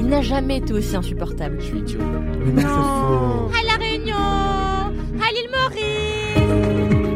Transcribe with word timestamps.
il 0.00 0.06
n'a 0.08 0.22
jamais 0.22 0.56
été 0.56 0.72
aussi 0.72 0.96
insupportable. 0.96 1.58
Je 1.60 1.64
suis 1.66 1.78
idiot. 1.78 2.00
Mais 2.54 2.62
non. 2.62 2.68
À 2.68 3.62
La 3.66 3.74
Réunion 3.78 4.16
À 4.16 5.30
l'île 5.32 5.50
Maurice 5.52 7.10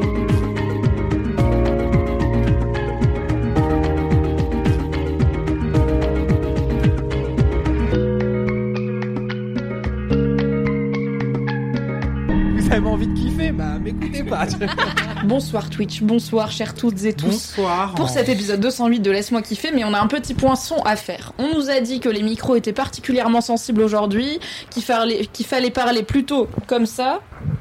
Vous 12.57 12.73
avez 12.73 12.87
envie 12.87 13.07
de 13.07 13.15
kiffer 13.15 13.53
Bah, 13.53 13.79
m'écoutez 13.83 14.25
pas. 14.25 14.47
Bonsoir 15.25 15.71
Twitch, 15.71 16.03
bonsoir 16.03 16.51
chères 16.51 16.75
toutes 16.75 17.03
et 17.05 17.15
tous. 17.15 17.29
Bonsoir. 17.29 17.95
Pour 17.95 18.11
cet 18.11 18.29
épisode 18.29 18.61
208 18.61 19.01
de 19.01 19.11
Laisse-moi 19.11 19.41
kiffer, 19.41 19.71
mais 19.73 19.83
on 19.83 19.95
a 19.95 19.99
un 19.99 20.07
petit 20.07 20.35
point 20.35 20.55
son 20.55 20.77
à 20.83 20.97
faire. 20.97 21.33
On 21.39 21.55
nous 21.55 21.71
a 21.71 21.81
dit 21.81 22.01
que 22.01 22.11
les 22.11 22.23
micros 22.23 22.57
étaient 22.57 22.75
particulièrement 22.75 23.41
sensibles 23.41 23.81
aujourd'hui, 23.81 24.39
qu'il 24.71 24.83
fallait, 24.83 25.27
qu'il 25.33 25.47
fallait 25.47 25.71
parler 25.71 26.03
plutôt 26.03 26.49
comme 26.67 26.85
ça 26.85 27.21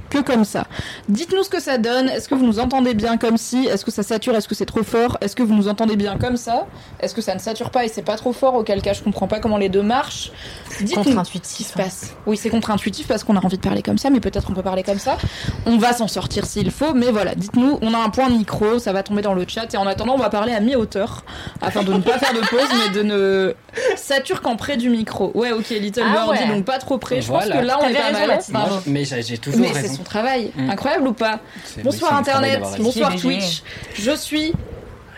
que 0.09 0.19
comme 0.19 0.45
ça. 0.45 0.67
Dites-nous 1.09 1.43
ce 1.43 1.49
que 1.49 1.59
ça 1.59 1.77
donne. 1.77 2.07
Est-ce 2.07 2.29
que 2.29 2.35
vous 2.35 2.45
nous 2.45 2.59
entendez 2.59 2.93
bien 2.93 3.17
comme 3.17 3.37
si? 3.37 3.65
Est-ce 3.65 3.83
que 3.83 3.91
ça 3.91 4.03
sature? 4.03 4.35
Est-ce 4.35 4.47
que 4.47 4.53
c'est 4.53 4.65
trop 4.67 4.83
fort? 4.83 5.17
Est-ce 5.21 5.35
que 5.35 5.41
vous 5.41 5.55
nous 5.55 5.67
entendez 5.67 5.95
bien 5.95 6.17
comme 6.17 6.37
ça? 6.37 6.67
Est-ce 6.99 7.15
que 7.15 7.21
ça 7.21 7.33
ne 7.33 7.39
sature 7.39 7.71
pas 7.71 7.83
et 7.83 7.87
c'est 7.87 8.03
pas 8.03 8.15
trop 8.15 8.31
fort? 8.31 8.53
Auquel 8.53 8.81
cas, 8.81 8.93
je 8.93 9.01
comprends 9.01 9.27
pas 9.27 9.39
comment 9.39 9.57
les 9.57 9.69
deux 9.69 9.81
marchent. 9.81 10.31
Dites-nous 10.81 11.03
Contre-intuitif. 11.03 11.51
ce 11.51 11.57
qui 11.57 11.63
se 11.63 11.73
passe. 11.73 12.13
Oui, 12.27 12.37
c'est 12.37 12.49
contre-intuitif 12.49 13.07
parce 13.07 13.23
qu'on 13.23 13.35
a 13.35 13.43
envie 13.43 13.57
de 13.57 13.63
parler 13.63 13.81
comme 13.81 13.97
ça, 13.97 14.11
mais 14.11 14.19
peut-être 14.19 14.49
on 14.51 14.53
peut 14.53 14.61
parler 14.61 14.83
comme 14.83 14.99
ça. 14.99 15.17
On 15.65 15.77
va 15.77 15.93
s'en 15.93 16.07
sortir 16.07 16.45
s'il 16.45 16.69
faut, 16.69 16.93
mais 16.93 17.11
voilà, 17.11 17.33
dites-nous, 17.53 17.77
on 17.81 17.93
a 17.93 17.97
un 17.97 18.09
point 18.09 18.29
de 18.29 18.35
micro, 18.37 18.79
ça 18.79 18.93
va 18.93 19.03
tomber 19.03 19.21
dans 19.21 19.33
le 19.33 19.45
chat, 19.47 19.73
et 19.73 19.77
en 19.77 19.87
attendant, 19.87 20.13
on 20.15 20.17
va 20.17 20.29
parler 20.29 20.53
à 20.53 20.59
mi-hauteur, 20.59 21.23
afin 21.61 21.83
de 21.83 21.93
ne 21.93 21.99
pas 21.99 22.17
faire 22.17 22.33
de 22.33 22.39
pause, 22.47 22.67
mais 22.77 22.93
de 22.93 23.03
ne 23.03 23.53
sature 23.95 24.41
qu'en 24.41 24.55
près 24.55 24.77
du 24.77 24.89
micro. 24.89 25.31
Ouais, 25.35 25.51
ok, 25.51 25.69
Little 25.69 26.03
Ah 26.05 26.25
Birdie, 26.25 26.41
ouais. 26.43 26.47
donc 26.55 26.65
pas 26.65 26.79
trop 26.79 26.97
près, 26.97 27.21
je 27.21 27.27
Voilà. 27.27 27.55
pense 27.55 27.61
que 27.61 27.65
là, 27.67 27.79
on 27.81 27.87
est 27.87 27.93
pas 27.93 28.03
raison, 28.17 28.51
mal. 28.53 28.67
Moi, 28.69 28.81
mais 28.87 29.03
j'ai 29.05 29.37
toujours 29.37 29.59
Mais 29.61 29.73
c'est 29.73 29.87
son 29.89 30.03
travail, 30.03 30.51
Mm. 30.55 30.69
incroyable 30.69 31.07
ou 31.07 31.13
pas 31.13 31.39
Bonsoir 31.83 32.15
Internet, 32.15 32.61
bonsoir. 32.79 33.15
Twitch, 33.15 33.63
je 33.95 34.11
suis... 34.15 34.53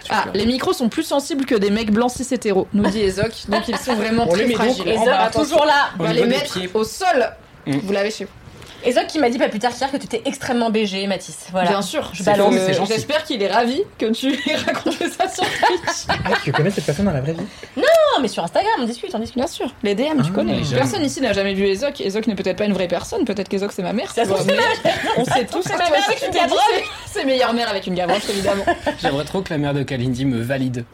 Ah, 0.10 0.26
les 0.36 0.46
micros 0.46 0.72
sont 0.74 0.88
plus 0.88 1.02
sensibles 1.04 1.46
que 1.46 1.56
des 1.56 1.72
mecs 1.72 1.90
blancs 1.92 2.12
cis 2.12 2.32
hétéros, 2.32 2.68
nous 2.74 2.86
dit 2.88 3.02
Ezoc, 3.02 3.32
donc 3.50 3.68
ils 3.68 3.78
sont 3.78 3.96
vraiment 3.96 4.26
On 4.30 4.34
très 4.34 4.48
fragiles. 4.52 4.88
Et 4.88 4.98
On 4.98 5.00
Zoc, 5.00 5.08
va 5.08 5.22
attention. 5.24 5.42
toujours 5.56 5.66
là 5.66 5.90
On 5.98 6.04
va 6.04 6.14
les 6.14 6.26
mettre 6.26 6.54
pieds. 6.60 6.70
au 6.76 6.84
sol. 6.84 7.32
Mm. 7.66 7.78
Vous 7.84 7.92
l'avez 7.92 8.12
chez 8.12 8.26
vous. 8.26 8.32
Et 8.86 8.92
Zoc 8.92 9.08
qui 9.08 9.18
m'a 9.20 9.30
dit 9.30 9.38
pas 9.40 9.50
plus 9.50 9.60
tard 9.60 9.74
qu'hier 9.74 9.92
que 9.92 9.98
tu 9.98 10.06
étais 10.06 10.22
extrêmement 10.26 10.70
BG, 10.70 11.08
Mathis. 11.08 11.48
Voilà. 11.52 11.70
Bien 11.70 11.82
sûr, 11.82 12.10
Je 12.14 12.24
balance. 12.24 12.54
gentil. 12.56 12.94
J'espère 12.94 13.24
qu'il 13.24 13.42
est 13.42 13.48
ravi 13.52 13.82
que 13.98 14.06
tu 14.12 14.30
lui 14.30 14.40
aies 14.52 14.56
raconté 14.58 15.10
ça 15.10 15.28
sur 15.28 15.44
Twitch. 15.44 16.06
Ah, 16.10 16.34
tu 16.44 16.52
connais 16.52 16.70
cette 16.70 16.86
personne 16.86 17.06
dans 17.06 17.12
la 17.12 17.22
vraie 17.22 17.34
vie? 17.34 17.46
Non, 17.78 18.22
mais 18.22 18.28
sur 18.28 18.44
Instagram, 18.44 18.72
on 18.80 18.86
discute, 18.86 19.10
on 19.16 19.20
discute. 19.20 19.38
Bien 19.38 19.48
sûr, 19.48 19.74
les 19.84 19.96
DM, 19.96 20.22
tu 20.24 20.30
Ah, 20.30 20.36
connais. 20.36 20.56
les 20.58 20.64
jeunes. 20.64 20.78
Personne 20.80 21.04
ici 21.04 21.20
n'a 21.22 21.34
jamais 21.34 21.54
vu 21.56 21.66
Ezoc. 21.66 22.00
Ezoc 22.02 22.28
n'est 22.28 22.36
peut-être 22.36 22.58
pas 22.58 22.66
une 22.66 22.74
vraie 22.74 22.88
personne, 22.88 23.26
peut-être 23.26 23.50
qu'Ezoc 23.50 23.72
c'est 23.72 23.82
ma 23.84 23.94
mère. 23.94 24.12
Ça 24.12 24.24
se 24.24 24.30
tu 24.30 24.36
vois, 24.36 24.44
mais 24.46 24.54
On 25.18 25.26
sait 25.26 25.46
tous 25.46 25.62
C'est 25.64 25.74
que 25.74 25.78
ma 25.80 25.90
mère 25.90 26.04
avec 26.06 26.20
tu 26.20 26.26
une 26.28 26.32
gavroche. 26.32 26.60
c'est- 26.76 27.20
C'est 27.20 27.26
meilleure 27.26 27.54
mère 27.54 27.70
avec 27.70 27.88
une 27.88 27.96
gavroche, 27.96 28.30
évidemment. 28.30 28.66
J'aimerais 29.02 29.26
trop 29.26 29.42
que 29.42 29.50
la 29.52 29.58
mère 29.58 29.74
de 29.74 29.84
Kalindi 29.84 30.26
me 30.26 30.42
valide. 30.42 30.86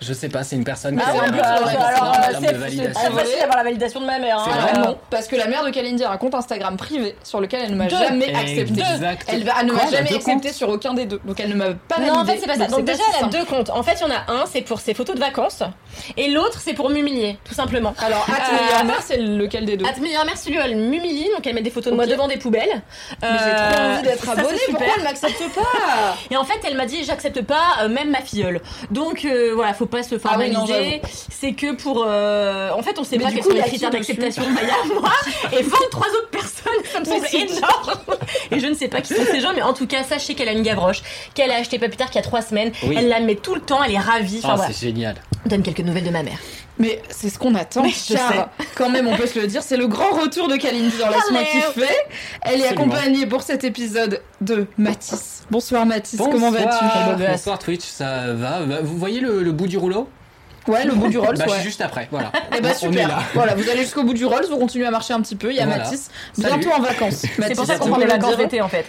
Je 0.00 0.12
sais 0.12 0.28
pas, 0.28 0.44
c'est 0.44 0.56
une 0.56 0.64
personne 0.64 0.94
Mais 0.94 1.02
qui 1.02 1.08
c'est 1.10 1.18
a 1.18 1.22
un 1.24 1.30
but 1.30 1.40
c'est 1.40 2.34
c'est 2.34 2.40
de 2.40 2.46
c'est 2.46 2.52
validation. 2.54 3.00
très 3.00 3.10
facile 3.22 3.38
d'avoir 3.40 3.56
la 3.56 3.62
validation 3.64 4.00
de 4.00 4.06
ma 4.06 4.18
mère. 4.18 4.42
C'est 4.44 4.50
hein. 4.50 4.56
Ah 4.74 4.76
Euh, 4.76 4.80
non, 4.84 4.98
parce 5.10 5.26
que 5.26 5.36
la 5.36 5.46
mère 5.46 5.64
de 5.64 5.70
Kalindi 5.70 6.04
a 6.04 6.10
un 6.10 6.16
compte 6.18 6.34
Instagram 6.34 6.76
privé 6.76 7.16
sur 7.22 7.40
lequel 7.40 7.62
elle 7.64 7.70
ne 7.72 7.76
m'a 7.76 7.88
jamais 7.88 8.34
accepté. 8.34 8.80
Exact. 8.80 9.24
Elle, 9.28 9.40
ne 9.44 9.72
m'a 9.72 9.86
jamais 9.90 10.14
accepté 10.14 10.52
sur 10.52 10.68
aucun 10.68 10.94
des 10.94 11.06
deux. 11.06 11.20
Donc 11.24 11.40
elle 11.40 11.50
ne 11.50 11.54
m'a 11.54 11.66
pas 11.88 11.96
validé. 11.96 12.10
Non, 12.12 12.18
en 12.20 12.24
fait, 12.24 12.38
c'est 12.38 12.46
pas 12.46 12.54
ça. 12.56 12.66
Donc 12.66 12.76
Donc, 12.78 12.84
déjà, 12.84 13.02
elle 13.18 13.24
a 13.24 13.28
deux 13.28 13.44
comptes. 13.44 13.70
En 13.70 13.82
fait, 13.82 13.94
il 13.94 14.02
y 14.02 14.04
en 14.04 14.14
a 14.14 14.32
un, 14.32 14.44
c'est 14.46 14.62
pour 14.62 14.80
ses 14.80 14.94
photos 14.94 15.14
de 15.14 15.20
vacances. 15.20 15.62
Et 16.16 16.28
l'autre, 16.28 16.60
c'est 16.62 16.74
pour 16.74 16.90
m'humilier, 16.90 17.38
tout 17.44 17.54
simplement. 17.54 17.94
Alors, 17.98 18.26
At 18.28 18.82
Euh, 18.82 18.84
mère, 18.84 19.02
c'est 19.02 19.16
lequel 19.16 19.64
des 19.64 19.76
deux 19.76 19.84
mère, 19.84 20.36
celui 20.36 20.58
où 20.58 20.60
elle 20.62 20.76
m'humilie, 20.76 21.28
donc 21.34 21.46
elle 21.46 21.54
met 21.54 21.62
des 21.62 21.70
photos 21.70 21.92
de 21.92 21.96
moi 21.96 22.06
devant 22.06 22.28
des 22.28 22.36
poubelles. 22.36 22.82
Mais 23.22 23.28
j'ai 23.28 23.38
trop 23.38 23.80
Euh, 23.82 23.94
envie 23.94 24.02
d'être 24.02 24.24
c'est 24.24 24.30
abonnée. 24.30 24.58
Pourquoi 24.70 24.86
elle 24.96 25.02
m'accepte 25.04 25.54
pas 25.54 26.16
Et 26.30 26.36
en 26.36 26.44
fait, 26.44 26.60
elle 26.66 26.76
m'a 26.76 26.86
dit 26.86 27.04
j'accepte 27.04 27.42
pas 27.42 27.62
euh, 27.82 27.88
même 27.88 28.10
ma 28.10 28.20
filleule. 28.20 28.60
Donc 28.90 29.24
euh, 29.24 29.52
voilà, 29.54 29.74
faut 29.74 29.85
pas 29.86 30.02
se 30.02 30.14
Ah 30.24 30.36
oui, 30.38 30.50
formaliser. 30.52 31.02
c'est 31.30 31.52
que 31.52 31.74
pour 31.74 32.04
euh, 32.06 32.70
en 32.72 32.82
fait, 32.82 32.98
on 32.98 33.04
sait 33.04 33.18
Mais 33.18 33.24
pas 33.24 33.32
quels 33.32 33.42
sont 33.44 33.50
les 33.50 33.62
critères 33.62 33.90
d'acceptation. 33.90 34.42
Bah, 34.42 34.60
il 34.62 34.68
y 34.68 34.92
a 34.94 35.00
moi 35.00 35.10
et 35.52 35.62
23 35.62 36.06
autres 36.08 36.30
personnes, 36.30 36.72
ça 36.92 37.00
me 37.00 37.04
semble 37.04 37.26
énorme. 37.32 37.94
Et 38.50 38.60
je 38.60 38.66
ne 38.66 38.74
sais 38.74 38.88
pas 38.88 39.00
qui 39.00 39.14
sont 39.14 39.24
ces 39.30 39.40
gens, 39.40 39.52
mais 39.54 39.62
en 39.62 39.72
tout 39.72 39.86
cas, 39.86 40.04
sachez 40.04 40.34
qu'elle 40.34 40.48
a 40.48 40.52
une 40.52 40.62
gavroche, 40.62 41.02
qu'elle 41.34 41.50
a 41.50 41.56
acheté 41.56 41.78
pas 41.78 41.88
plus 41.88 41.96
tard 41.96 42.08
qu'il 42.08 42.16
y 42.16 42.18
a 42.18 42.22
trois 42.26 42.42
semaines. 42.42 42.70
Oui. 42.84 42.94
Elle 42.98 43.08
la 43.08 43.20
met 43.20 43.34
tout 43.34 43.54
le 43.54 43.60
temps, 43.60 43.82
elle 43.82 43.92
est 43.94 43.98
ravie. 43.98 44.38
Enfin 44.38 44.50
Ah, 44.52 44.56
voilà. 44.56 44.72
c'est 44.72 44.86
génial. 44.86 45.16
Donne 45.46 45.62
quelques 45.62 45.80
nouvelles 45.80 46.04
de 46.04 46.10
ma 46.10 46.22
mère. 46.22 46.38
Mais 46.78 47.00
c'est 47.08 47.30
ce 47.30 47.38
qu'on 47.38 47.54
attend, 47.54 47.84
car 48.08 48.50
quand 48.74 48.90
même 48.90 49.06
on 49.08 49.16
peut 49.16 49.26
se 49.26 49.38
le 49.38 49.46
dire, 49.46 49.62
c'est 49.62 49.78
le 49.78 49.86
grand 49.86 50.10
retour 50.10 50.46
de 50.48 50.56
Kalindi 50.56 50.96
dans 50.98 51.08
Laisse-moi 51.08 51.40
kiffer. 51.44 51.86
Elle 52.42 52.60
est 52.60 52.64
Absolument. 52.68 52.70
accompagnée 52.94 53.26
pour 53.26 53.42
cet 53.42 53.64
épisode 53.64 54.20
de 54.42 54.66
Mathis. 54.76 55.44
Bonsoir 55.50 55.86
Mathis, 55.86 56.18
comment 56.18 56.50
vas-tu 56.50 56.66
Bonsoir. 56.66 57.16
Bonsoir 57.18 57.58
Twitch, 57.58 57.84
ça 57.84 58.32
va 58.34 58.60
Bah, 58.60 58.78
Vous 58.82 58.98
voyez 58.98 59.20
le, 59.20 59.42
le 59.42 59.52
bout 59.52 59.66
du 59.68 59.78
rouleau 59.78 60.08
Ouais, 60.68 60.84
le 60.84 60.94
bout 60.94 61.06
du 61.06 61.16
Rolls, 61.16 61.36
Bah, 61.38 61.44
je 61.46 61.50
ouais. 61.52 61.56
suis 61.58 61.64
juste 61.68 61.80
après, 61.80 62.08
voilà. 62.10 62.32
Eh 62.56 62.60
bah 62.60 62.70
On- 62.82 62.86
on 62.86 62.90
est 62.90 62.92
super. 62.92 63.08
là. 63.08 63.18
Voilà, 63.34 63.54
vous 63.54 63.70
allez 63.70 63.82
jusqu'au 63.82 64.02
bout 64.02 64.14
du 64.14 64.26
Rolls, 64.26 64.46
vous 64.50 64.58
continuez 64.58 64.84
à 64.84 64.90
marcher 64.90 65.14
un 65.14 65.20
petit 65.20 65.36
peu. 65.36 65.50
Il 65.50 65.56
y 65.56 65.60
a 65.60 65.66
Voilà. 65.66 65.84
Mathis, 65.84 66.10
Salut. 66.38 66.58
bientôt 66.58 66.76
en 66.76 66.80
vacances. 66.82 67.24
C'est 67.38 67.54
pour 67.54 67.64
ça 67.66 67.76
qu'on 67.76 67.86
on 67.86 67.90
prend 67.90 67.98
des 68.00 68.06
vacances 68.06 68.36
d'été 68.36 68.60
en 68.60 68.68
fait. 68.68 68.84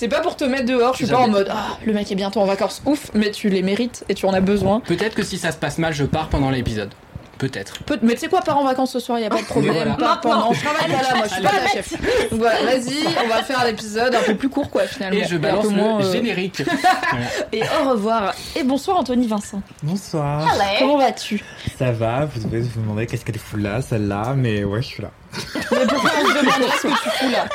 C'est 0.00 0.06
pas 0.06 0.20
pour 0.20 0.36
te 0.36 0.44
mettre 0.44 0.66
dehors, 0.66 0.92
je 0.92 0.98
suis 0.98 1.12
pas 1.12 1.18
en 1.18 1.26
mode 1.26 1.48
ah, 1.50 1.76
le 1.84 1.92
mec 1.92 2.12
est 2.12 2.14
bientôt 2.14 2.38
en 2.38 2.44
vacances, 2.44 2.82
ouf, 2.86 3.10
mais 3.14 3.32
tu 3.32 3.48
les 3.48 3.62
mérites 3.62 4.04
et 4.08 4.14
tu 4.14 4.26
en 4.26 4.32
as 4.32 4.40
besoin. 4.40 4.78
Peut-être 4.78 5.16
que 5.16 5.24
si 5.24 5.38
ça 5.38 5.50
se 5.50 5.56
passe 5.56 5.76
mal, 5.78 5.92
je 5.92 6.04
pars 6.04 6.28
pendant 6.28 6.50
l'épisode. 6.50 6.90
Peut-être. 7.38 7.78
Peut- 7.84 7.98
mais 8.02 8.14
tu 8.14 8.20
sais 8.20 8.28
quoi, 8.28 8.40
pars 8.40 8.58
en 8.58 8.64
vacances 8.64 8.92
ce 8.92 8.98
soir, 9.00 9.18
y 9.20 9.24
a 9.24 9.30
pas 9.30 9.40
de 9.40 9.46
problème. 9.46 9.74
Voilà. 9.74 9.94
Pars 9.94 10.20
pendant, 10.20 10.52
je 10.52 10.60
travaille 10.64 10.90
pas 10.90 11.02
là, 11.02 11.14
moi, 11.16 11.26
je 11.28 11.34
suis 11.34 11.42
pas 11.42 11.52
la 11.52 11.68
chef. 11.68 11.90
Donc 12.30 12.40
voilà, 12.40 12.62
vas-y, 12.62 13.06
on 13.24 13.28
va 13.28 13.42
faire 13.44 13.64
l'épisode 13.64 14.14
un 14.14 14.22
peu 14.22 14.34
plus 14.34 14.48
court, 14.48 14.68
quoi, 14.70 14.82
finalement. 14.82 15.20
Et 15.20 15.24
je 15.24 15.36
un 15.36 15.38
balance 15.38 15.66
peu 15.66 15.70
moins, 15.72 15.98
le 16.00 16.04
euh, 16.04 16.12
générique. 16.12 16.62
Et 17.52 17.62
au 17.62 17.90
revoir. 17.90 18.34
Et 18.56 18.64
bonsoir 18.64 18.98
Anthony 18.98 19.28
Vincent. 19.28 19.62
Bonsoir. 19.82 20.48
Comment 20.80 20.98
vas-tu? 20.98 21.42
Ça 21.78 21.92
va, 21.92 22.24
vous 22.24 22.48
devez 22.48 22.60
vous 22.60 22.80
demander 22.80 23.06
qu'est-ce 23.06 23.24
qu'elle 23.24 23.38
fout 23.38 23.60
là, 23.60 23.82
celle-là, 23.82 24.34
mais 24.36 24.64
ouais, 24.64 24.82
je 24.82 24.86
suis 24.86 25.02
là. 25.02 25.10
Mais 25.70 25.86
pourquoi 25.86 26.10
on 26.22 26.26
se 26.26 26.38
demanderait 26.38 26.76
ce 26.78 26.82
que 26.82 26.88
tu 26.88 27.10
fous 27.10 27.30
là? 27.30 27.46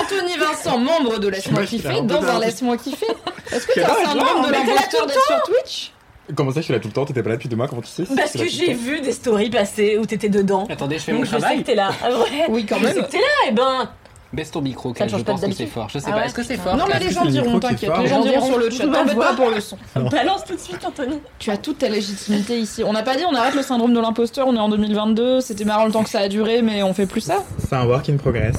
Anthony 0.00 0.38
Vincent, 0.38 0.78
membre 0.78 1.18
de 1.18 1.28
Laisse-moi 1.28 1.62
je 1.62 1.68
kiffer, 1.68 2.00
dans 2.02 2.22
un. 2.22 2.38
Laisse-moi 2.40 2.76
kiffer. 2.78 3.06
Est-ce 3.52 3.66
que 3.66 3.80
t'as 3.80 3.92
un 3.92 4.04
syndrome 4.06 4.46
de 4.46 4.50
l'imposteur 4.52 5.06
d'être 5.06 5.26
sur 5.26 5.42
Twitch? 5.42 5.92
Comment 6.34 6.50
ça, 6.52 6.60
je 6.60 6.64
suis 6.64 6.72
là 6.74 6.80
tout 6.80 6.88
le 6.88 6.92
temps? 6.94 7.04
T'étais 7.06 7.22
pas 7.22 7.30
là 7.30 7.36
depuis 7.36 7.48
deux 7.48 7.56
mois, 7.56 7.68
comment 7.68 7.82
tu 7.82 7.88
sais 7.88 8.04
Parce 8.14 8.36
Je 8.36 8.42
que 8.44 8.48
j'ai 8.48 8.74
vu 8.74 9.00
des 9.00 9.12
stories 9.12 9.50
passer 9.50 9.96
où 9.98 10.04
t'étais 10.06 10.28
dedans. 10.28 10.66
Attendez, 10.70 10.98
je 10.98 11.04
fais 11.04 11.12
Donc 11.12 11.20
mon 11.20 11.24
je 11.26 11.30
sais 11.30 11.38
travail. 11.38 11.58
que 11.60 11.66
t'es 11.66 11.74
là. 11.74 11.90
Ah, 12.04 12.08
Oui, 12.50 12.66
quand 12.66 12.76
Je 12.78 12.84
même. 12.84 12.94
sais 12.94 13.02
que 13.02 13.10
t'es 13.10 13.18
là, 13.18 13.48
et 13.48 13.52
ben. 13.52 13.88
Baisse 14.30 14.50
ton 14.50 14.60
micro, 14.60 14.90
ne 14.90 14.94
je 14.94 15.08
change 15.08 15.24
pas 15.24 15.32
pense 15.32 15.40
que 15.40 15.52
c'est 15.52 15.64
fort. 15.64 15.88
Je 15.88 15.98
sais 15.98 16.10
Ah 16.12 16.16
pas, 16.16 16.26
est-ce 16.26 16.34
que 16.34 16.42
c'est 16.42 16.58
fort? 16.58 16.76
Non, 16.76 16.84
mais 16.86 16.98
les 16.98 17.10
gens 17.10 17.24
diront, 17.24 17.58
t'inquiète. 17.58 17.90
Les 18.02 18.08
gens 18.08 18.20
diront 18.20 18.44
sur 18.46 18.58
le 18.58 18.68
chat. 18.68 18.84
je 18.84 18.88
T'embête 18.92 19.16
pas 19.16 19.32
pour 19.34 19.48
le 19.48 19.58
son. 19.60 19.78
Balance 20.10 20.44
tout 20.44 20.54
de 20.54 20.60
suite, 20.60 20.84
Anthony. 20.86 21.18
Tu 21.38 21.50
as 21.50 21.56
toute 21.56 21.78
ta 21.78 21.88
légitimité 21.88 22.58
ici. 22.58 22.84
On 22.84 22.92
n'a 22.92 23.02
pas 23.02 23.16
dit 23.16 23.22
on 23.26 23.34
arrête 23.34 23.54
le 23.54 23.62
syndrome 23.62 23.94
de 23.94 24.00
l'imposteur, 24.00 24.46
on 24.46 24.54
est 24.54 24.58
en 24.60 24.68
2022, 24.68 25.40
c'était 25.40 25.64
marrant 25.64 25.86
le 25.86 25.92
temps 25.92 26.02
que 26.04 26.10
ça 26.10 26.18
a 26.20 26.28
duré, 26.28 26.60
mais 26.60 26.82
on 26.82 26.92
fait 26.92 27.06
plus 27.06 27.22
ça. 27.22 27.42
C'est 27.58 27.72
un 27.74 27.86
work 27.86 28.06
in 28.10 28.18
progress. 28.18 28.56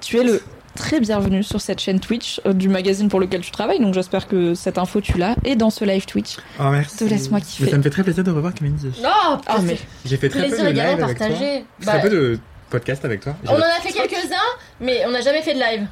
Tu 0.00 0.18
es 0.18 0.22
le 0.22 0.40
très 0.78 1.00
bienvenue 1.00 1.42
sur 1.42 1.60
cette 1.60 1.80
chaîne 1.80 1.98
Twitch 1.98 2.40
euh, 2.46 2.52
du 2.52 2.68
magazine 2.68 3.08
pour 3.08 3.18
lequel 3.20 3.40
tu 3.40 3.50
travailles. 3.50 3.80
Donc 3.80 3.94
j'espère 3.94 4.28
que 4.28 4.54
cette 4.54 4.78
info 4.78 5.00
tu 5.00 5.18
l'as 5.18 5.34
et 5.44 5.56
dans 5.56 5.70
ce 5.70 5.84
live 5.84 6.06
Twitch. 6.06 6.36
Oh 6.60 6.70
merci. 6.70 6.96
Te 6.98 7.04
laisse-moi 7.04 7.40
kiffer. 7.40 7.64
Mais 7.64 7.70
ça 7.72 7.78
me 7.78 7.82
fait 7.82 7.90
très 7.90 8.04
plaisir 8.04 8.22
de 8.24 8.30
revoir 8.30 8.54
Camille. 8.54 8.74
Non, 9.02 9.40
Ah 9.46 9.58
mais 9.62 9.76
J'ai 10.06 10.16
fait 10.16 10.28
très 10.28 10.44
peu 10.44 10.50
de 10.50 10.54
plaisir 10.54 10.70
live 10.72 11.02
avec 11.02 11.18
toi. 11.18 11.26
Très 11.28 11.64
Bah, 11.84 11.98
peu 12.00 12.08
de 12.08 12.38
podcast 12.70 13.04
avec 13.04 13.20
toi. 13.20 13.34
on 13.46 13.50
en 13.54 13.56
a 13.58 13.80
fait 13.82 13.92
quelques-uns, 13.92 14.36
mais 14.80 15.02
on 15.06 15.10
n'a 15.10 15.20
jamais 15.20 15.42
fait 15.42 15.54
de 15.54 15.58
live. 15.58 15.86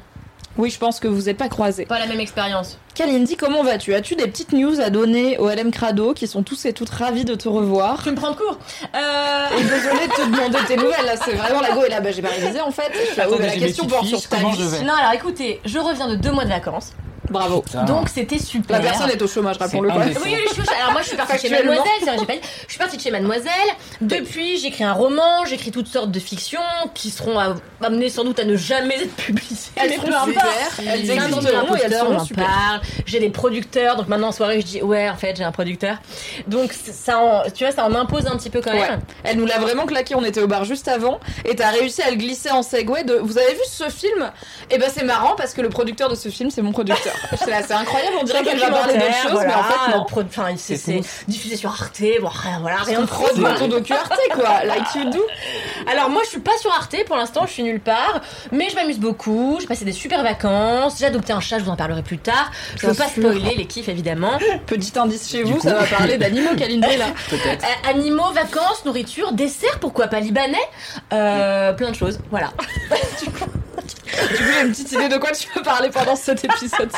Oui, 0.57 0.69
je 0.69 0.77
pense 0.77 0.99
que 0.99 1.07
vous 1.07 1.23
n'êtes 1.23 1.37
pas 1.37 1.49
croisés. 1.49 1.85
Pas 1.85 1.99
la 1.99 2.07
même 2.07 2.19
expérience. 2.19 2.77
Kalindi, 2.95 3.37
comment 3.37 3.63
vas-tu? 3.63 3.93
As-tu 3.93 4.15
des 4.15 4.27
petites 4.27 4.53
news 4.53 4.79
à 4.79 4.89
donner 4.89 5.37
au 5.37 5.49
LM 5.49 5.71
Crado 5.71 6.13
qui 6.13 6.25
sont 6.27 6.41
tous 6.41 6.65
et 6.65 6.73
toutes 6.73 6.89
ravis 6.89 7.25
de 7.25 7.35
te 7.35 7.47
revoir? 7.47 8.01
Tu 8.03 8.09
me 8.09 8.15
prends 8.15 8.31
de 8.31 8.35
court. 8.37 8.57
Euh... 8.95 9.45
Et 9.59 9.63
désolée 9.63 10.07
de 10.07 10.13
te 10.13 10.25
demander 10.25 10.57
tes 10.67 10.77
nouvelles, 10.77 11.05
là 11.05 11.15
c'est 11.23 11.33
vraiment 11.33 11.61
la 11.61 11.71
go 11.71 11.83
et 11.85 11.89
là 11.89 12.01
bah 12.01 12.11
j'ai 12.11 12.21
pas 12.21 12.29
révisé 12.29 12.59
en 12.59 12.71
fait. 12.71 12.91
Je 12.93 13.11
suis 13.11 13.39
la 13.39 13.51
question 13.55 13.85
porte 13.85 14.07
sur 14.07 14.21
ta 14.27 14.37
comment 14.37 14.49
vie. 14.51 14.63
je 14.63 14.67
vais 14.67 14.83
Non, 14.83 14.93
alors 14.93 15.13
écoutez, 15.13 15.61
je 15.65 15.77
reviens 15.77 16.07
de 16.07 16.15
deux 16.15 16.31
mois 16.31 16.45
de 16.45 16.49
vacances, 16.49 16.93
Bravo. 17.29 17.61
Putain. 17.61 17.83
donc 17.83 18.09
c'était 18.09 18.39
super. 18.39 18.77
La 18.77 18.83
personne 18.83 19.09
est 19.09 19.21
au 19.21 19.27
chômage, 19.27 19.57
rappelons-le. 19.57 19.89
Oui, 19.89 20.13
oui, 20.23 20.35
je 20.47 20.53
suis 20.53 20.61
Alors 20.79 20.91
moi, 20.93 21.01
je 21.01 21.07
suis 21.07 21.17
partie 21.17 21.37
chez. 21.39 21.49
Mademoiselle. 21.49 21.83
c'est 21.99 22.05
vrai, 22.05 22.17
j'ai 22.19 22.25
pas 22.25 22.33
dit. 22.33 22.39
Je 22.67 22.71
suis 22.71 22.79
partie 22.79 22.97
de 22.97 23.01
chez 23.01 23.11
Mademoiselle. 23.11 23.51
Depuis, 24.01 24.57
j'écris 24.59 24.83
un 24.83 24.93
roman, 24.93 25.45
j'écris 25.45 25.71
toutes 25.71 25.87
sortes 25.87 26.11
de 26.11 26.19
fictions 26.19 26.59
qui 26.93 27.09
seront 27.09 27.39
à- 27.39 27.55
amenées 27.83 28.09
sans 28.09 28.23
doute 28.23 28.39
à 28.39 28.43
ne 28.45 28.55
jamais 28.55 28.95
être 29.03 29.15
publiées. 29.15 29.47
Elles 29.75 29.93
importe. 29.93 30.25
super, 30.29 30.45
elles 30.79 31.05
et 31.05 31.13
elles 31.13 31.17
l'imposteur, 31.19 32.07
on 32.09 32.15
en 32.15 32.23
super. 32.25 32.45
parle. 32.45 32.81
J'ai 33.05 33.19
des 33.19 33.29
producteurs, 33.29 33.95
donc 33.95 34.07
maintenant 34.07 34.29
en 34.29 34.31
soirée, 34.31 34.61
je 34.61 34.65
dis 34.65 34.81
ouais, 34.81 35.09
en 35.09 35.15
fait, 35.15 35.35
j'ai 35.37 35.43
un 35.43 35.51
producteur. 35.51 35.97
Donc 36.47 36.73
ça, 36.73 37.19
en- 37.19 37.43
tu 37.49 37.63
vois, 37.63 37.73
ça 37.73 37.85
en 37.85 37.93
impose 37.95 38.25
un 38.27 38.37
petit 38.37 38.49
peu 38.49 38.61
quand 38.61 38.71
Ouais. 38.71 38.87
même. 38.89 39.01
Elle 39.23 39.37
nous 39.37 39.45
l'a 39.45 39.59
vraiment 39.59 39.85
claqué, 39.85 40.15
on 40.15 40.23
était 40.23 40.41
au 40.41 40.47
bar 40.47 40.63
juste 40.65 40.87
avant, 40.87 41.19
et 41.45 41.55
t'as 41.55 41.69
réussi 41.71 42.01
à 42.01 42.09
le 42.09 42.17
glisser 42.17 42.51
en 42.51 42.63
segway 42.63 43.03
de 43.03 43.15
Vous 43.15 43.37
avez 43.37 43.53
vu 43.53 43.61
ce 43.69 43.89
film? 43.89 44.31
Et 44.69 44.77
ben 44.77 44.89
c'est 44.93 45.03
marrant 45.03 45.35
parce 45.35 45.53
que 45.53 45.61
le 45.61 45.69
producteur 45.69 46.09
de 46.09 46.15
ce 46.15 46.29
film, 46.29 46.49
c'est 46.51 46.61
mon 46.61 46.71
producteur. 46.71 47.13
C'est 47.35 47.71
incroyable, 47.73 48.17
on 48.21 48.23
dirait 48.23 48.43
qu'elle 48.43 48.59
va 48.59 48.69
parler 48.69 48.93
d'autre 48.95 49.05
chose, 49.13 49.31
Documentaire, 49.31 49.47
mais 49.47 49.53
en 49.55 49.63
fait 49.63 49.75
voilà, 49.79 49.97
non. 49.97 50.05
pro- 50.05 50.21
Enfin, 50.21 50.47
c'est 50.57 51.01
diffusé 51.27 51.55
sur 51.57 51.69
Arte, 51.69 52.01
bon, 52.21 52.29
voilà, 52.61 52.77
rien 52.77 52.99
de 52.99 53.05
de 53.05 53.09
prod 53.09 53.37
dans 53.39 53.55
ton 53.55 53.67
docu 53.67 53.93
Arte 53.93 54.17
quoi, 54.33 54.63
like 54.65 54.95
you 54.95 55.09
do. 55.09 55.23
Alors 55.91 56.09
moi 56.09 56.21
je 56.25 56.29
suis 56.29 56.39
pas 56.39 56.57
sur 56.59 56.71
Arte 56.71 56.95
pour 57.05 57.15
l'instant, 57.15 57.45
je 57.45 57.51
suis 57.53 57.63
nulle 57.63 57.79
part, 57.79 58.21
mais 58.51 58.69
je 58.69 58.75
m'amuse 58.75 58.99
beaucoup, 58.99 59.57
j'ai 59.61 59.67
passé 59.67 59.85
des 59.85 59.91
super 59.91 60.23
vacances, 60.23 60.97
j'ai 60.99 61.05
adopté 61.05 61.33
un 61.33 61.39
chat, 61.39 61.59
je 61.59 61.63
vous 61.63 61.71
en 61.71 61.75
parlerai 61.75 62.01
plus 62.03 62.17
tard. 62.17 62.51
Je 62.79 62.87
veux 62.87 62.93
pas 62.93 63.07
spoiler 63.07 63.55
les 63.55 63.65
kiffs 63.65 63.89
évidemment. 63.89 64.37
Petit 64.65 64.97
indice 64.97 65.29
chez 65.29 65.43
Du 65.43 65.51
vous, 65.53 65.59
coup- 65.59 65.67
ça 65.67 65.75
va 65.75 65.83
parler 65.85 66.17
d'animaux 66.17 66.55
Kalindé 66.57 66.97
là. 66.97 67.05
Peut-être. 67.29 67.63
Euh, 67.63 67.89
animaux, 67.89 68.31
vacances, 68.33 68.83
nourriture, 68.85 69.31
dessert, 69.31 69.79
pourquoi 69.79 70.07
pas 70.07 70.19
libanais, 70.19 70.57
euh, 71.13 71.73
plein 71.73 71.91
de 71.91 71.95
choses, 71.95 72.19
voilà. 72.31 72.49
Du 73.23 73.29
coup, 73.31 73.45
j'ai 74.37 74.61
une 74.65 74.71
petite 74.71 74.91
idée 74.91 75.09
de 75.09 75.17
quoi 75.17 75.31
tu 75.31 75.47
veux 75.55 75.61
parler 75.61 75.89
pendant 75.89 76.15
cet 76.15 76.43
épisode. 76.45 76.89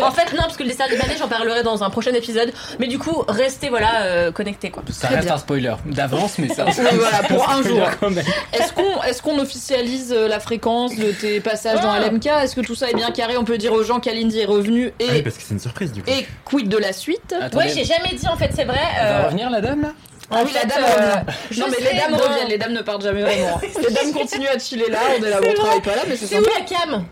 En 0.00 0.10
fait 0.10 0.32
non 0.32 0.42
parce 0.42 0.56
que 0.56 0.62
le 0.62 0.68
dessert 0.70 0.88
libanais 0.88 1.16
j'en 1.18 1.28
parlerai 1.28 1.62
dans 1.62 1.82
un 1.82 1.90
prochain 1.90 2.12
épisode, 2.12 2.52
mais 2.78 2.86
du 2.86 2.98
coup 2.98 3.24
restez 3.28 3.68
voilà 3.68 4.02
euh, 4.02 4.32
connectés 4.32 4.70
quoi. 4.70 4.82
Ça 4.90 5.06
Très 5.06 5.16
reste 5.16 5.26
bien. 5.28 5.34
un 5.36 5.38
spoiler 5.38 5.74
d'avance, 5.86 6.38
mais 6.38 6.48
ça. 6.48 6.64
Oui, 6.66 6.72
voilà, 6.94 7.22
pour 7.28 7.48
un 7.48 7.62
jour. 7.62 7.88
quand 8.00 8.10
même. 8.10 8.24
Est-ce 8.52 8.72
qu'on 8.72 9.02
est 9.02 9.20
qu'on 9.22 9.38
officialise 9.38 10.12
euh, 10.12 10.26
la 10.28 10.40
fréquence 10.40 10.96
de 10.96 11.12
tes 11.12 11.40
passages 11.40 11.80
dans 11.80 11.92
Ah. 11.92 12.00
LMK 12.00 12.26
Est-ce 12.26 12.56
que 12.56 12.60
tout 12.60 12.74
ça 12.74 12.90
est 12.90 12.94
bien 12.94 13.10
carré? 13.12 13.36
On 13.36 13.44
peut 13.44 13.58
dire 13.58 13.72
aux 13.72 13.84
gens 13.84 14.00
qu'Alindy 14.00 14.40
est 14.40 14.44
revenu 14.46 14.92
Ah 15.00 15.04
oui, 15.10 15.16
et, 15.18 15.22
parce 15.22 15.36
que 15.36 15.42
c'est 15.42 15.54
une 15.54 15.60
surprise 15.60 15.92
du 15.92 16.02
coup. 16.02 16.10
et 16.10 16.26
quid 16.44 16.68
de 16.68 16.76
la 16.78 16.92
suite? 16.92 17.32
Attendez, 17.40 17.56
Ouais 17.66 17.72
j'ai 17.72 17.84
jamais 17.84 18.14
dit 18.16 18.26
en 18.26 18.36
fait 18.36 18.50
c'est 18.54 18.64
vrai. 18.64 18.80
elle 18.98 19.06
va 19.08 19.20
euh, 19.20 19.26
revenir 19.26 19.50
la 19.50 19.60
dame 19.60 19.82
là? 19.82 19.88
Ah 20.30 20.42
oui, 20.44 20.50
la 20.54 20.64
dame 20.64 20.84
euh, 20.84 21.14
je 21.50 21.60
Non, 21.60 21.66
mais 21.70 21.76
les 21.90 21.98
dames 21.98 22.12
dans- 22.12 22.18
reviennent, 22.28 22.48
les 22.48 22.58
dames 22.58 22.72
ne 22.72 22.80
partent 22.82 23.02
jamais 23.02 23.22
vraiment. 23.22 23.60
les 23.88 23.94
dames 23.94 24.12
continuent 24.12 24.48
à 24.48 24.58
chiller 24.58 24.88
là, 24.90 24.98
on 25.18 25.22
est 25.24 25.28
là, 25.30 25.40
on 25.46 25.52
travaille 25.54 25.80
pas 25.82 25.96
là, 25.96 26.02
mais 26.08 26.16
c'est 26.16 26.26
C'est 26.26 26.38
où 26.38 26.44
la 26.44 26.64
cam? 26.64 27.04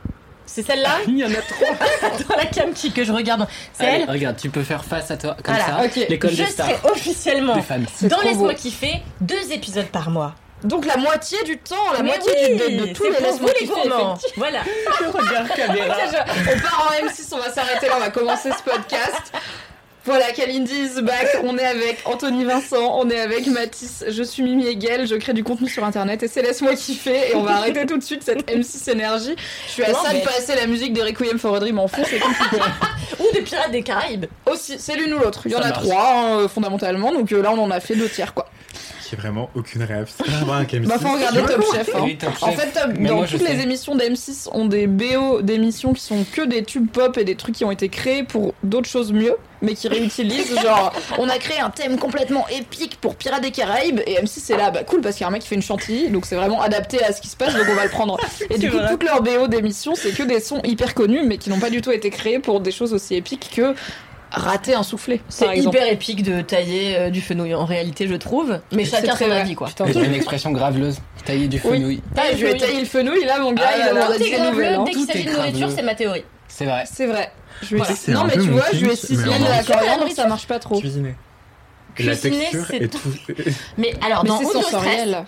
C'est 0.47 0.67
celle-là? 0.67 0.99
Il 1.07 1.17
y 1.19 1.25
en 1.25 1.31
a 1.31 1.35
trop. 1.43 2.25
Dans 2.29 2.37
la 2.37 2.47
cam 2.47 2.73
qui 2.73 2.91
que 2.93 3.05
je 3.05 3.13
regarde. 3.13 3.47
C'est 3.73 3.85
elle? 3.85 4.11
Regarde, 4.11 4.37
tu 4.37 4.51
peux 4.51 4.65
faire 4.65 4.85
face 4.85 5.11
à 5.11 5.17
toi 5.17 5.37
comme 5.45 5.55
Voilà, 5.55 5.79
ça. 5.81 5.85
ok. 5.87 6.07
L'école 6.09 6.31
Je 6.31 6.43
des 6.45 6.47
stars. 6.51 6.67
serai 6.67 6.79
officiellement 6.91 7.55
Des. 7.57 7.63
C'est 7.95 8.09
dans 8.09 8.21
Laisse-moi 8.21 8.55
kiffer 8.55 9.01
deux 9.21 9.53
épisodes 9.53 9.87
par 9.87 10.11
mois. 10.11 10.35
Donc 10.65 10.87
la 10.87 10.97
moitié 10.97 11.39
du 11.45 11.57
temps, 11.57 11.77
la 11.97 12.03
Mais 12.03 12.09
moitié 12.11 12.33
oui, 12.51 12.57
du, 12.57 12.77
de, 12.79 12.87
de 12.87 12.93
tous 12.93 13.05
les 13.05 13.21
laisse-moi 13.21 13.51
les 13.61 13.67
gourmands. 13.67 14.19
Voilà. 14.37 14.59
Regarde 15.13 15.49
caméra. 15.57 15.97
On 16.53 16.59
part 16.61 16.89
en 16.91 17.07
M6, 17.07 17.29
on 17.33 17.39
va 17.39 17.51
s'arrêter 17.53 17.87
là, 17.87 17.95
on 17.97 18.01
va 18.01 18.11
commencer 18.11 18.51
ce 18.51 18.63
podcast. 18.71 19.33
Voilà, 20.05 20.33
Kalindi 20.33 20.73
is 20.75 21.03
back. 21.03 21.27
On 21.45 21.59
est 21.59 21.65
avec 21.65 21.99
Anthony 22.07 22.45
Vincent, 22.45 22.99
on 22.99 23.11
est 23.11 23.21
avec 23.21 23.47
Mathis. 23.47 24.05
Je 24.09 24.23
suis 24.23 24.43
Mimi 24.43 24.67
Hegel, 24.67 25.07
je 25.07 25.15
crée 25.15 25.35
du 25.35 25.45
contenu 25.45 25.69
sur 25.69 25.85
internet 25.85 26.23
et 26.23 26.29
c'est 26.29 26.43
Laisse-moi 26.43 26.75
kiffer. 26.75 27.31
Et 27.31 27.35
on 27.35 27.43
va 27.43 27.53
arrêter 27.57 27.85
tout 27.87 27.99
de 27.99 28.03
suite 28.03 28.23
cette 28.23 28.51
M6 28.51 28.91
énergie. 28.91 29.37
Je 29.67 29.73
suis 29.73 29.83
à 29.85 29.93
ça 29.93 30.15
de 30.15 30.21
passer 30.21 30.55
la 30.57 30.67
musique 30.67 30.95
de 30.95 31.03
Requiem 31.03 31.39
for 31.39 31.55
a 31.55 31.61
Dream 31.61 31.79
en 31.79 31.89
fond, 31.89 32.03
c'est 32.09 32.19
compliqué. 32.19 32.57
Ou 33.21 33.25
des 33.35 33.43
pirates 33.43 33.73
des 33.73 33.83
Caraïbes. 33.83 34.27
Aussi, 34.51 34.77
c'est 34.79 34.97
l'une 34.97 35.13
ou 35.13 35.19
l'autre. 35.19 35.43
Il 35.45 35.53
y 35.53 35.55
en 35.55 35.61
a 35.61 35.69
marche. 35.69 35.85
trois, 35.87 36.15
hein, 36.15 36.39
euh, 36.41 36.49
fondamentalement. 36.49 37.13
Donc 37.13 37.33
euh, 37.33 37.43
là, 37.43 37.53
on 37.53 37.59
en 37.59 37.71
a 37.71 37.81
fait 37.81 37.95
deux 37.95 38.09
tiers, 38.09 38.33
quoi. 38.33 38.49
J'ai 39.11 39.17
vraiment 39.17 39.51
aucune 39.57 39.83
rêve. 39.83 40.09
C'est 40.17 40.25
pas 40.25 40.37
avoir 40.39 40.59
un 40.59 40.65
KM6. 40.65 40.87
Bah, 40.87 40.99
faut 41.01 41.13
regarder 41.13 41.41
Top 41.43 41.65
Chef. 41.75 41.91
hein. 41.97 42.01
Oui, 42.05 42.17
Top 42.17 42.31
En 42.43 42.47
Chef. 42.51 42.61
fait, 42.61 42.81
Top- 42.81 42.93
dans 42.93 43.17
moi, 43.17 43.27
toutes 43.27 43.41
les 43.41 43.47
sais. 43.57 43.63
émissions 43.63 43.97
d'M6 43.97 44.49
ont 44.53 44.67
des 44.67 44.87
BO 44.87 45.43
d'émissions 45.43 45.93
qui 45.93 46.03
sont 46.03 46.25
que 46.33 46.43
des 46.43 46.63
tubes 46.63 46.89
pop 46.89 47.19
et 47.19 47.25
des 47.25 47.35
trucs 47.35 47.57
qui 47.57 47.65
ont 47.65 47.73
été 47.73 47.89
créés 47.89 48.23
pour 48.23 48.55
d'autres 48.63 48.89
choses 48.89 49.13
mieux, 49.13 49.35
mais 49.63 49.75
qui 49.75 49.89
réutilisent. 49.89 50.55
genre, 50.63 50.93
on 51.19 51.29
a 51.29 51.39
créé 51.39 51.59
un 51.59 51.71
thème 51.71 51.99
complètement 51.99 52.47
épique 52.49 52.99
pour 53.01 53.17
Pirates 53.17 53.43
des 53.43 53.51
Caraïbes 53.51 54.01
et 54.07 54.15
M6 54.23 54.53
est 54.53 54.57
là, 54.57 54.71
bah 54.71 54.85
cool 54.85 55.01
parce 55.01 55.17
qu'il 55.17 55.23
y 55.23 55.25
a 55.25 55.29
un 55.29 55.33
mec 55.33 55.43
qui 55.43 55.49
fait 55.49 55.57
une 55.57 55.63
chantilly, 55.63 56.09
donc 56.11 56.25
c'est 56.27 56.37
vraiment 56.37 56.63
adapté 56.63 57.03
à 57.03 57.13
ce 57.13 57.21
qui 57.21 57.29
se 57.29 57.37
passe, 57.37 57.55
donc 57.55 57.67
on 57.69 57.75
va 57.75 57.85
le 57.85 57.91
prendre. 57.91 58.17
Et 58.49 58.59
du 58.59 58.71
coup, 58.71 58.77
vrai. 58.77 58.91
toutes 58.91 59.03
leurs 59.03 59.23
BO 59.23 59.49
d'émissions, 59.49 59.95
c'est 59.97 60.13
que 60.13 60.23
des 60.23 60.39
sons 60.41 60.61
hyper 60.63 60.95
connus, 60.95 61.23
mais 61.27 61.37
qui 61.39 61.51
n'ont 61.51 61.59
pas 61.59 61.71
du 61.71 61.81
tout 61.83 61.91
été 61.91 62.11
créés 62.11 62.39
pour 62.39 62.61
des 62.61 62.71
choses 62.71 62.95
aussi 62.95 63.17
épiques 63.17 63.51
que 63.57 63.75
rater 64.33 64.75
un 64.75 64.83
soufflé. 64.83 65.21
C'est 65.29 65.57
hyper 65.59 65.87
épique 65.91 66.23
de 66.23 66.41
tailler 66.41 66.97
euh, 66.97 67.11
du 67.11 67.21
fenouil 67.21 67.55
en 67.55 67.65
réalité, 67.65 68.07
je 68.07 68.15
trouve. 68.15 68.61
Mais 68.73 68.85
C'est 68.85 68.97
chacun 68.97 69.15
très 69.15 69.25
son 69.25 69.31
vrai. 69.31 69.41
avis, 69.41 69.55
quoi. 69.55 69.69
As 69.79 69.91
une 69.93 70.15
expression 70.15 70.51
graveleuse. 70.53 70.99
Tailler 71.25 71.49
du 71.49 71.61
Oui. 71.65 71.79
fenouil. 71.79 72.03
Ah, 72.17 72.23
je 72.37 72.47
ai 72.47 72.57
taillé 72.57 72.81
le 72.81 72.87
fenouil, 72.87 73.25
là, 73.25 73.39
mon 73.39 73.53
gars, 73.53 73.65
Ah 73.69 73.77
il 73.77 73.83
a 73.83 73.93
l'air 73.93 74.11
d'être 74.11 74.31
graveleux, 74.31 74.85
dès 74.85 74.91
qu'il 74.93 75.07
s'agit 75.07 75.25
de 75.25 75.31
nourriture, 75.33 75.71
c'est 75.75 75.83
ma 75.83 75.95
théorie. 75.95 76.25
C'est 76.49 76.65
vrai. 76.65 76.85
C'est 76.91 77.07
vrai. 77.07 77.31
Je 77.63 77.77
c'est 77.95 78.13
Non, 78.13 78.25
mais 78.25 78.33
tu 78.33 78.49
vois, 78.51 78.65
je 78.73 78.91
ciselé 78.95 79.29
en 79.29 79.49
la 79.49 79.63
coriandre, 79.63 80.11
ça 80.15 80.27
marche 80.27 80.47
pas 80.47 80.59
trop. 80.59 80.79
Cuisiner. 80.79 81.15
La 81.99 82.17
texture 82.17 82.65
c'est 82.71 82.89
tout. 82.89 82.99
Mais 83.79 83.95
alors, 84.05 84.23
Mais 84.25 84.31
dans 84.31 84.37
Stress, 84.41 84.53
sensoriel. 84.53 85.25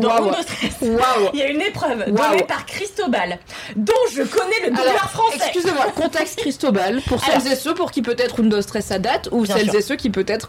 dans 0.00 0.32
Stress, 0.42 0.76
Waouh. 0.82 1.30
il 1.34 1.38
y 1.38 1.42
a 1.42 1.48
une 1.48 1.60
épreuve 1.60 2.06
donnée 2.06 2.42
par 2.46 2.64
Cristobal, 2.66 3.38
dont 3.76 3.92
je 4.14 4.22
connais 4.22 4.60
le 4.64 4.68
doubleur 4.70 4.88
Alors, 4.88 5.10
français. 5.10 5.38
excusez-moi, 5.38 5.86
contexte 5.94 6.38
Cristobal, 6.40 7.00
pour 7.06 7.22
celles 7.22 7.46
et 7.52 7.56
ceux 7.56 7.74
pour 7.74 7.90
qui 7.90 8.02
peut-être 8.02 8.40
Undo 8.40 8.60
Stress 8.62 8.90
à 8.90 8.98
date, 8.98 9.28
ou 9.32 9.44
celles 9.44 9.70
sûr. 9.70 9.74
et 9.78 9.82
ceux 9.82 9.96
qui 9.96 10.10
peut-être 10.10 10.48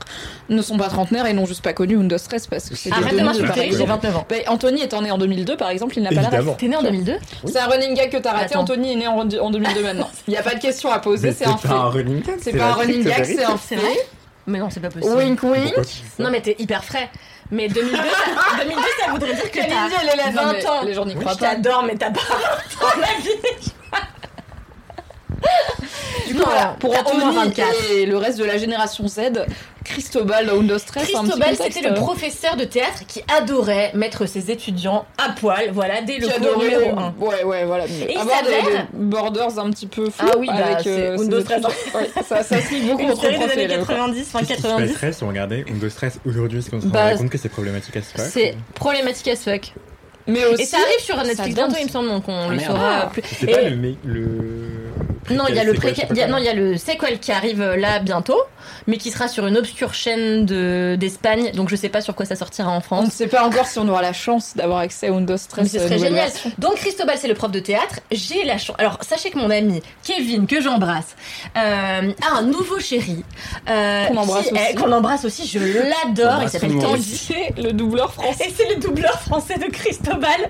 ne 0.49 0.61
sont 0.61 0.77
pas 0.77 0.87
trentenaires 0.87 1.25
et 1.25 1.33
n'ont 1.33 1.45
juste 1.45 1.61
pas 1.63 1.73
connu 1.73 1.97
Undo 1.97 2.17
Stress 2.17 2.47
parce 2.47 2.69
que 2.69 2.75
c'est 2.75 2.91
Arrête 2.91 3.15
de 3.15 3.21
m'insulter, 3.21 3.53
j'ai 3.55 3.65
exemple. 3.67 3.89
29 3.91 4.17
ans. 4.17 4.25
Bah, 4.29 4.35
Anthony 4.47 4.83
étant 4.83 5.01
né 5.01 5.11
en 5.11 5.17
2002 5.17 5.57
par 5.57 5.69
exemple, 5.69 5.97
il 5.97 6.03
n'a 6.03 6.09
pas 6.09 6.21
la. 6.21 6.53
T'es 6.57 6.67
né 6.67 6.75
en 6.75 6.83
2002 6.83 7.17
C'est 7.45 7.59
un 7.59 7.67
running 7.67 7.93
gag 7.95 8.09
que 8.09 8.17
t'as 8.17 8.31
raté, 8.31 8.45
Attends. 8.53 8.61
Anthony 8.61 8.93
est 8.93 8.95
né 8.95 9.07
en, 9.07 9.19
en 9.19 9.51
2002 9.51 9.83
maintenant. 9.83 10.09
Il 10.27 10.31
n'y 10.31 10.37
a 10.37 10.43
pas 10.43 10.55
de 10.55 10.59
question 10.59 10.89
à 10.91 10.99
poser, 10.99 11.31
c'est 11.31 11.45
un 11.45 11.57
fait. 11.57 11.67
C'est 12.41 12.57
pas 12.57 12.65
un 12.65 12.73
running 12.73 13.03
gag, 13.03 13.25
c'est 13.25 13.43
un 13.43 13.57
C'est 13.57 13.77
fait. 13.77 14.07
Mais 14.47 14.59
non, 14.59 14.69
c'est 14.69 14.79
pas 14.79 14.89
possible. 14.89 15.13
Wink 15.15 15.43
wink. 15.43 15.73
Non, 16.17 16.29
mais 16.31 16.41
t'es 16.41 16.55
hyper 16.59 16.83
frais. 16.83 17.09
Mais 17.51 17.67
2002, 17.67 17.97
ça, 17.97 18.63
2002, 18.63 18.81
ça 19.03 19.11
voudrait 19.11 19.33
dire 19.33 19.51
que 19.51 19.57
t'as 19.59 20.01
elle 20.01 20.09
est 20.09 20.15
là, 20.15 20.31
20 20.31 20.43
non, 20.45 20.53
mais 20.53 20.67
ans. 20.67 20.81
Les 20.83 20.93
gens 20.93 21.05
n'y 21.05 21.13
Oui, 21.13 21.19
croient 21.19 21.33
je 21.33 21.39
pas. 21.39 21.47
t'adore, 21.55 21.83
mais 21.83 21.95
t'as 21.95 22.11
pas 22.11 22.19
20 22.81 22.85
ans 22.87 22.99
la 22.99 23.07
vie. 23.21 23.73
Du 26.27 26.33
coup, 26.35 26.39
Non, 26.39 26.45
voilà, 26.45 26.75
pour 26.79 26.95
Anthony 26.97 27.33
24. 27.35 27.67
et 27.91 28.05
le 28.05 28.17
reste 28.17 28.37
de 28.37 28.43
la 28.43 28.57
génération 28.57 29.07
Z, 29.07 29.19
Cristobal 29.83 30.45
dans 30.45 30.77
Stress, 30.77 31.05
Cristobal, 31.11 31.55
c'était 31.55 31.81
le 31.81 31.93
euh, 31.93 31.95
professeur 31.95 32.55
de 32.55 32.65
théâtre 32.65 33.03
qui 33.07 33.23
adorait 33.35 33.91
mettre 33.95 34.27
ses 34.27 34.51
étudiants 34.51 35.05
à 35.17 35.29
poil, 35.31 35.71
voilà, 35.71 36.01
dès 36.01 36.17
le 36.19 36.27
cours 36.27 36.61
numéro 36.61 36.99
1. 36.99 37.13
Ouais, 37.19 37.43
ouais, 37.43 37.65
voilà. 37.65 37.85
Mais 37.87 38.05
Et 38.05 38.13
il 38.13 38.19
s'avère- 38.19 38.43
des 38.43 38.87
borders 38.93 39.57
un 39.57 39.71
petit 39.71 39.87
peu 39.87 40.09
flous 40.11 40.29
Ah 40.31 40.37
oui, 40.37 40.47
bah, 40.47 40.65
avec 40.75 40.85
euh, 40.85 41.17
Undo. 41.17 41.41
Stress. 41.41 41.63
Ouais, 41.95 42.09
ça, 42.27 42.43
ça 42.43 42.61
se 42.61 42.73
lit 42.73 42.81
beaucoup 42.81 43.01
Une 43.03 43.11
entre 43.11 43.21
série 43.21 43.37
des 43.39 43.43
années 43.45 43.63
élèves, 43.63 43.85
quoi. 43.85 43.95
90, 43.95 44.23
fin 44.29 44.39
Qu'est-ce 44.39 44.49
qui 44.53 44.57
se 44.57 44.61
90. 44.67 44.91
passerait 44.93 45.13
si 45.13 45.23
on 45.23 45.27
regardait 45.29 45.65
Undo 45.71 45.89
Stress 45.89 46.19
aujourd'hui 46.27 46.59
Est-ce 46.59 46.69
qu'on 46.69 46.81
se 46.81 46.85
Bah, 46.87 46.99
rendrait 46.99 47.17
compte 47.17 47.29
que 47.29 47.37
c'est 47.39 47.49
problématique 47.49 47.95
à 47.97 48.01
ce 48.01 48.07
fuck 48.15 48.27
C'est 48.31 48.55
problématique 48.75 49.27
as 49.29 49.37
fuck. 49.37 49.73
Mais 50.27 50.45
aussi, 50.45 50.61
Et 50.61 50.65
ça 50.65 50.77
arrive 50.77 50.99
sur 50.99 51.17
Netflix 51.17 51.55
bientôt, 51.55 51.75
il 51.79 51.85
me 51.87 51.89
semble, 51.89 52.09
donc 52.09 52.23
on 52.27 52.49
Ah, 52.49 52.53
le 52.53 52.59
saura 52.59 52.99
Ah. 53.05 53.09
plus. 53.11 53.23
C'est 53.39 53.47
pas 53.47 53.61
le. 53.61 53.87
Non, 55.31 55.45
il 55.47 55.55
y 55.55 55.59
a 55.59 55.63
le 55.63 55.73
préquel, 55.73 56.07
y 56.15 56.21
a- 56.21 56.27
non, 56.27 56.37
il 56.37 56.45
y 56.45 56.49
a 56.49 56.53
le 56.53 56.77
sequel 56.77 57.19
qui 57.19 57.31
arrive 57.31 57.61
euh, 57.61 57.75
là 57.75 57.99
bientôt, 57.99 58.41
mais 58.87 58.97
qui 58.97 59.11
sera 59.11 59.27
sur 59.27 59.45
une 59.45 59.57
obscure 59.57 59.93
chaîne 59.93 60.45
de 60.45 60.95
d'Espagne, 60.99 61.51
donc 61.53 61.69
je 61.69 61.75
sais 61.75 61.89
pas 61.89 62.01
sur 62.01 62.15
quoi 62.15 62.25
ça 62.25 62.35
sortira 62.35 62.69
en 62.69 62.73
on 62.73 62.77
ne 62.77 62.81
France. 62.81 63.11
sait 63.11 63.27
pas 63.27 63.43
encore 63.45 63.67
si 63.67 63.77
on 63.79 63.87
aura 63.87 64.01
la 64.01 64.13
chance 64.13 64.53
d'avoir 64.55 64.79
accès 64.79 65.07
à 65.07 65.11
Undo 65.11 65.37
Stress. 65.37 65.63
Mais 65.73 65.79
ce 65.79 65.83
euh, 65.83 65.87
serait 65.87 65.99
génial. 65.99 66.13
version. 66.29 66.51
Donc 66.57 66.75
Cristobal, 66.75 67.17
c'est 67.19 67.27
le 67.27 67.33
prof 67.35 67.51
de 67.51 67.59
théâtre. 67.59 67.99
J'ai 68.11 68.43
la 68.43 68.57
chance. 68.57 68.75
Alors 68.79 68.97
sachez 69.01 69.29
que 69.29 69.37
mon 69.37 69.49
ami 69.51 69.81
Kevin, 70.03 70.47
que 70.47 70.61
j'embrasse, 70.61 71.15
euh, 71.57 71.59
a 71.59 72.37
un 72.37 72.41
nouveau 72.43 72.79
chéri. 72.79 73.23
euh, 73.69 74.05
Qu'on 74.07 74.17
embrasse 74.17 74.47
qui 74.47 74.53
aussi. 74.53 74.75
Qu'on 74.75 74.91
embrasse 74.91 75.25
aussi. 75.25 75.47
Je 75.47 75.59
l'adore. 75.59 76.41
Il 76.43 76.49
s'appelle. 76.49 76.77
Tanguy. 76.79 77.03
C'est 77.03 77.53
le 77.61 77.71
doubleur 77.73 78.13
français. 78.13 78.45
Et 78.47 78.53
c'est 78.57 78.69
le 78.73 78.79
doubleur 78.81 79.19
français 79.21 79.57
de 79.59 79.65
Cristobal. 79.71 80.29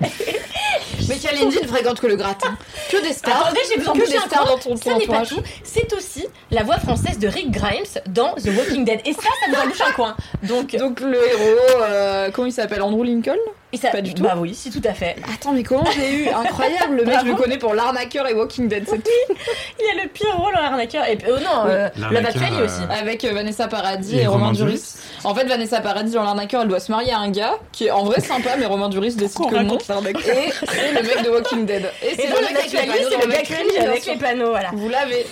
Mais 1.08 1.16
Kalindi 1.16 1.58
ne 1.62 1.66
fréquente 1.66 2.00
que 2.00 2.06
le 2.06 2.16
gratin. 2.16 2.56
Que 2.90 3.02
des 3.02 3.12
stars. 3.12 3.42
Attendez, 3.46 3.60
j'ai 3.70 3.78
besoin 3.78 3.94
de 3.94 4.00
des 4.00 4.06
stars 4.18 4.44
dans 4.46 4.58
ton, 4.58 4.76
Ça 4.76 4.84
ton 4.92 4.98
n'est 4.98 5.06
pas 5.06 5.20
entourage. 5.20 5.28
tout. 5.30 5.42
C'est 5.64 5.92
aussi 5.92 6.26
la 6.50 6.62
voix 6.62 6.78
française 6.78 7.18
de 7.18 7.28
Rick 7.28 7.50
Grimes 7.50 7.84
dans 8.06 8.34
The 8.34 8.48
Walking 8.56 8.84
Dead. 8.84 9.00
Et 9.04 9.12
ça, 9.12 9.20
ça 9.22 9.50
nous 9.50 9.58
en 9.58 9.66
bouche 9.68 9.80
un 9.80 9.92
coin. 9.92 10.16
Donc, 10.42 10.76
Donc 10.76 11.00
le 11.00 11.14
héros, 11.16 11.58
euh, 11.82 12.30
comment 12.32 12.46
il 12.46 12.52
s'appelle? 12.52 12.82
Andrew 12.82 13.04
Lincoln? 13.04 13.38
Et 13.72 13.76
ça, 13.76 13.90
pas 13.90 14.00
du 14.00 14.14
tout. 14.14 14.22
Bah 14.22 14.34
oui, 14.36 14.54
si, 14.54 14.70
tout 14.70 14.82
à 14.84 14.94
fait. 14.94 15.16
Attends, 15.32 15.52
mais 15.52 15.62
comment 15.62 15.84
j'ai 15.92 16.24
eu 16.24 16.28
Incroyable, 16.28 16.96
le 16.96 17.04
mec, 17.04 17.18
je 17.20 17.26
le 17.26 17.34
connais 17.34 17.58
pour 17.58 17.74
l'arnaqueur 17.74 18.26
et 18.28 18.34
Walking 18.34 18.68
Dead, 18.68 18.84
c'est 18.88 18.98
tout. 18.98 19.34
Il 19.78 19.98
a 19.98 20.02
le 20.02 20.08
pire 20.08 20.36
rôle 20.36 20.54
en 20.56 20.62
arnaqueur. 20.62 21.04
Et 21.08 21.18
oh 21.28 21.38
non, 21.38 21.66
euh, 21.66 21.88
L'arnaqueur, 21.96 22.10
Love 22.10 22.26
Actually 22.26 22.60
euh, 22.60 22.64
aussi. 22.64 22.82
Avec 22.90 23.24
euh, 23.24 23.32
Vanessa 23.32 23.68
Paradis 23.68 24.16
Et 24.18 24.22
et, 24.22 24.26
Romain 24.26 24.52
Duris. 24.52 24.72
Duris. 24.72 24.94
En 25.22 25.34
fait, 25.34 25.44
Vanessa 25.44 25.80
Paradis 25.80 26.12
dans 26.12 26.24
l'arnaqueur, 26.24 26.62
elle 26.62 26.68
doit 26.68 26.80
se 26.80 26.90
marier 26.90 27.12
à 27.12 27.18
un 27.18 27.30
gars 27.30 27.58
qui 27.70 27.86
est 27.86 27.90
en 27.90 28.04
vrai 28.04 28.20
sympa, 28.20 28.56
mais 28.58 28.66
Romain 28.66 28.88
Duris 28.88 29.14
décide 29.14 29.46
que 29.46 29.62
non. 29.62 29.78
Et 29.78 29.82
c'est 29.84 30.92
le 30.92 31.02
mec 31.02 31.24
de 31.24 31.30
Walking 31.30 31.66
Dead. 31.66 31.90
Et 32.02 32.08
Et 32.08 32.16
c'est 32.16 32.26
le 32.26 32.32
mec 32.32 32.66
c'est 32.66 33.12
dans 33.12 33.18
le 33.18 33.22
le 33.22 33.28
mec 33.28 33.50
avec 33.80 34.06
les 34.06 34.16
panneaux, 34.16 34.50
voilà. 34.50 34.70
Vous 34.72 34.88
l'avez. 34.88 35.26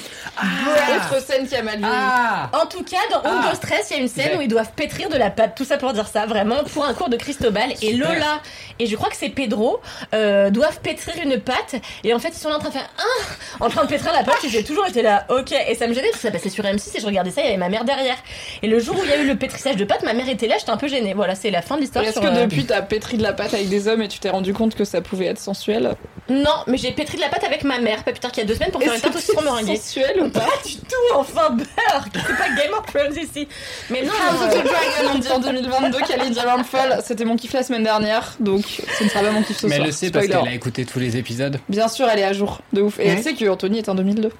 Autre 0.96 1.22
scène 1.22 1.46
qui 1.46 1.54
a 1.56 1.62
mal 1.62 1.78
vieilli. 1.78 1.92
Ah 1.94 2.50
En 2.52 2.66
tout 2.66 2.82
cas, 2.84 2.96
dans 3.10 3.20
Ah. 3.24 3.40
Hunger 3.46 3.54
Stress, 3.56 3.88
il 3.90 3.96
y 3.96 3.98
a 3.98 4.02
une 4.02 4.08
scène 4.08 4.38
où 4.38 4.40
ils 4.42 4.48
doivent 4.48 4.72
pétrir 4.74 5.08
de 5.08 5.16
la 5.16 5.30
pâte. 5.30 5.54
Tout 5.56 5.64
ça 5.64 5.76
pour 5.78 5.92
dire 5.92 6.06
ça, 6.06 6.26
vraiment, 6.26 6.62
pour 6.72 6.84
un 6.84 6.94
cours 6.94 7.08
de 7.08 7.16
Cristobal. 7.16 7.70
Et. 7.82 7.92
Lola, 7.94 8.40
et 8.78 8.86
je 8.86 8.94
crois 8.96 9.08
que 9.08 9.16
c'est 9.16 9.28
Pedro, 9.30 9.80
euh, 10.14 10.50
doivent 10.50 10.80
pétrir 10.80 11.14
une 11.22 11.40
pâte. 11.40 11.76
Et 12.04 12.14
en 12.14 12.18
fait, 12.18 12.28
ils 12.28 12.34
sont 12.38 12.48
là 12.48 12.56
en 12.56 12.60
train 12.60 12.68
de 12.68 12.74
faire 12.74 12.88
ah, 12.98 13.64
en 13.64 13.68
train 13.68 13.82
de 13.84 13.88
pétrir 13.88 14.12
la 14.12 14.22
pâte. 14.24 14.44
Et 14.44 14.48
j'ai 14.48 14.62
toujours 14.64 14.86
été 14.86 15.02
là, 15.02 15.26
ok. 15.28 15.52
Et 15.68 15.74
ça 15.74 15.86
me 15.86 15.92
gênait 15.94 16.08
parce 16.10 16.22
que 16.22 16.28
ça 16.28 16.32
passait 16.32 16.50
sur 16.50 16.64
M6 16.64 16.96
et 16.96 17.00
je 17.00 17.06
regardais 17.06 17.30
ça, 17.30 17.40
il 17.40 17.44
y 17.44 17.48
avait 17.48 17.56
ma 17.56 17.68
mère 17.68 17.84
derrière. 17.84 18.16
Et 18.62 18.66
le 18.68 18.78
jour 18.78 18.96
où 18.96 19.02
il 19.02 19.10
y 19.10 19.12
a 19.12 19.18
eu 19.20 19.26
le 19.26 19.36
pétrissage 19.36 19.76
de 19.76 19.84
pâte, 19.84 20.02
ma 20.04 20.12
mère 20.14 20.28
était 20.28 20.46
là, 20.48 20.56
j'étais 20.58 20.70
un 20.70 20.76
peu 20.76 20.88
gênée. 20.88 21.14
Voilà, 21.14 21.34
c'est 21.34 21.50
la 21.50 21.62
fin 21.62 21.76
de 21.76 21.80
l'histoire. 21.82 22.04
Est-ce 22.04 22.20
que 22.20 22.26
euh, 22.26 22.42
depuis 22.46 22.64
t'as 22.64 22.82
pétri 22.82 23.16
de 23.16 23.22
la 23.22 23.32
pâte 23.32 23.54
avec 23.54 23.68
des 23.68 23.88
hommes 23.88 24.02
et 24.02 24.08
tu 24.08 24.18
t'es 24.20 24.30
rendu 24.30 24.52
compte 24.54 24.74
que 24.74 24.84
ça 24.84 25.00
pouvait 25.00 25.26
être 25.26 25.38
sensuel? 25.40 25.94
Non, 26.30 26.62
mais 26.66 26.76
j'ai 26.76 26.92
pétri 26.92 27.16
de 27.16 27.22
la 27.22 27.28
pâte 27.28 27.44
avec 27.44 27.64
ma 27.64 27.78
mère, 27.78 28.04
pas 28.04 28.10
plus 28.12 28.20
tard 28.20 28.30
qu'il 28.32 28.42
y 28.42 28.46
a 28.46 28.48
deux 28.48 28.54
semaines 28.54 28.70
pour 28.70 28.82
faire 28.82 28.92
une 28.94 29.00
tarte 29.00 29.16
au 29.16 29.18
citron 29.18 29.42
meringuée. 29.42 29.76
sensuel 29.76 30.20
ou 30.22 30.28
pas 30.28 30.40
Pas 30.40 30.46
du 30.66 30.76
tout, 30.76 31.14
enfin 31.16 31.50
beurre 31.50 32.04
C'est 32.12 32.36
pas 32.36 32.48
Game 32.50 32.72
of 32.78 32.86
Thrones 32.92 33.16
ici 33.16 33.48
Mais 33.90 34.02
non, 34.02 34.12
House 34.12 34.42
of 34.42 34.54
euh, 34.54 34.60
the 34.60 34.64
Dragon, 34.64 35.10
on 35.14 35.18
dit 35.18 35.28
en 35.30 35.38
2022 35.38 35.98
Kali 36.00 36.30
Diamantfall. 36.30 37.00
C'était 37.04 37.24
mon 37.24 37.36
kiff 37.36 37.52
la 37.54 37.62
semaine 37.62 37.82
dernière, 37.84 38.34
donc 38.40 38.64
ce 38.98 39.04
ne 39.04 39.08
sera 39.08 39.20
pas 39.22 39.30
mon 39.30 39.42
kiff 39.42 39.56
ce 39.58 39.66
Mais 39.66 39.76
soir. 39.76 39.80
elle 39.80 39.86
le 39.86 39.92
sait 39.92 40.10
parce 40.10 40.26
qu'elle 40.26 40.36
a 40.48 40.52
écouté 40.54 40.84
tous 40.84 40.98
les 40.98 41.16
épisodes. 41.16 41.58
Bien 41.68 41.88
sûr, 41.88 42.06
elle 42.10 42.18
est 42.18 42.24
à 42.24 42.32
jour, 42.32 42.60
de 42.72 42.82
ouf. 42.82 42.98
Et 43.00 43.06
elle 43.08 43.22
sait 43.22 43.34
que 43.34 43.48
Anthony 43.48 43.78
est 43.78 43.88
en 43.88 43.94
2002. 43.94 44.30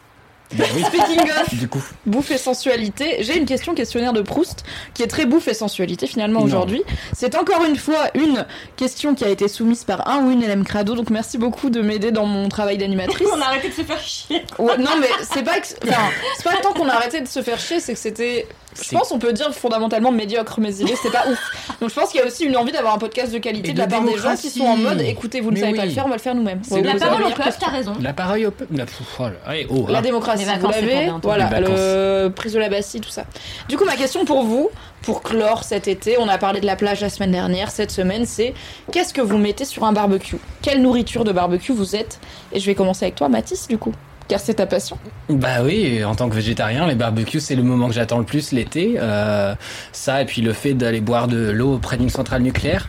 Bah 0.55 0.65
oui. 0.75 0.83
Speaking 0.83 1.31
of 1.31 1.55
Du 1.55 1.69
coup. 1.69 1.83
bouffe 2.07 2.31
et 2.31 2.39
sensualité, 2.39 3.17
j'ai 3.21 3.37
une 3.37 3.45
question 3.45 3.75
questionnaire 3.75 4.13
de 4.15 4.23
Proust 4.23 4.65
qui 4.95 5.03
est 5.03 5.07
très 5.07 5.27
bouffe 5.27 5.47
et 5.49 5.55
sensualité 5.55 6.07
finalement 6.07 6.41
aujourd'hui. 6.41 6.83
C'est 7.15 7.35
encore 7.37 7.65
une 7.65 7.77
fois 7.77 8.07
une 8.15 8.47
question 8.77 9.15
qui 9.15 9.25
a 9.25 9.29
été 9.29 9.47
soumise 9.49 9.85
par 9.85 10.09
un 10.09 10.25
ou 10.25 10.31
une 10.31 10.43
LM 10.47 10.65
Crado, 10.65 10.95
donc 10.95 11.11
merci 11.11 11.37
beaucoup 11.37 11.69
de 11.69 11.83
m'aider 11.83 12.13
dans 12.13 12.25
mon 12.25 12.49
travail 12.49 12.79
d'animatrice. 12.79 13.29
on 13.35 13.41
a 13.43 13.45
arrêté 13.45 13.69
de 13.69 13.75
se 13.75 13.83
faire 13.83 14.01
chier. 14.01 14.43
Ouais, 14.59 14.79
non 14.79 14.91
mais 15.01 15.09
c'est 15.23 15.43
pas 15.43 15.61
que- 15.61 15.67
enfin, 15.87 16.01
c'est 16.37 16.45
pas 16.45 16.57
tant 16.63 16.73
qu'on 16.73 16.89
a 16.89 16.95
arrêté 16.95 17.21
de 17.21 17.29
se 17.29 17.43
faire 17.43 17.61
chier, 17.61 17.81
c'est 17.81 17.93
que 17.93 17.99
c'était 18.01 18.47
je 18.79 18.85
C'est- 18.89 18.97
pense 18.97 19.13
on 19.13 19.19
peut 19.19 19.33
dire 19.33 19.53
fondamentalement 19.55 20.13
médiocre 20.13 20.61
mais 20.61 20.75
il 20.77 20.91
est 20.91 20.97
c'était 20.97 21.11
pas 21.11 21.25
ouf. 21.31 21.39
Donc 21.81 21.91
je 21.91 21.95
pense 21.95 22.11
qu'il 22.11 22.21
y 22.21 22.23
a 22.23 22.27
aussi 22.27 22.45
une 22.45 22.57
envie 22.57 22.73
d'avoir 22.73 22.95
un 22.95 22.99
podcast 22.99 23.33
de 23.33 23.39
qualité 23.39 23.73
de 23.73 23.79
la 23.79 23.87
part 23.87 24.03
des 24.03 24.17
gens 24.17 24.37
qui 24.37 24.51
sont 24.51 24.65
en 24.65 24.77
mode 24.77 25.01
écoutez 25.01 25.41
vous 25.41 25.51
ne 25.51 25.55
Mais 25.55 25.61
savez 25.61 25.75
pas 25.75 25.85
le 25.87 25.91
faire, 25.91 26.07
on 26.07 26.09
va 26.11 26.17
le 26.17 26.21
faire 26.21 26.35
nous-mêmes. 26.35 26.61
C'est 26.63 26.75
Ouais, 26.75 26.83
la 26.83 26.95
parole 26.95 27.25
au 27.25 27.31
peuple, 27.31 27.55
t'as 27.59 27.71
raison. 27.71 27.93
La 28.01 28.13
parole 28.13 28.47
au 28.47 28.51
peuple. 28.51 28.77
La... 28.77 28.85
pff, 28.87 29.01
oh 29.21 29.25
oh, 29.71 29.87
La 29.89 30.01
démocratie, 30.01 30.45
Les 30.45 30.59
vous 30.59 30.73
c'est 30.73 30.81
l'avez, 30.81 31.11
voilà, 31.23 31.61
le 31.61 32.29
prise 32.29 32.53
de 32.53 32.59
la 32.59 32.69
Bastille, 32.69 33.01
tout 33.01 33.11
ça. 33.11 33.25
Du 33.69 33.77
coup, 33.77 33.85
ma 33.85 33.97
question 33.97 34.25
pour 34.25 34.45
vous, 34.45 34.71
pour 35.03 35.23
clore 35.23 35.65
cet 35.65 35.89
été, 35.89 36.17
on 36.19 36.29
a 36.29 36.39
parlé 36.39 36.61
de 36.61 36.67
la 36.67 36.77
plage 36.77 37.01
la 37.01 37.11
semaine 37.11 37.33
dernière, 37.33 37.71
cette 37.71 37.91
semaine, 37.91 38.27
c'est 38.27 38.55
qu'est-ce 38.93 39.15
que 39.15 39.21
vous 39.21 39.39
mettez 39.39 39.65
sur 39.65 39.85
un 39.85 39.93
barbecue? 39.93 40.37
Quelle 40.63 40.83
nourriture 40.83 41.25
de 41.25 41.33
barbecue 41.33 41.73
vous 41.73 41.97
êtes? 41.97 42.21
Et 42.53 42.61
je 42.61 42.67
vais 42.67 42.75
commencer 42.75 43.05
avec 43.05 43.15
toi, 43.15 43.29
Mathis, 43.29 43.69
du 43.69 43.79
coup, 43.79 43.93
car 44.29 44.41
c'est 44.41 44.55
ta 44.55 44.67
passion. 44.67 44.99
Bah 45.29 45.63
oui, 45.65 46.05
en 46.05 46.15
tant 46.15 46.29
que 46.29 46.35
végétarien, 46.35 46.87
les 46.87 46.95
barbecues, 46.95 47.41
c'est 47.41 47.57
le 47.57 47.63
moment 47.63 47.89
que 47.89 47.95
j'attends 47.95 48.19
le 48.19 48.25
plus 48.25 48.53
l'été. 48.53 48.95
Euh, 48.99 49.55
ça, 49.93 50.23
et 50.23 50.27
puis 50.27 50.43
le 50.43 50.53
fait 50.53 50.75
d'aller 50.75 51.01
boire 51.01 51.29
de 51.29 51.51
l'eau 51.51 51.79
près 51.79 51.97
d'une 51.97 52.11
centrale 52.11 52.43
nucléaire. 52.43 52.87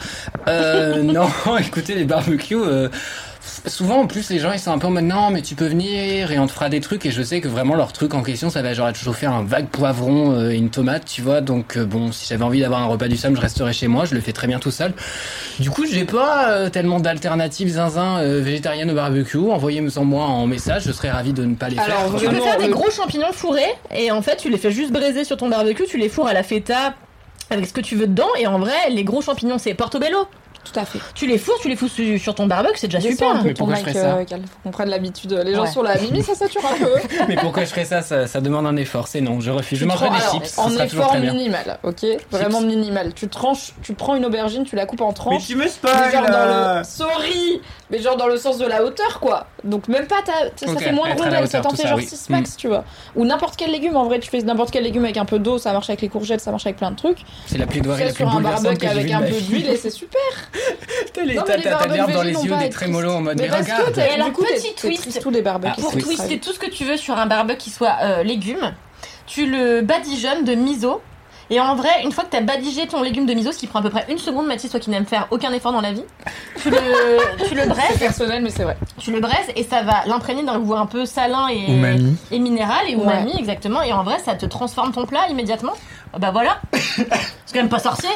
Euh, 0.47 1.01
non, 1.03 1.29
écoutez, 1.57 1.95
les 1.95 2.05
barbecues... 2.05 2.57
Souvent, 3.65 4.01
en 4.01 4.07
plus, 4.07 4.29
les 4.29 4.39
gens, 4.39 4.51
ils 4.51 4.59
sont 4.59 4.71
un 4.71 4.77
peu 4.77 4.87
en 4.87 4.91
mode 4.91 5.03
non, 5.03 5.29
mais 5.31 5.41
tu 5.41 5.55
peux 5.55 5.67
venir 5.67 6.31
et 6.31 6.39
on 6.39 6.47
te 6.47 6.51
fera 6.51 6.69
des 6.69 6.79
trucs. 6.79 7.05
Et 7.05 7.11
je 7.11 7.21
sais 7.21 7.41
que 7.41 7.47
vraiment, 7.47 7.75
leur 7.75 7.93
truc 7.93 8.13
en 8.13 8.23
question, 8.23 8.49
ça 8.49 8.61
va 8.61 8.73
genre 8.73 8.89
être 8.89 8.97
chauffer 8.97 9.25
un 9.25 9.43
vague 9.43 9.67
poivron 9.67 10.33
euh, 10.33 10.51
et 10.51 10.55
une 10.55 10.69
tomate, 10.69 11.05
tu 11.05 11.21
vois. 11.21 11.41
Donc, 11.41 11.77
euh, 11.77 11.85
bon, 11.85 12.11
si 12.11 12.27
j'avais 12.27 12.43
envie 12.43 12.61
d'avoir 12.61 12.81
un 12.81 12.87
repas 12.87 13.07
du 13.07 13.17
somme, 13.17 13.35
je 13.35 13.41
resterais 13.41 13.73
chez 13.73 13.87
moi. 13.87 14.05
Je 14.05 14.15
le 14.15 14.21
fais 14.21 14.33
très 14.33 14.47
bien 14.47 14.59
tout 14.59 14.71
seul. 14.71 14.93
Du 15.59 15.69
coup, 15.69 15.85
j'ai 15.85 16.05
pas 16.05 16.51
euh, 16.51 16.69
tellement 16.69 16.99
d'alternatives 16.99 17.69
zinzin 17.69 18.19
euh, 18.19 18.41
végétariennes 18.41 18.91
au 18.91 18.95
barbecue. 18.95 19.37
Envoyez-moi 19.37 19.89
moi 20.03 20.25
en 20.25 20.47
message, 20.47 20.83
je 20.85 20.91
serais 20.91 21.09
ravi 21.09 21.33
de 21.33 21.43
ne 21.43 21.55
pas 21.55 21.69
les 21.69 21.77
Alors, 21.77 22.11
faire. 22.11 22.19
Tu 22.19 22.27
peux 22.27 22.41
faire 22.41 22.57
des 22.57 22.69
gros 22.69 22.89
champignons 22.91 23.31
fourrés 23.31 23.73
et 23.93 24.11
en 24.11 24.21
fait 24.21 24.37
tu 24.37 24.49
les 24.49 24.57
fais 24.57 24.71
juste 24.71 24.91
braiser 24.91 25.23
sur 25.23 25.37
ton 25.37 25.49
barbecue, 25.49 25.85
tu 25.85 25.97
les 25.97 26.09
fourres 26.09 26.27
à 26.27 26.33
la 26.33 26.43
feta 26.43 26.93
avec 27.49 27.65
ce 27.65 27.73
que 27.73 27.81
tu 27.81 27.95
veux 27.95 28.07
dedans 28.07 28.29
et 28.39 28.47
en 28.47 28.59
vrai 28.59 28.89
les 28.89 29.03
gros 29.03 29.21
champignons 29.21 29.57
c'est 29.57 29.73
portobello. 29.73 30.27
Tout 30.73 30.79
à 30.79 30.85
fait. 30.85 30.99
Tu 31.15 31.25
les 31.27 31.37
fourres, 31.37 31.57
tu 31.61 31.69
les 31.69 31.75
fous 31.75 31.87
su- 31.87 32.19
sur 32.19 32.35
ton 32.35 32.45
barbecue, 32.47 32.77
c'est 32.77 32.87
déjà 32.87 32.99
Descends 32.99 33.11
super. 33.11 33.29
un 33.29 33.39
peu 33.39 33.47
Mais 33.49 33.53
ton 33.53 33.65
pourquoi 33.65 33.75
je 33.75 33.79
mic, 33.85 33.89
ferais 33.89 33.99
ça 34.03 34.15
euh, 34.17 34.25
faut 34.27 34.59
qu'on 34.63 34.71
prenne 34.71 34.89
l'habitude. 34.89 35.31
Les 35.45 35.55
gens 35.55 35.63
Ouais. 35.63 35.71
sont 35.71 35.83
là, 35.83 35.95
Mimi, 35.99 36.21
ça 36.23 36.35
sature 36.35 36.61
un 36.65 36.77
peu. 36.77 36.91
Mais 37.27 37.35
pourquoi 37.35 37.63
je 37.65 37.69
ferais 37.69 37.85
ça, 37.85 38.01
ça 38.01 38.27
Ça 38.27 38.41
demande 38.41 38.65
un 38.67 38.75
effort. 38.75 39.07
C'est 39.07 39.21
non, 39.21 39.39
je 39.39 39.51
refuse. 39.51 39.79
Je 39.79 39.85
mangerai 39.85 40.09
des 40.09 40.15
chips, 40.31 40.57
En 40.57 40.69
effort 40.77 41.09
très 41.09 41.19
minimal, 41.21 41.79
ok 41.83 42.05
Vraiment 42.31 42.61
minimal. 42.61 43.13
Tu 43.13 43.27
tranches, 43.27 43.73
tu 43.81 43.93
prends 43.93 44.15
une 44.15 44.25
aubergine, 44.25 44.63
tu 44.63 44.75
la 44.75 44.85
coupes 44.85 45.01
en 45.01 45.07
Mais 45.09 45.13
tranches. 45.13 45.47
tu 45.47 45.55
me 45.55 45.63
Mais 45.63 45.69
spoil 45.69 46.11
genre 46.11 46.25
dans 46.29 46.77
le 46.79 46.83
sorry 46.83 47.61
mais 47.91 47.99
genre 47.99 48.17
dans 48.17 48.27
le 48.27 48.37
sens 48.37 48.57
de 48.59 48.65
la 48.67 48.83
hauteur 48.83 49.19
quoi 49.19 49.47
donc 49.63 49.87
même 49.87 50.05
pas 50.05 50.21
ta... 50.23 50.31
ça 50.65 50.75
fait 50.77 50.91
moins 50.91 51.13
de 51.13 51.19
rondelles 51.19 51.47
ça 51.47 51.59
t'en 51.61 51.71
fait 51.71 51.87
genre 51.87 51.97
oui. 51.97 52.05
6 52.05 52.29
max 52.29 52.55
tu 52.55 52.67
vois 52.67 52.83
ou 53.15 53.25
n'importe 53.25 53.55
quel 53.57 53.71
légume 53.71 53.95
en 53.97 54.05
vrai 54.05 54.19
tu 54.19 54.29
fais 54.29 54.39
n'importe 54.41 54.69
quel 54.71 54.83
légume 54.83 55.03
avec 55.05 55.17
un 55.17 55.25
peu 55.25 55.39
d'eau 55.39 55.57
ça 55.57 55.73
marche 55.73 55.89
avec 55.89 56.01
les 56.01 56.09
courgettes 56.09 56.39
ça 56.41 56.51
marche 56.51 56.65
avec 56.67 56.77
plein 56.77 56.91
de 56.91 56.95
trucs 56.95 57.19
C'est 57.47 57.57
la 57.57 57.65
plus 57.65 57.81
sur 58.13 58.29
un 58.29 58.41
barbecue 58.41 58.85
avec 58.85 59.11
un 59.11 59.21
de 59.21 59.25
peu 59.27 59.41
d'huile 59.41 59.69
et 59.69 59.77
c'est 59.77 59.89
super 59.89 60.19
T'as 61.13 61.23
les- 61.23 61.35
Non, 61.35 61.43
dans 62.13 62.21
les 62.23 62.33
yeux, 62.33 62.55
des 62.57 62.69
trémolos 62.69 63.11
en 63.13 63.21
mode 63.21 63.37
mais 63.39 63.49
regarde 63.49 63.97
Et 63.97 64.13
alors, 64.13 64.31
petit 64.31 64.73
twist. 64.75 65.21
tous 65.21 65.29
les 65.29 65.41
barbecues 65.41 65.73
Ah, 65.77 65.81
c'est 65.81 65.83
Pour 65.83 65.95
oui. 65.95 66.15
twister 66.15 66.39
tout 66.39 66.53
ce 66.53 66.59
que 66.59 66.69
tu 66.69 66.85
veux 66.85 66.97
sur 66.97 67.17
un 67.17 67.25
barbecue 67.25 67.57
qui 67.57 67.69
soit 67.69 67.97
euh, 68.03 68.23
légumes, 68.23 68.73
tu 69.27 69.45
le 69.45 69.81
badigeonnes 69.81 70.43
de 70.43 70.55
miso. 70.55 71.01
Et 71.51 71.59
en 71.59 71.73
vrai, 71.73 71.89
une 72.03 72.11
fois 72.11 72.25
que 72.25 72.29
t'as 72.29 72.41
badigé 72.41 72.85
ton 72.85 73.01
légume 73.01 73.25
de 73.25 73.33
miso, 73.33 73.51
ce 73.51 73.57
qui 73.57 73.65
prend 73.65 73.79
à 73.79 73.81
peu 73.81 73.89
près 73.89 74.05
une 74.07 74.19
seconde, 74.19 74.45
Mathis, 74.45 74.69
toi 74.69 74.79
qui 74.79 74.91
n'aimes 74.91 75.07
faire 75.07 75.25
aucun 75.31 75.51
effort 75.51 75.71
dans 75.71 75.81
la 75.81 75.91
vie, 75.93 76.03
tu 76.61 76.69
le, 76.69 76.77
tu 77.47 77.55
le 77.55 77.61
c'est 77.63 77.67
braises, 77.69 77.97
personnel 77.97 78.43
mais 78.43 78.51
c'est 78.51 78.61
vrai 78.61 78.77
tu 78.99 79.11
le 79.11 79.19
braises 79.19 79.47
et 79.55 79.63
ça 79.63 79.81
va 79.81 80.03
l'imprégner 80.05 80.43
d'un 80.43 80.59
goût 80.59 80.75
un 80.75 80.85
peu 80.85 81.07
salin 81.07 81.47
et, 81.49 81.71
Umami. 81.71 82.15
et 82.29 82.37
minéral 82.37 82.87
et 82.87 82.95
Ouais. 82.95 83.01
umami 83.01 83.33
exactement. 83.39 83.81
Et 83.81 83.91
en 83.91 84.03
vrai, 84.03 84.19
ça 84.23 84.35
te 84.35 84.45
transforme 84.45 84.91
ton 84.91 85.07
plat 85.07 85.27
immédiatement. 85.31 85.73
Ah 86.13 86.19
Bah 86.19 86.29
voilà, 86.31 86.59
c'est 86.73 87.07
quand 87.07 87.55
même 87.55 87.69
pas 87.69 87.79
sorcier. 87.79 88.09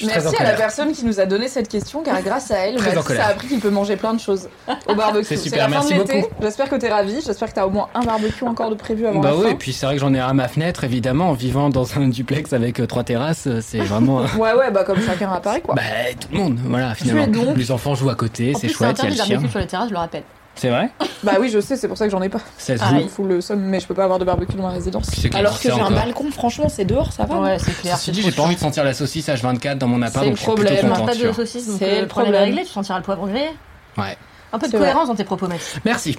Je 0.00 0.04
suis 0.06 0.12
très 0.14 0.26
en 0.26 0.30
Merci 0.30 0.42
à 0.42 0.50
la 0.52 0.56
personne 0.56 0.92
qui 0.92 1.04
nous 1.04 1.20
a 1.20 1.26
donné 1.26 1.46
cette 1.48 1.68
question 1.68 2.02
car 2.02 2.20
grâce 2.22 2.50
à 2.50 2.56
elle 2.58 2.74
Très 2.76 2.90
en 2.92 2.94
Mathis 2.94 3.06
colère. 3.08 3.26
a 3.26 3.28
appris 3.30 3.48
qu'il 3.48 3.60
peut 3.60 3.70
manger 3.70 3.96
plein 3.96 4.14
de 4.14 4.20
choses 4.20 4.48
au 4.88 4.94
barbecue 4.94 5.24
C'est 5.26 5.36
super, 5.36 5.68
la 5.68 5.76
fin 5.80 5.84
de 5.84 5.88
merci 5.90 5.94
l'été 5.94 6.20
beaucoup. 6.22 6.34
j'espère 6.42 6.68
que 6.70 6.76
t'es 6.76 6.88
ravi 6.88 7.20
j'espère 7.24 7.48
que 7.48 7.54
t'as 7.54 7.66
au 7.66 7.70
moins 7.70 7.88
un 7.94 8.00
barbecue 8.00 8.44
encore 8.44 8.70
de 8.70 8.74
prévu 8.76 9.06
avant 9.06 9.20
Bah 9.20 9.30
la 9.30 9.36
oui, 9.36 9.42
fin 9.44 9.48
et 9.50 9.54
puis 9.56 9.72
c'est 9.72 9.84
vrai 9.86 9.96
que 9.96 10.00
j'en 10.00 10.14
ai 10.14 10.18
un 10.20 10.28
à 10.28 10.32
ma 10.32 10.48
fenêtre, 10.48 10.84
évidemment, 10.84 11.28
en 11.30 11.32
vivant 11.34 11.68
dans 11.68 11.98
un 11.98 12.08
duplex 12.08 12.52
avec 12.52 12.80
euh, 12.80 12.86
trois 12.86 13.04
terrasses, 13.04 13.46
euh, 13.46 13.60
c'est 13.62 13.78
vraiment. 13.80 14.20
euh, 14.20 14.26
Ouais, 14.38 14.54
ouais, 14.54 14.70
bah 14.70 14.84
comme 14.84 15.00
chacun 15.02 15.30
à 15.32 15.40
Paris, 15.40 15.60
quoi. 15.62 15.74
Bah, 15.74 15.82
tout 16.18 16.28
le 16.32 16.38
monde, 16.38 16.58
voilà, 16.64 16.94
finalement. 16.94 17.26
donc- 17.26 17.56
Les 17.56 17.70
enfants 17.70 17.94
jouent 17.94 18.10
à 18.10 18.14
côté, 18.14 18.52
En 18.54 18.58
c'est 18.58 18.68
plus, 18.68 18.76
chouette, 18.76 18.96
il 19.02 19.04
y 19.04 19.06
a 19.08 19.10
interdit 19.12 19.16
le 19.16 19.22
de 19.22 19.26
chien. 19.26 19.34
barbecue 19.36 19.50
sur 19.50 19.60
les 19.60 19.66
terrasses, 19.66 19.88
je 19.88 19.92
le 19.94 19.98
rappelle. 19.98 20.22
C'est 20.60 20.68
vrai 20.68 20.90
Bah 21.22 21.36
oui, 21.40 21.48
je 21.48 21.58
sais, 21.58 21.74
c'est 21.74 21.88
pour 21.88 21.96
ça 21.96 22.04
que 22.04 22.10
j'en 22.10 22.20
ai 22.20 22.28
pas. 22.28 22.40
Ça 22.58 22.76
se 22.76 22.82
Ah, 22.84 22.90
joue. 23.16 23.24
le 23.24 23.40
somme, 23.40 23.60
mais 23.60 23.80
je 23.80 23.86
peux 23.86 23.94
pas 23.94 24.04
avoir 24.04 24.18
de 24.18 24.26
barbecue 24.26 24.56
dans 24.56 24.64
ma 24.64 24.68
résidence. 24.74 25.06
C'est 25.10 25.34
Alors 25.34 25.56
que 25.58 25.62
j'ai 25.62 25.70
un 25.70 25.76
encore. 25.86 25.92
balcon, 25.92 26.30
franchement, 26.30 26.68
c'est 26.68 26.84
dehors, 26.84 27.12
ça 27.14 27.24
va. 27.24 27.38
Ouais, 27.40 27.58
c'est 27.58 27.72
clair. 27.80 27.96
Ceci 27.96 28.10
dit, 28.12 28.20
j'ai 28.20 28.30
pas 28.30 28.42
envie 28.42 28.56
de 28.56 28.60
sentir 28.60 28.84
la 28.84 28.92
saucisse 28.92 29.26
H24 29.28 29.78
dans 29.78 29.88
mon 29.88 30.02
appart, 30.02 30.22
C'est 30.22 30.30
donc 30.30 30.32
le 30.32 30.36
je 30.36 30.42
suis 30.42 30.52
plutôt 30.52 30.64
problème. 30.74 30.90
content, 30.92 31.06
pas 31.06 31.12
tu 31.12 31.18
de 31.22 31.28
vois. 31.28 31.44
donc 31.44 31.46
C'est 31.46 31.64
euh, 31.64 31.94
le 31.94 32.00
le 32.02 32.06
problème 32.08 32.34
est 32.34 32.36
problème. 32.36 32.42
réglé, 32.56 32.64
tu 32.66 32.72
sentiras 32.72 32.98
le 32.98 33.04
poivre 33.04 33.26
grillé. 33.26 33.48
Ouais. 33.96 34.18
Un 34.52 34.58
peu 34.58 34.66
de 34.66 34.70
C'est 34.72 34.76
vrai. 34.76 34.88
cohérence 34.88 35.08
dans 35.08 35.14
tes 35.14 35.24
propos, 35.24 35.46
Mathis. 35.48 35.76
Merci. 35.86 36.18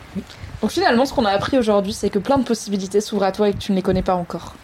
Donc 0.63 0.71
finalement, 0.71 1.05
ce 1.05 1.13
qu'on 1.13 1.25
a 1.25 1.29
appris 1.31 1.59
aujourd'hui, 1.59 1.93
c'est 1.93 2.09
que 2.09 2.17
plein 2.17 2.39
de 2.39 2.43
possibilités 2.43 2.99
s'ouvrent 2.99 3.25
à 3.25 3.31
toi 3.31 3.47
et 3.49 3.53
que 3.53 3.59
tu 3.59 3.71
ne 3.73 3.75
les 3.77 3.83
connais 3.83 4.01
pas 4.01 4.15
encore. 4.15 4.55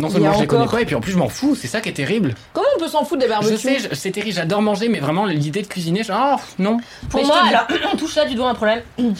Non 0.00 0.08
seulement 0.10 0.32
je 0.34 0.40
les 0.40 0.46
connais 0.46 0.66
pas, 0.66 0.80
et 0.80 0.86
puis 0.86 0.94
en 0.94 1.00
plus 1.00 1.12
je 1.12 1.18
m'en 1.18 1.28
fous, 1.28 1.54
c'est 1.54 1.68
ça 1.68 1.80
qui 1.80 1.88
est 1.88 1.92
terrible. 1.92 2.34
Comment 2.52 2.66
on 2.76 2.80
peut 2.80 2.88
s'en 2.88 3.04
foutre 3.04 3.20
des 3.22 3.28
barbecues 3.28 3.52
Je 3.52 3.56
sais, 3.58 3.78
je- 3.78 3.94
c'est 3.94 4.10
terrible, 4.10 4.34
j'adore 4.34 4.62
manger, 4.62 4.88
mais 4.88 4.98
vraiment 5.00 5.26
l'idée 5.26 5.62
de 5.62 5.66
cuisiner, 5.66 6.02
je... 6.02 6.12
oh, 6.12 6.36
non. 6.58 6.78
Pour 7.08 7.20
Mais 7.20 7.22
je 7.26 7.26
moi, 7.28 7.38
te 7.42 7.48
dis- 7.48 7.54
alors, 7.54 7.90
on 7.92 7.96
touche 7.96 8.16
là 8.16 8.24
du 8.24 8.34
doigt 8.34 8.48
un 8.48 8.54
problème. 8.54 8.82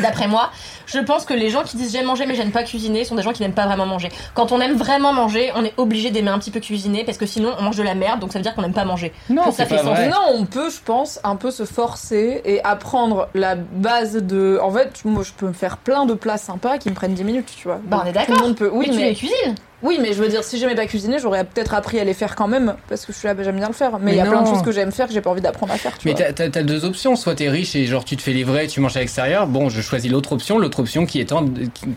D'après 0.00 0.28
moi, 0.28 0.50
je 0.86 1.00
pense 1.00 1.24
que 1.24 1.34
les 1.34 1.50
gens 1.50 1.64
qui 1.64 1.76
disent 1.76 1.90
j'aime 1.90 2.06
manger 2.06 2.26
mais 2.26 2.36
j'aime 2.36 2.52
pas 2.52 2.62
cuisiner 2.62 3.04
sont 3.04 3.16
des 3.16 3.22
gens 3.22 3.32
qui 3.32 3.42
n'aiment 3.42 3.54
pas 3.54 3.66
vraiment 3.66 3.86
manger. 3.86 4.08
Quand 4.32 4.52
on 4.52 4.60
aime 4.60 4.74
vraiment 4.76 5.12
manger, 5.12 5.50
on 5.56 5.64
est 5.64 5.74
obligé 5.78 6.12
d'aimer 6.12 6.30
un 6.30 6.38
petit 6.38 6.52
peu 6.52 6.60
cuisiner 6.60 7.02
parce 7.02 7.18
que 7.18 7.26
sinon 7.26 7.50
on 7.58 7.62
mange 7.62 7.74
de 7.76 7.82
la 7.82 7.96
merde 7.96 8.20
donc 8.20 8.32
ça 8.32 8.38
veut 8.38 8.44
dire 8.44 8.54
qu'on 8.54 8.62
n'aime 8.62 8.72
pas 8.72 8.84
manger. 8.84 9.12
Non, 9.30 9.46
ça 9.46 9.50
c'est 9.50 9.66
fait 9.66 9.74
pas 9.78 9.82
sens. 9.82 9.90
vrai. 9.90 10.08
Non, 10.10 10.20
on 10.32 10.44
peut, 10.46 10.70
je 10.70 10.78
pense, 10.84 11.18
un 11.24 11.34
peu 11.34 11.50
se 11.50 11.64
forcer 11.64 12.40
et 12.44 12.62
apprendre 12.62 13.28
la 13.34 13.56
base 13.56 14.14
de. 14.14 14.60
En 14.62 14.70
fait, 14.70 14.92
moi, 15.04 15.24
je 15.24 15.32
peux 15.32 15.48
me 15.48 15.52
faire 15.52 15.78
plein 15.78 16.06
de 16.06 16.14
plats 16.14 16.38
sympas 16.38 16.78
qui 16.78 16.88
me 16.88 16.94
prennent 16.94 17.14
10 17.14 17.24
minutes, 17.24 17.52
tu 17.56 17.66
vois. 17.66 17.80
Bah, 17.84 18.02
on 18.04 18.06
est 18.06 18.12
Tout 18.12 18.18
le 18.20 18.26
d'accord. 18.26 18.42
monde 18.46 18.56
peut. 18.56 18.70
Oui, 18.72 18.86
mais 18.90 18.94
tu 18.96 19.02
les 19.02 19.14
cuisines. 19.16 19.54
Oui, 19.84 19.98
mais 20.00 20.14
je 20.14 20.22
veux 20.22 20.28
dire, 20.28 20.42
si 20.42 20.58
j'aimais 20.58 20.74
pas 20.74 20.86
cuisiner, 20.86 21.18
j'aurais 21.18 21.44
peut-être 21.44 21.74
appris 21.74 22.00
à 22.00 22.04
les 22.04 22.14
faire 22.14 22.34
quand 22.36 22.48
même, 22.48 22.74
parce 22.88 23.04
que 23.04 23.12
je 23.12 23.18
suis 23.18 23.28
là, 23.28 23.34
j'aime 23.38 23.56
bien 23.56 23.68
le 23.68 23.74
faire. 23.74 23.98
Mais 24.00 24.12
il 24.12 24.16
y 24.16 24.20
a 24.20 24.24
plein 24.26 24.40
de 24.42 24.46
choses 24.46 24.62
que 24.62 24.72
j'aime 24.72 24.90
faire 24.92 25.06
que 25.06 25.12
j'ai 25.12 25.20
pas 25.20 25.28
envie 25.30 25.42
d'apprendre 25.42 25.72
à 25.74 25.76
faire, 25.76 25.96
tu 25.98 26.08
Mais 26.08 26.14
vois. 26.14 26.32
t'as- 26.32 26.62
deux 26.62 26.84
options, 26.86 27.16
soit 27.16 27.34
t'es 27.34 27.50
riche 27.50 27.76
et 27.76 27.84
genre 27.84 28.04
tu 28.04 28.16
te 28.16 28.22
fais 28.22 28.32
livrer, 28.32 28.66
tu 28.66 28.80
manges 28.80 28.96
à 28.96 29.00
l'extérieur. 29.00 29.46
Bon, 29.46 29.68
je 29.68 29.80
choisis 29.82 30.10
l'autre 30.10 30.32
option, 30.32 30.58
l'autre 30.58 30.80
option 30.80 31.04
qui 31.04 31.20
est, 31.20 31.32
en- 31.32 31.44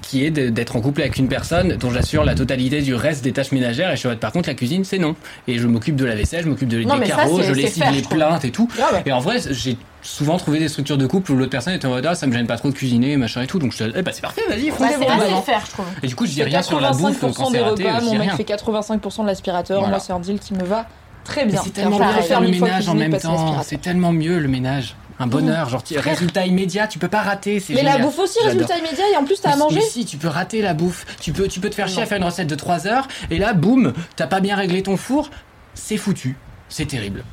qui- 0.01 0.25
est 0.25 0.31
d'être 0.31 0.75
en 0.75 0.81
couple 0.81 1.01
avec 1.01 1.15
une 1.17 1.29
personne 1.29 1.77
dont 1.77 1.89
j'assure 1.89 2.25
la 2.25 2.35
totalité 2.35 2.81
du 2.81 2.93
reste 2.93 3.23
des 3.23 3.31
tâches 3.31 3.53
ménagères. 3.53 3.89
Et 3.91 3.95
je 3.95 4.05
suis 4.07 4.15
par 4.17 4.33
contre, 4.33 4.49
la 4.49 4.55
cuisine, 4.55 4.83
c'est 4.83 4.97
non. 4.99 5.15
Et 5.47 5.57
je 5.57 5.65
m'occupe 5.67 5.95
de 5.95 6.03
la 6.05 6.15
vaisselle, 6.15 6.43
je 6.43 6.49
m'occupe 6.49 6.67
de 6.67 6.77
des 6.83 6.89
ça, 6.89 6.99
carreaux, 7.15 7.41
je 7.41 7.53
lessive 7.53 7.85
les 7.93 8.01
plaintes 8.01 8.43
et 8.43 8.51
tout. 8.51 8.67
Ah. 8.81 9.01
Et 9.05 9.11
en 9.13 9.19
vrai, 9.19 9.37
j'ai 9.49 9.77
souvent 10.01 10.37
trouvé 10.37 10.59
des 10.59 10.67
structures 10.69 10.97
de 10.97 11.05
couple 11.07 11.31
où 11.31 11.35
l'autre 11.35 11.49
personne 11.51 11.73
était 11.73 11.85
en 11.87 11.89
mode, 11.89 12.05
ah, 12.05 12.15
ça 12.15 12.27
me 12.27 12.33
gêne 12.33 12.47
pas 12.47 12.57
trop 12.57 12.69
de 12.69 12.73
cuisiner, 12.73 13.17
machin 13.17 13.41
et 13.41 13.47
tout. 13.47 13.59
Donc 13.59 13.73
je 13.73 13.83
te 13.83 13.91
eh 13.97 14.01
bah 14.01 14.11
c'est 14.13 14.21
parfait, 14.21 14.43
vas-y, 14.47 14.69
Bah, 14.69 14.75
c'est 14.79 14.97
bon, 14.99 15.07
assez 15.07 15.17
maman. 15.25 15.37
le 15.37 15.41
faire, 15.43 15.63
je 15.65 15.71
trouve. 15.71 15.85
Et 16.03 16.07
du 16.07 16.15
coup, 16.15 16.25
je 16.25 16.31
dis 16.31 16.43
rien 16.43 16.61
sur 16.61 16.79
la 16.79 16.91
bouffe 16.91 17.21
85% 17.23 17.33
quand 17.33 17.45
c'est 17.47 17.51
des 17.53 17.59
raté, 17.59 17.83
repas, 17.83 18.01
mon 18.01 18.15
mec 18.17 18.31
fait 18.33 18.43
85% 18.43 19.21
de 19.23 19.27
l'aspirateur. 19.27 19.79
Voilà. 19.79 19.91
Moi, 19.91 19.99
c'est 19.99 20.13
un 20.13 20.19
deal 20.19 20.39
qui 20.39 20.53
me 20.53 20.63
va 20.63 20.85
très 21.23 21.45
bien. 21.45 21.61
c'est 21.63 21.71
tellement 21.71 21.97
de 21.97 22.03
préfère 22.03 22.25
faire 22.25 22.41
le 22.41 22.47
ménage 22.49 22.87
en 22.87 22.95
même 22.95 23.17
temps. 23.17 23.61
C'est 23.63 23.81
tellement 23.81 24.13
mieux 24.13 24.39
le 24.39 24.47
ménage. 24.47 24.95
Un 25.19 25.25
bonheur, 25.25 25.67
genre 25.67 25.81
tu- 25.83 25.97
résultat 25.97 26.45
immédiat, 26.45 26.85
tu 26.85 26.99
peux 26.99 27.07
pas 27.07 27.23
rater. 27.23 27.61
Mais 27.69 27.81
la 27.81 27.97
bouffe 27.97 28.19
aussi, 28.19 28.37
résultat 28.45 28.77
immédiat, 28.77 29.03
et 29.13 29.17
en 29.17 29.23
plus, 29.23 29.41
t'as 29.41 29.53
à 29.53 29.55
manger. 29.55 29.81
si, 29.81 30.05
tu 30.05 30.17
peux 30.17 30.27
rater 30.27 30.61
la 30.61 30.75
bouffe. 30.75 31.07
Tu 31.19 31.33
peux, 31.33 31.47
tu 31.47 31.59
peux 31.59 31.71
te 31.71 31.75
faire 31.75 31.87
chier 31.87 32.03
à 32.03 32.05
faire 32.05 32.19
une 32.19 32.23
recette 32.23 32.45
de 32.47 32.53
3 32.53 32.85
heures, 32.85 33.07
et 33.31 33.39
là, 33.39 33.53
boum, 33.53 33.93
t'as 34.15 34.27
pas 34.27 34.41
bien 34.41 34.55
réglé 34.55 34.83
ton 34.83 34.95
four, 34.95 35.31
c'est 35.73 35.97
foutu. 35.97 36.37
C'est 36.69 36.85
terrible. 36.85 37.23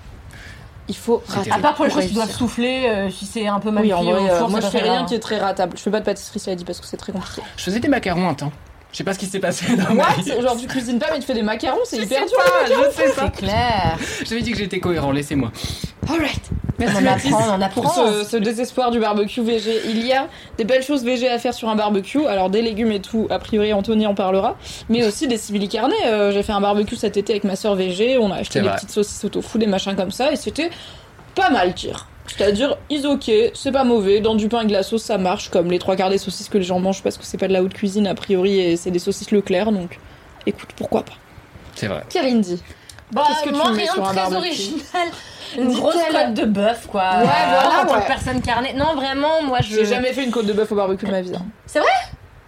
Il 0.89 0.97
faut 0.97 1.23
rater. 1.27 1.51
À 1.51 1.59
part 1.59 1.75
pour 1.75 1.87
les 1.87 1.91
choses 1.91 2.07
qui 2.07 2.15
doivent 2.15 2.31
souffler, 2.31 2.87
euh, 2.87 3.11
si 3.11 3.25
c'est 3.25 3.47
un 3.47 3.59
peu 3.59 3.71
mal 3.71 3.85
Oui, 3.85 3.93
en 3.93 4.03
au 4.05 4.11
euh, 4.11 4.39
four, 4.39 4.51
moi 4.51 4.61
je 4.61 4.67
fais 4.67 4.81
rien 4.81 5.05
qui 5.05 5.15
est 5.15 5.21
très 5.21 5.39
ratable. 5.39 5.77
Je 5.77 5.83
fais 5.83 5.91
pas 5.91 6.01
de 6.01 6.05
pâtisserie, 6.05 6.39
ça 6.39 6.51
a 6.51 6.55
dit, 6.55 6.65
parce 6.65 6.81
que 6.81 6.87
c'est 6.87 6.97
très 6.97 7.13
compliqué. 7.13 7.43
Je 7.57 7.63
faisais 7.63 7.81
des 7.81 7.89
macarons 7.89 8.29
un 8.29 8.35
temps. 8.35 8.53
Je 8.95 8.99
sais 8.99 9.05
pas 9.05 9.13
ce 9.13 9.19
qui 9.19 9.27
s'est 9.27 9.41
passé 9.41 9.67
dans 9.75 9.93
ma 9.93 10.05
What 10.05 10.23
vie. 10.23 10.41
Genre, 10.41 10.57
tu 10.57 10.69
cuisines 10.69 11.01
pas, 11.01 11.09
mais 11.13 11.19
tu 11.19 11.27
fais 11.27 11.35
des 11.35 11.43
macarons, 11.43 11.81
c'est 11.83 11.97
hyper 11.97 12.21
dur. 12.27 12.39
je 12.69 12.91
sais 12.95 13.11
pas. 13.13 13.23
C'est 13.35 13.41
clair. 13.45 13.99
J'avais 14.25 14.41
dit 14.41 14.53
que 14.53 14.57
j'étais 14.59 14.79
cohérent, 14.79 15.11
laissez-moi. 15.11 15.51
Alright. 16.09 16.41
On 16.79 16.83
Merci 16.85 17.03
Mathis 17.03 17.33
apprend, 17.33 17.45
on 17.59 17.63
en 17.63 17.69
pour 17.71 17.87
apprend. 17.87 18.07
ce, 18.23 18.25
ce 18.25 18.37
désespoir 18.37 18.93
du 18.93 19.01
barbecue 19.01 19.41
VG. 19.43 19.81
Il 19.89 20.07
y 20.07 20.13
a 20.13 20.29
des 20.59 20.65
belles 20.65 20.85
choses 20.85 21.05
VG 21.05 21.29
à 21.29 21.41
faire 21.41 21.55
sur 21.55 21.69
un 21.69 21.75
barbecue. 21.75 22.25
Alors 22.27 22.51
des 22.51 22.63
légumes 22.63 22.93
et 22.93 23.01
tout, 23.01 23.27
a 23.31 23.41
priori 23.41 23.73
Anthony 23.73 24.07
en 24.07 24.15
parlera. 24.15 24.57
Mais 24.89 25.05
aussi 25.05 25.27
des 25.27 25.39
cibili 25.39 25.69
carnés. 25.69 25.95
Euh, 26.07 26.31
J'ai 26.31 26.45
fait 26.45 26.53
un 26.53 26.61
barbecue 26.61 26.95
cet 26.95 27.17
été 27.17 27.33
avec 27.33 27.43
ma 27.45 27.57
soeur 27.57 27.75
VG. 27.75 28.19
On 28.19 28.31
a 28.31 28.37
acheté 28.37 28.61
des 28.61 28.69
vrai. 28.69 28.77
petites 28.77 28.91
saucisses 28.93 29.25
au 29.25 29.29
tofu, 29.29 29.59
des 29.59 29.67
machins 29.67 29.97
comme 29.97 30.13
ça. 30.13 30.31
Et 30.31 30.37
c'était 30.37 30.71
pas 31.35 31.51
mal 31.51 31.75
tir. 31.75 32.07
C'est-à-dire, 32.27 32.77
is 32.91 33.07
ok, 33.07 33.31
c'est 33.55 33.73
pas 33.73 33.85
mauvais. 33.85 34.21
Dans 34.21 34.35
du 34.35 34.49
pain 34.49 34.59
avec 34.59 34.69
de 34.69 34.73
la 34.73 34.83
sauce, 34.83 35.03
ça 35.03 35.19
marche. 35.19 35.51
Comme 35.51 35.71
les 35.71 35.79
trois 35.79 35.95
quarts 35.97 36.11
des 36.11 36.19
saucisses 36.19 36.49
que 36.49 36.59
les 36.59 36.65
gens 36.65 36.81
mangent 36.81 37.03
parce 37.03 37.19
que 37.19 37.25
c'est 37.25 37.37
pas 37.39 37.49
de 37.49 37.53
la 37.53 37.63
haute 37.63 37.75
cuisine 37.75 38.07
a 38.07 38.15
priori 38.15 38.59
et 38.61 38.77
c'est 38.77 38.91
des 38.91 38.99
saucisses 38.99 39.31
Leclerc. 39.31 39.71
Donc 39.73 39.99
écoute, 40.47 40.71
pourquoi 40.77 41.03
pas. 41.03 41.13
C'est 41.75 41.87
vrai. 41.87 42.03
Kalindi. 42.09 42.63
Bah, 43.13 43.25
Qu'est-ce 43.29 43.43
que 43.45 43.49
tu 43.51 43.55
moi, 43.55 43.71
mets 43.71 43.83
rien 43.83 43.93
sur 43.93 44.03
de 44.03 44.07
un 44.09 44.11
très 44.13 44.17
barbecue 44.17 44.37
original. 44.39 45.09
Une 45.59 45.73
grosse 45.73 45.95
côte 45.95 46.35
de 46.35 46.45
bœuf, 46.47 46.87
quoi. 46.91 47.03
Ouais, 47.19 47.25
voilà, 47.27 47.83
En 47.83 47.87
tant 47.87 47.95
ouais. 47.95 48.01
que 48.03 48.07
personne 48.09 48.41
carnée. 48.41 48.73
Non, 48.73 48.95
vraiment, 48.97 49.43
moi, 49.43 49.59
je. 49.61 49.75
J'ai 49.75 49.85
jamais 49.85 50.13
fait 50.13 50.25
une 50.25 50.31
côte 50.33 50.47
de 50.47 50.53
bœuf 50.53 50.73
au 50.73 50.75
barbecue 50.75 51.07
de 51.07 51.11
ma 51.13 51.21
vie. 51.21 51.33
hein. 51.37 51.45
C'est 51.67 51.79
vrai? 51.79 51.89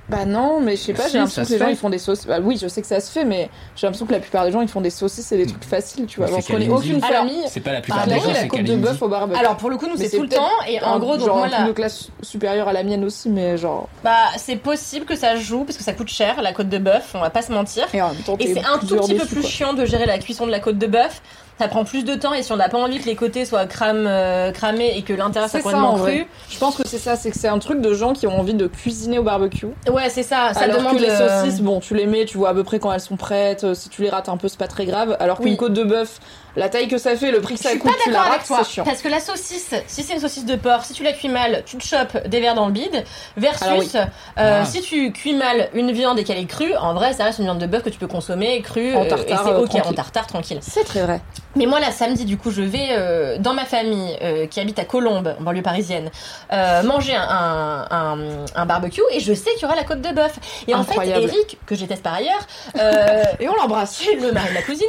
Bah 0.08 0.24
non, 0.24 0.60
mais 0.60 0.76
je 0.76 0.82
sais 0.82 0.92
pas, 0.92 1.04
Si, 1.04 1.12
j'ai 1.12 1.18
l'impression 1.18 1.44
que 1.44 1.52
les 1.52 1.58
gens 1.58 1.68
ils 1.68 1.76
font 1.76 1.90
des 1.90 1.98
saucisses. 1.98 2.26
Bah 2.26 2.38
oui, 2.40 2.58
je 2.60 2.68
sais 2.68 2.80
que 2.80 2.86
ça 2.86 3.00
se 3.00 3.10
fait, 3.10 3.24
mais 3.24 3.50
j'ai 3.74 3.86
l'impression 3.86 4.06
que 4.06 4.12
la 4.12 4.20
plupart 4.20 4.44
des 4.44 4.52
gens 4.52 4.60
ils 4.60 4.68
font 4.68 4.80
des 4.80 4.90
saucisses 4.90 5.32
et 5.32 5.36
des 5.36 5.46
trucs 5.46 5.64
faciles, 5.64 6.06
tu 6.06 6.18
vois. 6.18 6.26
Mais 6.26 6.32
Genre, 6.34 6.42
c'est 6.42 6.52
je 6.52 6.58
connais 6.58 6.68
aucune 6.68 7.02
Alors, 7.02 7.08
famille 7.08 7.42
C'est 7.48 7.60
pas 7.60 7.72
la 7.72 7.80
plupart 7.80 8.02
a 8.02 8.06
des 8.06 8.20
gens, 8.20 8.28
la 8.28 8.34
c'est 8.34 8.48
côte 8.48 8.62
de 8.62 8.76
bœuf 8.76 9.02
au 9.02 9.08
barbecue. 9.08 9.40
Alors, 9.40 9.56
pour 9.56 9.68
le 9.68 9.76
coup, 9.76 9.88
nous, 9.88 9.96
c'est 9.96 10.08
c'est 10.08 10.16
tout 10.16 10.22
le 10.22 10.28
temps. 10.28 10.48
Et 10.68 10.80
en 10.80 10.98
gros, 11.00 11.16
donc 11.16 11.26
genre 11.26 11.38
moi, 11.38 11.46
un 11.46 11.50
là. 11.50 11.66
de 11.66 11.72
classe 11.72 12.08
supérieure 12.22 12.68
à 12.68 12.72
la 12.72 12.84
mienne 12.84 13.04
aussi, 13.04 13.28
mais 13.28 13.56
genre. 13.56 13.88
Bah, 14.04 14.12
c'est 14.36 14.56
possible 14.56 15.06
que 15.06 15.16
ça 15.16 15.34
joue 15.36 15.64
parce 15.64 15.76
que 15.76 15.84
ça 15.84 15.92
coûte 15.92 16.08
cher, 16.08 16.40
la 16.40 16.52
côte 16.52 16.68
de 16.68 16.78
bœuf, 16.78 17.10
on 17.14 17.20
va 17.20 17.30
pas 17.30 17.42
se 17.42 17.50
mentir. 17.52 17.86
Et 17.92 18.00
en 18.00 18.12
même 18.12 18.22
temps, 18.22 18.36
Et 18.38 18.54
c'est 18.54 18.64
un 18.64 18.78
tout 18.78 18.86
petit 18.86 19.14
peu 19.14 19.26
plus 19.26 19.44
chiant 19.44 19.74
de 19.74 19.84
gérer 19.84 20.06
la 20.06 20.18
cuisson 20.18 20.46
de 20.46 20.52
la 20.52 20.60
côte 20.60 20.78
de 20.78 20.86
bœuf. 20.86 21.20
Ça 21.58 21.68
prend 21.68 21.84
plus 21.84 22.04
de 22.04 22.14
temps 22.14 22.34
et 22.34 22.42
si 22.42 22.52
on 22.52 22.56
n'a 22.56 22.68
pas 22.68 22.76
envie 22.76 22.98
que 23.00 23.06
les 23.06 23.16
côtés 23.16 23.46
soient 23.46 23.64
crame, 23.64 24.04
euh, 24.06 24.52
cramés 24.52 24.92
et 24.98 25.02
que 25.02 25.14
l'intérieur 25.14 25.48
soit 25.48 25.60
complètement 25.60 25.94
en 25.94 25.98
cru. 25.98 26.26
Je 26.50 26.58
pense 26.58 26.76
que 26.76 26.86
c'est 26.86 26.98
ça, 26.98 27.16
c'est 27.16 27.30
que 27.30 27.38
c'est 27.38 27.48
un 27.48 27.58
truc 27.58 27.80
de 27.80 27.94
gens 27.94 28.12
qui 28.12 28.26
ont 28.26 28.38
envie 28.38 28.52
de 28.52 28.66
cuisiner 28.66 29.18
au 29.18 29.22
barbecue. 29.22 29.66
Ouais, 29.90 30.10
c'est 30.10 30.22
ça. 30.22 30.52
Ça 30.52 30.60
alors 30.60 30.76
demande 30.78 30.98
que 30.98 31.02
les 31.02 31.08
euh, 31.10 31.42
saucisses, 31.44 31.62
bon, 31.62 31.80
tu 31.80 31.94
les 31.94 32.04
mets, 32.06 32.26
tu 32.26 32.36
vois 32.36 32.50
à 32.50 32.54
peu 32.54 32.62
près 32.62 32.78
quand 32.78 32.92
elles 32.92 33.00
sont 33.00 33.16
prêtes. 33.16 33.64
euh, 33.64 33.72
Si 33.74 33.88
tu 33.88 34.02
les 34.02 34.10
rates 34.10 34.28
un 34.28 34.36
peu, 34.36 34.48
c'est 34.48 34.58
pas 34.58 34.68
très 34.68 34.84
grave. 34.84 35.16
Alors 35.18 35.38
qu'une 35.38 35.52
Oui. 35.52 35.56
côte 35.56 35.72
de 35.72 35.82
bœuf, 35.84 36.20
la 36.56 36.68
taille 36.68 36.88
que 36.88 36.98
ça 36.98 37.16
fait, 37.16 37.30
le 37.30 37.40
prix 37.40 37.54
que 37.54 37.60
ça 37.62 37.74
coûte, 37.76 37.90
tu 38.04 38.10
la 38.10 38.20
rates, 38.20 38.40
c'est 38.44 38.64
chiant. 38.64 38.84
Parce 38.84 39.00
que 39.00 39.08
la 39.08 39.20
saucisse, 39.20 39.74
si 39.86 40.02
c'est 40.02 40.12
une 40.12 40.20
saucisse 40.20 40.44
de 40.44 40.56
porc, 40.56 40.84
si 40.84 40.92
tu 40.92 41.04
la 41.04 41.14
cuis 41.14 41.28
mal, 41.30 41.62
tu 41.64 41.78
te 41.78 41.84
chopes 41.84 42.26
des 42.28 42.40
verres 42.40 42.54
dans 42.54 42.66
le 42.66 42.72
bide. 42.72 43.02
Versus, 43.38 43.66
oui. 43.78 43.90
euh, 43.94 44.04
Ah. 44.36 44.64
si 44.66 44.82
tu 44.82 45.10
cuis 45.10 45.34
mal 45.34 45.70
une 45.72 45.90
viande 45.92 46.18
et 46.18 46.24
qu'elle 46.24 46.38
est 46.38 46.44
crue, 46.44 46.74
en 46.76 46.92
vrai, 46.92 47.14
ça 47.14 47.24
reste 47.24 47.38
une 47.38 47.46
viande 47.46 47.58
de 47.60 47.66
bœuf 47.66 47.82
que 47.82 47.88
tu 47.90 47.98
peux 47.98 48.06
consommer 48.08 48.60
crue. 48.60 48.94
En 48.94 49.06
tartare, 49.06 49.24
et 49.26 49.50
c'est 49.50 49.54
ok, 49.54 49.62
en 49.62 49.66
tranquille. 49.78 49.94
tartare, 49.94 50.26
tranquille. 50.26 50.58
C'est 50.60 50.84
très 50.84 51.00
vrai. 51.02 51.22
Mais 51.56 51.66
moi, 51.66 51.80
là, 51.80 51.90
samedi, 51.90 52.24
du 52.24 52.36
coup, 52.36 52.50
je 52.50 52.62
vais 52.62 52.88
euh, 52.90 53.38
dans 53.38 53.54
ma 53.54 53.64
famille 53.64 54.16
euh, 54.22 54.46
qui 54.46 54.60
habite 54.60 54.78
à 54.78 54.84
Colombes, 54.84 55.34
en 55.38 55.42
banlieue 55.42 55.62
parisienne, 55.62 56.10
euh, 56.52 56.82
manger 56.82 57.14
un, 57.16 57.26
un, 57.28 57.86
un, 57.90 58.18
un 58.54 58.66
barbecue 58.66 59.00
et 59.12 59.20
je 59.20 59.32
sais 59.32 59.50
qu'il 59.54 59.62
y 59.62 59.64
aura 59.64 59.74
la 59.74 59.84
côte 59.84 60.00
de 60.02 60.12
bœuf. 60.14 60.38
Et 60.68 60.74
Incroyable. 60.74 61.24
en 61.24 61.28
fait, 61.28 61.34
Eric, 61.34 61.58
que 61.66 61.74
je 61.74 61.80
déteste 61.80 62.02
par 62.02 62.14
ailleurs, 62.14 62.46
Et 63.40 63.48
on 63.48 63.54
l'embrasse. 63.56 64.02
le 64.06 64.32
mari 64.32 64.48
de 64.50 64.54
la 64.54 64.62
cousine, 64.62 64.86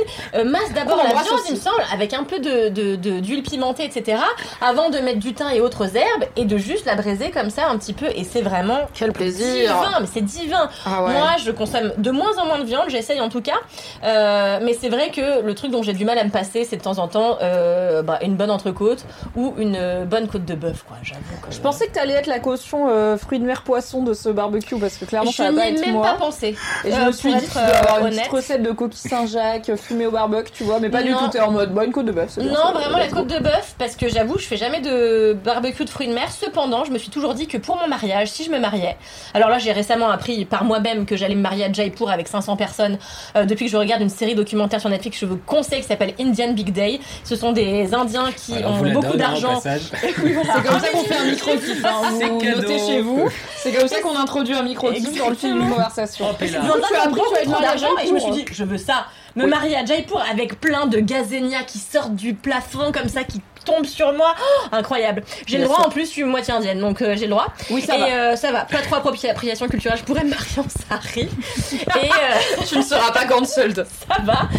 masse 0.52 0.72
d'abord 0.76 0.98
la 0.98 1.10
viande, 1.10 1.26
aussi. 1.34 1.50
il 1.50 1.56
me 1.56 1.60
semble, 1.60 1.82
avec 1.94 2.14
un 2.14 2.24
peu 2.24 2.40
de 2.40 2.70
de- 2.70 2.96
de- 2.96 3.20
d'huile 3.20 3.44
pimentée, 3.44 3.86
etc. 3.86 4.18
Avant 4.62 4.90
de 4.90 5.00
mettre 5.00 5.20
du 5.20 5.34
thym 5.34 5.48
et 5.54 5.62
autres 5.62 5.96
herbes 5.96 6.26
et 6.36 6.46
de 6.46 6.58
juste 6.58 6.86
la 6.86 6.96
braiser 6.96 7.32
comme 7.32 7.50
ça 7.50 7.68
un 7.70 7.78
petit 7.78 7.94
peu. 7.94 8.08
Et 8.16 8.24
c'est 8.24 8.42
vraiment 8.42 8.88
Quel 8.94 9.14
plaisir. 9.14 9.74
divin, 9.74 10.00
mais 10.02 10.08
c'est 10.14 10.22
divin. 10.22 10.70
Ah 10.86 11.04
ouais. 11.04 11.14
Moi, 11.14 11.30
je 11.44 11.52
consomme 11.52 11.94
de 11.98 12.12
moins 12.12 12.38
en 12.38 12.46
moins 12.46 12.60
de 12.60 12.66
viande, 12.66 12.90
j'essaye 12.90 13.22
en 13.22 13.30
tout 13.30 13.42
cas. 13.42 13.58
Mais 14.04 14.74
c'est 14.80 14.90
vrai 14.90 15.12
que 15.12 15.42
le 15.42 15.56
truc 15.56 15.72
dont 15.72 15.82
j'ai 15.84 15.94
du 15.94 16.04
mal 16.06 16.18
à 16.18 16.24
me 16.24 16.30
passer, 16.30 16.57
c'est 16.64 16.78
de 16.78 16.82
temps 16.82 17.00
en 17.00 17.08
temps 17.08 17.38
euh, 17.42 18.02
bah, 18.02 18.20
une 18.22 18.36
bonne 18.36 18.52
entrecôte 18.52 19.06
ou 19.36 19.54
une 19.58 19.76
euh, 19.76 20.06
bonne 20.06 20.28
côte 20.28 20.46
de 20.46 20.56
bœuf, 20.56 20.84
quoi. 20.88 20.98
J'avoue. 21.04 21.22
Je 21.50 21.60
pensais 21.60 21.88
que 21.88 21.94
t'allais 21.94 22.14
être 22.14 22.28
la 22.28 22.40
caution 22.40 22.90
euh, 22.90 23.18
fruits 23.18 23.40
de 23.40 23.46
mer 23.46 23.64
poisson 23.64 24.04
de 24.04 24.14
ce 24.14 24.30
barbecue 24.30 24.78
parce 24.80 24.98
que 24.98 25.06
clairement 25.06 25.32
je 25.32 25.38
ça 25.38 25.52
va 25.52 25.62
pas 25.62 25.68
être 25.68 25.80
même 25.80 25.94
moi. 25.94 26.04
pas 26.04 26.14
pensé. 26.14 26.56
Et 26.86 26.92
je 26.92 26.96
euh, 26.96 27.06
me 27.08 27.12
suis 27.12 27.34
dit 27.34 27.46
avoir 27.58 28.06
une 28.06 28.14
petite 28.16 28.28
recette 28.28 28.64
de 28.64 28.72
coquille 28.72 29.10
Saint-Jacques 29.10 29.76
fumée 29.76 30.06
au 30.06 30.12
barbecue, 30.12 30.52
tu 30.52 30.64
vois, 30.64 30.80
mais 30.80 30.90
pas 30.90 31.04
du 31.04 31.14
tout. 31.14 31.28
T'es 31.32 31.40
en 31.40 31.52
mode 31.52 31.74
bonne 31.74 31.92
côte 31.92 32.06
de 32.06 32.12
bœuf. 32.12 32.38
Non, 32.38 32.54
ça 32.54 32.72
vraiment 32.74 32.98
la 32.98 33.08
côte 33.08 33.28
de 33.28 33.40
bœuf, 33.40 33.76
parce 33.78 33.96
que 33.96 34.08
j'avoue, 34.08 34.38
je 34.38 34.46
fais 34.46 34.58
jamais 34.58 34.82
de 34.82 35.38
barbecue 35.44 35.86
de 35.86 35.90
fruits 35.90 36.08
de 36.08 36.14
mer. 36.14 36.32
Cependant, 36.32 36.84
je 36.86 36.92
me 36.92 36.98
suis 36.98 37.10
toujours 37.10 37.34
dit 37.34 37.48
que 37.48 37.58
pour 37.58 37.78
mon 37.78 37.88
mariage, 37.88 38.30
si 38.30 38.44
je 38.44 38.52
me 38.52 38.60
mariais, 38.60 38.98
alors 39.34 39.50
là, 39.50 39.60
j'ai 39.60 39.72
récemment 39.72 40.10
appris 40.10 40.46
par 40.46 40.64
moi-même 40.64 41.06
que 41.06 41.16
j'allais 41.16 41.36
me 41.36 41.42
marier 41.42 41.66
à 41.66 41.72
Jaipur 41.72 42.10
avec 42.10 42.28
500 42.28 42.56
personnes. 42.56 42.98
Euh, 43.36 43.46
depuis 43.46 43.66
que 43.66 43.72
je 43.72 43.78
regarde 43.78 44.02
une 44.02 44.10
série 44.10 44.36
documentaire 44.36 44.80
sur 44.80 44.90
Netflix, 44.90 45.20
je 45.20 45.26
vous 45.26 45.38
conseille, 45.38 45.82
qui 45.82 45.88
s'appelle 45.88 46.14
Indian 46.20 46.47
Big 46.54 46.72
Day. 46.72 47.00
Ce 47.24 47.36
sont 47.36 47.52
des 47.52 47.94
Indiens 47.94 48.32
qui 48.32 48.56
Alors, 48.56 48.74
ont 48.74 48.92
beaucoup 48.92 49.14
hein, 49.14 49.18
d'argent. 49.18 49.60
C'est 49.62 49.74
comme 50.22 50.80
ça 50.80 50.90
qu'on 50.90 51.04
fait 51.04 51.18
un 51.18 51.26
micro-kiff. 51.26 51.86
Hein. 51.86 52.02
C'est 52.20 52.28
Vous 52.28 52.42
notez 52.44 52.78
chez 52.80 53.02
vous. 53.02 53.30
C'est 53.58 53.74
comme 53.74 53.88
ça 53.88 54.00
qu'on 54.02 54.18
introduit 54.18 54.54
un 54.56 54.64
micro-kiff 54.64 55.18
dans 55.18 55.30
le 55.30 55.36
film 55.36 55.60
d'une 55.62 55.70
conversation. 55.72 56.30
Hop, 56.30 56.42
et 56.42 56.48
Tu 56.50 56.56
as 56.56 56.60
appris, 57.04 57.22
tu 57.44 58.08
je 58.08 58.14
me 58.14 58.20
suis 58.20 58.32
dit, 58.32 58.46
je 58.52 58.64
veux 58.64 58.78
ça. 58.78 59.06
Me 59.36 59.44
Oui. 59.44 59.50
marier 59.52 59.76
à 59.78 59.86
Jaipur 59.86 60.24
avec 60.32 60.60
plein 60.60 60.88
de 60.88 61.00
gazénias 61.00 61.62
qui 61.64 61.78
sortent 61.78 62.16
du 62.16 62.34
plafond 62.34 62.92
comme 62.92 63.08
ça, 63.08 63.24
qui 63.24 63.40
tombent 63.66 63.86
sur 63.86 64.12
moi. 64.14 64.34
Oh, 64.42 64.68
incroyable. 64.72 65.24
J'ai 65.46 65.60
le 65.60 65.66
droit 65.66 65.86
en 65.86 65.90
plus, 65.90 66.06
je 66.06 66.12
suis 66.12 66.24
moitié 66.24 66.54
indienne, 66.56 66.80
donc 66.80 67.02
euh, 67.04 67.14
j'ai 67.16 67.26
le 67.26 67.32
droit. 67.32 67.48
Oui, 67.70 67.82
ça 67.82 67.98
et 67.98 68.00
va. 68.00 68.06
euh, 68.08 68.36
ça 68.36 68.52
va, 68.52 68.62
pas 68.66 68.80
trop 68.80 68.96
appropriation 68.96 69.68
culturelle, 69.68 70.00
je 70.00 70.04
pourrais 70.06 70.24
me 70.24 70.30
marier 70.32 70.58
en 70.58 70.66
sari. 70.90 71.30
et 71.74 72.10
euh, 72.10 72.64
Tu 72.68 72.78
ne 72.78 72.82
seras 72.82 73.12
pas 73.12 73.26
cancelled. 73.26 73.86
ça 74.10 74.22
va. 74.24 74.50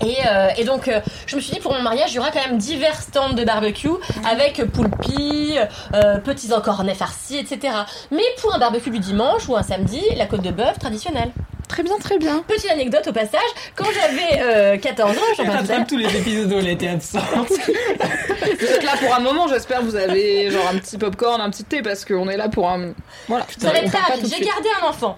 Et, 0.00 0.16
euh, 0.26 0.48
et 0.56 0.64
donc, 0.64 0.88
euh, 0.88 1.00
je 1.26 1.36
me 1.36 1.40
suis 1.40 1.54
dit, 1.54 1.60
pour 1.60 1.72
mon 1.72 1.82
mariage, 1.82 2.12
il 2.12 2.16
y 2.16 2.18
aura 2.18 2.30
quand 2.30 2.44
même 2.46 2.58
divers 2.58 3.00
stands 3.00 3.34
de 3.34 3.44
barbecue 3.44 3.88
avec 4.28 4.62
poulpi, 4.72 5.56
euh, 5.94 6.18
petits 6.18 6.52
encornets 6.52 6.94
farcis, 6.94 7.38
etc. 7.38 7.74
Mais 8.10 8.24
pour 8.40 8.54
un 8.54 8.58
barbecue 8.58 8.90
du 8.90 8.98
dimanche 8.98 9.48
ou 9.48 9.56
un 9.56 9.62
samedi, 9.62 10.00
la 10.16 10.26
côte 10.26 10.42
de 10.42 10.50
bœuf 10.50 10.78
traditionnelle. 10.78 11.30
Très 11.68 11.82
bien, 11.82 11.96
très 11.98 12.18
bien. 12.18 12.44
Petite 12.46 12.70
anecdote 12.70 13.06
au 13.08 13.12
passage, 13.12 13.40
quand 13.74 13.86
j'avais 13.92 14.42
euh, 14.42 14.78
14 14.78 15.16
ans, 15.16 15.20
j'en 15.36 15.50
rattrape 15.50 15.88
tous 15.88 15.96
les 15.96 16.16
épisodes 16.16 16.52
où 16.52 16.58
elle 16.58 16.68
était 16.68 16.88
absente. 16.88 17.24
Vous 17.48 18.66
êtes 18.66 18.82
là 18.84 18.92
pour 19.00 19.14
un 19.14 19.20
moment, 19.20 19.48
j'espère 19.48 19.80
que 19.80 19.84
vous 19.84 19.96
avez 19.96 20.50
genre 20.50 20.68
un 20.72 20.78
petit 20.78 20.98
popcorn, 20.98 21.40
un 21.40 21.50
petit 21.50 21.64
thé 21.64 21.82
parce 21.82 22.04
qu'on 22.04 22.28
est 22.28 22.36
là 22.36 22.48
pour 22.48 22.68
un. 22.68 22.92
Voilà. 23.28 23.46
Ça 23.58 23.70
va 23.70 23.78
être 23.78 24.22
de 24.22 24.28
J'ai 24.28 24.44
gardé 24.44 24.68
un 24.82 24.86
enfant. 24.86 25.14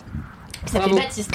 Qui 0.67 0.73
s'appelait. 0.73 0.95
Baptiste. 0.95 1.31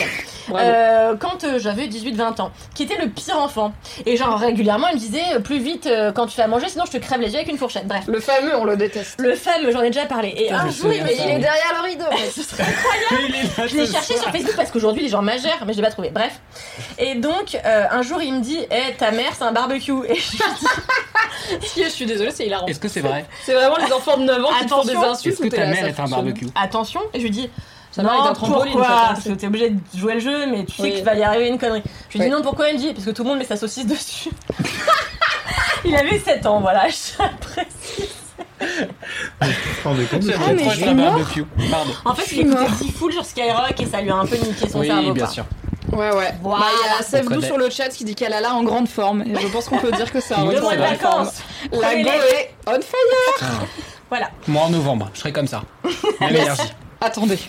Euh, 0.53 1.15
quand 1.17 1.43
euh, 1.43 1.59
j'avais 1.59 1.87
18-20 1.87 2.41
ans, 2.41 2.51
qui 2.75 2.83
était 2.83 2.97
le 3.01 3.09
pire 3.09 3.37
enfant. 3.39 3.73
Et 4.05 4.17
genre 4.17 4.37
régulièrement, 4.37 4.87
il 4.89 4.95
me 4.95 4.99
disait 4.99 5.21
euh, 5.35 5.39
plus 5.39 5.59
vite 5.59 5.87
euh, 5.87 6.11
quand 6.11 6.27
tu 6.27 6.35
fais 6.35 6.41
à 6.43 6.47
manger, 6.47 6.67
sinon 6.69 6.83
je 6.85 6.91
te 6.91 6.97
crève 6.97 7.21
les 7.21 7.29
yeux 7.29 7.37
avec 7.37 7.49
une 7.49 7.57
fourchette. 7.57 7.87
Bref. 7.87 8.03
Le 8.07 8.19
fameux, 8.19 8.55
on 8.55 8.65
le 8.65 8.75
déteste. 8.77 9.19
Le 9.19 9.35
fameux, 9.35 9.71
j'en 9.71 9.81
ai 9.81 9.89
déjà 9.89 10.05
parlé. 10.05 10.29
Et 10.35 10.43
Putain, 10.45 10.59
un 10.59 10.65
me 10.65 10.71
jour, 10.71 10.91
il 10.91 11.01
ça. 11.01 11.07
Il 11.11 11.19
est 11.31 11.39
derrière 11.39 11.73
le 11.81 11.83
rideau. 11.89 12.05
ce 12.33 12.43
serait 12.43 12.63
incroyable. 12.63 13.69
Je 13.69 13.77
l'ai 13.77 13.87
cherché 13.87 14.17
sur 14.17 14.31
Facebook 14.31 14.55
parce 14.55 14.71
qu'aujourd'hui 14.71 15.03
les 15.03 15.09
gens 15.09 15.21
majeurs, 15.21 15.63
mais 15.65 15.73
je 15.73 15.77
l'ai 15.77 15.83
pas 15.83 15.91
trouvé. 15.91 16.09
Bref. 16.09 16.39
Et 16.97 17.15
donc 17.15 17.55
euh, 17.65 17.85
un 17.89 18.01
jour 18.01 18.21
il 18.21 18.33
me 18.35 18.41
dit, 18.41 18.59
eh 18.71 18.93
ta 18.95 19.11
mère 19.11 19.31
c'est 19.37 19.43
un 19.43 19.51
barbecue. 19.51 19.91
Et 20.07 20.15
je 20.15 20.31
lui 20.31 20.37
dis, 20.37 21.83
je 21.83 21.89
suis 21.89 22.05
désolée, 22.05 22.31
c'est 22.31 22.45
hilarant. 22.45 22.65
Est-ce 22.67 22.79
que 22.79 22.87
c'est 22.87 23.01
vrai 23.01 23.25
C'est 23.43 23.53
vraiment 23.53 23.77
les 23.77 23.91
enfants 23.93 24.17
de 24.17 24.23
9 24.23 24.43
ans 24.45 24.49
qui 24.59 24.65
te 24.65 24.69
font 24.69 24.83
des 24.83 24.91
Attention. 24.91 25.11
insultes. 25.11 25.33
Est-ce 25.33 25.41
que 25.41 25.47
ou 25.47 25.49
t'es 25.49 25.57
ta 25.57 25.63
là, 25.63 25.69
mère 25.69 25.79
ça 25.81 25.87
est 25.87 25.89
un 25.91 25.93
fonctionne 25.93 26.23
barbecue 26.25 26.47
Attention. 26.55 27.01
Et 27.13 27.19
je 27.19 27.23
lui 27.23 27.31
dis, 27.31 27.49
Ça 27.91 28.01
avec 28.01 28.11
un 28.11 28.33
trampoline. 28.33 28.71
pourquoi 28.73 28.87
ça, 28.89 29.03
Parce 29.09 29.23
que 29.25 29.29
t'es 29.33 29.47
obligé 29.47 29.69
de 29.71 29.79
jouer 29.97 30.13
le 30.15 30.19
jeu, 30.21 30.45
mais 30.47 30.63
tu 30.65 30.75
sais 30.77 30.81
Oui. 30.83 30.93
qu'il 30.95 31.03
va 31.03 31.13
y 31.15 31.23
arriver 31.23 31.47
une 31.49 31.57
connerie. 31.59 31.83
Je 32.09 32.17
lui 32.17 32.23
Oui. 32.23 32.25
dit 32.29 32.31
non, 32.31 32.41
pourquoi 32.41 32.69
elle 32.69 32.77
dit 32.77 32.93
Parce 32.93 33.05
que 33.05 33.11
tout 33.11 33.23
le 33.23 33.29
monde 33.29 33.39
met 33.39 33.45
sa 33.45 33.57
saucisse 33.57 33.85
dessus. 33.85 34.29
Il 35.85 35.95
avait 35.95 36.19
7 36.19 36.45
ans, 36.45 36.61
voilà. 36.61 36.83
Compte 39.83 39.95
de 39.95 40.33
Ah, 40.35 40.53
mais 40.53 40.63
je 40.69 40.75
suis 40.75 40.93
mort. 40.93 41.19
Pardon. 41.71 41.91
en 42.05 42.15
fait, 42.15 42.29
Je 42.29 42.35
il 42.41 42.47
écoutait. 42.51 42.71
Diffoul 42.85 43.13
sur 43.13 43.25
Skyrock 43.25 43.79
et 43.79 43.85
ça 43.85 44.01
lui 44.01 44.11
a 44.11 44.15
un 44.15 44.25
peu 44.25 44.35
niqué 44.37 44.69
son 44.69 44.79
Oui, 44.79 44.87
cerveau. 44.87 45.13
bien 45.13 45.25
quoi. 45.25 45.33
sûr. 45.33 45.45
Ouais, 45.91 46.13
ouais. 46.15 46.33
Voilà. 46.41 46.65
Bah, 46.65 46.71
il 46.71 47.15
y 47.15 47.17
a 47.17 47.23
connaît. 47.23 47.45
sur 47.45 47.57
le 47.57 47.69
chat 47.69 47.89
qui 47.89 48.05
dit 48.05 48.15
qu'elle 48.15 48.33
a 48.33 48.39
là 48.39 48.53
en 48.53 48.63
grande 48.63 48.87
forme. 48.87 49.23
Et 49.23 49.35
je 49.35 49.47
pense 49.47 49.67
qu'on 49.67 49.79
peut 49.79 49.91
dire 49.91 50.11
que 50.11 50.19
c'est 50.21 50.35
un 50.35 50.43
Le 50.43 50.49
retour 50.51 50.63
mois 50.63 50.75
de 50.75 50.79
vacances. 50.81 51.41
La 51.71 51.95
go 51.95 52.09
est 52.09 52.53
on 52.67 52.73
fire. 52.73 53.41
Ah. 53.41 53.45
Voilà. 54.09 54.29
Moi 54.47 54.63
en 54.63 54.69
novembre, 54.69 55.09
je 55.13 55.19
serai 55.19 55.33
comme 55.33 55.47
ça. 55.47 55.63
Même 56.21 56.31
Yes. 56.31 56.41
énergie. 56.41 56.73
Attendez, 57.01 57.39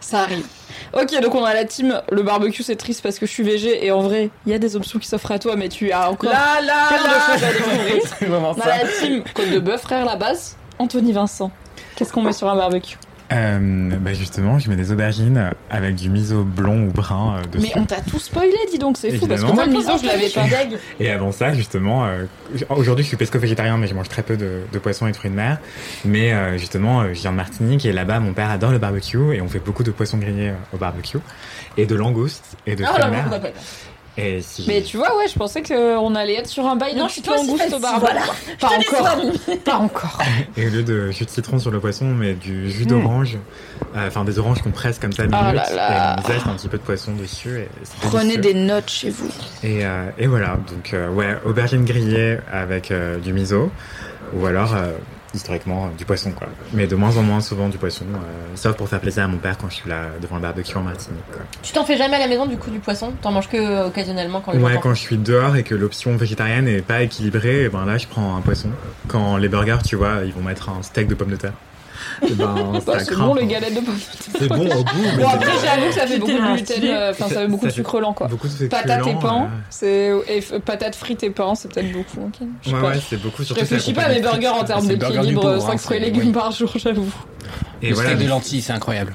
ça 0.00 0.20
arrive. 0.22 0.46
Ok, 0.94 1.20
donc 1.20 1.34
on 1.34 1.44
a 1.44 1.54
la 1.54 1.64
team. 1.64 2.00
Le 2.10 2.22
barbecue, 2.22 2.62
c'est 2.62 2.76
triste 2.76 3.02
parce 3.02 3.18
que 3.18 3.26
je 3.26 3.30
suis 3.32 3.42
végé. 3.42 3.84
Et 3.84 3.90
en 3.90 4.00
vrai, 4.00 4.30
il 4.46 4.52
y 4.52 4.54
a 4.54 4.58
des 4.58 4.76
options 4.76 4.98
qui 4.98 5.08
s'offrent 5.08 5.32
à 5.32 5.38
toi, 5.38 5.56
mais 5.56 5.68
tu 5.68 5.90
as 5.92 6.10
encore 6.10 6.30
Là, 6.30 6.60
là, 6.60 6.88
plein 6.88 6.98
de 7.02 7.38
choses 7.38 7.44
à 7.44 7.52
découvrir. 7.52 8.02
C'est 8.18 8.24
vraiment 8.26 8.54
On 8.56 8.60
a 8.60 8.64
ça. 8.64 8.78
la 8.84 8.88
team 8.88 9.22
côte 9.34 9.50
de 9.50 9.58
bœuf, 9.58 9.82
frère, 9.82 10.04
la 10.04 10.16
base. 10.16 10.56
Anthony 10.78 11.12
Vincent. 11.12 11.50
Qu'est-ce 11.96 12.12
qu'on 12.12 12.22
met 12.22 12.32
sur 12.32 12.48
un 12.48 12.56
barbecue? 12.56 12.96
Euh, 13.30 13.90
bah 14.00 14.14
justement, 14.14 14.58
je 14.58 14.70
mets 14.70 14.76
des 14.76 14.90
aubergines 14.90 15.50
avec 15.70 15.96
du 15.96 16.08
miso 16.08 16.44
blond 16.44 16.86
ou 16.88 16.92
brun 16.92 17.36
euh, 17.36 17.44
dessus. 17.52 17.70
Mais 17.74 17.80
on 17.80 17.84
t'a 17.84 18.00
tout 18.00 18.18
spoilé, 18.18 18.54
dis 18.70 18.78
donc, 18.78 18.96
c'est 18.96 19.10
fou. 19.18 19.26
Parce 19.26 19.44
que 19.44 19.52
moi, 19.52 19.66
le 19.66 19.72
miso, 19.72 19.98
je 20.00 20.06
l'avais 20.06 20.30
pas. 20.30 20.46
Et 21.00 21.10
avant 21.10 21.30
ça, 21.30 21.52
justement, 21.52 22.06
euh, 22.06 22.24
aujourd'hui 22.70 23.02
je 23.04 23.08
suis 23.08 23.16
pesco-végétarien, 23.18 23.76
mais 23.76 23.86
je 23.86 23.94
mange 23.94 24.08
très 24.08 24.22
peu 24.22 24.36
de, 24.36 24.62
de 24.72 24.78
poissons 24.78 25.06
et 25.06 25.12
de 25.12 25.16
fruits 25.16 25.30
de 25.30 25.36
mer. 25.36 25.58
Mais 26.06 26.32
euh, 26.32 26.56
justement, 26.56 27.02
euh, 27.02 27.08
je 27.12 27.20
viens 27.20 27.32
de 27.32 27.36
Martinique 27.36 27.84
et 27.84 27.92
là-bas, 27.92 28.18
mon 28.20 28.32
père 28.32 28.50
adore 28.50 28.70
le 28.70 28.78
barbecue 28.78 29.34
et 29.34 29.42
on 29.42 29.48
fait 29.48 29.58
beaucoup 29.58 29.82
de 29.82 29.90
poissons 29.90 30.16
grillés 30.18 30.52
au 30.72 30.78
barbecue 30.78 31.18
et 31.76 31.84
de 31.84 31.94
langoustes 31.94 32.56
et 32.66 32.76
de 32.76 32.84
Ah, 32.84 32.88
fruits 32.94 33.04
de 33.04 33.10
mer. 33.10 33.52
D'accord. 34.18 34.32
Et 34.38 34.42
si 34.42 34.64
Mais 34.68 34.82
tu 34.82 34.96
vois, 34.96 35.16
ouais, 35.16 35.28
je 35.28 35.34
pensais 35.38 35.62
qu'on 35.62 36.14
allait 36.14 36.34
être 36.34 36.46
sur 36.48 36.66
un 36.66 36.76
bail 36.76 36.94
de 36.94 36.98
Non, 36.98 37.08
je 37.08 37.12
suis 37.14 37.22
pas 37.22 37.34
aussi 37.38 37.46
langoustes 37.46 37.72
au 37.74 37.78
barbecue. 37.78 38.00
voilà. 38.12 38.20
Pas 38.60 38.68
encore. 38.68 39.58
Pas 39.64 39.76
encore. 39.76 40.18
Et 40.56 40.66
au 40.66 40.70
lieu 40.70 40.82
de 40.82 41.10
jus 41.10 41.24
de 41.24 41.30
citron 41.30 41.58
sur 41.58 41.70
le 41.70 41.80
poisson, 41.80 42.06
on 42.06 42.14
met 42.14 42.34
du 42.34 42.70
jus 42.70 42.86
d'orange, 42.86 43.38
euh, 43.96 44.06
enfin 44.08 44.24
des 44.24 44.38
oranges 44.38 44.60
qu'on 44.62 44.70
presse 44.70 44.98
comme 44.98 45.12
ça 45.12 45.22
minutes, 45.24 45.38
Hmm. 45.38 45.54
là 45.54 45.70
là. 45.74 46.16
et 46.16 46.20
on 46.24 46.26
zeste 46.32 46.46
un 46.46 46.54
petit 46.54 46.68
peu 46.68 46.78
de 46.78 46.82
poisson 46.82 47.12
dessus. 47.14 47.60
Et 47.60 47.68
c'est 47.84 48.08
Prenez 48.08 48.36
des 48.38 48.54
notes 48.54 48.90
chez 48.90 49.10
vous. 49.10 49.28
Et, 49.62 49.84
euh, 49.84 50.10
et 50.18 50.26
voilà, 50.26 50.58
donc 50.68 50.92
euh, 50.94 51.08
ouais, 51.10 51.36
aubergines 51.44 51.84
grillées 51.84 52.38
avec 52.52 52.90
euh, 52.90 53.18
du 53.18 53.32
miso, 53.32 53.70
ou 54.34 54.46
alors 54.46 54.74
euh, 54.74 54.92
historiquement 55.38 55.86
euh, 55.86 55.88
du 55.96 56.04
poisson 56.04 56.32
quoi. 56.32 56.48
Mais 56.72 56.86
de 56.86 56.94
moins 56.94 57.16
en 57.16 57.22
moins 57.22 57.40
souvent 57.40 57.68
du 57.68 57.78
poisson, 57.78 58.04
euh, 58.14 58.18
sauf 58.54 58.76
pour 58.76 58.88
faire 58.88 59.00
plaisir 59.00 59.24
à 59.24 59.28
mon 59.28 59.38
père 59.38 59.56
quand 59.56 59.70
je 59.70 59.76
suis 59.76 59.88
là 59.88 60.02
devant 60.20 60.36
le 60.36 60.42
barbecue 60.42 60.76
en 60.76 60.82
Martinique. 60.82 61.24
Quoi. 61.32 61.42
Tu 61.62 61.72
t'en 61.72 61.84
fais 61.84 61.96
jamais 61.96 62.16
à 62.16 62.20
la 62.20 62.28
maison 62.28 62.46
du 62.46 62.56
coup 62.56 62.70
du 62.70 62.80
poisson? 62.80 63.12
T'en 63.22 63.32
manges 63.32 63.48
que 63.48 63.56
euh, 63.56 63.86
occasionnellement 63.86 64.40
quand 64.40 64.54
Ouais, 64.54 64.78
quand 64.82 64.94
je 64.94 65.00
suis 65.00 65.16
dehors 65.16 65.56
et 65.56 65.62
que 65.62 65.74
l'option 65.74 66.16
végétarienne 66.16 66.68
est 66.68 66.82
pas 66.82 67.02
équilibrée, 67.02 67.64
et 67.64 67.68
ben 67.68 67.86
là 67.86 67.96
je 67.98 68.06
prends 68.06 68.36
un 68.36 68.40
poisson. 68.40 68.70
Quand 69.06 69.36
les 69.36 69.48
burgers, 69.48 69.78
tu 69.86 69.96
vois, 69.96 70.20
ils 70.24 70.32
vont 70.32 70.42
mettre 70.42 70.68
un 70.68 70.82
steak 70.82 71.08
de 71.08 71.14
pommes 71.14 71.30
de 71.30 71.36
terre. 71.36 71.54
Et 72.26 72.32
ben, 72.34 72.54
c'est 72.98 73.14
bon, 73.16 73.34
les 73.34 73.46
galettes 73.46 73.74
de 73.74 73.80
pommes 73.80 73.94
de 73.94 74.00
terre. 74.00 74.34
C'est 74.40 74.48
bon 74.48 74.56
au 74.56 74.82
goût, 74.84 74.88
mais 75.16 75.22
Bon, 75.22 75.28
c'est- 75.30 75.34
après, 75.36 75.52
j'avoue 75.64 75.86
que 75.88 75.94
ça 75.94 76.06
fait 76.06 76.18
beaucoup 76.18 76.32
de 76.32 76.54
gluten, 76.56 76.84
euh, 76.84 77.10
enfin, 77.10 77.28
ça 77.28 77.34
fait 77.40 77.46
beaucoup 77.48 77.66
de 77.66 77.70
sucre 77.72 78.00
lent, 78.00 78.12
quoi. 78.12 78.26
beaucoup 78.28 78.46
de 78.48 78.52
féculents, 78.52 78.82
Patates 78.82 79.06
et 79.06 79.14
pain, 79.20 79.48
c'est 79.70 80.12
patates 80.64 80.94
frites 80.96 81.22
et 81.22 81.30
pain, 81.30 81.54
c'est 81.54 81.72
peut-être 81.72 81.92
beaucoup. 81.92 82.30
Ouais, 82.66 82.72
pas. 82.80 82.88
ouais, 82.88 83.00
c'est 83.08 83.20
beaucoup 83.22 83.42
Je 83.44 83.54
réfléchis 83.54 83.92
pas 83.92 84.02
à 84.02 84.08
mes 84.08 84.20
burgers 84.20 84.48
en 84.48 84.64
termes 84.64 84.86
d'équilibre, 84.86 85.40
pauvre, 85.42 85.60
5 85.60 85.72
hein, 85.72 85.76
fruits 85.78 85.96
et 85.96 86.00
légumes 86.00 86.32
par 86.32 86.50
jour, 86.52 86.72
j'avoue. 86.76 87.10
Et 87.82 87.88
le 87.90 87.94
voilà, 87.94 88.10
steak 88.10 88.18
de 88.18 88.24
donc- 88.28 88.30
lentilles, 88.30 88.62
c'est 88.62 88.72
incroyable. 88.72 89.14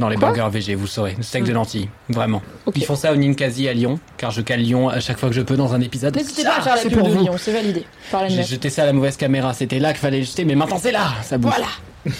Dans 0.00 0.08
les 0.08 0.16
Quoi 0.16 0.32
burgers 0.32 0.50
VG, 0.58 0.74
vous 0.74 0.88
saurez. 0.88 1.14
Le 1.16 1.22
steak 1.22 1.44
de 1.44 1.52
Mm. 1.52 1.54
lentilles, 1.54 1.88
vraiment. 2.08 2.42
Ils 2.74 2.84
font 2.84 2.96
ça 2.96 3.12
au 3.12 3.16
Ninkasi 3.16 3.68
à 3.68 3.72
Lyon, 3.74 4.00
car 4.16 4.32
je 4.32 4.40
cale 4.40 4.60
Lyon 4.60 4.88
à 4.88 4.98
chaque 4.98 5.18
fois 5.18 5.28
que 5.28 5.34
je 5.36 5.40
peux 5.40 5.56
dans 5.56 5.72
un 5.72 5.80
épisode. 5.80 6.16
N'hésitez 6.16 6.42
pas 6.42 6.56
à 6.58 6.60
faire 6.62 6.74
la 6.76 6.82
pub 6.82 7.00
de 7.02 7.08
vous. 7.10 7.22
Lyon, 7.22 7.34
c'est 7.38 7.52
validé. 7.52 7.84
J'ai 8.28 8.42
jeté 8.42 8.70
ça 8.70 8.82
à 8.82 8.86
la 8.86 8.92
mauvaise 8.92 9.16
caméra, 9.16 9.52
c'était 9.54 9.78
là 9.78 9.92
qu'il 9.92 10.00
fallait 10.00 10.18
le 10.18 10.24
jeter, 10.24 10.44
mais 10.44 10.56
maintenant 10.56 10.78
c'est 10.82 10.90
là, 10.92 11.12
ça 11.22 11.38
bouge. 11.38 11.52
Voilà. 11.54 11.68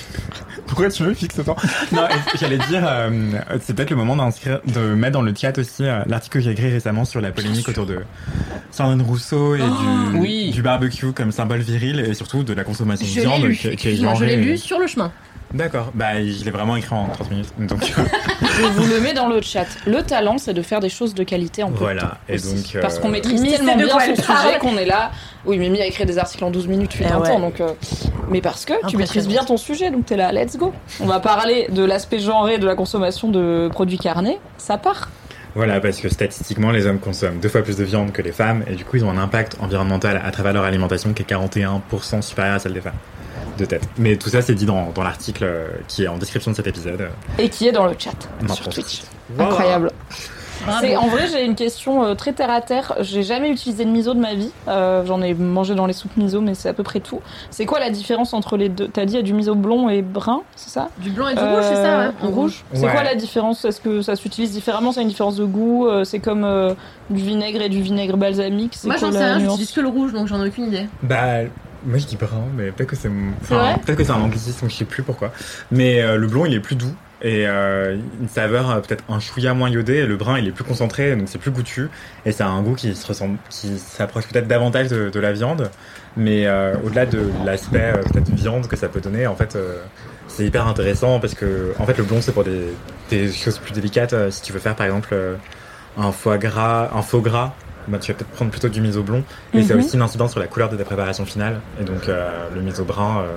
Pourquoi 0.67 0.89
tu 0.89 1.03
me 1.03 1.13
fixes 1.15 1.39
autant 1.39 1.57
Non, 1.93 2.03
j'allais 2.41 2.57
dire, 2.59 2.83
euh, 2.87 3.11
c'est 3.61 3.75
peut-être 3.75 3.91
le 3.91 3.97
moment 3.97 4.17
d'inscrire, 4.17 4.61
de 4.67 4.81
mettre 4.95 5.13
dans 5.13 5.23
le 5.23 5.35
chat 5.39 5.57
aussi 5.59 5.85
euh, 5.85 6.01
l'article 6.07 6.39
que 6.39 6.45
j'ai 6.45 6.53
écrit 6.53 6.71
récemment 6.71 7.05
sur 7.05 7.21
la 7.21 7.33
polémique 7.33 7.69
autour 7.69 7.85
de 7.87 7.99
Sandrine 8.71 9.03
Rousseau 9.03 9.57
et 9.57 9.59
du, 9.61 10.19
oui. 10.19 10.51
du 10.53 10.63
barbecue 10.63 11.13
comme 11.13 11.33
symbole 11.33 11.61
viril 11.61 12.01
et 12.01 12.15
surtout 12.15 12.45
de 12.45 12.55
la 12.55 12.65
consommation 12.65 13.05
de 13.05 13.11
Je 13.11 13.17
l'ai 13.17 13.27
viande 13.27 13.43
lu. 13.45 13.57
qui, 13.57 13.77
qui 13.77 13.89
est 13.89 13.97
je 13.97 14.25
l'ai 14.25 14.37
lu 14.37 14.57
sur 14.57 14.79
le 14.79 14.87
chemin. 14.87 15.13
D'accord, 15.55 15.93
bah 15.95 16.17
je 16.17 16.45
l'ai 16.45 16.51
vraiment 16.51 16.75
écrit 16.75 16.95
en 16.95 17.07
30 17.09 17.31
minutes. 17.31 17.53
Donc 17.61 17.79
Je 17.85 18.63
vous 18.67 18.87
le 18.93 19.01
mets 19.01 19.13
dans 19.13 19.29
le 19.29 19.41
chat. 19.41 19.67
Le 19.87 20.03
talent, 20.03 20.37
c'est 20.37 20.53
de 20.53 20.63
faire 20.63 20.81
des 20.81 20.89
choses 20.89 21.15
de 21.15 21.23
qualité 21.23 21.63
en 21.63 21.69
peu 21.69 21.75
de 21.75 21.79
voilà, 21.79 22.01
temps 22.03 22.09
et 22.29 22.39
donc. 22.39 22.57
euh, 22.75 22.81
Parce 22.81 22.99
qu'on 22.99 23.09
maîtrise 23.09 23.41
Mimi 23.41 23.55
tellement 23.55 23.77
de 23.77 23.85
bien 23.85 24.01
son 24.01 24.17
sujet 24.17 24.59
qu'on 24.61 24.77
est 24.77 24.85
là. 24.85 25.13
Oui, 25.47 25.59
Mimi 25.59 25.81
a 25.81 25.87
écrit 25.87 26.07
des 26.07 26.19
articles 26.19 26.43
en 26.45 26.51
12 26.51 26.67
minutes, 26.67 26.97
un 27.09 27.21
ouais. 27.21 27.29
temps, 27.29 27.39
donc. 27.39 27.61
euh, 27.61 27.69
Mais 28.31 28.41
parce 28.41 28.65
que 28.65 28.73
tu 28.73 28.79
Impressionnant. 28.79 28.99
maîtrises 28.99 29.29
bien 29.29 29.45
ton 29.45 29.57
sujet, 29.57 29.91
donc 29.93 30.07
t'es 30.07 30.17
là, 30.17 30.33
let's 30.33 30.57
go. 30.57 30.73
On 31.01 31.07
va 31.07 31.21
parler 31.21 31.69
de 31.71 31.85
l'aspect 31.85 32.19
genré 32.19 32.59
de 32.59 32.67
la 32.67 32.75
consommation 32.75 33.29
de 33.31 33.69
produits 33.73 33.99
carnés. 33.99 34.41
Ça 34.59 34.77
part. 34.77 35.09
Voilà, 35.55 35.79
parce 35.81 36.01
que 36.01 36.09
statistiquement, 36.09 36.73
les 36.73 36.85
hommes 36.89 36.99
consomment 36.99 37.39
deux 37.39 37.49
fois 37.49 37.63
plus 37.63 37.77
de 37.77 37.85
viande 37.85 38.11
que 38.11 38.23
les 38.23 38.33
femmes, 38.33 38.65
et 38.67 38.75
du 38.75 38.85
coup, 38.85 38.97
ils 38.97 39.05
ont 39.05 39.11
un 39.11 39.19
impact 39.19 39.57
environnemental 39.61 40.21
à 40.25 40.33
travers 40.33 40.53
leur 40.53 40.65
alimentation 40.65 41.13
qui 41.13 41.23
est 41.23 41.31
41% 41.31 42.23
supérieur 42.23 42.57
à 42.57 42.59
celle 42.59 42.73
des 42.73 42.81
femmes. 42.81 42.95
De 43.59 43.65
tête. 43.65 43.89
Mais 43.99 44.17
tout 44.17 44.29
ça, 44.31 44.43
c'est 44.43 44.55
dit 44.55 44.67
dans, 44.67 44.91
dans 44.95 45.03
l'article 45.03 45.45
euh, 45.45 45.69
qui 45.89 46.05
est 46.05 46.09
en 46.09 46.19
description 46.19 46.51
de 46.51 46.57
cet 46.57 46.67
épisode. 46.67 47.09
Et 47.39 47.49
qui 47.49 47.69
est 47.69 47.73
dans 47.73 47.87
le 47.87 47.95
chat 47.99 48.13
maintenant. 48.41 48.55
sur 48.55 48.69
Twitch. 48.69 49.03
Voilà. 49.37 49.51
Incroyable. 49.53 49.91
C'est- 50.81 50.97
en 50.97 51.09
vrai, 51.09 51.27
j'ai 51.31 51.45
une 51.45 51.57
question 51.57 52.05
euh, 52.05 52.15
très 52.15 52.33
terre 52.33 52.51
à 52.51 52.61
terre. 52.63 52.95
J'ai 53.01 53.23
jamais 53.23 53.51
utilisé 53.51 53.85
de 53.85 53.91
miso 53.91 54.15
de 54.15 54.21
ma 54.21 54.35
vie. 54.35 54.51
Euh, 54.69 55.05
J'en 55.05 55.21
ai 55.21 55.35
mangé 55.35 55.75
dans 55.75 55.85
les 55.85 55.93
soupes 55.93 56.17
miso, 56.17 56.41
mais 56.41 56.55
c'est 56.55 56.69
à 56.71 56.73
peu 56.73 56.83
près 56.83 57.01
tout. 57.01 57.21
C'est 57.51 57.67
quoi 57.67 57.81
la 57.81 57.91
différence 57.91 58.33
entre 58.33 58.57
les 58.57 58.71
deux? 58.71 58.89
T'as 58.89 59.05
dit 59.05 59.15
il 59.15 59.17
y 59.17 59.19
a 59.19 59.23
du 59.23 59.35
miso 59.35 59.55
blond 59.55 59.91
et 59.91 60.01
brun, 60.01 60.41
c'est 60.57 60.71
ça? 60.71 60.89
Du 60.99 61.11
blanc 61.11 61.29
et 61.29 61.35
du 61.35 61.41
rouge, 61.41 61.65
c'est 61.69 61.75
ça 61.75 61.99
ouais. 62.23 62.29
Rouge. 62.31 62.65
C'est 62.73 62.89
quoi 62.89 63.03
la 63.03 63.15
différence? 63.15 63.65
Est-ce 63.65 63.81
que 63.81 64.01
ça 64.01 64.17
s'utilise 64.17 64.53
différemment? 64.53 64.93
C'est 64.93 65.03
une 65.03 65.09
différence 65.09 65.37
de 65.37 65.45
goût 65.45 65.87
C'est 66.05 66.21
comme 66.21 66.45
euh, 66.45 66.73
du 67.11 67.21
vinaigre 67.23 67.61
et 67.61 67.69
du 67.69 67.83
vinaigre 67.83 68.17
balsamique? 68.17 68.73
C'est 68.75 68.87
Moi 68.87 68.97
j'en 68.97 69.13
sais 69.13 69.19
rien, 69.19 69.39
j'utilise 69.41 69.73
que 69.73 69.81
le 69.81 69.89
rouge 69.89 70.13
donc 70.15 70.29
j'en 70.29 70.43
ai 70.43 70.49
aucune 70.49 70.67
idée. 70.67 70.87
Bah, 71.03 71.41
moi 71.85 71.99
je 71.99 72.07
dis 72.07 72.17
brun, 72.17 72.45
mais 72.57 72.71
peut-être 72.71 72.91
que 72.91 72.97
c'est 72.97 73.11
enfin, 73.43 73.79
peut-être 73.85 73.99
que 73.99 74.05
c'est 74.05 74.13
un 74.13 74.21
anglicisme, 74.21 74.69
je 74.69 74.75
sais 74.75 74.85
plus 74.85 75.03
pourquoi. 75.03 75.33
Mais 75.71 76.01
euh, 76.01 76.17
le 76.17 76.27
blond 76.27 76.47
il 76.47 76.55
est 76.55 76.61
plus 76.61 76.77
doux 76.77 76.95
et 77.23 77.47
euh, 77.47 77.97
une 78.21 78.29
saveur 78.29 78.71
euh, 78.71 78.81
peut-être 78.81 79.05
un 79.09 79.21
chouïa 79.21 79.55
moins 79.55 79.71
iodé. 79.71 79.95
Et 79.95 80.07
le 80.07 80.17
brun 80.17 80.39
il 80.39 80.47
est 80.47 80.53
plus 80.53 80.65
concentré, 80.65 81.17
donc 81.17 81.29
c'est 81.29 81.39
plus 81.39 81.51
goûtu 81.51 81.89
et 82.27 82.33
c'est 82.33 82.43
un 82.43 82.63
goût 82.63 82.75
qui 82.75 82.95
se 82.95 83.07
ressemble, 83.07 83.39
qui 83.51 83.79
s'approche 83.79 84.27
peut-être 84.27 84.49
davantage 84.49 84.89
de, 84.89 85.11
de 85.11 85.21
la 85.21 85.33
viande. 85.33 85.71
Mais 86.17 86.47
euh, 86.47 86.75
au-delà 86.85 87.07
de 87.07 87.31
l'aspect 87.45 87.93
euh, 87.97 88.03
peut-être 88.03 88.31
viande 88.31 88.69
que 88.69 88.77
ça 88.77 88.89
peut 88.89 89.01
donner, 89.01 89.27
en 89.27 89.35
fait, 89.35 89.57
euh, 89.57 89.83
c'est 90.29 90.45
hyper 90.45 90.67
intéressant 90.67 91.19
parce 91.21 91.35
que 91.35 91.75
en 91.79 91.87
fait 91.87 91.99
le 91.99 92.05
blond 92.05 92.21
c'est 92.21 92.33
pour 92.33 92.45
des, 92.45 92.69
des 93.11 93.31
choses 93.33 93.59
plus 93.59 93.73
délicates. 93.73 94.15
si 94.31 94.43
tu 94.43 94.53
veux 94.53 94.59
faire 94.59 94.75
par 94.75 94.87
exemple 94.87 95.15
un 95.99 96.13
foie 96.13 96.39
gras, 96.39 96.91
un 96.95 97.03
faux 97.03 97.21
gras. 97.21 97.55
Bah, 97.89 97.99
tu 97.99 98.13
vas 98.13 98.19
peut-être 98.19 98.31
prendre 98.31 98.51
plutôt 98.51 98.69
du 98.69 98.81
miso 98.81 99.03
blond. 99.03 99.23
Et 99.53 99.63
ça 99.63 99.75
a 99.75 99.77
aussi 99.77 99.95
une 99.95 100.03
incidence 100.03 100.33
sur 100.33 100.41
la 100.41 100.47
couleur 100.47 100.69
de 100.69 100.77
ta 100.77 100.85
préparation 100.85 101.25
finale. 101.25 101.61
Et 101.81 101.85
donc 101.85 102.09
euh, 102.09 102.49
le 102.55 102.63
miso 102.63 102.85
brun 102.85 103.21
euh, 103.21 103.37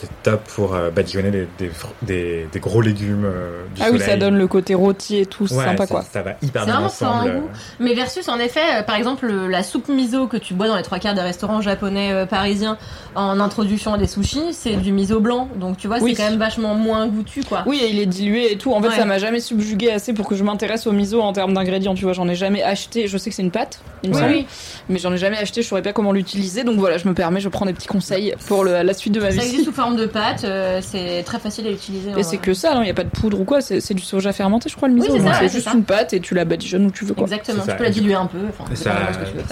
c'est 0.00 0.08
top 0.22 0.42
pour 0.54 0.74
euh, 0.74 0.90
badigeonner 0.90 1.30
des, 1.30 1.48
des, 1.58 1.68
fr- 1.68 1.86
des, 2.02 2.46
des 2.52 2.60
gros 2.60 2.80
légumes 2.82 3.24
euh, 3.24 3.62
du 3.74 3.82
Ah 3.82 3.88
oui, 3.92 3.98
ça 4.00 4.16
donne 4.16 4.36
le 4.36 4.46
côté 4.46 4.74
rôti 4.74 5.16
et 5.18 5.26
tout, 5.26 5.46
c'est 5.46 5.54
Ouais, 5.56 5.64
sympa 5.64 5.86
ça, 5.86 5.94
quoi. 5.94 6.02
ça 6.12 6.22
va 6.22 6.32
hyper 6.42 6.62
C'est 6.62 6.66
bien 6.66 6.74
vraiment 6.74 6.88
ça 6.88 7.08
a 7.08 7.12
un 7.12 7.18
ensemble. 7.20 7.34
goût. 7.40 7.48
Mais 7.80 7.94
versus 7.94 8.28
en 8.28 8.38
effet, 8.38 8.60
euh, 8.78 8.82
par 8.82 8.96
exemple 8.96 9.26
le- 9.26 9.46
la 9.48 9.62
soupe 9.62 9.88
miso 9.88 10.26
que 10.26 10.36
tu 10.36 10.54
bois 10.54 10.68
dans 10.68 10.76
les 10.76 10.82
trois 10.82 10.98
quarts 10.98 11.14
des 11.14 11.20
restaurants 11.22 11.60
japonais 11.60 12.12
euh, 12.12 12.26
parisiens 12.26 12.76
en 13.14 13.40
introduction 13.40 13.94
à 13.94 13.98
des 13.98 14.06
sushis, 14.06 14.52
c'est 14.52 14.76
du 14.76 14.92
miso 14.92 15.20
blanc. 15.20 15.48
Donc 15.56 15.76
tu 15.78 15.86
vois, 15.88 15.98
Oui. 16.00 16.14
c'est 16.14 16.22
quand 16.22 16.30
même 16.30 16.38
vachement 16.38 16.74
moins 16.74 17.06
goûtu 17.06 17.42
quoi. 17.44 17.62
Oui, 17.66 17.80
et 17.82 17.88
il 17.90 17.98
est 17.98 18.06
dilué 18.06 18.52
et 18.52 18.58
tout. 18.58 18.72
En 18.72 18.82
fait, 18.82 18.88
Ouais. 18.88 18.96
ça 18.96 19.04
m'a 19.04 19.18
jamais 19.18 19.40
subjugué 19.40 19.90
assez 19.90 20.12
pour 20.12 20.28
que 20.28 20.34
je 20.34 20.44
m'intéresse 20.44 20.86
au 20.86 20.92
miso 20.92 21.20
en 21.22 21.32
termes 21.32 21.54
d'ingrédients. 21.54 21.94
Tu 21.94 22.04
vois, 22.04 22.12
j'en 22.12 22.28
ai 22.28 22.34
jamais 22.34 22.62
acheté. 22.62 23.06
Je 23.08 23.16
sais 23.18 23.30
que 23.30 23.36
c'est 23.36 23.42
une 23.42 23.50
pâte, 23.50 23.80
il 24.02 24.10
me 24.10 24.14
semble. 24.14 24.26
oui. 24.30 24.46
mais 24.88 24.98
j'en 24.98 25.12
ai 25.12 25.18
jamais 25.18 25.38
acheté. 25.38 25.62
Je 25.62 25.66
saurais 25.68 25.82
pas 25.82 25.92
comment 25.92 26.12
l'utiliser. 26.12 26.62
Donc 26.64 26.78
voilà, 26.78 26.98
je 26.98 27.08
me 27.08 27.14
permets, 27.14 27.40
je 27.40 27.48
prends 27.48 27.64
des 27.66 27.72
petits 27.72 27.86
conseils 27.88 28.34
pour 28.46 28.64
le- 28.64 28.82
la 28.82 28.94
suite 28.94 29.12
de 29.14 29.20
ma 29.20 29.30
Ça 29.30 29.40
vie. 29.40 29.46
existe 29.46 29.64
sous 29.64 29.72
forme 29.86 29.96
de 30.00 30.06
pâte, 30.06 30.44
euh, 30.44 30.80
c'est 30.82 31.22
très 31.24 31.38
facile 31.38 31.66
à 31.66 31.70
utiliser. 31.70 32.10
Et 32.16 32.22
c'est 32.22 32.36
que 32.38 32.54
ça, 32.54 32.74
il 32.76 32.82
n'y 32.82 32.90
a 32.90 32.94
pas 32.94 33.04
de 33.04 33.08
poudre 33.10 33.40
ou 33.40 33.44
quoi. 33.44 33.60
C'est 33.60 33.94
du 33.94 34.02
soja 34.02 34.32
fermenté, 34.32 34.68
je 34.68 34.76
crois, 34.76 34.88
le 34.88 34.94
miso. 34.94 35.12
Oui, 35.12 35.20
c'est 35.40 35.48
juste 35.48 35.64
ça. 35.68 35.74
une 35.74 35.84
pâte 35.84 36.12
et 36.12 36.20
tu 36.20 36.34
la 36.34 36.44
badigeonnes 36.44 36.86
où 36.86 36.90
tu 36.90 37.04
veux 37.04 37.14
quoi. 37.14 37.24
Exactement, 37.24 37.62
tu 37.66 37.74
peux 37.76 37.84
la 37.84 37.90
diluer 37.90 38.14
un 38.14 38.26
peu. 38.26 38.38
Enfin, 38.48 38.64
Ça, 38.74 38.94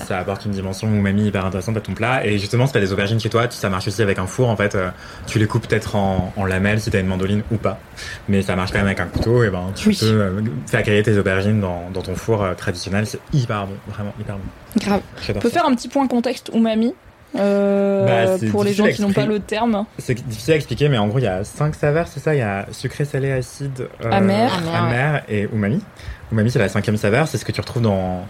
tu 0.06 0.12
apporte 0.12 0.44
une 0.44 0.52
dimension 0.52 0.88
umami 0.88 1.26
hyper 1.26 1.44
intéressante 1.46 1.76
à 1.76 1.80
ton 1.80 1.94
plat. 1.94 2.24
Et 2.26 2.38
justement, 2.38 2.66
si 2.66 2.72
t'as 2.72 2.80
des 2.80 2.92
aubergines 2.92 3.20
chez 3.20 3.30
toi, 3.30 3.48
tu- 3.48 3.56
ça 3.56 3.68
marche 3.68 3.88
aussi 3.88 4.02
avec 4.02 4.18
un 4.18 4.26
four. 4.26 4.48
En 4.48 4.56
fait, 4.56 4.74
euh, 4.74 4.90
tu 5.26 5.38
les 5.38 5.46
coupes 5.46 5.66
peut-être 5.66 5.96
en, 5.96 6.32
en 6.36 6.44
lamelles 6.44 6.80
si 6.80 6.90
t'as 6.90 7.00
une 7.00 7.06
mandoline 7.06 7.42
ou 7.50 7.56
pas. 7.56 7.78
Mais 8.28 8.42
ça 8.42 8.56
marche 8.56 8.70
quand 8.72 8.78
même 8.78 8.86
avec 8.86 9.00
un 9.00 9.06
couteau. 9.06 9.44
Et 9.44 9.50
ben, 9.50 9.70
tu 9.74 9.88
Oui. 9.90 9.96
peux 9.98 10.06
euh, 10.06 10.40
faire 10.66 10.82
griller 10.82 11.02
tes 11.02 11.16
aubergines 11.18 11.60
dans, 11.60 11.90
dans 11.92 12.02
ton 12.02 12.14
four 12.14 12.44
traditionnel. 12.56 13.06
C'est 13.06 13.20
hyper 13.32 13.66
bon, 13.66 13.74
vraiment 13.88 14.12
hyper 14.20 14.36
bon. 14.36 14.42
Grave. 14.80 15.00
On 15.34 15.38
peut 15.38 15.48
faire 15.50 15.66
un 15.66 15.74
petit 15.74 15.88
point 15.88 16.06
contexte 16.08 16.50
umami. 16.54 16.94
Euh, 17.36 18.36
Bah, 18.38 18.46
pour 18.50 18.64
les 18.64 18.72
gens 18.72 18.86
qui 18.86 19.02
n'ont 19.02 19.12
pas 19.12 19.26
le 19.26 19.40
terme. 19.40 19.84
C'est 19.98 20.14
difficile 20.26 20.54
à 20.54 20.56
expliquer, 20.56 20.88
mais 20.88 20.98
en 20.98 21.08
gros, 21.08 21.18
il 21.18 21.24
y 21.24 21.28
a 21.28 21.44
cinq 21.44 21.74
saveurs, 21.74 22.08
c'est 22.08 22.20
ça? 22.20 22.34
Il 22.34 22.38
y 22.38 22.42
a 22.42 22.66
sucré, 22.72 23.04
salé, 23.04 23.32
acide, 23.32 23.88
euh, 24.04 24.10
Amer. 24.10 24.50
Amer, 24.74 25.22
et 25.28 25.48
umami. 25.52 25.80
Umami, 26.32 26.50
c'est 26.50 26.58
la 26.58 26.68
cinquième 26.68 26.96
saveur, 26.96 27.28
c'est 27.28 27.38
ce 27.38 27.44
que 27.44 27.52
tu 27.52 27.60
retrouves 27.60 27.82
dans, 27.82 28.24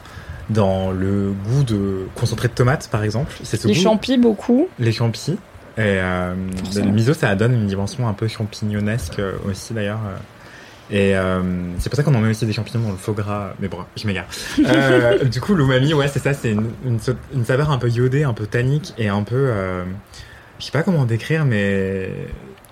dans 0.51 0.91
le 0.91 1.33
goût 1.49 1.65
de 1.65 2.07
concentré 2.15 2.49
de 2.49 2.53
tomate, 2.55 2.89
par 2.89 3.03
exemple. 3.05 3.33
C'est 3.43 3.57
ce 3.61 3.69
Les 3.69 3.75
goût, 3.75 3.81
champis, 3.81 4.17
beaucoup. 4.19 4.69
les 4.79 4.93
champis. 4.93 5.37
Et 5.77 5.81
euh, 5.81 6.35
le 6.77 6.83
miso, 6.91 7.15
ça 7.15 7.35
donne 7.35 7.53
une 7.55 7.67
dimension 7.67 8.07
un 8.09 8.13
peu 8.13 8.29
champignonesque 8.29 9.21
aussi, 9.49 9.75
d'ailleurs. 9.75 10.01
Et 10.91 11.17
euh, 11.17 11.43
c'est 11.79 11.89
pour 11.89 11.97
ça 11.97 12.03
qu'on 12.03 12.15
en 12.15 12.21
met 12.21 12.31
aussi 12.31 12.45
des 12.47 12.53
champignons 12.53 12.83
dans 12.85 12.91
le 12.93 12.97
faux 12.97 13.15
gras. 13.15 13.55
Mais 13.59 13.69
bon, 13.69 13.79
je 13.97 14.07
m'égare. 14.07 14.27
Euh, 14.67 15.25
du 15.25 15.41
coup, 15.41 15.55
l'umami, 15.55 15.95
ouais, 15.95 16.09
c'est 16.09 16.19
ça, 16.19 16.35
c'est 16.35 16.53
une, 16.53 16.71
une, 16.85 16.99
une 17.35 17.45
saveur 17.45 17.71
un 17.71 17.79
peu 17.79 17.89
iodée, 17.89 18.25
un 18.25 18.35
peu 18.35 18.47
tannique 18.47 18.93
et 18.99 19.09
un 19.09 19.23
peu. 19.23 19.35
euh, 19.37 19.85
je 20.59 20.67
sais 20.67 20.73
pas 20.73 20.83
comment 20.83 21.05
décrire, 21.05 21.45
mais. 21.45 22.11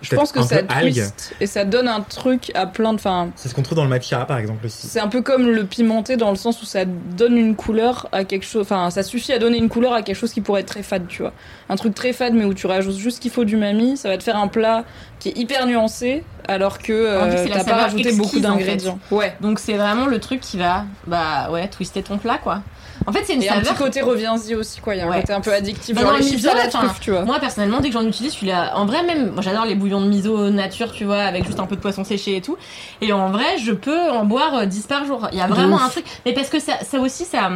Je 0.02 0.14
pense 0.14 0.32
que 0.32 0.42
ça 0.42 0.62
twist 0.62 1.34
et 1.40 1.46
ça 1.46 1.64
donne 1.64 1.88
un 1.88 2.00
truc 2.00 2.50
à 2.54 2.66
plein 2.66 2.92
de. 2.92 2.98
Enfin, 2.98 3.30
C'est 3.36 3.48
ce 3.48 3.54
qu'on 3.54 3.62
trouve 3.62 3.76
dans 3.76 3.84
le 3.84 3.90
matcha, 3.90 4.24
par 4.24 4.38
exemple, 4.38 4.66
aussi. 4.66 4.86
c'est 4.86 5.00
un 5.00 5.08
peu 5.08 5.22
comme 5.22 5.48
le 5.48 5.64
pimenté 5.64 6.16
dans 6.16 6.30
le 6.30 6.36
sens 6.36 6.60
où 6.62 6.66
ça 6.66 6.84
donne 6.84 7.36
une 7.36 7.54
couleur 7.54 8.08
à 8.12 8.24
quelque 8.24 8.44
chose. 8.44 8.62
Enfin, 8.62 8.90
ça 8.90 9.02
suffit 9.02 9.32
à 9.32 9.38
donner 9.38 9.58
une 9.58 9.68
couleur 9.68 9.92
à 9.92 10.02
quelque 10.02 10.16
chose 10.16 10.32
qui 10.32 10.40
pourrait 10.40 10.62
être 10.62 10.66
très 10.68 10.82
fade, 10.82 11.06
tu 11.08 11.22
vois. 11.22 11.32
Un 11.68 11.76
truc 11.76 11.94
très 11.94 12.12
fade, 12.12 12.34
mais 12.34 12.44
où 12.44 12.52
tu 12.54 12.66
rajoutes 12.66 12.96
juste 12.96 13.16
ce 13.16 13.20
qu'il 13.20 13.30
faut 13.30 13.44
du 13.44 13.56
mami, 13.56 13.96
ça 13.96 14.08
va 14.08 14.18
te 14.18 14.22
faire 14.22 14.36
un 14.36 14.48
plat 14.48 14.84
qui 15.18 15.28
est 15.28 15.38
hyper 15.38 15.66
nuancé, 15.66 16.24
alors 16.48 16.78
que 16.78 16.92
euh, 16.92 17.46
t'as 17.48 17.64
pas 17.64 17.76
rajouté 17.76 18.10
beaucoup 18.12 18.22
exquise, 18.22 18.46
en 18.46 18.56
fait. 18.56 18.58
d'ingrédients. 18.58 18.98
Ouais. 19.12 19.34
Donc 19.40 19.60
c'est 19.60 19.74
vraiment 19.74 20.06
le 20.06 20.18
truc 20.18 20.40
qui 20.40 20.58
va, 20.58 20.84
bah 21.06 21.48
ouais, 21.50 21.68
twister 21.68 22.02
ton 22.02 22.18
plat 22.18 22.38
quoi. 22.38 22.62
En 23.06 23.12
fait, 23.12 23.24
c'est 23.24 23.34
une 23.34 23.42
Et 23.42 23.48
un 23.48 23.54
saveur. 23.54 23.74
petit 23.74 23.82
côté 23.82 24.00
reviens-y 24.00 24.54
aussi, 24.54 24.80
quoi. 24.80 24.94
Il 24.94 24.98
y 24.98 25.00
a 25.00 25.06
un 25.06 25.10
Ouais. 25.10 25.20
côté 25.20 25.32
un 25.32 25.40
peu 25.40 25.52
addictif. 25.52 25.94
Bah, 25.94 26.02
genre 26.02 26.10
dans 26.12 26.16
les 26.18 26.24
le 26.24 26.30
chips 26.30 26.44
miso, 26.44 26.68
truffe, 26.70 27.00
tu 27.00 27.10
vois. 27.10 27.22
Moi 27.24 27.38
personnellement, 27.40 27.80
dès 27.80 27.88
que 27.88 27.94
j'en 27.94 28.06
utilise, 28.06 28.32
celui-là, 28.32 28.72
en 28.76 28.86
vrai 28.86 29.02
même, 29.02 29.30
moi, 29.32 29.42
j'adore 29.42 29.64
les 29.64 29.74
bouillons 29.74 30.00
de 30.00 30.06
miso 30.06 30.50
nature, 30.50 30.92
tu 30.92 31.04
vois, 31.04 31.22
avec 31.22 31.44
juste 31.44 31.58
un 31.60 31.66
peu 31.66 31.76
de 31.76 31.80
poisson 31.80 32.04
séché 32.04 32.36
et 32.36 32.40
tout. 32.40 32.56
Et 33.00 33.12
en 33.12 33.30
vrai, 33.30 33.58
je 33.58 33.72
peux 33.72 34.10
en 34.10 34.24
boire 34.24 34.54
euh, 34.54 34.66
10 34.66 34.86
par 34.86 35.04
jour. 35.04 35.28
Il 35.32 35.38
y 35.38 35.42
a 35.42 35.46
vraiment 35.46 35.76
ouf. 35.76 35.82
un 35.84 35.88
truc. 35.88 36.04
Mais 36.26 36.32
parce 36.32 36.48
que 36.48 36.60
ça, 36.60 36.74
ça 36.82 36.98
aussi, 37.00 37.24
ça, 37.24 37.50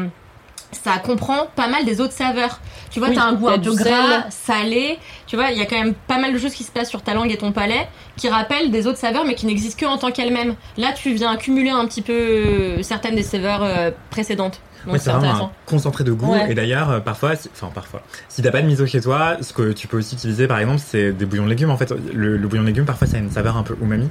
ça 0.73 0.99
comprend 0.99 1.47
pas 1.55 1.69
mal 1.69 1.85
des 1.85 2.01
autres 2.01 2.13
saveurs. 2.13 2.61
Tu 2.91 2.99
vois, 2.99 3.09
Oui, 3.11 3.15
t'as 3.15 3.25
un 3.25 3.35
goût 3.35 3.49
un 3.49 3.59
peu 3.59 3.75
gras, 3.75 4.25
salé. 4.31 4.99
Tu 5.27 5.37
vois, 5.37 5.51
il 5.51 5.59
y 5.59 5.63
a 5.63 5.67
quand 5.67 5.77
même 5.79 5.95
pas 5.95 6.19
mal 6.19 6.33
de 6.33 6.39
choses 6.39 6.55
qui 6.55 6.65
se 6.65 6.71
passent 6.71 6.91
sur 6.91 7.03
ta 7.03 7.15
langue 7.15 7.31
et 7.31 7.37
ton 7.37 7.53
palais 7.53 7.87
qui 8.17 8.29
rappellent 8.29 8.71
des 8.71 8.87
autres 8.87 8.99
saveurs 8.99 9.25
mais 9.25 9.35
qui 9.35 9.47
n'existent 9.47 9.87
que 9.87 9.87
en 9.87 9.99
tant 9.99 10.11
qu'elles-mêmes. 10.11 10.55
Là, 10.77 10.93
tu 10.93 11.13
viens 11.13 11.31
accumuler 11.33 11.71
un 11.71 11.87
petit 11.87 12.03
peu 12.03 12.13
euh, 12.13 12.83
certaines 12.83 13.15
des 13.15 13.23
saveurs 13.23 13.61
euh, 13.63 13.91
précédentes. 14.11 14.61
Donc 14.87 14.95
Ouais, 14.95 14.99
c'est 15.01 15.11
vraiment 15.11 15.45
un 15.47 15.51
concentré 15.67 16.05
de 16.05 16.13
goût. 16.13 16.33
Ouais. 16.33 16.51
Et 16.51 16.55
d'ailleurs, 16.55 16.91
euh, 16.91 17.01
parfois, 17.01 17.37
si- 17.37 17.51
enfin 17.53 17.71
parfois, 17.75 18.03
si 18.29 18.41
t'as 18.41 18.51
pas 18.53 18.63
de 18.63 18.67
miso 18.67 18.87
chez 18.87 19.01
toi, 19.01 19.37
ce 19.41 19.53
que 19.53 19.73
tu 19.73 19.89
peux 19.89 19.99
aussi 19.99 20.15
utiliser, 20.15 20.47
par 20.47 20.59
exemple, 20.61 20.81
c'est 20.85 21.13
des 21.13 21.27
bouillons 21.27 21.45
de 21.45 21.51
légumes. 21.51 21.71
En 21.71 21.77
fait, 21.77 21.93
le, 22.15 22.37
le 22.37 22.49
bouillon 22.49 22.63
de 22.63 22.69
légumes, 22.69 22.85
parfois, 22.85 23.07
ça 23.07 23.17
a 23.17 23.21
une 23.21 23.31
saveur 23.31 23.57
un 23.57 23.63
peu 23.65 23.77
umami. 23.83 24.09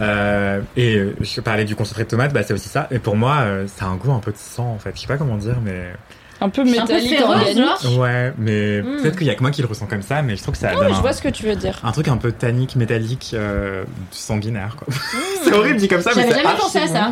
Euh, 0.00 0.60
et 0.76 0.96
euh, 0.96 1.14
je 1.20 1.40
parlais 1.40 1.64
du 1.64 1.76
concentré 1.76 2.04
de 2.04 2.08
tomate, 2.08 2.32
bah 2.32 2.42
c'est 2.42 2.54
aussi 2.54 2.68
ça. 2.68 2.88
Et 2.90 2.98
pour 2.98 3.16
moi, 3.16 3.36
euh, 3.40 3.66
ça 3.68 3.86
a 3.86 3.88
un 3.88 3.96
goût 3.96 4.12
un 4.12 4.20
peu 4.20 4.32
de 4.32 4.36
sang, 4.36 4.72
en 4.74 4.78
fait. 4.78 4.92
Je 4.96 5.00
sais 5.00 5.06
pas 5.06 5.16
comment 5.16 5.36
dire, 5.36 5.56
mais 5.64 5.92
Un 6.40 6.48
peu 6.50 6.60
un 6.60 6.64
peu 6.64 6.70
métallique, 6.70 7.16
féroce, 7.16 7.36
organique. 7.36 7.64
genre. 7.82 7.98
ouais, 7.98 8.32
mais 8.38 8.82
Mm. 8.82 9.02
peut-être 9.02 9.16
qu'il 9.16 9.26
y 9.26 9.30
a 9.30 9.34
que 9.34 9.40
moi 9.42 9.50
qui 9.50 9.62
le 9.62 9.68
ressens 9.68 9.86
comme 9.86 10.02
ça, 10.02 10.20
mais 10.22 10.36
je 10.36 10.42
trouve 10.42 10.52
que 10.54 10.60
ça 10.60 10.72
Non, 10.72 10.78
donne 10.78 10.86
mais 10.88 10.92
je 10.92 10.98
un, 10.98 11.00
vois 11.02 11.12
ce 11.14 11.22
que 11.22 11.28
tu 11.28 11.44
veux 11.46 11.56
dire. 11.56 11.78
un 11.82 11.92
truc 11.92 12.08
un 12.08 12.16
peu 12.18 12.30
tannique, 12.32 12.76
métallique, 12.76 13.30
euh, 13.34 13.84
sanguinaire, 14.10 14.76
quoi. 14.76 14.86
c'est 15.44 15.52
horrible 15.54 15.76
dit 15.78 15.88
comme 15.88 16.02
ça, 16.02 16.10
mais 16.14 16.22
J'avais 16.22 16.34
c'est 16.34 16.42
jamais 16.42 16.58
pensé 16.58 16.78
à 16.78 16.86
ça. 16.88 17.10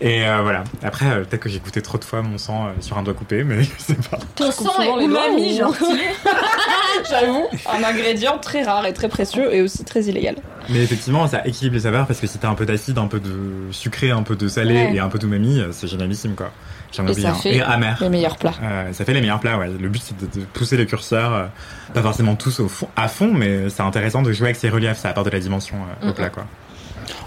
Et 0.00 0.26
euh, 0.26 0.40
voilà. 0.42 0.64
Après, 0.82 1.06
euh, 1.06 1.24
peut-être 1.24 1.42
que 1.42 1.48
j'ai 1.48 1.60
goûté 1.60 1.82
trop 1.82 1.98
de 1.98 2.04
fois 2.04 2.22
mon 2.22 2.36
sang 2.38 2.66
euh, 2.66 2.70
sur 2.80 2.98
un 2.98 3.02
doigt 3.02 3.14
coupé, 3.14 3.44
mais 3.44 3.62
je 3.62 3.68
sais 3.78 3.94
pas. 4.10 4.18
Ton 4.34 4.50
sang 4.50 4.80
est 4.82 5.04
umami, 5.04 5.54
ou- 5.54 5.58
genre. 5.58 5.74
J'avoue, 7.10 7.46
un 7.72 7.84
ingrédient 7.84 8.38
très 8.38 8.62
rare 8.62 8.86
et 8.86 8.92
très 8.92 9.08
précieux 9.08 9.52
et 9.54 9.62
aussi 9.62 9.84
très 9.84 10.02
illégal. 10.04 10.36
Mais 10.70 10.82
effectivement, 10.82 11.26
ça 11.26 11.42
équilibre 11.46 11.74
les 11.76 11.82
saveurs 11.82 12.06
parce 12.06 12.20
que 12.20 12.26
si 12.26 12.38
t'as 12.38 12.48
un 12.48 12.54
peu 12.54 12.66
d'acide, 12.66 12.98
un 12.98 13.06
peu 13.06 13.20
de 13.20 13.70
sucré, 13.72 14.10
un 14.10 14.22
peu 14.22 14.36
de 14.36 14.48
salé 14.48 14.74
Ouais. 14.74 14.94
et 14.94 14.98
un 15.00 15.08
peu 15.08 15.18
d'umami, 15.18 15.60
c'est 15.72 15.86
génialissime 15.86 16.34
quoi. 16.34 16.50
Ça 16.94 17.30
un. 17.30 17.34
fait 17.34 17.56
Et 17.56 17.60
amer. 17.62 17.98
Les 18.00 18.08
meilleurs 18.08 18.36
plats. 18.36 18.54
Euh, 18.62 18.92
ça 18.92 19.04
fait 19.04 19.14
les 19.14 19.20
meilleurs 19.20 19.40
plats, 19.40 19.58
ouais. 19.58 19.68
Le 19.68 19.88
but 19.88 20.02
c'est 20.02 20.16
de, 20.18 20.40
de 20.40 20.44
pousser 20.46 20.76
le 20.76 20.84
curseur, 20.84 21.32
euh, 21.32 21.44
pas 21.92 22.02
forcément 22.02 22.36
tous 22.36 22.60
au 22.60 22.68
fond, 22.68 22.88
à 22.96 23.08
fond, 23.08 23.32
mais 23.32 23.68
c'est 23.70 23.82
intéressant 23.82 24.22
de 24.22 24.32
jouer 24.32 24.48
avec 24.48 24.56
ces 24.56 24.68
reliefs, 24.68 24.98
ça 24.98 25.10
apporte 25.10 25.26
de 25.26 25.32
la 25.32 25.40
dimension 25.40 25.76
euh, 26.02 26.10
au 26.10 26.12
plat 26.12 26.30
quoi. 26.30 26.44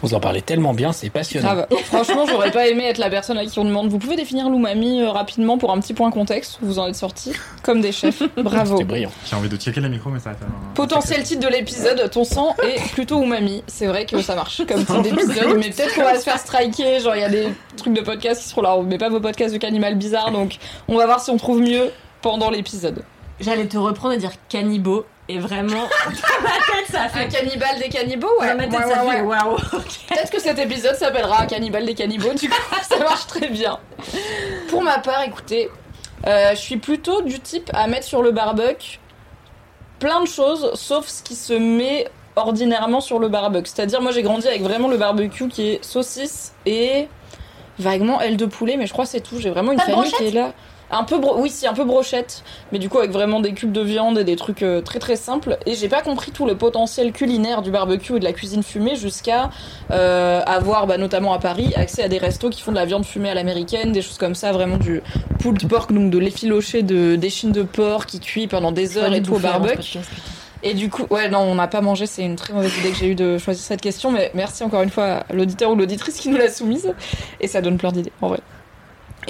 On 0.03 0.13
en 0.13 0.19
parlait 0.19 0.41
tellement 0.41 0.73
bien, 0.73 0.91
c'est 0.91 1.09
passionnant. 1.09 1.53
Grave. 1.53 1.67
Franchement, 1.85 2.25
j'aurais 2.27 2.51
pas 2.51 2.67
aimé 2.67 2.85
être 2.85 2.97
la 2.99 3.09
personne 3.09 3.37
à 3.37 3.45
qui 3.45 3.57
on 3.59 3.65
demande 3.65 3.89
Vous 3.89 3.97
pouvez 3.97 4.15
définir 4.15 4.49
l'umami 4.49 5.01
euh, 5.01 5.09
rapidement 5.11 5.57
pour 5.57 5.71
un 5.71 5.79
petit 5.79 5.93
point 5.93 6.11
contexte 6.11 6.59
Vous 6.61 6.79
en 6.79 6.87
êtes 6.87 6.95
sortis 6.95 7.33
comme 7.63 7.81
des 7.81 7.91
chefs. 7.91 8.21
Bravo. 8.37 8.73
C'était 8.77 8.83
brillant. 8.83 9.11
J'ai 9.29 9.35
envie 9.35 9.49
de 9.49 9.57
checker 9.57 9.81
le 9.81 9.89
micro, 9.89 10.09
mais 10.09 10.19
ça 10.19 10.29
va 10.31 10.35
faire 10.35 10.47
un- 10.47 10.73
Potentiel 10.75 11.23
titre 11.23 11.41
de 11.47 11.51
l'épisode 11.51 12.09
Ton 12.11 12.23
sang 12.23 12.55
est 12.63 12.79
plutôt 12.93 13.21
umami. 13.23 13.63
C'est 13.67 13.87
vrai 13.87 14.05
que 14.05 14.21
ça 14.21 14.35
marche 14.35 14.61
comme 14.67 14.79
titre 14.79 15.01
d'épisode, 15.01 15.55
mais 15.57 15.69
peut-être 15.71 15.95
qu'on 15.95 16.03
va 16.03 16.17
se 16.19 16.23
faire 16.23 16.37
striker. 16.39 16.99
Genre, 16.99 17.15
il 17.15 17.21
y 17.21 17.25
a 17.25 17.29
des 17.29 17.47
trucs 17.75 17.93
de 17.93 18.01
podcast 18.01 18.41
qui 18.41 18.47
seront 18.49 18.61
là. 18.61 18.75
On 18.77 18.83
met 18.83 18.97
pas 18.97 19.09
vos 19.09 19.19
podcasts 19.19 19.53
de 19.53 19.59
cannibal 19.59 19.95
bizarre, 19.95 20.31
donc 20.31 20.57
on 20.87 20.95
va 20.97 21.05
voir 21.05 21.19
si 21.19 21.29
on 21.31 21.37
trouve 21.37 21.59
mieux 21.59 21.91
pendant 22.21 22.49
l'épisode. 22.49 23.03
J'allais 23.39 23.65
te 23.67 23.77
reprendre 23.77 24.13
et 24.13 24.17
dire 24.17 24.31
cannibaux. 24.49 25.05
Et 25.29 25.39
vraiment, 25.39 25.83
dans 26.05 26.41
ma 26.43 26.49
tête, 26.51 26.87
ça 26.89 27.01
a 27.01 27.05
Un 27.05 27.09
fait. 27.09 27.27
cannibale 27.27 27.79
des 27.79 27.89
cannibaux, 27.89 28.29
ouais. 28.39 28.47
Dans 28.49 28.55
ma 28.55 28.63
tête, 28.67 28.79
Ouais, 28.79 28.93
ça 28.93 29.03
ouais, 29.05 29.15
fait 29.17 29.21
ouais. 29.21 29.37
waouh. 29.43 29.57
Peut-être 29.57 30.31
que 30.31 30.39
cet 30.39 30.57
épisode 30.57 30.95
s'appellera 30.95 31.45
Cannibale 31.47 31.85
des 31.85 31.95
cannibaux, 31.95 32.33
du 32.33 32.49
coup 32.49 32.55
ça 32.89 32.97
marche 32.99 33.27
très 33.27 33.49
bien. 33.49 33.77
Pour 34.69 34.81
ma 34.83 34.99
part, 34.99 35.21
écoutez, 35.23 35.69
euh, 36.25 36.51
je 36.51 36.55
suis 36.59 36.77
plutôt 36.77 37.21
du 37.23 37.39
type 37.39 37.69
à 37.73 37.87
mettre 37.87 38.05
sur 38.05 38.21
le 38.23 38.31
barbecue 38.31 38.99
plein 39.99 40.21
de 40.21 40.27
choses, 40.27 40.71
sauf 40.75 41.07
ce 41.07 41.23
qui 41.23 41.35
se 41.35 41.53
met 41.53 42.07
ordinairement 42.35 43.01
sur 43.01 43.19
le 43.19 43.27
barbecue. 43.29 43.69
C'est-à-dire, 43.73 43.99
moi 44.01 44.11
j'ai 44.11 44.21
grandi 44.21 44.47
avec 44.47 44.61
vraiment 44.61 44.87
le 44.87 44.97
barbecue 44.97 45.47
qui 45.49 45.71
est 45.71 45.83
saucisse 45.83 46.53
et 46.65 47.07
vaguement 47.79 48.21
aile 48.21 48.37
de 48.37 48.45
poulet, 48.45 48.77
mais 48.77 48.85
je 48.87 48.93
crois 48.93 49.05
que 49.05 49.11
c'est 49.11 49.21
tout. 49.21 49.39
J'ai 49.39 49.49
vraiment 49.49 49.71
une 49.73 49.79
famille 49.79 50.11
qui 50.11 50.27
est 50.27 50.31
là. 50.31 50.53
Un 50.89 51.03
peu, 51.03 51.17
bro- 51.19 51.35
oui, 51.39 51.49
si, 51.49 51.67
un 51.67 51.73
peu 51.73 51.83
brochette, 51.83 52.43
mais 52.71 52.79
du 52.79 52.87
coup 52.87 52.97
avec 52.97 53.11
vraiment 53.11 53.41
des 53.41 53.53
cubes 53.53 53.73
de 53.73 53.81
viande 53.81 54.17
et 54.19 54.23
des 54.23 54.37
trucs 54.37 54.63
euh, 54.63 54.81
très 54.81 54.99
très 54.99 55.17
simples. 55.17 55.57
Et 55.65 55.75
j'ai 55.75 55.89
pas 55.89 56.01
compris 56.01 56.31
tout 56.31 56.45
le 56.45 56.55
potentiel 56.55 57.11
culinaire 57.11 57.61
du 57.61 57.71
barbecue 57.71 58.15
et 58.15 58.19
de 58.19 58.23
la 58.23 58.31
cuisine 58.31 58.63
fumée 58.63 58.95
jusqu'à 58.95 59.49
euh, 59.91 60.41
avoir, 60.45 60.87
bah, 60.87 60.97
notamment 60.97 61.33
à 61.33 61.39
Paris, 61.39 61.73
accès 61.75 62.03
à 62.03 62.07
des 62.07 62.17
restos 62.19 62.49
qui 62.49 62.61
font 62.61 62.71
de 62.71 62.77
la 62.77 62.85
viande 62.85 63.05
fumée 63.05 63.29
à 63.29 63.33
l'américaine, 63.33 63.91
des 63.91 64.01
choses 64.01 64.17
comme 64.17 64.33
ça, 64.35 64.53
vraiment 64.53 64.77
du 64.77 65.01
pulled 65.39 65.67
pork, 65.67 65.91
donc 65.91 66.09
de 66.09 66.17
l'effiloché 66.17 66.83
de 66.83 67.17
d'échine 67.17 67.51
de 67.51 67.63
porc 67.63 68.05
qui 68.05 68.19
cuit 68.21 68.47
pendant 68.47 68.71
des 68.71 68.97
heures 68.97 69.11
et 69.17 69.21
tout 69.21 69.33
au 69.33 69.39
barbecue. 69.59 69.99
Et 70.63 70.73
du 70.73 70.89
coup, 70.89 71.03
ouais, 71.09 71.29
non, 71.29 71.39
on 71.39 71.55
n'a 71.55 71.67
pas 71.67 71.81
mangé, 71.81 72.05
c'est 72.07 72.23
une 72.23 72.35
très 72.37 72.53
mauvaise 72.53 72.75
idée 72.79 72.89
que 72.91 72.97
j'ai 72.97 73.07
eu 73.09 73.15
de 73.15 73.37
choisir 73.37 73.63
cette 73.63 73.81
question, 73.81 74.11
mais 74.11 74.31
merci 74.33 74.63
encore 74.63 74.81
une 74.81 74.89
fois 74.89 75.23
à 75.29 75.33
l'auditeur 75.33 75.69
ou 75.71 75.75
l'auditrice 75.75 76.15
qui 76.17 76.29
nous 76.29 76.37
l'a 76.37 76.49
soumise, 76.49 76.93
et 77.41 77.47
ça 77.47 77.61
donne 77.61 77.77
plein 77.77 77.91
d'idées, 77.91 78.11
en 78.21 78.29
vrai. 78.29 78.39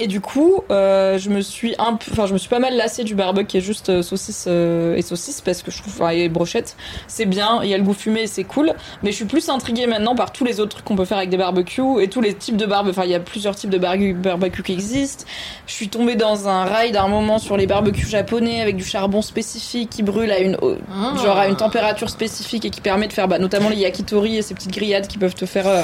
Et 0.00 0.06
du 0.06 0.20
coup, 0.20 0.62
euh, 0.70 1.18
je 1.18 1.28
me 1.30 1.40
suis 1.40 1.74
un 1.78 1.94
peu, 1.94 2.10
enfin, 2.12 2.26
je 2.26 2.32
me 2.32 2.38
suis 2.38 2.48
pas 2.48 2.60
mal 2.60 2.76
lassée 2.76 3.02
du 3.04 3.14
barbecue 3.16 3.46
qui 3.46 3.56
est 3.58 3.60
juste 3.60 3.88
euh, 3.88 4.02
saucisse 4.02 4.44
euh, 4.46 4.94
et 4.94 5.02
saucisse 5.02 5.40
parce 5.40 5.62
que 5.62 5.70
je 5.70 5.78
trouve, 5.82 5.92
enfin, 5.92 6.10
et 6.10 6.28
brochette, 6.28 6.76
c'est 7.08 7.26
bien, 7.26 7.60
il 7.64 7.68
y 7.68 7.74
a 7.74 7.78
le 7.78 7.82
goût 7.82 7.94
fumé 7.94 8.22
et 8.22 8.26
c'est 8.28 8.44
cool. 8.44 8.74
Mais 9.02 9.10
je 9.10 9.16
suis 9.16 9.24
plus 9.24 9.48
intriguée 9.48 9.86
maintenant 9.88 10.14
par 10.14 10.30
tous 10.32 10.44
les 10.44 10.60
autres 10.60 10.70
trucs 10.76 10.84
qu'on 10.84 10.94
peut 10.96 11.04
faire 11.04 11.18
avec 11.18 11.30
des 11.30 11.36
barbecues 11.36 12.00
et 12.00 12.08
tous 12.08 12.20
les 12.20 12.34
types 12.34 12.56
de 12.56 12.64
barbecue. 12.66 12.90
Enfin, 12.98 13.04
il 13.06 13.10
y 13.10 13.14
a 13.14 13.20
plusieurs 13.20 13.56
types 13.56 13.70
de 13.70 13.78
barbe- 13.78 14.12
barbecue 14.14 14.62
qui 14.62 14.72
existent. 14.72 15.24
Je 15.66 15.72
suis 15.72 15.88
tombée 15.88 16.14
dans 16.14 16.46
un 16.48 16.64
rail 16.64 16.92
d'un 16.92 17.08
moment 17.08 17.38
sur 17.40 17.56
les 17.56 17.66
barbecues 17.66 18.06
japonais 18.06 18.60
avec 18.60 18.76
du 18.76 18.84
charbon 18.84 19.20
spécifique 19.22 19.90
qui 19.90 20.02
brûle 20.04 20.30
à 20.30 20.38
une, 20.38 20.56
Ah. 20.92 21.14
genre 21.24 21.36
à 21.38 21.48
une 21.48 21.56
température 21.56 22.08
spécifique 22.10 22.64
et 22.64 22.70
qui 22.70 22.80
permet 22.80 23.08
de 23.08 23.12
faire 23.12 23.26
bah, 23.26 23.38
notamment 23.40 23.68
les 23.68 23.76
yakitori 23.78 24.36
et 24.36 24.42
ces 24.42 24.54
petites 24.54 24.72
grillades 24.72 25.08
qui 25.08 25.18
peuvent 25.18 25.34
te 25.34 25.44
faire 25.46 25.66
euh, 25.66 25.82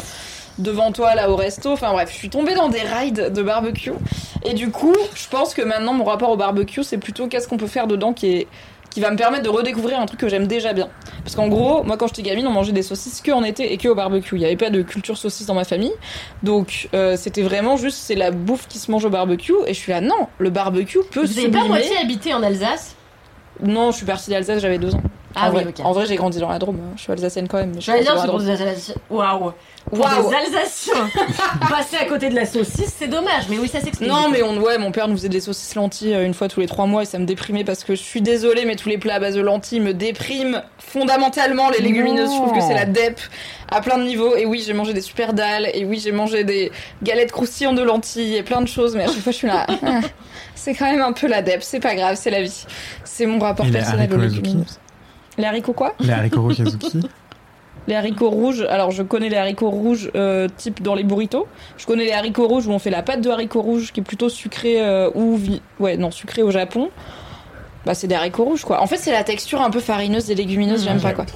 devant 0.58 0.92
toi 0.92 1.14
là 1.14 1.30
au 1.30 1.36
resto. 1.36 1.72
Enfin 1.72 1.92
bref, 1.92 2.10
je 2.10 2.16
suis 2.16 2.30
tombée 2.30 2.54
dans 2.54 2.68
des 2.68 2.80
rides 2.80 3.32
de 3.32 3.42
barbecue 3.42 3.92
et 4.44 4.54
du 4.54 4.70
coup, 4.70 4.94
je 5.14 5.28
pense 5.28 5.54
que 5.54 5.62
maintenant 5.62 5.94
mon 5.94 6.04
rapport 6.04 6.30
au 6.30 6.36
barbecue 6.36 6.82
c'est 6.82 6.98
plutôt 6.98 7.28
qu'est-ce 7.28 7.48
qu'on 7.48 7.56
peut 7.56 7.66
faire 7.66 7.86
dedans 7.86 8.12
qui 8.12 8.34
est 8.34 8.46
qui 8.90 9.00
va 9.00 9.10
me 9.10 9.16
permettre 9.16 9.42
de 9.42 9.48
redécouvrir 9.48 9.98
un 9.98 10.06
truc 10.06 10.20
que 10.20 10.28
j'aime 10.28 10.46
déjà 10.46 10.72
bien. 10.72 10.88
Parce 11.24 11.34
qu'en 11.34 11.48
gros, 11.48 11.82
moi 11.82 11.96
quand 11.96 12.06
j'étais 12.06 12.22
gamine, 12.22 12.46
on 12.46 12.52
mangeait 12.52 12.70
des 12.70 12.84
saucisses 12.84 13.20
que 13.20 13.32
en 13.32 13.42
été 13.42 13.72
et 13.72 13.76
que 13.76 13.88
au 13.88 13.96
barbecue. 13.96 14.36
Il 14.36 14.38
n'y 14.38 14.44
avait 14.44 14.56
pas 14.56 14.70
de 14.70 14.82
culture 14.82 15.18
saucisse 15.18 15.46
dans 15.46 15.54
ma 15.54 15.64
famille. 15.64 15.92
Donc 16.44 16.88
euh, 16.94 17.16
c'était 17.16 17.42
vraiment 17.42 17.76
juste 17.76 17.98
c'est 17.98 18.14
la 18.14 18.30
bouffe 18.30 18.68
qui 18.68 18.78
se 18.78 18.92
mange 18.92 19.04
au 19.04 19.10
barbecue 19.10 19.52
et 19.66 19.74
je 19.74 19.78
suis 19.78 19.90
là 19.90 20.00
non, 20.00 20.28
le 20.38 20.50
barbecue 20.50 21.00
peut 21.10 21.24
Vous 21.24 21.38
avez 21.38 21.50
pas 21.50 21.64
moitié 21.64 21.96
habité 21.96 22.32
en 22.34 22.42
Alsace? 22.42 22.94
Non, 23.60 23.90
je 23.90 23.96
suis 23.96 24.06
partie 24.06 24.30
d'Alsace, 24.30 24.62
j'avais 24.62 24.78
deux 24.78 24.94
ans. 24.94 25.02
Ah 25.36 25.50
en 25.50 25.54
oui, 25.54 25.64
vrai, 25.64 25.74
en 25.82 25.92
vrai, 25.92 26.06
j'ai 26.06 26.16
grandi 26.16 26.38
dans 26.38 26.48
la 26.48 26.58
Drôme. 26.58 26.76
hein. 26.80 26.92
Je 26.96 27.02
suis 27.02 27.12
alsacienne 27.12 27.48
quand 27.48 27.58
même. 27.58 27.72
J'allais 27.80 27.98
suis 27.98 28.06
dire, 28.06 28.14
dans 28.14 28.20
c'est 28.20 28.26
la 28.26 28.32
pour 28.32 28.40
Drôme. 28.42 28.56
des 28.56 28.62
Alsaciens. 28.62 28.94
Waouh! 29.10 29.52
Waouh. 29.92 30.30
des 30.30 30.36
Alsaciens! 30.36 31.10
Passer 31.68 31.96
à 31.96 32.04
côté 32.04 32.28
de 32.28 32.34
la 32.34 32.46
saucisse, 32.46 32.94
c'est 32.98 33.08
dommage, 33.08 33.44
mais 33.50 33.58
oui, 33.58 33.68
ça 33.68 33.80
s'explique. 33.80 34.08
Non, 34.08 34.28
mais 34.30 34.42
on, 34.42 34.56
ouais, 34.58 34.78
mon 34.78 34.92
père 34.92 35.08
nous 35.08 35.16
faisait 35.16 35.28
des 35.28 35.40
saucisses 35.40 35.74
lentilles 35.74 36.14
euh, 36.14 36.24
une 36.24 36.34
fois 36.34 36.48
tous 36.48 36.60
les 36.60 36.66
trois 36.66 36.86
mois 36.86 37.02
et 37.02 37.06
ça 37.06 37.18
me 37.18 37.26
déprimait 37.26 37.64
parce 37.64 37.84
que 37.84 37.94
je 37.94 38.02
suis 38.02 38.22
désolée, 38.22 38.64
mais 38.64 38.76
tous 38.76 38.88
les 38.88 38.98
plats 38.98 39.14
à 39.16 39.20
base 39.20 39.34
de 39.34 39.40
lentilles 39.40 39.80
me 39.80 39.92
dépriment 39.92 40.62
fondamentalement. 40.78 41.68
Les 41.70 41.80
légumineuses, 41.80 42.30
je 42.30 42.36
trouve 42.36 42.52
que 42.52 42.60
c'est 42.60 42.74
la 42.74 42.84
dep 42.86 43.20
à 43.70 43.80
plein 43.80 43.98
de 43.98 44.04
niveaux. 44.04 44.36
Et 44.36 44.46
oui, 44.46 44.62
j'ai 44.64 44.72
mangé 44.72 44.92
des 44.92 45.00
super 45.00 45.32
dalles 45.32 45.68
et 45.74 45.84
oui, 45.84 46.00
j'ai 46.02 46.12
mangé 46.12 46.44
des 46.44 46.70
galettes 47.02 47.32
croustillantes 47.32 47.76
de 47.76 47.82
lentilles 47.82 48.36
et 48.36 48.42
plein 48.42 48.60
de 48.60 48.68
choses, 48.68 48.94
mais 48.94 49.02
à 49.04 49.06
chaque 49.08 49.16
fois 49.22 49.32
je 49.32 49.36
suis 49.38 49.48
là. 49.48 49.66
c'est 50.54 50.74
quand 50.74 50.90
même 50.90 51.02
un 51.02 51.12
peu 51.12 51.26
la 51.26 51.42
dep, 51.42 51.62
c'est 51.62 51.80
pas 51.80 51.94
grave, 51.94 52.16
c'est 52.18 52.30
la 52.30 52.42
vie. 52.42 52.64
C'est 53.04 53.26
mon 53.26 53.38
rapport 53.38 53.66
Et 53.66 53.70
personnel 53.70 54.12
aux 54.12 54.18
légumineuses. 54.18 54.78
Les 55.38 55.44
haricots 55.44 55.72
quoi? 55.72 55.94
Les 56.00 56.10
haricots 56.10 56.42
rouges 56.42 56.58
Yazuki. 56.58 57.00
Les 57.86 57.94
haricots 57.94 58.30
rouges, 58.30 58.62
alors 58.70 58.92
je 58.92 59.02
connais 59.02 59.28
les 59.28 59.36
haricots 59.36 59.68
rouges 59.68 60.10
euh, 60.14 60.48
type 60.56 60.82
dans 60.82 60.94
les 60.94 61.04
burritos. 61.04 61.46
Je 61.76 61.84
connais 61.84 62.04
les 62.06 62.12
haricots 62.12 62.48
rouges 62.48 62.66
où 62.66 62.70
on 62.72 62.78
fait 62.78 62.88
la 62.88 63.02
pâte 63.02 63.20
de 63.20 63.28
haricots 63.28 63.60
rouges 63.60 63.92
qui 63.92 64.00
est 64.00 64.02
plutôt 64.02 64.30
sucrée 64.30 64.80
euh, 64.80 65.10
ou 65.14 65.36
vi- 65.36 65.60
ouais 65.80 65.98
non 65.98 66.10
sucrée 66.10 66.42
au 66.42 66.50
Japon. 66.50 66.88
Bah 67.84 67.92
c'est 67.92 68.06
des 68.06 68.14
haricots 68.14 68.44
rouges 68.44 68.64
quoi. 68.64 68.80
En 68.80 68.86
fait 68.86 68.96
c'est 68.96 69.12
la 69.12 69.22
texture 69.22 69.60
un 69.60 69.68
peu 69.68 69.80
farineuse 69.80 70.24
des 70.24 70.34
légumineuses, 70.34 70.84
j'aime 70.84 70.98
pas 71.00 71.12
quoi. 71.12 71.26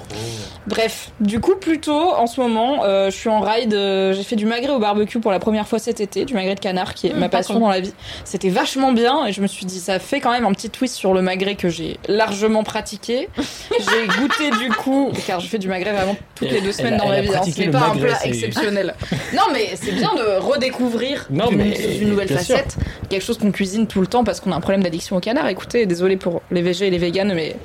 Bref, 0.69 1.11
du 1.21 1.41
coup 1.41 1.57
plutôt 1.57 1.99
en 2.15 2.27
ce 2.27 2.41
moment 2.41 2.85
euh, 2.85 3.11
je 3.11 3.17
suis 3.17 3.29
en 3.29 3.41
ride, 3.41 3.73
euh, 3.75 4.13
j'ai 4.13 4.23
fait 4.23 4.37
du 4.37 4.45
magret 4.47 4.71
au 4.71 4.79
barbecue 4.79 5.19
pour 5.19 5.31
la 5.33 5.39
première 5.39 5.67
fois 5.67 5.79
cet 5.79 6.01
été, 6.01 6.25
du 6.25 6.35
magret 6.35 6.55
de 6.55 6.61
canard 6.61 6.95
qui 6.95 7.07
est 7.07 7.15
Mmh, 7.15 7.19
ma 7.19 7.29
pas 7.29 7.39
passion 7.39 7.59
dans 7.59 7.69
la 7.71 7.81
vie. 7.81 7.93
C'était 8.25 8.51
vachement 8.51 8.93
bien 8.93 9.25
et 9.27 9.33
je 9.33 9.41
me 9.41 9.47
suis 9.47 9.65
dit 9.67 9.81
ça 9.81 9.99
fait 9.99 10.21
quand 10.21 10.31
même 10.31 10.45
un 10.45 10.53
petit 10.53 10.69
twist 10.71 10.95
sur 10.95 11.15
le 11.15 11.23
magret 11.23 11.55
que 11.55 11.69
j'ai 11.69 11.99
largement 12.07 12.63
pratiqué. 12.65 13.29
j'ai 13.71 14.07
goûté 14.21 14.51
du 14.63 14.69
coup 14.71 15.11
car 15.27 15.41
je 15.41 15.49
fais 15.49 15.59
du 15.59 15.69
magret 15.69 15.93
vraiment 15.93 16.17
toutes 16.35 16.51
les 16.51 16.61
deux 16.61 16.73
semaines 16.73 16.95
elle 16.95 16.99
dans 17.01 17.09
ma 17.09 17.21
vie. 17.23 17.31
hein. 17.35 17.41
Ce 17.51 17.61
n'est 17.61 17.69
pas 17.71 17.89
un 17.93 17.97
plat 17.97 18.19
exceptionnel. 18.25 18.95
non 19.35 19.43
mais 19.53 19.71
c'est 19.75 19.93
bien 19.93 20.15
de 20.15 20.39
redécouvrir 20.41 21.27
Non, 21.31 21.51
une, 21.51 21.57
mais- 21.59 21.99
une 22.01 22.09
nouvelle 22.11 22.29
sûr. 22.29 22.37
facette, 22.39 22.77
quelque 23.09 23.23
chose 23.25 23.39
qu'on 23.39 23.53
cuisine 23.53 23.87
tout 23.87 24.01
le 24.01 24.07
temps 24.07 24.23
parce 24.25 24.41
qu'on 24.41 24.53
a 24.53 24.57
un 24.57 24.61
problème 24.61 24.83
d'addiction 24.83 25.17
au 25.17 25.21
canard. 25.21 25.49
Écoutez, 25.49 25.87
désolé 25.87 26.17
pour 26.17 26.43
les 26.51 26.61
végés 26.63 26.89
et 26.89 26.91
les 26.91 26.99
véganes, 26.99 27.33
mais. 27.35 27.57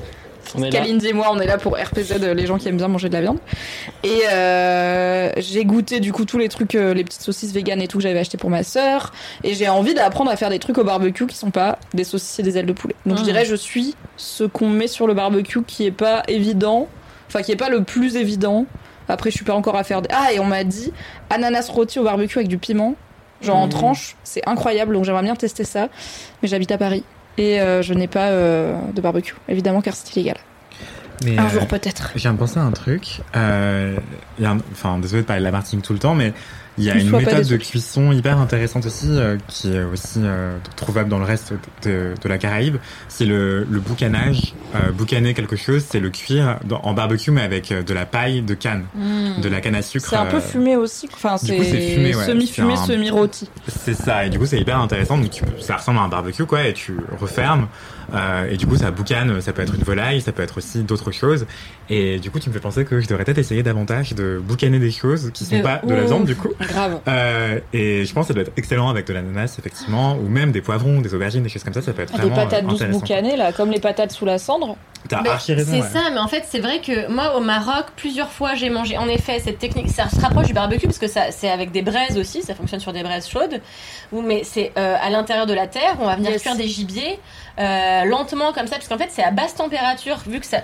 Kalindi 0.72 1.08
et 1.08 1.14
moi, 1.14 1.30
on 1.32 1.40
est 1.40 1.46
là 1.48 1.58
pour 1.58 1.78
RPZ, 1.78 2.14
euh, 2.22 2.34
les 2.34 2.46
gens 2.46 2.58
qui 2.58 2.68
aiment 2.68 2.78
bien 2.78 2.88
manger 2.88 3.10
de 3.10 3.14
la 3.14 3.22
viande. 3.22 3.40
Et 4.04 4.22
euh, 4.32 5.32
j'ai 5.38 5.66
goûté 5.66 6.00
du 6.00 6.12
coup 6.14 6.26
tous 6.26 6.38
les 6.38 6.50
trucs, 6.50 6.76
euh, 6.76 6.94
les 6.94 7.04
petites 7.04 7.22
saucisses 7.22 7.52
véganes 7.54 7.82
et 7.82 7.88
tout 7.88 7.98
que 7.98 8.04
j'avais 8.04 8.20
acheté 8.20 8.38
pour 8.38 8.50
ma 8.50 8.64
sœur. 8.64 9.12
Et 9.44 9.54
j'ai 9.54 9.70
envie 9.70 9.94
d'apprendre 9.94 10.30
à 10.32 10.36
faire 10.36 10.50
des 10.50 10.60
trucs 10.60 10.78
au 10.78 10.84
barbecue 10.84 11.26
qui 11.28 11.36
sont 11.36 11.52
pas 11.52 11.80
des 11.94 12.04
saucisses 12.04 12.40
et 12.40 12.44
des 12.44 12.58
ailes 12.58 12.66
de 12.66 12.74
poulet. 12.74 12.96
Donc 13.06 13.16
je 13.18 13.22
Mhm. 13.22 13.26
dirais, 13.28 13.46
je 13.46 13.56
suis 13.56 13.96
ce 14.18 14.44
qu'on 14.44 14.70
met 14.70 14.88
sur 14.88 15.08
le 15.08 15.14
barbecue 15.14 15.64
qui 15.64 15.86
est 15.86 15.92
pas 15.92 16.24
évident, 16.28 16.88
enfin 17.28 17.42
qui 17.42 17.52
est 17.52 17.56
pas 17.58 17.70
le 17.70 17.84
plus 17.84 18.16
évident. 18.16 18.66
Après, 19.10 19.32
je 19.32 19.36
suis 19.36 19.46
pas 19.46 19.54
encore 19.56 19.76
à 19.76 19.84
faire 19.84 20.02
des. 20.02 20.10
Ah, 20.14 20.32
et 20.34 20.40
on 20.40 20.46
m'a 20.46 20.64
dit 20.64 20.94
ananas 21.30 21.68
rôti 21.70 22.00
au 22.00 22.04
barbecue 22.04 22.38
avec 22.38 22.48
du 22.48 22.58
piment, 22.58 22.96
genre 23.42 23.58
en 23.58 23.66
Mhm. 23.66 23.72
tranche, 23.72 24.16
c'est 24.24 24.48
incroyable. 24.48 24.94
Donc 24.96 25.04
j'aimerais 25.06 25.24
bien 25.24 25.36
tester 25.36 25.64
ça. 25.66 25.90
Mais 26.42 26.48
j'habite 26.48 26.72
à 26.72 26.78
Paris 26.78 27.04
et 27.38 27.60
euh, 27.62 27.82
je 27.82 27.94
n'ai 27.94 28.08
pas 28.08 28.28
euh, 28.30 28.78
de 28.94 29.02
barbecue, 29.02 29.36
évidemment, 29.48 29.82
car 29.82 29.96
c'est 29.96 30.16
illégal. 30.16 30.38
Mais, 31.24 31.38
Un 31.38 31.46
euh, 31.46 31.50
jour 31.50 31.68
peut-être. 31.68 32.12
Je 32.16 32.20
viens 32.22 32.34
de 32.34 32.38
penser 32.38 32.60
à 32.60 32.64
un 32.64 32.72
truc. 32.72 33.22
Euh, 33.36 33.98
il 34.40 34.44
y 34.44 34.46
a 34.48 34.52
un- 34.52 34.58
Enfin, 34.72 34.98
désolé 35.00 35.22
de 35.22 35.28
parler 35.28 35.40
de 35.42 35.46
la 35.46 35.52
Martinique 35.52 35.86
tout 35.86 35.94
le 35.94 36.00
temps, 36.00 36.16
mais 36.16 36.34
il 36.78 36.84
y 36.86 36.90
a 36.90 36.96
Ne 36.96 37.02
une 37.02 37.12
méthode 37.12 37.48
de 37.48 37.58
cuisson 37.58 38.12
hyper 38.12 38.40
intéressante 38.40 38.86
aussi, 38.86 39.08
euh, 39.10 39.38
qui 39.48 39.72
est 39.74 39.84
aussi 39.84 40.20
euh, 40.24 40.58
trouvable 40.76 41.10
dans 41.10 41.20
le 41.20 41.26
reste 41.26 41.54
de, 41.84 42.14
de 42.22 42.30
la 42.30 42.38
Caraïbe. 42.38 42.78
C'est 43.10 43.26
le, 43.26 43.66
le 43.70 43.80
boucanage. 43.80 44.54
Euh, 44.76 44.92
boucaner 44.92 45.34
quelque 45.36 45.56
chose, 45.56 45.84
c'est 45.88 46.00
le 46.00 46.10
cuire 46.10 46.58
dans- 46.66 46.82
en 46.82 46.94
barbecue, 46.94 47.30
mais 47.32 47.42
avec 47.44 47.72
euh, 47.72 47.84
de 47.84 47.94
la 47.94 48.06
paille 48.06 48.42
de 48.42 48.54
canne, 48.56 48.86
de 48.96 49.48
la 49.50 49.62
canne 49.62 49.76
à 49.76 49.82
sucre. 49.84 50.08
C'est 50.10 50.16
un 50.16 50.26
peu 50.26 50.38
euh, 50.38 50.42
fumé 50.42 50.76
aussi. 50.76 51.08
Enfin, 51.14 51.38
c'est 51.38 51.56
fumé, 51.56 52.16
ouais. 52.16 52.26
semi-fumé, 52.26 52.76
semi-rôti. 52.76 53.50
C'est 53.68 53.94
ça, 53.94 54.26
et 54.26 54.30
du 54.30 54.40
coup 54.40 54.46
c'est 54.46 54.60
hyper 54.60 54.80
intéressant. 54.80 55.18
Donc 55.18 55.30
tu- 55.30 55.44
ça 55.62 55.76
ressemble 55.78 56.00
à 56.00 56.02
un 56.02 56.08
barbecue 56.10 56.46
quoi, 56.46 56.64
et 56.68 56.74
tu 56.74 56.96
refermes. 57.20 57.68
Euh, 58.14 58.50
et 58.50 58.58
du 58.58 58.66
coup 58.68 58.76
ça 58.76 58.92
boucane, 58.92 59.42
ça 59.42 59.54
peut 59.54 59.62
être 59.62 59.76
une 59.76 59.84
volaille, 59.84 60.22
ça 60.22 60.32
peut 60.32 60.44
être 60.44 60.58
aussi 60.58 60.84
d'autres 60.84 61.12
choses. 61.12 61.46
Et 61.90 62.20
du 62.20 62.32
coup 62.32 62.40
tu 62.40 62.50
me 62.50 62.54
fais 62.54 62.60
penser 62.60 62.86
que 62.86 63.00
je 63.00 63.08
devrais 63.08 63.24
peut-être 63.26 63.38
essayer 63.38 63.64
davantage 63.64 64.14
de 64.14 64.42
boucaner 64.44 64.80
des 64.80 64.92
choses 64.92 65.32
qui 65.34 65.46
sont 65.46 65.58
De 65.58 65.62
pas 65.64 65.82
de 65.84 65.94
la 65.94 66.04
viande 66.04 66.26
du 66.26 66.36
coup. 66.36 66.50
Grave. 66.60 67.00
Euh, 67.08 67.60
et 67.74 68.06
je 68.06 68.14
pense 68.14 68.24
que 68.24 68.28
ça 68.30 68.34
doit 68.34 68.44
être 68.44 68.54
excellent 68.58 68.90
avec 68.90 69.08
de 69.08 69.14
l'ananas 69.14 69.56
effectivement, 69.60 70.16
ou 70.16 70.28
même 70.28 70.52
des 70.52 70.62
poivrons, 70.62 71.02
des 71.02 71.14
aubergines, 71.14 71.44
des 71.44 71.50
choses 71.50 71.64
comme 71.64 71.74
ça. 71.74 71.82
Ça 71.82 71.94
peut 71.94 72.02
être 72.04 72.14
Des 72.14 72.20
vraiment 72.20 72.36
patates 72.36 72.64
euh, 72.64 72.68
douces 72.68 72.84
boucanées, 72.84 73.36
là, 73.36 73.52
comme 73.52 73.72
les 73.72 73.80
patates 73.80 74.12
sous 74.12 74.26
la 74.26 74.38
cendre. 74.38 74.76
T'as 75.10 75.22
Mais 75.22 75.30
archi 75.30 75.54
raison. 75.54 75.74
C'est 75.74 75.82
ouais. 75.82 76.02
ça, 76.02 76.10
mais 76.14 76.20
en 76.20 76.30
fait, 76.30 76.46
c'est 76.50 76.60
vrai 76.62 76.80
que 76.80 77.12
moi, 77.12 77.36
au 77.36 77.42
Maroc, 77.42 77.88
plusieurs 77.98 78.32
fois, 78.32 78.56
j'ai 78.56 78.70
mangé. 78.70 78.98
En 78.98 79.10
effet, 79.10 79.42
cette 79.44 79.60
technique, 79.60 79.90
ça 79.90 80.08
se 80.08 80.18
rapproche 80.22 80.48
du 80.48 80.54
barbecue 80.54 80.86
parce 80.86 80.98
que 80.98 81.10
ça, 81.10 81.32
c'est 81.32 81.50
avec 81.50 81.72
des 81.72 81.82
braises 81.82 82.18
aussi. 82.18 82.42
Ça 82.42 82.56
fonctionne 82.56 82.80
sur 82.80 82.94
des 82.94 83.04
braises 83.04 83.28
chaudes. 83.28 83.60
Ou 84.14 84.22
mais 84.22 84.44
c'est 84.46 84.72
euh, 84.78 84.96
à 85.02 85.10
l'intérieur 85.10 85.46
de 85.46 85.54
la 85.54 85.68
terre. 85.68 85.98
On 86.00 86.06
va 86.06 86.16
venir 86.16 86.32
Yes. 86.32 86.42
cuire 86.42 86.56
des 86.56 86.68
gibiers 86.70 87.20
lentement 87.58 88.54
comme 88.54 88.68
ça, 88.68 88.76
parce 88.76 88.88
qu'en 88.88 88.98
fait, 88.98 89.10
c'est 89.10 89.24
à 89.24 89.32
basse 89.32 89.56
température, 89.56 90.18
vu 90.28 90.40
que 90.40 90.46
ça. 90.46 90.62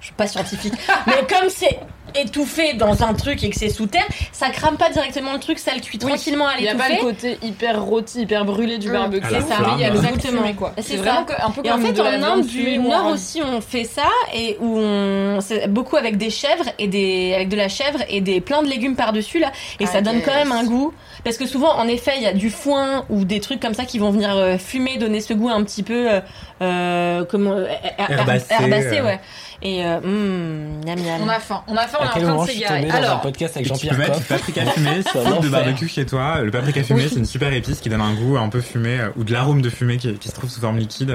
Je 0.00 0.06
suis 0.06 0.14
pas 0.14 0.26
scientifique, 0.26 0.72
mais 1.06 1.14
comme 1.28 1.48
c'est 1.50 1.78
étouffé 2.16 2.72
dans 2.72 3.04
un 3.04 3.14
truc 3.14 3.44
et 3.44 3.50
que 3.50 3.56
c'est 3.56 3.68
sous 3.68 3.86
terre, 3.86 4.02
ça 4.32 4.50
crame 4.50 4.76
pas 4.76 4.90
directement 4.90 5.32
le 5.34 5.38
truc, 5.38 5.60
ça 5.60 5.72
le 5.74 5.80
cuit 5.80 5.96
Oui. 6.02 6.08
tranquillement 6.08 6.48
à 6.48 6.56
Il 6.58 6.62
n'y 6.62 6.68
a 6.68 6.74
pas 6.74 6.88
le 6.88 6.96
côté 6.96 7.38
hyper 7.42 7.80
rôti, 7.80 8.22
hyper 8.22 8.44
brûlé 8.44 8.78
du 8.78 8.88
Mm. 8.88 8.92
barbecue. 8.92 9.26
À 9.26 9.30
la 9.30 9.40
C'est 9.42 9.46
ça, 9.48 9.54
flamme. 9.56 9.70
il 9.76 9.82
y 9.82 9.84
a 9.84 9.90
le 9.90 9.94
goût 9.94 10.00
de 10.02 10.06
Exactement. 10.08 10.42
fumée, 10.42 10.54
quoi. 10.54 10.72
C'est 10.78 10.96
ça. 10.96 11.02
vraiment 11.02 11.24
que- 11.24 11.32
un 11.40 11.50
peu 11.50 11.60
Et 11.64 11.70
en 11.70 11.74
comme 11.74 11.86
fait, 11.86 11.92
de 11.92 12.02
la 12.02 12.08
en 12.08 12.10
viande 12.18 12.24
Inde 12.40 12.46
fumée 12.48 12.72
du 12.72 12.78
ou 12.80 12.86
en 12.86 12.88
Nord 13.02 13.06
aussi, 13.12 13.40
on 13.42 13.60
fait 13.60 13.84
ça 13.84 14.08
et 14.34 14.56
où 14.60 14.76
on 14.78 15.38
c'est 15.40 15.68
beaucoup 15.68 15.96
avec 15.96 16.16
des 16.16 16.30
chèvres 16.30 16.64
et 16.80 16.88
des 16.88 17.32
avec 17.34 17.48
de 17.48 17.56
la 17.56 17.68
chèvre 17.68 18.00
et 18.08 18.20
des 18.20 18.40
plein 18.40 18.62
de 18.64 18.68
légumes 18.68 18.96
par 18.96 19.12
dessus 19.12 19.38
là 19.38 19.52
et 19.78 19.84
Ah, 19.84 19.86
ça 19.86 20.00
donne 20.00 20.20
quand 20.22 20.32
yes. 20.34 20.48
même 20.48 20.52
un 20.52 20.64
goût 20.64 20.92
parce 21.22 21.36
que 21.36 21.46
souvent 21.46 21.76
en 21.76 21.86
effet 21.86 22.12
il 22.16 22.22
y 22.22 22.26
a 22.26 22.32
du 22.32 22.50
foin 22.50 23.04
ou 23.08 23.24
des 23.24 23.38
trucs 23.40 23.60
comme 23.60 23.74
ça 23.74 23.84
qui 23.84 23.98
vont 24.00 24.10
venir 24.10 24.34
euh, 24.36 24.58
fumer 24.58 24.96
donner 24.98 25.20
ce 25.20 25.32
goût 25.32 25.48
un 25.50 25.62
petit 25.62 25.82
peu 25.84 26.10
euh, 26.10 26.20
euh, 26.62 27.24
comment 27.30 27.52
euh, 27.52 27.66
her- 27.98 28.10
Herbacé, 28.10 28.46
herbacé, 28.52 28.98
euh. 28.98 29.04
ouais 29.04 29.20
et 29.62 29.84
euh, 29.84 30.00
mm, 30.00 30.84
miam, 30.84 30.98
miam. 30.98 31.22
On 31.22 31.28
a 31.28 31.38
faim, 31.38 31.62
on 31.66 31.76
a 31.76 31.86
faim, 31.86 31.98
on 32.00 32.04
est 32.04 32.24
en 32.24 32.36
train 32.36 32.44
de 32.44 32.50
s'égarer. 32.50 32.86
dans 32.86 32.94
un 32.94 32.96
Alors, 32.96 33.20
podcast 33.20 33.56
avec 33.56 33.66
Et 33.66 33.74
tu 33.74 33.86
peux 33.86 33.92
Jean-Pierre 33.92 34.08
mettre 34.08 34.18
du 34.20 34.24
paprika 34.24 34.66
fumé, 34.66 34.90
C'est 35.02 35.18
un 35.18 35.30
soupe 35.30 35.42
de 35.42 35.48
barbecue 35.48 35.88
chez 35.88 36.06
toi. 36.06 36.40
Le 36.40 36.50
paprika 36.50 36.82
fumé, 36.82 37.08
c'est 37.08 37.16
une 37.18 37.26
super 37.26 37.52
épice 37.52 37.80
qui 37.80 37.88
donne 37.88 38.00
un 38.00 38.14
goût 38.14 38.38
un 38.38 38.48
peu 38.48 38.60
fumé, 38.60 39.00
euh, 39.00 39.10
ou 39.16 39.24
de 39.24 39.32
l'arôme 39.32 39.60
de 39.60 39.70
fumée 39.70 39.98
qui, 39.98 40.12
qui 40.14 40.28
se 40.28 40.34
trouve 40.34 40.50
sous 40.50 40.60
forme 40.60 40.78
liquide. 40.78 41.14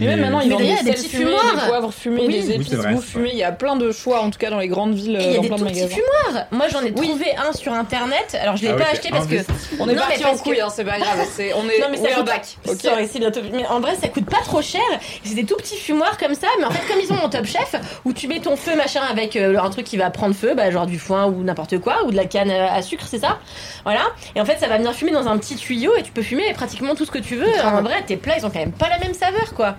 Euh, 0.00 0.04
mais 0.04 0.06
même 0.16 0.20
maintenant, 0.20 0.40
ils 0.40 0.50
vendent 0.50 0.60
des 0.60 0.66
d'ailleurs, 0.66 0.80
il 0.82 0.86
y 0.86 0.90
a 0.90 0.94
des 0.94 1.00
petits 1.02 1.08
fumoirs. 1.08 1.54
des 1.54 1.68
poivres 1.68 1.92
fumés, 1.92 2.28
des 2.28 2.50
épices 2.52 2.74
goût 2.74 3.00
c'est 3.00 3.12
fumé. 3.12 3.30
Il 3.32 3.38
y 3.38 3.44
a 3.44 3.52
plein 3.52 3.76
de 3.76 3.92
choix, 3.92 4.20
en 4.20 4.30
tout 4.30 4.38
cas 4.38 4.50
dans 4.50 4.58
les 4.58 4.68
grandes 4.68 4.94
villes, 4.94 5.18
il 5.20 5.32
y 5.32 5.34
a 5.34 5.36
dans 5.36 5.42
des 5.42 5.48
tout 5.48 5.64
petits 5.64 5.88
fumoirs. 5.88 6.46
Moi, 6.50 6.66
j'en 6.68 6.82
ai 6.82 6.92
trouvé 6.92 7.34
un 7.36 7.52
sur 7.52 7.72
internet. 7.72 8.36
Alors, 8.40 8.56
je 8.56 8.62
l'ai 8.62 8.68
Ah 8.68 8.74
pas 8.74 8.90
acheté 8.90 9.10
parce 9.10 9.26
que. 9.26 9.36
On 9.78 9.88
est 9.88 9.94
parti 9.94 10.24
en 10.24 10.36
couille, 10.36 10.60
hein, 10.60 10.68
c'est 10.74 10.84
pas 10.84 10.98
grave. 10.98 11.18
On 11.56 11.68
est, 11.68 11.80
Non 11.80 11.86
mais 11.90 11.96
ça 11.98 12.22
back. 12.22 12.56
Mais 13.52 13.66
en 13.66 13.80
vrai, 13.80 13.94
ça 14.00 14.08
coûte 14.08 14.26
pas 14.26 14.40
trop 14.44 14.62
cher. 14.62 14.80
C'est 15.24 15.34
des 15.34 15.44
tout 15.44 15.56
petits 15.56 15.76
fumoirs 15.76 16.16
comme 16.18 16.34
ça. 16.34 16.48
Mais 16.58 16.64
en 16.64 16.70
fait, 16.70 16.86
comme 16.90 17.00
ils 17.00 17.12
ont 17.12 17.16
mon 17.16 17.28
Top 17.28 17.44
Chef, 17.44 17.74
où 18.04 18.12
tu 18.12 18.28
mets 18.28 18.40
ton 18.40 18.56
feu 18.56 18.76
machin 18.76 19.02
avec 19.08 19.36
euh, 19.36 19.58
un 19.58 19.70
truc 19.70 19.84
qui 19.84 19.96
va 19.96 20.10
prendre 20.10 20.34
feu, 20.34 20.54
bah, 20.54 20.70
genre 20.70 20.86
du 20.86 20.98
foin 20.98 21.26
ou 21.26 21.42
n'importe 21.42 21.78
quoi, 21.78 22.04
ou 22.04 22.10
de 22.10 22.16
la 22.16 22.24
canne 22.24 22.50
euh, 22.50 22.68
à 22.68 22.82
sucre, 22.82 23.06
c'est 23.08 23.18
ça? 23.18 23.38
Voilà. 23.84 24.02
Et 24.34 24.40
en 24.40 24.44
fait, 24.44 24.58
ça 24.58 24.68
va 24.68 24.78
venir 24.78 24.92
fumer 24.92 25.12
dans 25.12 25.28
un 25.28 25.38
petit 25.38 25.56
tuyau 25.56 25.94
et 25.96 26.02
tu 26.02 26.12
peux 26.12 26.22
fumer 26.22 26.52
pratiquement 26.54 26.94
tout 26.94 27.04
ce 27.04 27.10
que 27.10 27.18
tu 27.18 27.36
veux. 27.36 27.52
En 27.64 27.82
vrai, 27.82 28.02
tes 28.06 28.16
plats, 28.16 28.38
ils 28.38 28.46
ont 28.46 28.50
quand 28.50 28.58
même 28.58 28.72
pas 28.72 28.88
la 28.88 28.98
même 28.98 29.14
saveur, 29.14 29.54
quoi. 29.54 29.76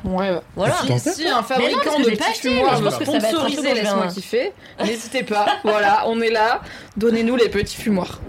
Voilà. 0.55 0.75
Si, 0.85 0.99
Si, 0.99 1.13
si 1.13 1.27
un 1.27 1.43
fabricant 1.43 1.99
de 1.99 2.09
petits 2.11 2.39
fumoirs 2.41 2.77
veut 2.77 2.85
pense 2.85 2.97
que 2.97 3.05
ça 3.05 3.11
va 3.11 3.17
être 3.17 3.25
un 3.25 3.29
peu 3.31 3.49
sponsoriser 3.49 3.73
Laisse-moi 3.73 4.07
kiffer, 4.07 4.53
n'hésitez 4.83 5.23
pas. 5.23 5.45
voilà, 5.63 6.03
on 6.07 6.21
est 6.21 6.29
là. 6.31 6.61
Donnez-nous 6.97 7.35
les 7.35 7.49
petits 7.49 7.75
fumoirs. 7.75 8.19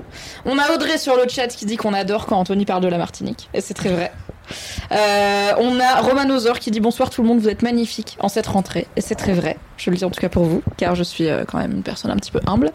On 0.44 0.58
a 0.58 0.72
Audrey 0.72 0.98
sur 0.98 1.16
le 1.16 1.28
chat 1.28 1.48
qui 1.48 1.66
dit 1.66 1.76
qu'on 1.76 1.92
adore 1.94 2.26
quand 2.26 2.36
Anthony 2.38 2.64
parle 2.64 2.82
de 2.82 2.88
la 2.88 2.98
Martinique. 2.98 3.48
Et 3.54 3.60
c'est 3.60 3.74
très 3.74 3.90
vrai. 3.90 4.12
Euh, 4.92 5.52
on 5.58 5.80
a 5.80 6.00
Romanosor 6.00 6.58
qui 6.60 6.70
dit 6.70 6.78
bonsoir 6.80 7.10
tout 7.10 7.22
le 7.22 7.28
monde, 7.28 7.40
vous 7.40 7.48
êtes 7.48 7.62
magnifique 7.62 8.16
en 8.20 8.28
cette 8.28 8.46
rentrée. 8.46 8.86
Et 8.96 9.00
c'est 9.00 9.16
très 9.16 9.32
vrai. 9.32 9.56
Je 9.76 9.90
le 9.90 9.96
dis 9.96 10.04
en 10.04 10.10
tout 10.10 10.20
cas 10.20 10.28
pour 10.28 10.44
vous, 10.44 10.62
car 10.76 10.94
je 10.94 11.02
suis 11.02 11.28
euh, 11.28 11.44
quand 11.46 11.58
même 11.58 11.72
une 11.72 11.82
personne 11.82 12.10
un 12.10 12.16
petit 12.16 12.30
peu 12.30 12.40
humble. 12.46 12.70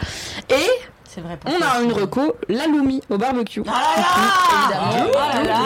Et 0.50 0.91
C'est 1.14 1.20
vrai. 1.22 1.38
on 1.46 1.50
a 1.50 1.76
aussi. 1.80 1.84
une 1.86 1.92
reco, 1.92 2.36
l'aloumi 2.48 3.02
au 3.10 3.18
barbecue. 3.18 3.62
Ah 3.68 3.72
là 3.98 4.94
évidemment. 4.94 5.12
là 5.12 5.20
Ah 5.20 5.38
là 5.38 5.44
là 5.44 5.60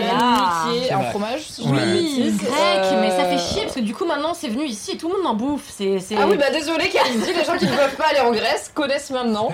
L'aloumi 0.00 0.78
qui 0.78 0.84
est 0.84 0.86
C'est 0.88 0.92
un 0.94 0.98
vrai. 1.00 1.10
fromage, 1.10 1.40
je 1.46 1.52
de. 1.52 1.68
Oui, 1.68 2.34
grec, 2.38 2.98
mais 3.00 3.10
ça 3.10 3.16
Euh, 3.24 3.36
fait 3.36 3.38
chier 3.38 3.62
parce 3.64 3.74
que 3.74 3.80
du 3.80 3.92
coup 3.94 4.06
maintenant 4.06 4.32
c'est 4.32 4.48
venu 4.48 4.64
ici 4.64 4.92
et 4.92 4.96
tout 4.96 5.08
le 5.08 5.18
monde 5.18 5.26
en 5.26 5.34
bouffe. 5.34 5.64
C'est, 5.68 5.98
c'est... 6.00 6.16
Ah 6.16 6.26
oui, 6.26 6.36
bah 6.38 6.46
désolé, 6.50 6.88
Kalindi, 6.88 7.26
les 7.36 7.44
gens 7.44 7.58
qui 7.58 7.66
ne 7.66 7.70
peuvent 7.76 7.96
pas 7.96 8.06
aller 8.10 8.20
en 8.20 8.30
Grèce 8.32 8.70
connaissent 8.74 9.10
maintenant 9.10 9.48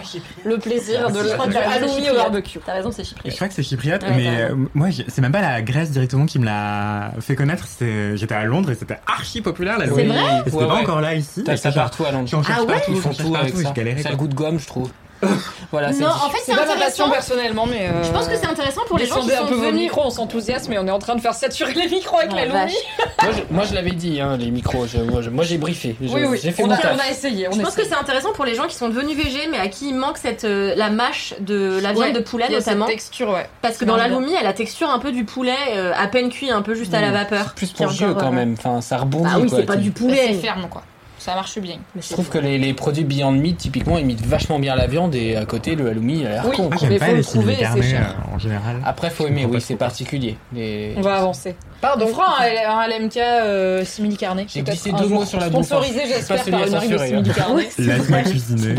le 0.45 0.59
plaisir 0.59 1.11
de 1.11 1.19
Je 1.25 1.29
t'as 1.29 1.69
raison, 1.71 1.87
halloumi 1.87 2.11
au 2.11 2.15
barbecue. 2.15 2.61
T'as 2.65 2.73
raison, 2.75 2.91
c'est 2.93 3.03
Je 3.03 3.09
chypriote. 3.09 3.35
crois 3.35 3.49
que 3.49 3.55
c'est 3.55 3.63
chypriote, 3.65 4.03
Ouais, 4.03 4.13
mais 4.17 4.29
euh, 4.29 4.55
moi, 4.75 4.89
c'est 5.09 5.21
même 5.23 5.33
pas 5.33 5.41
la 5.41 5.61
Grèce 5.63 5.91
directement 5.91 6.27
qui 6.27 6.39
me 6.39 6.45
l'a 6.45 7.11
fait 7.21 7.35
connaître. 7.35 7.65
C'est, 7.67 8.17
j'étais 8.17 8.35
à 8.35 8.45
Londres 8.45 8.71
et 8.71 8.77
c'était 8.77 8.99
archi 9.07 9.41
populaire 9.41 9.79
la 9.79 9.87
C'est 9.87 9.91
vrai 9.91 10.05
Et 10.47 10.51
c'était 10.51 10.67
pas 10.67 10.75
encore 10.75 11.01
là 11.01 11.15
ici. 11.15 11.43
Ça 11.57 11.73
partout 11.73 12.05
à 12.05 12.13
Londres. 12.13 12.29
Ah 12.49 12.61
ouais 12.63 12.67
partout, 12.67 12.93
Ils 12.95 13.01
font 13.01 13.13
tout 13.13 13.35
avec 13.35 13.53
partout, 13.53 13.63
ça. 13.67 13.73
je 13.75 13.75
a 14.07 14.11
le 14.11 14.17
goût 14.17 14.29
de 14.29 14.35
gomme, 14.35 14.61
je 14.61 14.67
trouve. 14.69 14.91
Voilà, 15.73 15.93
c'est 15.93 16.01
Non, 16.01 16.09
en 16.11 16.31
fait, 16.31 16.39
c'est 16.45 16.53
pas 16.55 16.59
ma 16.59 16.73
intéressant. 16.75 16.85
passion 17.05 17.11
personnellement, 17.11 17.67
mais. 17.67 17.89
euh, 17.89 18.05
Je 18.05 18.11
pense 18.13 18.29
que 18.29 18.37
c'est 18.37 18.47
intéressant 18.47 18.83
pour 18.87 18.99
les 18.99 19.07
gens 19.07 19.21
qui 19.21 19.29
sont 19.31 19.43
un 19.45 19.47
peu 19.47 19.55
vos 19.55 19.63
venus. 19.63 19.81
micros, 19.83 20.03
on 20.07 20.11
s'enthousiasme 20.11 20.73
et 20.73 20.79
on 20.79 20.87
est 20.87 20.91
en 20.93 20.99
train 20.99 21.17
de 21.17 21.21
faire 21.21 21.35
saturer 21.35 21.75
les 21.75 21.89
micros 21.89 22.19
avec 22.19 22.31
Oh, 22.33 22.37
la 22.37 22.45
Lumi. 22.45 22.75
Moi, 23.23 23.33
je, 23.33 23.55
moi, 23.55 23.65
je 23.65 23.75
l'avais 23.75 23.91
dit, 23.93 24.21
hein, 24.21 24.37
les 24.37 24.51
micros. 24.51 24.87
je- 24.87 24.99
moi, 24.99 25.23
je- 25.23 25.31
moi, 25.31 25.45
j'ai 25.45 25.59
briefé. 25.59 25.97
Je- 26.01 26.09
Oui, 26.09 26.23
oui, 26.25 26.39
J'ai 26.43 26.53
fait 26.53 26.63
on 26.63 26.67
mon 26.69 26.75
a, 26.75 26.79
on 26.95 26.99
a 26.99 27.11
essayé. 27.11 27.49
On 27.49 27.53
Je 27.53 27.61
pense 27.63 27.75
que 27.75 27.85
c'est 27.85 27.95
intéressant 27.97 28.33
pour 28.33 28.45
les 28.45 28.55
gens 28.55 28.67
qui 28.69 28.77
sont 28.77 28.89
devenus 28.89 29.17
végés, 29.17 29.49
mais 29.51 29.59
à 29.59 29.69
qui 29.69 29.89
il 29.89 29.95
manque 29.95 30.19
cette 30.19 30.45
euh, 30.45 30.75
la 30.77 30.91
mâche 30.91 31.35
de 31.41 31.81
la 31.83 31.93
viande 31.93 32.05
Ouais, 32.07 32.13
de 32.13 32.21
poulet 32.21 32.45
a 32.45 32.49
cette 32.49 32.59
notamment. 32.67 32.87
texture, 32.87 33.31
ouais. 33.31 33.49
Parce 33.63 33.77
que 33.79 33.85
dans 33.85 33.97
la. 33.97 34.09
Lomi, 34.09 34.31
elle 34.33 34.39
a 34.39 34.43
la 34.45 34.53
texture 34.53 34.89
un 34.89 34.99
peu 35.01 35.11
du 35.13 35.25
poulet, 35.25 35.53
euh, 35.75 35.93
à 35.99 36.07
peine 36.07 36.29
cuit, 36.31 36.51
un 36.51 36.63
peu 36.63 36.75
juste 36.75 36.95
à 36.95 37.01
la 37.01 37.11
vapeur. 37.11 37.55
Plus 37.55 37.73
pour 37.73 37.87
le 37.87 37.93
jeu 37.93 38.07
encore, 38.11 38.23
quand 38.23 38.29
euh, 38.29 38.31
même. 38.33 38.55
Enfin, 38.57 38.81
ça 38.81 38.99
rebondit. 38.99 39.25
Bah 39.25 39.39
oui, 39.41 39.49
c'est 39.51 39.65
pas 39.65 39.77
du 39.77 39.89
Mais 39.89 39.95
poulet. 39.95 40.27
c'est 40.29 40.35
ferme, 40.35 40.69
quoi. 40.71 40.83
Ça 41.19 41.35
marche 41.35 41.59
bien. 41.59 41.79
Mais 41.95 42.03
Je 42.03 42.13
trouve 42.13 42.29
que 42.29 42.39
les, 42.39 42.59
les 42.59 42.73
produits 42.75 43.03
Beyond 43.05 43.33
Meat, 43.33 43.57
typiquement, 43.57 43.99
imitent 43.99 44.25
vachement 44.25 44.59
bien 44.59 44.77
la 44.77 44.87
viande 44.87 45.15
et 45.15 45.35
à 45.37 45.45
côté, 45.47 45.75
le 45.75 45.89
halloumi, 45.89 46.21
il 46.21 46.27
a 46.27 46.31
l'air 46.31 46.47
Oui. 46.49 46.57
con. 46.57 46.69
Ah, 46.71 46.77
Mais 46.81 46.89
j'aime 46.89 46.99
pas 46.99 47.07
faut 47.07 47.11
le 47.13 47.17
les 47.19 47.25
trouver 47.25 47.57
carnés 47.57 47.83
cher. 47.83 48.15
euh, 48.31 48.35
en 48.35 48.39
général. 48.39 48.77
Après, 48.85 49.11
faut 49.11 49.27
aimer, 49.27 49.45
oui, 49.47 49.61
c'est 49.61 49.77
particulier. 49.77 50.37
Les- 50.53 50.95
On 50.97 51.01
va 51.01 51.17
avancer. 51.17 51.57
Pardon. 51.81 52.07
On 52.09 52.15
fera 52.15 52.43
un, 52.43 52.81
un 52.81 52.87
LMK 52.89 53.17
euh, 53.17 53.85
simili 53.85 54.17
carné. 54.17 54.47
J'ai 54.49 54.63
glissé 54.63 54.93
deux 54.93 55.09
mots 55.09 55.25
sur 55.25 55.41
la 55.41 55.49
bouffe, 55.49 55.73
hein. 55.73 55.81
Sponsorisé, 55.83 56.03
j'espère, 56.07 56.45
par 56.45 56.65
une 56.65 56.71
marque 56.71 56.89
de 56.89 56.99
simili 56.99 57.31
carné. 57.31 57.69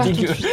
Dégueu. 0.03 0.33
suite. 0.33 0.47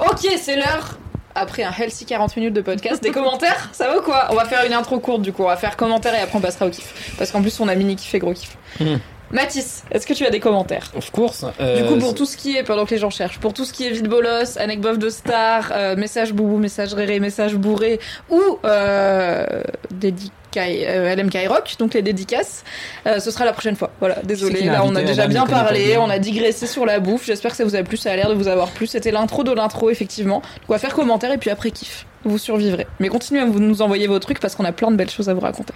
Ok, 0.00 0.28
c'est 0.40 0.56
l'heure. 0.56 0.98
Après 1.34 1.62
un 1.62 1.72
healthy 1.72 2.04
40 2.04 2.36
minutes 2.36 2.52
de 2.52 2.60
podcast, 2.60 3.02
des 3.02 3.10
commentaires, 3.10 3.70
ça 3.72 3.88
va 3.88 3.98
ou 3.98 4.02
quoi? 4.02 4.26
On 4.30 4.34
va 4.34 4.44
faire 4.44 4.66
une 4.66 4.74
intro 4.74 4.98
courte 5.00 5.22
du 5.22 5.32
coup, 5.32 5.44
on 5.44 5.46
va 5.46 5.56
faire 5.56 5.78
commentaires 5.78 6.14
et 6.14 6.18
après 6.20 6.36
on 6.36 6.42
passera 6.42 6.66
au 6.66 6.70
kiff. 6.70 7.14
Parce 7.16 7.30
qu'en 7.30 7.40
plus 7.40 7.58
on 7.60 7.68
a 7.68 7.74
mini 7.74 7.96
kiff 7.96 8.14
et 8.14 8.18
gros 8.18 8.34
kiff. 8.34 8.58
Hmm. 8.78 8.96
Mathis, 9.32 9.82
est-ce 9.90 10.06
que 10.06 10.12
tu 10.12 10.26
as 10.26 10.30
des 10.30 10.40
commentaires? 10.40 10.90
Of 10.94 11.10
course. 11.10 11.40
Du 11.40 11.48
euh, 11.60 11.88
coup, 11.88 11.98
pour 11.98 12.14
tout 12.14 12.26
ce 12.26 12.36
qui 12.36 12.56
est, 12.56 12.62
pendant 12.62 12.84
que 12.84 12.90
les 12.90 12.98
gens 12.98 13.10
cherchent, 13.10 13.38
pour 13.38 13.54
tout 13.54 13.64
ce 13.64 13.72
qui 13.72 13.86
est 13.86 13.90
vide 13.90 14.08
bolos, 14.08 14.58
anecdote 14.58 14.98
de 14.98 15.08
star, 15.08 15.70
euh, 15.72 15.96
message 15.96 16.34
boubou, 16.34 16.58
message 16.58 16.92
réré, 16.92 17.18
message 17.18 17.54
bourré, 17.54 17.98
ou 18.28 18.58
euh, 18.64 19.62
dédicaille, 19.90 20.84
euh, 20.86 21.14
LMK 21.16 21.48
Rock, 21.48 21.76
donc 21.78 21.94
les 21.94 22.02
dédicaces, 22.02 22.62
euh, 23.06 23.20
ce 23.20 23.30
sera 23.30 23.46
la 23.46 23.54
prochaine 23.54 23.74
fois. 23.74 23.90
Voilà, 24.00 24.16
désolé, 24.22 24.64
là 24.64 24.82
on 24.84 24.94
a 24.94 25.02
déjà 25.02 25.26
bien 25.26 25.46
parlé, 25.46 25.96
on 25.96 26.10
a 26.10 26.18
digressé 26.18 26.66
sur 26.66 26.84
la 26.84 27.00
bouffe, 27.00 27.24
j'espère 27.24 27.52
que 27.52 27.56
ça 27.56 27.64
vous 27.64 27.74
a 27.74 27.82
plu, 27.82 27.96
ça 27.96 28.12
a 28.12 28.16
l'air 28.16 28.28
de 28.28 28.34
vous 28.34 28.48
avoir 28.48 28.70
plu, 28.70 28.86
c'était 28.86 29.12
l'intro 29.12 29.44
de 29.44 29.52
l'intro, 29.52 29.88
effectivement. 29.88 30.40
Donc 30.40 30.68
on 30.68 30.72
va 30.74 30.78
faire 30.78 30.94
commentaire 30.94 31.32
et 31.32 31.38
puis 31.38 31.48
après 31.48 31.70
kiff, 31.70 32.06
vous 32.24 32.36
survivrez. 32.36 32.86
Mais 33.00 33.08
continuez 33.08 33.40
à 33.40 33.46
nous 33.46 33.80
envoyer 33.80 34.06
vos 34.06 34.18
trucs 34.18 34.40
parce 34.40 34.54
qu'on 34.54 34.66
a 34.66 34.72
plein 34.72 34.90
de 34.90 34.96
belles 34.96 35.10
choses 35.10 35.30
à 35.30 35.34
vous 35.34 35.40
raconter. 35.40 35.72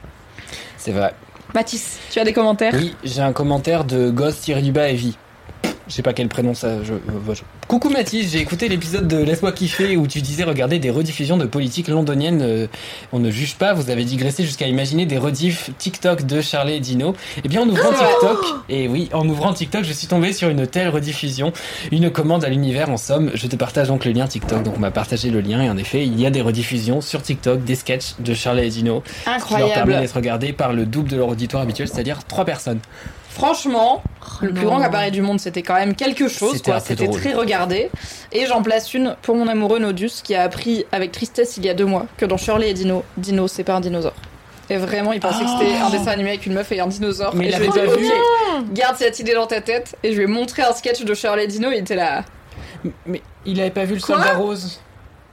C'est 0.77 0.93
vrai. 0.93 1.15
Mathis, 1.57 1.99
tu 2.11 2.19
as 2.19 2.25
des 2.25 2.35
commentaires? 2.35 2.75
Oui, 2.75 2.95
j'ai 3.03 3.23
un 3.23 3.33
commentaire 3.33 3.85
de 3.87 4.11
Ghost 4.11 4.47
bas 4.73 4.91
Evie. 4.91 5.17
Je 5.89 5.93
sais 5.95 6.03
pas 6.03 6.13
quel 6.13 6.29
prénom 6.29 6.53
ça. 6.53 6.83
Je, 6.83 6.95
euh, 6.95 7.35
je- 7.35 7.43
Coucou 7.69 7.91
Mathis, 7.91 8.33
j'ai 8.33 8.41
écouté 8.41 8.69
l'épisode 8.69 9.07
de 9.07 9.19
Laisse-moi 9.19 9.53
kiffer 9.53 9.97
où 9.97 10.07
tu 10.09 10.21
disais 10.21 10.43
regarder 10.43 10.81
des 10.81 10.91
rediffusions 10.91 11.37
de 11.37 11.45
politique 11.47 11.87
londonienne. 11.87 12.41
euh, 12.43 12.67
on 13.13 13.21
ne 13.21 13.31
juge 13.31 13.55
pas, 13.55 13.73
vous 13.73 13.89
avez 13.91 14.05
digressé 14.05 14.43
jusqu'à 14.45 14.67
imaginer 14.67 15.07
des 15.07 15.17
rediffs 15.19 15.71
TikTok 15.79 16.27
de 16.27 16.41
Charlie 16.41 16.75
et 16.75 16.81
Dino. 16.81 17.15
Eh 17.45 17.49
bien 17.49 17.63
en 17.63 17.69
ouvrant 17.69 17.91
TikTok, 17.93 18.45
et 18.69 18.89
oui, 18.89 19.09
en 19.13 19.29
ouvrant 19.29 19.53
TikTok, 19.53 19.85
je 19.85 19.93
suis 19.93 20.09
tombé 20.09 20.33
sur 20.33 20.49
une 20.49 20.67
telle 20.67 20.89
rediffusion, 20.89 21.53
une 21.93 22.11
commande 22.11 22.45
à 22.45 22.49
l'univers 22.49 22.91
en 22.91 22.97
somme. 22.97 23.31
Je 23.35 23.47
te 23.47 23.55
partage 23.55 23.87
donc 23.87 24.05
le 24.05 24.11
lien 24.13 24.27
TikTok, 24.27 24.65
donc 24.65 24.75
on 24.77 24.81
m'a 24.81 24.91
partagé 24.91 25.31
le 25.31 25.41
lien 25.41 25.63
et 25.63 25.71
en 25.71 25.77
effet, 25.77 26.05
il 26.05 26.21
y 26.21 26.27
a 26.27 26.31
des 26.31 26.41
rediffusions 26.43 27.01
sur 27.01 27.23
TikTok 27.23 27.63
des 27.65 27.77
sketchs 27.77 28.15
de 28.19 28.35
Charlie 28.35 28.65
et 28.65 28.71
Dino 28.71 29.03
qui 29.03 29.11
leur 29.25 29.25
permet 29.25 29.37
Incroyable. 29.37 29.93
d'être 30.01 30.17
regardés 30.17 30.53
par 30.53 30.73
le 30.73 30.85
double 30.85 31.11
de 31.11 31.17
leur 31.17 31.29
auditoire 31.29 31.63
habituel, 31.63 31.87
c'est-à-dire 31.89 32.25
trois 32.25 32.45
personnes. 32.45 32.81
Franchement, 33.37 34.03
le 34.41 34.55
plus 34.55 34.65
grand 34.65 34.81
appareil 34.81 35.11
du 35.11 35.21
monde, 35.21 35.39
c'était 35.39 35.61
quand 35.63 35.75
même 35.75 35.95
quelque 35.95 36.27
chose, 36.27 36.55
C'était 36.55 37.07
quoi. 37.07 37.19
très 37.21 37.35
regardé. 37.35 37.91
Et 38.33 38.47
j'en 38.47 38.63
place 38.63 38.95
une 38.95 39.15
pour 39.21 39.37
mon 39.37 39.47
amoureux 39.47 39.79
Nodus, 39.79 40.23
qui 40.25 40.35
a 40.35 40.43
appris 40.43 40.87
avec 40.91 41.13
tristesse 41.13 41.59
il 41.59 41.67
y 41.67 41.69
a 41.69 41.75
deux 41.75 41.85
mois 41.85 42.07
que 42.17 42.25
dans 42.25 42.39
Shirley 42.39 42.71
et 42.71 42.75
Dino, 42.75 43.05
Dino, 43.19 43.47
c'est 43.47 43.63
pas 43.63 43.75
un 43.75 43.81
dinosaure. 43.81 44.15
Et 44.71 44.79
vraiment, 44.79 45.13
il 45.13 45.21
pensait 45.21 45.45
que 45.45 45.51
c'était 45.51 45.75
un 45.77 45.91
dessin 45.91 46.13
animé 46.13 46.31
avec 46.31 46.47
une 46.47 46.55
meuf 46.55 46.73
et 46.73 46.81
un 46.81 46.87
dinosaure. 46.87 47.35
Mais 47.35 47.45
et 47.45 47.49
il 47.49 47.53
je 47.53 47.57
avait 47.57 47.67
lui 47.67 47.79
ai 47.79 47.87
dit, 47.87 47.89
pas 47.91 47.97
vu. 47.97 48.07
ok, 48.07 48.73
garde 48.73 48.97
cette 48.97 49.21
idée 49.21 49.35
dans 49.35 49.47
ta 49.47 49.61
tête. 49.61 49.97
Et 50.03 50.13
je 50.13 50.17
lui 50.17 50.25
ai 50.25 50.27
montré 50.27 50.63
un 50.63 50.73
sketch 50.73 51.05
de 51.05 51.13
Shirley 51.15 51.45
et 51.45 51.47
Dino, 51.47 51.71
il 51.71 51.77
était 51.79 51.95
là. 51.95 52.25
Mais 53.05 53.21
il 53.45 53.61
avait 53.61 53.71
pas 53.71 53.85
vu 53.85 53.97
le 53.97 54.01
Quoi 54.01 54.17
soldat 54.17 54.35
rose 54.39 54.81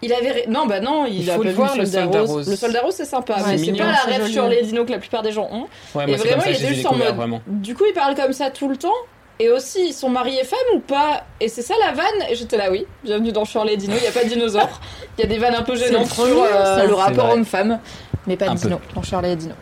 Il 0.03 0.13
avait. 0.13 0.45
Non, 0.49 0.65
bah 0.65 0.79
non, 0.79 1.05
il, 1.05 1.21
Il 1.21 1.29
a 1.31 1.35
faut 1.35 1.43
le 1.43 1.51
voir, 1.51 1.75
le 1.77 1.85
soldat, 1.85 2.19
rose. 2.21 2.29
rose. 2.29 2.49
Le 2.49 2.55
soldat 2.55 2.81
rose, 2.81 2.93
c'est 2.95 3.05
sympa, 3.05 3.35
Ouais, 3.37 3.41
mais 3.51 3.57
c'est 3.57 3.71
pas 3.73 3.85
la 3.85 3.93
rêve 4.05 4.21
joli. 4.21 4.33
Shirley 4.33 4.59
et 4.59 4.63
Dino 4.63 4.85
que 4.85 4.91
la 4.91 4.99
plupart 4.99 5.21
des 5.23 5.31
gens 5.31 5.47
ont. 5.51 5.67
Ouais, 5.97 6.03
et 6.11 6.15
vraiment, 6.15 6.41
ça 6.43 6.49
il 6.49 6.55
était 6.55 6.63
les 6.63 6.71
ai 6.71 6.73
juste 6.75 6.85
en 6.87 6.95
mode. 6.95 7.15
vraiment. 7.15 7.41
Du 7.47 7.73
coup, 7.75 7.83
ils 7.89 7.93
parlent 7.93 8.15
comme 8.15 8.33
ça 8.33 8.49
tout 8.49 8.67
le 8.69 8.77
temps. 8.77 8.93
Et 9.39 9.49
aussi, 9.49 9.87
ils 9.87 9.93
sont 9.93 10.09
mariés 10.09 10.43
femmes 10.43 10.59
ou 10.75 10.79
pas 10.79 11.23
Et 11.41 11.47
c'est 11.47 11.63
ça 11.63 11.73
la 11.83 11.91
vanne 11.91 12.29
Et 12.29 12.35
j'étais 12.35 12.55
là, 12.55 12.69
oui. 12.69 12.85
Bienvenue 13.03 13.31
dans 13.31 13.45
Shirley 13.45 13.73
et 13.73 13.77
Dino. 13.77 13.95
Il 13.97 14.01
n'y 14.01 14.07
a 14.07 14.11
pas 14.11 14.23
de 14.23 14.29
dinosaure. 14.29 14.79
Il 15.17 15.21
y 15.21 15.23
a 15.23 15.27
des 15.27 15.39
vannes 15.39 15.55
un 15.55 15.63
peu 15.63 15.75
gênantes 15.75 16.07
sur 16.11 16.23
euh, 16.23 16.85
le 16.85 16.93
rapport 16.93 17.31
homme-femme. 17.31 17.79
Mais 18.27 18.37
pas 18.37 18.49
de 18.49 18.55
dino 18.55 18.79
dans 18.93 19.01
Shirley 19.01 19.31
et 19.33 19.35
Dino. 19.35 19.53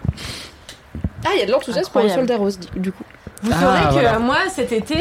Ah, 1.26 1.30
il 1.36 1.40
y 1.40 1.44
a 1.44 1.46
de 1.46 1.52
l'enthousiasme 1.52 1.92
pour 1.92 2.02
le 2.02 2.10
soldat 2.10 2.38
rose, 2.38 2.60
du- 2.76 2.92
coup. 2.92 3.04
Vous 3.44 3.52
Ah, 3.56 3.60
saurez 3.60 3.88
que 3.88 3.92
voilà. 3.94 4.20
moi 4.20 4.38
cet 4.50 4.72
été 4.72 4.98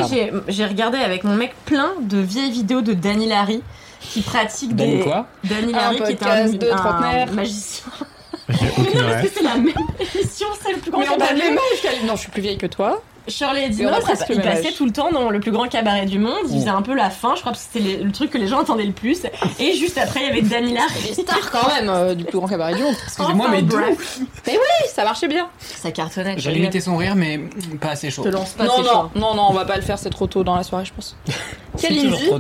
j'ai 0.49 0.65
regardé 0.65 0.97
avec 0.99 1.25
mon 1.25 1.35
mec 1.35 1.53
plein 1.67 1.91
de 2.01 2.17
vieilles 2.19 2.51
vidéos 2.53 2.81
de 2.81 2.95
Danny 2.95 3.27
Larry 3.29 3.63
qui 4.01 4.23
pratique 4.23 4.75
Danny 4.75 4.99
des 4.99 5.03
quoi 5.03 5.27
Danny 5.45 5.73
Un 5.75 5.77
Larry 5.77 5.97
qui 5.97 6.13
est 6.13 6.23
un, 6.23 6.49
de 6.49 6.71
un 6.71 7.27
magicien. 7.27 7.85
J'ai 8.49 8.67
Mais 8.79 8.95
non 9.01 9.09
parce 9.09 9.23
que 9.23 9.29
c'est 9.35 9.43
la 9.43 9.55
même 9.57 9.69
émission, 10.15 10.47
c'est 10.63 10.73
le 10.73 10.79
plus 10.79 10.91
grand 10.91 11.01
Mais 11.01 11.09
on 11.09 11.13
a 11.13 11.15
le 11.15 11.21
cabaret. 11.21 11.49
même 11.49 11.59
âge, 11.59 11.83
Kaline. 11.83 12.07
Non, 12.07 12.17
je 12.17 12.21
suis 12.23 12.31
plus 12.31 12.43
vieille 12.43 12.59
que 12.59 12.67
toi. 12.67 13.03
Shirley 13.29 13.65
et 13.65 13.69
Mais 13.69 13.75
Dino, 13.75 13.91
presque 14.01 14.27
passaient 14.43 14.69
âge. 14.69 14.75
tout 14.77 14.85
le 14.87 14.93
temps 14.93 15.11
dans 15.13 15.31
le 15.31 15.41
plus 15.41 15.51
grand 15.53 15.69
cabaret 15.69 16.07
du 16.07 16.19
monde. 16.19 16.35
Ils 16.49 16.57
Ouh. 16.57 16.59
faisaient 16.61 16.69
un 16.71 16.83
peu 16.83 16.95
la 16.95 17.11
fin, 17.11 17.35
je 17.37 17.41
crois 17.41 17.53
que 17.53 17.59
c'était 17.59 18.03
le 18.03 18.11
truc 18.13 18.31
que 18.31 18.39
les 18.39 18.47
gens 18.47 18.61
entendaient 18.61 18.85
le 18.85 18.93
plus. 18.93 19.23
Et 19.59 19.75
juste 19.75 19.99
après, 19.99 20.21
il 20.21 20.27
y 20.27 20.31
avait 20.31 20.43
Danny 20.43 20.73
Larry. 20.75 20.95
Les 21.09 21.15
stars, 21.23 21.51
quand 21.51 21.69
même, 21.69 21.89
euh, 21.89 22.15
du 22.15 22.25
plus 22.25 22.39
grand 22.39 22.49
cabaret 22.49 22.75
du 22.75 22.83
monde. 22.83 22.95
Excusez-moi, 23.05 23.47
Enfin, 23.47 23.55
mais 23.55 23.63
d'où 23.63 23.77
bref. 23.77 24.19
Oui, 24.47 24.55
ça 24.89 25.05
marchait 25.05 25.29
bien. 25.29 25.49
Ça 25.59 25.91
cartonnait. 25.93 26.35
J'ai 26.39 26.51
limité 26.51 26.81
son 26.81 26.97
rire, 26.97 27.15
mais 27.15 27.39
pas 27.81 27.91
assez 27.91 28.11
chaud. 28.11 28.23
Je 28.25 28.31
te 28.31 28.35
lance 28.35 28.51
pas, 28.53 28.65
non, 28.65 28.79
non, 28.79 28.85
chaud. 28.85 29.11
non, 29.15 29.35
non, 29.35 29.47
on 29.51 29.53
va 29.53 29.65
pas 29.65 29.77
le 29.77 29.83
faire, 29.83 29.99
c'est 29.99 30.11
trop 30.11 30.27
tôt 30.27 30.43
dans 30.45 30.57
la 30.57 30.63
soirée, 30.63 30.85
je 30.85 30.93
pense. 30.93 31.17
Kalindi, 31.81 32.31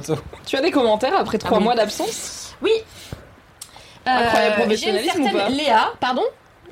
tu 0.46 0.56
as 0.56 0.60
des 0.60 0.70
commentaires 0.70 1.14
après 1.18 1.38
trois 1.38 1.58
oui. 1.58 1.64
mois 1.64 1.74
d'absence? 1.74 2.54
Oui. 2.62 2.70
Incroyable 4.06 4.54
Euh, 4.54 4.60
professionnalisme 4.62 5.22
ou 5.22 5.28
pas? 5.30 5.48
Léa, 5.50 5.92
pardon? 6.00 6.22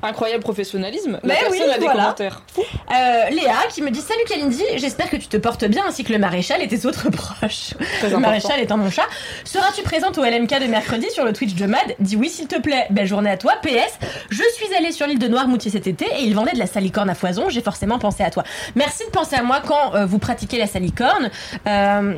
Incroyable 0.01 0.43
professionnalisme. 0.43 1.19
Mais 1.23 1.33
La 1.33 1.39
personne 1.41 1.57
oui, 1.67 1.71
a 1.73 1.77
des 1.77 1.83
voilà. 1.85 2.01
commentaires. 2.01 2.41
Euh, 2.57 3.29
Léa 3.31 3.55
qui 3.69 3.81
me 3.81 3.91
dit 3.91 3.99
Salut 3.99 4.23
Kalindi, 4.27 4.63
j'espère 4.77 5.09
que 5.09 5.17
tu 5.17 5.27
te 5.27 5.37
portes 5.37 5.65
bien 5.65 5.83
ainsi 5.87 6.03
que 6.03 6.13
le 6.13 6.19
maréchal 6.19 6.61
et 6.61 6.67
tes 6.67 6.85
autres 6.85 7.09
proches. 7.11 7.73
Le 8.03 8.17
maréchal 8.17 8.59
étant 8.61 8.77
mon 8.77 8.89
chat. 8.89 9.05
Seras-tu 9.43 9.81
présente 9.83 10.17
au 10.17 10.23
LMK 10.23 10.59
de 10.61 10.67
mercredi 10.67 11.09
sur 11.11 11.25
le 11.25 11.33
Twitch 11.33 11.55
de 11.55 11.65
Mad? 11.65 11.95
Dis 11.99 12.15
oui 12.15 12.29
s'il 12.29 12.47
te 12.47 12.59
plaît. 12.59 12.87
Belle 12.91 13.07
journée 13.07 13.29
à 13.31 13.37
toi. 13.37 13.53
PS, 13.61 13.99
je 14.29 14.43
suis 14.55 14.73
allée 14.75 14.91
sur 14.91 15.05
l'île 15.07 15.19
de 15.19 15.27
Noirmoutier 15.27 15.71
cet 15.71 15.87
été 15.87 16.05
et 16.05 16.23
ils 16.23 16.33
vendaient 16.35 16.53
de 16.53 16.59
la 16.59 16.67
salicorne 16.67 17.09
à 17.09 17.15
foison. 17.15 17.49
J'ai 17.49 17.61
forcément 17.61 17.99
pensé 17.99 18.23
à 18.23 18.29
toi. 18.31 18.43
Merci 18.75 19.05
de 19.05 19.11
penser 19.11 19.35
à 19.35 19.43
moi 19.43 19.61
quand 19.65 19.95
euh, 19.95 20.05
vous 20.05 20.19
pratiquez 20.19 20.57
la 20.57 20.67
salicorne. 20.67 21.29
Euh, 21.67 22.13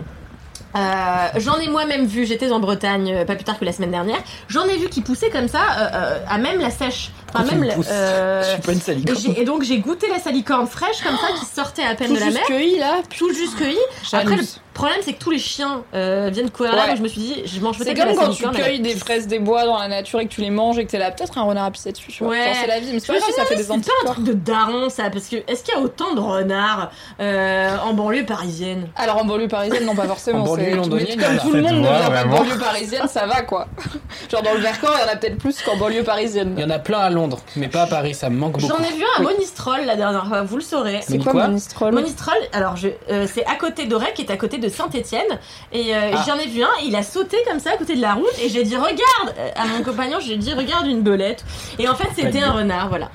euh, 0.75 1.27
j'en 1.37 1.57
ai 1.59 1.67
moi-même 1.67 2.05
vu, 2.05 2.25
j'étais 2.25 2.51
en 2.51 2.59
Bretagne 2.59 3.11
euh, 3.13 3.25
pas 3.25 3.35
plus 3.35 3.43
tard 3.43 3.59
que 3.59 3.65
la 3.65 3.73
semaine 3.73 3.91
dernière. 3.91 4.17
J'en 4.47 4.65
ai 4.65 4.77
vu 4.77 4.87
qui 4.89 5.01
poussaient 5.01 5.29
comme 5.29 5.47
ça, 5.47 5.59
euh, 5.59 5.87
euh, 5.93 6.19
à 6.29 6.37
même 6.37 6.59
la 6.59 6.69
sèche. 6.71 7.11
Enfin, 7.33 7.45
même 7.45 7.59
me 7.59 7.67
la- 7.67 7.75
euh, 7.89 8.43
Je 8.43 8.49
suis 8.53 8.61
pas 8.61 8.71
une 8.73 8.77
et, 8.77 8.81
salicorne. 8.81 9.33
et 9.37 9.45
donc 9.45 9.63
j'ai 9.63 9.79
goûté 9.79 10.07
la 10.09 10.19
salicorne 10.19 10.67
fraîche 10.67 11.01
comme 11.03 11.15
ça 11.17 11.27
qui 11.39 11.45
sortait 11.45 11.83
à 11.83 11.95
peine 11.95 12.09
Tout 12.09 12.15
de 12.15 12.19
la 12.19 12.31
mer, 12.31 12.43
cueilli, 12.45 12.77
là. 12.77 12.97
tout 13.17 13.33
juste 13.33 13.57
cueillie. 13.57 13.77
Après 14.13 14.23
le 14.25 14.31
Jalouse. 14.31 14.61
Problème 14.81 14.99
c'est 15.03 15.13
que 15.13 15.19
tous 15.23 15.31
les 15.31 15.39
chiens 15.39 15.83
euh, 15.93 16.29
viennent 16.31 16.49
courir 16.49 16.75
là, 16.75 16.81
Ouais. 16.83 16.87
donc 16.89 16.97
je 16.97 17.01
me 17.03 17.07
suis 17.07 17.21
dit 17.21 17.41
je 17.45 17.59
mange 17.61 17.77
C'est 17.77 17.83
peut-être 17.85 17.97
de 17.97 18.01
comme 18.01 18.09
la 18.09 18.15
quand 18.15 18.29
tu 18.31 18.43
salicorne. 18.43 18.55
cueilles 18.65 18.79
des 18.79 18.95
fraises 18.95 19.27
des 19.27 19.39
bois 19.39 19.65
dans 19.65 19.77
la 19.77 19.87
nature 19.87 20.19
et 20.19 20.25
que 20.27 20.33
tu 20.33 20.41
les 20.41 20.49
manges 20.49 20.77
et 20.79 20.85
que 20.85 20.91
t'es 20.91 20.97
là, 20.97 21.11
peut-être 21.11 21.37
un 21.37 21.43
renard 21.43 21.65
a 21.65 21.71
pissé 21.71 21.91
dessus, 21.91 22.11
tu 22.11 22.23
vois. 22.23 22.33
Ouais. 22.33 22.43
Genre, 22.45 22.55
c'est 22.61 22.67
la 22.67 22.79
vie, 22.79 22.89
mais 22.93 22.99
c'est 22.99 23.07
Je 23.07 23.07
pas 23.07 23.13
me 23.13 23.19
grave, 23.19 23.31
suis 23.31 23.41
ça 23.41 23.45
fait 23.45 23.55
des 23.55 23.61
C'est 23.63 23.67
pas 23.69 23.73
un 23.73 23.77
anticorps. 23.77 24.13
truc 24.15 24.25
de 24.25 24.33
daron 24.33 24.89
ça, 24.89 25.09
parce 25.09 25.27
que 25.27 25.35
est-ce 25.47 25.63
qu'il 25.63 25.73
y 25.73 25.77
a 25.77 25.81
autant 25.81 26.13
de 26.13 26.19
renards 26.19 26.91
euh, 27.19 27.77
en 27.85 27.93
banlieue 27.93 28.25
parisienne? 28.25 28.87
Alors 28.95 29.17
en 29.17 29.25
banlieue 29.25 29.47
parisienne, 29.47 29.85
non 29.85 29.95
pas 29.95 30.05
forcément. 30.07 30.39
En 30.43 30.45
banlieue 30.45 30.65
c'est- 30.71 30.75
londonienne, 30.75 31.07
mais 31.09 31.13
il 31.15 31.21
y 31.21 31.25
en 31.25 31.27
comme 31.29 31.37
a. 31.37 31.41
tout 31.41 31.51
le 31.53 31.61
monde 31.61 31.71
ne 31.71 31.83
Faites 31.83 31.91
vient 31.99 32.09
pas 32.09 32.23
de 32.23 32.29
voir, 32.29 32.43
banlieue 32.43 32.57
parisienne, 32.57 33.07
ça 33.07 33.25
va 33.27 33.41
quoi. 33.41 33.67
Genre 34.31 34.41
dans 34.41 34.53
le 34.53 34.59
Vercors, 34.59 34.95
il 34.97 35.05
y 35.07 35.09
en 35.09 35.13
a 35.13 35.15
peut-être 35.17 35.37
plus 35.37 35.61
qu'en 35.61 35.77
banlieue 35.77 36.03
parisienne. 36.03 36.53
Il 36.57 36.61
y 36.61 36.65
en 36.65 36.69
a 36.69 36.79
plein 36.79 36.99
à 36.99 37.09
Londres, 37.09 37.39
mais 37.55 37.67
pas 37.67 37.83
à 37.83 37.87
Paris, 37.87 38.13
ça 38.15 38.29
me 38.29 38.37
manque 38.37 38.59
beaucoup. 38.59 38.67
J'en 38.77 38.83
ai 38.83 38.91
vu 38.93 39.03
un 39.17 39.19
à 39.19 39.23
Monistrol 39.23 39.85
la 39.85 39.95
dernière 39.95 40.25
fois, 40.27 40.41
vous 40.43 40.55
le 40.57 40.61
saurez. 40.63 40.99
C'est 41.01 41.17
Mais 41.17 41.23
quoi 41.23 41.31
quoi 41.33 41.47
Monistrol 41.47 41.93
Monistrol, 41.93 42.35
alors 42.53 42.75
je, 42.77 42.87
euh, 43.09 43.27
c'est 43.31 43.45
à 43.45 43.55
côté 43.55 43.85
d'Aurec, 43.85 44.13
qui 44.13 44.21
est 44.23 44.31
à 44.31 44.37
côté 44.37 44.57
de 44.57 44.69
Saint-Étienne, 44.71 45.39
et 45.71 45.95
euh, 45.95 46.11
Ah. 46.15 46.23
j'en 46.27 46.37
ai 46.37 46.47
vu 46.47 46.63
un. 46.63 46.69
Il 46.85 46.95
a 46.95 47.03
sauté 47.03 47.37
comme 47.47 47.59
ça 47.59 47.71
à 47.71 47.77
côté 47.77 47.95
de 47.95 48.01
la 48.01 48.13
route, 48.13 48.25
et 48.43 48.49
j'ai 48.49 48.63
dit 48.63 48.75
regarde 48.75 49.35
euh, 49.37 49.49
à 49.55 49.65
mon 49.67 49.83
compagnon, 49.83 50.17
j'ai 50.19 50.37
dit 50.37 50.53
regarde 50.53 50.87
une 50.87 51.01
belette, 51.01 51.43
et 51.79 51.87
en 51.87 51.95
fait 51.95 52.07
c'était 52.15 52.41
un 52.41 52.51
renard, 52.51 52.89
voilà. 52.89 53.09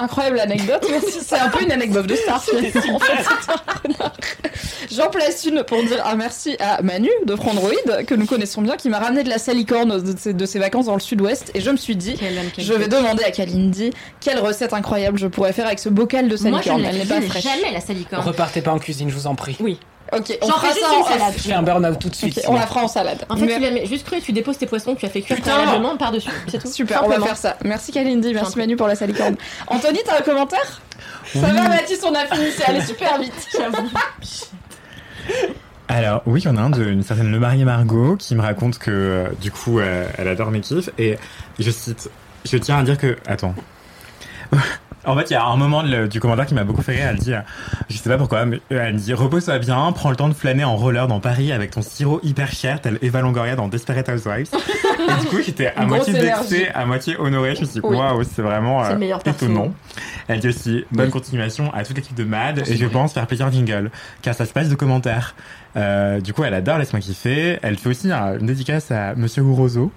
Incroyable 0.00 0.38
anecdote, 0.38 0.86
merci. 0.88 1.18
C'est 1.26 1.40
un 1.40 1.48
peu 1.48 1.60
une 1.60 1.72
anecdote 1.72 2.06
de 2.06 2.14
star. 2.14 2.36
En 2.36 2.38
fait, 2.40 2.70
c'est 2.72 2.78
un 2.88 3.82
renard. 3.82 4.12
J'en 4.92 5.10
place 5.10 5.44
une 5.44 5.64
pour 5.64 5.82
dire 5.82 6.06
un 6.06 6.14
merci 6.14 6.56
à 6.60 6.80
Manu 6.82 7.10
de 7.26 7.34
Frandroid, 7.34 7.72
que 8.06 8.14
nous 8.14 8.24
connaissons 8.26 8.62
bien, 8.62 8.76
qui 8.76 8.90
m'a 8.90 9.00
ramené 9.00 9.24
de 9.24 9.28
la 9.28 9.38
salicorne 9.38 10.00
de 10.00 10.16
ses, 10.16 10.34
de 10.34 10.46
ses 10.46 10.60
vacances 10.60 10.86
dans 10.86 10.94
le 10.94 11.00
sud-ouest. 11.00 11.50
Et 11.54 11.60
je 11.60 11.70
me 11.70 11.76
suis 11.76 11.96
dit, 11.96 12.14
je 12.58 12.72
vais 12.74 12.86
demander 12.86 13.24
à 13.24 13.32
Kalindi 13.32 13.90
quelle 14.20 14.38
recette 14.38 14.72
incroyable 14.72 15.18
je 15.18 15.26
pourrais 15.26 15.52
faire 15.52 15.66
avec 15.66 15.80
ce 15.80 15.88
bocal 15.88 16.28
de 16.28 16.36
Moi 16.48 16.60
je 16.60 16.68
salicorne. 16.68 16.78
ne 16.78 16.84
la 16.84 16.90
Elle 16.90 16.98
n'est 16.98 17.04
pas 17.04 17.20
fraîche. 17.20 17.42
jamais 17.42 17.72
la 17.72 17.80
salicorne. 17.80 18.22
Repartez 18.24 18.62
pas 18.62 18.70
en 18.70 18.78
cuisine, 18.78 19.10
je 19.10 19.14
vous 19.16 19.26
en 19.26 19.34
prie. 19.34 19.56
Oui. 19.58 19.80
Ok, 20.12 20.38
on 20.42 20.46
J'en 20.46 20.52
fera 20.54 20.68
fais 20.68 20.74
ça 20.74 20.74
juste 20.74 20.86
en 20.94 20.98
une 20.98 21.04
salade. 21.18 21.34
Je 21.36 21.42
fais 21.42 21.52
un 21.52 21.62
burn-out 21.62 21.98
tout 21.98 22.08
de 22.08 22.14
suite. 22.14 22.38
Ok, 22.38 22.44
on 22.48 22.54
la 22.54 22.66
fera 22.66 22.82
en 22.84 22.88
salade. 22.88 23.24
En 23.28 23.36
fait, 23.36 23.46
Mais- 23.46 23.54
tu 23.56 23.60
la 23.60 23.70
mets 23.70 23.86
juste 23.86 24.06
crue, 24.06 24.20
tu 24.20 24.32
déposes 24.32 24.58
tes 24.58 24.66
poissons, 24.66 24.94
tu 24.94 25.04
as 25.06 25.10
fait 25.10 25.20
cuire 25.22 25.36
Putain. 25.36 25.52
préalablement 25.52 25.96
par-dessus. 25.96 26.30
C'est 26.48 26.58
tout. 26.62 26.68
Super, 26.68 26.98
on 26.98 27.08
va 27.08 27.16
Simplement. 27.16 27.26
faire 27.26 27.36
ça. 27.36 27.56
Merci 27.64 27.92
Kalindi, 27.92 28.32
merci. 28.32 28.56
Manu 28.58 28.76
pour 28.76 28.86
la 28.88 28.94
salicorne. 28.94 29.36
Anthony, 29.66 29.98
t'as 30.04 30.18
un 30.18 30.22
commentaire? 30.22 30.80
Ça 31.32 31.40
va 31.40 31.68
Mathis, 31.68 32.00
on 32.04 32.14
a 32.14 32.24
fini, 32.26 32.46
c'est 32.56 32.64
allé 32.64 32.80
super 32.80 33.18
vite. 33.20 33.32
J'avoue. 33.56 33.88
Alors 35.88 36.22
oui, 36.26 36.40
il 36.42 36.44
y 36.44 36.48
en 36.48 36.56
a 36.56 36.60
un 36.60 36.70
d'une 36.70 37.02
certaine 37.02 37.30
Le 37.30 37.38
Marie 37.38 37.64
Margot 37.64 38.16
qui 38.16 38.34
me 38.34 38.42
raconte 38.42 38.78
que 38.78 38.90
euh, 38.90 39.28
du 39.40 39.50
coup 39.50 39.78
euh, 39.78 40.06
elle 40.18 40.28
adore 40.28 40.50
mes 40.50 40.60
kiffs 40.60 40.90
et 40.98 41.18
je 41.58 41.70
cite, 41.70 42.10
je 42.44 42.56
tiens 42.58 42.78
à 42.78 42.82
dire 42.82 42.98
que 42.98 43.16
attends. 43.26 43.54
En 45.08 45.16
fait, 45.16 45.30
il 45.30 45.32
y 45.32 45.36
a 45.36 45.44
un 45.44 45.56
moment 45.56 45.82
de 45.82 45.88
le- 45.88 46.08
du 46.08 46.20
commentaire 46.20 46.46
qui 46.46 46.54
m'a 46.54 46.64
beaucoup 46.64 46.82
fait 46.82 46.92
rire. 46.92 47.06
Elle 47.10 47.16
dit, 47.18 47.32
euh, 47.34 47.40
je 47.88 47.96
sais 47.96 48.08
pas 48.10 48.18
pourquoi, 48.18 48.44
mais 48.44 48.60
euh, 48.72 48.84
elle 48.88 48.96
dit 48.96 49.14
repose-toi 49.14 49.58
bien, 49.58 49.90
prends 49.92 50.10
le 50.10 50.16
temps 50.16 50.28
de 50.28 50.34
flâner 50.34 50.64
en 50.64 50.76
roller 50.76 51.08
dans 51.08 51.18
Paris 51.20 51.50
avec 51.52 51.70
ton 51.70 51.82
sirop 51.82 52.20
hyper 52.22 52.52
cher, 52.52 52.80
tel 52.80 52.98
Eva 53.02 53.20
Longoria 53.20 53.56
dans 53.56 53.68
Desperate 53.68 54.08
Housewives. 54.08 54.48
et 54.52 55.20
du 55.22 55.26
coup, 55.28 55.38
j'étais 55.44 55.68
à 55.68 55.86
moitié 55.86 56.12
vexée, 56.50 56.68
à 56.74 56.84
moitié 56.86 57.16
honorée. 57.18 57.54
Je 57.56 57.60
me 57.62 57.66
suis 57.66 57.80
dit, 57.80 57.86
waouh, 57.86 58.22
c'est 58.24 58.42
vraiment 58.42 58.84
C'est 58.84 58.92
euh, 58.92 58.96
étonnant. 59.46 59.72
Elle 60.28 60.40
dit 60.40 60.48
aussi 60.48 60.84
bonne 60.92 61.10
continuation 61.10 61.72
à 61.72 61.84
toute 61.84 61.96
l'équipe 61.96 62.14
de 62.16 62.24
Mad 62.24 62.58
et 62.58 62.76
je 62.76 62.84
pense 62.86 63.12
faire 63.14 63.26
plaisir 63.26 63.50
Jingle 63.50 63.90
car 64.22 64.34
ça 64.34 64.44
se 64.44 64.52
passe 64.52 64.68
de 64.68 64.74
commentaires. 64.74 65.34
Euh, 65.76 66.20
du 66.20 66.32
coup, 66.34 66.44
elle 66.44 66.54
adore 66.54 66.78
Laisse-moi 66.78 67.00
kiffer. 67.00 67.58
Elle 67.62 67.78
fait 67.78 67.88
aussi 67.88 68.12
un- 68.12 68.38
une 68.38 68.46
dédicace 68.46 68.90
à 68.90 69.14
Monsieur 69.14 69.42
Gourozo. 69.42 69.90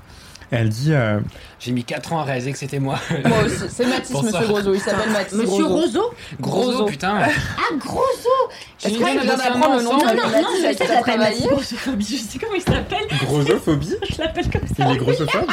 Elle 0.52 0.68
dit 0.68 0.93
euh, 0.93 1.20
J'ai 1.60 1.72
mis 1.72 1.86
4 1.86 2.12
ans 2.12 2.20
à 2.20 2.24
réaliser 2.24 2.52
que 2.52 2.58
c'était 2.58 2.80
moi. 2.80 2.99
Moi 3.26 3.38
aussi, 3.45 3.56
c'est 3.70 3.86
Mathis, 3.86 4.12
Pour 4.12 4.24
monsieur 4.24 4.45
Grosso, 4.45 4.74
il 4.74 4.82
s'appelle 4.82 5.10
Mathis 5.10 5.34
Monsieur 5.34 5.66
Grosso. 5.66 6.14
Grosso. 6.39 6.86
putain. 6.86 7.20
Ah, 7.22 7.76
Grosso 7.78 8.30
tu 8.78 8.89
eu 8.89 8.97
viens 8.97 9.22
un 9.22 9.26
d'apprendre 9.26 9.78
le 9.78 9.84
nom. 9.84 9.91
Non, 9.97 10.06
non, 10.06 10.14
non, 10.14 10.47
je 10.58 10.62
sais, 10.62 10.76
qui 10.76 10.84
je 10.88 11.18
Mathis 11.18 11.47
Grossophobie. 11.47 12.06
Je 12.06 12.32
sais 12.32 12.39
comment 12.39 12.56
il 12.56 12.62
s'appelle. 12.62 13.08
Grossophobie. 13.26 13.95
Je 14.10 14.22
l'appelle 14.22 14.49
comme 14.49 14.68
ça. 14.68 14.86
Il 14.89 14.95
est 14.95 14.97
grossophobe 14.97 15.47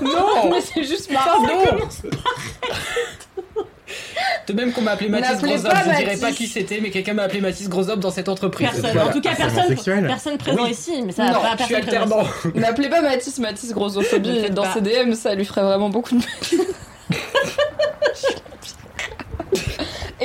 Non, 0.00 0.50
mais 0.50 0.60
c'est 0.60 0.84
juste 0.84 1.10
marrant. 1.12 1.42
De 4.46 4.52
même 4.52 4.72
qu'on 4.72 4.82
m'a 4.82 4.92
appelé 4.92 5.08
Mathis 5.08 5.40
pas 5.40 5.46
je 5.48 5.56
dirais 5.84 6.04
Mathis. 6.04 6.20
pas 6.20 6.32
qui 6.32 6.46
c'était, 6.46 6.78
mais 6.82 6.90
quelqu'un 6.90 7.14
m'a 7.14 7.22
appelé 7.22 7.40
Mathis 7.40 7.68
Grosop 7.68 7.98
dans 7.98 8.10
cette 8.10 8.28
entreprise. 8.28 8.68
Personne. 8.70 8.90
Voilà, 8.92 9.08
En 9.08 9.12
tout 9.12 9.20
cas, 9.22 9.34
personne, 9.34 9.74
personne 10.06 10.36
présent 10.38 10.64
Oui. 10.64 10.70
ici. 10.70 11.02
Mais 11.04 11.12
ça 11.12 11.24
Non, 11.30 11.40
va 11.40 11.50
pas 11.50 11.56
Je 11.60 11.64
suis 11.64 11.74
alternant. 11.74 12.24
N'appelez 12.54 12.88
pas 12.90 13.00
Mathis 13.00 13.38
Mathis 13.38 13.72
Grossophobie 13.72 14.28
Ne 14.28 14.40
faites 14.42 14.54
dans 14.54 14.64
pas. 14.64 14.74
ses 14.74 14.80
DM, 14.82 15.14
ça 15.14 15.34
lui 15.34 15.44
ferait 15.46 15.62
vraiment 15.62 15.88
beaucoup 15.88 16.14
de 16.14 16.20
mal. 16.20 16.66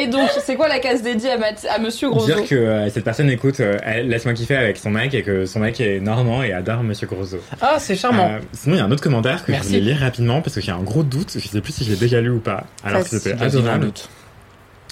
Et 0.01 0.07
donc, 0.07 0.29
c'est 0.43 0.55
quoi 0.55 0.67
la 0.69 0.79
case 0.79 1.01
dédiée 1.01 1.31
à, 1.31 1.37
Mathis- 1.37 1.67
à 1.67 1.77
Monsieur 1.79 2.09
Grosso? 2.09 2.25
Dire 2.25 2.47
que 2.47 2.55
euh, 2.55 2.89
cette 2.89 3.03
personne 3.03 3.29
écoute 3.29 3.59
euh, 3.59 3.77
Laisse-moi 4.03 4.33
kiffer 4.33 4.55
avec 4.55 4.77
son 4.77 4.89
mec 4.91 5.13
et 5.13 5.23
que 5.23 5.45
son 5.45 5.59
mec 5.59 5.79
est 5.81 5.99
normand 5.99 6.41
et 6.41 6.53
adore 6.53 6.83
Monsieur 6.83 7.05
Grosso. 7.07 7.37
Ah, 7.59 7.75
c'est 7.79 7.95
charmant. 7.95 8.29
Euh, 8.31 8.39
sinon, 8.53 8.75
il 8.75 8.77
y 8.79 8.81
a 8.81 8.85
un 8.85 8.91
autre 8.91 9.03
commentaire 9.03 9.43
que 9.43 9.51
Merci. 9.51 9.73
je 9.73 9.79
voulais 9.79 9.91
lire 9.91 9.99
rapidement 10.01 10.41
parce 10.41 10.55
que 10.55 10.61
j'ai 10.61 10.71
un 10.71 10.81
gros 10.81 11.03
doute. 11.03 11.33
Je 11.37 11.47
sais 11.47 11.59
plus 11.61 11.73
si 11.73 11.83
je 11.83 11.89
l'ai 11.91 11.97
déjà 11.97 12.21
lu 12.21 12.29
ou 12.29 12.39
pas. 12.39 12.63
Alors 12.83 13.03
que 13.03 13.09
c'était 13.09 13.33
adorable. 13.33 13.69
un 13.69 13.79
doute. 13.87 14.09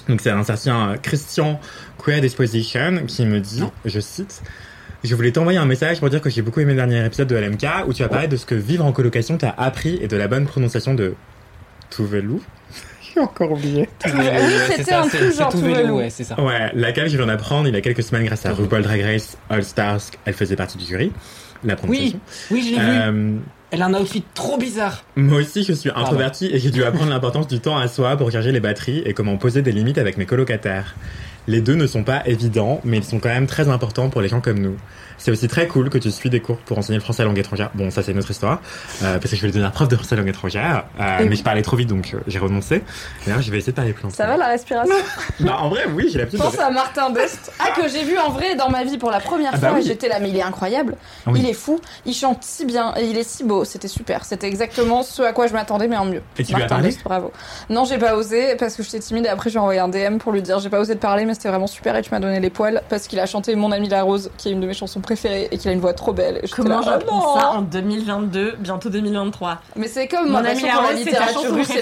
Donc 0.08 0.20
c'est 0.20 0.30
un 0.30 0.42
certain 0.44 0.94
Christian 1.02 1.58
Queer 2.04 2.20
Disposition 2.20 3.02
qui 3.06 3.24
me 3.26 3.40
dit, 3.40 3.60
Non. 3.60 3.72
je 3.84 4.00
cite, 4.00 4.42
je 5.04 5.14
voulais 5.14 5.32
t'envoyer 5.32 5.58
un 5.58 5.66
message 5.66 6.00
pour 6.00 6.10
dire 6.10 6.20
que 6.20 6.28
j'ai 6.30 6.42
beaucoup 6.42 6.60
aimé 6.60 6.72
le 6.72 6.76
dernier 6.76 7.04
épisode 7.04 7.28
de 7.28 7.36
LMK 7.36 7.66
où 7.86 7.92
tu 7.94 8.02
as 8.02 8.08
parlé 8.08 8.26
de 8.28 8.36
ce 8.36 8.44
que 8.46 8.54
vivre 8.54 8.84
en 8.84 8.92
colocation 8.92 9.36
t'a 9.38 9.54
appris 9.56 9.98
et 10.02 10.08
de 10.08 10.16
la 10.16 10.28
bonne 10.28 10.46
prononciation 10.46 10.94
de 10.94 11.14
Tuvalu. 11.90 12.40
J'ai 13.18 13.24
encore 13.24 13.52
oublié. 13.52 13.88
Oui, 14.06 14.12
C'est 14.68 14.76
c'était 14.78 14.92
un 14.94 15.08
truc 15.08 15.34
genre 15.36 15.50
tout 15.50 15.58
vélo, 15.60 15.96
ouais, 15.96 16.10
c'est 16.10 16.24
ça. 16.24 16.40
Ouais, 16.40 16.70
laquelle 16.74 17.08
je 17.08 17.16
viens 17.16 17.26
d'apprendre 17.26 17.68
il 17.68 17.74
y 17.74 17.76
a 17.76 17.80
quelques 17.80 18.02
semaines 18.02 18.24
grâce 18.24 18.46
à 18.46 18.52
RuPaul 18.52 18.82
Drag 18.82 19.00
Race 19.00 19.36
All 19.50 19.64
Stars. 19.64 20.00
Elle 20.24 20.34
faisait 20.34 20.56
partie 20.56 20.78
du 20.78 20.84
jury. 20.84 21.12
La 21.64 21.74
prononciation. 21.76 22.20
Oui, 22.52 22.62
je 22.62 22.70
l'ai 22.76 22.80
vu. 22.80 22.86
Euh, 22.88 23.36
Elle 23.72 23.82
a 23.82 23.86
un 23.86 23.94
outfit 23.94 24.22
trop 24.34 24.56
bizarre. 24.56 25.02
Moi 25.16 25.40
aussi, 25.40 25.64
je 25.64 25.72
suis 25.72 25.90
introverti 25.94 26.46
et 26.52 26.58
j'ai 26.60 26.70
dû 26.70 26.84
apprendre 26.84 27.10
l'importance 27.10 27.48
du 27.48 27.58
temps 27.58 27.76
à 27.76 27.88
soi 27.88 28.16
pour 28.16 28.30
charger 28.30 28.52
les 28.52 28.60
batteries 28.60 29.02
et 29.04 29.12
comment 29.14 29.36
poser 29.36 29.62
des 29.62 29.72
limites 29.72 29.98
avec 29.98 30.16
mes 30.16 30.26
colocataires. 30.26 30.94
Les 31.48 31.60
deux 31.60 31.74
ne 31.74 31.86
sont 31.86 32.04
pas 32.04 32.22
évidents, 32.26 32.80
mais 32.84 32.98
ils 32.98 33.04
sont 33.04 33.18
quand 33.18 33.30
même 33.30 33.46
très 33.46 33.68
importants 33.68 34.10
pour 34.10 34.20
les 34.20 34.28
gens 34.28 34.40
comme 34.40 34.58
nous. 34.60 34.76
C'est 35.18 35.30
aussi 35.30 35.48
très 35.48 35.66
cool 35.66 35.90
que 35.90 35.98
tu 35.98 36.10
suis 36.10 36.30
des 36.30 36.40
cours 36.40 36.58
pour 36.58 36.78
enseigner 36.78 36.98
le 36.98 37.02
français 37.02 37.24
langue 37.24 37.38
étrangère. 37.38 37.70
Bon, 37.74 37.90
ça 37.90 38.02
c'est 38.02 38.12
une 38.12 38.18
autre 38.18 38.30
histoire, 38.30 38.60
euh, 39.02 39.18
parce 39.18 39.30
que 39.30 39.36
je 39.36 39.42
vais 39.42 39.48
devenir 39.48 39.70
prof 39.72 39.88
de 39.88 39.96
français 39.96 40.16
langue 40.16 40.28
étrangère, 40.28 40.84
euh, 41.00 41.26
mais 41.28 41.36
je 41.36 41.42
parlais 41.42 41.62
trop 41.62 41.76
vite 41.76 41.88
donc 41.88 42.12
euh, 42.14 42.18
j'ai 42.26 42.38
renoncé. 42.38 42.82
D'ailleurs, 43.26 43.42
je 43.42 43.50
vais 43.50 43.58
essayer 43.58 43.72
de 43.72 43.76
parler 43.76 43.92
plus 43.92 44.02
longtemps. 44.04 44.14
Ça 44.16 44.26
va 44.26 44.36
la 44.36 44.48
respiration 44.48 44.94
Bah, 45.40 45.58
en 45.60 45.68
vrai, 45.68 45.86
oui, 45.94 46.08
j'ai 46.12 46.18
l'habitude 46.18 46.40
pense 46.40 46.56
de... 46.56 46.60
à 46.60 46.70
Martin 46.70 47.10
Dest. 47.10 47.52
Ah, 47.60 47.72
que 47.80 47.88
j'ai 47.88 48.04
vu 48.04 48.16
en 48.18 48.30
vrai 48.30 48.54
dans 48.54 48.70
ma 48.70 48.84
vie 48.84 48.98
pour 48.98 49.10
la 49.10 49.20
première 49.20 49.50
Ah 49.54 49.58
bah 49.58 49.68
fois. 49.70 49.78
oui. 49.78 49.84
J'étais 49.86 50.08
là, 50.08 50.20
mais 50.20 50.30
il 50.30 50.36
est 50.36 50.42
incroyable. 50.42 50.96
Ah 51.26 51.30
oui. 51.32 51.40
Il 51.42 51.48
est 51.48 51.52
fou. 51.52 51.80
Il 52.06 52.14
chante 52.14 52.42
si 52.42 52.64
bien 52.64 52.94
et 52.96 53.04
il 53.04 53.18
est 53.18 53.28
si 53.28 53.44
beau. 53.44 53.64
C'était 53.64 53.88
super. 53.88 54.24
C'était 54.24 54.46
exactement 54.46 55.02
ce 55.02 55.22
à 55.22 55.32
quoi 55.32 55.46
je 55.48 55.52
m'attendais, 55.52 55.88
mais 55.88 55.96
en 55.96 56.04
mieux. 56.04 56.22
Et 56.38 56.44
tu 56.44 56.48
lui 56.52 56.54
as 56.54 56.58
Martin 56.60 56.76
parlé 56.76 56.88
Dest, 56.90 57.02
bravo. 57.04 57.32
Non, 57.68 57.84
j'ai 57.84 57.98
pas 57.98 58.14
osé 58.16 58.54
parce 58.56 58.74
que 58.76 58.82
j'étais 58.82 59.00
timide 59.00 59.26
et 59.26 59.28
après 59.28 59.50
j'ai 59.50 59.58
envoyé 59.58 59.80
un 59.80 59.88
DM 59.88 60.18
pour 60.18 60.32
lui 60.32 60.40
dire 60.42 60.60
j'ai 60.60 60.70
pas 60.70 60.80
osé 60.80 60.94
de 60.94 61.00
parler, 61.00 61.24
mais 61.24 61.34
c'était 61.34 61.48
vraiment 61.48 61.66
super 61.66 61.94
et 61.96 62.02
tu 62.02 62.10
m'as 62.12 62.20
donné 62.20 62.40
les 62.40 62.50
poils 62.50 62.82
parce 62.88 63.06
qu'il 63.08 63.18
a 63.20 63.26
chanté 63.26 63.54
Mon 63.56 63.72
ami 63.72 63.88
la 63.88 64.02
rose, 64.02 64.30
qui 64.38 64.48
est 64.48 64.52
une 64.52 64.60
de 64.60 64.66
mes 64.66 64.74
chansons 64.74 65.00
préférées 65.08 65.48
et 65.50 65.56
qu'il 65.56 65.70
a 65.70 65.72
une 65.72 65.80
voix 65.80 65.94
trop 65.94 66.12
belle. 66.12 66.42
Comment 66.54 66.82
j'apprends 66.82 67.34
oh 67.34 67.38
ça 67.38 67.48
en 67.52 67.62
2022, 67.62 68.56
bientôt 68.60 68.90
2023 68.90 69.58
Mais 69.76 69.88
c'est 69.88 70.06
comme 70.06 70.26
Mon 70.26 70.32
ma 70.32 70.38
ami 70.40 70.48
passion 70.48 70.66
la 70.66 70.72
pour 70.74 70.82
la 70.82 70.92
littérature 70.92 71.54
russe 71.54 71.72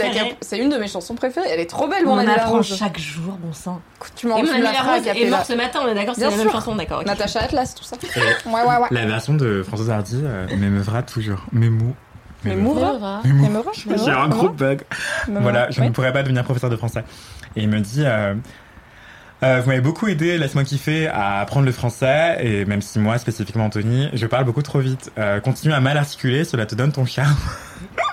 C'est 0.40 0.58
une 0.58 0.68
de 0.68 0.76
mes 0.76 0.86
chansons 0.86 1.16
préférées. 1.16 1.48
Elle 1.50 1.58
est 1.58 1.66
trop 1.66 1.88
belle, 1.88 2.04
On 2.06 2.10
Mon 2.10 2.18
ami 2.18 2.28
la 2.28 2.34
apprend 2.44 2.62
chaque 2.62 2.98
jour, 2.98 3.36
bon 3.40 3.52
sang. 3.52 3.80
Tu 4.14 4.28
m'en 4.28 4.36
mon 4.38 4.44
la 4.44 4.70
rose 4.70 5.02
est 5.02 5.04
cappella. 5.06 5.30
mort 5.30 5.44
ce 5.44 5.54
matin, 5.54 5.80
on 5.84 5.88
est 5.88 5.94
d'accord, 5.94 6.14
c'est 6.14 6.20
Bien 6.20 6.30
la 6.30 6.36
même 6.36 6.46
sûr. 6.46 6.52
chanson, 6.52 6.76
d'accord. 6.76 7.02
Natacha 7.04 7.40
Atlas, 7.40 7.74
tout 7.74 7.82
ça. 7.82 7.96
Et 7.96 8.48
Ouais, 8.48 8.54
ouais, 8.62 8.76
ouais. 8.76 8.88
La 8.92 9.06
version 9.06 9.34
de 9.34 9.64
Françoise 9.64 9.90
Hardy 9.90 10.20
euh, 10.22 10.46
m'émeuvra 10.56 11.02
toujours. 11.02 11.44
Moura. 11.52 11.92
M'émeut. 12.44 13.62
Mais 13.86 13.96
J'ai 13.98 14.10
un 14.12 14.28
gros 14.28 14.50
bug. 14.50 14.82
Voilà, 15.28 15.68
je 15.70 15.82
ne 15.82 15.90
pourrais 15.90 16.12
pas 16.12 16.22
devenir 16.22 16.44
professeur 16.44 16.70
de 16.70 16.76
français. 16.76 17.02
Et 17.56 17.62
il 17.62 17.68
me 17.68 17.80
dit, 17.80 18.02
euh, 18.04 18.34
euh, 19.42 19.60
vous 19.60 19.68
m'avez 19.68 19.80
beaucoup 19.80 20.08
aidé, 20.08 20.38
laisse-moi 20.38 20.64
kiffer, 20.64 21.08
à 21.08 21.40
apprendre 21.40 21.66
le 21.66 21.72
français, 21.72 22.38
et 22.40 22.64
même 22.64 22.80
si 22.80 22.98
moi, 22.98 23.18
spécifiquement 23.18 23.66
Anthony, 23.66 24.08
je 24.14 24.26
parle 24.26 24.44
beaucoup 24.44 24.62
trop 24.62 24.78
vite. 24.78 25.12
Euh, 25.18 25.40
continue 25.40 25.74
à 25.74 25.80
mal 25.80 25.98
articuler, 25.98 26.44
cela 26.44 26.64
te 26.64 26.74
donne 26.74 26.92
ton 26.92 27.04
charme. 27.04 27.36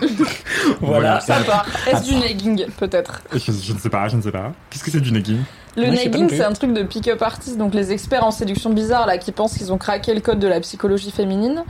voilà. 0.82 1.22
Sympa. 1.22 1.66
Est-ce 1.88 2.04
du 2.04 2.16
nagging, 2.16 2.66
peut-être? 2.78 3.22
Je, 3.32 3.52
je 3.52 3.74
ne 3.74 3.80
sais 3.80 3.90
pas, 3.90 4.08
je 4.10 4.18
ne 4.18 4.22
sais 4.22 4.32
pas. 4.32 4.52
Qu'est-ce 4.70 4.84
que 4.84 4.92
c'est 4.92 5.00
du 5.00 5.12
nagging? 5.12 5.40
Le 5.76 5.88
Moi, 5.88 5.96
nagging, 5.96 6.30
c'est 6.30 6.44
un 6.44 6.54
truc 6.54 6.74
de 6.74 6.84
pick-up 6.84 7.22
artist, 7.22 7.58
donc 7.58 7.74
les 7.74 7.92
experts 7.92 8.24
en 8.24 8.32
séduction 8.32 8.70
bizarre, 8.70 9.08
là, 9.08 9.18
qui 9.18 9.32
pensent 9.32 9.58
qu'ils 9.58 9.74
ont 9.74 9.78
craqué 9.78 10.14
le 10.14 10.22
code 10.22 10.40
de 10.40 10.48
la 10.48 10.60
psychologie 10.60 11.12
féminine. 11.12 11.64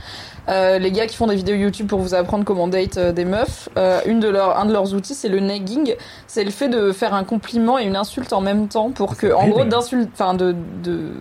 Euh, 0.48 0.78
les 0.78 0.92
gars 0.92 1.06
qui 1.06 1.16
font 1.16 1.26
des 1.26 1.36
vidéos 1.36 1.56
YouTube 1.56 1.86
pour 1.86 2.00
vous 2.00 2.14
apprendre 2.14 2.44
comment 2.44 2.68
date 2.68 2.98
euh, 2.98 3.12
des 3.12 3.24
meufs, 3.24 3.70
euh, 3.78 4.00
une 4.04 4.20
de 4.20 4.28
leurs, 4.28 4.58
un 4.58 4.66
de 4.66 4.72
leurs 4.72 4.92
outils, 4.92 5.14
c'est 5.14 5.30
le 5.30 5.40
nagging. 5.40 5.94
C'est 6.26 6.44
le 6.44 6.50
fait 6.50 6.68
de 6.68 6.92
faire 6.92 7.14
un 7.14 7.24
compliment 7.24 7.78
et 7.78 7.84
une 7.84 7.96
insulte 7.96 8.34
en 8.34 8.42
même 8.42 8.68
temps 8.68 8.90
pour 8.90 9.16
que, 9.16 9.32
en 9.32 9.48
gros, 9.48 9.64
d'insulte, 9.64 10.10
enfin, 10.12 10.34
de, 10.34 10.54
de 10.82 11.12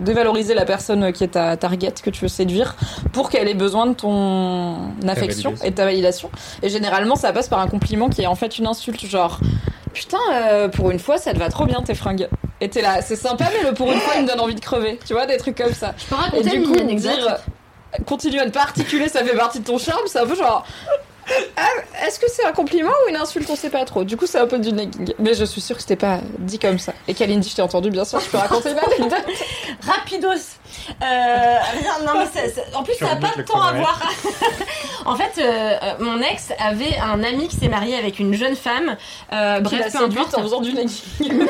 dévaloriser 0.00 0.54
la 0.54 0.64
personne 0.64 1.12
qui 1.12 1.24
est 1.24 1.28
ta 1.28 1.56
target 1.56 1.94
que 2.02 2.10
tu 2.10 2.22
veux 2.22 2.28
séduire 2.28 2.76
pour 3.12 3.30
qu'elle 3.30 3.48
ait 3.48 3.54
besoin 3.54 3.86
de 3.86 3.94
ton 3.94 4.76
affection 5.08 5.54
et 5.64 5.70
de 5.70 5.76
ta 5.76 5.84
validation. 5.84 6.30
Et 6.62 6.68
généralement, 6.68 7.16
ça 7.16 7.32
passe 7.32 7.48
par 7.48 7.60
un 7.60 7.68
compliment 7.68 8.08
qui 8.08 8.22
est 8.22 8.26
en 8.26 8.34
fait 8.34 8.58
une 8.58 8.66
insulte, 8.66 9.06
genre 9.06 9.40
putain, 9.96 10.18
euh, 10.32 10.68
pour 10.68 10.90
une 10.90 10.98
fois, 10.98 11.16
ça 11.18 11.32
te 11.32 11.38
va 11.38 11.48
trop 11.48 11.64
bien 11.64 11.80
tes 11.82 11.94
fringues. 11.94 12.28
Et 12.60 12.68
t'es 12.68 12.82
là, 12.82 13.00
c'est 13.02 13.16
sympa, 13.16 13.46
mais 13.52 13.68
le 13.68 13.74
pour 13.74 13.90
une 13.90 13.98
fois, 13.98 14.14
il 14.16 14.22
me 14.22 14.28
donne 14.28 14.40
envie 14.40 14.54
de 14.54 14.60
crever. 14.60 14.98
Tu 15.06 15.14
vois, 15.14 15.26
des 15.26 15.38
trucs 15.38 15.56
comme 15.56 15.72
ça. 15.72 15.94
Je 15.98 16.04
peux 16.04 16.14
Et 16.14 16.18
raconter 16.18 16.50
du 16.50 16.56
une 16.56 16.66
coup, 16.66 16.94
dire, 16.94 17.38
continue 18.06 18.38
à 18.38 18.44
ne 18.44 18.50
pas 18.50 18.62
articuler, 18.62 19.08
ça 19.08 19.24
fait 19.24 19.36
partie 19.36 19.60
de 19.60 19.64
ton 19.64 19.78
charme, 19.78 20.02
c'est 20.06 20.18
un 20.18 20.26
peu 20.26 20.36
genre. 20.36 20.64
Ah, 21.56 22.06
Est-ce 22.06 22.20
que 22.20 22.26
c'est 22.30 22.44
un 22.46 22.52
compliment 22.52 22.92
ou 23.04 23.10
une 23.10 23.16
insulte 23.16 23.50
On 23.50 23.56
sait 23.56 23.68
pas 23.68 23.84
trop. 23.84 24.04
Du 24.04 24.16
coup, 24.16 24.26
c'est 24.26 24.38
un 24.38 24.46
peu 24.46 24.60
du 24.60 24.72
nagging. 24.72 25.12
Mais 25.18 25.34
je 25.34 25.44
suis 25.44 25.60
sûre 25.60 25.74
que 25.74 25.82
c'était 25.82 25.96
pas 25.96 26.20
dit 26.38 26.60
comme 26.60 26.78
ça. 26.78 26.92
Et 27.08 27.14
Kalindi, 27.14 27.48
je 27.50 27.56
t'ai 27.56 27.62
entendu, 27.62 27.90
bien 27.90 28.04
sûr, 28.04 28.20
je 28.20 28.28
peux 28.30 28.36
raconter 28.38 28.70
une 28.70 28.78
anecdote. 28.78 29.24
Rapidos. 29.84 30.60
Euh, 31.02 31.56
non, 32.06 32.12
mais 32.14 32.74
en 32.74 32.82
plus, 32.82 32.94
ça 32.94 33.06
n'a 33.06 33.16
pas 33.16 33.32
de 33.32 33.38
le 33.38 33.44
temps 33.44 33.60
à 33.60 33.72
voir. 33.72 34.00
en 35.04 35.16
fait, 35.16 35.32
euh, 35.38 35.76
euh, 35.82 35.92
mon 36.00 36.20
ex 36.20 36.52
avait 36.58 36.96
un 36.98 37.22
ami 37.22 37.48
qui 37.48 37.56
s'est 37.56 37.68
marié 37.68 37.96
avec 37.96 38.18
une 38.18 38.34
jeune 38.34 38.56
femme. 38.56 38.96
Euh, 39.32 39.60
bref, 39.60 39.92
peu 39.92 40.04
importe. 40.04 40.34
en 40.38 40.42
faisant 40.42 40.60
du 40.60 40.72
nagging. 40.72 41.00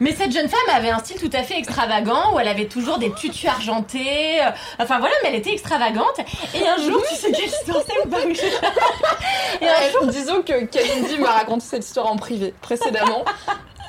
Mais 0.00 0.12
cette 0.14 0.32
jeune 0.32 0.48
femme 0.48 0.74
avait 0.74 0.90
un 0.90 0.98
style 0.98 1.20
tout 1.20 1.30
à 1.36 1.42
fait 1.42 1.58
extravagant 1.58 2.34
où 2.34 2.40
elle 2.40 2.48
avait 2.48 2.66
toujours 2.66 2.98
des 2.98 3.12
tutus 3.12 3.48
argentés. 3.48 4.40
euh, 4.42 4.50
Enfin 4.80 4.98
voilà, 4.98 5.14
mais 5.22 5.28
elle 5.30 5.36
était 5.36 5.52
extravagante. 5.52 6.18
Et 6.54 6.66
un 6.66 6.76
jour, 6.78 7.02
tu 7.08 7.14
sais 7.14 7.30
quelle 7.32 7.46
histoire 7.46 7.82
c'est 7.86 8.06
ou 8.06 8.10
pas 8.10 8.18
Et 9.60 9.68
un 9.68 9.90
jour, 9.92 10.06
disons 10.06 10.42
que 10.42 10.64
Kalindi 10.64 11.18
m'a 11.18 11.30
raconté 11.32 11.64
cette 11.68 11.84
histoire 11.84 12.06
en 12.10 12.16
privé 12.16 12.52
précédemment, 12.60 13.24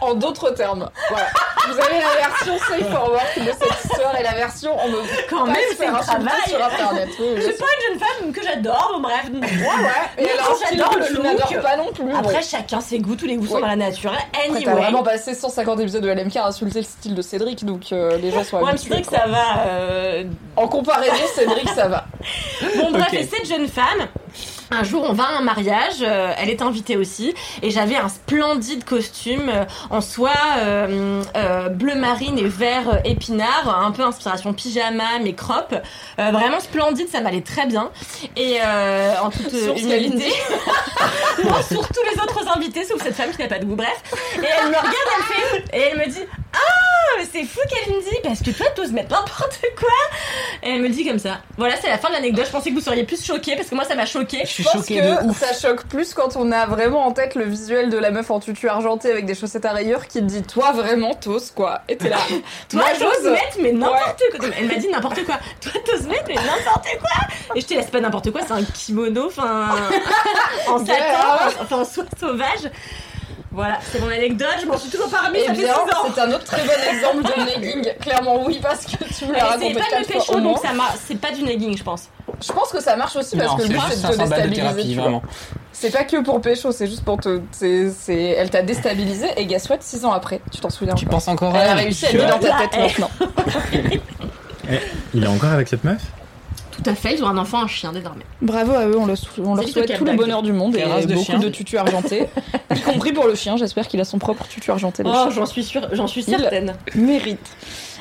en 0.04 0.14
d'autres 0.16 0.52
termes. 0.52 0.90
Voilà. 1.10 1.28
Vous 1.68 1.80
avez 1.80 2.00
la 2.02 2.28
version 2.28 2.58
safe 2.58 2.92
for 2.94 3.10
work 3.12 3.38
de 3.40 3.46
cette 3.46 3.86
histoire 3.86 4.20
et 4.20 4.24
la 4.24 4.34
version 4.34 4.72
on 4.84 4.90
me 4.90 4.98
Quand 5.30 5.46
pas 5.46 5.52
même, 5.52 5.56
c'est 5.78 5.86
insulter 5.88 6.06
travail. 6.06 6.50
sur 6.50 6.64
internet. 6.66 7.10
Oui, 7.20 7.26
oui. 7.36 7.42
C'est 7.46 7.58
pas 7.58 7.66
une 7.66 8.00
jeune 8.00 8.00
femme 8.08 8.32
que 8.34 8.44
j'adore, 8.44 8.92
bon 8.96 9.00
bref. 9.02 9.24
Ouais, 9.32 9.40
ouais. 9.40 9.90
Et 10.18 10.24
Mais 10.26 10.32
alors, 10.32 10.58
j'adore 10.70 10.90
que 10.90 11.14
le 11.14 11.24
look. 11.24 11.62
pas 11.64 11.78
non 11.78 11.92
plus. 11.94 12.14
Après, 12.14 12.42
chacun 12.44 12.82
ses 12.82 13.00
goûts, 13.00 13.16
tous 13.16 13.26
les 13.28 13.38
goûts 13.38 13.48
sont 13.48 13.60
dans 13.62 13.68
la 13.68 13.78
nature. 13.78 14.12
Après, 14.12 14.46
Anyway. 14.50 14.64
t'as 14.66 14.76
vraiment 14.76 15.04
passé 15.04 15.34
150 15.34 15.80
épisodes 15.80 16.04
de 16.04 16.10
LMK 16.12 16.36
à 16.38 16.48
insulter 16.48 16.80
le 16.80 16.86
style 16.86 17.16
de 17.16 17.22
Cédric, 17.22 17.64
donc 17.64 17.92
euh, 17.94 18.18
les 18.18 18.32
gens 18.32 18.44
sont 18.44 18.58
Ouais, 18.62 18.72
habitués. 18.72 19.02
quoi. 19.02 19.20
ça 19.20 19.28
va. 19.28 19.62
euh, 19.68 20.24
En 20.58 20.68
comparaison, 20.68 21.14
Cédric, 21.34 21.70
ça 21.70 21.88
va. 21.88 22.06
Bon, 22.78 22.92
bref, 22.92 23.08
Ok. 23.08 23.14
et 23.14 23.24
cette 23.26 23.48
jeune 23.48 23.68
femme, 23.70 24.08
un 24.74 24.84
jour, 24.84 25.06
on 25.08 25.14
va 25.14 25.24
à 25.26 25.38
un 25.38 25.42
mariage, 25.42 26.02
euh, 26.02 26.34
elle 26.38 26.50
est 26.50 26.62
invitée 26.62 26.98
aussi, 26.98 27.34
et 27.62 27.72
j'avais 27.72 27.96
un 27.96 28.10
splendide 28.10 28.84
costume 28.84 29.50
euh, 29.50 29.66
en 29.90 30.02
soie 30.02 30.32
euh, 30.58 31.70
bleu 31.70 31.96
marine 31.96 32.38
et 32.38 32.48
vert 32.48 33.02
épinard, 33.06 33.82
un 33.84 33.92
peu 33.92 34.04
inspiration 34.04 34.54
pyjama, 34.54 35.20
mais 35.22 35.34
crop. 35.34 35.76
Vraiment 36.18 36.60
splendide, 36.60 37.10
ça 37.10 37.22
m'allait 37.22 37.42
très 37.42 37.66
bien. 37.66 37.90
Et 38.36 38.58
en 38.62 39.30
toute 39.30 39.54
humilité, 39.54 40.32
non, 41.44 41.62
sur 41.62 41.88
tous 41.88 42.04
les 42.14 42.22
autres 42.22 42.56
invités, 42.56 42.84
sauf 42.86 43.02
cette 43.02 43.16
femme 43.16 43.32
qui 43.32 43.42
n'a 43.42 43.48
pas 43.48 43.60
de 43.60 43.66
goût, 43.66 43.76
bref. 43.76 44.02
Et 44.36 44.46
elle 44.46 44.70
me 44.70 44.78
regarde, 44.78 44.96
elle 45.18 45.24
fait, 45.24 45.78
et 45.78 45.82
elle 45.92 45.98
me 46.00 46.06
dit 46.10 46.24
Ah, 46.54 46.93
mais 47.18 47.26
c'est 47.32 47.44
fou 47.44 47.60
qu'elle 47.70 47.94
me 47.96 48.02
dit, 48.02 48.18
parce 48.24 48.42
que 48.42 48.52
toi, 48.52 48.66
t'oses 48.76 48.92
mettre 48.92 49.10
n'importe 49.12 49.60
quoi. 49.78 49.90
Et 50.64 50.70
elle 50.72 50.82
me 50.82 50.88
le 50.88 50.94
dit 50.94 51.06
comme 51.06 51.20
ça. 51.20 51.40
Voilà, 51.58 51.76
c'est 51.82 51.90
la 51.90 51.98
fin 51.98 52.10
de 52.10 52.14
l'anecdote. 52.14 52.46
Je 52.46 52.52
pensais 52.52 52.70
que 52.70 52.76
vous 52.76 52.82
seriez 52.82 53.04
plus 53.04 53.24
choqués, 53.24 53.56
parce 53.56 53.68
que 53.70 53.76
moi, 53.76 53.84
ça 53.86 53.96
m'a 53.96 54.06
choqué. 54.06 54.40
Je 54.44 54.50
suis 54.50 54.64
Je 54.64 54.70
pense 54.70 54.82
choqué 54.82 55.02
de 55.02 55.16
que 55.16 55.26
ouf. 55.26 55.38
ça 55.40 55.54
choque 55.54 55.86
plus 55.88 56.14
quand 56.14 56.36
on 56.36 56.52
a 56.52 56.66
vraiment 56.66 57.06
en 57.06 57.12
tête 57.12 57.36
le 57.36 57.44
visuel 57.46 57.90
de 57.90 57.98
la 57.98 58.12
meuf 58.12 58.30
en 58.32 58.40
tutu 58.40 58.68
argenté 58.70 59.12
avec 59.12 59.26
des 59.26 59.36
chaussettes 59.36 59.66
à 59.66 59.72
rayures 59.72 60.08
qui 60.08 60.20
te 60.20 60.24
dit 60.26 60.44
Toi 60.44 60.72
vraiment 60.72 61.14
t'oses 61.14 61.52
quoi 61.52 61.82
Et 61.90 61.98
t'es 61.98 62.10
là. 62.10 62.18
Toi, 62.70 62.84
t'oses 62.98 63.02
j'ose. 63.24 63.32
mettre, 63.32 63.58
mais 63.60 63.72
n'importe 63.72 64.24
quoi. 64.38 64.50
Elle 64.58 64.68
m'a 64.68 64.76
dit 64.76 64.88
n'importe 64.88 65.24
quoi. 65.26 65.40
Toi, 65.62 65.72
t'oses 65.86 66.08
mettre, 66.08 66.26
mais 66.28 66.36
n'importe 66.36 66.88
quoi. 67.00 67.56
Et 67.56 67.62
je 67.62 67.66
te 67.68 67.74
laisse 67.74 67.90
pas 67.90 68.00
n'importe 68.00 68.32
quoi, 68.32 68.42
c'est 68.46 68.54
un 68.54 68.64
kimono, 68.64 69.28
enfin. 69.28 69.70
en 70.68 70.80
satin, 70.80 71.52
enfin, 71.62 71.78
en 71.78 71.86
soie 71.86 72.06
sauvage. 72.20 72.70
Voilà, 73.54 73.78
c'est 73.92 74.00
mon 74.00 74.08
anecdote, 74.10 74.48
je 74.62 74.66
m'en 74.66 74.78
suis 74.78 74.90
toujours 74.90 75.10
pas 75.10 75.28
remise, 75.28 75.42
Eh 75.44 75.48
ça 75.48 75.54
fait 75.54 75.60
6 75.62 75.66
bien, 75.66 75.74
ans. 75.76 76.12
c'est 76.16 76.22
un 76.22 76.32
autre 76.32 76.44
très 76.44 76.64
bon 76.64 76.74
exemple 76.92 77.24
de 77.24 77.62
negging. 77.62 77.94
Clairement, 78.02 78.44
oui, 78.46 78.60
parce 78.62 78.84
que 78.86 79.04
tu 79.14 79.26
me 79.28 79.34
l'as 79.34 79.46
raconté 79.46 79.68
c'est 79.68 79.80
pas 79.80 79.86
de 79.86 79.90
quatre 79.90 80.12
fois 80.12 80.20
pécho, 80.22 80.40
donc 80.42 80.58
ça. 80.60 80.70
C'est 81.06 81.20
pas 81.20 81.32
du 81.32 81.44
negging, 81.44 81.78
je 81.78 81.84
pense. 81.84 82.10
Je 82.46 82.52
pense 82.52 82.70
que 82.72 82.82
ça 82.82 82.96
marche 82.96 83.16
aussi 83.16 83.38
parce 83.38 83.52
Non, 83.52 83.58
que 83.58 83.62
le 83.64 83.68
but 83.70 83.80
c'est 83.90 83.96
de 83.96 84.08
te 84.08 84.18
500 84.18 84.28
balles 84.28 84.50
de 84.50 84.56
déstabiliser. 84.56 85.02
C'est 85.72 85.92
pas 85.92 86.04
que 86.04 86.22
pour 86.24 86.42
pécho, 86.42 86.72
c'est 86.72 86.88
juste 86.88 87.04
pour 87.06 87.18
te. 87.20 87.42
Elle 88.10 88.50
t'a 88.50 88.64
déstabilisé 88.64 89.28
et 89.38 89.46
guess 89.46 89.70
what, 89.70 89.78
6 89.82 90.04
ans 90.06 90.14
après, 90.14 90.42
tu 90.52 90.60
t'en 90.60 90.70
souviens 90.72 90.96
Tu 90.96 91.06
penses 91.06 91.28
encore 91.28 91.54
à 91.56 91.60
Elle 91.60 91.70
a 91.70 91.74
réussi 91.76 92.08
à 92.08 92.10
être 92.12 92.28
dans 92.28 92.40
ta 92.40 92.68
tête 92.68 92.72
Eh. 92.80 92.82
maintenant. 92.82 93.10
Il 95.14 95.24
est 95.24 95.28
encore 95.28 95.52
avec 95.52 95.68
cette 95.68 95.84
meuf? 95.84 96.02
Tout 96.84 96.90
à 96.90 96.96
fait, 96.96 97.16
ils 97.16 97.24
ont 97.24 97.28
un 97.28 97.38
enfant, 97.38 97.62
un 97.64 97.68
chien 97.68 97.92
désormais. 97.94 98.24
Bravo 98.42 98.74
à 98.74 98.86
eux, 98.88 98.98
on, 98.98 99.06
le 99.06 99.16
sou- 99.16 99.30
on 99.44 99.56
leur 99.56 99.68
souhaite 99.68 99.98
tout 99.98 100.06
le 100.06 100.14
bonheur 100.14 100.42
du 100.42 100.52
monde 100.52 100.76
et 100.76 100.84
race 100.84 101.06
de 101.08 101.14
beaucoup 101.14 101.26
chien 101.26 101.40
de 101.40 101.50
tutus 101.50 101.80
argentés, 101.80 102.28
y 102.76 102.80
compris 102.82 103.14
pour 103.14 103.28
le 103.28 103.36
chien. 103.36 103.56
J'espère 103.58 103.88
qu'il 103.88 104.00
a 104.02 104.06
son 104.06 104.18
propre 104.20 104.48
tutu 104.48 104.70
argenté. 104.72 105.04
Oh, 105.06 105.12
chien 105.12 105.30
j'en 105.32 105.46
suis 105.46 105.64
sûre, 105.64 105.88
j'en 105.94 106.08
suis 106.08 106.22
Il- 106.24 106.38
certaine. 106.40 106.76
mérite. 106.96 107.40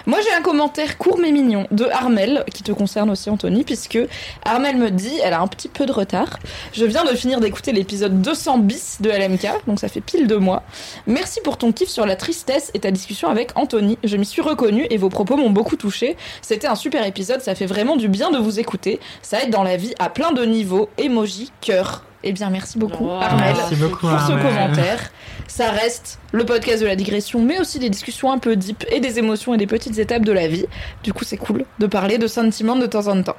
Moi 0.07 0.18
j'ai 0.20 0.34
un 0.34 0.42
commentaire 0.42 0.98
court 0.98 1.18
mais 1.20 1.30
mignon 1.30 1.66
de 1.70 1.84
Armel 1.84 2.44
qui 2.53 2.64
te 2.64 2.72
concerne 2.72 3.11
aussi 3.11 3.30
Anthony 3.30 3.62
puisque 3.62 3.98
Armel 4.44 4.76
me 4.76 4.90
dit, 4.90 5.12
elle 5.22 5.32
a 5.32 5.40
un 5.40 5.46
petit 5.46 5.68
peu 5.68 5.86
de 5.86 5.92
retard, 5.92 6.38
je 6.72 6.84
viens 6.84 7.05
de 7.05 7.14
finir 7.14 7.40
d'écouter 7.40 7.72
l'épisode 7.72 8.20
200 8.20 8.59
bis 8.59 8.98
de 9.00 9.11
LMK, 9.11 9.66
donc 9.66 9.78
ça 9.78 9.88
fait 9.88 10.00
pile 10.00 10.26
deux 10.26 10.38
mois. 10.38 10.64
Merci 11.07 11.40
pour 11.44 11.57
ton 11.57 11.70
kiff 11.70 11.88
sur 11.88 12.05
la 12.05 12.16
tristesse 12.16 12.70
et 12.74 12.80
ta 12.80 12.90
discussion 12.90 13.28
avec 13.28 13.50
Anthony, 13.55 13.98
je 14.03 14.16
m'y 14.16 14.26
suis 14.26 14.42
reconnue 14.42 14.86
et 14.90 14.96
vos 14.96 15.09
propos 15.09 15.36
m'ont 15.36 15.50
beaucoup 15.50 15.76
touché. 15.76 16.16
C'était 16.42 16.66
un 16.66 16.74
super 16.74 17.07
épisode, 17.07 17.40
ça 17.40 17.55
fait 17.55 17.66
vraiment 17.66 17.96
du 17.96 18.09
bien 18.09 18.30
de 18.30 18.38
vous 18.38 18.59
écouter, 18.59 18.98
ça 19.22 19.42
aide 19.42 19.50
dans 19.50 19.62
la 19.62 19.76
vie 19.76 19.94
à 19.98 20.09
plein 20.09 20.32
de 20.32 20.44
niveaux, 20.44 20.88
emoji, 20.98 21.53
cœur. 21.61 22.05
Eh 22.25 22.33
bien 22.33 22.51
merci 22.51 22.79
beaucoup 22.79 23.05
Wow. 23.07 23.20
Armel 23.20 23.55
Merci 23.57 23.75
beaucoup. 23.77 24.07
pour 24.09 24.20
ce 24.20 24.33
commentaire. 24.33 25.11
Ça 25.49 25.70
reste 25.70 26.18
le 26.33 26.45
podcast 26.45 26.81
de 26.83 26.87
la 26.87 26.97
digression, 26.97 27.41
mais 27.41 27.59
aussi 27.59 27.79
des 27.79 27.91
discussions 27.91 28.31
un 28.33 28.39
peu 28.39 28.55
deep 28.57 28.85
et 28.91 29.01
des 29.01 29.18
émotions 29.18 29.55
et 29.55 29.59
des 29.59 29.66
petites 29.66 29.99
étapes 29.99 30.25
de 30.25 30.33
la 30.33 30.47
vie. 30.49 30.66
Du 31.03 31.12
coup, 31.12 31.25
c'est 31.25 31.37
cool 31.37 31.64
de 31.79 31.87
parler 31.87 32.18
de 32.18 32.27
sentiments 32.27 32.77
de 32.77 32.87
temps 32.87 33.07
en 33.09 33.23
temps. 33.23 33.37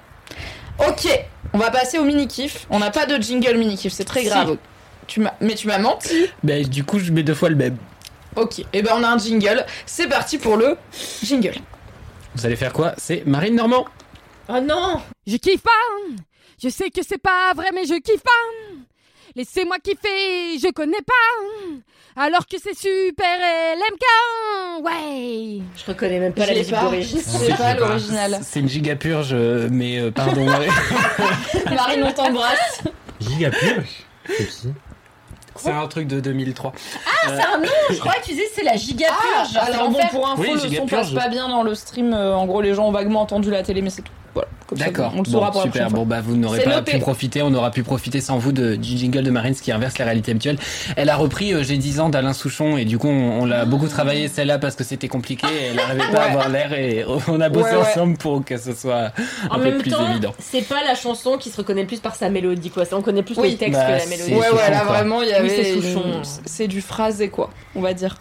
Ok, 0.88 1.08
on 1.54 1.58
va 1.58 1.72
passer 1.72 1.98
au 1.98 2.04
mini-kiff. 2.04 2.66
On 2.70 2.80
n'a 2.80 2.92
pas 2.92 3.06
de 3.06 3.22
jingle 3.22 3.56
mini-kiff, 3.58 3.94
c'est 3.94 4.04
très 4.04 4.22
Si. 4.22 4.26
grave. 4.28 4.58
Tu 5.08 5.20
m'as- 5.22 5.34
mais 5.42 5.56
tu 5.56 5.68
m'as 5.68 5.78
menti. 5.80 6.26
Ben, 6.44 6.66
du 6.68 6.84
coup, 6.84 7.00
je 7.00 7.12
mets 7.12 7.24
deux 7.24 7.34
fois 7.36 7.50
le 7.50 7.56
même. 7.56 7.78
Ok, 8.36 8.64
et 8.74 8.82
ben 8.82 8.92
on 8.98 9.04
a 9.04 9.08
un 9.10 9.18
jingle. 9.18 9.66
C'est 9.86 10.08
parti 10.08 10.38
pour 10.38 10.58
le 10.58 10.76
jingle. 11.24 11.56
Vous 12.36 12.46
allez 12.46 12.56
faire 12.56 12.74
quoi? 12.74 12.94
C'est 12.98 13.24
Marine 13.28 13.56
Normand. 13.56 13.86
Oh 14.50 14.60
non 14.60 15.00
Je 15.28 15.38
kiffe 15.38 15.62
pas. 15.62 15.70
Je 16.64 16.70
sais 16.70 16.90
que 16.90 17.02
c'est 17.06 17.18
pas 17.18 17.52
vrai, 17.54 17.68
mais 17.74 17.86
je 17.86 17.96
kiffe 17.96 18.24
pas. 18.24 18.32
Laissez-moi 19.36 19.80
kiffer, 19.84 20.58
je 20.60 20.72
connais 20.72 21.02
pas. 21.06 22.22
Alors 22.24 22.48
que 22.48 22.56
c'est 22.58 22.74
super 22.74 23.38
LMK. 23.76 24.86
Ouais. 24.86 25.62
Je 25.76 25.86
reconnais 25.86 26.20
même 26.20 26.32
pas 26.32 26.46
Je 26.46 26.52
la 26.52 26.58
musique 26.60 26.80
d'origine. 26.80 27.20
C'est 27.20 27.50
pas 27.50 27.58
pas. 27.58 27.74
l'original. 27.74 28.40
C'est 28.44 28.62
une 28.62 28.70
giga 28.70 28.96
purge, 28.96 29.32
euh, 29.34 29.68
mais 29.70 30.00
euh, 30.00 30.12
pardon. 30.12 30.46
Marine, 31.66 32.04
on 32.06 32.12
t'embrasse. 32.14 32.82
Giga 33.20 33.50
purge 33.50 34.06
C'est 34.26 34.48
qui 34.48 34.68
c'est 35.56 35.72
un 35.72 35.88
truc 35.88 36.08
de 36.08 36.20
2003. 36.20 36.74
Ah, 37.06 37.12
c'est 37.28 37.32
un 37.42 37.58
nom 37.60 37.68
Je 37.90 38.00
crois 38.00 38.14
que 38.14 38.24
tu 38.26 38.32
disais 38.32 38.50
c'est 38.54 38.64
la 38.64 38.76
giga 38.76 39.08
purge. 39.08 39.50
c'est 39.52 39.60
Ah, 39.60 39.66
alors 39.66 39.90
bon, 39.90 40.00
pour 40.12 40.28
info, 40.28 40.42
Oui, 40.42 40.54
le 40.54 40.76
son 40.78 40.88
passe 40.88 41.12
pas 41.12 41.28
bien 41.28 41.48
dans 41.50 41.62
le 41.64 41.76
stream. 41.76 42.14
Euh, 42.14 42.34
en 42.36 42.46
gros, 42.46 42.62
les 42.62 42.74
gens 42.74 42.88
ont 42.88 42.92
vaguement 42.92 43.22
entendu 43.22 43.52
la 43.52 43.64
télé, 43.64 43.82
mais 43.82 43.90
c'est 43.90 44.02
tout. 44.02 44.14
Voilà. 44.34 44.48
D'accord. 44.76 45.14
on 45.16 45.22
le 45.22 45.26
saura 45.30 45.48
Bon, 45.48 45.52
pour 45.54 45.62
super. 45.64 45.90
Bon, 45.92 46.06
bah, 46.06 46.22
vous 46.22 46.36
n'aurez 46.36 46.64
pas 46.64 46.78
noté. 46.78 46.94
pu 46.94 47.00
profiter. 47.00 47.42
On 47.44 47.54
aura 47.54 47.70
pu 47.70 47.84
profiter 47.84 48.22
sans 48.22 48.40
vous 48.40 48.52
de, 48.52 48.76
du 48.76 48.98
jingle 48.98 49.22
de 49.24 49.30
Marine, 49.30 49.54
ce 49.54 49.62
qui 49.62 49.72
inverse 49.72 50.00
la 50.00 50.06
réalité 50.06 50.32
habituelle. 50.32 50.58
Elle 50.96 51.10
a 51.10 51.16
repris 51.16 51.54
euh, 51.54 51.62
J'ai 51.64 51.78
10 51.78 52.00
ans 52.00 52.10
d'Alain 52.10 52.34
Souchon 52.34 52.78
et 52.78 52.86
du 52.86 52.98
coup, 52.98 53.10
on, 53.10 53.42
on 53.42 53.46
l'a 53.46 53.66
beaucoup 53.66 53.88
travaillé 53.88 54.28
celle-là 54.30 54.58
parce 54.58 54.76
que 54.76 54.84
c'était 54.84 55.08
compliqué 55.08 55.46
et 55.48 55.66
elle 55.70 55.76
n'arrivait 55.76 56.12
pas 56.12 56.24
à 56.24 56.30
avoir 56.32 56.50
l'air 56.50 56.74
et 56.74 57.06
on 57.28 57.40
a 57.42 57.50
bossé 57.50 57.70
Ouais, 57.70 57.76
ouais. 57.76 57.82
ensemble 57.92 58.18
pour 58.18 58.44
que 58.44 58.58
ce 58.58 58.74
soit 58.74 59.12
En 59.52 59.56
un 59.56 59.60
peu 59.60 59.64
même 59.66 59.78
plus 59.78 59.92
temps, 59.92 60.10
évident. 60.10 60.34
c'est 60.40 60.68
pas 60.68 60.84
la 60.84 60.96
chanson 60.96 61.38
qui 61.38 61.50
se 61.52 61.58
reconnaît 61.58 61.86
plus 61.86 62.00
par 62.00 62.16
sa 62.16 62.30
mélodie, 62.30 62.72
quoi. 62.72 62.86
Ça, 62.86 62.98
on 62.98 63.02
connaît 63.04 63.22
plus 63.24 63.38
Oui. 63.38 63.52
le 63.52 63.58
texte 63.58 63.80
Bah, 63.80 63.86
que 63.86 64.00
la 64.00 64.06
mélodie. 64.08 64.34
Ouais, 64.34 64.48
Souchon, 64.48 64.56
ouais, 64.58 64.72
là 64.72 64.84
vraiment, 64.86 65.22
il 65.22 65.28
y 65.30 65.32
Oui, 65.34 65.36
avait. 65.38 65.50
c'est 65.64 65.74
une- 65.76 65.82
Souchon. 65.84 66.22
C'est 66.46 66.68
du 66.68 66.82
phrasé, 66.82 67.30
quoi, 67.30 67.52
on 67.76 67.82
va 67.82 67.94
dire. 67.94 68.16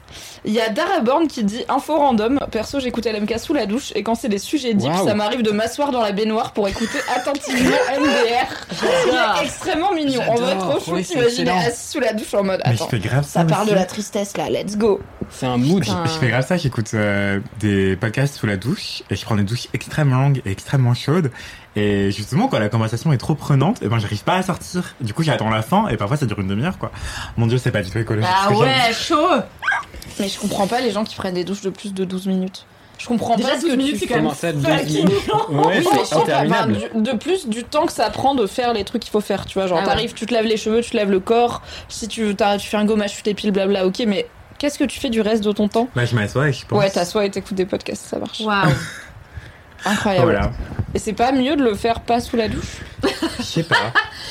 Il 0.45 0.53
y 0.53 0.61
a 0.61 0.69
Daraborn 0.69 1.29
qui 1.29 1.45
dit 1.45 1.65
info 1.69 1.97
random. 1.97 2.41
Perso, 2.51 2.81
j'écoute 2.81 3.07
LMK 3.07 3.39
sous 3.39 3.55
la 3.55 3.65
douche 3.65 3.93
et 3.95 4.03
quand 4.03 4.17
c'est 4.17 4.29
des 4.29 4.39
sujets 4.39 4.75
deep, 4.75 4.91
Waouh. 4.91 5.07
ça 5.07 5.15
m'arrive 5.15 5.43
de 5.43 5.53
m'asseoir 5.53 5.93
dans 5.93 6.02
la 6.03 6.13
baignoire 6.13 6.53
pour 6.53 6.69
écouter 6.69 6.99
attentivement 7.15 7.71
MDR. 7.99 8.83
Il 9.07 9.15
est 9.43 9.45
extrêmement 9.45 9.93
mignon. 9.95 10.21
En 10.29 10.35
vrai, 10.35 10.53
J'adore. 10.53 10.69
trop 10.71 10.81
chou. 10.85 10.93
Oui, 10.95 11.01
excellent. 11.01 11.59
assis 11.59 11.93
sous 11.93 12.01
la 12.01 12.13
douche 12.13 12.35
en 12.35 12.45
mode 12.45 12.63
Mais 12.67 12.77
je 12.77 12.85
fais 12.85 12.99
grave 12.99 13.25
ça. 13.25 13.41
Ça 13.41 13.45
parle 13.45 13.69
de 13.69 13.75
la 13.75 13.85
tristesse 13.85 14.37
là, 14.37 14.49
let's 14.51 14.77
go. 14.77 15.01
C'est 15.31 15.47
un 15.47 15.57
mood. 15.57 15.83
Je, 15.85 15.91
je 15.91 16.19
fais 16.19 16.29
grave 16.29 16.47
ça, 16.47 16.57
j'écoute 16.57 16.91
euh, 16.95 17.41
des 17.61 17.97
podcasts 17.97 18.37
sous 18.37 18.47
la 18.47 18.57
douche 18.57 19.03
et 19.11 19.17
je 19.17 19.25
prends 19.25 19.37
des 19.37 19.45
douches 19.45 19.69
extrêmement 19.73 20.19
longues 20.21 20.43
et 20.45 20.51
extrêmement 20.51 20.95
chaudes. 20.95 21.31
Et 21.75 22.11
justement, 22.11 22.49
quand 22.49 22.59
la 22.59 22.69
conversation 22.69 23.13
est 23.15 23.19
trop 23.19 23.35
prenante, 23.35 23.83
et 23.83 23.89
ben 23.89 23.99
j'arrive 23.99 24.25
pas 24.25 24.35
à 24.35 24.43
sortir. 24.43 24.95
Du 25.01 25.15
coup, 25.15 25.23
j'attends 25.23 25.49
la 25.49 25.63
fin 25.63 25.89
et 25.89 25.97
parfois 25.97 26.19
ça 26.19 26.27
dure 26.27 26.39
une 26.41 26.49
demi-heure 26.49 26.77
quoi. 26.79 26.93
Mon 27.39 27.47
dieu, 27.47 27.57
c'est 27.57 27.71
pas 27.71 27.83
du 27.83 27.91
tout 27.91 27.99
écologique. 27.99 28.29
Ah 28.31 28.53
ouais, 28.53 28.93
chaud 28.93 29.29
Mais 30.21 30.29
je 30.29 30.39
comprends 30.39 30.67
pas 30.67 30.81
les 30.83 30.91
gens 30.91 31.05
qui 31.05 31.15
prennent 31.17 31.35
des 31.35 31.45
douches 31.45 31.63
de 31.63 31.71
plus 31.71 31.95
de 31.95 32.05
12 32.05 32.27
minutes. 32.27 32.67
Je 33.03 33.09
comprends 33.09 33.35
Déjà, 33.37 33.49
pas 33.51 33.57
ce 33.57 33.63
12 33.63 33.71
que 33.73 33.77
minutes, 33.77 33.93
tu 33.95 33.99
c'est 34.07 34.07
fais. 34.15 34.35
ça, 34.35 34.53
12 34.53 34.65
fucking 34.65 34.97
minutes. 35.09 35.13
Ouais, 35.51 35.83
c'est 36.05 36.15
interminable. 36.17 36.77
enfin, 36.77 36.89
du- 37.01 37.03
de 37.11 37.17
plus, 37.17 37.49
du 37.49 37.65
temps 37.65 37.87
que 37.87 37.93
ça 37.93 38.09
prend 38.11 38.35
de 38.37 38.47
faire 38.47 38.73
les 38.73 38.85
trucs 38.85 39.03
qu'il 39.03 39.11
faut 39.11 39.21
faire, 39.21 39.45
tu 39.45 39.55
vois. 39.59 39.67
Genre, 39.67 39.79
Ah 39.79 39.83
ouais. 39.83 39.89
t'arrives, 39.89 40.13
tu 40.15 40.25
te 40.27 40.33
laves 40.33 40.47
les 40.47 40.57
cheveux, 40.57 40.81
tu 40.83 40.91
te 40.93 40.97
laves 40.97 41.11
le 41.11 41.19
corps. 41.21 41.63
Si 41.89 42.07
tu, 42.07 42.35
t'as- 42.37 42.59
tu 42.59 42.69
fais 42.69 42.77
un 42.77 42.85
gommage, 42.85 43.15
tu 43.17 43.23
t'épiles, 43.23 43.51
blabla, 43.51 43.87
ok, 43.87 44.05
mais 44.07 44.27
qu'est-ce 44.59 44.79
que 44.79 44.85
tu 44.85 45.01
fais 45.01 45.11
du 45.11 45.21
reste 45.21 45.43
de 45.43 45.51
ton 45.53 45.67
temps? 45.69 45.89
Bah, 45.97 46.05
je 46.05 46.15
m'assois 46.15 46.49
et 46.49 46.53
je 46.53 46.65
pense. 46.65 46.79
Ouais, 46.79 46.91
t'assois 46.91 47.25
et 47.27 47.31
t'écoutes 47.31 47.57
des 47.57 47.67
podcasts, 47.67 48.05
ça 48.07 48.19
marche. 48.21 48.41
Waouh 48.41 48.69
Incroyable. 49.85 50.25
Voilà. 50.25 50.51
Et 50.95 50.99
c'est 50.99 51.15
pas 51.15 51.33
mieux 51.33 51.57
de 51.57 51.63
le 51.65 51.75
faire 51.75 52.01
pas 52.01 52.21
sous 52.21 52.37
la 52.37 52.49
douche? 52.49 52.77
Je 53.39 53.43
sais 53.43 53.63
pas. 53.63 53.77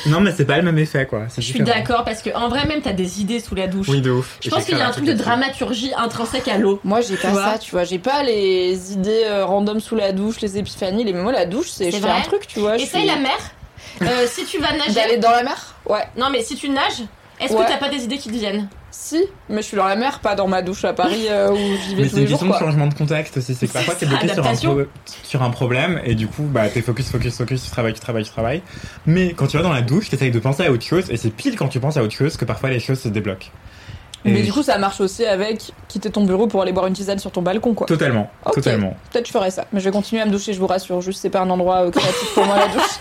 non, 0.06 0.22
mais 0.22 0.32
c'est 0.32 0.46
pas 0.46 0.58
le 0.58 0.64
même 0.64 0.78
effet 0.78 1.06
quoi. 1.08 1.24
Je 1.36 1.42
suis 1.42 1.60
d'accord 1.62 2.04
parce 2.06 2.22
que 2.22 2.30
en 2.36 2.50
vrai 2.50 2.66
même 2.66 2.82
t'as 2.82 2.94
des 2.94 3.20
idées 3.20 3.40
sous 3.40 3.56
la 3.56 3.66
douche. 3.68 3.88
Oui, 3.90 4.00
de 4.02 4.12
ouf. 4.12 4.38
Je 4.44 4.50
pense 4.50 4.66
qu'il 4.66 4.78
y 4.78 4.82
a 4.82 4.88
un 4.88 4.92
truc 4.92 5.06
de 5.06 5.14
dramaturgie 5.14 5.92
intrinsèque 5.98 6.48
à 6.48 6.58
l'eau. 6.58 6.80
Moi, 6.84 7.02
j'ai 7.02 7.18
pas 7.18 7.34
ça, 7.34 7.58
tu 7.60 7.72
vois. 7.72 7.84
J'ai 7.84 7.98
pas 8.00 8.22
les 8.24 8.94
idées 8.94 9.24
euh, 9.26 9.44
random 9.46 9.80
sous 9.80 9.96
la 9.96 10.12
douche, 10.12 10.40
les 10.42 10.58
épiphanies. 10.60 11.04
Les... 11.04 11.14
Moi, 11.14 11.32
la 11.32 11.46
douche, 11.46 11.70
c'est 11.70 11.86
je 11.86 11.96
C'est 11.96 12.02
fais 12.02 12.08
vrai 12.08 12.20
un 12.20 12.22
truc, 12.22 12.46
tu 12.48 12.60
vois. 12.60 12.76
Essaye 12.78 13.02
suis- 13.02 13.08
la 13.08 13.16
mer. 13.18 13.38
Euh, 14.04 14.26
si 14.28 14.46
tu 14.46 14.60
vas 14.60 14.72
nager. 14.78 14.92
D'aller 14.96 15.18
dans 15.18 15.32
la 15.32 15.44
mer? 15.44 15.76
Ouais. 15.88 16.08
Non 16.16 16.30
mais 16.32 16.44
si 16.44 16.56
tu 16.56 16.70
nages, 16.70 17.04
est-ce 17.40 17.54
Ouais. 17.54 17.66
que 17.66 17.70
t'as 17.72 17.78
pas 17.78 17.90
des 17.90 18.04
idées 18.04 18.18
qui 18.20 18.30
te 18.30 18.36
viennent? 18.36 18.68
Si, 18.92 19.24
mais 19.50 19.58
je 19.62 19.68
suis 19.68 19.78
dans 19.78 19.86
la 19.88 19.96
mer, 19.96 20.20
pas 20.20 20.36
dans 20.36 20.48
ma 20.48 20.62
douche 20.62 20.84
à 20.84 20.92
Paris 20.94 21.28
euh, 21.30 21.50
où 21.52 21.56
j'y 21.56 21.96
vais 21.96 22.02
Mais 22.04 22.10
tous 22.10 22.16
c'est 22.16 22.16
les 22.18 22.22
une 22.24 22.28
jours, 22.28 22.40
question 22.40 22.54
de 22.54 22.60
changement 22.60 22.88
de 22.88 22.94
contexte 22.94 23.38
aussi. 23.38 23.56
C'est 23.56 23.68
que 23.68 23.74
parfois 23.74 23.94
C'est 23.98 24.02
t'es 24.06 24.06
bloqué 24.08 24.28
sur 24.28 24.38
un, 24.40 24.42
adaptation. 24.42 24.76
pro- 24.76 24.86
sur 25.24 25.42
un 25.44 25.50
problème 25.50 26.02
et 26.04 26.14
du 26.14 26.28
coup 26.28 26.44
bah 26.44 26.68
t'es 26.70 26.82
focus, 26.82 27.10
focus, 27.10 27.38
focus, 27.38 27.64
tu 27.64 27.72
travailles, 27.72 27.94
tu 27.94 28.02
travailles, 28.02 28.26
tu 28.26 28.32
travailles. 28.32 28.62
Mais 29.06 29.34
quand 29.34 29.48
tu 29.48 29.56
vas 29.58 29.64
dans 29.64 29.72
la 29.74 29.82
douche, 29.82 30.10
t'essayes 30.10 30.32
de 30.32 30.40
penser 30.40 30.66
à 30.66 30.72
autre 30.72 30.84
chose 30.86 31.06
et 31.10 31.16
c'est 31.18 31.30
pile 31.30 31.56
quand 31.56 31.70
tu 31.70 31.80
penses 31.80 31.96
à 31.98 32.04
autre 32.04 32.14
chose 32.14 32.36
que 32.38 32.44
parfois 32.46 32.70
les 32.70 32.80
choses 32.82 33.00
se 33.00 33.08
débloquent. 33.08 33.48
Mais 34.24 34.44
du 34.44 34.54
coup, 34.54 34.62
ça 34.62 34.78
marche 34.78 35.02
aussi 35.02 35.26
avec 35.26 35.72
quitter 35.88 36.12
ton 36.12 36.24
bureau 36.26 36.46
pour 36.46 36.62
aller 36.62 36.72
boire 36.74 36.86
une 36.86 36.94
tisane 36.94 37.18
sur 37.18 37.32
ton 37.32 37.42
balcon, 37.42 37.74
quoi. 37.74 37.88
Totalement, 37.88 38.30
totalement. 38.54 38.96
Peut-être 39.12 39.26
je 39.26 39.32
ferai 39.32 39.50
ça, 39.50 39.66
mais 39.74 39.80
je 39.80 39.86
vais 39.86 39.92
continuer 39.92 40.22
à 40.22 40.26
me 40.28 40.32
doucher, 40.32 40.54
je 40.54 40.60
vous 40.60 40.68
rassure. 40.68 41.02
Juste, 41.02 41.22
c'est 41.22 41.32
pas 41.32 41.40
un 41.40 41.50
endroit 41.50 41.88
euh, 41.88 41.90
créatif 41.92 42.32
pour 42.36 42.46
moi 42.46 42.56
la 42.58 42.68
douche. 42.68 43.00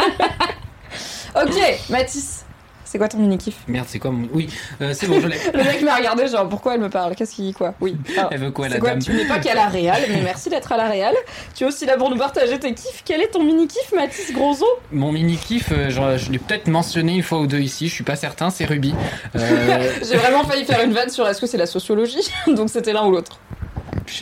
ok, 1.37 1.79
Mathis, 1.91 2.45
c'est 2.91 2.99
quoi 2.99 3.07
ton 3.07 3.19
mini 3.19 3.39
kiff 3.39 3.55
Merde, 3.69 3.87
c'est 3.89 4.01
quoi 4.01 4.11
mon. 4.11 4.27
Oui, 4.33 4.49
euh, 4.83 4.93
c'est 4.95 5.07
bon, 5.07 5.21
je 5.21 5.29
l'ai. 5.29 5.37
Le 5.55 5.63
mec 5.63 5.81
m'a 5.83 5.95
regardé, 5.95 6.27
genre 6.27 6.49
pourquoi 6.49 6.75
elle 6.75 6.81
me 6.81 6.89
parle 6.91 7.15
Qu'est-ce 7.15 7.37
qu'il 7.37 7.45
dit 7.45 7.53
quoi 7.53 7.73
Oui. 7.81 7.97
Alors, 8.19 8.31
Elle 8.33 8.41
veut 8.41 8.51
quoi, 8.51 8.69
la 8.69 8.79
quoi 8.79 8.91
dame 8.91 8.99
Tu 8.99 9.13
n'es 9.13 9.27
pas 9.27 9.39
qu'à 9.39 9.55
la 9.55 9.67
Réal, 9.69 10.03
mais 10.09 10.23
merci 10.23 10.49
d'être 10.51 10.73
à 10.73 10.77
la 10.77 10.89
Réal. 10.89 11.15
Tu 11.55 11.63
es 11.63 11.67
aussi 11.69 11.87
là 11.87 11.97
pour 11.97 12.11
nous 12.11 12.17
partager 12.19 12.59
tes 12.59 12.75
kiffs. 12.75 13.03
Quel 13.05 13.21
est 13.21 13.29
ton 13.29 13.45
mini 13.45 13.69
kiff, 13.69 13.93
Mathis 13.95 14.33
Grosso 14.33 14.67
Mon 14.91 15.13
mini 15.13 15.37
kiff, 15.37 15.71
euh, 15.71 15.89
genre, 15.91 16.19
je 16.19 16.33
l'ai 16.33 16.39
peut-être 16.39 16.67
mentionné 16.67 17.15
une 17.15 17.23
fois 17.23 17.39
ou 17.39 17.47
deux 17.47 17.61
ici, 17.61 17.87
je 17.87 17.95
suis 17.95 18.05
pas 18.05 18.17
certain, 18.17 18.51
c'est 18.51 18.65
Ruby. 18.65 18.93
Euh, 19.37 19.93
J'ai 20.03 20.17
vraiment 20.17 20.43
failli 20.43 20.65
faire 20.65 20.83
une 20.85 20.93
vanne 20.93 21.11
sur 21.11 21.29
est-ce 21.29 21.41
que 21.41 21.47
c'est 21.47 21.59
la 21.59 21.67
sociologie, 21.67 22.29
donc 22.49 22.71
c'était 22.71 22.93
l'un 22.93 23.05
ou 23.07 23.13
l'autre. 23.13 23.39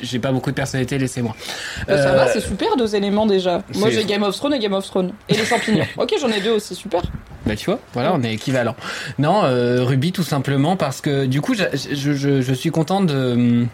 J'ai 0.02 0.18
pas 0.18 0.32
beaucoup 0.32 0.50
de 0.50 0.54
personnalité, 0.56 0.98
laissez-moi. 0.98 1.34
Bah, 1.86 1.96
Ça 1.96 2.10
Euh, 2.10 2.16
va, 2.16 2.28
c'est 2.28 2.40
super 2.40 2.76
deux 2.76 2.94
éléments 2.94 3.24
déjà. 3.24 3.62
Moi 3.76 3.88
j'ai 3.88 4.04
Game 4.04 4.22
of 4.22 4.36
Thrones 4.36 4.52
et 4.54 4.58
Game 4.58 4.74
of 4.74 4.84
Thrones. 4.86 5.12
Et 5.30 5.34
les 5.34 5.44
champignons. 5.46 5.86
ok, 5.96 6.14
j'en 6.20 6.28
ai 6.28 6.40
deux 6.40 6.50
aussi, 6.50 6.74
super. 6.74 7.00
Bah 7.48 7.56
tu 7.56 7.66
vois, 7.66 7.78
voilà, 7.94 8.12
on 8.14 8.22
est 8.22 8.32
équivalent. 8.34 8.76
Non, 9.18 9.42
euh, 9.44 9.82
Ruby 9.82 10.12
tout 10.12 10.22
simplement 10.22 10.76
parce 10.76 11.00
que 11.00 11.24
du 11.26 11.40
coup, 11.40 11.54
j'a- 11.54 11.70
je, 11.74 12.12
je, 12.12 12.42
je 12.42 12.52
suis 12.54 12.70
content 12.70 13.00
de... 13.00 13.64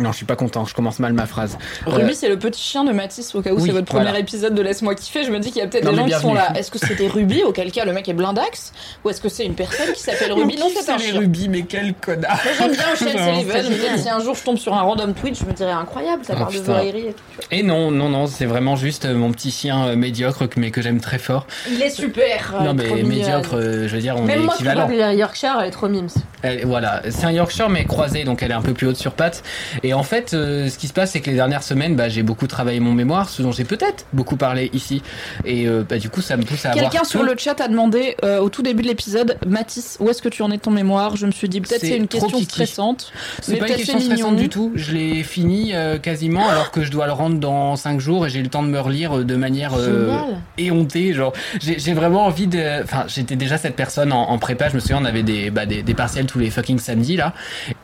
Non, 0.00 0.12
je 0.12 0.16
suis 0.16 0.26
pas 0.26 0.36
content, 0.36 0.64
je 0.64 0.74
commence 0.74 0.98
mal 0.98 1.12
ma 1.12 1.26
phrase. 1.26 1.58
Ruby, 1.86 2.14
c'est 2.14 2.28
le 2.28 2.38
petit 2.38 2.60
chien 2.62 2.84
de 2.84 2.92
Mathis, 2.92 3.34
au 3.34 3.42
cas 3.42 3.52
où 3.52 3.56
oui, 3.56 3.64
c'est 3.66 3.72
votre 3.72 3.90
voilà. 3.92 4.06
premier 4.08 4.20
épisode 4.20 4.54
de 4.54 4.62
Laisse-moi 4.62 4.94
kiffer. 4.94 5.24
Je 5.24 5.30
me 5.30 5.38
dis 5.38 5.50
qu'il 5.52 5.60
y 5.60 5.64
a 5.64 5.68
peut-être 5.68 5.88
des 5.90 5.94
gens 5.96 6.06
qui 6.06 6.12
sont 6.12 6.34
là. 6.34 6.52
Est-ce 6.56 6.70
que 6.70 6.78
c'était 6.78 7.06
Ruby, 7.06 7.42
auquel 7.46 7.70
cas 7.70 7.84
le 7.84 7.92
mec 7.92 8.08
est 8.08 8.12
blindax 8.14 8.72
Ou 9.04 9.10
est-ce 9.10 9.20
que 9.20 9.28
c'est 9.28 9.44
une 9.44 9.54
personne 9.54 9.92
qui 9.92 10.00
s'appelle 10.00 10.32
Ruby 10.32 10.56
Non, 10.60 10.68
c'est 10.74 10.90
un 10.90 10.96
les 10.96 11.04
chien. 11.04 11.20
Ruby, 11.20 11.48
mais 11.48 11.62
quel 11.62 11.94
connard 11.94 12.40
Moi 12.44 12.52
j'aime 12.58 12.72
bien 12.72 12.84
Ocean 12.94 12.96
Sullivan, 12.96 13.44
c'est 13.46 13.68
mais 13.70 13.76
peut-être 13.76 13.98
si 13.98 14.08
un 14.08 14.20
jour 14.20 14.34
je 14.34 14.42
tombe 14.42 14.56
sur 14.58 14.74
un 14.74 14.80
random 14.82 15.12
tweet, 15.14 15.38
je 15.38 15.44
me 15.44 15.52
dirais 15.52 15.70
incroyable, 15.72 16.24
ça 16.24 16.32
Oh, 16.36 16.38
parle 16.38 16.54
de 16.54 16.58
putain. 16.60 16.72
volaillerie 16.72 17.06
et 17.08 17.12
tout. 17.12 17.22
Et 17.50 17.62
non, 17.62 17.90
non, 17.90 18.08
non, 18.08 18.26
c'est 18.26 18.46
vraiment 18.46 18.76
juste 18.76 19.04
euh, 19.04 19.14
mon 19.14 19.30
petit 19.32 19.50
chien 19.50 19.86
euh, 19.88 19.96
médiocre, 19.96 20.44
mais 20.56 20.70
que 20.70 20.80
j'aime 20.80 21.00
très 21.00 21.18
fort. 21.18 21.46
Il 21.70 21.82
est 21.82 21.90
super 21.90 22.54
non, 22.64 22.72
mais 22.74 23.02
médiocre, 23.02 23.54
euh, 23.56 23.86
je 23.86 23.94
veux 23.94 24.00
dire, 24.00 24.16
on 24.16 24.22
Même 24.22 24.40
est 24.40 24.44
moi, 24.44 24.54
je 24.54 24.64
équivalent. 24.64 24.86
trouve 24.86 24.96
que 24.96 25.14
Yorkshire, 25.14 25.58
elle 25.60 25.68
est 25.68 25.72
trop 25.72 25.88
mimes. 25.88 26.08
Elle- 26.42 26.64
voilà, 26.66 27.02
c'est 27.10 27.26
un 27.26 27.32
Yorkshire 27.32 27.68
mais 27.68 27.84
croisé, 27.84 28.24
donc 28.24 28.42
elle 28.42 28.50
est 28.50 28.54
un 28.54 28.62
peu 28.62 28.72
plus 28.72 28.86
haute 28.86 28.96
sur 28.96 29.12
pattes. 29.12 29.42
Et 29.82 29.89
en 29.94 30.02
fait, 30.02 30.34
euh, 30.34 30.68
ce 30.68 30.78
qui 30.78 30.88
se 30.88 30.92
passe, 30.92 31.12
c'est 31.12 31.20
que 31.20 31.30
les 31.30 31.36
dernières 31.36 31.62
semaines, 31.62 31.96
bah, 31.96 32.08
j'ai 32.08 32.22
beaucoup 32.22 32.46
travaillé 32.46 32.80
mon 32.80 32.92
mémoire, 32.92 33.28
ce 33.28 33.42
dont 33.42 33.52
j'ai 33.52 33.64
peut-être 33.64 34.04
beaucoup 34.12 34.36
parlé 34.36 34.70
ici. 34.72 35.02
Et 35.44 35.66
euh, 35.66 35.84
bah, 35.88 35.98
du 35.98 36.10
coup, 36.10 36.20
ça 36.20 36.36
me 36.36 36.42
pousse 36.42 36.64
à 36.66 36.70
avoir 36.70 36.90
Quelqu'un 36.90 37.04
sur 37.04 37.22
le 37.22 37.34
chat 37.36 37.60
a 37.60 37.68
demandé 37.68 38.16
euh, 38.24 38.38
au 38.40 38.48
tout 38.50 38.62
début 38.62 38.82
de 38.82 38.88
l'épisode, 38.88 39.38
Mathis, 39.46 39.96
où 40.00 40.08
est-ce 40.10 40.22
que 40.22 40.28
tu 40.28 40.42
en 40.42 40.50
es 40.50 40.56
de 40.56 40.62
ton 40.62 40.70
mémoire? 40.70 41.16
Je 41.16 41.26
me 41.26 41.30
suis 41.30 41.48
dit 41.48 41.60
peut-être 41.60 41.80
C'est 41.80 41.96
une 41.96 42.08
question 42.08 42.38
kiki. 42.38 42.44
stressante. 42.44 43.12
C'est 43.40 43.52
mais 43.52 43.58
pas 43.58 43.68
une 43.68 43.76
question 43.76 43.98
stressante 44.00 44.32
mignon. 44.32 44.42
du 44.42 44.48
tout. 44.48 44.72
Je 44.74 44.92
l'ai 44.92 45.22
fini 45.22 45.74
euh, 45.74 45.98
quasiment, 45.98 46.48
alors 46.48 46.70
que 46.70 46.82
je 46.84 46.90
dois 46.90 47.06
le 47.06 47.12
rendre 47.12 47.38
dans 47.38 47.76
5 47.76 48.00
jours 48.00 48.26
et 48.26 48.30
j'ai 48.30 48.42
le 48.42 48.48
temps 48.48 48.62
de 48.62 48.68
me 48.68 48.80
relire 48.80 49.24
de 49.24 49.36
manière 49.36 49.72
euh, 49.76 50.18
éhontée. 50.58 51.12
Genre, 51.14 51.32
j'ai 51.60 51.78
j'ai 51.78 51.94
vraiment 51.94 52.26
envie 52.26 52.46
de. 52.46 52.82
Enfin, 52.82 53.04
j'étais 53.08 53.36
déjà 53.36 53.58
cette 53.58 53.76
personne 53.76 54.12
en, 54.12 54.30
en 54.30 54.38
prépa. 54.38 54.68
Je 54.68 54.74
me 54.74 54.80
souviens, 54.80 54.98
on 55.00 55.04
avait 55.04 55.22
des, 55.22 55.50
bah, 55.50 55.66
des, 55.66 55.82
des 55.82 55.94
partiels 55.94 56.26
tous 56.26 56.38
les 56.38 56.50
fucking 56.50 56.78
samedis 56.78 57.16
là, 57.16 57.32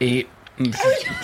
et 0.01 0.27
je, 0.59 0.65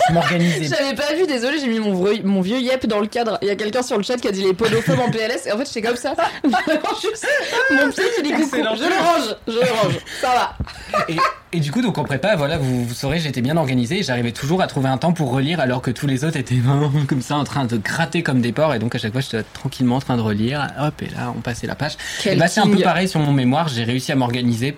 je 0.09 0.13
m'organisais. 0.13 0.65
J'avais 0.65 0.95
pas 0.95 1.15
vu, 1.15 1.27
désolé, 1.27 1.59
j'ai 1.59 1.69
mis 1.69 1.79
mon 1.79 1.95
vieux, 1.95 2.23
mon 2.25 2.41
vieux 2.41 2.59
yep 2.59 2.87
dans 2.87 3.01
le 3.01 3.07
cadre. 3.07 3.39
Il 3.43 3.49
y 3.49 3.51
a 3.51 3.57
quelqu'un 3.57 3.83
sur 3.83 3.97
le 3.97 4.03
chat 4.03 4.17
qui 4.17 4.29
a 4.29 4.33
dit 4.33 4.43
les 4.43 4.55
podophobes 4.55 5.01
en 5.01 5.11
PLS, 5.11 5.47
et 5.47 5.53
en 5.53 5.59
fait 5.59 5.67
j'étais 5.67 5.83
comme 5.83 5.97
ça. 5.97 6.15
Juste 6.45 7.27
mon 7.71 7.91
pied 7.91 8.05
qui 8.17 8.23
dit 8.23 8.33
coucou. 8.33 8.57
Je 8.57 8.61
le 8.61 9.03
range, 9.03 9.37
je 9.49 9.53
le 9.53 9.61
range. 9.61 9.99
Ça 10.21 10.29
va. 10.29 11.05
Et, 11.09 11.17
et 11.55 11.61
du 11.61 11.71
coup, 11.71 11.83
donc 11.83 11.99
en 11.99 12.05
prépa, 12.05 12.37
voilà, 12.37 12.59
vous, 12.59 12.85
vous 12.85 12.95
saurez, 12.95 13.19
j'étais 13.19 13.43
bien 13.43 13.57
organisé 13.57 13.99
et 13.99 14.03
j'arrivais 14.03 14.33
toujours 14.33 14.63
à 14.63 14.67
trouver 14.67 14.89
un 14.89 14.99
temps 14.99 15.13
pour 15.13 15.33
relire 15.33 15.61
alors 15.61 15.83
que 15.83 15.91
tous 15.91 16.07
les 16.07 16.25
autres 16.25 16.37
étaient 16.37 16.61
comme 17.09 17.23
ça 17.23 17.37
en 17.37 17.45
train 17.45 17.65
de 17.65 17.77
gratter 17.77 18.23
comme 18.23 18.41
des 18.41 18.53
porcs 18.53 18.75
et 18.75 18.79
donc 18.79 18.95
à 18.95 18.99
chaque 18.99 19.13
fois 19.13 19.21
j'étais 19.21 19.43
tranquillement 19.55 19.97
en 19.97 20.01
train 20.01 20.17
de 20.17 20.23
relire. 20.23 20.67
Hop, 20.79 21.01
et 21.03 21.07
là 21.07 21.33
on 21.37 21.41
passait 21.41 21.67
la 21.67 21.75
page. 21.75 21.93
Quel 22.23 22.37
Et 22.37 22.37
bah, 22.41 22.49
c'est 22.49 22.61
un 22.61 22.69
peu 22.69 22.79
pareil 22.81 23.09
sur 23.09 23.21
mon 23.21 23.33
mémoire, 23.33 23.69
j'ai 23.69 23.85
réussi 23.85 24.13
à 24.13 24.17
m'organiser. 24.17 24.77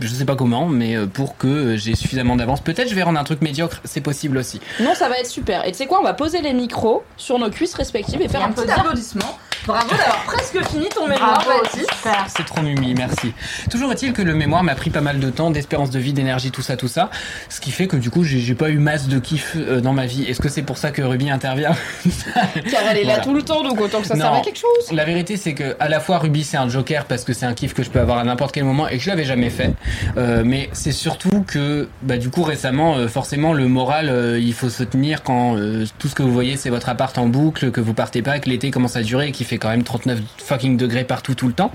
Je 0.00 0.08
sais 0.08 0.24
pas 0.24 0.36
comment, 0.36 0.66
mais 0.66 0.96
euh, 0.96 1.06
pour 1.06 1.36
que 1.36 1.46
euh, 1.46 1.76
j'ai 1.76 1.94
suffisamment 1.94 2.36
d'avance. 2.36 2.60
Peut-être 2.60 2.88
je 2.88 2.94
vais 2.94 3.02
rendre 3.02 3.18
un 3.18 3.24
truc 3.24 3.40
médiocre, 3.40 3.80
c'est 3.84 4.00
possible 4.00 4.38
aussi. 4.38 4.60
Non, 4.80 4.94
ça 4.94 5.08
va 5.08 5.18
être 5.18 5.30
super. 5.30 5.66
Et 5.66 5.72
tu 5.72 5.78
sais 5.78 5.86
quoi, 5.86 6.00
on 6.00 6.04
va 6.04 6.14
poser 6.14 6.42
les 6.42 6.52
micros 6.52 7.02
sur 7.16 7.38
nos 7.38 7.50
cuisses 7.50 7.74
respectives 7.74 8.20
et 8.20 8.28
faire 8.28 8.40
Et 8.40 8.44
un 8.44 8.52
petit 8.52 8.70
applaudissement. 8.70 9.38
Bravo 9.66 9.90
d'avoir 9.90 10.22
presque 10.26 10.62
fini 10.70 10.88
ton 10.88 11.08
mémoire, 11.08 11.42
super. 11.72 12.26
C'est 12.28 12.44
trop 12.46 12.60
mimi, 12.62 12.94
merci. 12.94 13.32
Toujours 13.70 13.90
est-il 13.92 14.12
que 14.12 14.22
le 14.22 14.34
mémoire 14.34 14.62
m'a 14.62 14.74
pris 14.76 14.90
pas 14.90 15.00
mal 15.00 15.18
de 15.18 15.28
temps, 15.28 15.50
d'espérance 15.50 15.90
de 15.90 15.98
vie, 15.98 16.12
d'énergie, 16.12 16.52
tout 16.52 16.62
ça, 16.62 16.76
tout 16.76 16.86
ça. 16.86 17.10
Ce 17.48 17.60
qui 17.60 17.72
fait 17.72 17.88
que 17.88 17.96
du 17.96 18.10
coup, 18.10 18.22
j'ai 18.22 18.54
pas 18.54 18.70
eu 18.70 18.78
masse 18.78 19.08
de 19.08 19.18
kiff 19.18 19.54
euh, 19.56 19.80
dans 19.80 19.92
ma 19.92 20.06
vie. 20.06 20.22
Est-ce 20.24 20.40
que 20.40 20.48
c'est 20.48 20.62
pour 20.62 20.78
ça 20.78 20.92
que 20.92 21.02
Ruby 21.02 21.30
intervient 21.30 21.74
Car 22.70 22.82
elle 22.90 22.98
est 22.98 23.04
là 23.04 23.18
tout 23.18 23.34
le 23.34 23.42
temps, 23.42 23.62
donc 23.64 23.80
autant 23.80 24.00
que 24.00 24.06
ça 24.06 24.14
Non. 24.14 24.20
serve 24.22 24.36
à 24.36 24.40
quelque 24.40 24.58
chose. 24.58 24.92
La 24.92 25.04
vérité, 25.04 25.36
c'est 25.36 25.54
que 25.54 25.74
à 25.80 25.88
la 25.88 25.98
fois 25.98 26.18
Ruby, 26.18 26.44
c'est 26.44 26.56
un 26.56 26.68
joker 26.68 27.04
parce 27.06 27.24
que 27.24 27.32
c'est 27.32 27.46
un 27.46 27.54
kiff 27.54 27.74
que 27.74 27.82
je 27.82 27.90
peux 27.90 28.00
avoir 28.00 28.18
à 28.18 28.24
n'importe 28.24 28.52
quel 28.52 28.64
moment 28.64 28.86
et 28.88 28.98
que 28.98 29.02
je 29.02 29.10
l'avais 29.10 29.24
jamais 29.24 29.50
fait. 29.50 29.72
Euh, 30.16 30.42
mais 30.44 30.70
c'est 30.74 30.92
surtout 30.92 31.44
que, 31.46 31.88
bah, 32.02 32.18
du 32.18 32.30
coup, 32.30 32.44
récemment, 32.44 32.96
euh, 32.96 33.08
forcément, 33.08 33.52
le 33.52 33.66
moral, 33.66 34.08
euh, 34.10 34.38
il 34.38 34.54
faut 34.54 34.68
se 34.68 34.84
tenir 34.84 35.24
quand 35.24 35.56
euh, 35.56 35.84
tout 35.98 36.06
ce 36.06 36.14
que 36.14 36.22
vous 36.22 36.32
voyez, 36.32 36.56
c'est 36.56 36.70
votre 36.70 36.88
appart 36.88 37.16
en 37.18 37.26
boucle, 37.26 37.72
que 37.72 37.80
vous 37.80 37.94
partez 37.94 38.22
pas, 38.22 38.38
que 38.38 38.48
l'été 38.48 38.70
commence 38.70 38.94
à 38.94 39.02
durer 39.02 39.28
et 39.28 39.32
qu'il 39.32 39.44
fait 39.46 39.55
quand 39.58 39.68
même 39.68 39.82
39 39.82 40.20
fucking 40.38 40.76
degrés 40.76 41.04
partout 41.04 41.34
tout 41.34 41.46
le 41.46 41.52
temps. 41.52 41.72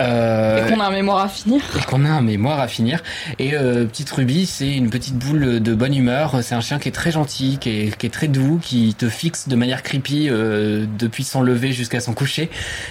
Euh, 0.00 0.66
Et 0.66 0.72
qu'on 0.72 0.80
a 0.80 0.84
un 0.84 0.90
mémoire 0.90 1.18
à 1.18 1.28
finir. 1.28 1.62
et 1.78 1.84
qu'on 1.84 2.04
a 2.04 2.08
un 2.08 2.20
mémoire 2.20 2.60
à 2.60 2.68
finir. 2.68 3.02
Et 3.38 3.54
euh, 3.54 3.84
petite 3.84 4.10
Ruby, 4.10 4.46
c'est 4.46 4.72
une 4.72 4.90
petite 4.90 5.16
boule 5.16 5.60
de 5.60 5.74
bonne 5.74 5.94
humeur. 5.94 6.38
C'est 6.42 6.54
un 6.54 6.60
chien 6.60 6.78
qui 6.78 6.88
est 6.88 6.92
très 6.92 7.10
gentil, 7.10 7.58
qui 7.60 7.70
est, 7.70 7.96
qui 7.96 8.06
est 8.06 8.10
très 8.10 8.28
doux, 8.28 8.60
qui 8.62 8.94
te 8.94 9.08
fixe 9.08 9.48
de 9.48 9.56
manière 9.56 9.82
creepy 9.82 10.28
euh, 10.28 10.86
depuis 10.98 11.24
son 11.24 11.42
lever 11.42 11.72
jusqu'à 11.72 12.00
son 12.00 12.12
coucher, 12.14 12.50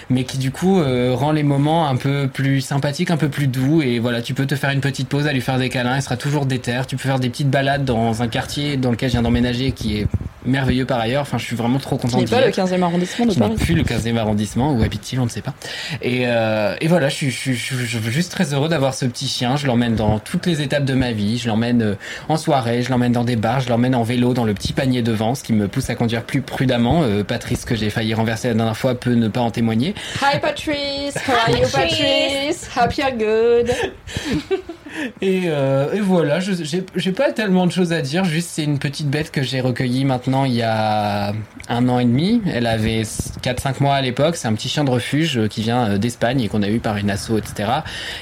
mais 0.10 0.24
qui 0.24 0.38
du 0.38 0.52
coup 0.52 0.82
rend 1.14 1.32
les 1.32 1.44
moments 1.44 1.88
un 1.88 1.96
peu 1.96 2.30
plus 2.32 2.62
sympathiques, 2.62 3.12
un 3.12 3.18
peu 3.18 3.30
plus 3.30 3.48
doux. 3.48 3.82
Et 3.82 4.00
voilà, 4.00 4.22
tu 4.22 4.34
peux 4.34 4.46
te 4.46 4.56
faire 4.56 4.70
une 4.70 4.82
petite 4.82 5.08
pause, 5.08 5.28
à 5.28 5.34
lui 5.34 5.42
faire 5.42 5.58
des 5.58 5.70
câlins, 5.70 5.96
il 5.96 6.02
sera 6.02 6.18
toujours 6.18 6.46
déter. 6.46 6.82
Tu 6.88 6.96
peux 6.98 7.08
faire 7.08 7.20
des 7.20 7.30
petites 7.30 7.50
balades 7.50 7.86
dans 7.86 8.22
un 8.22 8.28
quartier 8.28 8.78
dans 8.78 8.92
lequel 8.92 9.10
je 9.10 9.14
viens 9.14 9.22
d'emménager, 9.22 9.72
qui 9.72 10.00
est 10.00 10.08
merveilleux 10.46 10.86
par 10.86 11.00
ailleurs. 11.00 11.22
Enfin, 11.22 11.38
je 11.38 11.46
suis 11.46 11.56
vraiment 11.56 11.80
trop 11.80 11.98
content 11.98 12.18
n'est 12.18 12.26
d'y 12.26 12.32
pas 12.32 12.42
le 12.42 12.48
être. 12.48 12.56
15e 12.58 12.82
arrondissement 12.84 13.26
de 13.26 13.32
Qui 13.32 13.40
n'est 13.40 13.46
Paris. 13.48 13.58
plus 13.60 13.76
le 13.76 13.84
15e 13.84 14.18
arrondissement, 14.18 14.74
où 14.74 14.84
habite-t-il, 14.84 15.20
on 15.20 15.26
ne 15.26 15.30
sait 15.30 15.42
pas. 15.42 15.54
Et, 16.02 16.24
euh, 16.28 16.76
et 16.82 16.88
voilà, 16.88 17.10
je 17.10 17.16
suis, 17.16 17.32
je, 17.32 17.38
suis, 17.38 17.56
je 17.56 17.64
suis- 17.64 17.86
je 17.86 17.98
suis 18.00 18.12
juste 18.12 18.32
très 18.32 18.54
heureux 18.54 18.70
d'avoir 18.70 18.94
ce 18.94 19.06
petit 19.06 19.28
chien. 19.28 19.56
Je 19.58 19.68
l'emmène 19.68 19.96
dans 19.96 20.20
toutes 20.20 20.46
les 20.46 20.62
étapes 20.62 20.86
de 20.86 20.94
ma 20.94 21.12
vie. 21.12 21.38
Je 21.38 21.48
l'emmène 21.48 21.82
euh, 21.82 21.96
en 22.30 22.38
soirée, 22.38 22.82
je 22.82 22.90
l'emmène 22.90 23.12
dans 23.12 23.24
des 23.24 23.36
bars, 23.36 23.60
je 23.60 23.70
l'emmène 23.70 23.96
en 23.96 24.04
vélo 24.04 24.34
dans 24.34 24.44
le 24.46 24.54
petit 24.54 24.74
panier 24.74 25.02
devant, 25.02 25.36
ce 25.36 25.44
qui 25.44 25.54
me 25.54 25.68
pousse 25.68 25.90
à 25.90 25.96
conduire 25.96 26.24
plus 26.24 26.42
prudemment. 26.42 27.02
Euh, 27.04 27.24
Patrice, 27.24 27.66
que 27.66 27.76
j'ai 27.76 27.90
failli 27.90 28.14
renverser 28.14 28.48
la 28.50 28.54
dernière 28.54 28.78
fois, 28.78 28.96
peut 28.96 29.14
ne 29.16 29.28
pas 29.28 29.42
en 29.42 29.52
témoigner. 29.52 29.94
Hi 30.22 30.40
Patrice, 30.40 31.16
how 31.28 31.34
are 31.34 31.50
you 31.58 31.68
Patrice? 31.72 32.70
Hope 32.76 32.96
you're 32.98 33.12
good. 33.12 33.72
Et, 35.22 35.44
euh, 35.48 35.94
et 35.94 36.00
voilà, 36.00 36.40
j'ai 36.40 37.12
pas 37.12 37.32
tellement 37.32 37.68
de 37.68 37.72
choses 37.72 37.94
à 37.94 38.02
dire, 38.02 38.24
juste 38.26 38.50
c'est 38.52 38.64
une 38.64 38.80
petite 38.80 39.10
bête 39.10 39.32
que 39.32 39.42
j'ai 39.42 39.62
recueillie 39.62 40.06
maintenant 40.06 40.46
il 40.46 40.54
y 40.54 40.62
a 40.62 41.34
un 41.68 41.90
an 41.90 42.00
et 42.00 42.06
demi. 42.06 42.42
Elle 42.52 42.68
avait 42.68 43.02
4-5 43.02 43.82
mois 43.82 43.96
à 43.96 44.02
l'époque, 44.02 44.36
c'est 44.36 44.48
un 44.48 44.54
petit 44.54 44.70
chien 44.70 44.84
de 44.84 44.90
refuge 44.90 45.38
euh, 45.38 45.48
qui 45.48 45.62
vient 45.62 45.90
euh, 45.90 45.98
d'Espagne 45.98 46.42
et 46.42 46.48
qu'on 46.48 46.64
a 46.64 46.70
eu 46.70 46.80
par 46.80 46.98
une 46.98 47.10
asso, 47.10 47.38
etc. 47.38 47.70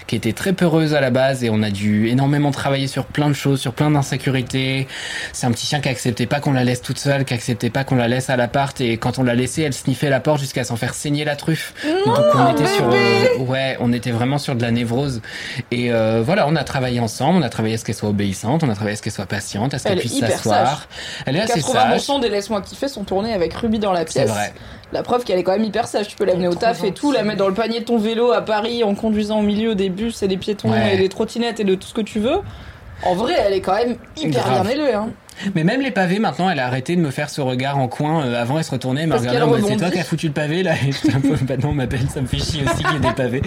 Qui 0.07 0.15
était 0.15 0.33
très 0.33 0.53
peureuse 0.53 0.93
à 0.93 1.01
la 1.01 1.09
base 1.09 1.43
et 1.43 1.49
on 1.49 1.61
a 1.61 1.69
dû 1.69 2.07
énormément 2.07 2.51
travailler 2.51 2.87
sur 2.87 3.05
plein 3.05 3.27
de 3.27 3.33
choses, 3.33 3.59
sur 3.59 3.73
plein 3.73 3.91
d'insécurités. 3.91 4.87
C'est 5.31 5.45
un 5.47 5.51
petit 5.51 5.65
chien 5.65 5.79
qui 5.81 5.89
acceptait 5.89 6.25
pas 6.25 6.39
qu'on 6.39 6.53
la 6.53 6.63
laisse 6.63 6.81
toute 6.81 6.99
seule, 6.99 7.25
qui 7.25 7.33
acceptait 7.33 7.69
pas 7.69 7.83
qu'on 7.83 7.95
la 7.95 8.07
laisse 8.07 8.29
à 8.29 8.37
l'appart 8.37 8.79
et 8.81 8.97
quand 8.97 9.19
on 9.19 9.23
l'a 9.23 9.35
laissée, 9.35 9.63
elle 9.63 9.73
sniffait 9.73 10.09
la 10.09 10.19
porte 10.19 10.39
jusqu'à 10.39 10.63
s'en 10.63 10.75
faire 10.75 10.93
saigner 10.93 11.25
la 11.25 11.35
truffe. 11.35 11.73
Donc 12.05 12.17
on 12.35 12.51
était 12.53 12.67
sur, 12.67 12.89
euh, 12.89 13.37
ouais, 13.39 13.77
on 13.79 13.93
était 13.93 14.11
vraiment 14.11 14.37
sur 14.37 14.55
de 14.55 14.61
la 14.61 14.71
névrose. 14.71 15.21
Et 15.71 15.91
euh, 15.91 16.21
voilà, 16.25 16.47
on 16.47 16.55
a 16.55 16.62
travaillé 16.63 16.99
ensemble, 16.99 17.39
on 17.39 17.41
a 17.41 17.49
travaillé 17.49 17.75
à 17.75 17.77
ce 17.77 17.85
qu'elle 17.85 17.95
soit 17.95 18.09
obéissante, 18.09 18.63
on 18.63 18.69
a 18.69 18.73
travaillé 18.75 18.93
à 18.93 18.97
ce 18.97 19.01
qu'elle 19.01 19.13
soit 19.13 19.25
patiente, 19.25 19.73
à 19.73 19.79
ce 19.79 19.87
Elle 19.87 19.99
qu'elle 19.99 20.09
puisse 20.09 20.19
s'asseoir. 20.19 20.87
Elle 21.25 21.35
est 21.35 21.41
assez 21.41 21.61
sage. 21.61 21.99
80% 21.99 22.21
des 22.21 22.29
Laisse-moi 22.29 22.61
kiffer 22.61 22.87
sont 22.87 23.03
tournés 23.03 23.33
avec 23.33 23.53
Ruby 23.53 23.79
dans 23.79 23.91
la 23.91 23.99
C'est 24.01 24.05
pièce. 24.21 24.29
vrai. 24.29 24.53
La 24.91 25.03
preuve 25.03 25.23
qu'elle 25.23 25.39
est 25.39 25.43
quand 25.43 25.53
même 25.53 25.63
hyper 25.63 25.87
sage. 25.87 26.07
Tu 26.07 26.15
peux 26.15 26.25
l'amener 26.25 26.47
au 26.47 26.55
taf 26.55 26.83
et 26.83 26.91
tout, 26.91 27.11
la 27.11 27.23
mettre 27.23 27.39
dans 27.39 27.47
le 27.47 27.53
panier 27.53 27.79
de 27.79 27.85
ton 27.85 27.97
vélo 27.97 28.31
à 28.31 28.41
Paris 28.41 28.83
en 28.83 28.93
conduisant 28.95 29.39
au 29.39 29.43
milieu 29.43 29.73
des 29.75 29.89
bus 29.89 30.21
et 30.23 30.27
des 30.27 30.37
piétons 30.37 30.71
Ouais. 30.71 30.95
et 30.95 30.97
des 30.97 31.09
trottinettes 31.09 31.59
et 31.59 31.63
de 31.63 31.75
tout 31.75 31.87
ce 31.87 31.93
que 31.93 32.01
tu 32.01 32.19
veux. 32.19 32.39
En 33.05 33.15
vrai, 33.15 33.33
elle 33.37 33.53
est 33.53 33.61
quand 33.61 33.75
même 33.75 33.97
hyper 34.15 34.43
Grave. 34.43 34.61
bien 34.61 34.71
élevée. 34.71 34.93
Hein. 34.93 35.09
Mais 35.55 35.63
même 35.63 35.81
les 35.81 35.91
pavés, 35.91 36.19
maintenant, 36.19 36.49
elle 36.49 36.59
a 36.59 36.67
arrêté 36.67 36.95
de 36.95 37.01
me 37.01 37.11
faire 37.11 37.29
ce 37.29 37.41
regard 37.41 37.77
en 37.77 37.87
coin. 37.87 38.25
Euh, 38.25 38.41
avant, 38.41 38.57
elle 38.57 38.63
se 38.63 38.71
retournait, 38.71 39.03
elle 39.03 39.09
m'a 39.09 39.17
regardé 39.17 39.41
en 39.41 39.67
c'est 39.67 39.77
toi 39.77 39.89
qui 39.89 39.99
as 39.99 40.03
foutu 40.03 40.27
le 40.27 40.33
pavé 40.33 40.63
là. 40.63 40.73
Et 40.87 40.91
j'étais 40.91 41.15
un 41.15 41.21
peu, 41.21 41.35
bah 41.41 41.55
non, 41.61 41.73
ma 41.73 41.85
belle, 41.85 42.09
ça 42.13 42.21
me 42.21 42.27
fait 42.27 42.37
chier 42.37 42.63
aussi 42.63 42.83
qu'il 42.83 42.93
y 42.93 42.95
ait 42.95 42.99
des 42.99 43.13
pavés. 43.13 43.41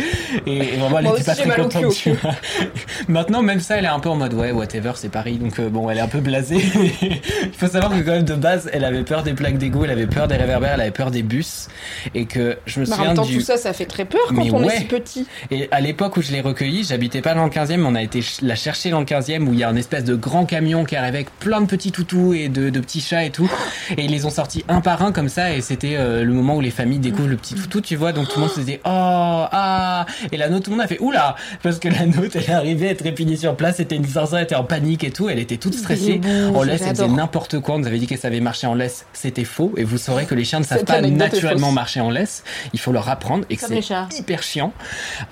Et, 0.46 0.56
et 0.56 0.76
vraiment, 0.76 0.98
elle 0.98 1.06
était 1.06 1.24
pas 1.24 1.34
très 1.34 1.62
contente. 1.62 1.94
tu 1.94 2.12
vois. 2.12 2.34
maintenant, 3.08 3.42
même 3.42 3.60
ça, 3.60 3.76
elle 3.76 3.84
est 3.84 3.88
un 3.88 4.00
peu 4.00 4.08
en 4.08 4.16
mode 4.16 4.34
ouais, 4.34 4.52
whatever, 4.52 4.92
c'est 4.96 5.08
Paris. 5.08 5.36
Donc 5.38 5.58
euh, 5.58 5.68
bon, 5.68 5.90
elle 5.90 5.98
est 5.98 6.02
un 6.02 6.08
peu 6.08 6.20
blasée. 6.20 6.56
Il 7.02 7.52
faut 7.52 7.66
savoir 7.66 7.92
que 7.92 8.00
quand 8.00 8.12
même 8.12 8.24
de 8.24 8.34
base, 8.34 8.70
elle 8.72 8.84
avait 8.84 9.02
peur 9.02 9.22
des 9.22 9.32
plaques 9.32 9.58
d'égout, 9.58 9.84
elle 9.84 9.90
avait 9.90 10.06
peur 10.06 10.28
des 10.28 10.36
réverbères, 10.36 10.74
elle 10.74 10.80
avait 10.80 10.90
peur 10.90 11.10
des 11.10 11.22
bus. 11.22 11.68
Et 12.14 12.26
que 12.26 12.58
je 12.66 12.80
me 12.80 12.86
Mais 12.86 12.92
en 12.92 12.94
souviens 12.94 13.08
même 13.08 13.16
temps, 13.16 13.24
du. 13.24 13.38
tout 13.38 13.44
ça, 13.44 13.56
ça 13.56 13.72
fait 13.72 13.86
très 13.86 14.04
peur 14.04 14.20
quand 14.28 14.44
Mais 14.44 14.50
on 14.50 14.64
ouais. 14.64 14.74
est 14.74 14.78
si 14.78 14.84
petit. 14.84 15.26
Et 15.50 15.68
à 15.70 15.80
l'époque 15.80 16.16
où 16.16 16.22
je 16.22 16.32
l'ai 16.32 16.40
recueillie, 16.40 16.84
j'habitais 16.84 17.22
pas 17.22 17.34
dans 17.34 17.44
le 17.44 17.50
15e, 17.50 17.76
mais 17.76 17.86
on 17.86 17.94
a 17.94 18.02
été 18.02 18.20
la 18.42 18.54
chercher 18.54 18.90
dans 18.90 19.00
le 19.00 19.06
15e 19.06 19.46
où 19.46 19.52
il 19.52 19.58
y 19.58 19.64
a 19.64 19.68
un 19.68 19.76
espèce 19.76 20.04
de 20.04 20.14
grand 20.14 20.46
camion 20.46 20.84
qui 20.84 20.96
arrive 20.96 21.14
avec 21.14 21.30
plein 21.38 21.60
de 21.60 21.66
petits 21.66 21.75
toutous 21.78 22.34
et 22.34 22.48
de, 22.48 22.70
de 22.70 22.80
petits 22.80 23.00
chats 23.00 23.24
et 23.24 23.30
tout. 23.30 23.50
Et 23.96 24.04
ils 24.04 24.10
les 24.10 24.24
ont 24.24 24.30
sortis 24.30 24.64
un 24.68 24.80
par 24.80 25.02
un 25.02 25.12
comme 25.12 25.28
ça 25.28 25.52
et 25.54 25.60
c'était 25.60 25.96
euh, 25.96 26.24
le 26.24 26.32
moment 26.32 26.56
où 26.56 26.60
les 26.60 26.70
familles 26.70 26.98
découvrent 26.98 27.28
le 27.28 27.36
petit 27.36 27.54
toutou, 27.54 27.80
tu 27.80 27.96
vois. 27.96 28.12
Donc 28.12 28.28
tout 28.28 28.36
le 28.36 28.42
monde 28.42 28.54
se 28.54 28.60
disait 28.60 28.80
oh 28.84 28.88
ah 28.88 30.06
et 30.32 30.36
la 30.36 30.48
nôtre 30.48 30.64
tout 30.64 30.70
le 30.70 30.76
monde 30.76 30.84
a 30.84 30.88
fait 30.88 31.00
oula 31.00 31.36
parce 31.62 31.78
que 31.78 31.88
la 31.88 32.06
nôtre 32.06 32.36
elle 32.36 32.44
est 32.44 32.50
arrivée, 32.50 32.86
elle 32.86 32.96
trépignait 32.96 33.36
sur 33.36 33.56
place, 33.56 33.76
c'était 33.76 33.96
une 33.96 34.04
zinzin, 34.04 34.38
elle 34.38 34.44
était 34.44 34.54
en 34.54 34.64
panique 34.64 35.04
et 35.04 35.10
tout, 35.10 35.28
elle 35.28 35.38
était 35.38 35.56
toute 35.56 35.74
stressée. 35.74 36.20
En 36.54 36.62
laisse, 36.62 36.82
elle 36.82 36.96
faisait 36.96 37.08
n'importe 37.08 37.60
quoi. 37.60 37.76
On 37.76 37.78
nous 37.78 37.86
avait 37.86 37.98
dit 37.98 38.06
qu'elle 38.06 38.18
savait 38.18 38.40
marcher 38.40 38.66
en 38.66 38.74
laisse, 38.74 39.06
c'était 39.12 39.44
faux. 39.44 39.72
Et 39.76 39.84
vous 39.84 39.98
saurez 39.98 40.24
que 40.24 40.34
les 40.34 40.44
chiens 40.44 40.60
ne 40.60 40.64
savent 40.64 40.84
pas 40.84 41.00
naturellement 41.00 41.72
marcher 41.72 42.00
en 42.00 42.10
laisse. 42.10 42.44
Il 42.72 42.80
faut 42.80 42.92
leur 42.92 43.08
apprendre 43.08 43.44
et 43.50 43.56
que 43.56 43.62
c'est 43.66 44.18
hyper 44.18 44.42
chiant. 44.42 44.72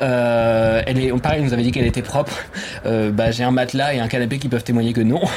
Euh, 0.01 0.83
elle 0.87 0.99
est, 0.99 1.13
pareil, 1.21 1.41
on 1.41 1.45
nous 1.45 1.53
avait 1.53 1.63
dit 1.63 1.73
qu'elle 1.73 1.87
était 1.87 2.03
propre. 2.03 2.37
Euh, 2.87 3.11
bah, 3.11 3.31
j'ai 3.31 3.45
un 3.45 3.51
matelas 3.51 3.95
et 3.95 4.01
un 4.01 4.09
canapé 4.09 4.39
qui 4.39 4.49
peuvent 4.49 4.65
témoigner 4.65 4.93
que 4.93 5.01
non. 5.01 5.21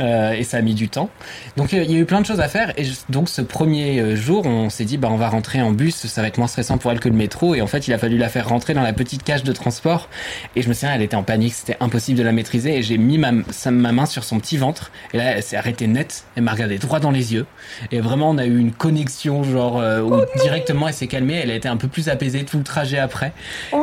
Euh, 0.00 0.25
et 0.34 0.42
ça 0.44 0.56
a 0.56 0.60
mis 0.62 0.74
du 0.74 0.88
temps. 0.88 1.08
Donc 1.56 1.72
euh, 1.74 1.82
il 1.82 1.90
y 1.90 1.94
a 1.94 1.98
eu 1.98 2.04
plein 2.04 2.20
de 2.20 2.26
choses 2.26 2.40
à 2.40 2.48
faire. 2.48 2.72
Et 2.76 2.84
je- 2.84 2.94
donc 3.08 3.28
ce 3.28 3.42
premier 3.42 4.00
euh, 4.00 4.16
jour, 4.16 4.46
on 4.46 4.70
s'est 4.70 4.84
dit 4.84 4.96
bah 4.96 5.08
on 5.10 5.16
va 5.16 5.28
rentrer 5.28 5.60
en 5.62 5.70
bus, 5.72 5.94
ça 6.06 6.22
va 6.22 6.28
être 6.28 6.38
moins 6.38 6.46
stressant 6.46 6.78
pour 6.78 6.90
elle 6.92 7.00
que 7.00 7.08
le 7.08 7.14
métro. 7.14 7.54
Et 7.54 7.60
en 7.62 7.66
fait, 7.66 7.86
il 7.86 7.92
a 7.92 7.98
fallu 7.98 8.18
la 8.18 8.28
faire 8.28 8.48
rentrer 8.48 8.74
dans 8.74 8.82
la 8.82 8.92
petite 8.92 9.22
cage 9.22 9.42
de 9.44 9.52
transport. 9.52 10.08
Et 10.56 10.62
je 10.62 10.68
me 10.68 10.74
souviens, 10.74 10.94
elle 10.94 11.02
était 11.02 11.16
en 11.16 11.22
panique, 11.22 11.52
c'était 11.54 11.76
impossible 11.80 12.18
de 12.18 12.24
la 12.24 12.32
maîtriser. 12.32 12.76
Et 12.78 12.82
j'ai 12.82 12.98
mis 12.98 13.18
ma, 13.18 13.32
ma 13.32 13.92
main 13.92 14.06
sur 14.06 14.24
son 14.24 14.40
petit 14.40 14.56
ventre. 14.56 14.90
Et 15.12 15.18
là, 15.18 15.24
elle 15.36 15.42
s'est 15.42 15.56
arrêtée 15.56 15.86
net. 15.86 16.24
Elle 16.36 16.42
m'a 16.44 16.52
regardé 16.52 16.78
droit 16.78 17.00
dans 17.00 17.10
les 17.10 17.34
yeux. 17.34 17.46
Et 17.92 18.00
vraiment, 18.00 18.30
on 18.30 18.38
a 18.38 18.46
eu 18.46 18.58
une 18.58 18.72
connexion, 18.72 19.42
genre 19.44 19.78
euh, 19.80 20.00
où 20.00 20.16
directement 20.42 20.88
elle 20.88 20.94
s'est 20.94 21.06
calmée. 21.06 21.34
Elle 21.42 21.50
a 21.50 21.54
été 21.54 21.68
un 21.68 21.76
peu 21.76 21.88
plus 21.88 22.08
apaisée 22.08 22.44
tout 22.44 22.58
le 22.58 22.64
trajet 22.64 22.98
après. 22.98 23.32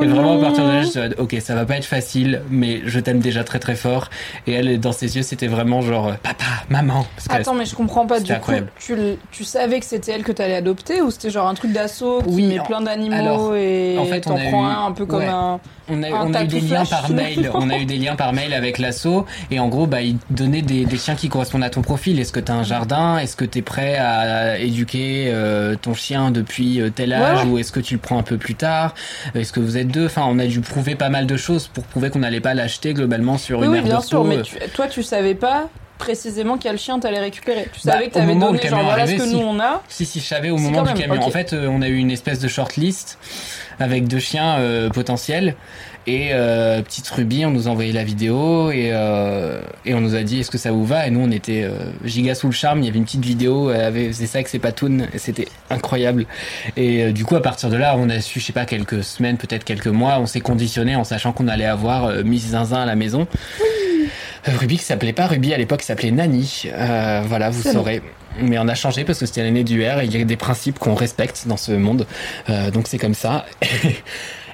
et 0.02 0.08
vraiment, 0.08 0.38
à 0.38 0.42
partir 0.42 0.64
de 0.66 0.70
là, 0.70 0.82
je 0.82 0.88
me 0.88 0.92
suis 0.92 1.02
dit, 1.10 1.16
ok, 1.18 1.36
ça 1.42 1.56
va 1.56 1.66
pas 1.66 1.78
être 1.78 1.86
facile, 1.86 2.42
mais 2.50 2.82
je 2.86 3.00
t'aime 3.00 3.20
déjà 3.20 3.44
très 3.44 3.60
très 3.60 3.76
fort. 3.76 4.10
Et 4.48 4.54
elle, 4.54 4.80
dans 4.80 4.92
ses 4.92 5.16
yeux, 5.16 5.24
c'était 5.24 5.48
vraiment 5.48 5.82
genre 5.82 6.08
euh, 6.10 6.14
papa, 6.34 6.46
maman. 6.70 7.06
Parce 7.16 7.40
Attends, 7.40 7.54
mais 7.54 7.66
je 7.66 7.76
comprends 7.76 8.06
pas. 8.06 8.20
Du 8.20 8.28
C'était 8.28 8.40
coup, 8.40 8.52
incroyable. 8.52 9.18
tu, 9.32 9.44
savais 9.44 9.80
que 9.80 9.86
c'était 9.86 10.12
elle 10.12 10.24
que 10.24 10.32
t'allais 10.32 10.56
adopter 10.56 11.02
ou 11.02 11.12
c'était 11.12 11.30
genre 11.30 11.48
un 11.48 11.54
truc 11.54 11.72
d'assaut 11.72 12.22
qui 12.24 12.30
Oui, 12.34 12.48
met 12.48 12.60
en- 12.60 12.64
plein 12.66 12.82
d'animaux 12.82 13.56
et 13.56 13.98
en 14.00 14.06
fait, 14.06 14.22
t'en 14.22 14.34
on 14.34 14.38
a 14.38 14.50
prends 14.50 14.64
eu- 14.70 14.72
un 14.74 14.86
un 14.88 14.92
peu 14.92 15.06
comme 15.06 15.20
ouais. 15.20 15.28
un. 15.28 15.60
On 15.90 16.02
a, 16.02 16.08
Un 16.08 16.28
on 16.30 16.34
a 16.34 16.44
eu 16.46 16.48
des 16.48 16.62
liens 16.62 16.86
par 16.86 17.10
mail. 17.10 17.52
On 17.54 17.70
a 17.70 17.78
eu 17.78 17.84
des 17.86 17.98
liens 17.98 18.16
par 18.16 18.32
mail 18.32 18.54
avec 18.54 18.78
l'asso 18.78 19.26
et 19.52 19.60
en 19.60 19.68
gros, 19.68 19.86
bah, 19.86 20.02
ils 20.02 20.16
donnaient 20.30 20.62
des, 20.62 20.86
des 20.86 20.98
chiens 20.98 21.16
qui 21.16 21.28
correspondent 21.28 21.64
à 21.66 21.70
ton 21.70 21.82
profil. 21.82 22.22
Est-ce 22.22 22.32
que 22.32 22.40
tu 22.40 22.54
as 22.54 22.56
un 22.56 22.64
jardin? 22.64 23.18
Est-ce 23.18 23.36
que 23.36 23.44
tu 23.44 23.60
es 23.60 23.62
prêt 23.62 23.98
à 23.98 24.58
éduquer 24.60 25.26
euh, 25.34 25.76
ton 25.76 25.94
chien 25.94 26.32
depuis 26.32 26.80
euh, 26.80 26.90
tel 26.90 27.12
âge? 27.12 27.44
Ouais. 27.44 27.50
ou 27.52 27.58
est-ce 27.58 27.74
que 27.74 27.82
tu 27.82 27.96
le 27.96 28.00
prends 28.00 28.18
un 28.18 28.24
peu 28.24 28.38
plus 28.38 28.56
tard? 28.56 28.94
Est-ce 29.36 29.52
que 29.52 29.60
vous 29.60 29.76
êtes 29.78 29.90
deux? 29.90 30.06
Enfin, 30.06 30.24
on 30.30 30.40
a 30.40 30.46
dû 30.46 30.62
prouver 30.62 30.96
pas 30.96 31.10
mal 31.10 31.28
de 31.28 31.36
choses 31.36 31.68
pour 31.68 31.84
prouver 31.84 32.10
qu'on 32.10 32.20
n'allait 32.20 32.40
pas 32.40 32.54
l'acheter 32.54 32.94
globalement 32.94 33.38
sur 33.38 33.60
Oui, 33.60 33.66
une 33.66 33.72
oui, 33.74 33.78
aire 33.80 33.84
bien 33.84 34.00
sûr, 34.02 34.24
mais 34.24 34.38
euh, 34.38 34.42
tu- 34.44 34.58
toi, 34.74 34.88
tu 34.88 35.04
savais 35.04 35.36
pas 35.36 35.68
précisément 35.98 36.58
quel 36.58 36.78
chien 36.78 37.00
t'allais 37.00 37.20
récupérer. 37.20 37.68
Tu 37.74 37.82
Bah, 37.86 37.94
savais 37.94 38.06
que 38.06 38.12
au 38.18 38.20
t'avais 38.20 38.36
donné 38.36 38.60
genre 38.68 38.84
voilà 38.84 39.08
ce 39.08 39.14
que 39.14 39.24
si. 39.26 39.34
nous 39.36 39.40
on 39.42 39.60
a. 39.60 39.82
Si, 39.88 40.06
si, 40.06 40.20
je 40.20 40.26
savais 40.26 40.50
au 40.50 40.58
moment 40.58 40.84
du 40.84 40.94
camion. 40.94 41.16
ok. 41.16 41.28
En 41.28 41.32
fait, 41.32 41.54
euh, 41.54 41.68
on 41.68 41.82
a 41.82 41.88
eu 41.88 41.96
une 41.98 42.12
espèce 42.12 42.40
de 42.40 42.48
shortlist 42.48 43.18
avec 43.80 44.08
deux 44.08 44.20
chiens 44.20 44.58
euh, 44.60 44.90
potentiels. 44.90 45.56
Et 46.06 46.32
euh, 46.34 46.82
petite 46.82 47.08
Ruby, 47.08 47.46
on 47.46 47.52
nous 47.52 47.70
a 47.70 47.72
envoyé 47.72 47.94
la 47.94 48.04
vidéo 48.04 48.72
et, 48.72 48.90
euh, 48.92 49.62
et 49.86 49.94
on 49.94 50.02
nous 50.02 50.16
a 50.16 50.24
dit 50.24 50.42
est-ce 50.42 50.52
que 50.52 50.58
ça 50.58 50.74
vous 50.74 50.86
va? 50.86 51.08
Et 51.08 51.12
nous, 51.12 51.22
on 51.22 51.32
était 51.32 51.66
giga 52.04 52.36
sous 52.36 52.48
le 52.48 52.54
charme. 52.54 52.80
Il 52.80 52.86
y 52.86 52.90
avait 52.90 52.98
une 52.98 53.06
petite 53.06 53.24
vidéo, 53.24 53.72
elle 53.72 53.80
avait 53.86 54.08
faisait 54.10 54.26
ça 54.26 54.40
avec 54.40 54.50
ses 54.50 54.60
patounes 54.60 55.08
et 55.14 55.18
c'était 55.18 55.48
incroyable. 55.70 56.26
Et 56.76 57.14
du 57.14 57.24
coup, 57.24 57.38
à 57.38 57.42
partir 57.42 57.70
de 57.70 57.78
là, 57.78 57.96
on 57.98 58.10
a 58.10 58.20
su, 58.20 58.42
je 58.42 58.46
sais 58.46 58.52
pas, 58.52 58.66
quelques 58.66 59.02
semaines, 59.02 59.38
peut-être 59.38 59.64
quelques 59.64 59.88
mois, 59.88 60.18
on 60.20 60.26
s'est 60.26 60.42
conditionné 60.42 60.98
en 60.98 61.06
sachant 61.06 61.32
qu'on 61.32 61.48
allait 61.48 61.64
avoir 61.66 62.10
Miss 62.26 62.48
Zinzin 62.50 62.82
à 62.82 62.86
la 62.86 62.96
maison. 62.98 63.26
Euh, 63.62 63.66
Ruby 64.46 64.78
qui 64.78 64.84
s'appelait 64.84 65.14
pas 65.14 65.28
Ruby 65.28 65.54
à 65.54 65.58
l'époque, 65.58 65.82
qui 65.82 65.86
s'appelait 65.86 66.12
Nani. 66.12 66.64
Euh, 66.68 67.24
voilà, 67.26 67.50
vous 67.50 67.64
bon. 67.64 67.72
saurez. 67.72 68.02
Mais 68.42 68.58
on 68.58 68.68
a 68.68 68.76
changé 68.76 69.04
parce 69.04 69.20
que 69.20 69.26
c'était 69.26 69.44
l'année 69.44 69.64
du 69.64 69.86
R 69.88 70.02
et 70.02 70.06
il 70.06 70.18
y 70.18 70.22
a 70.22 70.26
des 70.26 70.38
principes 70.38 70.80
qu'on 70.80 70.96
respecte 70.96 71.48
dans 71.48 71.58
ce 71.58 71.72
monde. 71.72 72.08
Euh, 72.50 72.72
donc 72.72 72.88
c'est 72.88 72.98
comme 72.98 73.14
ça. 73.14 73.46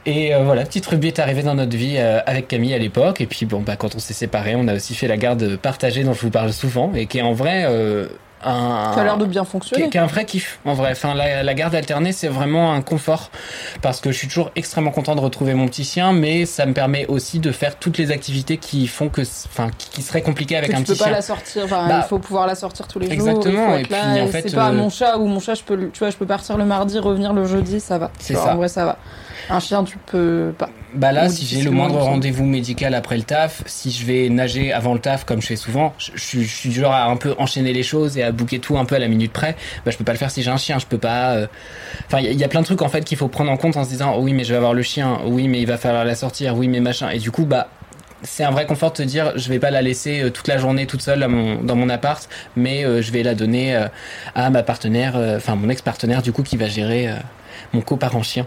Et 0.06 0.34
euh, 0.34 0.44
voilà, 0.44 0.64
petite 0.64 0.86
Ruby 0.86 1.08
est 1.08 1.20
arrivée 1.20 1.44
dans 1.44 1.56
notre 1.56 1.76
vie 1.76 1.96
euh, 1.98 2.22
avec 2.26 2.48
Camille 2.48 2.74
à 2.74 2.78
l'époque. 2.78 3.22
Et 3.22 3.26
puis 3.26 3.46
bon, 3.46 3.62
bah 3.62 3.76
quand 3.76 3.96
on 3.96 4.00
s'est 4.00 4.14
séparés, 4.14 4.56
on 4.56 4.68
a 4.68 4.76
aussi 4.76 4.96
fait 4.96 5.08
la 5.08 5.18
garde 5.18 5.58
partagée 5.58 6.04
dont 6.04 6.14
je 6.14 6.22
vous 6.22 6.32
parle 6.32 6.54
souvent 6.54 6.92
et 6.96 7.06
qui 7.06 7.20
est 7.20 7.22
en 7.22 7.34
vrai 7.34 7.66
euh, 7.66 8.08
un. 8.44 8.94
Ça 8.94 9.02
a 9.02 9.04
l'air 9.04 9.18
de 9.18 9.26
bien 9.26 9.44
fonctionner. 9.46 9.90
qui 9.90 9.98
est 9.98 10.00
un 10.02 10.06
vrai 10.06 10.26
kiff 10.26 10.60
en 10.66 10.74
vrai. 10.74 10.92
Enfin, 10.92 11.14
la, 11.14 11.44
la 11.44 11.54
garde 11.54 11.76
alternée, 11.76 12.12
c'est 12.12 12.28
vraiment 12.28 12.74
un 12.74 12.82
confort 12.82 13.32
parce 13.82 14.00
que 14.02 14.12
je 14.12 14.18
suis 14.18 14.28
toujours 14.28 14.52
extrêmement 14.56 14.92
content 14.92 15.16
de 15.16 15.22
retrouver 15.22 15.54
mon 15.54 15.68
petit 15.68 15.84
chien, 15.84 16.14
mais 16.14 16.46
ça 16.46 16.66
me 16.66 16.74
permet 16.74 17.06
aussi 17.08 17.40
de 17.40 17.52
faire 17.52 17.78
toutes 17.78 17.98
les 17.98 18.12
activités 18.12 18.58
qui 18.58 18.88
font 18.88 19.10
que, 19.10 19.22
enfin, 19.22 19.70
qui, 19.78 19.90
qui 19.90 20.02
seraient 20.02 20.22
compliquées 20.22 20.58
avec 20.58 20.72
Que 20.72 20.76
un 20.76 20.80
tu 20.80 20.86
peux 20.86 20.94
petit 20.94 21.00
pas 21.00 21.06
chien. 21.06 21.14
la 21.14 21.22
sortir, 21.22 21.64
enfin, 21.66 21.88
Bah, 21.88 22.00
il 22.04 22.08
faut 22.08 22.20
pouvoir 22.20 22.48
la 22.48 22.56
sortir 22.56 22.88
tous 22.88 23.00
les 23.00 23.06
jours. 23.14 23.14
exactement, 23.14 23.76
et 23.76 23.84
là, 23.84 24.14
puis, 24.14 24.22
en 24.22 24.26
et 24.26 24.28
fait, 24.28 24.42
c'est 24.50 24.54
pas 24.56 24.70
euh, 24.70 24.74
mon 24.74 24.90
chat 24.90 25.18
ou 25.18 25.26
mon 25.28 25.40
chat, 25.40 25.56
je 25.56 25.64
peux, 25.64 25.90
tu 25.92 26.00
vois, 26.00 26.10
je 26.10 26.18
peux 26.18 26.26
partir 26.26 26.58
le 26.58 26.66
mardi, 26.66 27.00
revenir 27.00 27.34
le 27.34 27.46
jeudi, 27.46 27.80
ça 27.80 27.98
va. 27.98 28.12
C'est 28.20 28.36
ça. 28.36 28.54
En 28.54 28.58
vrai, 28.58 28.68
ça 28.68 28.86
va. 28.86 28.98
Un 29.50 29.60
chien, 29.60 29.84
tu 29.84 29.98
peux 30.08 30.54
pas. 30.58 30.70
Bah 30.94 31.12
là, 31.12 31.28
Ou 31.28 31.30
si 31.30 31.46
j'ai 31.46 31.62
le 31.62 31.70
moindre 31.70 32.00
rendez-vous 32.00 32.46
médical 32.46 32.96
après 32.96 33.16
le 33.18 33.22
taf, 33.24 33.62
si 33.68 33.92
je 33.92 34.06
vais 34.06 34.28
nager 34.30 34.74
avant 34.74 34.94
le 34.96 35.00
taf, 35.00 35.24
comme 35.24 35.40
je 35.42 35.46
fais 35.48 35.56
souvent, 35.56 35.94
je, 36.00 36.12
je 36.16 36.24
suis- 36.24 36.44
je 36.44 36.56
suis 36.56 36.70
du 36.70 36.80
genre 36.80 36.94
à 36.94 37.06
un 37.06 37.16
peu 37.16 37.36
enchaîner 37.38 37.74
les 37.74 37.84
choses 37.84 38.18
et 38.18 38.24
à 38.24 38.32
bouquer 38.32 38.58
tout 38.60 38.78
un 38.78 38.86
peu 38.86 38.96
à 38.96 39.00
la 39.00 39.08
minute 39.08 39.32
près. 39.32 39.56
Bah, 39.86 39.92
je 39.92 39.98
peux 39.98 40.04
pas 40.04 40.14
le 40.14 40.18
faire 40.18 40.32
si 40.32 40.42
j'ai 40.42 40.50
un 40.50 40.58
chien, 40.58 40.80
je 40.80 40.88
peux 40.88 40.98
pas. 40.98 41.34
euh, 41.36 41.48
Enfin, 42.08 42.20
il 42.20 42.26
y, 42.26 42.28
a- 42.28 42.32
il 42.32 42.40
y 42.40 42.44
a 42.44 42.48
plein 42.48 42.62
de 42.62 42.66
trucs 42.66 42.82
en 42.82 42.90
fait 42.90 43.04
qu'il 43.06 43.18
faut 43.18 43.28
prendre 43.28 43.52
en 43.52 43.58
compte 43.58 43.78
en 43.78 43.84
se 43.84 43.90
disant, 43.90 44.16
oh 44.18 44.22
oui, 44.22 44.34
mais 44.34 44.44
je 44.44 44.50
vais 44.50 44.58
avoir 44.58 44.74
le 44.74 44.82
chien, 44.82 45.20
oui, 45.26 45.48
mais 45.48 45.60
il 45.62 45.68
va 45.68 45.78
falloir 45.78 46.06
la 46.06 46.16
sortir, 46.16 46.56
oui, 46.58 46.68
mais 46.68 46.80
machin. 46.80 47.10
Et 47.12 47.20
du 47.20 47.30
coup, 47.32 47.46
bah. 47.46 47.68
C'est 48.22 48.44
un 48.44 48.52
vrai 48.52 48.66
confort 48.66 48.92
de 48.92 48.98
te 48.98 49.02
dire, 49.04 49.32
je 49.38 49.48
vais 49.48 49.60
pas 49.60 49.72
la 49.72 49.82
laisser 49.82 50.24
euh, 50.24 50.30
toute 50.30 50.50
la 50.50 50.58
journée 50.58 50.86
toute 50.86 51.02
seule 51.02 51.26
mon, 51.30 51.64
dans 51.64 51.78
mon 51.78 51.88
appart, 51.88 52.28
mais 52.58 52.84
euh, 52.84 53.02
je 53.02 53.14
vais 53.14 53.24
la 53.24 53.34
donner 53.34 53.74
euh, 53.78 53.88
à 54.36 54.50
ma 54.50 54.62
partenaire, 54.62 55.16
euh, 55.16 55.38
enfin 55.38 55.56
mon 55.56 55.70
ex-partenaire 55.70 56.22
du 56.22 56.34
coup 56.34 56.44
qui 56.44 56.58
va 56.58 56.68
gérer 56.68 57.08
mon 57.74 57.82
coparent 57.82 58.24
chien 58.24 58.46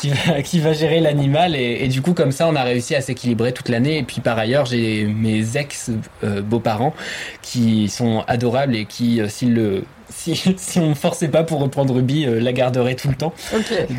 qui 0.00 0.10
va, 0.10 0.42
qui 0.42 0.60
va 0.60 0.72
gérer 0.72 1.00
l'animal. 1.00 1.54
Et, 1.54 1.84
et 1.84 1.88
du 1.88 2.02
coup 2.02 2.14
comme 2.14 2.32
ça 2.32 2.48
on 2.48 2.56
a 2.56 2.62
réussi 2.62 2.94
à 2.94 3.00
s'équilibrer 3.00 3.52
toute 3.52 3.68
l'année. 3.68 3.98
Et 3.98 4.02
puis 4.02 4.20
par 4.20 4.38
ailleurs 4.38 4.66
j'ai 4.66 5.04
mes 5.04 5.56
ex 5.56 5.90
euh, 6.24 6.42
beaux-parents 6.42 6.94
qui 7.42 7.88
sont 7.88 8.24
adorables 8.26 8.76
et 8.76 8.84
qui 8.84 9.20
euh, 9.20 9.28
s'ils 9.28 9.54
le 9.54 9.84
si, 10.08 10.36
si 10.56 10.78
on 10.78 10.90
me 10.90 10.94
forçait 10.94 11.28
pas 11.28 11.42
pour 11.42 11.60
reprendre 11.60 11.94
Ruby 11.94 12.26
euh, 12.26 12.40
la 12.40 12.52
garderait 12.52 12.94
tout 12.94 13.08
le 13.08 13.16
temps. 13.16 13.34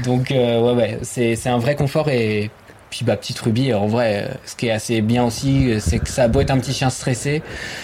Donc 0.06 0.32
euh, 0.32 0.62
ouais 0.62 0.74
ouais 0.74 1.00
c'est 1.02 1.50
un 1.50 1.58
vrai 1.58 1.76
confort 1.76 2.10
et 2.10 2.50
puis 2.90 3.04
bah 3.04 3.18
petite 3.18 3.38
Ruby 3.40 3.74
en 3.74 3.88
vrai 3.88 4.28
euh, 4.30 4.34
ce 4.46 4.56
qui 4.56 4.68
est 4.68 4.72
assez 4.72 5.02
bien 5.02 5.24
aussi 5.26 5.72
euh, 5.72 5.80
c'est 5.80 6.00
que 6.00 6.10
ça 6.10 6.24
a 6.24 6.28
beau 6.28 6.40
être 6.42 6.52
un 6.52 6.58
petit 6.60 6.74
chien 6.74 6.90
stressé 6.90 7.42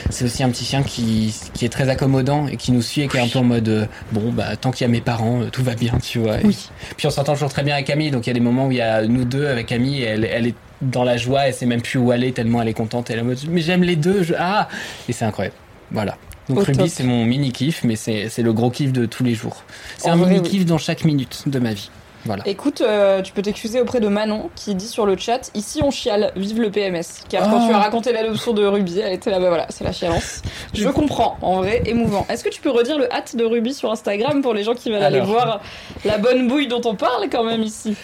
c'est 0.10 0.26
aussi 0.26 0.44
un 0.44 0.50
petit 0.50 0.64
chien 0.66 0.82
qui 0.84 1.34
qui 1.54 1.66
est 1.66 1.70
très 1.70 1.90
accommodant 1.90 2.48
et 2.48 2.56
qui 2.58 2.72
nous 2.72 2.82
suit 2.82 3.02
et 3.02 3.08
qui 3.08 3.18
est 3.18 3.22
un 3.22 3.28
peu 3.28 3.40
en 3.40 3.44
mode 3.44 3.68
euh, 3.68 3.86
bon 4.12 4.32
bah 4.32 4.56
tant 4.56 4.72
qu'il 4.72 4.86
y 4.86 4.90
a 4.90 4.92
mes 4.92 5.02
parents 5.02 5.42
tout 5.52 5.64
va 5.64 5.76
bien 5.76 5.98
tu 6.02 6.20
vois 6.20 6.40
Et- 6.40 6.46
Oui. 6.46 6.70
puis 6.98 7.08
on 7.08 7.10
s'entend 7.10 7.34
toujours 7.34 7.50
très 7.50 7.64
bien 7.64 7.74
avec 7.76 7.88
Camille, 7.88 8.12
donc 8.12 8.26
il 8.26 8.30
y 8.30 8.32
a 8.32 8.34
des 8.34 8.40
moments 8.40 8.68
où 8.68 8.72
il 8.72 8.78
y 8.78 8.82
a 8.82 9.02
nous 9.06 9.26
deux 9.26 9.48
avec 9.48 9.68
Camille, 9.68 10.02
et 10.04 10.06
elle, 10.06 10.26
elle 10.26 10.48
est 10.48 10.56
dans 10.82 11.04
la 11.04 11.18
joie, 11.18 11.48
elle 11.48 11.54
sait 11.54 11.66
même 11.66 11.82
plus 11.82 12.00
où 12.00 12.12
aller 12.12 12.32
tellement 12.32 12.62
elle 12.62 12.68
est 12.68 12.74
contente, 12.74 13.10
elle 13.10 13.20
est 13.20 13.22
en 13.22 13.26
mode 13.26 13.40
mais 13.50 13.62
j'aime 13.62 13.84
les 13.84 13.96
deux, 13.96 14.24
je... 14.24 14.34
ah 14.38 14.68
Et 15.08 15.14
c'est 15.14 15.26
incroyable. 15.26 15.56
Voilà. 15.92 16.18
Donc 16.50 16.58
Au 16.60 16.62
Ruby 16.64 16.90
c'est 16.90 17.04
mon 17.04 17.26
mini 17.26 17.52
kiff, 17.52 17.84
mais 17.84 17.96
c'est 17.96 18.30
le 18.40 18.54
gros 18.54 18.70
kiff 18.70 18.92
de 18.92 19.06
tous 19.06 19.24
les 19.24 19.34
jours. 19.34 19.64
C'est 19.98 20.10
un 20.10 20.16
vrai, 20.18 20.30
mini 20.30 20.42
oui. 20.44 20.50
kiff 20.50 20.66
dans 20.66 20.78
chaque 20.78 21.06
minute 21.06 21.44
de 21.48 21.60
ma 21.60 21.74
vie. 21.74 21.90
Voilà. 22.26 22.44
Écoute, 22.48 22.82
euh, 22.82 23.22
tu 23.22 23.34
peux 23.34 23.42
t'excuser 23.42 23.82
auprès 23.82 24.00
de 24.00 24.08
Manon 24.08 24.50
qui 24.56 24.76
dit 24.76 24.88
sur 24.88 25.06
le 25.06 25.18
chat 25.18 25.52
Ici 25.56 25.82
on 25.84 25.92
chiale, 25.92 26.32
vive 26.36 26.62
le 26.62 26.72
PMS. 26.72 27.04
Car 27.30 27.50
quand 27.50 27.64
Oh. 27.64 27.68
tu 27.68 27.74
as 27.74 27.80
raconté 27.80 28.14
l'adoption 28.14 28.54
de 28.54 28.66
Ruby, 28.66 29.00
elle 29.00 29.14
était 29.14 29.30
là, 29.30 29.40
bah 29.40 29.50
voilà, 29.50 29.66
c'est 29.70 29.84
la 29.84 29.92
chialance. 29.92 30.42
Je 30.74 30.88
comprends, 30.90 31.38
en 31.42 31.58
vrai, 31.58 31.82
émouvant. 31.86 32.26
Est-ce 32.30 32.44
que 32.44 32.50
tu 32.50 32.62
peux 32.62 32.72
redire 32.72 32.98
le 32.98 33.12
hâte 33.14 33.36
de 33.36 33.44
Ruby 33.44 33.74
sur 33.74 33.92
Instagram 33.92 34.42
pour 34.42 34.54
les 34.54 34.64
gens 34.64 34.74
qui 34.74 34.90
veulent 34.92 35.04
aller 35.04 35.20
voir 35.22 35.62
la 36.06 36.18
bonne 36.18 36.48
bouille 36.48 36.68
dont 36.68 36.82
on 36.86 36.96
parle 36.96 37.30
quand 37.30 37.44
même 37.44 37.62
ici? 37.64 37.96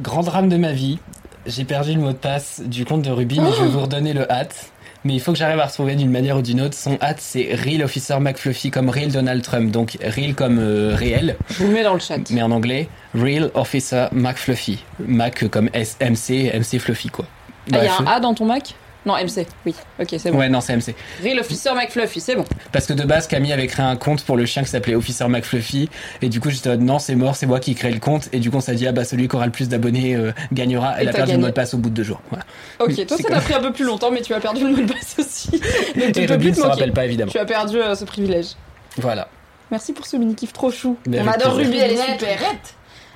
Grand 0.00 0.22
drame 0.22 0.48
de 0.48 0.56
ma 0.56 0.72
vie, 0.72 0.98
j'ai 1.46 1.64
perdu 1.64 1.94
le 1.94 2.00
mot 2.00 2.08
de 2.12 2.16
passe 2.16 2.60
du 2.64 2.84
compte 2.84 3.02
de 3.02 3.10
Ruby, 3.10 3.40
mais 3.40 3.50
je 3.56 3.62
vais 3.62 3.68
vous 3.68 3.80
redonner 3.80 4.12
le 4.12 4.30
hâte. 4.30 4.70
Mais 5.04 5.14
il 5.14 5.20
faut 5.20 5.32
que 5.32 5.38
j'arrive 5.38 5.58
à 5.60 5.66
retrouver 5.66 5.96
d'une 5.96 6.10
manière 6.10 6.36
ou 6.36 6.42
d'une 6.42 6.60
autre. 6.60 6.76
Son 6.76 6.98
hâte, 7.00 7.20
c'est 7.20 7.54
Real 7.54 7.82
Officer 7.82 8.18
McFluffy 8.20 8.70
comme 8.70 8.90
Real 8.90 9.10
Donald 9.10 9.42
Trump. 9.42 9.70
Donc 9.70 9.96
Real 10.04 10.34
comme 10.34 10.58
euh, 10.58 10.94
réel, 10.94 11.36
Je 11.48 11.54
vous 11.54 11.68
le 11.68 11.72
mets 11.72 11.82
dans 11.82 11.94
le 11.94 12.00
chat. 12.00 12.18
mais 12.30 12.42
en 12.42 12.50
anglais, 12.50 12.88
Real 13.14 13.50
Officer 13.54 14.06
McFluffy. 14.12 14.84
Mac 14.98 15.48
comme 15.48 15.70
S 15.72 15.96
MC, 16.00 16.52
MC 16.54 16.78
Fluffy 16.78 17.08
quoi. 17.08 17.24
Ah, 17.72 17.78
il 17.78 17.84
y 17.84 17.88
a 17.88 17.98
un 17.98 18.06
A 18.06 18.20
dans 18.20 18.34
ton 18.34 18.44
Mac? 18.44 18.74
Non, 19.06 19.14
MC, 19.14 19.46
oui. 19.64 19.74
Ok, 19.98 20.08
c'est 20.18 20.30
bon. 20.30 20.38
Ouais, 20.38 20.48
non, 20.50 20.60
c'est 20.60 20.76
MC. 20.76 20.94
Real 21.22 21.38
Officer 21.40 21.70
McFluffy, 21.74 22.20
c'est 22.20 22.36
bon. 22.36 22.44
Parce 22.70 22.86
que 22.86 22.92
de 22.92 23.02
base, 23.04 23.26
Camille 23.26 23.52
avait 23.52 23.66
créé 23.66 23.84
un 23.84 23.96
compte 23.96 24.22
pour 24.24 24.36
le 24.36 24.44
chien 24.44 24.62
qui 24.62 24.68
s'appelait 24.68 24.94
Officer 24.94 25.26
McFluffy. 25.26 25.88
Et 26.20 26.28
du 26.28 26.38
coup, 26.40 26.50
j'étais 26.50 26.68
en 26.68 26.72
mode, 26.72 26.82
non, 26.82 26.98
c'est 26.98 27.14
mort, 27.14 27.34
c'est 27.34 27.46
moi 27.46 27.60
qui 27.60 27.74
crée 27.74 27.90
le 27.92 27.98
compte. 27.98 28.28
Et 28.32 28.40
du 28.40 28.50
coup, 28.50 28.58
on 28.58 28.60
s'est 28.60 28.74
dit, 28.74 28.86
ah 28.86 28.92
bah, 28.92 29.04
celui 29.04 29.26
qui 29.26 29.36
aura 29.36 29.46
le 29.46 29.52
plus 29.52 29.68
d'abonnés 29.70 30.14
euh, 30.16 30.32
gagnera. 30.52 30.98
Et 30.98 31.02
Elle 31.02 31.08
a 31.08 31.12
t'as 31.12 31.16
perdu 31.18 31.30
gagné. 31.32 31.40
le 31.40 31.46
mot 31.46 31.50
de 31.50 31.54
passe 31.54 31.72
au 31.72 31.78
bout 31.78 31.88
de 31.88 31.94
deux 31.94 32.02
jours. 32.02 32.20
Voilà. 32.28 32.44
Ok, 32.78 32.88
Oui, 32.88 33.06
toi 33.06 33.16
ça 33.16 33.28
t'a 33.28 33.40
pris 33.40 33.54
un 33.54 33.60
peu 33.60 33.72
plus 33.72 33.84
longtemps, 33.84 34.10
mais 34.10 34.20
tu 34.20 34.34
as 34.34 34.40
perdu 34.40 34.64
le 34.64 34.70
mot 34.76 34.82
de 34.82 34.92
passe 34.92 35.16
aussi. 35.18 35.50
Donc 35.96 36.12
tu 36.12 36.20
Et 36.20 36.26
peux 36.26 36.32
Ruby 36.34 36.50
plus 36.52 36.60
ne 36.60 36.62
te 36.62 36.68
moquer. 36.68 36.90
pas, 36.90 37.04
évidemment. 37.06 37.32
Tu 37.32 37.38
as 37.38 37.44
perdu 37.46 37.78
euh, 37.78 37.94
ce 37.94 38.04
privilège. 38.04 38.48
Voilà. 38.98 39.28
Merci 39.70 39.92
pour 39.94 40.04
ce 40.06 40.16
mini 40.18 40.34
kiff 40.34 40.52
trop 40.52 40.70
chou. 40.70 40.98
Mais 41.06 41.20
on 41.20 41.26
adore. 41.28 41.54
Ruby, 41.54 41.78
elle 41.78 41.92
est 41.92 42.12
super. 42.12 42.38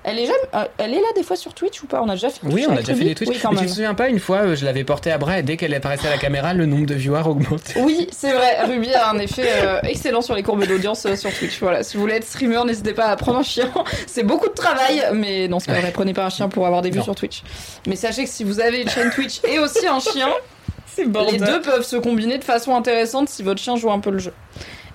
Elle 0.06 0.18
est, 0.18 0.26
jamais, 0.26 0.38
euh, 0.54 0.64
elle 0.76 0.92
est 0.92 1.00
là 1.00 1.06
des 1.16 1.22
fois 1.22 1.34
sur 1.34 1.54
Twitch 1.54 1.82
ou 1.82 1.86
pas? 1.86 2.02
On 2.02 2.08
a 2.10 2.12
déjà 2.12 2.28
fait. 2.28 2.40
Oui, 2.44 2.52
Twitch 2.52 2.66
on 2.68 2.72
a 2.72 2.80
déjà 2.80 2.94
fait 2.94 3.04
des 3.04 3.14
tweets. 3.14 3.30
Oui, 3.30 3.38
quand 3.40 3.50
Mais 3.50 3.56
tu 3.56 3.60
même. 3.62 3.70
te 3.70 3.74
souviens 3.74 3.94
pas, 3.94 4.08
une 4.08 4.18
fois, 4.20 4.38
euh, 4.38 4.54
je 4.54 4.64
l'avais 4.64 4.84
porté 4.84 5.10
à 5.10 5.16
bras 5.16 5.38
et 5.38 5.42
dès 5.42 5.56
qu'elle 5.56 5.72
apparaissait 5.74 6.06
à 6.06 6.10
la 6.10 6.18
caméra, 6.18 6.52
le 6.52 6.66
nombre 6.66 6.84
de 6.86 6.94
viewers 6.94 7.26
augmente. 7.26 7.62
Oui, 7.76 8.08
c'est 8.12 8.32
vrai. 8.32 8.64
Ruby 8.66 8.92
a 8.92 9.10
un 9.10 9.18
effet 9.18 9.48
euh, 9.64 9.80
excellent 9.82 10.20
sur 10.20 10.34
les 10.34 10.42
courbes 10.42 10.66
d'audience 10.66 11.06
euh, 11.06 11.16
sur 11.16 11.32
Twitch. 11.32 11.58
Voilà, 11.60 11.82
si 11.82 11.96
vous 11.96 12.02
voulez 12.02 12.16
être 12.16 12.26
streamer, 12.26 12.60
n'hésitez 12.66 12.92
pas 12.92 13.06
à 13.06 13.16
prendre 13.16 13.38
un 13.38 13.42
chien. 13.42 13.72
C'est 14.06 14.24
beaucoup 14.24 14.48
de 14.48 14.54
travail, 14.54 15.04
mais 15.14 15.48
non, 15.48 15.58
c'est 15.58 15.72
pas 15.72 15.80
vrai. 15.80 15.90
Prenez 15.90 16.12
pas 16.12 16.26
un 16.26 16.30
chien 16.30 16.48
pour 16.48 16.66
avoir 16.66 16.82
des 16.82 16.90
vues 16.90 16.98
Non. 16.98 17.04
sur 17.04 17.14
Twitch. 17.14 17.42
Mais 17.86 17.96
sachez 17.96 18.24
que 18.24 18.30
si 18.30 18.44
vous 18.44 18.60
avez 18.60 18.82
une 18.82 18.88
chaîne 18.90 19.10
Twitch 19.10 19.40
et 19.48 19.58
aussi 19.58 19.86
un 19.86 20.00
chien, 20.00 20.28
C'est 20.94 21.06
les 21.06 21.38
deux 21.38 21.60
peuvent 21.60 21.82
se 21.84 21.96
combiner 21.96 22.38
de 22.38 22.44
façon 22.44 22.76
intéressante 22.76 23.28
si 23.28 23.42
votre 23.42 23.60
chien 23.60 23.74
joue 23.76 23.90
un 23.90 23.98
peu 23.98 24.10
le 24.10 24.18
jeu. 24.18 24.32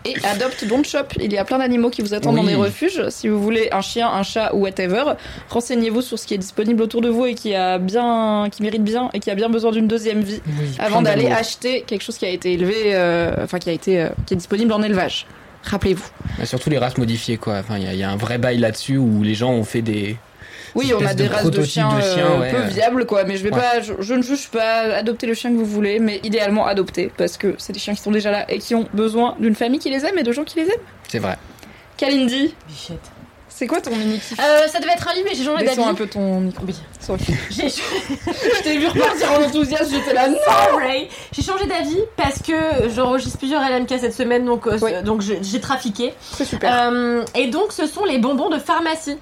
Et 0.05 0.15
Adopt 0.23 0.65
Don't 0.65 0.85
Shop, 0.85 1.05
il 1.19 1.31
y 1.33 1.37
a 1.37 1.43
plein 1.43 1.57
d'animaux 1.57 1.89
qui 1.89 2.01
vous 2.01 2.13
attendent 2.13 2.37
dans 2.37 2.43
des 2.43 2.55
refuges. 2.55 3.09
Si 3.09 3.27
vous 3.27 3.41
voulez 3.41 3.67
un 3.71 3.81
chien, 3.81 4.09
un 4.09 4.23
chat 4.23 4.53
ou 4.53 4.59
whatever, 4.59 5.03
renseignez-vous 5.49 6.01
sur 6.01 6.17
ce 6.17 6.25
qui 6.25 6.33
est 6.33 6.37
disponible 6.37 6.81
autour 6.81 7.01
de 7.01 7.09
vous 7.09 7.25
et 7.25 7.35
qui 7.35 7.53
a 7.53 7.77
bien, 7.77 8.47
qui 8.49 8.63
mérite 8.63 8.83
bien 8.83 9.09
et 9.13 9.19
qui 9.19 9.29
a 9.29 9.35
bien 9.35 9.49
besoin 9.49 9.71
d'une 9.71 9.87
deuxième 9.87 10.21
vie 10.21 10.41
avant 10.79 11.01
d'aller 11.01 11.27
acheter 11.27 11.81
quelque 11.81 12.01
chose 12.01 12.17
qui 12.17 12.25
a 12.25 12.29
été 12.29 12.53
élevé, 12.53 12.75
euh, 12.95 13.43
enfin 13.43 13.59
qui 13.59 13.69
a 13.69 13.73
été, 13.73 14.01
euh, 14.01 14.09
qui 14.25 14.35
est 14.35 14.37
disponible 14.37 14.71
en 14.71 14.81
élevage. 14.81 15.25
Rappelez-vous. 15.63 16.07
Bah, 16.37 16.45
surtout 16.45 16.69
les 16.69 16.77
races 16.77 16.97
modifiées, 16.97 17.35
quoi. 17.35 17.57
Enfin, 17.59 17.77
il 17.77 17.93
y, 17.93 17.97
y 17.97 18.03
a 18.03 18.09
un 18.09 18.15
vrai 18.15 18.37
bail 18.37 18.57
là-dessus 18.57 18.95
où 18.97 19.21
les 19.23 19.35
gens 19.35 19.51
ont 19.51 19.65
fait 19.65 19.81
des. 19.81 20.15
Oui, 20.75 20.91
on 20.97 21.05
a 21.05 21.13
des 21.13 21.27
de 21.27 21.33
races 21.33 21.49
de 21.49 21.63
chiens, 21.63 21.89
de 21.95 22.01
chiens, 22.01 22.31
euh, 22.31 22.39
ouais, 22.39 22.51
peu 22.51 22.57
ouais. 22.57 22.67
viables, 22.67 23.05
quoi. 23.05 23.23
Mais 23.23 23.37
je 23.37 23.43
vais 23.43 23.53
Ouais. 23.53 23.59
pas, 23.59 23.81
je, 23.81 23.93
je 23.99 24.13
ne 24.13 24.21
juge 24.21 24.49
pas. 24.49 24.81
Adopter 24.95 25.27
le 25.27 25.33
chien 25.33 25.51
que 25.51 25.55
vous 25.57 25.65
voulez, 25.65 25.99
mais 25.99 26.19
idéalement 26.23 26.65
adopter 26.67 27.11
parce 27.17 27.37
que 27.37 27.55
c'est 27.57 27.73
des 27.73 27.79
chiens 27.79 27.93
qui 27.95 28.01
sont 28.01 28.11
déjà 28.11 28.31
là 28.31 28.45
et 28.51 28.59
qui 28.59 28.75
ont 28.75 28.87
besoin 28.93 29.35
d'une 29.39 29.55
famille 29.55 29.79
qui 29.79 29.89
les 29.89 30.05
aime 30.05 30.17
et 30.17 30.23
de 30.23 30.31
gens 30.31 30.43
qui 30.43 30.57
les 30.59 30.65
aiment. 30.67 30.81
C'est 31.07 31.19
vrai. 31.19 31.37
Kalindi, 31.97 32.53
Bichette. 32.67 32.99
c'est 33.49 33.67
quoi 33.67 33.81
ton 33.81 33.91
mini 33.95 34.19
kiff? 34.19 34.39
Euh, 34.39 34.67
ça 34.67 34.79
devait 34.79 34.93
être 34.93 35.07
un 35.09 35.13
livre, 35.13 35.27
mais 35.29 35.35
j'ai 35.35 35.43
changé 35.43 35.65
d'avis. 35.65 35.81
Un 35.83 35.93
peu 35.93 36.07
ton 36.07 36.39
micro. 36.39 36.63
Oui. 36.65 36.75
Je 37.09 38.63
t'ai 38.63 38.77
vu 38.77 38.87
repartir 38.87 39.31
en 39.33 39.43
enthousiasme, 39.43 39.91
j'étais 39.93 40.13
là. 40.13 40.27
Sorry. 40.45 41.07
J'ai 41.31 41.41
changé 41.41 41.65
d'avis 41.65 41.99
parce 42.15 42.39
que 42.41 42.53
j'enregistre 42.95 43.37
plusieurs 43.39 43.61
LMK 43.67 43.89
cette 43.99 44.13
semaine, 44.13 44.45
donc, 44.45 44.67
euh, 44.67 44.77
Oui. 44.81 44.91
donc 45.03 45.21
je- 45.21 45.33
j'ai 45.41 45.59
trafiqué. 45.59 46.13
C'est 46.33 46.45
super. 46.45 46.71
Euh, 46.91 47.23
et 47.35 47.47
donc, 47.47 47.71
ce 47.71 47.85
sont 47.87 48.05
les 48.05 48.19
bonbons 48.19 48.49
de 48.49 48.59
pharmacie. 48.59 49.17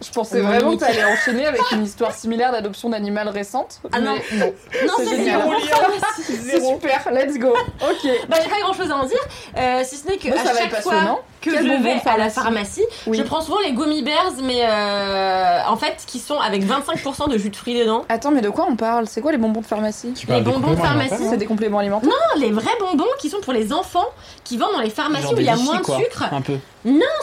Je 0.00 0.10
pensais 0.10 0.40
vraiment 0.40 0.76
que 0.76 0.80
t'allais 0.80 1.04
enchaîner 1.04 1.46
avec 1.46 1.60
une 1.72 1.84
histoire 1.84 2.14
similaire 2.14 2.52
d'adoption 2.52 2.88
d'animal 2.88 3.28
récente. 3.28 3.80
Ah 3.92 4.00
non. 4.00 4.14
mais 4.32 4.38
non. 4.38 4.54
Non, 4.86 4.92
C'est 4.98 5.24
pharmacie. 5.68 6.22
C'est 6.22 6.60
super, 6.72 7.08
let's 7.12 7.38
go. 7.38 7.48
Ok. 7.50 8.10
Bah, 8.28 8.36
j'ai 8.42 8.48
pas 8.48 8.60
grand 8.60 8.72
chose 8.72 8.90
à 8.90 8.96
en 8.96 9.06
dire, 9.06 9.18
euh, 9.56 9.82
si 9.84 9.96
ce 9.96 10.06
n'est 10.06 10.18
que 10.18 10.28
Moi, 10.28 10.38
à 10.38 10.44
ça 10.44 10.52
va 10.52 10.58
chaque 10.60 10.72
être 10.72 10.82
fois 10.82 11.22
que 11.40 11.50
je 11.50 11.82
vais 11.82 11.90
à 12.06 12.16
la 12.16 12.30
pharmacie 12.30 12.48
pharmacie, 12.48 12.84
Oui. 13.06 13.18
je 13.18 13.22
prends 13.22 13.40
souvent 13.40 13.58
les 13.60 13.72
gummy 13.72 14.02
bears, 14.02 14.32
mais 14.42 14.60
euh, 14.62 15.60
en 15.68 15.76
fait, 15.76 15.96
qui 16.06 16.18
sont 16.18 16.38
avec 16.40 16.64
25% 16.64 17.30
de 17.30 17.38
jus 17.38 17.50
de 17.50 17.56
fruits 17.56 17.78
dedans. 17.78 18.04
Attends, 18.08 18.30
mais 18.30 18.40
de 18.40 18.48
quoi 18.48 18.66
on 18.68 18.76
parle? 18.76 19.06
C'est 19.06 19.20
quoi 19.20 19.32
les 19.32 19.38
bonbons 19.38 19.60
de 19.60 19.66
pharmacie? 19.66 20.12
Tu 20.14 20.26
Les 20.26 20.40
bonbons 20.40 20.70
de 20.72 20.76
pharmacie. 20.76 21.26
C'est 21.28 21.36
des 21.36 21.46
compléments 21.46 21.78
alimentaires? 21.78 22.08
Non, 22.10 22.40
les 22.40 22.50
vrais 22.50 22.76
bonbons 22.80 23.04
qui 23.18 23.28
sont 23.28 23.40
pour 23.40 23.52
les 23.52 23.72
enfants, 23.72 24.06
qui 24.44 24.56
vendent 24.56 24.72
dans 24.74 24.80
les 24.80 24.90
pharmacies 24.90 25.22
Genre 25.24 25.34
où 25.34 25.38
il 25.40 25.46
y 25.46 25.48
a 25.48 25.56
moins 25.56 25.78
de 25.78 25.82
quoi. 25.82 25.98
sucre. 25.98 26.24
Un 26.32 26.40
peu. 26.40 26.56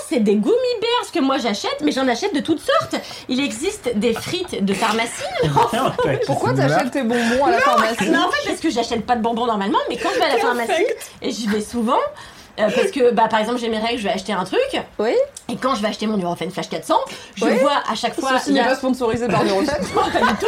C'est 0.08 0.20
des 0.20 0.36
gummy 0.36 0.52
bears 0.82 1.12
que 1.12 1.20
moi 1.20 1.38
j'achète, 1.38 1.82
mais 1.84 1.92
j'en 1.92 2.08
achète 2.08 2.36
de 2.36 2.42
toutes 2.42 2.62
sortes. 2.62 2.96
Il 3.28 3.40
existe 3.44 3.98
des 3.98 4.14
frites 4.14 4.64
de 4.64 4.74
pharmacie. 4.74 5.24
hein 5.74 5.94
Pourquoi 6.28 6.54
t'achètes 6.54 6.92
tes 6.92 7.04
bonbons 7.04 7.46
à 7.46 7.52
la 7.52 7.60
pharmacie? 7.60 8.10
Non, 8.10 8.20
en 8.28 8.32
fait, 8.32 8.48
parce 8.50 8.60
que 8.60 8.70
j'achète 8.70 9.06
pas 9.06 9.16
de 9.16 9.22
bonbons 9.22 9.48
normalement, 9.48 9.80
mais 9.90 9.98
quand 9.98 10.10
je 10.14 10.20
vais 10.20 10.26
à 10.26 10.36
la 10.36 10.38
pharmacie, 10.38 10.86
et 11.22 11.32
j'y 11.32 11.48
vais 11.48 11.62
souvent, 11.62 11.98
euh, 12.60 12.70
parce 12.76 12.92
que, 12.92 13.12
bah, 13.14 13.28
par 13.30 13.40
exemple, 13.40 13.60
j'ai 13.60 13.70
mes 13.70 13.80
règles, 13.80 14.00
je 14.00 14.04
vais 14.04 14.14
acheter 14.14 14.34
un 14.34 14.44
truc, 14.44 14.60
Oui. 15.00 15.12
et 15.50 15.56
quand 15.58 15.76
je 15.76 15.82
vais 15.82 15.88
acheter 15.90 16.08
mon 16.08 16.18
Nurofen 16.18 16.50
Flash 16.52 16.70
400, 16.70 16.96
je 17.36 17.46
Oui. 17.46 17.58
vois 17.58 17.82
à 17.92 17.96
chaque 17.96 18.20
fois. 18.20 18.38
Ceci 18.40 18.54
n'est 18.54 18.62
a- 18.62 18.66
pas 18.66 18.76
sponsorisé 18.76 19.28
par 19.28 19.44
Neuroset. 19.44 19.72
Non, 19.96 20.02
pas 20.12 20.20
du 20.20 20.38
tout. 20.40 20.46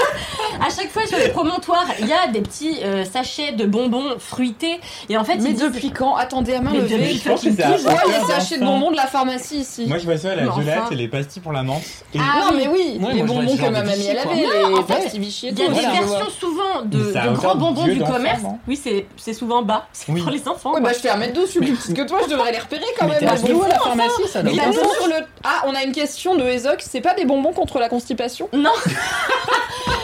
À 0.65 0.69
chaque 0.75 0.89
fois 0.91 1.05
sur 1.05 1.17
les 1.17 1.29
promontoires, 1.29 1.85
il 1.99 2.07
y 2.07 2.13
a 2.13 2.27
des 2.27 2.41
petits 2.41 2.79
euh, 2.83 3.05
sachets 3.05 3.51
de 3.51 3.65
bonbons 3.65 4.15
fruités. 4.19 4.79
Et 5.09 5.17
en 5.17 5.23
fait, 5.23 5.37
Mais 5.37 5.53
depuis 5.53 5.91
quand 5.91 6.15
Attendez, 6.15 6.55
à 6.55 6.61
main 6.61 6.71
Mais 6.73 6.79
levée. 6.79 7.13
Je 7.13 7.29
pense 7.29 7.43
que 7.43 7.51
c'est 7.51 7.67
les 7.67 8.33
sachets 8.33 8.57
de 8.57 8.65
bonbons 8.65 8.91
de 8.91 8.95
la 8.95 9.05
pharmacie 9.07 9.57
ici 9.59 9.85
Moi, 9.87 9.97
je 9.99 10.05
vois 10.05 10.17
ça, 10.17 10.35
la 10.35 10.43
violette 10.47 10.79
enfin. 10.83 10.89
et 10.91 10.95
les 10.95 11.07
pastilles 11.07 11.41
pour 11.41 11.51
la 11.51 11.63
menthe. 11.63 11.83
Et 12.13 12.19
Ah, 12.19 12.39
Non, 12.39 12.47
oui. 12.51 12.57
mais 12.63 12.67
oui, 12.69 12.91
les 12.93 12.99
moi, 12.99 13.11
vois 13.13 13.25
bonbons 13.43 13.55
que 13.57 13.61
ma 13.61 13.83
mamie 13.83 14.05
elle 14.07 14.17
avait, 14.17 14.35
Non, 14.35 14.73
en 14.75 14.77
les 14.77 14.83
fait, 14.83 14.93
pastilles 15.01 15.19
Vichy 15.19 15.47
et 15.47 15.51
Il 15.51 15.59
y 15.59 15.63
a 15.63 15.67
des 15.67 15.73
versions 15.79 16.29
souvent 16.39 16.81
de, 16.83 17.13
grands 17.35 17.55
bonbons 17.55 17.83
du 17.85 17.99
commerce. 18.01 18.41
Oui, 18.67 18.79
c'est 18.81 19.05
c'est 19.17 19.33
souvent 19.33 19.61
bas. 19.61 19.87
C'est 19.93 20.11
Oui. 20.11 20.21
pour 20.21 20.31
les 20.31 20.47
enfants. 20.47 20.71
Quoi. 20.71 20.79
bah 20.79 20.91
je 20.93 20.99
fais 20.99 21.09
un 21.09 21.17
mètre 21.17 21.33
deux, 21.33 21.45
je 21.45 21.51
suis 21.51 21.59
plus 21.59 21.73
petite 21.75 21.96
que 21.97 22.07
toi, 22.07 22.19
je 22.23 22.29
devrais 22.29 22.51
les 22.51 22.59
repérer 22.59 22.85
quand 22.97 23.05
Mais 23.07 23.19
même. 23.19 23.19
t'es 23.19 23.25
à 23.25 23.67
la 23.67 23.79
pharmacie, 23.79 24.27
ça 24.27 24.41
sur 24.41 25.07
le. 25.07 25.25
Ah, 25.43 25.63
on 25.65 25.75
a 25.75 25.83
une 25.83 25.91
question 25.91 26.35
de 26.35 26.43
Ezoc, 26.43 26.81
c'est 26.87 27.01
pas 27.01 27.13
des 27.13 27.25
bonbons 27.25 27.53
contre 27.53 27.79
la 27.79 27.89
constipation? 27.89 28.49
Non. 28.53 28.71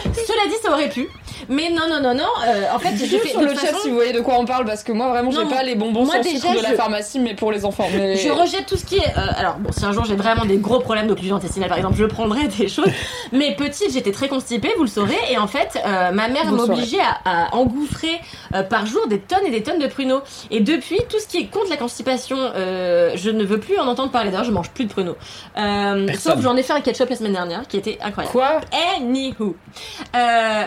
Cela 0.03 0.47
dit, 0.47 0.55
ça 0.63 0.71
aurait 0.71 0.89
pu. 0.89 1.07
Mais 1.49 1.69
non, 1.69 1.87
non, 1.89 2.01
non, 2.01 2.13
non. 2.13 2.23
euh, 2.47 2.63
en 2.73 2.79
fait, 2.79 2.93
Dites-nous 2.93 3.19
fait 3.19 3.29
sur 3.29 3.39
de 3.41 3.45
le 3.45 3.53
chat 3.53 3.67
façon, 3.67 3.77
si 3.83 3.89
vous 3.89 3.95
voyez 3.95 4.13
de 4.13 4.19
quoi 4.21 4.35
on 4.39 4.45
parle, 4.45 4.65
parce 4.65 4.83
que 4.83 4.91
moi 4.91 5.09
vraiment 5.09 5.31
j'ai 5.31 5.45
pas 5.45 5.63
les 5.63 5.75
bonbons 5.75 6.05
moi, 6.05 6.15
sans 6.15 6.21
déjà, 6.21 6.39
sucre 6.39 6.57
de 6.57 6.63
la 6.63 6.71
je- 6.71 6.75
pharmacie, 6.75 7.19
mais 7.19 7.33
pour 7.33 7.51
les 7.51 7.65
enfants. 7.65 7.87
Mais... 7.95 8.15
Je 8.17 8.29
rejette 8.29 8.65
tout 8.65 8.77
ce 8.77 8.85
qui 8.85 8.97
est. 8.97 9.17
euh, 9.17 9.21
alors, 9.37 9.55
bon, 9.57 9.71
si 9.71 9.83
un 9.85 9.91
jour 9.93 10.05
j'ai 10.05 10.15
vraiment 10.15 10.45
des 10.45 10.57
gros 10.57 10.79
problèmes 10.79 11.07
d'occlusion 11.07 11.35
intestinale, 11.37 11.69
par 11.69 11.77
exemple, 11.77 11.95
je 11.97 12.05
prendrai 12.05 12.47
des 12.47 12.67
choses. 12.67 12.87
Mais 13.31 13.55
petite, 13.55 13.91
j'étais 13.91 14.11
très 14.11 14.27
constipée, 14.27 14.71
vous 14.77 14.83
le 14.83 14.89
saurez. 14.89 15.17
Et 15.31 15.37
en 15.37 15.47
fait, 15.47 15.79
euh, 15.85 16.11
ma 16.11 16.27
mère 16.27 16.45
m'obligeait 16.51 16.99
à, 17.25 17.45
à 17.47 17.55
engouffrer 17.55 18.19
par 18.69 18.85
jour 18.85 19.07
des 19.07 19.19
tonnes 19.19 19.45
et 19.45 19.51
des 19.51 19.63
tonnes 19.63 19.79
de 19.79 19.87
pruneaux. 19.87 20.21
Et 20.51 20.59
depuis, 20.59 20.97
tout 21.09 21.19
ce 21.19 21.27
qui 21.27 21.37
est 21.37 21.45
contre 21.47 21.69
la 21.69 21.77
constipation, 21.77 22.37
je 22.55 23.29
ne 23.29 23.43
veux 23.43 23.59
plus 23.59 23.79
en 23.79 23.87
entendre 23.87 24.11
parler. 24.11 24.29
D'ailleurs, 24.29 24.45
je 24.45 24.51
mange 24.51 24.69
plus 24.69 24.85
de 24.85 24.91
pruneaux. 24.91 25.15
Sauf 26.19 26.41
j'en 26.41 26.55
ai 26.55 26.63
fait 26.63 26.73
un 26.73 26.81
ketchup 26.81 27.09
la 27.09 27.15
semaine 27.15 27.33
dernière 27.33 27.67
qui 27.67 27.77
était 27.77 27.97
incroyable. 28.01 28.31
Quoi? 28.31 28.61
Anywho. 28.97 29.55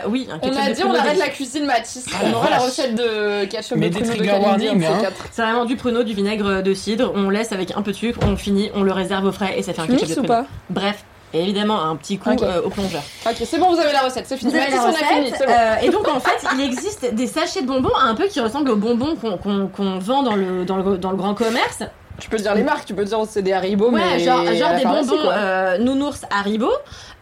Oui, 0.09 0.29
un 0.31 0.39
ketchup 0.39 0.65
a 0.66 0.70
dit 0.72 0.82
on 0.84 0.94
arrête 0.94 1.18
la 1.18 1.28
cuisine 1.28 1.64
Matisse. 1.66 2.06
On 2.24 2.32
aura 2.32 2.50
la 2.50 2.58
recette 2.58 2.94
de 2.94 3.44
ketchup 3.46 3.76
Mais 3.78 3.90
de 3.90 3.98
des 3.98 4.04
pruneaux 4.04 4.24
de 4.24 4.42
warning, 4.42 4.84
hein. 4.84 4.98
C'est 5.30 5.42
vraiment 5.42 5.64
du 5.64 5.76
pruneau, 5.76 6.02
du 6.02 6.14
vinaigre 6.14 6.62
de 6.62 6.74
cidre. 6.74 7.12
On 7.14 7.30
laisse 7.30 7.52
avec 7.52 7.76
un 7.76 7.82
peu 7.82 7.92
de 7.92 7.96
sucre, 7.96 8.18
on 8.22 8.36
finit, 8.36 8.70
on 8.74 8.82
le 8.82 8.92
réserve 8.92 9.24
au 9.26 9.32
frais 9.32 9.58
et 9.58 9.62
ça 9.62 9.72
fait 9.72 9.82
un 9.82 9.86
ketchup 9.86 10.08
de 10.08 10.12
pruneau. 10.14 10.28
pas 10.28 10.46
Bref, 10.70 11.04
et 11.34 11.42
évidemment 11.42 11.82
un 11.82 11.96
petit 11.96 12.18
coup 12.18 12.30
euh, 12.30 12.62
au 12.62 12.70
plongeur. 12.70 13.02
Ok, 13.28 13.36
c'est 13.44 13.58
bon, 13.58 13.72
vous 13.74 13.80
avez 13.80 13.92
la 13.92 14.00
recette, 14.02 14.26
c'est 14.26 14.36
fini. 14.36 14.52
Vous 14.52 14.56
avez 14.56 14.70
Mathis, 14.70 14.82
la 14.82 14.84
on 14.84 14.94
a 14.94 14.94
fini, 14.94 15.20
recette, 15.26 15.34
c'est 15.38 15.46
bon. 15.46 15.52
euh, 15.52 15.76
et 15.82 15.90
donc 15.90 16.08
en 16.08 16.20
fait, 16.20 16.46
il 16.54 16.60
existe 16.62 17.14
des 17.14 17.26
sachets 17.26 17.62
de 17.62 17.66
bonbons 17.66 17.94
un 18.00 18.14
peu 18.14 18.26
qui 18.26 18.40
ressemblent 18.40 18.70
aux 18.70 18.76
bonbons 18.76 19.16
qu'on 19.16 19.98
vend 19.98 20.22
dans 20.22 20.34
le, 20.34 20.64
dans, 20.64 20.76
le, 20.76 20.98
dans 20.98 21.10
le 21.10 21.16
grand 21.16 21.34
commerce. 21.34 21.82
Tu 22.18 22.30
peux 22.30 22.38
dire 22.38 22.54
les 22.54 22.62
marques, 22.62 22.86
tu 22.86 22.94
peux 22.94 23.04
dire 23.04 23.18
c'est 23.28 23.42
des 23.42 23.52
Haribo, 23.52 23.90
Ouais, 23.90 24.00
mais 24.00 24.18
genre, 24.20 24.44
genre 24.54 24.74
des 24.74 24.84
bonbons 24.84 25.30
euh, 25.30 25.78
nounours 25.78 26.22
Haribo. 26.30 26.70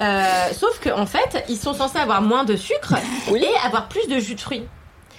Euh, 0.00 0.24
sauf 0.52 0.80
qu'en 0.82 1.00
en 1.02 1.06
fait, 1.06 1.44
ils 1.48 1.56
sont 1.56 1.74
censés 1.74 1.98
avoir 1.98 2.22
moins 2.22 2.44
de 2.44 2.56
sucre 2.56 2.94
Oui. 3.30 3.44
et 3.44 3.66
avoir 3.66 3.88
plus 3.88 4.06
de 4.08 4.18
jus 4.18 4.34
de 4.34 4.40
fruits. 4.40 4.64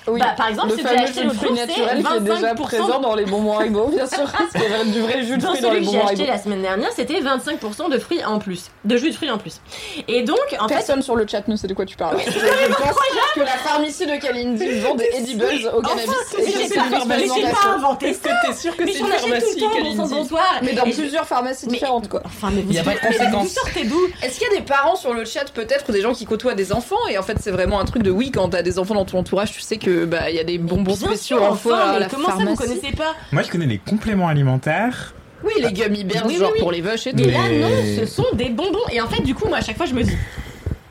Oui. 0.07 0.19
Bah, 0.19 0.33
par 0.37 0.47
exemple, 0.49 0.69
le 0.69 0.75
si 0.77 0.81
tu 0.81 0.87
as 0.87 0.89
fameux 0.91 1.03
acheté 1.03 1.13
jus 1.13 1.19
de 1.21 1.27
l'autre 1.27 1.37
fruits 1.39 1.49
jour, 1.49 1.57
c'est 1.57 1.67
naturel 1.67 2.03
qui 2.03 2.13
est 2.15 2.19
déjà 2.19 2.53
25% 2.53 2.61
présent 2.61 2.99
dans 2.99 3.15
les 3.15 3.25
bonbons 3.25 3.57
Haribo, 3.57 3.87
bien 3.95 4.05
sûr. 4.05 4.31
Parce 4.31 4.51
qu'il 4.51 4.61
y 4.61 4.73
avait 4.73 4.85
du 4.85 5.01
vrai 5.01 5.23
jus 5.23 5.37
de 5.37 5.41
Dans 5.41 5.49
fruits 5.49 5.61
dans 5.61 5.71
les 5.71 5.77
celui 5.77 5.85
que 5.87 5.91
j'ai 5.91 5.97
bonbons 5.97 6.07
acheté 6.07 6.21
Haribo. 6.21 6.31
la 6.37 6.43
semaine 6.43 6.61
dernière, 6.61 6.91
c'était 6.95 7.19
25% 7.21 7.91
de 7.91 7.97
fruits 7.97 8.23
en 8.23 8.39
plus, 8.39 8.69
de 8.83 8.97
jus 8.97 9.09
de 9.09 9.15
fruits 9.15 9.31
en 9.31 9.37
plus. 9.37 9.61
Et 10.07 10.21
donc, 10.23 10.37
en 10.59 10.67
fait, 10.67 10.75
Personne 10.75 11.01
sur 11.01 11.15
le 11.15 11.25
chat 11.27 11.47
ne 11.47 11.55
sait 11.55 11.67
de 11.67 11.73
quoi 11.73 11.85
tu 11.85 11.95
parles. 11.95 12.17
je, 12.25 12.31
je 12.31 12.37
pense 12.37 12.95
que 13.33 13.39
la 13.39 13.45
pharmacie 13.47 14.05
de 14.05 14.19
Kalindi 14.21 14.79
vend 14.79 14.95
des 14.95 15.09
edibles 15.15 15.45
au 15.75 15.81
cannabis. 15.81 16.09
Enfin, 16.09 16.37
et 16.39 16.45
que 16.45 16.51
c'est 16.67 16.75
pas, 16.75 16.85
une 16.85 17.33
j'ai 17.35 17.51
pas 17.51 17.69
inventé 17.75 18.09
Est-ce 18.09 18.21
ça. 18.21 18.29
que 18.29 18.47
t'es 18.47 18.53
sûr 18.53 18.77
que 18.77 18.83
Mais 18.83 18.91
c'est 18.93 18.99
une 18.99 19.07
pharmacie, 19.07 19.55
le 19.55 19.61
temps, 19.61 19.67
bon 19.69 19.73
sang, 19.73 19.73
Kalindi 19.75 19.97
bonsoir. 20.15 20.59
Mais 20.61 20.73
dans 20.73 20.83
plusieurs 20.83 21.25
pharmacies 21.25 21.67
différentes, 21.67 22.09
quoi. 22.09 22.21
Enfin, 22.25 22.49
mais 22.53 22.61
vous, 22.61 23.47
sortez 23.47 23.85
d'où? 23.85 23.99
Est-ce 24.21 24.39
qu'il 24.39 24.47
y 24.51 24.55
a 24.55 24.59
des 24.59 24.65
parents 24.65 24.95
sur 24.95 25.13
le 25.13 25.25
chat, 25.25 25.45
peut-être, 25.53 25.89
ou 25.89 25.91
des 25.91 26.01
gens 26.01 26.13
qui 26.13 26.25
côtoient 26.25 26.53
des 26.53 26.71
enfants? 26.73 26.95
Et 27.09 27.17
en 27.17 27.23
fait, 27.23 27.37
c'est 27.41 27.51
vraiment 27.51 27.79
un 27.79 27.85
truc 27.85 28.03
de 28.03 28.11
oui, 28.11 28.31
quand 28.31 28.49
t'as 28.49 28.61
des 28.61 28.79
enfants 28.79 28.95
dans 28.95 29.05
ton 29.05 29.19
entourage, 29.19 29.51
tu 29.51 29.61
sais 29.61 29.77
que 29.77 29.94
bah 30.05 30.29
il 30.29 30.35
y 30.35 30.39
a 30.39 30.43
des 30.43 30.57
bonbons 30.57 30.95
Bien 30.95 31.07
spéciaux 31.07 31.37
sûr, 31.37 31.43
en 31.51 31.55
fois 31.55 31.75
enfin, 31.77 31.89
à 31.89 31.93
mais 31.93 31.99
la 31.99 32.07
comment 32.07 32.27
ça 32.37 32.43
vous 32.45 32.55
connaissez 32.55 32.91
pas 32.95 33.13
Moi, 33.31 33.41
je 33.43 33.49
connais 33.49 33.65
les 33.67 33.77
compléments 33.77 34.27
alimentaires. 34.27 35.13
Oui, 35.43 35.53
les 35.61 35.71
gummy 35.71 36.03
bears, 36.03 36.25
Oui, 36.25 36.33
oui, 36.33 36.39
genre 36.39 36.51
oui. 36.53 36.59
pour 36.59 36.71
les 36.71 36.81
vaches 36.81 37.07
et 37.07 37.11
tout. 37.13 37.19
Et 37.19 37.31
là, 37.31 37.39
Mais- 37.49 37.59
non, 37.59 37.69
ce 37.99 38.05
sont 38.05 38.25
des 38.33 38.49
bonbons. 38.49 38.79
Et 38.91 38.99
en 38.99 39.07
fait, 39.07 39.21
du 39.21 39.35
coup, 39.35 39.47
moi, 39.47 39.57
à 39.59 39.61
chaque 39.61 39.77
fois, 39.77 39.85
je 39.85 39.93
me 39.93 40.03
dis. 40.03 40.11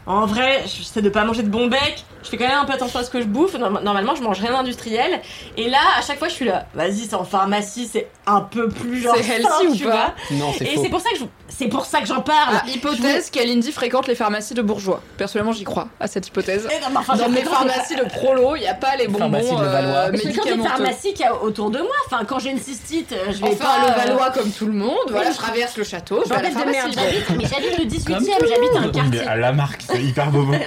En 0.07 0.27
vrai, 0.27 0.63
j'essaie 0.67 1.01
de 1.01 1.09
pas 1.09 1.25
manger 1.25 1.43
de 1.43 1.49
bon 1.49 1.67
bec, 1.69 2.05
Je 2.23 2.29
fais 2.31 2.37
quand 2.39 2.47
même 2.49 2.59
un 2.59 2.65
peu 2.65 2.73
attention 2.73 2.99
à 2.99 3.05
ce 3.05 3.11
que 3.11 3.21
je 3.21 3.27
bouffe. 3.27 3.55
Norm- 3.59 3.81
Normalement, 3.83 4.15
je 4.15 4.23
mange 4.23 4.39
rien 4.41 4.53
d'industriel. 4.53 5.21
Et 5.59 5.69
là, 5.69 5.79
à 5.99 6.03
chaque 6.03 6.19
fois, 6.19 6.29
je 6.29 6.33
suis 6.35 6.45
là. 6.47 6.67
Vas-y, 6.75 7.07
c'est 7.09 7.15
en 7.15 7.25
pharmacie, 7.25 7.89
c'est 7.91 8.09
un 8.27 8.41
peu 8.41 8.69
plus 8.69 9.01
genre. 9.03 9.15
C'est 9.17 9.29
healthy 9.37 9.67
ou 9.69 9.77
tu 9.77 9.85
pas 9.85 9.91
vois. 9.91 10.15
Non, 10.33 10.53
c'est 10.57 10.65
Et 10.65 10.77
c'est 10.83 10.89
pour 10.89 11.01
ça 11.01 11.11
que 11.11 11.19
je- 11.19 11.25
c'est 11.49 11.69
pour 11.69 11.85
ça 11.85 12.01
que 12.01 12.07
j'en 12.07 12.21
parle. 12.23 12.57
Ah, 12.63 12.69
hypothèse 12.69 13.29
qu'Alindy 13.31 13.73
fréquente 13.73 14.07
les 14.09 14.15
pharmacies 14.15 14.55
de 14.55 14.63
bourgeois. 14.63 15.03
Personnellement, 15.19 15.53
j'y 15.53 15.65
crois 15.65 15.89
à 16.01 16.07
cette 16.07 16.27
hypothèse. 16.29 16.67
Eh 16.71 16.81
non, 16.81 16.87
mais 16.91 16.97
enfin, 16.99 17.17
Dans 17.17 17.29
les- 17.29 17.43
pharmacies 17.43 17.97
de 17.97 18.05
prolo, 18.05 18.57
il 18.57 18.61
n'y 18.61 18.67
a 18.69 18.75
pas 18.75 18.97
les 18.97 19.07
bonbons 19.07 19.19
Pharmacie 19.21 19.55
de 19.55 19.63
Levallois. 19.63 19.91
euh, 19.97 20.11
Je 20.13 20.19
fréquente 20.19 20.45
les 20.47 20.51
médicamenteux. 20.53 20.69
pharmacies 20.85 21.13
qu'il 21.15 21.25
y 21.27 21.29
a 21.29 21.35
autour 21.43 21.71
de 21.71 21.79
moi. 21.79 21.97
Enfin, 22.07 22.25
quand 22.27 22.39
j'ai 22.39 22.51
une 22.51 22.59
cystite, 22.61 23.13
euh, 23.13 23.33
je 23.33 23.39
vais 23.41 23.49
Enfin, 23.53 23.65
pas. 23.65 23.87
le 23.87 23.93
euh, 23.93 24.05
Valois 24.15 24.31
comme 24.31 24.51
tout 24.51 24.67
le 24.67 24.73
monde, 24.73 24.97
voilà, 25.11 25.31
je 25.31 25.37
traverse 25.37 25.77
le 25.77 25.85
château, 25.85 26.23
je 26.25 26.31
vais 26.31 26.37
à 26.37 26.43
la 26.43 26.49
de 26.49 26.55
pharmacie. 26.55 26.79
j'habite, 26.95 27.31
mais 27.37 27.45
j'habite 27.45 27.79
le 27.79 27.85
18 27.85 28.15
e 28.15 28.17
Comme 28.39 28.49
j'habite 28.49 28.77
un 28.77 28.89
quartier. 28.91 29.21
à 29.29 29.37
la 29.37 29.53
marque, 29.53 29.83
c'est 29.95 30.03
hyper 30.03 30.31
bobo. 30.31 30.53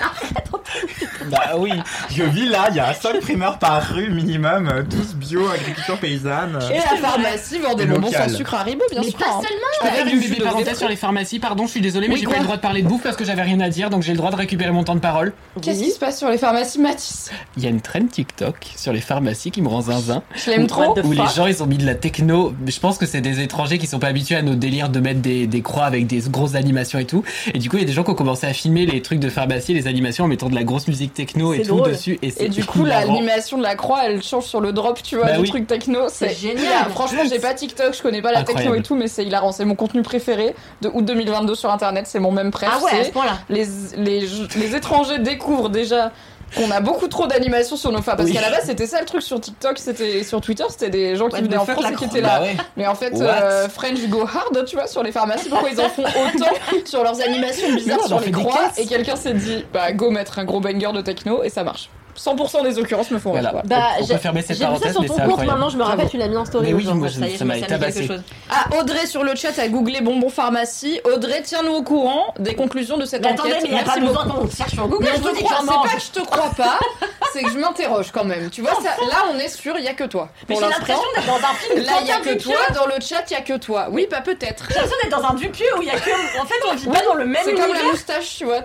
Bah 1.29 1.55
oui. 1.57 1.71
Je 2.09 2.23
vis 2.23 2.47
là, 2.47 2.67
il 2.69 2.75
y 2.77 2.79
a 2.79 2.93
5 2.93 3.19
primeurs 3.19 3.59
par 3.59 3.81
rue 3.83 4.09
minimum, 4.09 4.69
euh, 4.69 4.83
tous 4.89 5.13
bio, 5.15 5.47
agriculture 5.49 5.97
paysanne. 5.99 6.57
Et 6.71 6.77
la 6.77 6.97
pharmacie 7.01 7.59
vend 7.59 7.73
des 7.75 7.83
Et 7.83 7.87
bonbons 7.87 8.07
local. 8.07 8.29
sans 8.29 8.37
sucre 8.37 8.53
Haribo, 8.53 8.83
bien 8.91 9.01
Mais 9.01 9.09
sûr. 9.09 9.19
pas 9.19 9.25
hein. 9.25 9.41
seulement. 9.41 9.67
Je 9.73 9.79
peux 9.81 9.87
Faire 9.87 10.05
faire 10.05 10.13
une 10.13 10.19
bébé 10.21 10.35
parenthèse 10.41 10.77
sur 10.77 10.87
les 10.87 10.95
pharmacies, 10.95 11.39
pardon, 11.39 11.65
je 11.65 11.71
suis 11.71 11.81
désolé, 11.81 12.07
mais 12.07 12.13
Oui, 12.13 12.19
j'ai 12.21 12.25
pas 12.27 12.31
quoi 12.31 12.39
le 12.39 12.43
droit 12.45 12.55
de 12.55 12.61
parler 12.61 12.81
de 12.81 12.87
bouffe 12.87 13.03
parce 13.03 13.17
que 13.17 13.25
j'avais 13.25 13.41
rien 13.41 13.59
à 13.59 13.67
dire, 13.69 13.89
donc 13.89 14.03
j'ai 14.03 14.11
le 14.13 14.17
droit 14.17 14.31
de 14.31 14.35
récupérer 14.37 14.71
mon 14.71 14.83
temps 14.83 14.95
de 14.95 14.99
parole. 15.01 15.33
Qu'est-ce 15.61 15.83
qui 15.83 15.91
se 15.91 15.99
passe 15.99 16.17
sur 16.17 16.29
les 16.29 16.37
pharmacies 16.37 16.79
Matisse 16.79 17.29
Il 17.57 17.63
y 17.63 17.67
a 17.67 17.69
une 17.69 17.81
trend 17.81 18.05
TikTok 18.09 18.55
sur 18.77 18.93
les 18.93 19.01
pharmacies 19.01 19.51
qui 19.51 19.61
me 19.61 19.67
rend 19.67 19.81
zinzin. 19.81 20.23
Je 20.35 20.51
l'aime 20.51 20.67
trop. 20.67 20.93
What 20.93 21.01
the 21.01 21.05
Où 21.05 21.11
les 21.11 21.17
fuck 21.17 21.35
gens 21.35 21.47
ils 21.47 21.61
ont 21.61 21.67
mis 21.67 21.77
de 21.77 21.85
la 21.85 21.95
techno. 21.95 22.53
Je 22.65 22.79
pense 22.79 22.97
que 22.97 23.05
c'est 23.05 23.21
des 23.21 23.41
étrangers 23.41 23.79
qui 23.79 23.87
sont 23.87 23.99
pas 23.99 24.07
habitués 24.07 24.35
à 24.35 24.41
nos 24.43 24.55
délires 24.55 24.89
de 24.89 24.99
mettre 24.99 25.19
des, 25.21 25.45
des 25.47 25.61
croix 25.61 25.85
avec 25.85 26.07
des 26.07 26.19
grosses 26.29 26.55
animations 26.55 26.99
et 26.99 27.05
tout. 27.05 27.23
Et 27.53 27.59
du 27.59 27.69
coup, 27.69 27.77
il 27.77 27.81
y 27.81 27.83
a 27.83 27.87
des 27.87 27.93
gens 27.93 28.03
qui 28.03 28.11
ont 28.11 28.15
commencé 28.15 28.47
à 28.47 28.53
filmer 28.53 28.85
les 28.85 29.01
trucs 29.01 29.16
de 29.19 29.29
pharmacie, 29.29 29.73
les 29.73 29.87
animations 29.87 30.25
en 30.25 30.27
mettant 30.27 30.49
de 30.49 30.55
la 30.55 30.63
grosse 30.63 30.87
musique 30.87 31.13
techno 31.13 31.53
et 31.53 31.61
tout 31.61 31.79
dessus. 31.81 32.17
Et, 32.21 32.31
c'est 32.31 32.45
Et 32.45 32.49
du 32.49 32.63
coup, 32.65 32.83
l'animation 32.85 33.57
de 33.57 33.63
la 33.63 33.75
croix, 33.75 34.01
elle 34.05 34.21
change 34.23 34.45
sur 34.45 34.61
le 34.61 34.71
drop, 34.73 35.01
tu 35.03 35.15
vois, 35.17 35.25
Bah 35.25 35.33
du 35.33 35.39
oui. 35.41 35.49
truc 35.49 35.67
techno. 35.67 36.01
C'est 36.09 36.29
génial. 36.35 36.59
hilarant. 36.63 36.89
Franchement, 36.91 37.21
j'ai 37.29 37.39
pas 37.39 37.53
TikTok, 37.53 37.95
je 37.95 38.01
connais 38.01 38.21
pas 38.21 38.31
la 38.31 38.43
techno 38.43 38.73
et 38.75 38.81
tout, 38.81 38.95
mais 38.95 39.07
c'est 39.07 39.23
hilarant. 39.25 39.51
C'est 39.51 39.65
mon 39.65 39.75
contenu 39.75 40.01
préféré 40.01 40.55
de 40.81 40.89
août 40.93 41.03
2022 41.05 41.55
sur 41.55 41.71
internet, 41.71 42.05
c'est 42.07 42.19
mon 42.19 42.31
même 42.31 42.51
préf. 42.51 42.69
Ah 42.71 42.83
ouais, 42.83 42.91
à 42.91 42.95
c'est 42.97 43.03
ce 43.05 43.11
point-là. 43.11 43.39
les, 43.49 43.65
les, 43.97 44.27
les 44.55 44.75
étrangers 44.75 45.19
découvrent 45.19 45.69
déjà 45.69 46.11
qu'on 46.55 46.71
a 46.71 46.79
beaucoup 46.79 47.07
trop 47.07 47.27
d'animations 47.27 47.75
sur 47.75 47.91
nos 47.91 48.01
phares. 48.01 48.15
Parce 48.17 48.29
Oui. 48.29 48.35
qu'à 48.35 48.41
la 48.41 48.49
base, 48.49 48.65
c'était 48.65 48.87
ça 48.87 48.99
le 48.99 49.05
truc 49.05 49.21
sur 49.21 49.39
TikTok, 49.39 49.77
c'était 49.77 50.23
sur 50.23 50.41
Twitter, 50.41 50.63
c'était 50.69 50.89
des 50.89 51.15
gens 51.15 51.27
qui 51.29 51.41
venaient 51.41 51.57
en 51.57 51.65
France 51.65 51.85
et 51.91 51.95
qui 51.95 52.05
étaient 52.05 52.21
là. 52.21 52.39
Bah 52.39 52.45
ouais. 52.45 52.57
Mais 52.77 52.87
en 52.87 52.95
fait, 52.95 53.13
euh, 53.19 53.67
French 53.69 53.99
go 54.07 54.21
hard, 54.21 54.65
tu 54.65 54.75
vois, 54.75 54.87
sur 54.87 55.03
les 55.03 55.11
pharmacies. 55.11 55.49
Pourquoi 55.49 55.69
ils 55.69 55.79
en 55.81 55.89
font 55.89 56.03
autant 56.35 56.51
sur 56.85 57.03
leurs 57.03 57.19
animations 57.21 57.73
bizarres 57.73 58.05
sur 58.07 58.19
les 58.19 58.31
croix. 58.31 58.71
Et 58.77 58.85
quelqu'un 58.85 59.15
s'est 59.15 59.33
dit, 59.33 59.65
bah 59.73 59.91
go 59.91 60.09
mettre 60.09 60.39
un 60.39 60.45
gros 60.45 60.59
banger 60.59 60.91
de 60.93 61.01
techno 61.01 61.43
et 61.43 61.49
ça 61.49 61.63
marche. 61.63 61.89
100% 62.17 62.63
des 62.63 62.79
occurrences 62.79 63.11
me 63.11 63.19
font 63.19 63.31
rire. 63.31 63.41
Voilà. 63.41 63.51
quoi. 63.51 63.61
Bah, 63.65 63.83
on 64.01 64.07
peut 64.07 64.17
fermer 64.17 64.41
cette 64.41 64.57
J'ai 64.57 64.65
vu 64.65 64.65
ça 64.65 64.67
parenthèse, 64.67 64.91
sur 64.93 65.01
mais 65.01 65.07
ton 65.07 65.13
c'est 65.15 65.21
compte 65.21 65.29
incroyable. 65.31 65.51
maintenant, 65.51 65.69
je 65.69 65.77
me 65.77 65.83
rappelle, 65.83 66.09
tu 66.09 66.17
l'as 66.17 66.27
mis 66.27 66.37
en 66.37 66.45
story. 66.45 66.67
Mais 66.67 66.73
oui, 66.73 66.85
moi, 66.93 67.07
ça 67.37 67.45
m'a 67.45 67.59
tabassé. 67.61 68.07
Ah, 68.49 68.65
Audrey 68.79 69.05
sur 69.05 69.23
le 69.23 69.35
chat 69.35 69.57
a 69.59 69.67
googlé 69.67 70.01
bonbons 70.01 70.29
pharmacie. 70.29 70.99
Audrey, 71.05 71.41
tiens-nous 71.43 71.71
au 71.73 71.83
courant 71.83 72.33
des 72.39 72.55
conclusions 72.55 72.97
de 72.97 73.05
cette 73.05 73.21
Mais 73.21 73.27
enquête. 73.29 73.39
attendez, 73.39 73.55
mais 73.63 73.69
il 73.69 73.73
n'y 73.73 73.79
a 73.79 73.83
Merci 73.83 73.99
pas 73.99 74.05
besoin 74.05 74.25
qu'on 74.27 74.49
cherche 74.49 74.71
sur 74.73 74.87
Google. 74.87 75.07
Je 75.15 75.21
te 75.21 75.43
crois, 75.43 75.57
c'est 75.61 75.65
pas 75.67 75.95
que 75.95 76.01
je 76.01 76.11
te 76.11 76.25
crois 76.25 76.51
pas, 76.57 76.79
c'est 77.33 77.43
que 77.43 77.49
je 77.51 77.57
m'interroge 77.57 78.11
quand 78.11 78.23
même. 78.25 78.49
Tu 78.49 78.61
vois, 78.61 78.71
ça, 78.75 78.89
là 79.05 79.25
on 79.33 79.37
est 79.39 79.47
sûr, 79.49 79.75
il 79.77 79.83
y 79.85 79.87
a 79.87 79.93
que 79.93 80.03
toi. 80.05 80.29
Mais 80.49 80.55
j'ai 80.55 80.61
l'impression 80.61 81.01
d'être 81.15 81.27
dans 81.27 81.35
un 81.35 81.53
film. 81.53 81.83
là 81.85 81.91
il 82.01 82.07
y 82.07 82.11
a 82.11 82.19
que 82.19 82.41
toi, 82.41 82.55
dans 82.73 82.85
le 82.87 82.99
chat 83.01 83.23
il 83.29 83.33
y 83.33 83.35
a 83.37 83.41
que 83.41 83.57
toi. 83.57 83.87
Oui, 83.91 84.07
pas 84.09 84.21
peut-être. 84.21 84.65
J'ai 84.69 84.75
l'impression 84.75 84.97
d'être 85.03 85.21
dans 85.21 85.27
un 85.29 85.33
Dupieux 85.33 85.67
où 85.77 85.81
il 85.81 85.87
y 85.87 85.91
a 85.91 85.99
que. 85.99 86.39
En 86.41 86.45
fait, 86.45 86.55
on 86.71 86.75
vit 86.75 86.87
pas 86.87 87.03
dans 87.05 87.13
le 87.13 87.25
même 87.25 87.41
C'est 87.45 87.53
comme 87.53 87.65
univers. 87.65 87.83
la 87.83 87.91
moustache, 87.91 88.35
tu 88.37 88.45
vois. 88.45 88.61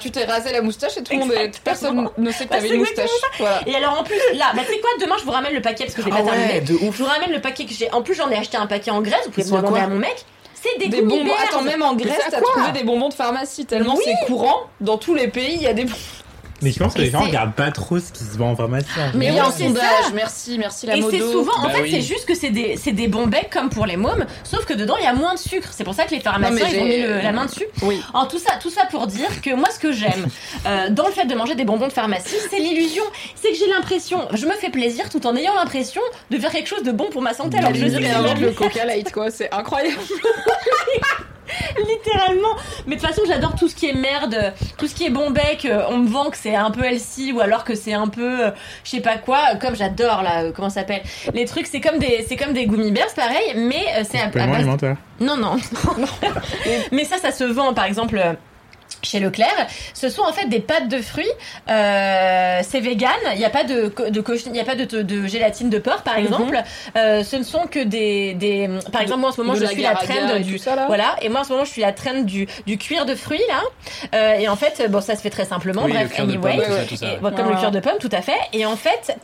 tu 0.00 0.10
t'es 0.10 0.24
rasé 0.24 0.52
la 0.52 0.62
moustache 0.62 0.96
et 0.96 1.02
tout 1.02 1.12
le 1.12 1.18
monde, 1.20 1.32
personne 1.64 2.08
ne 2.16 2.30
sait 2.30 2.44
que 2.44 2.50
Bah, 2.50 2.56
t'avais 2.56 2.67
c'est 2.68 2.74
une 2.74 2.80
moustache. 2.80 3.10
Voilà. 3.38 3.60
Et 3.66 3.74
alors 3.74 3.98
en 4.00 4.04
plus, 4.04 4.16
là, 4.34 4.52
bah 4.54 4.62
tu 4.66 4.72
sais 4.74 4.80
quoi, 4.80 4.90
demain 5.00 5.16
je 5.18 5.24
vous 5.24 5.30
ramène 5.30 5.54
le 5.54 5.60
paquet 5.62 5.84
parce 5.84 5.94
que 5.96 6.02
j'ai 6.02 6.10
Ah 6.12 6.22
pas 6.22 6.30
terminé. 6.30 6.60
de 6.60 6.74
ouf. 6.74 6.96
Je 6.96 7.02
vous 7.02 7.08
ramène 7.08 7.32
le 7.32 7.40
paquet 7.40 7.64
que 7.66 7.72
j'ai. 7.72 7.90
En 7.92 8.02
plus, 8.02 8.14
j'en 8.14 8.30
ai 8.30 8.36
acheté 8.36 8.56
un 8.56 8.66
paquet 8.66 8.90
en 8.90 9.00
Grèce. 9.02 9.20
Vous 9.26 9.30
pouvez 9.32 9.46
me 9.50 9.56
demander 9.56 9.80
à 9.80 9.86
mon 9.88 9.96
mec. 9.98 10.24
C'est 10.60 10.76
des, 10.80 10.88
Des 10.88 11.02
bonbons. 11.02 11.32
Attends, 11.48 11.62
même 11.62 11.82
en 11.82 11.94
Grèce, 11.94 12.18
t'as 12.30 12.40
trouvé 12.40 12.72
des 12.72 12.82
bonbons 12.82 13.08
de 13.10 13.14
pharmacie 13.14 13.64
tellement 13.64 13.94
Oui. 13.94 14.02
c'est 14.04 14.26
courant. 14.26 14.62
Dans 14.80 14.98
tous 14.98 15.14
les 15.14 15.28
pays, 15.28 15.54
il 15.54 15.62
y 15.62 15.66
a 15.68 15.72
des 15.72 15.84
bonbons. 15.84 15.96
Mais 16.62 16.72
je 16.72 16.78
pense 16.78 16.94
que 16.94 17.00
les 17.00 17.10
gens 17.10 17.20
regardent 17.20 17.54
pas 17.54 17.70
trop 17.70 17.98
ce 18.00 18.10
qui 18.12 18.24
se 18.24 18.36
vend 18.36 18.50
en 18.50 18.56
pharmacie. 18.56 18.86
Mais 19.14 19.26
il 19.28 19.34
y 19.34 19.38
a 19.38 19.46
un 19.46 19.50
sondage. 19.52 19.84
Merci, 20.14 20.58
merci 20.58 20.86
la 20.86 20.96
Et 20.96 21.02
c'est 21.10 21.20
souvent, 21.20 21.52
en 21.58 21.64
Bah 21.64 21.70
fait, 21.70 21.82
oui. 21.82 21.90
c'est 21.92 22.00
juste 22.02 22.24
que 22.26 22.34
c'est 22.34 22.50
des, 22.50 22.76
c'est 22.76 22.92
des 22.92 23.06
bons 23.08 23.26
becs 23.26 23.50
comme 23.50 23.68
pour 23.70 23.86
les 23.86 23.96
mômes, 23.96 24.26
sauf 24.44 24.64
que 24.64 24.74
dedans 24.74 24.96
il 24.98 25.04
y 25.04 25.06
a 25.06 25.12
moins 25.12 25.34
de 25.34 25.38
sucre. 25.38 25.68
C'est 25.70 25.84
pour 25.84 25.94
ça 25.94 26.04
que 26.04 26.10
les 26.14 26.20
pharmaciens 26.20 26.66
ils 26.72 26.78
ont 26.80 26.84
mis 26.84 27.00
le- 27.02 27.20
la 27.20 27.32
main 27.32 27.46
dessus. 27.46 27.66
Oui. 27.82 28.02
En 28.14 28.26
tout 28.26 28.38
ça, 28.38 28.54
tout 28.60 28.70
ça 28.70 28.86
pour 28.90 29.06
dire 29.06 29.40
que 29.40 29.54
moi, 29.54 29.68
ce 29.72 29.78
que 29.78 29.92
j'aime 29.92 30.26
euh, 30.66 30.88
dans 30.90 31.06
le 31.06 31.12
fait 31.12 31.26
de 31.26 31.34
manger 31.34 31.54
des 31.54 31.64
bonbons 31.64 31.86
de 31.88 31.92
pharmacie, 31.92 32.34
c'est 32.50 32.58
l'illusion. 32.58 33.04
C'est 33.36 33.50
que 33.52 33.56
j'ai 33.56 33.68
l'impression, 33.68 34.26
je 34.34 34.46
me 34.46 34.52
fais 34.54 34.70
plaisir 34.70 35.08
tout 35.10 35.26
en 35.26 35.36
ayant 35.36 35.54
l'impression 35.54 36.00
de 36.30 36.38
faire 36.38 36.50
quelque 36.50 36.68
chose 36.68 36.82
de 36.82 36.92
bon 36.92 37.08
pour 37.10 37.22
ma 37.22 37.34
santé. 37.34 37.58
Alors 37.58 37.72
que 37.72 37.78
je 37.78 37.84
le 38.44 38.50
Coca 38.52 38.84
Light 38.84 39.12
quoi, 39.12 39.30
c'est 39.30 39.52
incroyable. 39.52 39.96
littéralement. 41.88 42.54
Mais 42.86 42.96
de 42.96 43.00
toute 43.00 43.08
façon, 43.10 43.22
j'adore 43.26 43.54
tout 43.56 43.68
ce 43.68 43.74
qui 43.74 43.88
est 43.88 43.94
merde, 43.94 44.52
tout 44.76 44.86
ce 44.86 44.94
qui 44.94 45.06
est 45.06 45.10
bon 45.10 45.30
bec. 45.30 45.64
euh, 45.64 45.82
On 45.88 45.98
me 45.98 46.08
vend 46.08 46.30
que 46.30 46.36
c'est 46.36 46.54
un 46.54 46.70
peu 46.70 46.84
healthy 46.84 47.32
ou 47.32 47.40
alors 47.40 47.64
que 47.64 47.74
c'est 47.74 47.94
un 47.94 48.08
peu, 48.08 48.46
euh, 48.46 48.50
je 48.84 48.90
sais 48.90 49.00
pas 49.00 49.16
quoi. 49.18 49.56
Comme 49.60 49.76
j'adore 49.76 50.22
là, 50.22 50.42
euh, 50.44 50.52
comment 50.54 50.68
ça 50.70 50.80
s'appelle 50.80 51.02
Les 51.34 51.44
trucs, 51.44 51.66
c'est 51.66 51.80
comme 51.80 51.98
des, 51.98 52.24
c'est 52.28 52.36
comme 52.36 52.52
des 52.52 52.66
gummy 52.66 52.90
bears, 52.92 53.12
pareil, 53.14 53.54
mais 53.56 53.84
euh, 53.96 54.02
c'est 54.08 54.18
à, 54.18 54.22
à 54.22 54.24
Complément 54.26 54.46
base 54.48 54.56
alimentaire. 54.56 54.96
Non, 55.20 55.36
non. 55.36 55.56
Mais 56.92 57.02
ça, 57.04 57.16
ça 57.18 57.32
se 57.32 57.42
vend, 57.42 57.74
par 57.74 57.86
exemple. 57.86 58.20
Chez 59.02 59.20
Leclerc, 59.20 59.66
ce 59.94 60.08
sont 60.08 60.22
en 60.22 60.32
fait 60.32 60.46
des 60.46 60.60
pâtes 60.60 60.88
de 60.88 61.00
fruits. 61.00 61.30
Euh, 61.68 62.60
c'est 62.62 62.80
vegan. 62.80 63.10
Il 63.32 63.38
n'y 63.38 63.44
a 63.44 63.50
pas 63.50 63.64
de, 63.64 63.92
il 64.52 64.60
a 64.60 64.64
pas 64.64 64.74
de, 64.74 64.84
de, 64.84 65.02
de 65.02 65.26
gélatine 65.26 65.70
de 65.70 65.78
porc, 65.78 66.02
par 66.02 66.16
Mhm. 66.18 66.24
exemple. 66.24 66.62
Euh, 66.96 67.22
ce 67.22 67.36
ne 67.36 67.42
sont 67.44 67.66
que 67.66 67.80
des, 67.84 68.34
des. 68.34 68.68
Par 68.92 69.02
exemple, 69.02 69.20
moi 69.20 69.30
en 69.30 69.32
ce 69.32 69.40
moment, 69.40 69.54
De 69.54 69.60
je 69.60 69.66
suis 69.66 69.82
la 69.82 69.94
trend 69.94 70.38
du. 70.40 70.56
tout 70.56 70.62
ça 70.62 70.74
là. 70.74 70.86
Voilà. 70.86 71.16
Et 71.22 71.28
moi 71.28 71.40
en 71.42 71.44
ce 71.44 71.50
moment, 71.52 71.64
je 71.64 71.70
suis 71.70 71.82
la 71.82 71.92
trend 71.92 72.22
du, 72.22 72.46
du 72.66 72.78
cuir 72.78 73.06
de 73.06 73.14
fruits 73.14 73.40
là. 73.48 73.60
Euh, 74.14 74.34
et 74.38 74.48
en 74.48 74.56
fait, 74.56 74.82
bon, 74.90 75.00
ça 75.00 75.14
se 75.16 75.20
fait 75.22 75.30
très 75.30 75.44
simplement. 75.44 75.82
Oui, 75.84 75.92
Bref, 75.92 76.18
anyway. 76.18 76.56
pomme, 76.56 76.56
tout 76.56 76.62
ça, 76.72 76.74
ouais. 76.78 76.86
tout 76.86 76.96
ça. 76.96 77.06
Et, 77.06 77.10
ouais. 77.10 77.16
bon, 77.20 77.34
comme 77.36 77.50
le 77.50 77.56
cuir 77.56 77.70
de 77.70 77.80
pomme, 77.80 77.98
tout 78.00 78.10
à 78.12 78.22
fait. 78.22 78.38
Et 78.52 78.66
en 78.66 78.76
fait, 78.76 79.16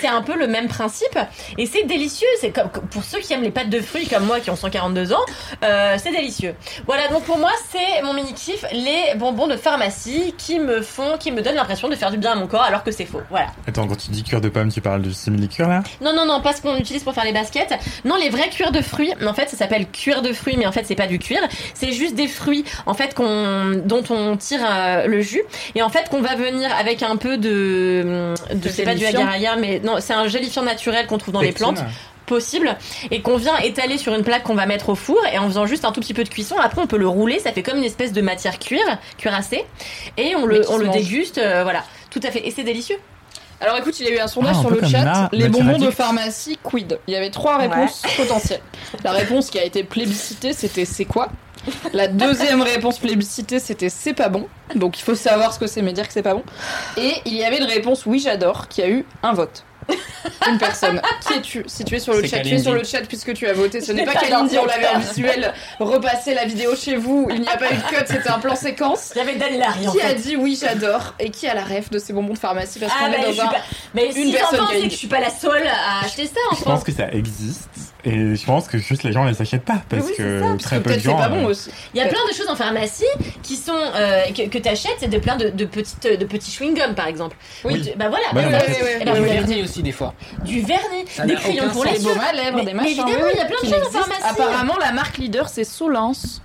c'est 0.00 0.08
un 0.08 0.22
peu 0.22 0.36
le 0.36 0.46
même 0.46 0.68
principe. 0.68 1.18
Et 1.56 1.66
c'est 1.66 1.84
délicieux. 1.84 2.28
C'est 2.40 2.50
comme 2.50 2.68
pour 2.68 3.02
ceux 3.04 3.18
qui 3.18 3.32
aiment 3.32 3.42
les 3.42 3.50
pâtes 3.50 3.70
de 3.70 3.80
fruits 3.80 4.06
comme 4.06 4.24
moi 4.26 4.40
qui 4.40 4.50
ont 4.50 4.56
142 4.56 5.12
ans, 5.12 5.24
c'est 5.62 6.12
délicieux. 6.12 6.54
Voilà. 6.86 7.08
Donc 7.08 7.24
pour 7.24 7.38
moi, 7.38 7.50
c'est 7.70 8.02
mon 8.02 8.12
mini 8.12 8.32
kiff, 8.34 8.64
les 8.72 9.07
bonbons 9.16 9.46
de 9.46 9.56
pharmacie 9.56 10.34
qui 10.36 10.58
me 10.58 10.82
font, 10.82 11.16
qui 11.18 11.32
me 11.32 11.42
donnent 11.42 11.56
l'impression 11.56 11.88
de 11.88 11.94
faire 11.94 12.10
du 12.10 12.18
bien 12.18 12.32
à 12.32 12.34
mon 12.34 12.46
corps 12.46 12.62
alors 12.62 12.84
que 12.84 12.90
c'est 12.90 13.04
faux. 13.04 13.22
Voilà. 13.30 13.48
Attends, 13.66 13.86
quand 13.86 13.96
tu 13.96 14.10
dis 14.10 14.22
cuir 14.22 14.40
de 14.40 14.48
pomme, 14.48 14.70
tu 14.70 14.80
parles 14.80 15.02
de 15.02 15.10
simili-cuir 15.10 15.68
là? 15.68 15.82
Non, 16.00 16.14
non, 16.14 16.26
non, 16.26 16.40
pas 16.40 16.52
ce 16.52 16.62
qu'on 16.62 16.76
utilise 16.76 17.02
pour 17.02 17.14
faire 17.14 17.24
les 17.24 17.32
baskets. 17.32 17.74
Non, 18.04 18.16
les 18.16 18.30
vrais 18.30 18.48
cuirs 18.48 18.72
de 18.72 18.80
fruits. 18.80 19.12
En 19.24 19.34
fait, 19.34 19.48
ça 19.48 19.56
s'appelle 19.56 19.88
cuir 19.88 20.22
de 20.22 20.32
fruits, 20.32 20.56
mais 20.56 20.66
en 20.66 20.72
fait, 20.72 20.84
c'est 20.84 20.94
pas 20.94 21.06
du 21.06 21.18
cuir. 21.18 21.40
C'est 21.74 21.92
juste 21.92 22.14
des 22.14 22.28
fruits, 22.28 22.64
en 22.86 22.94
fait, 22.94 23.14
qu'on, 23.14 23.82
dont 23.84 24.04
on 24.10 24.36
tire 24.36 24.60
euh, 24.62 25.06
le 25.06 25.20
jus. 25.20 25.42
Et 25.74 25.82
en 25.82 25.88
fait, 25.88 26.08
qu'on 26.08 26.20
va 26.20 26.34
venir 26.34 26.70
avec 26.78 27.02
un 27.02 27.16
peu 27.16 27.38
de, 27.38 28.34
de 28.54 28.68
c'est 28.68 28.84
pas 28.84 28.94
du 28.94 29.04
agar-agar, 29.04 29.56
mais 29.58 29.80
non, 29.84 29.96
c'est 30.00 30.14
un 30.14 30.28
gélifiant 30.28 30.62
naturel 30.62 31.06
qu'on 31.06 31.18
trouve 31.18 31.34
dans 31.34 31.40
les 31.40 31.52
plantes 31.52 31.80
possible 32.28 32.76
et 33.10 33.20
qu'on 33.22 33.36
vient 33.36 33.56
étaler 33.58 33.98
sur 33.98 34.14
une 34.14 34.22
plaque 34.22 34.44
qu'on 34.44 34.54
va 34.54 34.66
mettre 34.66 34.90
au 34.90 34.94
four 34.94 35.18
et 35.32 35.38
en 35.38 35.46
faisant 35.48 35.66
juste 35.66 35.84
un 35.84 35.90
tout 35.92 36.00
petit 36.00 36.14
peu 36.14 36.22
de 36.22 36.28
cuisson 36.28 36.54
après 36.62 36.80
on 36.80 36.86
peut 36.86 36.98
le 36.98 37.08
rouler 37.08 37.40
ça 37.40 37.50
fait 37.52 37.62
comme 37.64 37.78
une 37.78 37.84
espèce 37.84 38.12
de 38.12 38.20
matière 38.20 38.58
cuir 38.60 38.84
cuirassée 39.16 39.64
et 40.16 40.36
on 40.36 40.46
Mais 40.46 40.58
le 40.58 40.70
on 40.70 40.76
le 40.78 40.86
mange. 40.86 40.94
déguste 40.96 41.38
euh, 41.38 41.62
voilà 41.64 41.82
tout 42.10 42.20
à 42.22 42.30
fait 42.30 42.46
et 42.46 42.50
c'est 42.52 42.62
délicieux 42.64 42.96
Alors 43.60 43.76
écoute, 43.78 43.98
il 43.98 44.06
y 44.06 44.10
a 44.10 44.14
eu 44.14 44.18
un 44.20 44.28
sondage 44.28 44.54
Ah, 44.54 44.58
un 44.58 44.62
sur 44.62 44.70
le 44.70 44.80
chat. 44.86 45.28
Les 45.32 45.48
bonbons 45.48 45.78
de 45.78 45.90
pharmacie, 45.90 46.58
quid? 46.62 47.00
Il 47.08 47.12
y 47.14 47.16
avait 47.16 47.30
trois 47.30 47.56
réponses 47.58 48.02
potentielles. 48.16 48.60
La 49.02 49.10
réponse 49.10 49.50
qui 49.50 49.58
a 49.58 49.64
été 49.64 49.82
plébiscitée, 49.82 50.52
c'était 50.52 50.84
c'est 50.84 51.04
quoi? 51.04 51.28
La 51.92 52.06
deuxième 52.06 52.62
réponse 52.62 52.98
plébiscitée, 52.98 53.58
c'était 53.58 53.88
c'est 53.90 54.14
pas 54.14 54.28
bon. 54.28 54.46
Donc 54.76 54.98
il 55.00 55.02
faut 55.02 55.16
savoir 55.16 55.52
ce 55.52 55.58
que 55.58 55.66
c'est, 55.66 55.82
mais 55.82 55.92
dire 55.92 56.06
que 56.06 56.12
c'est 56.12 56.22
pas 56.22 56.34
bon. 56.34 56.44
Et 56.96 57.12
il 57.26 57.34
y 57.34 57.44
avait 57.44 57.58
une 57.58 57.64
réponse 57.64 58.06
oui 58.06 58.20
j'adore, 58.20 58.68
qui 58.68 58.80
a 58.80 58.88
eu 58.88 59.04
un 59.24 59.32
vote. 59.34 59.64
Une 60.48 60.58
personne. 60.58 61.00
Qui 61.26 61.34
es-tu 61.34 61.64
Si 61.66 61.84
tu 61.84 61.94
es 61.96 61.98
sur 61.98 62.14
le 62.14 62.26
chat, 62.26 62.40
tu 62.40 62.54
es 62.54 62.58
sur 62.58 62.72
le 62.72 62.84
chat 62.84 63.00
puisque 63.02 63.32
tu 63.34 63.46
as 63.46 63.52
voté. 63.52 63.80
Ce 63.80 63.92
n'est 63.92 64.04
pas 64.04 64.12
pas 64.12 64.20
Kalindi, 64.20 64.58
on 64.58 64.66
l'avait 64.66 64.88
en 64.88 64.98
visuel. 64.98 65.52
Repassez 65.78 66.34
la 66.34 66.44
vidéo 66.44 66.74
chez 66.76 66.96
vous. 66.96 67.28
Il 67.30 67.40
n'y 67.40 67.48
a 67.48 67.56
pas 67.56 67.72
eu 67.72 67.76
de 67.76 67.82
cut, 67.82 68.04
c'était 68.06 68.28
un 68.30 68.38
plan 68.38 68.54
séquence. 68.56 69.12
Daniel 69.14 69.62
Harry 69.62 69.88
en 69.88 69.92
Qui 69.92 70.00
a 70.00 70.08
fait 70.08 70.14
dit 70.14 70.36
oui 70.36 70.58
j'adore 70.60 71.14
et 71.18 71.30
qui 71.30 71.46
a 71.46 71.54
la 71.54 71.64
ref 71.64 71.90
de 71.90 71.98
ces 71.98 72.12
bonbons 72.12 72.34
de 72.34 72.38
pharmacie? 72.38 72.78
Parce 72.78 72.92
Ah, 72.98 73.04
qu'on 73.04 73.10
bah, 73.10 73.18
est 73.28 73.34
dans 73.36 73.42
un 73.42 73.46
pas... 73.46 73.56
Mais 73.94 74.06
une 74.06 74.26
si 74.26 74.32
personne 74.32 74.66
qui 74.68 74.82
que 74.84 74.90
je 74.90 74.96
suis 74.96 75.08
pas 75.08 75.20
la 75.20 75.30
seule 75.30 75.66
à 75.66 76.04
acheter 76.04 76.26
ça 76.26 76.40
en 76.50 76.56
Je 76.56 76.62
pense 76.64 76.84
que 76.84 76.92
ça 76.92 77.08
existe 77.12 77.68
et 78.08 78.36
je 78.36 78.44
pense 78.44 78.66
que 78.68 78.78
juste 78.78 79.02
les 79.02 79.12
gens 79.12 79.24
les 79.24 79.40
achètent 79.40 79.64
pas 79.64 79.82
parce 79.88 80.06
Oui, 80.06 80.12
que 80.16 80.40
ça, 80.40 80.46
Parce 80.48 80.62
très 80.62 80.76
que 80.78 80.82
peu 80.82 80.94
de 80.94 80.98
gens. 81.00 81.16
pas 81.16 81.28
bon 81.28 81.44
euh, 81.46 81.50
aussi. 81.50 81.70
Il 81.94 81.98
y 81.98 82.02
a 82.02 82.06
plein 82.06 82.20
de 82.30 82.34
choses 82.34 82.48
en 82.48 82.56
pharmacie 82.56 83.04
qui 83.42 83.56
sont 83.56 83.72
euh, 83.76 84.22
que, 84.36 84.48
que 84.48 84.58
t'achètes, 84.58 84.96
c'est 84.98 85.08
de 85.08 85.18
plein 85.18 85.36
de, 85.36 85.50
de 85.50 85.64
petites 85.64 86.06
de 86.18 86.24
petits 86.24 86.50
chewing 86.50 86.74
gums 86.74 86.94
par 86.94 87.06
exemple. 87.06 87.36
Oui. 87.64 87.82
Tu- 87.82 87.96
Bah 87.98 88.08
voilà, 88.08 88.24
bah, 88.32 88.40
mais 88.42 88.46
ouais, 88.82 89.04
ben, 89.04 89.14
Du 89.14 89.20
vernis 89.22 89.62
aussi, 89.62 89.82
des 89.82 89.92
fois. 89.92 90.14
du 90.44 90.60
vernis, 90.60 91.04
Ça 91.08 91.26
des 91.26 91.34
crayons 91.34 91.68
pour 91.70 91.84
les 91.84 91.92
Des 91.92 92.04
yeux. 92.04 92.08
baumes 92.14 92.20
à 92.20 92.32
lèvres, 92.32 92.56
Mais- 92.56 92.64
des 92.64 92.66
mais 92.74 92.74
machins. 92.74 92.90
évidemment, 92.90 93.24
oui, 93.24 93.30
il 93.34 93.38
y 93.38 93.40
a 93.40 93.44
plein 93.44 93.56
de 93.62 93.66
choses 93.74 93.86
en 93.86 93.98
pharmacie. 94.00 94.22
Apparemment, 94.24 94.74
la 94.80 94.92
marque 94.92 95.18
leader, 95.18 95.48
c'est 95.48 95.64
Solence. 95.64 96.40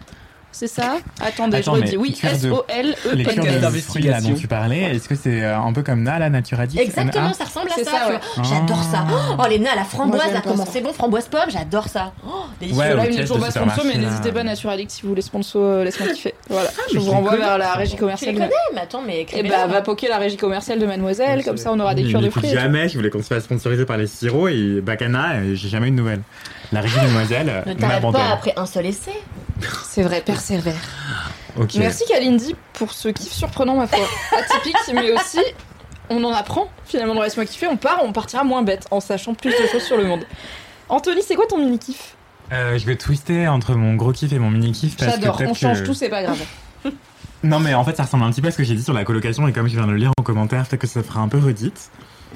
C'est 0.54 0.68
ça 0.68 0.98
Attendez, 1.22 1.58
Attends, 1.58 1.76
je 1.76 1.82
redis. 1.82 1.98
Oui, 1.98 2.14
cure 2.14 2.30
de- 2.30 2.36
S-O-L-E 2.36 3.16
Les 3.16 3.24
cures 3.26 3.44
de 3.44 3.78
fruits 3.80 4.04
là 4.04 4.22
dont 4.22 4.34
tu 4.34 4.48
parlais, 4.48 4.96
est-ce 4.96 5.10
que 5.10 5.16
c'est 5.16 5.44
euh, 5.44 5.58
un 5.60 5.74
peu 5.74 5.84
comme 5.84 6.04
Na, 6.04 6.20
la 6.20 6.30
Naturadik 6.30 6.80
Exactement, 6.80 7.28
NA? 7.30 7.34
ça 7.34 7.44
ressemble 7.46 7.70
à 7.70 7.76
C'est 7.76 7.84
ça. 7.84 7.92
ça, 7.92 7.98
tu 8.08 8.12
ouais. 8.14 8.20
vois. 8.36 8.44
J'adore 8.44 8.84
ça. 8.84 9.06
Oh, 9.38 9.44
les 9.50 9.60
nœuds 9.60 9.70
à 9.72 9.76
la 9.76 9.84
framboise, 9.84 10.32
là, 10.34 10.42
comment 10.44 10.66
ça. 10.66 10.72
c'est 10.72 10.82
bon, 10.82 10.94
framboise 10.94 11.28
pomme, 11.28 11.50
j'adore 11.50 11.88
ça. 11.90 12.14
Oh, 12.26 12.44
délicieux. 12.60 12.80
Ouais, 12.82 12.96
Là, 12.96 13.04
n'est 13.04 13.10
piège 13.10 13.22
toujours 13.22 13.40
pas 13.40 13.52
sponsor, 13.52 13.84
mais 13.86 13.98
n'hésitez 13.98 14.32
pas, 14.32 14.44
Naturalix, 14.44 14.94
si 14.94 15.02
vous 15.02 15.10
voulez 15.10 15.22
sponsor, 15.22 15.62
euh, 15.64 15.84
laisse-moi 15.84 16.10
kiffer. 16.14 16.34
Voilà, 16.50 16.70
je 16.94 17.00
vous 17.00 17.12
renvoie 17.12 17.36
vers 17.36 17.58
la 17.58 17.74
régie 17.74 17.92
Tu 17.92 17.96
les 17.96 18.00
commerciale. 18.00 18.36
de- 18.36 18.40
connais, 18.40 18.52
mais 18.74 18.82
attends, 18.82 19.02
mais 19.06 19.18
Et 19.18 19.22
écrivez 19.22 19.50
bah, 19.50 19.68
va 19.68 19.82
poker 19.82 20.10
la 20.10 20.18
régie 20.18 20.38
commerciale 20.38 20.80
de 20.80 20.86
Mademoiselle, 20.86 21.44
comme 21.44 21.58
ça 21.58 21.72
on 21.74 21.80
aura 21.80 21.96
des 21.96 22.04
cures 22.04 22.22
de 22.22 22.30
fruits. 22.30 22.50
jamais, 22.50 22.88
je 22.90 22.96
voulais 22.98 23.10
qu'on 23.10 23.22
se 23.24 23.28
fasse 23.34 23.44
sponsoriser 23.44 23.86
par 23.86 23.98
les 23.98 24.08
sirops 24.08 24.50
et 24.52 24.82
Bacana, 24.82 25.44
j'ai 25.54 25.70
jamais 25.70 25.88
eu 25.88 25.92
de 25.92 25.96
nouvelles. 25.96 26.22
La 26.72 26.82
régie 26.82 26.96
Mademoiselle 26.98 27.50
euh, 27.50 27.60
Ne 27.66 27.74
t'arrête 27.74 27.96
m'abandonne. 28.02 28.22
pas 28.22 28.30
après 28.34 28.54
un 28.56 28.66
seul 28.66 28.86
essai. 28.86 29.12
C'est 29.86 30.04
vrai, 30.04 30.22
persévère. 30.22 30.76
Merci 31.78 32.04
Kalindi 32.08 32.56
pour 32.74 32.94
ce 32.94 33.10
kiff 33.10 33.32
surprenant, 33.32 33.76
ma 33.76 33.88
foi. 33.88 34.00
Atypique, 34.38 34.76
mais 34.94 35.12
aussi, 35.12 35.40
on 36.10 36.24
en 36.24 36.32
apprend 36.34 36.70
finalement 36.86 37.14
dans 37.16 37.22
Laisse-moi 37.22 37.46
kiffer. 37.46 37.68
On 37.68 37.78
part, 37.78 38.00
on 38.04 38.12
partira 38.12 38.44
moins 38.44 38.64
bête 38.64 38.88
en 38.92 39.00
sachant 39.00 39.34
plus 39.36 39.52
de 39.52 39.68
choses 39.72 39.84
sur 39.84 39.98
le 39.98 40.06
monde. 40.06 40.26
Anthony, 40.90 41.22
c'est 41.22 41.36
quoi 41.36 41.46
ton 41.48 41.60
mini 41.60 41.78
kiff 41.78 42.16
Euh, 42.52 42.78
je 42.78 42.86
vais 42.86 42.96
twister 42.96 43.48
entre 43.48 43.76
mon 43.76 43.94
gros 43.96 44.12
kiff 44.12 44.34
et 44.34 44.40
mon 44.40 44.50
mini 44.50 44.72
kiff 44.72 44.98
parce 44.98 45.16
que 45.16 45.22
J'adore, 45.22 45.42
on 45.48 45.54
change 45.54 45.82
que- 45.82 45.86
tout, 45.86 45.94
c'est 45.94 46.10
pas 46.10 46.24
grave. 46.24 46.40
Non 47.44 47.60
mais 47.60 47.74
en 47.74 47.84
fait 47.84 47.98
ça 47.98 48.04
ressemble 48.04 48.24
un 48.24 48.32
petit 48.32 48.42
peu 48.42 48.48
à 48.48 48.52
ce 48.52 48.58
que 48.58 48.64
j'ai 48.64 48.74
dit 48.74 48.84
sur 48.84 48.94
la 48.94 49.04
colocation 49.04 49.46
et 49.50 49.52
comme 49.52 49.68
je 49.68 49.76
viens 49.76 49.86
de 49.86 49.92
le 49.92 49.98
lire 49.98 50.12
en 50.18 50.24
commentaire, 50.24 50.66
peut-être 50.66 50.80
que 50.80 50.88
ça 50.88 51.04
fera 51.04 51.20
un 51.20 51.28
peu 51.28 51.40
redite. 51.40 51.92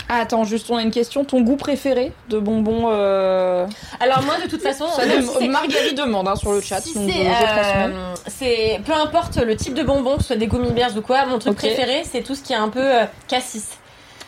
Ah, 0.09 0.21
attends, 0.21 0.43
juste 0.43 0.69
on 0.69 0.77
a 0.77 0.81
une 0.81 0.91
question. 0.91 1.25
Ton 1.25 1.41
goût 1.41 1.55
préféré 1.57 2.11
de 2.29 2.39
bonbons 2.39 2.85
euh... 2.91 3.65
Alors 3.99 4.23
moi, 4.23 4.35
de 4.43 4.49
toute 4.49 4.61
façon, 4.61 4.87
ça 4.87 5.03
si 5.03 5.09
c'est- 5.39 5.47
Marguerite 5.47 5.97
demande 5.97 6.27
hein, 6.27 6.35
sur 6.35 6.51
le 6.53 6.61
chat. 6.61 6.79
Si 6.81 6.93
c'est, 6.93 7.27
euh, 7.27 8.13
c'est 8.27 8.81
peu 8.85 8.93
importe 8.93 9.37
le 9.37 9.55
type 9.55 9.73
de 9.73 9.83
bonbon, 9.83 10.15
que 10.15 10.21
ce 10.21 10.27
soit 10.27 10.35
des 10.37 10.47
gummy 10.47 10.71
bears 10.71 10.95
ou 10.97 11.01
quoi, 11.01 11.25
mon 11.25 11.39
truc 11.39 11.55
préféré, 11.57 12.03
c'est 12.09 12.21
tout 12.21 12.35
ce 12.35 12.41
qui 12.43 12.53
est 12.53 12.57
un 12.57 12.69
peu 12.69 12.79
euh, 12.83 13.05
cassis. 13.27 13.69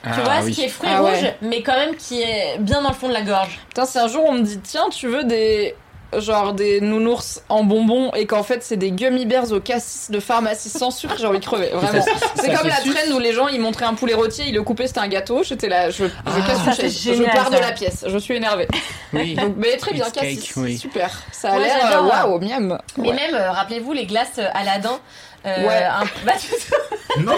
tu 0.03 0.09
Ah, 0.11 0.21
vois, 0.21 0.33
oui. 0.43 0.53
ce 0.53 0.59
qui 0.59 0.65
est 0.65 0.69
fruits 0.69 0.89
Ah 0.93 1.03
ouais. 1.03 1.11
rouges, 1.17 1.33
mais 1.41 1.61
quand 1.61 1.75
même 1.75 1.95
qui 1.95 2.21
est 2.21 2.57
bien 2.59 2.81
dans 2.81 2.89
le 2.89 2.95
fond 2.95 3.07
de 3.07 3.13
la 3.13 3.21
gorge. 3.21 3.59
Putain, 3.69 3.85
si 3.85 3.97
un 3.99 4.07
jour 4.07 4.23
on 4.27 4.33
me 4.33 4.41
dit 4.41 4.59
tiens, 4.59 4.87
tu 4.91 5.07
veux 5.07 5.23
des 5.23 5.75
genre 6.17 6.53
des 6.53 6.81
nounours 6.81 7.41
en 7.49 7.63
bonbons 7.63 8.11
et 8.13 8.25
qu'en 8.25 8.41
fait 8.43 8.63
c'est 8.63 8.77
des 8.77 8.91
gummy 8.91 9.25
bears 9.25 9.51
au 9.51 9.59
cassis 9.59 10.09
de 10.09 10.19
pharmacie 10.19 10.69
sans 10.69 10.89
sucre, 10.91 11.15
j'ai 11.19 11.27
envie 11.27 11.39
de 11.39 11.45
crever. 11.45 11.69
Vraiment. 11.71 12.03
C'est 12.35 12.53
comme 12.55 12.67
la 12.67 12.77
suce. 12.77 12.93
traîne 12.93 13.13
où 13.13 13.19
les 13.19 13.31
gens 13.33 13.47
ils 13.47 13.59
montraient 13.61 13.85
un 13.85 13.93
poulet 13.93 14.15
rôti, 14.15 14.43
ils 14.47 14.53
le 14.55 14.63
coupaient, 14.63 14.87
c'était 14.87 14.99
un 15.01 15.07
gâteau. 15.07 15.43
J'étais 15.43 15.69
là, 15.69 15.89
je, 15.91 16.05
je 16.05 16.11
Ah, 16.25 16.41
casse 16.47 16.91
je 16.91 17.23
pars 17.23 17.49
de 17.51 17.57
la 17.57 17.71
pièce, 17.73 18.05
je 18.07 18.17
suis 18.17 18.35
énervée. 18.35 18.67
Oui. 19.13 19.35
Donc, 19.39 19.53
mais 19.57 19.77
très 19.77 19.93
bien, 19.93 20.09
cassis, 20.09 20.51
oui. 20.55 20.77
super. 20.77 21.11
Ça 21.31 21.51
a 21.51 21.57
Ouais, 21.57 21.63
l'air 21.63 22.01
euh, 22.03 22.07
waouh, 22.27 22.39
miam. 22.39 22.77
Et 22.97 23.01
Ouais. 23.01 23.13
même, 23.13 23.35
euh, 23.35 23.51
rappelez-vous, 23.51 23.93
les 23.93 24.05
glaces 24.05 24.39
euh, 24.39 24.47
Aladdin. 24.53 24.99
Euh, 25.45 25.67
Ouais. 25.67 25.83
un- 25.83 26.03
bah, 26.25 26.33
tu- 26.39 27.21
Non 27.23 27.35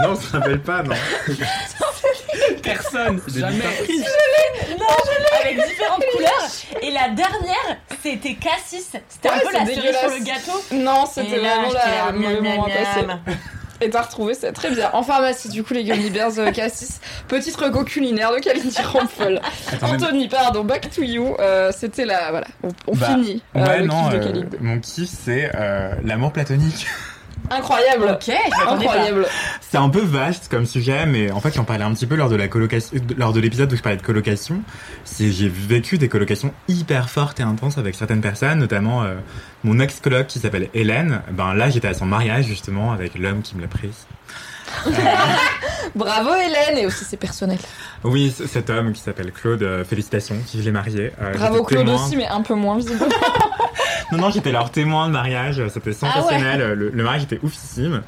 Non, 0.00 0.10
on 0.12 0.16
se 0.16 0.32
rappelle 0.32 0.60
pas, 0.60 0.82
non. 0.82 0.94
Personne, 2.62 3.20
jamais. 3.34 3.60
avec 5.42 5.56
différentes 5.68 6.04
couleurs. 6.14 6.48
Et 6.82 6.90
la 6.90 7.08
dernière, 7.10 7.76
c'était 8.02 8.34
cassis. 8.34 8.92
C'était 9.08 9.28
Ouais, 9.28 9.34
un 9.34 9.38
peu 9.40 9.46
c'est 9.50 9.58
la 9.58 9.66
cerise 9.66 9.98
sur 9.98 10.08
le 10.10 10.24
gâteau. 10.24 10.64
Non, 10.72 11.06
c'était 11.06 11.38
vraiment 11.38 11.72
la 11.72 12.12
le 12.12 12.40
à. 13.80 13.84
Et 13.84 13.90
t'as 13.90 14.02
retrouvé 14.02 14.34
ça 14.34 14.52
très 14.52 14.70
bien. 14.70 14.90
En 14.92 15.02
pharmacie, 15.02 15.48
du 15.48 15.62
coup, 15.62 15.74
les 15.74 15.84
gummy 15.84 16.10
bears 16.10 16.38
euh, 16.38 16.50
cassis. 16.50 17.00
Petite 17.28 17.56
reco 17.56 17.84
culinaire 17.84 18.32
de 18.32 18.38
Kalindi 18.38 18.76
Rampol. 18.82 19.40
Anthony, 19.82 20.28
pardon, 20.28 20.64
back 20.64 20.90
to 20.90 21.02
you. 21.02 21.34
Euh, 21.40 21.70
C'était 21.76 22.04
la. 22.04 22.30
Voilà, 22.30 22.46
on, 22.62 22.68
on 22.86 22.94
Bah, 22.96 23.06
finit 23.06 23.42
ouais, 23.54 23.78
le 23.80 23.86
non, 23.86 24.08
kiff 24.10 24.18
de 24.20 24.24
Kalindi. 24.24 24.56
mon 24.60 24.78
kiff 24.80 25.08
c'est 25.24 25.50
l'amour 26.04 26.32
platonique. 26.32 26.86
Incroyable! 27.50 28.08
Ok. 28.14 28.32
Incroyable! 28.68 29.26
C'est 29.60 29.76
un 29.76 29.88
peu 29.88 30.00
vaste 30.00 30.48
comme 30.48 30.66
sujet, 30.66 31.04
mais 31.06 31.30
en 31.30 31.40
fait 31.40 31.54
j'en 31.54 31.64
parlais 31.64 31.84
un 31.84 31.92
petit 31.92 32.06
peu 32.06 32.14
lors 32.14 32.28
de 32.28 32.36
la 32.36 32.48
colocation, 32.48 32.96
lors 33.16 33.32
de 33.32 33.40
l'épisode 33.40 33.72
où 33.72 33.76
je 33.76 33.82
parlais 33.82 33.98
de 33.98 34.02
colocation. 34.02 34.62
C'est 35.04 35.30
j'ai 35.32 35.48
vécu 35.48 35.98
des 35.98 36.08
colocations 36.08 36.54
hyper 36.68 37.10
fortes 37.10 37.40
et 37.40 37.42
intenses 37.42 37.76
avec 37.76 37.94
certaines 37.96 38.20
personnes, 38.20 38.58
notamment 38.58 39.02
euh, 39.02 39.14
mon 39.64 39.80
ex 39.80 40.00
coloc 40.00 40.28
qui 40.28 40.38
s'appelle 40.38 40.68
Hélène. 40.74 41.22
Ben 41.32 41.54
là 41.54 41.70
j'étais 41.70 41.88
à 41.88 41.94
son 41.94 42.06
mariage 42.06 42.44
justement 42.46 42.92
avec 42.92 43.18
l'homme 43.18 43.42
qui 43.42 43.56
me 43.56 43.62
l'a 43.62 43.68
prise. 43.68 44.06
Bravo 45.94 46.30
Hélène! 46.34 46.78
Et 46.78 46.86
aussi 46.86 47.04
c'est 47.04 47.16
personnel. 47.16 47.58
Oui, 48.04 48.34
cet 48.46 48.70
homme 48.70 48.92
qui 48.92 49.00
s'appelle 49.00 49.32
Claude, 49.32 49.62
euh, 49.62 49.84
félicitations, 49.84 50.36
qui 50.46 50.58
l'ai 50.58 50.70
marié. 50.70 51.12
Euh, 51.20 51.34
Bravo 51.34 51.64
Claude 51.64 51.86
témoin. 51.86 52.04
aussi, 52.04 52.16
mais 52.16 52.26
un 52.26 52.42
peu 52.42 52.54
moins 52.54 52.76
visiblement. 52.76 53.06
Non, 54.12 54.18
non, 54.18 54.30
j'étais 54.30 54.50
leur 54.50 54.72
témoin 54.72 55.06
de 55.06 55.12
mariage, 55.12 55.62
c'était 55.72 55.92
sensationnel, 55.92 56.72
le, 56.72 56.90
le 56.90 57.02
mariage 57.04 57.22
était 57.22 57.38
oufissime. 57.44 58.02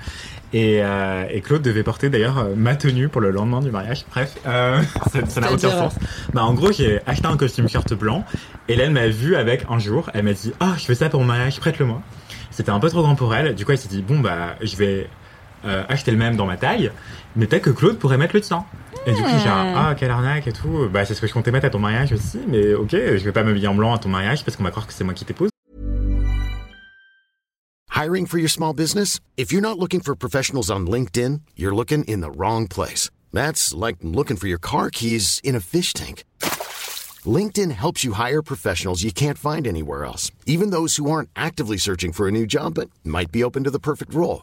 Et, 0.52 0.80
euh, 0.82 1.24
et 1.30 1.40
Claude 1.40 1.62
devait 1.62 1.82
porter 1.82 2.10
d'ailleurs 2.10 2.38
euh, 2.38 2.54
ma 2.56 2.74
tenue 2.74 3.08
pour 3.08 3.20
le 3.20 3.30
lendemain 3.30 3.60
du 3.60 3.70
mariage. 3.70 4.04
Bref, 4.10 4.34
euh, 4.46 4.82
ça 5.28 5.40
n'a 5.40 5.52
aucun 5.52 5.70
sens. 5.70 5.94
Bah, 6.34 6.42
en 6.44 6.54
gros, 6.54 6.72
j'ai 6.72 7.00
acheté 7.06 7.26
un 7.26 7.36
costume 7.36 7.68
shirt 7.68 7.94
blanc. 7.94 8.24
Hélène 8.68 8.92
m'a 8.92 9.06
vu 9.06 9.36
avec 9.36 9.64
un 9.70 9.78
jour. 9.78 10.10
Elle 10.12 10.24
m'a 10.24 10.32
dit 10.32 10.52
Ah, 10.60 10.72
je 10.76 10.84
fais 10.84 10.94
ça 10.94 11.08
pour 11.08 11.20
mon 11.20 11.26
mariage, 11.26 11.58
prête-le-moi. 11.58 12.02
C'était 12.50 12.70
un 12.70 12.80
peu 12.80 12.90
trop 12.90 13.02
grand 13.02 13.14
pour 13.14 13.34
elle. 13.34 13.54
Du 13.54 13.64
coup, 13.64 13.72
elle 13.72 13.78
s'est 13.78 13.88
dit 13.88 14.02
Bon, 14.02 14.20
bah, 14.20 14.56
je 14.60 14.76
vais 14.76 15.08
euh, 15.64 15.84
acheter 15.88 16.10
le 16.10 16.16
même 16.16 16.36
dans 16.36 16.46
ma 16.46 16.56
taille. 16.56 16.90
Mais 17.36 17.46
peut-être 17.46 17.62
que 17.64 17.70
Claude 17.70 17.98
pourrait 17.98 18.18
mettre 18.18 18.34
le 18.34 18.40
tien. 18.40 18.64
Et 19.06 19.12
du 19.12 19.22
coup, 19.22 19.28
j'ai 19.42 19.48
un, 19.48 19.74
Ah, 19.76 19.94
quelle 19.98 20.10
arnaque 20.10 20.46
et 20.46 20.52
tout. 20.52 20.88
Bah, 20.92 21.04
c'est 21.04 21.14
ce 21.14 21.20
que 21.20 21.26
je 21.26 21.32
comptais 21.32 21.50
mettre 21.50 21.66
à 21.66 21.70
ton 21.70 21.78
mariage 21.78 22.12
aussi. 22.12 22.38
Mais 22.46 22.74
ok, 22.74 22.90
je 22.92 23.24
vais 23.24 23.32
pas 23.32 23.42
m'habiller 23.42 23.68
en 23.68 23.74
blanc 23.74 23.94
à 23.94 23.98
ton 23.98 24.08
mariage 24.08 24.44
parce 24.44 24.56
qu'on 24.56 24.64
va 24.64 24.70
croire 24.70 24.86
que 24.86 24.92
c'est 24.92 25.04
moi 25.04 25.14
qui 25.14 25.24
t'épouse. 25.24 25.50
Hiring 27.94 28.26
for 28.26 28.38
your 28.38 28.50
small 28.50 28.72
business? 28.74 29.20
If 29.36 29.52
you're 29.52 29.62
not 29.62 29.78
looking 29.78 30.00
for 30.00 30.14
professionals 30.16 30.70
on 30.70 30.86
LinkedIn, 30.86 31.40
you're 31.56 31.74
looking 31.74 32.04
in 32.04 32.20
the 32.20 32.30
wrong 32.36 32.66
place. 32.66 33.10
That's 33.32 33.72
like 33.74 33.96
looking 34.02 34.36
for 34.36 34.48
your 34.48 34.58
car 34.58 34.90
keys 34.90 35.40
in 35.44 35.54
a 35.54 35.60
fish 35.60 35.92
tank. 35.92 36.24
LinkedIn 37.24 37.70
helps 37.70 38.02
you 38.02 38.14
hire 38.14 38.42
professionals 38.42 39.02
you 39.04 39.12
can't 39.12 39.38
find 39.38 39.66
anywhere 39.66 40.04
else, 40.04 40.32
even 40.46 40.70
those 40.70 40.96
who 40.96 41.08
aren't 41.10 41.30
actively 41.36 41.76
searching 41.76 42.12
for 42.12 42.26
a 42.26 42.32
new 42.32 42.46
job 42.46 42.74
but 42.74 42.90
might 43.04 43.30
be 43.30 43.44
open 43.44 43.62
to 43.64 43.70
the 43.70 43.78
perfect 43.78 44.12
role. 44.12 44.42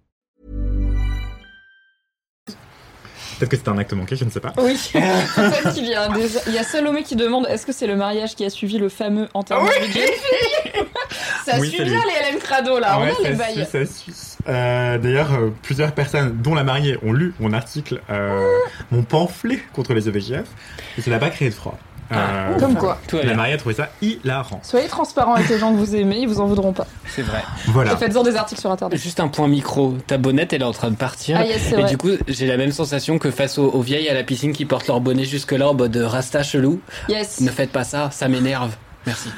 Peut-être 3.41 3.49
que 3.51 3.57
c'était 3.57 3.69
un 3.69 3.77
acte 3.79 3.93
manqué, 3.93 4.15
je 4.15 4.23
ne 4.23 4.29
sais 4.29 4.39
pas. 4.39 4.53
Oui, 4.59 4.77
peut-être 4.93 5.73
qu'il 5.73 5.87
y 5.87 5.95
a 5.95 6.03
un 6.03 6.09
des... 6.13 6.27
Il 6.45 6.53
y 6.53 6.59
a 6.59 6.63
Salomé 6.63 7.01
qui 7.01 7.15
demande 7.15 7.47
est-ce 7.49 7.65
que 7.65 7.71
c'est 7.71 7.87
le 7.87 7.95
mariage 7.95 8.35
qui 8.35 8.45
a 8.45 8.51
suivi 8.51 8.77
le 8.77 8.87
fameux 8.87 9.27
enterrement 9.33 9.65
de 9.67 9.91
Jane 9.91 10.83
Ça 11.45 11.57
Oui, 11.59 11.69
suit 11.69 11.77
c'est 11.79 11.85
bien 11.85 11.99
lui. 12.03 12.11
les 12.25 12.33
LM 12.33 12.39
Crado 12.39 12.77
là, 12.77 12.99
Ouais, 12.99 13.11
on 13.19 13.25
a 13.25 13.29
les 13.29 13.35
ça 13.35 13.43
bails. 13.43 13.53
suit, 13.55 13.65
ça 13.65 13.85
suit. 13.85 14.13
Euh, 14.47 14.97
D'ailleurs, 14.99 15.33
euh, 15.33 15.49
plusieurs 15.63 15.91
personnes, 15.93 16.37
dont 16.41 16.53
la 16.53 16.63
mariée, 16.63 16.97
ont 17.03 17.13
lu 17.13 17.33
mon 17.39 17.51
article, 17.53 17.99
euh, 18.11 18.45
mon 18.91 19.01
pamphlet 19.01 19.59
contre 19.73 19.93
les 19.95 20.07
EVGF, 20.07 20.45
et 20.99 21.01
ça 21.01 21.09
n'a 21.09 21.17
pas 21.19 21.31
créé 21.31 21.49
de 21.49 21.53
froid. 21.55 21.79
Euh, 22.11 22.59
Comme 22.59 22.75
quoi. 22.75 22.97
La 23.13 23.21
bien. 23.21 23.33
mariée 23.35 23.53
a 23.53 23.57
trouvé 23.57 23.75
ça 23.75 23.89
hilarant. 24.01 24.59
Soyez 24.63 24.87
transparent 24.87 25.35
avec 25.35 25.47
les 25.49 25.57
gens 25.57 25.71
que 25.71 25.77
vous 25.77 25.95
aimez, 25.95 26.17
ils 26.19 26.27
vous 26.27 26.39
en 26.41 26.45
voudront 26.45 26.73
pas. 26.73 26.85
C'est 27.07 27.21
vrai. 27.21 27.41
Voilà. 27.67 27.93
Et 27.93 27.97
faites-en 27.97 28.23
des 28.23 28.35
articles 28.35 28.59
sur 28.61 28.71
internet. 28.71 28.99
Juste 28.99 29.19
un 29.19 29.27
point 29.29 29.47
micro. 29.47 29.95
Ta 30.07 30.17
bonnette, 30.17 30.53
elle 30.53 30.61
est 30.61 30.65
en 30.65 30.71
train 30.73 30.91
de 30.91 30.95
partir. 30.95 31.37
Ah 31.39 31.45
yes, 31.45 31.61
c'est 31.69 31.75
Et 31.75 31.81
vrai. 31.81 31.89
du 31.89 31.97
coup, 31.97 32.09
j'ai 32.27 32.47
la 32.47 32.57
même 32.57 32.71
sensation 32.71 33.17
que 33.19 33.31
face 33.31 33.57
aux, 33.57 33.69
aux 33.69 33.81
vieilles 33.81 34.09
à 34.09 34.13
la 34.13 34.23
piscine 34.23 34.51
qui 34.53 34.65
portent 34.65 34.87
leur 34.87 34.99
bonnet 35.01 35.23
jusque-là 35.25 35.69
en 35.69 35.73
mode 35.73 35.95
rasta 35.95 36.43
chelou. 36.43 36.81
Yes. 37.09 37.39
Ne 37.41 37.49
faites 37.49 37.71
pas 37.71 37.83
ça, 37.83 38.09
ça 38.11 38.27
m'énerve. 38.27 38.75
Merci. 39.05 39.29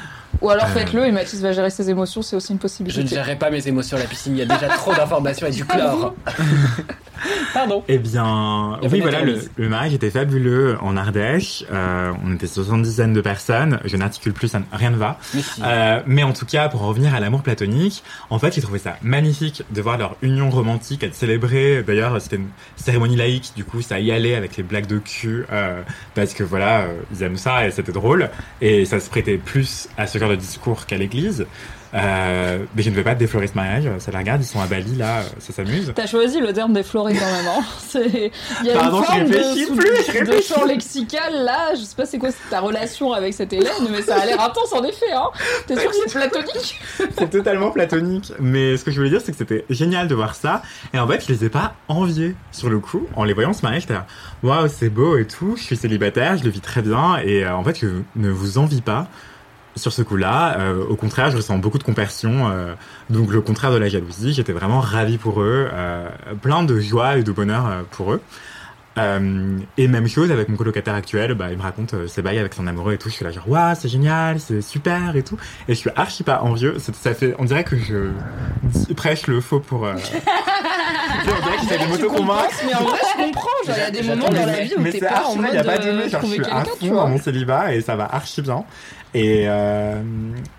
Ou 0.42 0.50
alors 0.50 0.64
Euh. 0.66 0.68
faites-le 0.74 1.06
et 1.06 1.12
Mathis 1.12 1.40
va 1.40 1.52
gérer 1.52 1.70
ses 1.70 1.88
émotions, 1.90 2.20
c'est 2.20 2.34
aussi 2.34 2.48
une 2.52 2.56
Je 2.56 2.58
ne 2.58 2.62
possibilité. 2.62 3.14
gérerai 3.14 3.36
pas 3.36 3.50
mes 3.50 3.66
émotions 3.68 3.96
à 3.96 4.00
la 4.00 4.06
piscine, 4.06 4.34
il 4.36 4.40
y 4.40 4.42
a 4.42 4.46
déjà 4.46 4.66
trop 4.68 4.92
d'informations 4.92 5.46
et 5.46 5.50
du 5.52 5.64
chlore. 5.66 6.12
Pardon. 7.54 7.84
Eh 7.88 7.98
bien, 7.98 8.78
oui, 8.90 9.00
voilà, 9.00 9.22
le, 9.22 9.68
mariage 9.68 9.94
était 9.94 10.10
fabuleux 10.10 10.76
en 10.80 10.96
Ardèche. 10.96 11.64
Euh, 11.72 12.12
on 12.24 12.34
était 12.34 12.46
70 12.46 12.96
de 13.12 13.20
personnes. 13.20 13.80
Je 13.84 13.96
n'articule 13.96 14.32
plus, 14.32 14.48
ça, 14.48 14.60
rien 14.72 14.90
ne 14.90 14.96
va. 14.96 15.18
Mais 15.34 15.42
si. 15.42 15.62
Euh, 15.64 16.00
mais 16.06 16.22
en 16.22 16.32
tout 16.32 16.46
cas, 16.46 16.68
pour 16.68 16.80
revenir 16.80 17.14
à 17.14 17.20
l'amour 17.20 17.42
platonique, 17.42 18.02
en 18.30 18.38
fait, 18.38 18.54
j'ai 18.54 18.60
trouvé 18.60 18.78
ça 18.78 18.96
magnifique 19.02 19.62
de 19.70 19.80
voir 19.80 19.98
leur 19.98 20.16
union 20.22 20.50
romantique 20.50 21.02
être 21.02 21.14
célébrée. 21.14 21.82
D'ailleurs, 21.86 22.20
c'était 22.20 22.36
une 22.36 22.48
cérémonie 22.76 23.16
laïque, 23.16 23.52
du 23.56 23.64
coup, 23.64 23.82
ça 23.82 24.00
y 24.00 24.10
allait 24.12 24.34
avec 24.34 24.56
les 24.56 24.62
blagues 24.62 24.86
de 24.86 24.98
cul, 24.98 25.44
euh, 25.52 25.82
parce 26.14 26.34
que 26.34 26.42
voilà, 26.42 26.86
ils 27.12 27.22
aiment 27.22 27.36
ça 27.36 27.66
et 27.66 27.70
c'était 27.70 27.92
drôle. 27.92 28.30
Et 28.60 28.84
ça 28.84 29.00
se 29.00 29.08
prêtait 29.08 29.38
plus 29.38 29.88
à 29.96 30.06
ce 30.06 30.18
genre 30.18 30.30
de 30.30 30.36
discours 30.36 30.86
qu'à 30.86 30.96
l'église. 30.96 31.46
Euh, 31.94 32.58
mais 32.74 32.82
je 32.82 32.90
ne 32.90 32.94
veux 32.96 33.04
pas 33.04 33.14
déflorer 33.14 33.46
ce 33.46 33.54
mariage. 33.54 33.84
Ça 33.98 34.10
la 34.10 34.18
regarde, 34.18 34.42
ils 34.42 34.46
sont 34.46 34.60
à 34.60 34.66
Bali 34.66 34.96
là, 34.96 35.22
ça 35.38 35.52
s'amuse. 35.52 35.92
T'as 35.94 36.06
choisi 36.06 36.40
le 36.40 36.52
terme 36.52 36.72
défloré 36.72 37.14
quand 37.14 37.24
même. 37.26 37.46
Hein. 37.46 37.62
C'est- 37.88 38.32
Il 38.62 38.66
y 38.66 38.70
a 38.70 38.74
Pardon, 38.74 38.98
une 38.98 39.04
je 39.04 39.06
forme 39.06 39.20
réfléchis 39.32 39.70
de, 39.70 39.76
plus, 39.76 40.12
je 40.12 40.24
de 40.36 40.42
champ 40.42 40.64
lexical 40.64 41.32
là. 41.44 41.74
Je 41.74 41.82
sais 41.82 41.94
pas 41.94 42.04
c'est 42.06 42.18
quoi 42.18 42.30
ta 42.50 42.60
relation 42.60 43.12
avec 43.12 43.32
cette 43.32 43.52
Hélène, 43.52 43.70
mais 43.90 44.02
ça 44.02 44.16
a 44.16 44.26
l'air 44.26 44.40
intense 44.40 44.72
en 44.72 44.82
effet. 44.82 45.12
Hein. 45.14 45.28
T'es 45.66 45.78
sûr 45.78 45.90
que 45.90 45.96
c'est 46.06 46.18
platonique? 46.18 46.80
C'est 47.18 47.30
totalement 47.30 47.70
platonique. 47.70 48.32
Mais 48.40 48.76
ce 48.76 48.84
que 48.84 48.90
je 48.90 48.96
voulais 48.96 49.10
dire, 49.10 49.20
c'est 49.24 49.32
que 49.32 49.38
c'était 49.38 49.64
génial 49.70 50.08
de 50.08 50.14
voir 50.14 50.34
ça. 50.34 50.62
Et 50.92 50.98
en 50.98 51.06
fait, 51.06 51.24
je 51.26 51.32
les 51.32 51.44
ai 51.44 51.48
pas 51.48 51.74
enviés 51.88 52.34
sur 52.52 52.70
le 52.70 52.78
coup. 52.80 53.06
En 53.14 53.24
les 53.24 53.34
voyant 53.34 53.52
se 53.52 53.62
marier, 53.62 53.80
j'étais 53.80 53.94
waouh, 54.42 54.68
c'est 54.68 54.88
beau 54.88 55.16
et 55.16 55.26
tout. 55.26 55.54
Je 55.56 55.62
suis 55.62 55.76
célibataire, 55.76 56.36
je 56.38 56.44
le 56.44 56.50
vis 56.50 56.60
très 56.60 56.82
bien. 56.82 57.18
Et 57.24 57.44
euh, 57.44 57.54
en 57.54 57.62
fait, 57.62 57.78
je 57.78 57.86
ne 58.16 58.30
vous 58.30 58.58
envie 58.58 58.80
pas 58.80 59.06
sur 59.76 59.92
ce 59.92 60.02
coup-là. 60.02 60.58
Euh, 60.58 60.84
au 60.88 60.96
contraire, 60.96 61.30
je 61.30 61.36
ressens 61.36 61.58
beaucoup 61.58 61.78
de 61.78 61.84
compassion. 61.84 62.48
euh, 62.50 62.74
donc, 63.10 63.30
le 63.32 63.40
contraire 63.40 63.72
de 63.72 63.76
la 63.76 63.88
jalousie. 63.88 64.32
J'étais 64.32 64.52
vraiment 64.52 64.80
ravi 64.80 65.18
pour 65.18 65.40
eux. 65.42 65.68
euh, 65.72 66.08
plein 66.40 66.62
de 66.62 66.78
joie 66.78 67.18
et 67.18 67.22
de 67.22 67.32
bonheur 67.32 67.66
euh, 67.66 67.82
pour 67.90 68.12
eux. 68.12 68.20
Euh, 68.96 69.58
et 69.76 69.88
même 69.88 70.06
chose 70.06 70.30
avec 70.30 70.48
mon 70.48 70.56
colocataire 70.56 70.94
actuel, 70.94 71.34
bah, 71.34 71.50
il 71.50 71.58
me 71.58 71.62
raconte 71.62 71.94
euh, 71.94 72.06
ses 72.06 72.22
bails 72.22 72.38
avec 72.38 72.54
son 72.54 72.66
amoureux 72.66 72.94
et 72.94 72.98
tout. 72.98 73.08
Je 73.08 73.14
suis 73.14 73.24
là 73.24 73.30
genre, 73.32 73.48
waouh, 73.48 73.74
c'est 73.78 73.88
génial, 73.88 74.38
c'est 74.38 74.60
super 74.60 75.16
et 75.16 75.22
tout. 75.22 75.36
Et 75.68 75.74
je 75.74 75.78
suis 75.78 75.90
archi 75.96 76.22
pas 76.22 76.42
envieux. 76.42 76.76
Ça 76.78 77.14
fait, 77.14 77.34
on 77.38 77.44
dirait 77.44 77.64
que 77.64 77.76
je 77.76 78.12
prêche 78.94 79.26
le 79.26 79.40
faux 79.40 79.60
pour. 79.60 79.86
Euh... 79.86 79.94
on 79.94 81.44
dirait 81.44 81.56
que 81.56 81.62
j'essaie 81.62 81.78
de 81.78 81.84
Tu 81.84 81.88
m'auto-convaincre. 81.90 82.42
compenses, 82.42 82.62
mais 82.66 82.74
en 82.74 82.84
vrai 82.84 82.98
je 83.12 83.24
comprends. 83.24 83.48
Genre, 83.66 83.76
Il 83.76 83.80
y 83.80 83.82
a 83.82 83.90
des 83.90 84.02
moments 84.02 84.28
dans 84.28 84.46
la 84.46 84.60
vie 84.60 84.74
où 84.76 84.80
Mais 84.80 84.92
t'es 84.92 85.00
c'est 85.00 85.06
pas 85.08 85.24
en 85.24 85.36
mode 85.36 85.46
vrai, 85.46 85.54
y 85.54 85.58
a 85.58 85.64
pas 85.64 85.78
de 85.78 85.88
euh, 85.88 86.08
genre, 86.08 86.22
je 86.22 86.26
suis 86.26 86.44
à 86.44 86.64
fond 86.64 86.94
dans 86.94 87.08
mon 87.08 87.18
célibat 87.18 87.74
et 87.74 87.80
ça 87.80 87.96
va 87.96 88.04
archi 88.04 88.42
bien. 88.42 88.64
Et, 89.14 89.44
euh, 89.48 90.02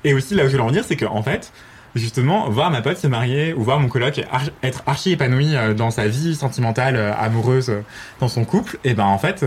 et 0.03 0.13
aussi, 0.13 0.33
là 0.33 0.43
où 0.43 0.47
je 0.47 0.51
voulais 0.51 0.63
en 0.63 0.67
venir, 0.67 0.83
c'est 0.87 0.95
que, 0.95 1.05
en 1.05 1.21
fait, 1.23 1.51
justement, 1.95 2.49
voir 2.49 2.71
ma 2.71 2.81
pote 2.81 2.97
se 2.97 3.07
marier 3.07 3.53
ou 3.53 3.63
voir 3.63 3.79
mon 3.79 3.87
coloc 3.87 4.21
être 4.63 4.83
archi 4.85 5.11
épanoui 5.11 5.55
euh, 5.55 5.73
dans 5.73 5.91
sa 5.91 6.07
vie 6.07 6.35
sentimentale, 6.35 6.95
euh, 6.95 7.13
amoureuse, 7.15 7.69
euh, 7.69 7.81
dans 8.19 8.27
son 8.27 8.45
couple, 8.45 8.77
et 8.83 8.93
ben, 8.93 9.05
en 9.05 9.17
fait, 9.17 9.45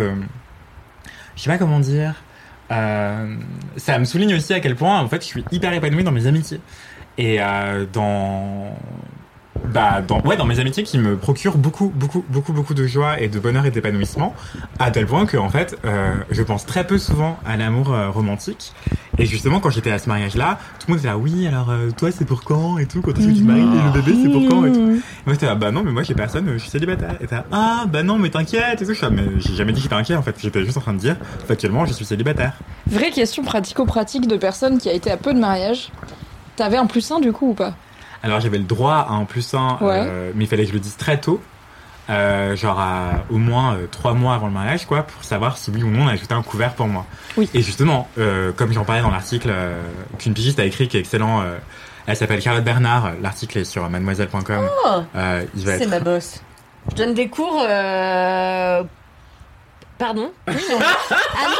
je 1.36 1.42
sais 1.42 1.50
pas 1.50 1.58
comment 1.58 1.80
dire, 1.80 2.14
ça 2.70 3.98
me 3.98 4.04
souligne 4.04 4.34
aussi 4.34 4.52
à 4.54 4.60
quel 4.60 4.76
point, 4.76 5.00
en 5.00 5.08
fait, 5.08 5.22
je 5.22 5.26
suis 5.26 5.44
hyper 5.52 5.72
épanoui 5.72 6.04
dans 6.04 6.12
mes 6.12 6.26
amitiés. 6.26 6.60
Et 7.18 7.42
euh, 7.42 7.84
dans 7.92 8.76
bah 9.72 10.02
dans 10.06 10.20
ouais 10.22 10.36
dans 10.36 10.46
mes 10.46 10.60
amitiés 10.60 10.82
qui 10.82 10.98
me 10.98 11.16
procurent 11.16 11.58
beaucoup 11.58 11.92
beaucoup 11.94 12.24
beaucoup 12.28 12.52
beaucoup 12.52 12.74
de 12.74 12.86
joie 12.86 13.20
et 13.20 13.28
de 13.28 13.38
bonheur 13.38 13.66
et 13.66 13.70
d'épanouissement 13.70 14.34
à 14.78 14.90
tel 14.90 15.06
point 15.06 15.26
que 15.26 15.36
en 15.36 15.48
fait 15.48 15.78
euh, 15.84 16.14
je 16.30 16.42
pense 16.42 16.66
très 16.66 16.86
peu 16.86 16.98
souvent 16.98 17.38
à 17.46 17.56
l'amour 17.56 17.92
euh, 17.92 18.10
romantique. 18.10 18.72
Et 19.18 19.26
justement 19.26 19.60
quand 19.60 19.70
j'étais 19.70 19.90
à 19.90 19.98
ce 19.98 20.08
mariage 20.08 20.36
là 20.36 20.58
tout 20.78 20.86
le 20.88 20.92
monde 20.92 20.98
était 21.00 21.08
là 21.08 21.18
oui 21.18 21.46
alors 21.46 21.70
euh, 21.70 21.90
toi 21.96 22.10
c'est 22.10 22.24
pour 22.24 22.42
quand 22.42 22.78
et 22.78 22.86
tout 22.86 23.00
quand 23.02 23.16
est-ce 23.18 23.26
que 23.26 23.32
tu 23.32 23.40
te 23.40 23.44
maries 23.44 23.60
et 23.60 23.64
le 23.64 24.00
bébé 24.00 24.18
c'est 24.22 24.30
pour 24.30 24.48
quand 24.48 24.64
et 24.64 24.72
tout. 24.72 24.80
Moi 25.26 25.34
j'étais 25.34 25.46
là 25.46 25.54
bah 25.54 25.70
non 25.70 25.82
mais 25.82 25.92
moi 25.92 26.02
j'ai 26.02 26.14
personne 26.14 26.48
je 26.52 26.58
suis 26.58 26.70
célibataire. 26.70 27.16
Et 27.20 27.26
t'es 27.26 27.34
là 27.34 27.44
ah 27.52 27.84
bah 27.88 28.02
non 28.02 28.18
mais 28.18 28.30
t'inquiète 28.30 28.80
et 28.80 28.86
tout 28.86 28.92
je 28.92 28.98
suis 28.98 29.06
mais 29.10 29.24
j'ai 29.38 29.54
jamais 29.54 29.72
dit 29.72 29.80
que 29.80 29.84
j'étais 29.84 29.94
inquiet 29.94 30.16
en 30.16 30.22
fait. 30.22 30.36
J'étais 30.40 30.64
juste 30.64 30.76
en 30.76 30.80
train 30.80 30.94
de 30.94 30.98
dire 30.98 31.16
factuellement 31.46 31.84
je 31.86 31.92
suis 31.92 32.04
célibataire. 32.04 32.54
Vraie 32.86 33.10
question 33.10 33.42
pratico-pratique 33.42 34.26
de 34.26 34.36
personne 34.36 34.78
qui 34.78 34.88
a 34.88 34.92
été 34.92 35.10
à 35.10 35.16
peu 35.16 35.34
de 35.34 35.38
mariage. 35.38 35.90
T'avais 36.56 36.76
un 36.76 36.86
plus 36.86 37.10
un 37.10 37.20
du 37.20 37.32
coup 37.32 37.50
ou 37.50 37.54
pas? 37.54 37.74
Alors 38.22 38.40
j'avais 38.40 38.58
le 38.58 38.64
droit 38.64 39.06
à 39.08 39.12
un 39.12 39.24
plus 39.24 39.54
un, 39.54 39.78
Ouais. 39.80 40.02
euh, 40.06 40.32
mais 40.34 40.44
il 40.44 40.48
fallait 40.48 40.64
que 40.64 40.68
je 40.70 40.74
le 40.74 40.80
dise 40.80 40.96
très 40.96 41.18
tôt, 41.20 41.40
euh, 42.10 42.56
genre 42.56 42.80
à, 42.80 43.24
au 43.30 43.38
moins 43.38 43.74
euh, 43.74 43.86
trois 43.90 44.12
mois 44.14 44.34
avant 44.34 44.46
le 44.46 44.52
mariage, 44.52 44.86
quoi, 44.86 45.02
pour 45.02 45.22
savoir 45.24 45.56
si 45.58 45.70
oui 45.70 45.82
ou 45.82 45.90
non 45.90 46.04
on 46.04 46.08
a 46.08 46.12
ajouté 46.12 46.34
un 46.34 46.42
couvert 46.42 46.72
pour 46.74 46.86
moi. 46.88 47.06
Oui. 47.36 47.48
Et 47.54 47.62
justement, 47.62 48.08
euh, 48.18 48.50
comme 48.52 48.72
j'en 48.72 48.84
parlais 48.84 49.02
dans 49.02 49.10
l'article 49.10 49.52
qu'une 50.18 50.34
pigiste 50.34 50.58
a 50.58 50.64
écrit, 50.64 50.88
qui 50.88 50.96
est 50.96 51.00
excellent, 51.00 51.44
elle 52.06 52.16
s'appelle 52.16 52.40
Charlotte 52.40 52.64
Bernard, 52.64 53.12
l'article 53.22 53.58
est 53.58 53.64
sur 53.64 53.88
mademoiselle.com. 53.88 54.68
Oh, 54.86 55.00
c'est 55.56 55.68
être... 55.68 55.88
ma 55.88 56.00
boss. 56.00 56.40
Je 56.90 56.96
donne 56.96 57.14
des 57.14 57.28
cours. 57.28 57.62
Pardon 59.98 60.30
Oui, 60.46 60.54
non. 60.70 60.78
Ah 60.80 61.48
non, 61.48 61.56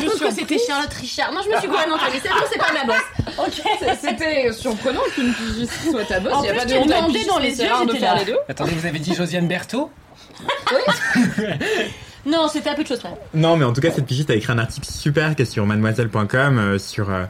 j'ai 0.00 0.06
truc 0.06 0.20
que 0.20 0.34
c'était 0.34 0.58
Charlotte 0.58 0.92
Richard. 0.94 1.32
Non, 1.32 1.40
je 1.44 1.50
me 1.50 1.58
suis 1.58 1.68
gourée 1.68 1.86
non, 1.88 1.96
mais 1.96 2.20
c'est 2.22 2.28
bon, 2.28 2.44
c'est 2.50 2.58
pas 2.58 2.72
ma 2.72 2.84
boss. 2.84 3.02
Ok. 3.38 3.62
C'était 4.00 4.52
surprenant 4.52 5.02
qu'une 5.14 5.34
pigiste 5.34 5.90
soit 5.90 6.04
ta 6.04 6.20
boss. 6.20 6.32
En 6.32 6.42
Il 6.42 6.46
y 6.46 6.48
a 6.48 6.52
plus, 6.52 6.58
pas 6.60 6.64
de 6.64 6.70
tu 6.72 6.78
honte 6.78 6.92
à 6.92 7.02
pigiste, 7.02 7.28
dans 7.28 7.38
les 7.38 7.60
yeux, 7.60 7.68
rare 7.68 7.86
de 7.86 7.94
faire 7.94 8.14
là. 8.14 8.20
les 8.20 8.26
deux. 8.26 8.38
Attendez, 8.48 8.72
vous 8.72 8.86
avez 8.86 8.98
dit 8.98 9.14
Josiane 9.14 9.46
Berthaud 9.46 9.90
Non, 12.26 12.48
c'était 12.48 12.70
un 12.70 12.74
peu 12.74 12.82
de 12.82 12.88
choses 12.88 13.00
près. 13.00 13.14
Non, 13.34 13.56
mais 13.56 13.64
en 13.64 13.72
tout 13.72 13.82
cas, 13.82 13.90
cette 13.90 14.06
pigiste 14.06 14.30
a 14.30 14.34
écrit 14.34 14.52
un 14.52 14.58
article 14.58 14.86
super 14.90 15.36
qui 15.36 15.42
est 15.42 15.46
sur 15.46 15.66
mademoiselle.com 15.66 16.58
euh, 16.58 16.78
sur 16.78 17.10
euh, 17.10 17.24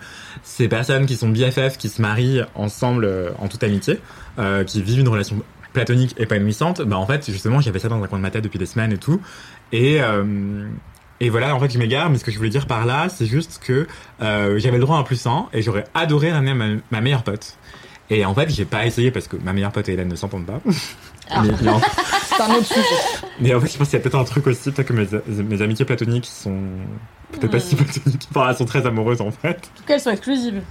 ces 0.44 0.68
personnes 0.68 1.06
qui 1.06 1.16
sont 1.16 1.28
BFF, 1.28 1.78
qui 1.78 1.88
se 1.88 2.00
marient 2.00 2.44
ensemble 2.54 3.04
euh, 3.04 3.30
en 3.38 3.48
toute 3.48 3.64
amitié, 3.64 3.98
qui 4.66 4.82
vivent 4.82 5.00
une 5.00 5.08
relation 5.08 5.42
platonique 5.72 6.14
épanouissante. 6.18 6.80
Bah, 6.82 6.96
en 6.96 7.06
fait, 7.06 7.28
justement, 7.30 7.60
j'avais 7.60 7.80
ça 7.80 7.88
dans 7.88 8.02
un 8.02 8.06
coin 8.06 8.18
de 8.18 8.22
ma 8.22 8.30
tête 8.30 8.44
depuis 8.44 8.58
des 8.58 8.66
semaines 8.66 8.92
et 8.92 8.98
tout. 8.98 9.20
Et, 9.76 10.00
euh, 10.00 10.68
et 11.20 11.30
voilà, 11.30 11.54
en 11.54 11.58
fait, 11.58 11.70
je 11.72 11.78
m'égare, 11.78 12.08
mais 12.10 12.18
ce 12.18 12.24
que 12.24 12.30
je 12.30 12.36
voulais 12.38 12.48
dire 12.50 12.66
par 12.66 12.86
là, 12.86 13.08
c'est 13.08 13.26
juste 13.26 13.60
que 13.64 13.86
euh, 14.22 14.58
j'avais 14.58 14.76
le 14.78 14.82
droit 14.84 14.96
à 14.96 15.00
un 15.00 15.02
plus 15.02 15.26
un 15.26 15.46
et 15.52 15.62
j'aurais 15.62 15.84
adoré 15.94 16.30
ramener 16.30 16.54
ma, 16.54 16.66
ma 16.92 17.00
meilleure 17.00 17.24
pote. 17.24 17.56
Et 18.10 18.24
en 18.24 18.34
fait, 18.34 18.50
j'ai 18.50 18.64
pas 18.66 18.86
essayé 18.86 19.10
parce 19.10 19.26
que 19.26 19.36
ma 19.36 19.52
meilleure 19.52 19.72
pote 19.72 19.88
et 19.88 19.94
Hélène 19.94 20.08
ne 20.08 20.16
s'entendent 20.16 20.46
pas. 20.46 20.60
Ah. 21.30 21.42
Mais, 21.42 21.52
mais 21.62 21.70
en- 21.70 21.80
C'est 21.80 22.42
un 22.42 22.50
autre 22.54 22.66
sujet. 22.66 22.82
mais 23.40 23.54
en 23.54 23.60
fait, 23.62 23.72
je 23.72 23.78
pense 23.78 23.88
qu'il 23.88 23.96
y 23.98 24.00
a 24.00 24.02
peut-être 24.02 24.18
un 24.18 24.24
truc 24.24 24.46
aussi, 24.46 24.70
peut-être 24.70 24.88
que 24.88 24.92
mes, 24.92 25.42
mes 25.42 25.62
amitiés 25.62 25.86
platoniques 25.86 26.26
sont 26.26 26.60
peut-être 27.38 27.52
pas 27.52 27.60
si 27.60 27.76
platoniques. 27.76 28.28
Enfin, 28.30 28.48
elles 28.50 28.56
sont 28.56 28.64
très 28.64 28.86
amoureuses 28.86 29.20
en 29.20 29.30
fait. 29.30 29.48
En 29.48 29.78
tout 29.78 29.84
cas, 29.86 29.94
elles 29.94 30.00
sont 30.00 30.10
exclusives. 30.10 30.62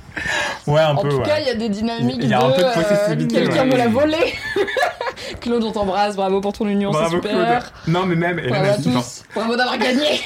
Ouais, 0.68 0.82
un 0.82 0.96
En 0.96 1.02
peu. 1.02 1.10
tout 1.10 1.18
ouais. 1.18 1.24
cas, 1.26 1.40
il 1.40 1.48
y 1.48 1.50
a 1.50 1.56
des 1.56 1.70
dynamiques 1.70 2.20
Il 2.22 2.30
y 2.30 2.34
a 2.34 2.42
un 2.42 2.50
de, 2.50 2.56
peu 2.56 2.62
de 2.62 2.68
euh, 2.68 2.74
possessivité, 2.74 3.36
quelqu'un 3.36 3.64
ouais. 3.64 3.66
me 3.66 3.78
l'a 3.78 3.88
volé. 3.88 4.18
Claude, 5.42 5.64
on 5.64 5.72
t'embrasse. 5.72 6.16
Bravo 6.16 6.42
pour 6.42 6.54
ton 6.54 6.68
union, 6.68 6.92
c'est 6.92 7.00
Bravo 7.00 7.16
super. 7.16 7.32
Claude. 7.32 7.94
Non, 7.96 8.06
mais 8.06 8.16
même. 8.16 8.42
Bravo 8.48 8.66
à 8.66 8.76
tous. 8.76 9.24
Bravo 9.36 9.56
d'avoir 9.56 9.78
gagné. 9.78 10.22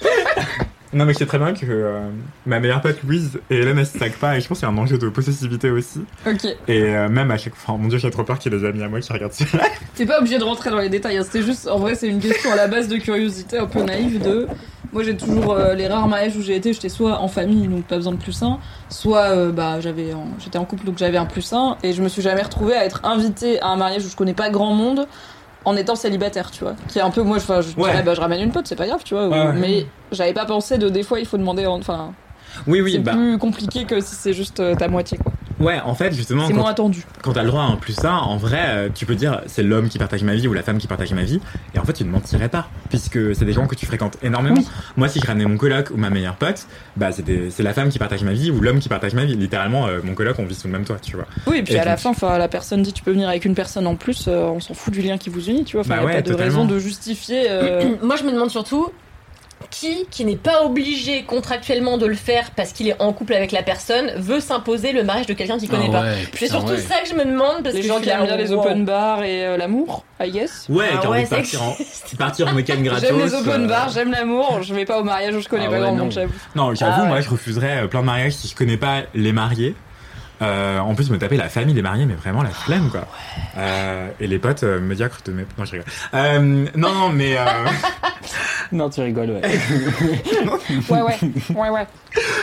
Non, 0.92 1.04
mais 1.04 1.12
je 1.12 1.18
sais 1.18 1.26
très 1.26 1.38
bien 1.38 1.52
que 1.52 1.66
euh, 1.68 2.00
ma 2.46 2.60
meilleure 2.60 2.80
pote 2.80 3.02
Louise 3.02 3.38
et 3.50 3.56
Hélène 3.56 3.78
elles 3.78 3.86
se 3.86 3.98
pas 4.18 4.36
et 4.36 4.40
je 4.40 4.48
pense 4.48 4.60
qu'il 4.60 4.68
y 4.68 4.70
a 4.70 4.74
un 4.74 4.78
enjeu 4.78 4.96
de 4.96 5.08
possessivité 5.08 5.70
aussi. 5.70 6.00
Ok. 6.26 6.46
Et 6.66 6.82
euh, 6.82 7.08
même 7.08 7.30
à 7.30 7.36
chaque 7.36 7.54
fois, 7.54 7.76
mon 7.76 7.88
dieu, 7.88 7.98
j'ai 7.98 8.10
trop 8.10 8.24
peur 8.24 8.38
qu'il 8.38 8.52
y 8.52 8.56
ait 8.56 8.58
des 8.58 8.66
amis 8.66 8.82
à 8.82 8.88
moi 8.88 9.00
qui 9.00 9.12
regardent 9.12 9.32
ça. 9.32 9.44
T'es 9.94 10.06
pas 10.06 10.18
obligé 10.18 10.38
de 10.38 10.44
rentrer 10.44 10.70
dans 10.70 10.78
les 10.78 10.88
détails. 10.88 11.18
hein. 11.18 11.22
C'était 11.24 11.42
juste, 11.42 11.68
en 11.68 11.78
vrai, 11.78 11.94
c'est 11.94 12.08
une 12.08 12.20
question 12.20 12.52
à 12.52 12.56
la 12.56 12.68
base 12.68 12.88
de 12.88 12.96
curiosité 12.96 13.58
un 13.58 13.66
peu 13.66 13.82
naïve 13.82 14.22
de. 14.22 14.46
Moi, 14.90 15.02
j'ai 15.02 15.14
toujours 15.14 15.52
euh, 15.52 15.74
les 15.74 15.86
rares 15.86 16.08
mariages 16.08 16.34
où 16.36 16.40
j'ai 16.40 16.56
été, 16.56 16.72
j'étais 16.72 16.88
soit 16.88 17.20
en 17.20 17.28
famille, 17.28 17.68
donc 17.68 17.84
pas 17.84 17.96
besoin 17.96 18.12
de 18.12 18.18
plus 18.18 18.42
un, 18.42 18.58
soit 18.88 19.52
bah 19.52 19.80
j'avais, 19.80 20.14
j'étais 20.38 20.56
en 20.56 20.64
couple, 20.64 20.86
donc 20.86 20.96
j'avais 20.96 21.18
un 21.18 21.26
plus 21.26 21.52
un, 21.52 21.76
et 21.82 21.92
je 21.92 22.02
me 22.02 22.08
suis 22.08 22.22
jamais 22.22 22.40
retrouvée 22.40 22.74
à 22.74 22.86
être 22.86 23.04
invitée 23.04 23.60
à 23.60 23.66
un 23.66 23.76
mariage 23.76 24.06
où 24.06 24.08
je 24.08 24.16
connais 24.16 24.32
pas 24.32 24.48
grand 24.48 24.72
monde 24.72 25.06
en 25.68 25.76
étant 25.76 25.94
célibataire, 25.94 26.50
tu 26.50 26.64
vois. 26.64 26.74
Qui 26.88 26.98
est 26.98 27.02
un 27.02 27.10
peu, 27.10 27.22
moi, 27.22 27.38
je 27.38 27.52
Ouais. 27.52 27.62
dirais, 27.90 28.02
bah 28.02 28.14
je 28.14 28.20
ramène 28.20 28.40
une 28.40 28.50
pote, 28.50 28.66
c'est 28.66 28.76
pas 28.76 28.86
grave, 28.86 29.02
tu 29.04 29.14
vois. 29.14 29.28
ou- 29.28 29.30
Ouais. 29.32 29.52
Mais 29.52 29.86
j'avais 30.12 30.32
pas 30.32 30.46
pensé 30.46 30.78
de 30.78 30.88
des 30.88 31.02
fois 31.02 31.20
il 31.20 31.26
faut 31.26 31.36
demander, 31.36 31.66
en- 31.66 31.78
enfin, 31.78 32.12
Oui, 32.66 32.80
oui, 32.80 32.92
c'est 32.92 32.98
bah. 33.00 33.12
plus 33.12 33.36
compliqué 33.38 33.84
que 33.84 34.00
si 34.00 34.14
c'est 34.14 34.32
juste 34.32 34.60
euh, 34.60 34.74
ta 34.74 34.88
moitié, 34.88 35.18
quoi. 35.18 35.32
Ouais, 35.60 35.80
en 35.84 35.94
fait, 35.94 36.14
justement, 36.14 36.46
C'est 36.46 36.52
quand, 36.52 36.60
moins 36.60 36.70
attendu. 36.70 37.04
quand 37.22 37.32
t'as 37.32 37.42
le 37.42 37.48
droit 37.48 37.62
à 37.62 37.66
un 37.66 37.76
plus 37.76 37.96
un, 38.04 38.12
en 38.14 38.36
vrai, 38.36 38.60
euh, 38.68 38.88
tu 38.94 39.06
peux 39.06 39.14
dire 39.16 39.40
c'est 39.46 39.62
l'homme 39.62 39.88
qui 39.88 39.98
partage 39.98 40.22
ma 40.22 40.34
vie 40.34 40.46
ou 40.48 40.52
la 40.52 40.62
femme 40.62 40.78
qui 40.78 40.86
partage 40.86 41.12
ma 41.12 41.22
vie, 41.22 41.40
et 41.74 41.78
en 41.78 41.84
fait, 41.84 41.92
tu 41.94 42.04
ne 42.04 42.10
mentirais 42.10 42.48
pas, 42.48 42.68
puisque 42.90 43.34
c'est 43.34 43.44
des 43.44 43.52
gens 43.52 43.66
que 43.66 43.74
tu 43.74 43.84
fréquentes 43.86 44.16
énormément. 44.22 44.56
Oui. 44.58 44.66
Moi, 44.96 45.08
si 45.08 45.20
je 45.20 45.26
ramenais 45.26 45.46
mon 45.46 45.56
coloc 45.56 45.90
ou 45.90 45.96
ma 45.96 46.10
meilleure 46.10 46.36
pote, 46.36 46.66
bah, 46.96 47.10
c'est 47.12 47.62
la 47.62 47.72
femme 47.72 47.88
qui 47.88 47.98
partage 47.98 48.22
ma 48.22 48.32
vie 48.32 48.50
ou 48.50 48.60
l'homme 48.60 48.78
qui 48.78 48.88
partage 48.88 49.14
ma 49.14 49.24
vie. 49.24 49.34
Littéralement, 49.36 49.86
euh, 49.86 50.00
mon 50.04 50.14
coloc, 50.14 50.38
on 50.38 50.44
vit 50.44 50.54
sous 50.54 50.68
le 50.68 50.72
même 50.72 50.84
toit, 50.84 50.98
tu 51.00 51.16
vois. 51.16 51.26
Oui, 51.46 51.58
et 51.58 51.62
puis 51.62 51.74
Et 51.74 51.78
à 51.78 51.84
la 51.84 51.96
fin, 51.96 52.10
enfin, 52.10 52.38
la 52.38 52.48
personne 52.48 52.82
dit 52.82 52.92
tu 52.92 53.02
peux 53.02 53.12
venir 53.12 53.28
avec 53.28 53.44
une 53.44 53.54
personne 53.54 53.86
en 53.86 53.96
plus, 53.96 54.26
euh, 54.28 54.44
on 54.46 54.60
s'en 54.60 54.74
fout 54.74 54.92
du 54.92 55.02
lien 55.02 55.18
qui 55.18 55.28
vous 55.30 55.48
unit, 55.48 55.64
tu 55.64 55.76
vois. 55.76 55.80
Enfin, 55.80 55.96
Bah 55.96 56.00
y 56.02 56.04
a 56.04 56.06
ouais, 56.06 56.22
pas 56.22 56.28
de 56.30 56.34
raison 56.34 56.64
de 56.66 56.78
justifier. 56.78 57.46
euh, 57.48 57.94
Moi, 58.02 58.16
je 58.16 58.22
me 58.24 58.30
demande 58.32 58.50
surtout 58.50 58.90
qui, 59.70 60.06
qui 60.10 60.24
n'est 60.24 60.36
pas 60.36 60.62
obligé 60.62 61.24
contractuellement 61.24 61.98
de 61.98 62.06
le 62.06 62.14
faire 62.14 62.50
parce 62.56 62.72
qu'il 62.72 62.88
est 62.88 63.00
en 63.02 63.12
couple 63.12 63.34
avec 63.34 63.52
la 63.52 63.62
personne, 63.62 64.10
veut 64.16 64.40
s'imposer 64.40 64.92
le 64.92 65.02
mariage 65.04 65.26
de 65.26 65.34
quelqu'un 65.34 65.58
qu'il 65.58 65.68
connaît 65.68 65.86
Ah 65.90 65.92
pas. 65.92 66.02
ouais, 66.02 66.28
C'est 66.34 66.46
surtout 66.48 66.72
ouais. 66.72 66.78
ça 66.78 67.00
que 67.02 67.08
je 67.08 67.14
me 67.14 67.24
demande 67.24 67.62
parce 67.62 67.74
les 67.74 67.82
que 67.82 67.86
gens 67.88 67.98
je 67.98 68.02
qui 68.04 68.08
aiment 68.10 68.24
bien 68.24 68.36
les 68.36 68.52
open 68.52 68.84
bars 68.84 69.22
et 69.22 69.44
euh, 69.46 69.56
l'amour, 69.56 70.04
I 70.20 70.30
guess. 70.30 70.66
Ouais, 70.68 70.86
Ah 70.94 71.06
a 71.06 71.10
ouais, 71.10 71.24
ça 71.26 71.36
partir 71.36 71.62
en, 71.62 71.74
partir 72.16 72.48
en 72.48 72.54
week-end 72.54 72.76
gratos. 72.80 73.08
J'aime 73.08 73.18
les 73.20 73.34
open 73.34 73.64
euh, 73.64 73.68
bars, 73.68 73.88
j'aime 73.90 74.10
l'amour, 74.10 74.60
je 74.62 74.74
vais 74.74 74.84
pas 74.84 74.98
au 75.00 75.04
mariage 75.04 75.34
où 75.34 75.40
je 75.40 75.48
connais 75.48 75.64
Ah 75.66 75.70
pas 75.70 75.74
ouais, 75.74 75.80
grand 75.82 75.92
non. 75.92 76.04
monde, 76.04 76.12
j'avoue. 76.12 76.32
Non, 76.54 76.74
j'avoue, 76.74 76.92
Ah 76.96 77.02
ouais. 77.02 77.08
moi, 77.08 77.20
je 77.20 77.28
refuserais 77.28 77.84
euh, 77.84 77.86
plein 77.88 78.00
de 78.00 78.06
mariages 78.06 78.32
si 78.34 78.48
je 78.48 78.54
connais 78.56 78.76
pas 78.76 79.02
les 79.14 79.32
mariés. 79.32 79.74
Euh, 80.40 80.78
en 80.78 80.94
plus, 80.94 81.10
me 81.10 81.18
taper 81.18 81.36
la 81.36 81.48
famille 81.48 81.74
des 81.74 81.82
mariés, 81.82 82.06
mais 82.06 82.14
vraiment 82.14 82.42
la 82.42 82.50
flemme, 82.50 82.90
quoi. 82.90 83.06
Euh, 83.56 84.08
et 84.20 84.26
les 84.26 84.38
potes 84.38 84.62
euh, 84.62 84.80
médiocres 84.80 85.20
de 85.24 85.32
mes... 85.32 85.46
Non, 85.56 85.64
je 85.64 85.72
rigole. 85.72 85.86
Euh, 86.14 86.66
non, 86.76 86.92
non, 86.94 87.08
mais... 87.10 87.36
Euh... 87.36 87.44
Non, 88.70 88.90
tu 88.90 89.00
rigoles, 89.00 89.30
ouais. 89.30 89.40
Ouais, 90.90 91.00
ouais, 91.00 91.18
ouais, 91.54 91.70
ouais. 91.70 91.86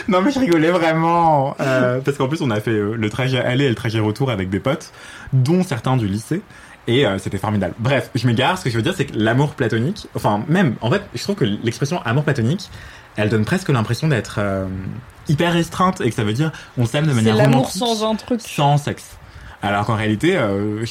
non, 0.08 0.22
mais 0.22 0.32
je 0.32 0.40
rigolais 0.40 0.72
vraiment. 0.72 1.54
Euh, 1.60 2.00
parce 2.00 2.16
qu'en 2.16 2.26
plus, 2.26 2.40
on 2.40 2.50
a 2.50 2.60
fait 2.60 2.72
le 2.72 3.10
trajet 3.10 3.38
aller 3.38 3.66
et 3.66 3.68
le 3.68 3.76
trajet 3.76 4.00
retour 4.00 4.30
avec 4.32 4.50
des 4.50 4.58
potes, 4.58 4.90
dont 5.32 5.62
certains 5.62 5.96
du 5.96 6.08
lycée. 6.08 6.42
Et 6.88 7.06
euh, 7.06 7.18
c'était 7.18 7.38
formidable. 7.38 7.74
Bref, 7.78 8.10
je 8.14 8.26
m'égare. 8.26 8.58
Ce 8.58 8.64
que 8.64 8.70
je 8.70 8.76
veux 8.76 8.82
dire, 8.82 8.94
c'est 8.96 9.06
que 9.06 9.16
l'amour 9.16 9.54
platonique, 9.54 10.06
enfin, 10.14 10.44
même, 10.48 10.76
en 10.80 10.90
fait, 10.90 11.02
je 11.14 11.22
trouve 11.22 11.36
que 11.36 11.44
l'expression 11.44 12.00
amour 12.02 12.24
platonique, 12.24 12.70
elle 13.16 13.28
donne 13.28 13.44
presque 13.44 13.68
l'impression 13.68 14.08
d'être 14.08 14.36
euh, 14.38 14.66
hyper 15.28 15.52
restreinte 15.52 16.00
et 16.00 16.08
que 16.10 16.14
ça 16.16 16.24
veut 16.24 16.32
dire 16.32 16.52
on 16.78 16.86
s'aime 16.86 17.06
de 17.06 17.12
manière 17.12 17.36
l'amour 17.36 17.70
sans 17.70 18.04
un 18.08 18.14
truc. 18.14 18.40
sans 18.42 18.76
sexe. 18.78 19.16
Alors 19.62 19.86
qu'en 19.86 19.96
réalité, 19.96 20.36
euh, 20.36 20.84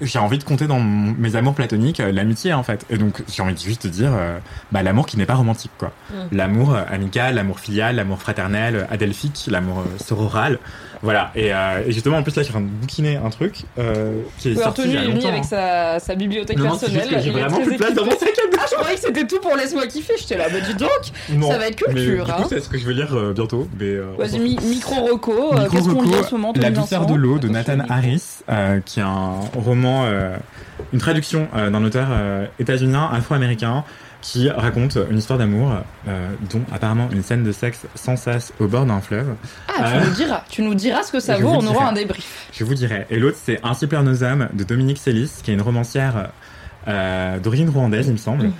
j'ai 0.00 0.18
envie 0.18 0.38
de 0.38 0.44
compter 0.44 0.66
dans 0.66 0.80
mon- 0.80 1.14
mes 1.18 1.36
amours 1.36 1.54
platoniques 1.54 2.00
euh, 2.00 2.10
l'amitié 2.12 2.52
en 2.54 2.62
fait. 2.62 2.84
Et 2.90 2.96
donc 2.98 3.22
j'ai 3.32 3.42
envie 3.42 3.54
de 3.54 3.58
juste 3.58 3.84
de 3.86 3.90
dire 3.92 4.10
euh, 4.12 4.38
bah, 4.72 4.82
l'amour 4.82 5.06
qui 5.06 5.16
n'est 5.16 5.26
pas 5.26 5.34
romantique 5.34 5.72
quoi. 5.78 5.92
Mm. 6.10 6.14
L'amour 6.36 6.76
amical, 6.90 7.34
l'amour 7.34 7.60
filial, 7.60 7.96
l'amour 7.96 8.18
fraternel, 8.20 8.86
adelphique, 8.90 9.46
l'amour 9.50 9.84
sororal. 10.04 10.58
Voilà. 11.02 11.32
Et, 11.34 11.52
euh, 11.52 11.82
et 11.86 11.92
justement 11.92 12.18
en 12.18 12.22
plus 12.22 12.34
là 12.36 12.42
je 12.42 12.48
suis 12.48 12.56
en 12.56 12.60
train 12.60 12.66
de 12.66 12.70
bouquiner 12.70 13.16
un 13.16 13.28
truc 13.30 13.62
euh, 13.78 14.22
qui 14.38 14.50
est 14.52 14.56
Oui, 14.56 14.62
sorti 14.62 14.82
il 14.84 14.92
y 14.92 14.96
a 14.96 15.02
longtemps. 15.04 15.28
avec 15.28 15.40
hein. 15.40 15.98
sa, 15.98 15.98
sa 15.98 16.14
bibliothèque 16.14 16.58
Non, 16.58 16.64
personnelle. 16.70 17.00
juste 17.02 17.14
que 17.14 17.20
j'ai 17.20 17.30
vraiment 17.30 17.60
plus 17.60 17.72
de 17.72 17.78
place 17.78 17.94
dans 17.94 18.04
mon 18.04 18.12
sac 18.12 18.28
à 18.28 18.50
dos. 18.50 18.58
Ah, 18.60 18.66
je 18.70 18.76
croyais 18.76 18.94
que 18.94 19.00
c'était 19.02 19.26
tout 19.26 19.40
pour 19.40 19.56
laisse-moi 19.56 19.86
kiffer. 19.88 20.14
J'étais 20.18 20.36
là, 20.36 20.44
bah 20.48 20.60
dis 20.64 20.74
donc. 20.74 20.90
Non, 21.32 21.50
Ça 21.50 21.58
va 21.58 21.66
être 21.66 21.82
mais 21.88 21.94
culture, 21.94 22.24
Du 22.24 22.30
hein. 22.30 22.34
coup, 22.42 22.46
c'est 22.48 22.60
ce 22.60 22.68
que 22.68 22.78
je 22.78 22.86
vais 22.86 22.94
lire 22.94 23.08
euh, 23.16 23.32
bientôt. 23.32 23.66
Mais, 23.80 23.86
euh, 23.86 24.04
Vas-y, 24.16 24.38
mi- 24.38 24.56
micro 24.62 25.04
reco. 25.06 25.32
euh, 25.54 25.62
Micro 25.62 25.70
Qu'est-ce 25.76 25.88
qu'on 25.88 26.02
lit 26.02 26.14
en 26.14 26.22
ce 26.22 26.32
moment 26.34 26.52
La 26.54 26.70
douceur 26.70 27.06
de 27.06 27.14
l'eau 27.14 27.38
de 27.38 27.48
Nathan. 27.48 27.78
Harris, 27.88 28.22
euh, 28.48 28.78
qui 28.84 29.00
est 29.00 29.02
un 29.02 29.40
roman, 29.56 30.04
euh, 30.04 30.36
une 30.92 31.00
traduction 31.00 31.48
euh, 31.56 31.70
d'un 31.70 31.82
auteur 31.82 32.06
euh, 32.12 32.46
états-unien 32.60 33.08
afro-américain 33.12 33.82
qui 34.22 34.48
raconte 34.48 34.96
une 35.10 35.18
histoire 35.18 35.38
d'amour, 35.38 35.74
euh, 36.08 36.28
dont 36.50 36.62
apparemment 36.72 37.08
une 37.12 37.22
scène 37.22 37.42
de 37.42 37.52
sexe 37.52 37.82
sans 37.94 38.16
cesse 38.16 38.52
au 38.60 38.68
bord 38.68 38.86
d'un 38.86 39.00
fleuve. 39.00 39.34
Ah, 39.68 39.72
tu 39.76 39.82
Euh, 39.82 40.04
nous 40.06 40.14
diras. 40.14 40.44
Tu 40.48 40.62
nous 40.62 40.74
diras 40.74 41.02
ce 41.02 41.12
que 41.12 41.20
ça 41.20 41.36
vaut. 41.38 41.48
On 41.50 41.66
aura 41.66 41.88
un 41.88 41.92
débrief. 41.92 42.46
Je 42.52 42.64
vous 42.64 42.74
dirai. 42.74 43.06
Et 43.10 43.18
l'autre, 43.18 43.36
c'est 43.42 43.58
Ainsi 43.64 43.86
pleurent 43.86 44.04
nos 44.04 44.22
âmes 44.24 44.48
de 44.54 44.64
Dominique 44.64 44.98
Sélis, 44.98 45.30
qui 45.42 45.50
est 45.50 45.54
une 45.54 45.60
romancière 45.60 46.30
euh, 46.88 47.38
d'origine 47.38 47.68
rwandaise, 47.68 48.06
il 48.06 48.12
me 48.12 48.16
semble. 48.18 48.50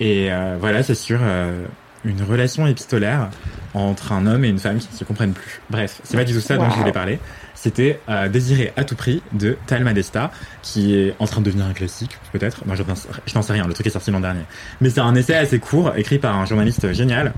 Et 0.00 0.32
euh, 0.32 0.56
voilà, 0.60 0.82
c'est 0.84 0.94
sur 0.94 1.18
euh, 1.20 1.64
une 2.08 2.22
relation 2.22 2.66
épistolaire 2.66 3.28
entre 3.74 4.12
un 4.12 4.26
homme 4.26 4.44
et 4.44 4.48
une 4.48 4.58
femme 4.58 4.78
qui 4.78 4.88
ne 4.90 4.96
se 4.96 5.04
comprennent 5.04 5.34
plus. 5.34 5.60
Bref, 5.70 6.00
c'est 6.02 6.16
pas 6.16 6.24
du 6.24 6.32
tout 6.32 6.40
ça 6.40 6.56
dont 6.56 6.68
je 6.70 6.76
voulais 6.76 6.92
parler. 6.92 7.18
C'était 7.54 8.00
euh, 8.08 8.28
Désiré 8.28 8.72
à 8.76 8.84
tout 8.84 8.94
prix 8.94 9.20
de 9.32 9.56
Talma 9.66 9.92
Desta, 9.92 10.30
qui 10.62 10.94
est 10.94 11.14
en 11.18 11.26
train 11.26 11.40
de 11.40 11.46
devenir 11.46 11.66
un 11.66 11.72
classique, 11.72 12.16
peut-être. 12.32 12.64
Moi, 12.66 12.76
je 12.76 12.82
n'en 12.84 13.42
sais- 13.42 13.52
rien, 13.52 13.66
le 13.66 13.74
truc 13.74 13.86
est 13.86 13.90
sorti 13.90 14.10
l'an 14.10 14.20
dernier. 14.20 14.42
Mais 14.80 14.90
c'est 14.90 15.00
un 15.00 15.14
essai 15.14 15.34
assez 15.34 15.58
court, 15.58 15.92
écrit 15.96 16.18
par 16.18 16.36
un 16.36 16.46
journaliste 16.46 16.92
génial, 16.92 17.32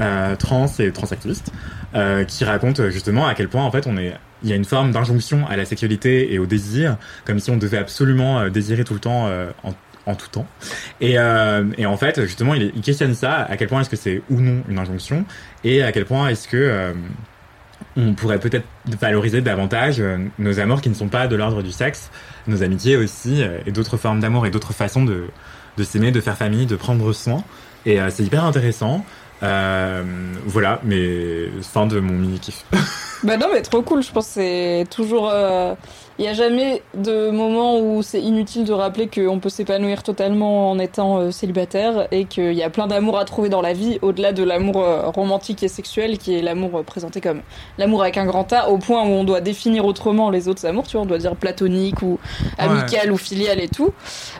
euh, 0.00 0.36
trans 0.36 0.66
et 0.78 0.90
transactiviste, 0.90 1.52
euh, 1.94 2.24
qui 2.24 2.44
raconte 2.44 2.88
justement 2.88 3.26
à 3.26 3.34
quel 3.34 3.48
point, 3.48 3.62
en 3.62 3.70
fait, 3.70 3.86
on 3.86 3.96
est 3.96 4.14
il 4.44 4.48
y 4.48 4.52
a 4.52 4.56
une 4.56 4.64
forme 4.64 4.92
d'injonction 4.92 5.48
à 5.48 5.56
la 5.56 5.64
sexualité 5.64 6.32
et 6.32 6.38
au 6.38 6.46
désir, 6.46 6.96
comme 7.24 7.40
si 7.40 7.50
on 7.50 7.56
devait 7.56 7.76
absolument 7.76 8.38
euh, 8.38 8.50
désirer 8.50 8.84
tout 8.84 8.94
le 8.94 9.00
temps 9.00 9.28
en, 9.64 9.74
en 10.08 10.16
tout 10.16 10.28
temps. 10.28 10.46
Et, 11.00 11.18
euh, 11.18 11.64
et 11.76 11.86
en 11.86 11.96
fait, 11.96 12.20
justement, 12.22 12.54
il, 12.54 12.72
il 12.74 12.80
questionne 12.80 13.14
ça, 13.14 13.42
à 13.42 13.56
quel 13.56 13.68
point 13.68 13.82
est-ce 13.82 13.90
que 13.90 13.96
c'est 13.96 14.22
ou 14.30 14.40
non 14.40 14.62
une 14.68 14.78
injonction, 14.78 15.24
et 15.62 15.82
à 15.82 15.92
quel 15.92 16.04
point 16.04 16.28
est-ce 16.28 16.48
que 16.48 16.56
euh, 16.56 16.92
on 17.96 18.14
pourrait 18.14 18.40
peut-être 18.40 18.66
valoriser 19.00 19.40
davantage 19.40 20.00
euh, 20.00 20.18
nos 20.38 20.58
amours 20.58 20.80
qui 20.80 20.88
ne 20.88 20.94
sont 20.94 21.08
pas 21.08 21.28
de 21.28 21.36
l'ordre 21.36 21.62
du 21.62 21.70
sexe, 21.70 22.10
nos 22.46 22.62
amitiés 22.62 22.96
aussi, 22.96 23.44
et 23.66 23.70
d'autres 23.70 23.96
formes 23.96 24.20
d'amour 24.20 24.46
et 24.46 24.50
d'autres 24.50 24.72
façons 24.72 25.04
de, 25.04 25.26
de 25.76 25.84
s'aimer, 25.84 26.10
de 26.10 26.20
faire 26.20 26.36
famille, 26.36 26.66
de 26.66 26.76
prendre 26.76 27.12
soin. 27.12 27.44
Et 27.86 27.98
c'est 28.10 28.24
hyper 28.24 28.44
intéressant. 28.44 29.04
Voilà, 29.40 30.80
mais 30.82 31.48
fin 31.62 31.86
de 31.86 32.00
mon 32.00 32.14
mini 32.14 32.38
kiff. 32.40 32.64
Bah 33.22 33.36
non, 33.36 33.46
mais 33.52 33.62
trop 33.62 33.82
cool. 33.82 34.02
Je 34.02 34.10
pense 34.10 34.26
c'est 34.26 34.84
toujours. 34.90 35.30
Il 36.18 36.22
n'y 36.22 36.28
a 36.28 36.32
jamais 36.32 36.82
de 36.94 37.30
moment 37.30 37.78
où 37.78 38.02
c'est 38.02 38.20
inutile 38.20 38.64
de 38.64 38.72
rappeler 38.72 39.06
qu'on 39.06 39.38
peut 39.38 39.50
s'épanouir 39.50 40.02
totalement 40.02 40.68
en 40.68 40.80
étant 40.80 41.18
euh, 41.18 41.30
célibataire 41.30 42.08
et 42.10 42.24
qu'il 42.24 42.54
y 42.54 42.62
a 42.64 42.70
plein 42.70 42.88
d'amour 42.88 43.16
à 43.20 43.24
trouver 43.24 43.48
dans 43.48 43.62
la 43.62 43.72
vie 43.72 44.00
au-delà 44.02 44.32
de 44.32 44.42
l'amour 44.42 44.82
euh, 44.82 45.10
romantique 45.10 45.62
et 45.62 45.68
sexuel 45.68 46.18
qui 46.18 46.34
est 46.34 46.42
l'amour 46.42 46.78
euh, 46.78 46.82
présenté 46.82 47.20
comme 47.20 47.42
l'amour 47.78 48.02
avec 48.02 48.16
un 48.16 48.26
grand 48.26 48.52
A 48.52 48.68
au 48.68 48.78
point 48.78 49.04
où 49.04 49.10
on 49.10 49.22
doit 49.22 49.40
définir 49.40 49.84
autrement 49.84 50.28
les 50.30 50.48
autres 50.48 50.66
amours. 50.66 50.88
Tu 50.88 50.96
vois, 50.96 51.02
on 51.02 51.06
doit 51.06 51.18
dire 51.18 51.36
platonique 51.36 52.02
ou 52.02 52.18
amical 52.58 53.12
ou 53.12 53.16
filial 53.16 53.60
et 53.60 53.68
tout. 53.68 53.92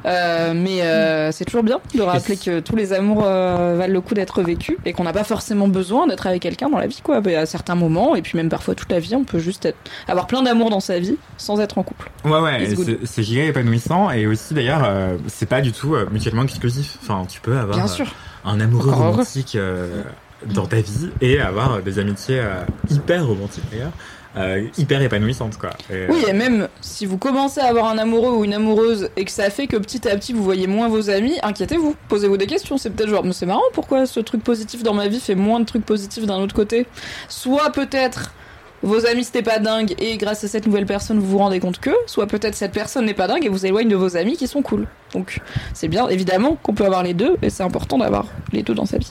Euh, 0.05 0.55
mais 0.57 0.83
euh, 0.83 1.31
c'est 1.31 1.45
toujours 1.45 1.63
bien 1.63 1.81
de 1.95 2.03
rappeler 2.03 2.37
que 2.37 2.59
tous 2.59 2.75
les 2.75 2.93
amours 2.93 3.23
valent 3.23 3.87
le 3.87 4.01
coup 4.01 4.15
d'être 4.15 4.43
vécus 4.43 4.77
et 4.85 4.93
qu'on 4.93 5.05
n'a 5.05 5.13
pas 5.13 5.23
forcément 5.23 5.69
besoin 5.69 6.09
d'être 6.09 6.27
avec 6.27 6.43
quelqu'un 6.43 6.71
dans 6.71 6.79
la 6.79 6.89
vie, 6.89 7.03
quoi. 7.05 7.23
À 7.25 7.47
certains 7.47 7.77
moments 7.77 8.17
et 8.17 8.23
puis 8.23 8.37
même 8.37 8.49
parfois 8.49 8.75
toute 8.75 8.91
la 8.91 8.99
vie, 8.99 9.15
on 9.15 9.23
peut 9.23 9.39
juste 9.39 9.65
être, 9.67 9.79
avoir 10.09 10.27
plein 10.27 10.43
d'amour 10.43 10.71
dans 10.71 10.81
sa 10.81 10.99
vie 10.99 11.17
sans 11.37 11.61
être 11.61 11.68
en 11.77 11.83
couple. 11.83 12.11
Ouais, 12.25 12.41
ouais, 12.41 12.69
c'est- 13.05 13.23
giga 13.23 13.45
épanouissant 13.45 14.11
et 14.11 14.27
aussi 14.27 14.55
d'ailleurs, 14.55 14.83
euh, 14.85 15.17
c'est 15.27 15.49
pas 15.49 15.61
du 15.61 15.73
tout 15.73 15.95
euh, 15.95 16.07
mutuellement 16.11 16.45
exclusif. 16.45 16.97
Enfin, 17.03 17.25
tu 17.29 17.41
peux 17.41 17.59
avoir 17.59 17.77
Bien 17.77 17.87
euh, 17.87 18.05
un 18.45 18.61
amoureux 18.61 18.89
Encore 18.91 19.11
romantique 19.11 19.59
dans 20.47 20.67
ta 20.67 20.81
vie 20.81 21.11
et 21.21 21.41
avoir 21.41 21.83
des 21.83 21.99
amitiés 21.99 22.41
hyper 22.91 23.27
romantiques 23.27 23.65
d'ailleurs, 23.73 24.69
hyper 24.79 25.03
épanouissantes 25.03 25.59
quoi. 25.59 25.71
Et, 25.91 26.07
Oui, 26.09 26.25
et 26.29 26.33
même 26.33 26.69
si 26.81 27.07
vous 27.07 27.19
commencez 27.19 27.61
à 27.61 27.67
avoir 27.67 27.87
un 27.87 27.99
amoureux 27.99 28.31
ou 28.37 28.45
une 28.45 28.55
amoureuse 28.55 29.11
et 29.17 29.25
que 29.25 29.33
ça 29.33 29.51
fait 29.51 29.67
que 29.67 29.77
petit 29.77 30.07
à 30.09 30.17
petit 30.17 30.33
vous 30.33 30.45
voyez 30.45 30.69
moins 30.69 30.89
vos 30.89 31.11
amis, 31.11 31.37
inquiétez-vous, 31.43 31.97
posez-vous 32.09 32.37
des 32.37 32.47
questions. 32.47 32.79
C'est 32.79 32.91
peut-être 32.91 33.11
genre, 33.11 33.25
mais 33.25 33.33
c'est 33.33 33.47
marrant, 33.47 33.63
pourquoi 33.73 34.07
ce 34.07 34.21
truc 34.21 34.45
positif 34.45 34.83
dans 34.85 34.95
ma 34.95 35.09
vie 35.09 35.19
fait 35.19 35.35
moins 35.35 35.59
de 35.59 35.65
trucs 35.65 35.85
positifs 35.85 36.25
d'un 36.25 36.39
autre 36.39 36.55
côté? 36.55 36.87
Soit 37.29 37.71
peut-être 37.73 38.33
vos 38.83 39.07
amis 39.07 39.25
c'était 39.25 39.43
pas 39.43 39.59
dingue 39.59 39.95
et 39.99 40.17
grâce 40.17 40.45
à 40.45 40.49
cette 40.49 40.67
nouvelle 40.67 40.87
personne 40.87 41.19
vous 41.19 41.27
vous 41.27 41.39
rendez 41.39 41.61
compte 41.61 41.79
que, 41.81 41.91
soit 42.07 42.27
peut-être 42.27 42.55
cette 42.55 42.73
personne 42.73 43.05
n'est 43.07 43.15
pas 43.15 43.27
dingue 43.27 43.45
et 43.45 43.49
vous 43.49 43.67
éloigne 43.67 43.89
de 43.89 43.97
vos 43.97 44.17
amis 44.17 44.37
qui 44.37 44.47
sont 44.47 44.63
cool. 44.63 44.87
Donc 45.13 45.41
c'est 45.75 45.89
bien, 45.89 46.09
évidemment, 46.09 46.57
qu'on 46.63 46.75
peut 46.75 46.85
avoir 46.85 47.03
les 47.03 47.15
deux 47.15 47.37
et 47.43 47.51
c'est 47.51 47.63
important 47.63 47.99
d'avoir 47.99 48.27
les 48.53 48.63
deux 48.63 48.75
dans 48.75 48.87
sa 48.87 48.99
vie. 48.99 49.11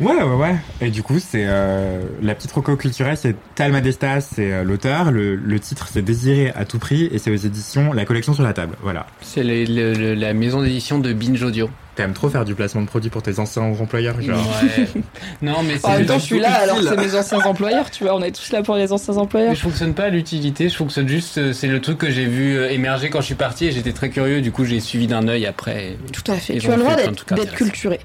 Ouais, 0.00 0.14
ouais, 0.14 0.34
ouais. 0.34 0.56
Et 0.80 0.88
du 0.88 1.02
coup, 1.02 1.18
c'est 1.18 1.44
euh, 1.46 2.00
la 2.22 2.34
petite 2.34 2.50
roco 2.52 2.74
culturelle, 2.74 3.18
c'est 3.18 3.36
Talma 3.54 3.82
Destas, 3.82 4.22
c'est 4.22 4.50
euh, 4.50 4.64
l'auteur. 4.64 5.10
Le, 5.10 5.34
le 5.36 5.60
titre, 5.60 5.88
c'est 5.92 6.00
Désiré 6.00 6.52
à 6.56 6.64
tout 6.64 6.78
prix, 6.78 7.10
et 7.12 7.18
c'est 7.18 7.30
aux 7.30 7.36
éditions 7.36 7.92
La 7.92 8.06
collection 8.06 8.32
sur 8.32 8.42
la 8.42 8.54
table. 8.54 8.76
Voilà. 8.82 9.04
C'est 9.20 9.42
le- 9.42 9.64
le- 9.64 9.92
le- 9.92 10.14
la 10.14 10.32
maison 10.32 10.62
d'édition 10.62 11.00
de 11.00 11.12
Binge 11.12 11.42
Audio. 11.42 11.68
T'aimes 12.00 12.14
trop 12.14 12.30
faire 12.30 12.46
du 12.46 12.54
placement 12.54 12.80
de 12.80 12.86
produits 12.86 13.10
pour 13.10 13.22
tes 13.22 13.38
anciens 13.38 13.62
employeurs, 13.62 14.20
genre. 14.22 14.38
Ouais. 14.62 14.88
non, 15.42 15.62
mais 15.62 15.76
c'est 15.76 15.86
En 15.86 15.92
même 15.98 16.06
temps, 16.06 16.18
je 16.18 16.24
suis 16.24 16.40
là 16.40 16.48
utile. 16.48 16.62
alors 16.62 16.76
que 16.78 16.88
c'est 16.88 16.96
mes 16.96 17.14
anciens 17.14 17.40
employeurs, 17.40 17.90
tu 17.90 18.04
vois, 18.04 18.14
on 18.14 18.22
est 18.22 18.30
tous 18.30 18.52
là 18.52 18.62
pour 18.62 18.76
les 18.76 18.90
anciens 18.90 19.18
employeurs. 19.18 19.50
Mais 19.50 19.56
je 19.56 19.60
fonctionne 19.60 19.92
pas 19.92 20.04
à 20.04 20.08
l'utilité, 20.08 20.70
je 20.70 20.76
fonctionne 20.76 21.08
juste, 21.08 21.36
euh, 21.36 21.52
c'est 21.52 21.66
le 21.66 21.78
truc 21.82 21.98
que 21.98 22.10
j'ai 22.10 22.24
vu 22.24 22.56
euh, 22.56 22.70
émerger 22.70 23.10
quand 23.10 23.20
je 23.20 23.26
suis 23.26 23.34
parti 23.34 23.66
et 23.66 23.72
j'étais 23.72 23.92
très 23.92 24.08
curieux, 24.08 24.40
du 24.40 24.50
coup 24.50 24.64
j'ai 24.64 24.80
suivi 24.80 25.06
d'un 25.06 25.28
œil 25.28 25.44
après. 25.44 25.98
Tout 26.10 26.32
à 26.32 26.36
fait. 26.36 26.56
Tu 26.56 26.70
as 26.70 26.76
le 26.76 26.82
droit 26.82 26.96
d'être 26.96 27.54
culturé. 27.54 28.00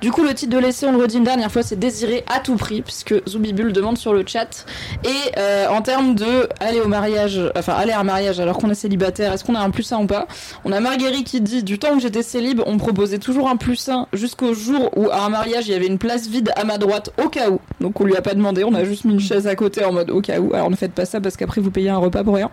Du 0.00 0.10
coup, 0.10 0.22
le 0.22 0.32
titre 0.32 0.52
de 0.52 0.58
l'essai, 0.58 0.86
on 0.86 0.92
le 0.92 0.98
redit 0.98 1.18
une 1.18 1.24
dernière 1.24 1.52
fois, 1.52 1.62
c'est 1.62 1.78
désiré 1.78 2.24
à 2.34 2.40
tout 2.40 2.56
prix, 2.56 2.80
puisque 2.80 3.14
Zoubibul 3.28 3.70
demande 3.72 3.98
sur 3.98 4.14
le 4.14 4.24
chat. 4.26 4.64
Et 5.04 5.08
euh, 5.38 5.66
en 5.68 5.82
termes 5.82 6.14
de 6.14 6.48
aller 6.58 6.80
au 6.80 6.88
mariage, 6.88 7.38
enfin 7.54 7.74
aller 7.74 7.92
à 7.92 8.00
un 8.00 8.04
mariage 8.04 8.40
alors 8.40 8.56
qu'on 8.56 8.70
est 8.70 8.74
célibataire, 8.74 9.32
est-ce 9.34 9.44
qu'on 9.44 9.54
a 9.54 9.60
un 9.60 9.68
plus 9.70 9.92
1 9.92 9.98
ou 9.98 10.06
pas? 10.06 10.26
On 10.64 10.72
a 10.72 10.80
Marguerite 10.80 11.26
qui 11.26 11.42
dit 11.42 11.62
du 11.62 11.78
temps 11.78 11.94
où 11.96 12.00
j'étais 12.00 12.22
célib, 12.22 12.62
on 12.64 12.74
me 12.74 12.78
proposait 12.78 13.18
toujours 13.18 13.48
un 13.50 13.56
plus 13.56 13.90
1 13.90 14.06
jusqu'au 14.14 14.54
jour 14.54 14.90
où 14.96 15.10
à 15.10 15.20
un 15.20 15.28
mariage 15.28 15.68
il 15.68 15.72
y 15.72 15.74
avait 15.74 15.86
une 15.86 15.98
place 15.98 16.26
vide 16.28 16.50
à 16.56 16.64
ma 16.64 16.78
droite 16.78 17.10
au 17.22 17.28
cas 17.28 17.50
où. 17.50 17.60
Donc 17.82 18.00
on 18.00 18.04
lui 18.04 18.16
a 18.16 18.22
pas 18.22 18.32
demandé, 18.34 18.64
on 18.64 18.74
a 18.74 18.84
juste 18.84 19.04
mis 19.04 19.12
une 19.12 19.20
chaise 19.20 19.46
à 19.46 19.54
côté 19.54 19.84
en 19.84 19.92
mode 19.92 20.10
au 20.10 20.22
cas 20.22 20.38
où. 20.40 20.54
Alors 20.54 20.70
ne 20.70 20.76
faites 20.76 20.92
pas 20.92 21.04
ça 21.04 21.20
parce 21.20 21.36
qu'après 21.36 21.60
vous 21.60 21.70
payez 21.70 21.90
un 21.90 21.98
repas 21.98 22.24
pour 22.24 22.36
rien. 22.36 22.50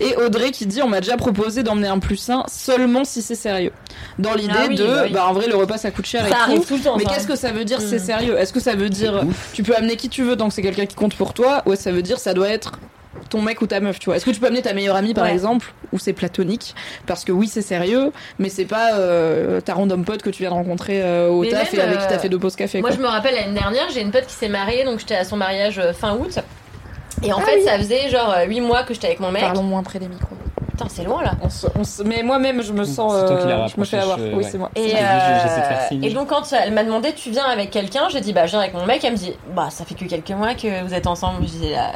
Et 0.00 0.14
Audrey 0.16 0.50
qui 0.50 0.66
dit 0.66 0.82
on 0.82 0.88
m'a 0.88 1.00
déjà 1.00 1.16
proposé 1.16 1.62
d'emmener 1.62 1.88
un 1.88 2.00
plus 2.00 2.28
1 2.28 2.44
seulement 2.48 3.04
si 3.04 3.22
c'est 3.22 3.34
sérieux. 3.34 3.72
Dans 4.18 4.34
l'idée 4.34 4.52
Ah 4.54 4.66
oui, 4.68 4.76
de 4.76 4.84
bah 4.84 5.00
oui. 5.06 5.12
bah 5.12 5.26
en 5.26 5.32
vrai 5.32 5.46
le 5.48 5.56
repas 5.56 5.78
ça 5.78 5.90
coûte 5.90 6.04
cher 6.06 6.26
Ça 6.28 6.52
tout 6.81 6.81
temps. 6.82 6.96
Mais 6.96 7.04
qu'est-ce 7.04 7.26
que 7.26 7.36
ça 7.36 7.50
veut 7.52 7.64
dire 7.64 7.80
c'est 7.80 7.96
Mm. 7.96 8.06
sérieux? 8.06 8.38
Est-ce 8.38 8.52
que 8.52 8.60
ça 8.60 8.74
veut 8.74 8.88
dire 8.90 9.22
tu 9.52 9.62
peux 9.62 9.74
amener 9.76 9.96
qui 9.96 10.08
tu 10.08 10.22
veux 10.22 10.36
tant 10.36 10.48
que 10.48 10.54
c'est 10.54 10.62
quelqu'un 10.62 10.86
qui 10.86 10.94
compte 10.96 11.14
pour 11.14 11.32
toi 11.34 11.62
ou 11.66 11.74
ça 11.74 11.92
veut 11.92 12.02
dire 12.02 12.18
ça 12.18 12.34
doit 12.34 12.48
être 12.48 12.72
ton 13.30 13.40
mec 13.40 13.62
ou 13.62 13.66
ta 13.66 13.80
meuf, 13.80 13.98
tu 13.98 14.06
vois? 14.06 14.16
Est-ce 14.16 14.24
que 14.26 14.30
tu 14.30 14.40
peux 14.40 14.46
amener 14.46 14.62
ta 14.62 14.74
meilleure 14.74 14.96
amie 14.96 15.14
par 15.14 15.24
Ouais. 15.24 15.32
exemple 15.32 15.72
ou 15.92 15.98
c'est 15.98 16.12
platonique? 16.12 16.74
Parce 17.06 17.24
que 17.24 17.32
oui, 17.32 17.46
c'est 17.48 17.62
sérieux, 17.62 18.10
mais 18.38 18.48
c'est 18.48 18.64
pas 18.64 18.94
euh, 18.94 19.60
ta 19.60 19.74
random 19.74 20.04
pote 20.04 20.22
que 20.22 20.30
tu 20.30 20.42
viens 20.42 20.50
de 20.50 20.54
rencontrer 20.54 21.02
euh, 21.02 21.28
au 21.28 21.42
Mais 21.42 21.48
taf 21.50 21.72
même, 21.72 21.80
et 21.80 21.84
avec 21.84 21.98
qui 22.00 22.04
euh, 22.04 22.08
t'as 22.08 22.18
fait 22.18 22.28
deux 22.28 22.38
pauses 22.38 22.56
café 22.56 22.80
Moi, 22.80 22.90
quoi. 22.90 22.96
je 22.98 23.02
me 23.02 23.06
rappelle 23.08 23.34
l'année 23.34 23.58
dernière, 23.58 23.88
j'ai 23.92 24.00
une 24.00 24.10
pote 24.10 24.26
qui 24.26 24.34
s'est 24.34 24.48
mariée, 24.48 24.84
donc 24.84 24.98
j'étais 24.98 25.14
à 25.14 25.24
son 25.24 25.36
mariage 25.36 25.78
euh, 25.78 25.92
fin 25.92 26.14
août. 26.16 26.38
Et 27.22 27.32
en 27.32 27.38
Ah 27.38 27.42
fait, 27.42 27.56
oui. 27.56 27.64
ça 27.64 27.78
faisait 27.78 28.08
genre 28.08 28.34
8 28.46 28.60
mois 28.60 28.82
que 28.84 28.94
j'étais 28.94 29.08
avec 29.08 29.20
mon 29.20 29.30
mec. 29.30 29.42
Parlons 29.42 29.62
moins 29.62 29.82
près 29.82 29.98
des 29.98 30.08
micros. 30.08 30.36
Putain, 30.70 30.86
c'est 30.88 31.04
loin 31.04 31.22
là. 31.22 31.32
On 31.42 31.50
se- 31.50 31.66
on 31.78 31.84
se- 31.84 32.02
Mais 32.02 32.22
moi-même, 32.22 32.62
je 32.62 32.72
me 32.72 32.84
sens. 32.84 33.12
C'est 33.20 33.26
toi 33.26 33.36
qui 33.36 33.46
euh, 33.46 33.66
je 33.68 33.78
me 33.80 33.84
fais 33.84 33.98
avoir. 33.98 34.18
je- 34.18 34.24
Oui, 34.24 34.34
ouais. 34.36 34.42
c'est 34.50 34.56
moi. 34.58 34.70
Et, 34.74 34.94
euh, 34.96 35.96
et 36.02 36.10
donc 36.10 36.28
quand 36.28 36.42
elle 36.52 36.72
m'a 36.72 36.82
demandé 36.82 37.12
tu 37.12 37.30
viens 37.30 37.44
avec 37.44 37.70
quelqu'un, 37.70 38.08
j'ai 38.10 38.20
dit 38.22 38.32
bah 38.32 38.46
je 38.46 38.52
viens 38.52 38.60
avec 38.60 38.72
mon 38.72 38.86
mec, 38.86 39.04
elle 39.04 39.12
me 39.12 39.18
dit 39.18 39.34
bah 39.54 39.68
ça 39.70 39.84
fait 39.84 39.94
que 39.94 40.06
quelques 40.06 40.30
mois 40.30 40.54
que 40.54 40.82
vous 40.82 40.94
êtes 40.94 41.06
ensemble, 41.06 41.42
je 41.42 41.48
dis 41.52 41.70
là. 41.72 41.92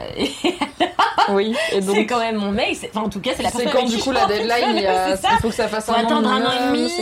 Oui, 1.30 1.56
et 1.72 1.80
donc. 1.80 1.96
C'est 1.96 2.06
quand 2.06 2.20
même 2.20 2.36
mon 2.36 2.52
mec. 2.52 2.76
c'est- 2.80 2.90
Enfin, 2.94 3.06
en 3.06 3.08
tout 3.08 3.18
cas, 3.20 3.32
c'est 3.36 3.42
la 3.42 3.50
C'est 3.50 3.64
quand 3.64 3.78
avec 3.78 3.88
du 3.88 3.98
coup 3.98 4.12
la 4.12 4.26
deadline, 4.26 4.74
tu 4.76 4.82
il, 4.82 4.86
a- 4.86 5.16
faut 5.42 5.48
que 5.48 5.54
ça 5.54 5.66
fasse 5.66 5.88
un 5.88 5.94
an 5.94 5.96
attendre 6.06 6.28
un 6.28 6.44
an 6.44 6.50
et 6.52 6.66
demi. 6.76 6.92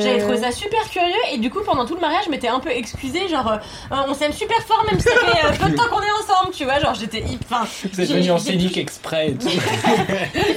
J'avais 0.00 0.18
trouvé 0.20 0.38
ça 0.38 0.50
super 0.52 0.88
curieux 0.88 1.12
et 1.32 1.38
du 1.38 1.50
coup 1.50 1.60
pendant 1.66 1.84
tout 1.84 1.94
le 1.94 2.00
mariage 2.00 2.24
je 2.26 2.30
m'étais 2.30 2.48
un 2.48 2.60
peu 2.60 2.70
excusée 2.70 3.28
genre 3.28 3.52
euh, 3.52 3.96
on 4.08 4.14
s'aime 4.14 4.32
super 4.32 4.56
fort 4.62 4.84
même 4.90 4.98
si 5.00 5.08
ça 5.08 5.14
fait 5.16 5.44
euh, 5.46 5.50
peu 5.60 5.70
de 5.70 5.76
temps 5.76 5.88
qu'on 5.90 6.00
est 6.00 6.10
ensemble 6.22 6.54
tu 6.54 6.64
vois 6.64 6.78
genre 6.80 6.94
j'étais 6.94 7.18
hyp- 7.20 7.40
C'est 7.66 8.06
j'ai- 8.06 8.14
devenu 8.14 8.30
en 8.30 8.38
j'ai- 8.38 8.44
scénique 8.52 8.76
exprès 8.76 9.28
et 9.30 9.34
tout. 9.34 9.48
si 9.48 9.58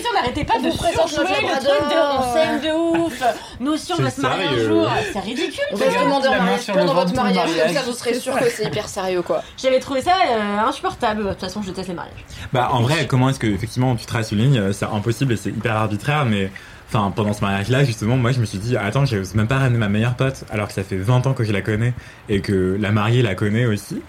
on 0.09 0.13
n'arrêtait 0.15 0.43
pas 0.43 0.59
de 0.59 0.69
vous 0.69 0.71
surjouer 0.71 1.41
le 1.41 1.59
truc 1.59 1.89
de 1.89 2.19
on 2.19 2.33
s'aime 2.33 2.61
de 2.61 2.71
ouf 3.05 3.23
nous 3.59 3.73
aussi 3.73 3.91
on 3.97 4.01
va 4.01 4.09
se 4.09 4.21
marier 4.21 4.45
un 4.47 4.57
jour 4.67 4.89
c'est 5.13 5.19
ridicule 5.19 5.63
On 5.71 5.75
va 5.75 5.85
se 5.91 5.99
demander 6.03 6.27
en 6.27 6.31
mariage 6.37 6.65
pendant 6.67 6.93
votre 6.93 7.13
mariage, 7.13 7.45
comme 7.47 7.55
mariage. 7.57 7.73
ça 7.73 7.81
vous 7.83 7.93
serez 7.93 8.13
sûr 8.15 8.37
que 8.39 8.49
c'est 8.49 8.65
hyper 8.65 8.87
sérieux 8.87 9.21
quoi. 9.21 9.43
j'avais 9.57 9.79
trouvé 9.79 10.01
ça 10.01 10.11
euh, 10.31 10.59
insupportable 10.67 11.23
de 11.23 11.29
toute 11.29 11.39
façon 11.41 11.61
je 11.61 11.67
déteste 11.69 11.89
les 11.89 11.95
mariages 11.95 12.13
Bah 12.53 12.69
en 12.71 12.81
vrai, 12.81 13.07
comment 13.07 13.29
est-ce 13.29 13.39
que 13.39 13.47
effectivement 13.47 13.95
tu 13.95 14.05
traces 14.05 14.31
une 14.31 14.39
ligne 14.39 14.57
euh, 14.59 14.73
C'est 14.73 14.85
impossible 14.85 15.33
et 15.33 15.37
c'est 15.37 15.49
hyper 15.49 15.75
arbitraire, 15.75 16.25
mais 16.25 16.51
enfin 16.89 17.11
pendant 17.15 17.33
ce 17.33 17.41
mariage-là, 17.41 17.83
justement, 17.83 18.17
moi 18.17 18.31
je 18.31 18.39
me 18.39 18.45
suis 18.45 18.57
dit 18.57 18.75
attends, 18.77 19.05
j'ose 19.05 19.33
même 19.35 19.47
pas 19.47 19.57
ramener 19.57 19.77
ma 19.77 19.89
meilleure 19.89 20.15
pote 20.15 20.43
alors 20.51 20.67
que 20.67 20.73
ça 20.73 20.83
fait 20.83 20.97
20 20.97 21.27
ans 21.27 21.33
que 21.33 21.43
je 21.43 21.51
la 21.51 21.61
connais 21.61 21.93
et 22.29 22.41
que 22.41 22.77
la 22.79 22.91
mariée 22.91 23.21
la 23.21 23.35
connaît 23.35 23.65
aussi. 23.65 24.01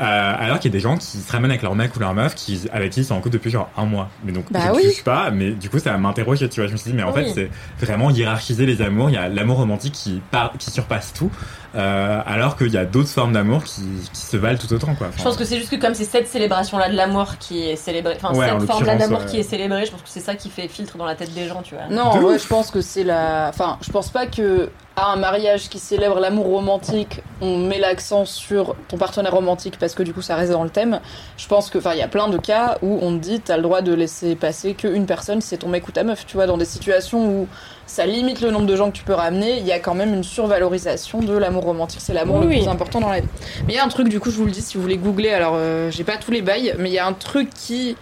Euh, 0.00 0.34
alors 0.38 0.60
qu'il 0.60 0.70
y 0.70 0.72
a 0.72 0.76
des 0.76 0.80
gens 0.80 0.96
qui 0.96 1.18
se 1.18 1.32
ramènent 1.32 1.50
avec 1.50 1.62
leur 1.62 1.74
mec 1.74 1.94
ou 1.96 1.98
leur 1.98 2.14
meuf 2.14 2.34
qui, 2.36 2.60
avec 2.72 2.92
qui 2.92 3.00
ils 3.00 3.04
sont 3.04 3.14
en 3.14 3.20
couple 3.20 3.34
depuis 3.34 3.50
genre 3.50 3.68
un 3.76 3.84
mois. 3.84 4.08
Mais 4.24 4.30
donc, 4.32 4.44
Bah 4.50 4.60
je 4.62 4.68
ne 4.70 4.74
oui. 4.76 4.82
juge 4.84 5.02
pas, 5.02 5.30
mais 5.32 5.50
du 5.50 5.68
coup, 5.70 5.78
ça 5.80 5.96
m'interroge, 5.98 6.38
tu 6.48 6.60
vois. 6.60 6.68
Je 6.68 6.72
me 6.72 6.76
suis 6.76 6.90
dit, 6.92 6.96
mais 6.96 7.02
en 7.02 7.12
Oui. 7.12 7.32
fait, 7.34 7.50
c'est 7.80 7.84
vraiment 7.86 8.08
hiérarchiser 8.10 8.64
les 8.64 8.80
amours. 8.80 9.10
Il 9.10 9.14
y 9.14 9.18
a 9.18 9.28
l'amour 9.28 9.56
romantique 9.56 9.92
qui, 9.94 10.22
par, 10.30 10.52
qui 10.56 10.70
surpasse 10.70 11.12
tout, 11.12 11.30
euh, 11.74 12.20
alors 12.26 12.56
qu'il 12.56 12.72
y 12.72 12.78
a 12.78 12.84
d'autres 12.84 13.08
formes 13.10 13.32
d'amour 13.32 13.62
qui, 13.64 13.82
qui 14.12 14.20
se 14.20 14.36
valent 14.36 14.58
tout 14.58 14.72
autant, 14.72 14.94
quoi. 14.94 15.08
je 15.16 15.22
pense 15.22 15.36
que 15.36 15.44
c'est 15.44 15.58
juste 15.58 15.70
que 15.70 15.76
comme 15.76 15.94
c'est 15.94 16.04
cette 16.04 16.26
célébration 16.26 16.78
là 16.78 16.88
de 16.88 16.96
l'amour 16.96 17.36
qui 17.38 17.68
est 17.68 17.76
célébrée 17.76 18.16
enfin 18.16 18.34
Ouais, 18.34 18.48
cette 18.48 18.66
forme 18.70 18.84
d'amour 18.86 19.20
ouais. 19.20 19.26
qui 19.26 19.38
est 19.38 19.42
célébrée 19.42 19.84
je 19.84 19.90
pense 19.90 20.02
que 20.02 20.08
c'est 20.08 20.20
ça 20.20 20.34
qui 20.34 20.48
fait 20.48 20.68
filtre 20.68 20.96
dans 20.96 21.04
la 21.04 21.14
tête 21.14 21.34
des 21.34 21.46
gens 21.46 21.62
tu 21.62 21.74
vois 21.74 21.84
Non, 21.90 22.18
ouais, 22.22 22.38
je 22.38 22.46
pense 22.46 22.70
que 22.70 22.80
c'est 22.80 23.04
la. 23.04 23.48
Enfin, 23.50 23.78
je 23.82 23.90
pense 23.90 24.08
pas 24.10 24.26
que 24.26 24.70
à 24.96 25.12
un 25.12 25.16
mariage 25.16 25.68
qui 25.68 25.78
célèbre 25.78 26.18
l'amour 26.18 26.46
romantique, 26.46 27.20
on 27.40 27.56
met 27.58 27.78
l'accent 27.78 28.24
sur 28.24 28.74
ton 28.88 28.96
partenaire 28.96 29.32
romantique 29.32 29.78
parce 29.78 29.94
que 29.94 30.02
du 30.02 30.12
coup 30.12 30.22
ça 30.22 30.34
reste 30.34 30.50
dans 30.50 30.64
le 30.64 30.70
thème. 30.70 30.98
Je 31.36 31.46
pense 31.46 31.70
que, 31.70 31.78
enfin, 31.78 31.92
il 31.92 31.98
y 31.98 32.02
a 32.02 32.08
plein 32.08 32.26
de 32.28 32.36
cas 32.38 32.78
où 32.82 32.98
on 33.00 33.12
te 33.16 33.22
dit 33.22 33.40
t'as 33.40 33.56
le 33.56 33.62
droit 33.62 33.80
de 33.80 33.94
laisser 33.94 34.34
passer 34.34 34.74
qu'une 34.74 35.06
personne, 35.06 35.40
c'est 35.40 35.58
ton 35.58 35.68
mec 35.68 35.86
ou 35.86 35.92
ta 35.92 36.02
meuf. 36.02 36.26
Tu 36.26 36.34
vois, 36.36 36.46
dans 36.46 36.56
des 36.56 36.64
situations 36.64 37.24
où 37.42 37.46
ça 37.86 38.06
limite 38.06 38.40
le 38.40 38.50
nombre 38.50 38.66
de 38.66 38.74
gens 38.74 38.90
que 38.90 38.96
tu 38.96 39.04
peux 39.04 39.14
ramener, 39.14 39.58
il 39.58 39.66
y 39.66 39.72
a 39.72 39.78
quand 39.78 39.94
même 39.94 40.12
une 40.12 40.24
survalorisation 40.24 41.20
de 41.20 41.32
l'amour 41.36 41.57
romantique. 41.64 42.00
C'est 42.02 42.12
l'amour 42.14 42.36
Oui, 42.36 42.42
le 42.42 42.48
oui. 42.48 42.58
plus 42.60 42.68
important 42.68 43.00
dans 43.00 43.10
la 43.10 43.20
vie. 43.20 43.28
Mais 43.66 43.72
il 43.74 43.76
y 43.76 43.78
a 43.78 43.84
un 43.84 43.88
truc, 43.88 44.08
du 44.08 44.20
coup, 44.20 44.30
je 44.30 44.36
vous 44.36 44.44
le 44.46 44.50
dis, 44.50 44.60
si 44.62 44.76
vous 44.76 44.82
voulez 44.82 44.96
googler. 44.96 45.30
Alors, 45.30 45.54
euh, 45.56 45.90
j'ai 45.90 46.04
pas 46.04 46.16
tous 46.16 46.30
les 46.30 46.42
bails, 46.42 46.74
mais 46.78 46.90
il 46.90 46.92
y 46.94 46.98
a 46.98 47.06
un 47.06 47.12
truc 47.12 47.50
qui 47.54 47.96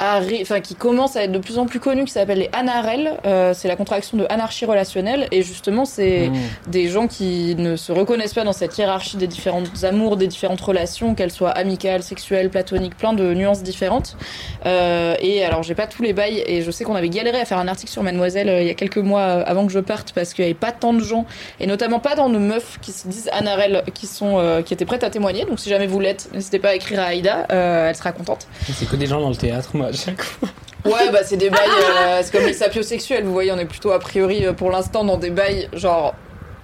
enfin 0.00 0.60
qui 0.60 0.74
commence 0.74 1.16
à 1.16 1.24
être 1.24 1.32
de 1.32 1.38
plus 1.38 1.58
en 1.58 1.66
plus 1.66 1.80
connu 1.80 2.04
qui 2.04 2.12
s'appelle 2.12 2.38
les 2.38 2.50
ANAREL. 2.52 3.18
Euh, 3.26 3.54
c'est 3.54 3.68
la 3.68 3.76
contraction 3.76 4.16
de 4.16 4.26
anarchie 4.28 4.64
relationnelle. 4.64 5.28
Et 5.32 5.42
justement 5.42 5.84
c'est 5.84 6.16
Mmh. 6.26 6.70
des 6.70 6.88
gens 6.88 7.06
qui 7.06 7.54
ne 7.56 7.76
se 7.76 7.92
reconnaissent 7.92 8.34
pas 8.34 8.44
dans 8.44 8.52
cette 8.52 8.76
hiérarchie 8.78 9.16
des 9.16 9.26
différentes 9.26 9.84
amours 9.84 10.16
des 10.16 10.26
différentes 10.26 10.60
relations 10.60 11.14
qu'elles 11.14 11.30
soient 11.30 11.50
amicales 11.50 12.02
sexuelles 12.02 12.50
platoniques 12.50 12.96
plein 12.96 13.12
de 13.12 13.34
nuances 13.34 13.62
différentes. 13.62 14.16
Euh, 14.64 15.14
et 15.20 15.44
alors 15.44 15.62
j'ai 15.62 15.74
pas 15.74 15.86
tous 15.86 16.02
les 16.02 16.12
bails. 16.12 16.42
Et 16.46 16.62
je 16.62 16.70
sais 16.70 16.84
qu'on 16.84 16.94
avait 16.94 17.08
galéré 17.08 17.40
à 17.40 17.44
faire 17.44 17.58
un 17.58 17.68
article 17.68 17.92
sur 17.92 18.02
Mademoiselle 18.02 18.48
euh, 18.48 18.60
il 18.62 18.66
y 18.66 18.70
a 18.70 18.74
quelques 18.74 18.96
mois 18.98 19.22
avant 19.22 19.66
que 19.66 19.72
je 19.72 19.80
parte 19.80 20.12
parce 20.12 20.32
qu'il 20.32 20.44
y 20.44 20.46
avait 20.46 20.54
pas 20.54 20.72
tant 20.72 20.92
de 20.92 21.00
gens. 21.00 21.26
Et 21.60 21.66
notamment 21.66 22.00
pas 22.00 22.14
dans 22.14 22.28
nos 22.28 22.38
meufs 22.38 22.78
qui 22.80 22.92
se 22.92 23.08
disent 23.08 23.30
ANAREL 23.32 23.82
qui 23.94 24.06
sont 24.06 24.62
qui 24.64 24.74
étaient 24.74 24.84
prêtes 24.84 25.04
à 25.04 25.10
témoigner. 25.10 25.44
Donc 25.44 25.60
si 25.60 25.68
jamais 25.68 25.86
vous 25.86 26.00
l'êtes 26.00 26.28
n'hésitez 26.32 26.58
pas 26.58 26.70
à 26.70 26.74
écrire 26.74 27.00
à 27.00 27.04
Aïda. 27.04 27.46
Elle 27.50 27.96
sera 27.96 28.12
contente. 28.12 28.46
C'est 28.72 28.88
que 28.88 28.96
des 28.96 29.06
gens 29.06 29.20
dans 29.20 29.30
le 29.30 29.36
théâtre, 29.36 29.70
moi, 29.74 29.85
à 29.86 29.92
chaque 29.92 30.22
fois. 30.22 30.48
Ouais, 30.84 31.10
bah 31.10 31.20
c'est 31.24 31.36
des 31.36 31.50
bails, 31.50 31.68
euh, 31.68 32.20
c'est 32.22 32.30
comme 32.30 32.46
les 32.46 32.52
sapiosexuels, 32.52 33.24
vous 33.24 33.32
voyez, 33.32 33.50
on 33.50 33.58
est 33.58 33.64
plutôt 33.64 33.90
a 33.90 33.98
priori 33.98 34.46
euh, 34.46 34.52
pour 34.52 34.70
l'instant 34.70 35.02
dans 35.02 35.16
des 35.16 35.30
bails, 35.30 35.68
genre 35.72 36.14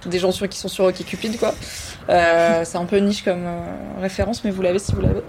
des 0.05 0.19
gens 0.19 0.31
sur, 0.31 0.47
qui 0.47 0.57
sont 0.57 0.67
sur 0.67 0.91
Cupid 0.93 1.37
quoi. 1.39 1.53
Euh, 2.09 2.61
c'est 2.65 2.77
un 2.77 2.85
peu 2.85 2.97
niche 2.97 3.23
comme 3.23 3.45
euh, 3.45 3.61
référence, 4.01 4.43
mais 4.43 4.51
vous 4.51 4.61
l'avez 4.61 4.79
si 4.79 4.93
vous 4.93 5.01
l'avez. 5.01 5.21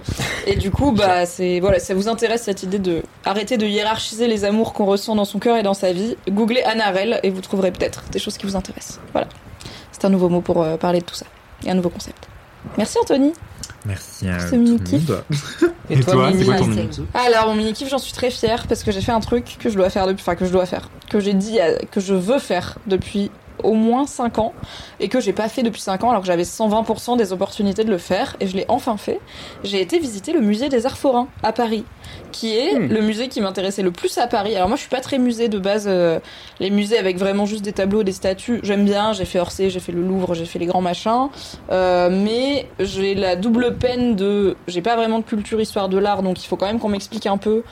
Et 0.46 0.56
du 0.56 0.70
coup, 0.70 0.92
bah 0.92 1.26
c'est 1.26 1.60
voilà, 1.60 1.78
ça 1.78 1.94
vous 1.94 2.08
intéresse 2.08 2.42
cette 2.42 2.62
idée 2.62 2.78
de 2.78 3.02
arrêter 3.24 3.56
de 3.56 3.66
hiérarchiser 3.66 4.26
les 4.26 4.44
amours 4.44 4.72
qu'on 4.72 4.84
ressent 4.84 5.14
dans 5.14 5.24
son 5.24 5.38
cœur 5.38 5.56
et 5.56 5.62
dans 5.62 5.74
sa 5.74 5.92
vie. 5.92 6.16
Googlez 6.28 6.62
Anarel 6.62 7.20
et 7.22 7.30
vous 7.30 7.40
trouverez 7.40 7.70
peut-être 7.70 8.04
des 8.10 8.18
choses 8.18 8.36
qui 8.36 8.46
vous 8.46 8.56
intéressent. 8.56 9.00
Voilà, 9.12 9.28
c'est 9.92 10.04
un 10.04 10.10
nouveau 10.10 10.28
mot 10.28 10.40
pour 10.40 10.62
euh, 10.62 10.76
parler 10.76 11.00
de 11.00 11.04
tout 11.04 11.14
ça 11.14 11.26
et 11.64 11.70
un 11.70 11.74
nouveau 11.74 11.90
concept. 11.90 12.28
Merci 12.76 12.98
Anthony. 12.98 13.32
Merci 13.86 14.28
à 14.28 14.38
Ce 14.40 14.48
tout 14.50 14.54
le 14.56 14.60
monde. 14.62 14.80
Et 15.90 16.00
toi, 16.00 16.30
c'est 16.36 16.44
quoi 16.44 16.56
ton 16.56 16.66
mini 16.66 16.88
Alors 17.12 17.48
mon 17.48 17.54
mini 17.54 17.72
kiff, 17.74 17.88
j'en 17.90 17.98
suis 17.98 18.12
très 18.12 18.30
fière 18.30 18.66
parce 18.66 18.82
que 18.82 18.90
j'ai 18.92 19.02
fait 19.02 19.12
un 19.12 19.20
truc 19.20 19.56
que 19.60 19.68
je 19.68 19.76
dois 19.76 19.90
faire 19.90 20.06
depuis, 20.06 20.22
enfin 20.22 20.34
que 20.36 20.46
je 20.46 20.50
dois 20.52 20.64
faire, 20.66 20.88
que 21.10 21.20
j'ai 21.20 21.34
dit 21.34 21.60
à- 21.60 21.76
que 21.84 22.00
je 22.00 22.14
veux 22.14 22.38
faire 22.38 22.78
depuis 22.86 23.30
au 23.62 23.74
moins 23.74 24.06
5 24.06 24.38
ans 24.38 24.52
et 25.00 25.08
que 25.08 25.20
j'ai 25.20 25.32
pas 25.32 25.48
fait 25.48 25.62
depuis 25.62 25.80
5 25.80 26.04
ans 26.04 26.10
alors 26.10 26.20
que 26.20 26.26
j'avais 26.26 26.42
120% 26.42 27.16
des 27.16 27.32
opportunités 27.32 27.84
de 27.84 27.90
le 27.90 27.98
faire 27.98 28.36
et 28.40 28.46
je 28.46 28.56
l'ai 28.56 28.64
enfin 28.68 28.96
fait. 28.96 29.20
J'ai 29.62 29.80
été 29.80 29.98
visiter 29.98 30.32
le 30.32 30.40
musée 30.40 30.68
des 30.68 30.86
arts 30.86 30.98
forains 30.98 31.28
à 31.42 31.52
Paris, 31.52 31.84
qui 32.32 32.56
est 32.56 32.74
Hmm. 32.74 32.88
le 32.88 33.00
musée 33.00 33.28
qui 33.28 33.40
m'intéressait 33.40 33.82
le 33.82 33.90
plus 33.90 34.18
à 34.18 34.26
Paris. 34.26 34.56
Alors 34.56 34.68
moi 34.68 34.76
je 34.76 34.80
suis 34.80 34.90
pas 34.90 35.00
très 35.00 35.18
musée 35.18 35.48
de 35.48 35.58
base, 35.58 35.84
euh, 35.86 36.18
les 36.60 36.70
musées 36.70 36.98
avec 36.98 37.18
vraiment 37.18 37.46
juste 37.46 37.62
des 37.62 37.72
tableaux, 37.72 38.02
des 38.02 38.12
statues, 38.12 38.60
j'aime 38.62 38.84
bien, 38.84 39.12
j'ai 39.12 39.24
fait 39.24 39.38
Orsay, 39.38 39.70
j'ai 39.70 39.80
fait 39.80 39.92
le 39.92 40.02
Louvre, 40.02 40.34
j'ai 40.34 40.44
fait 40.44 40.58
les 40.58 40.66
grands 40.66 40.82
machins, 40.82 41.28
euh, 41.70 42.08
mais 42.10 42.68
j'ai 42.80 43.14
la 43.14 43.36
double 43.36 43.76
peine 43.76 44.16
de, 44.16 44.56
j'ai 44.66 44.82
pas 44.82 44.96
vraiment 44.96 45.18
de 45.18 45.24
culture 45.24 45.60
histoire 45.60 45.88
de 45.88 45.98
l'art 45.98 46.22
donc 46.22 46.42
il 46.42 46.46
faut 46.46 46.56
quand 46.56 46.66
même 46.66 46.78
qu'on 46.78 46.88
m'explique 46.88 47.26
un 47.26 47.38
peu. 47.38 47.62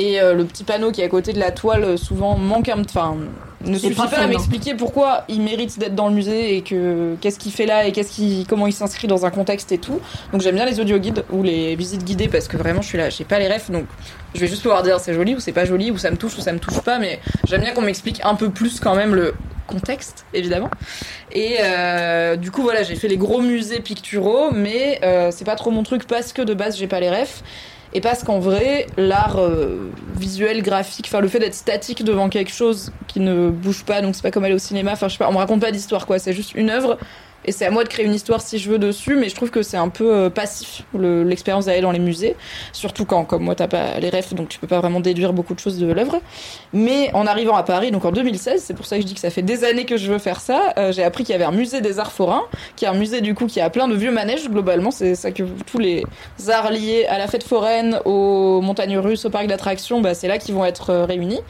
Et 0.00 0.18
euh, 0.18 0.32
le 0.32 0.46
petit 0.46 0.64
panneau 0.64 0.92
qui 0.92 1.02
est 1.02 1.04
à 1.04 1.08
côté 1.08 1.34
de 1.34 1.38
la 1.38 1.50
toile 1.50 1.84
euh, 1.84 1.96
souvent 1.98 2.36
manque 2.38 2.70
un 2.70 2.80
enfin 2.80 3.18
ne 3.66 3.76
suffit 3.76 3.94
pas 3.94 4.04
à 4.04 4.22
hein. 4.22 4.26
m'expliquer 4.28 4.74
pourquoi 4.74 5.24
il 5.28 5.42
mérite 5.42 5.78
d'être 5.78 5.94
dans 5.94 6.08
le 6.08 6.14
musée 6.14 6.56
et 6.56 6.62
que 6.62 7.16
qu'est-ce 7.20 7.38
qu'il 7.38 7.52
fait 7.52 7.66
là 7.66 7.84
et 7.84 7.92
qu'est-ce 7.92 8.10
qui 8.10 8.46
comment 8.48 8.66
il 8.66 8.72
s'inscrit 8.72 9.08
dans 9.08 9.26
un 9.26 9.30
contexte 9.30 9.72
et 9.72 9.78
tout. 9.78 10.00
Donc 10.32 10.40
j'aime 10.40 10.54
bien 10.54 10.64
les 10.64 10.80
audio 10.80 10.98
guides 10.98 11.24
ou 11.30 11.42
les 11.42 11.76
visites 11.76 12.02
guidées 12.02 12.28
parce 12.28 12.48
que 12.48 12.56
vraiment 12.56 12.80
je 12.80 12.88
suis 12.88 12.96
là, 12.96 13.10
j'ai 13.10 13.24
pas 13.24 13.38
les 13.38 13.52
refs 13.52 13.70
donc 13.70 13.84
je 14.34 14.40
vais 14.40 14.46
juste 14.46 14.62
pouvoir 14.62 14.82
dire 14.82 14.98
c'est 15.00 15.12
joli 15.12 15.34
ou 15.34 15.40
c'est 15.40 15.52
pas 15.52 15.66
joli 15.66 15.90
ou 15.90 15.98
ça 15.98 16.10
me 16.10 16.16
touche 16.16 16.38
ou 16.38 16.40
ça 16.40 16.54
me 16.54 16.58
touche 16.58 16.80
pas 16.80 16.98
mais 16.98 17.20
j'aime 17.46 17.60
bien 17.60 17.72
qu'on 17.72 17.82
m'explique 17.82 18.22
un 18.24 18.36
peu 18.36 18.48
plus 18.48 18.80
quand 18.80 18.94
même 18.94 19.14
le 19.14 19.34
contexte 19.66 20.24
évidemment. 20.32 20.70
Et 21.32 21.58
euh, 21.60 22.36
du 22.36 22.50
coup 22.50 22.62
voilà, 22.62 22.82
j'ai 22.82 22.96
fait 22.96 23.08
les 23.08 23.18
gros 23.18 23.42
musées 23.42 23.80
picturaux 23.80 24.50
mais 24.52 24.98
euh, 25.02 25.30
c'est 25.30 25.44
pas 25.44 25.56
trop 25.56 25.70
mon 25.70 25.82
truc 25.82 26.06
parce 26.06 26.32
que 26.32 26.40
de 26.40 26.54
base 26.54 26.78
j'ai 26.78 26.86
pas 26.86 27.00
les 27.00 27.10
refs. 27.10 27.42
Et 27.92 28.00
parce 28.00 28.22
qu'en 28.22 28.38
vrai, 28.38 28.86
l'art 28.96 29.38
euh, 29.38 29.90
visuel, 30.16 30.62
graphique, 30.62 31.06
enfin 31.08 31.20
le 31.20 31.26
fait 31.26 31.40
d'être 31.40 31.54
statique 31.54 32.04
devant 32.04 32.28
quelque 32.28 32.52
chose 32.52 32.92
qui 33.08 33.18
ne 33.18 33.50
bouge 33.50 33.84
pas, 33.84 34.00
donc 34.00 34.14
c'est 34.14 34.22
pas 34.22 34.30
comme 34.30 34.44
aller 34.44 34.54
au 34.54 34.58
cinéma, 34.58 34.92
enfin 34.92 35.08
je 35.08 35.14
sais 35.14 35.18
pas, 35.18 35.28
on 35.28 35.32
me 35.32 35.38
raconte 35.38 35.60
pas 35.60 35.72
d'histoire 35.72 36.06
quoi, 36.06 36.20
c'est 36.20 36.32
juste 36.32 36.54
une 36.54 36.70
œuvre 36.70 36.98
et 37.44 37.52
c'est 37.52 37.66
à 37.66 37.70
moi 37.70 37.84
de 37.84 37.88
créer 37.88 38.04
une 38.06 38.14
histoire 38.14 38.40
si 38.40 38.58
je 38.58 38.70
veux 38.70 38.78
dessus, 38.78 39.16
mais 39.16 39.28
je 39.28 39.34
trouve 39.34 39.50
que 39.50 39.62
c'est 39.62 39.76
un 39.76 39.88
peu 39.88 40.12
euh, 40.14 40.30
passif 40.30 40.82
le- 40.94 41.22
l'expérience 41.24 41.66
d'aller 41.66 41.80
dans 41.80 41.90
les 41.92 41.98
musées, 41.98 42.36
surtout 42.72 43.04
quand 43.04 43.24
comme 43.24 43.42
moi 43.44 43.54
t'as 43.54 43.68
pas 43.68 43.98
les 44.00 44.10
refs 44.10 44.34
donc 44.34 44.48
tu 44.48 44.58
peux 44.58 44.66
pas 44.66 44.78
vraiment 44.80 45.00
déduire 45.00 45.32
beaucoup 45.32 45.54
de 45.54 45.58
choses 45.60 45.78
de 45.78 45.90
l'œuvre. 45.92 46.20
Mais 46.72 47.10
en 47.14 47.26
arrivant 47.26 47.56
à 47.56 47.62
Paris, 47.62 47.90
donc 47.90 48.04
en 48.04 48.12
2016, 48.12 48.62
c'est 48.64 48.74
pour 48.74 48.86
ça 48.86 48.96
que 48.96 49.02
je 49.02 49.06
dis 49.06 49.14
que 49.14 49.20
ça 49.20 49.30
fait 49.30 49.42
des 49.42 49.64
années 49.64 49.84
que 49.86 49.96
je 49.96 50.10
veux 50.12 50.18
faire 50.18 50.40
ça, 50.40 50.72
euh, 50.78 50.92
j'ai 50.92 51.02
appris 51.02 51.24
qu'il 51.24 51.32
y 51.32 51.36
avait 51.36 51.44
un 51.44 51.50
musée 51.52 51.80
des 51.80 51.98
arts 51.98 52.12
forains, 52.12 52.42
qui 52.76 52.84
est 52.84 52.88
un 52.88 52.94
musée 52.94 53.20
du 53.20 53.34
coup 53.34 53.46
qui 53.46 53.60
a 53.60 53.70
plein 53.70 53.88
de 53.88 53.94
vieux 53.94 54.10
manèges 54.12 54.48
globalement, 54.48 54.90
c'est 54.90 55.14
ça 55.14 55.30
que 55.30 55.42
tous 55.66 55.78
les 55.78 56.04
arts 56.48 56.70
liés 56.70 57.06
à 57.08 57.18
la 57.18 57.26
fête 57.26 57.42
foraine, 57.44 58.00
aux 58.04 58.60
montagnes 58.60 58.98
russes, 58.98 59.24
au 59.24 59.30
parc 59.30 59.46
d'attractions, 59.46 60.00
bah, 60.00 60.14
c'est 60.14 60.28
là 60.28 60.38
qu'ils 60.38 60.54
vont 60.54 60.64
être 60.64 60.90
euh, 60.90 61.04
réunis. 61.04 61.40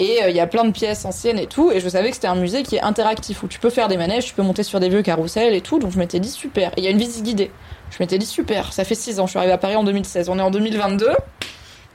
Et 0.00 0.22
euh, 0.22 0.30
il 0.30 0.36
y 0.36 0.40
a 0.40 0.46
plein 0.46 0.64
de 0.64 0.72
pièces 0.72 1.04
anciennes 1.04 1.38
et 1.38 1.46
tout. 1.46 1.70
Et 1.70 1.78
je 1.78 1.88
savais 1.88 2.08
que 2.08 2.14
c'était 2.14 2.26
un 2.26 2.34
musée 2.34 2.62
qui 2.62 2.76
est 2.76 2.82
interactif, 2.82 3.42
où 3.42 3.48
tu 3.48 3.60
peux 3.60 3.70
faire 3.70 3.86
des 3.86 3.98
manèges, 3.98 4.24
tu 4.24 4.34
peux 4.34 4.42
monter 4.42 4.62
sur 4.62 4.80
des 4.80 4.88
vieux 4.88 5.02
carrousels 5.02 5.54
et 5.54 5.60
tout. 5.60 5.78
Donc 5.78 5.92
je 5.92 5.98
m'étais 5.98 6.18
dit 6.18 6.30
super. 6.30 6.70
Et 6.76 6.80
il 6.80 6.84
y 6.84 6.88
a 6.88 6.90
une 6.90 6.98
visite 6.98 7.22
guidée. 7.22 7.50
Je 7.90 7.96
m'étais 8.00 8.18
dit 8.18 8.26
super, 8.26 8.72
ça 8.72 8.84
fait 8.84 8.94
6 8.94 9.20
ans, 9.20 9.26
je 9.26 9.30
suis 9.30 9.38
arrivée 9.38 9.52
à 9.52 9.58
Paris 9.58 9.76
en 9.76 9.84
2016. 9.84 10.28
On 10.28 10.38
est 10.38 10.42
en 10.42 10.50
2022. 10.50 11.08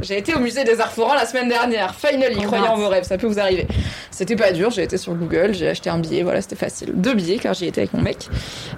J'ai 0.02 0.18
été 0.18 0.34
au 0.36 0.40
musée 0.40 0.64
des 0.66 0.82
arts 0.82 0.92
forains 0.92 1.16
la 1.16 1.26
semaine 1.26 1.48
dernière. 1.48 1.96
Finally, 1.96 2.42
croyez 2.44 2.68
en 2.68 2.76
vos 2.76 2.90
rêves, 2.90 3.06
ça 3.06 3.18
peut 3.18 3.28
vous 3.28 3.40
arriver. 3.40 3.66
C'était 4.12 4.36
pas 4.36 4.52
dur, 4.52 4.70
j'ai 4.70 4.84
été 4.84 4.98
sur 4.98 5.14
Google, 5.14 5.54
j'ai 5.54 5.70
acheté 5.70 5.90
un 5.90 5.98
billet, 5.98 6.22
voilà, 6.24 6.42
c'était 6.42 6.58
facile. 6.58 6.92
Deux 6.94 7.14
billets 7.14 7.38
car 7.38 7.54
j'y 7.54 7.66
étais 7.68 7.82
avec 7.82 7.94
mon 7.94 8.02
mec. 8.02 8.28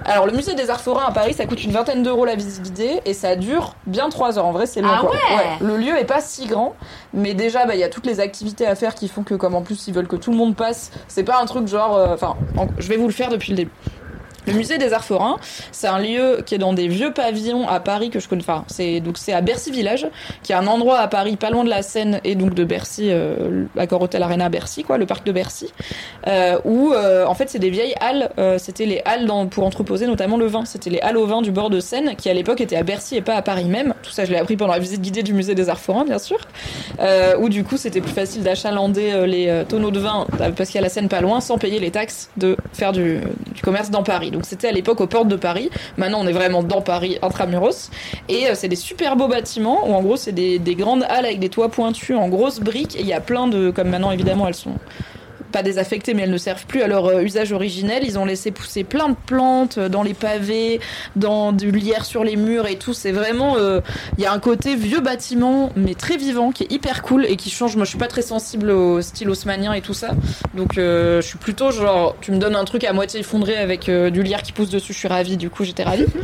Alors 0.06 0.26
le 0.28 0.32
musée 0.32 0.54
des 0.54 0.70
arts 0.70 0.80
forains 0.82 1.06
à 1.08 1.12
Paris, 1.12 1.34
ça 1.34 1.46
coûte 1.46 1.64
une 1.64 1.72
vingtaine 1.72 2.04
d'euros 2.04 2.24
la 2.26 2.36
visite 2.36 2.62
guidée 2.62 3.02
et 3.06 3.14
ça 3.14 3.36
dure 3.36 3.74
bien 3.88 4.10
trois 4.10 4.38
heures. 4.38 4.46
En 4.46 4.52
vrai, 4.52 4.68
c'est 4.68 4.82
long. 4.82 4.90
Ah 4.94 5.00
quoi. 5.02 5.12
ouais 5.12 5.46
Le 5.60 5.78
lieu 5.78 5.98
est 5.98 6.06
pas 6.06 6.22
si 6.22 6.46
grand, 6.46 6.76
mais 7.14 7.34
déjà, 7.34 7.66
bah, 7.66 7.74
il 7.74 7.80
y 7.80 7.84
a 7.84 7.90
toutes 7.90 8.06
les 8.06 8.20
activités 8.20 8.68
à 8.68 8.76
faire 8.76 8.94
qui 8.94 9.08
font 9.08 9.24
que, 9.24 9.34
comme 9.34 9.56
en 9.56 9.62
plus 9.64 9.88
ils 9.88 9.94
veulent 9.94 10.08
que 10.08 10.16
tout 10.18 10.32
le 10.32 10.38
monde 10.38 10.56
passe, 10.56 10.92
c'est 11.08 11.24
pas 11.24 11.42
un 11.42 11.46
truc 11.46 11.68
genre. 11.68 11.96
euh, 11.98 12.14
Enfin, 12.14 12.36
en- 12.58 12.68
je 12.78 12.88
vais 12.90 12.98
vous 12.98 13.08
le 13.08 13.14
faire 13.14 13.30
depuis 13.30 13.52
le 13.52 13.58
début. 13.58 13.72
Le 14.48 14.54
musée 14.54 14.78
des 14.78 14.94
Arts 14.94 15.04
Forains, 15.04 15.38
c'est 15.74 15.88
un 15.88 16.00
lieu 16.00 16.42
qui 16.46 16.56
est 16.56 16.58
dans 16.58 16.72
des 16.72 16.88
vieux 16.88 17.12
pavillons 17.12 17.68
à 17.68 17.82
Paris 17.82 18.10
que 18.10 18.20
je 18.22 18.30
connais. 18.30 18.42
Enfin, 18.42 18.64
c'est 18.68 19.02
à 19.34 19.42
Bercy 19.42 19.72
Village, 19.72 20.08
qui 20.42 20.54
est 20.54 20.56
un 20.56 20.68
endroit 20.68 21.00
à 21.00 21.08
Paris 21.10 21.36
pas 21.36 21.50
loin 21.50 21.66
de 21.66 21.70
la 21.70 21.82
Seine 21.82 22.22
et 22.24 22.36
donc 22.36 22.54
de 22.54 22.64
Bercy, 22.64 23.10
euh, 23.10 23.66
l'accord 23.76 24.02
Hôtel 24.02 24.24
Arena 24.24 24.48
Bercy, 24.48 24.84
quoi, 24.84 24.98
le 24.98 25.06
parc 25.06 25.26
de 25.26 25.34
Bercy, 25.34 25.74
euh, 26.28 26.58
où 26.64 26.94
euh, 26.94 27.26
en 27.26 27.36
fait 27.36 27.50
c'est 27.50 27.60
des 27.60 27.70
vieilles 27.70 27.96
halles. 28.00 28.30
euh, 28.40 28.58
c'était 28.58 28.86
les 28.86 29.02
halles 29.04 29.30
pour 29.52 29.66
entreposer 29.66 30.08
notamment 30.08 30.38
le 30.38 30.46
vin. 30.46 30.64
C'était 30.64 30.90
les 30.90 31.00
halles 31.02 31.18
au 31.18 31.26
vin 31.26 31.42
du 31.42 31.52
bord 31.52 31.70
de 31.70 31.82
Seine, 31.82 32.16
qui 32.16 32.30
à 32.30 32.34
l'époque 32.34 32.62
étaient 32.62 32.78
à 32.78 32.84
Bercy 32.84 33.18
et 33.18 33.22
pas 33.22 33.36
à 33.36 33.42
Paris 33.42 33.66
même. 33.66 33.94
Tout 34.02 34.12
ça, 34.12 34.24
je 34.24 34.32
l'ai 34.32 34.38
appris 34.38 34.56
pendant 34.56 34.74
la 34.74 34.80
visite 34.80 35.02
guidée 35.02 35.24
du 35.24 35.34
musée 35.34 35.56
des 35.56 35.68
Arts 35.68 35.80
Forains, 35.80 36.06
bien 36.06 36.20
sûr. 36.20 36.38
Où 37.40 37.50
du 37.50 37.66
coup 37.66 37.76
c'était 37.76 38.02
plus 38.02 38.14
facile 38.14 38.44
d'achalander 38.44 39.26
les 39.28 39.64
tonneaux 39.68 39.92
de 39.92 40.00
vin 40.00 40.26
parce 40.56 40.70
qu'il 40.70 40.76
y 40.76 40.78
a 40.78 40.82
la 40.82 40.90
Seine 40.90 41.10
pas 41.10 41.20
loin 41.20 41.42
sans 41.42 41.58
payer 41.58 41.80
les 41.80 41.92
taxes 41.92 42.30
de 42.38 42.56
faire 42.72 42.94
du 42.94 43.22
commerce 43.62 43.90
dans 43.90 44.04
Paris. 44.04 44.32
Donc 44.38 44.46
c'était 44.46 44.68
à 44.68 44.72
l'époque 44.72 45.02
aux 45.02 45.08
portes 45.08 45.30
de 45.30 45.36
Paris. 45.36 45.72
Maintenant 45.98 46.20
on 46.22 46.28
est 46.28 46.32
vraiment 46.32 46.62
dans 46.62 46.82
Paris 46.82 47.18
intramuros 47.24 47.90
et 48.30 48.48
euh, 48.48 48.52
c'est 48.54 48.68
des 48.68 48.76
super 48.76 49.16
beaux 49.16 49.28
bâtiments 49.28 49.90
où 49.90 49.96
en 49.96 50.04
gros 50.04 50.16
c'est 50.16 50.32
des, 50.32 50.60
des 50.60 50.76
grandes 50.76 51.02
halles 51.10 51.26
avec 51.26 51.40
des 51.40 51.50
toits 51.50 51.70
pointus 51.70 52.16
en 52.16 52.30
grosses 52.30 52.60
briques 52.60 52.96
et 52.96 53.00
il 53.00 53.08
y 53.08 53.14
a 53.14 53.20
plein 53.20 53.48
de 53.48 53.72
comme 53.72 53.90
maintenant 53.90 54.12
évidemment 54.12 54.48
elles 54.48 54.54
sont 54.54 54.76
pas 55.52 55.64
désaffectées 55.64 56.14
mais 56.14 56.24
elles 56.24 56.32
ne 56.32 56.38
servent 56.38 56.66
plus 56.66 56.82
à 56.82 56.88
leur 56.88 57.06
euh, 57.06 57.22
usage 57.22 57.52
originel. 57.52 58.04
Ils 58.04 58.18
ont 58.20 58.26
laissé 58.26 58.52
pousser 58.52 58.84
plein 58.84 59.10
de 59.10 59.16
plantes 59.26 59.78
euh, 59.78 59.90
dans 59.90 60.04
les 60.04 60.14
pavés, 60.14 60.80
dans 61.16 61.52
du 61.52 61.72
lierre 61.72 62.06
sur 62.06 62.24
les 62.24 62.36
murs 62.36 62.68
et 62.68 62.78
tout. 62.78 62.94
C'est 62.94 63.12
vraiment 63.12 63.58
euh, 63.58 63.82
il 64.18 64.24
y 64.24 64.28
a 64.28 64.32
un 64.32 64.40
côté 64.40 64.76
vieux 64.76 65.00
bâtiment, 65.00 65.72
mais 65.76 65.96
très 65.96 66.18
vivant, 66.18 66.52
qui 66.52 66.64
est 66.64 66.72
hyper 66.72 67.02
cool 67.02 67.26
et 67.26 67.36
qui 67.36 67.50
change. 67.50 67.76
Moi, 67.76 67.86
je 67.86 67.90
suis 67.90 67.98
pas 67.98 68.08
très 68.08 68.22
sensible 68.22 68.70
au 68.70 69.02
style 69.02 69.30
haussmanien 69.30 69.74
et 69.74 69.82
tout 69.82 69.94
ça. 69.94 70.12
Donc, 70.54 70.78
euh, 70.78 71.22
je 71.22 71.28
suis 71.28 71.38
plutôt 71.38 71.72
genre, 71.72 72.16
tu 72.22 72.32
me 72.32 72.38
donnes 72.38 72.56
un 72.56 72.66
truc 72.66 72.84
à 72.84 72.94
moitié 72.94 73.20
effondré 73.20 73.58
avec 73.58 73.90
euh, 73.90 74.10
du 74.10 74.24
lierre 74.24 74.44
qui 74.44 74.52
pousse 74.52 74.70
dessus, 74.70 74.94
je 74.94 75.00
suis 75.00 75.08
ravie. 75.08 75.38
Du 75.38 75.50
coup, 75.50 75.64
j'étais 75.64 75.84
ravie. 75.84 76.06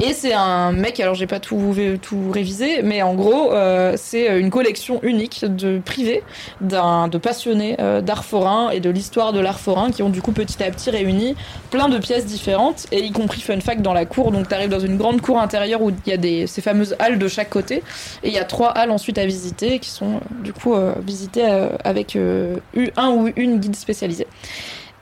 Et 0.00 0.14
c'est 0.14 0.32
un 0.32 0.72
mec, 0.72 0.98
alors 0.98 1.14
j'ai 1.14 1.28
pas 1.28 1.38
tout, 1.38 1.76
tout 2.00 2.30
révisé, 2.32 2.82
mais 2.82 3.02
en 3.02 3.14
gros, 3.14 3.52
c'est 3.94 4.40
une 4.40 4.50
collection 4.50 4.98
unique 5.02 5.44
de 5.44 5.78
privés 5.78 6.24
d'un 6.60 7.06
de 7.06 7.18
passionnés 7.18 7.76
d'art 8.02 8.24
forain 8.24 8.71
et 8.74 8.80
de 8.80 8.90
l'histoire 8.90 9.32
de 9.32 9.40
l'art 9.40 9.60
forain 9.60 9.90
qui 9.90 10.02
ont 10.02 10.10
du 10.10 10.22
coup 10.22 10.32
petit 10.32 10.62
à 10.62 10.70
petit 10.70 10.90
réuni 10.90 11.34
plein 11.70 11.88
de 11.88 11.98
pièces 11.98 12.26
différentes 12.26 12.86
et 12.92 13.04
y 13.04 13.12
compris 13.12 13.40
fun 13.40 13.60
fact 13.60 13.82
dans 13.82 13.92
la 13.92 14.04
cour. 14.04 14.30
Donc 14.32 14.48
t'arrives 14.48 14.70
dans 14.70 14.80
une 14.80 14.96
grande 14.96 15.20
cour 15.20 15.40
intérieure 15.40 15.82
où 15.82 15.90
il 16.06 16.12
y 16.12 16.42
a 16.42 16.46
ces 16.46 16.60
fameuses 16.60 16.96
halles 16.98 17.18
de 17.18 17.28
chaque 17.28 17.50
côté 17.50 17.82
et 18.22 18.28
il 18.28 18.32
y 18.32 18.38
a 18.38 18.44
trois 18.44 18.70
halles 18.70 18.90
ensuite 18.90 19.18
à 19.18 19.26
visiter 19.26 19.78
qui 19.78 19.90
sont 19.90 20.16
euh, 20.16 20.42
du 20.42 20.52
coup 20.52 20.74
euh, 20.74 20.94
visitées 21.04 21.44
euh, 21.44 21.70
avec 21.84 22.16
un 22.16 23.10
ou 23.10 23.30
une 23.36 23.58
guide 23.58 23.76
spécialisée. 23.76 24.26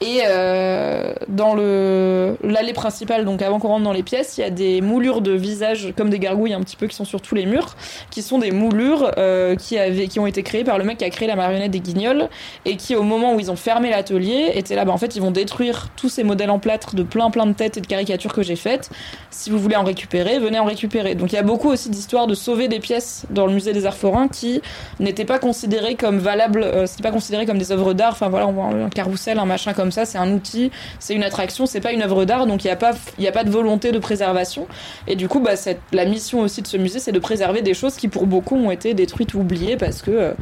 Et 0.01 0.23
euh, 0.25 1.13
dans 1.29 1.55
le 1.55 2.37
l'allée 2.43 2.73
principale, 2.73 3.27
donc 3.27 3.43
avant 3.43 3.59
qu'on 3.59 3.69
rentre 3.69 3.85
dans 3.85 3.93
les 3.93 4.03
pièces, 4.03 4.39
il 4.39 4.41
y 4.41 4.45
a 4.45 4.51
des 4.51 4.81
moulures 4.81 5.21
de 5.21 5.33
visages 5.33 5.93
comme 5.95 6.09
des 6.09 6.19
gargouilles 6.19 6.55
un 6.55 6.61
petit 6.61 6.77
peu 6.77 6.87
qui 6.87 6.97
sont 6.97 7.05
sur 7.05 7.21
tous 7.21 7.35
les 7.35 7.45
murs, 7.45 7.77
qui 8.11 8.23
sont 8.23 8.39
des 8.39 8.51
moulures 8.51 9.13
euh, 9.19 9.57
qui 9.57 9.77
avaient 9.79 10.09
qui 10.09 10.19
ont 10.19 10.27
été 10.27 10.43
créées 10.43 10.65
par 10.65 10.79
le 10.79 10.85
mec 10.85 10.99
qui 10.99 11.05
a 11.05 11.11
créé 11.11 11.29
la 11.29 11.37
marionnette 11.37 11.71
des 11.71 11.81
Guignols 11.81 12.31
et 12.65 12.77
qui 12.77 12.97
au 12.97 13.03
moment 13.03 13.35
où 13.35 13.41
ils 13.41 13.51
ont 13.51 13.57
fermé 13.57 13.91
l'atelier 13.91 14.53
étaient 14.55 14.75
là. 14.75 14.87
Bah, 14.87 14.93
en 14.93 14.99
fait, 14.99 15.17
ils 15.17 15.23
vont 15.23 15.33
détruire 15.33 15.89
tous 15.97 16.09
ces 16.09 16.25
modèles 16.25 16.51
en 16.51 16.59
plâtre 16.59 16.95
de 16.95 17.03
plein 17.03 17.31
plein 17.31 17.47
de 17.47 17.53
têtes 17.53 17.77
et 17.77 17.83
de 17.83 17.87
caricatures 17.87 18.33
que 18.33 18.43
j'ai 18.43 18.57
faites. 18.57 18.91
Si 19.31 19.51
vous 19.51 19.59
voulez 19.59 19.77
en 19.77 19.85
récupérer, 19.85 20.39
venez 20.39 20.59
en 20.59 20.65
récupérer. 20.65 21.15
Donc 21.15 21.33
il 21.33 21.37
y 21.37 21.39
a 21.39 21.43
beaucoup 21.43 21.69
aussi 21.69 21.91
d'histoires 21.91 22.27
de 22.27 22.35
sauver 22.35 22.69
des 22.69 22.81
pièces 22.81 23.27
dans 23.29 23.47
le 23.47 23.53
musée 23.53 23.75
des 23.75 23.85
Arts 23.85 23.99
Forains 23.99 24.29
qui 24.29 24.63
n'étaient 24.99 25.27
pas 25.27 25.39
considérées 25.39 25.95
comme 25.95 26.19
valables, 26.19 26.63
euh, 26.63 26.87
c'était 26.87 27.03
pas 27.03 27.13
considéré 27.13 27.45
comme 27.45 27.59
des 27.59 27.71
œuvres 27.71 27.93
d'art. 27.93 28.13
Enfin 28.13 28.31
voilà, 28.31 28.49
on 28.49 28.53
voit 28.53 28.65
un 28.65 28.89
carrousel, 28.89 29.39
un 29.39 29.45
machin 29.45 29.75
comme 29.75 29.90
ça, 29.91 30.05
c'est 30.05 30.19
un 30.19 30.33
outil, 30.33 30.71
c'est 30.99 31.15
une 31.15 31.25
attraction, 31.25 31.67
c'est 31.67 31.81
pas 31.81 31.93
une 31.93 32.03
œuvre 32.03 32.25
d'art, 32.25 32.47
donc 32.47 32.65
il 32.65 32.69
n'y 32.69 32.73
a 32.73 32.77
pas, 32.77 32.93
a 32.93 33.33
pas 33.33 33.45
de 33.45 33.51
volonté 33.51 33.93
de 33.93 33.99
préservation. 33.99 34.67
Et 35.07 35.17
du 35.17 35.29
coup, 35.29 35.41
bah, 35.41 35.53
la 35.93 36.05
mission 36.05 36.41
aussi 36.41 36.63
de 36.63 36.67
ce 36.67 36.77
musée, 36.77 36.99
c'est 36.99 37.13
de 37.13 37.19
préserver 37.19 37.63
des 37.63 37.75
choses 37.75 37.97
qui 37.97 38.09
pour 38.09 38.27
beaucoup 38.27 38.57
ont 38.57 38.71
été 38.71 38.95
détruites 38.95 39.35
ou 39.35 39.41
oubliées 39.41 39.77
parce 39.77 40.03
que 40.03 40.11
euh, 40.11 40.33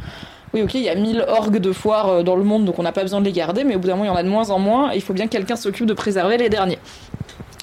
oui, 0.53 0.63
ok, 0.63 0.73
il 0.73 0.81
y 0.81 0.89
a 0.89 0.95
1000 0.95 1.25
orgues 1.27 1.59
de 1.59 1.71
foire 1.71 2.09
euh, 2.09 2.23
dans 2.23 2.35
le 2.35 2.43
monde, 2.43 2.65
donc 2.65 2.79
on 2.79 2.83
n'a 2.83 2.91
pas 2.91 3.03
besoin 3.03 3.19
de 3.19 3.25
les 3.25 3.31
garder, 3.31 3.63
mais 3.63 3.75
au 3.75 3.79
bout 3.79 3.87
d'un 3.87 3.93
moment, 3.93 4.05
il 4.05 4.07
y 4.07 4.11
en 4.11 4.15
a 4.15 4.23
de 4.23 4.29
moins 4.29 4.49
en 4.49 4.59
moins, 4.59 4.91
et 4.91 4.95
il 4.95 5.01
faut 5.01 5.13
bien 5.13 5.25
que 5.25 5.31
quelqu'un 5.31 5.55
s'occupe 5.55 5.85
de 5.85 5.93
préserver 5.93 6.37
les 6.37 6.49
derniers. 6.49 6.79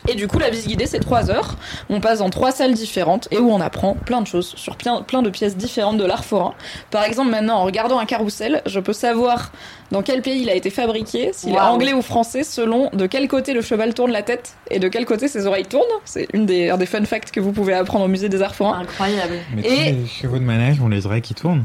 Et 0.08 0.14
du 0.14 0.28
coup, 0.28 0.38
la 0.38 0.50
visite 0.50 0.68
guidée, 0.68 0.86
c'est 0.86 1.00
3 1.00 1.30
heures. 1.30 1.56
On 1.90 2.00
passe 2.00 2.18
dans 2.20 2.30
trois 2.30 2.52
salles 2.52 2.74
différentes 2.74 3.28
et 3.30 3.38
où 3.38 3.50
on 3.50 3.60
apprend 3.60 3.94
plein 3.94 4.20
de 4.20 4.26
choses 4.26 4.54
sur 4.56 4.76
plein, 4.76 5.22
de 5.22 5.30
pièces 5.30 5.56
différentes 5.56 5.96
de 5.98 6.04
l'art 6.04 6.24
forain. 6.24 6.54
Par 6.90 7.04
exemple, 7.04 7.30
maintenant, 7.30 7.56
en 7.56 7.64
regardant 7.64 7.98
un 7.98 8.06
carrousel, 8.06 8.62
je 8.66 8.78
peux 8.80 8.92
savoir 8.92 9.50
dans 9.90 10.02
quel 10.02 10.22
pays 10.22 10.42
il 10.42 10.50
a 10.50 10.54
été 10.54 10.70
fabriqué, 10.70 11.30
s'il 11.32 11.54
est 11.54 11.58
anglais 11.58 11.92
ou 11.92 12.02
français, 12.02 12.44
selon 12.44 12.90
de 12.92 13.06
quel 13.06 13.28
côté 13.28 13.52
le 13.52 13.62
cheval 13.62 13.94
tourne 13.94 14.10
la 14.12 14.22
tête 14.22 14.54
et 14.70 14.78
de 14.78 14.88
quel 14.88 15.06
côté 15.06 15.28
ses 15.28 15.46
oreilles 15.46 15.66
tournent. 15.66 15.82
C'est 16.04 16.26
une 16.32 16.46
des, 16.46 16.70
un 16.70 16.76
des 16.76 16.86
fun 16.86 17.04
facts 17.04 17.30
que 17.30 17.40
vous 17.40 17.52
pouvez 17.52 17.72
apprendre 17.74 18.04
au 18.04 18.08
musée 18.08 18.28
des 18.28 18.42
arts 18.42 18.54
forains. 18.54 18.80
Incroyable. 18.80 19.34
Mais 19.54 19.62
Et- 19.62 19.68
tous 19.92 20.00
les 20.00 20.06
chevaux 20.06 20.38
de 20.38 20.44
manège 20.44 20.80
ont 20.80 20.88
les 20.88 21.06
oreilles 21.06 21.22
qui 21.22 21.34
tournent. 21.34 21.64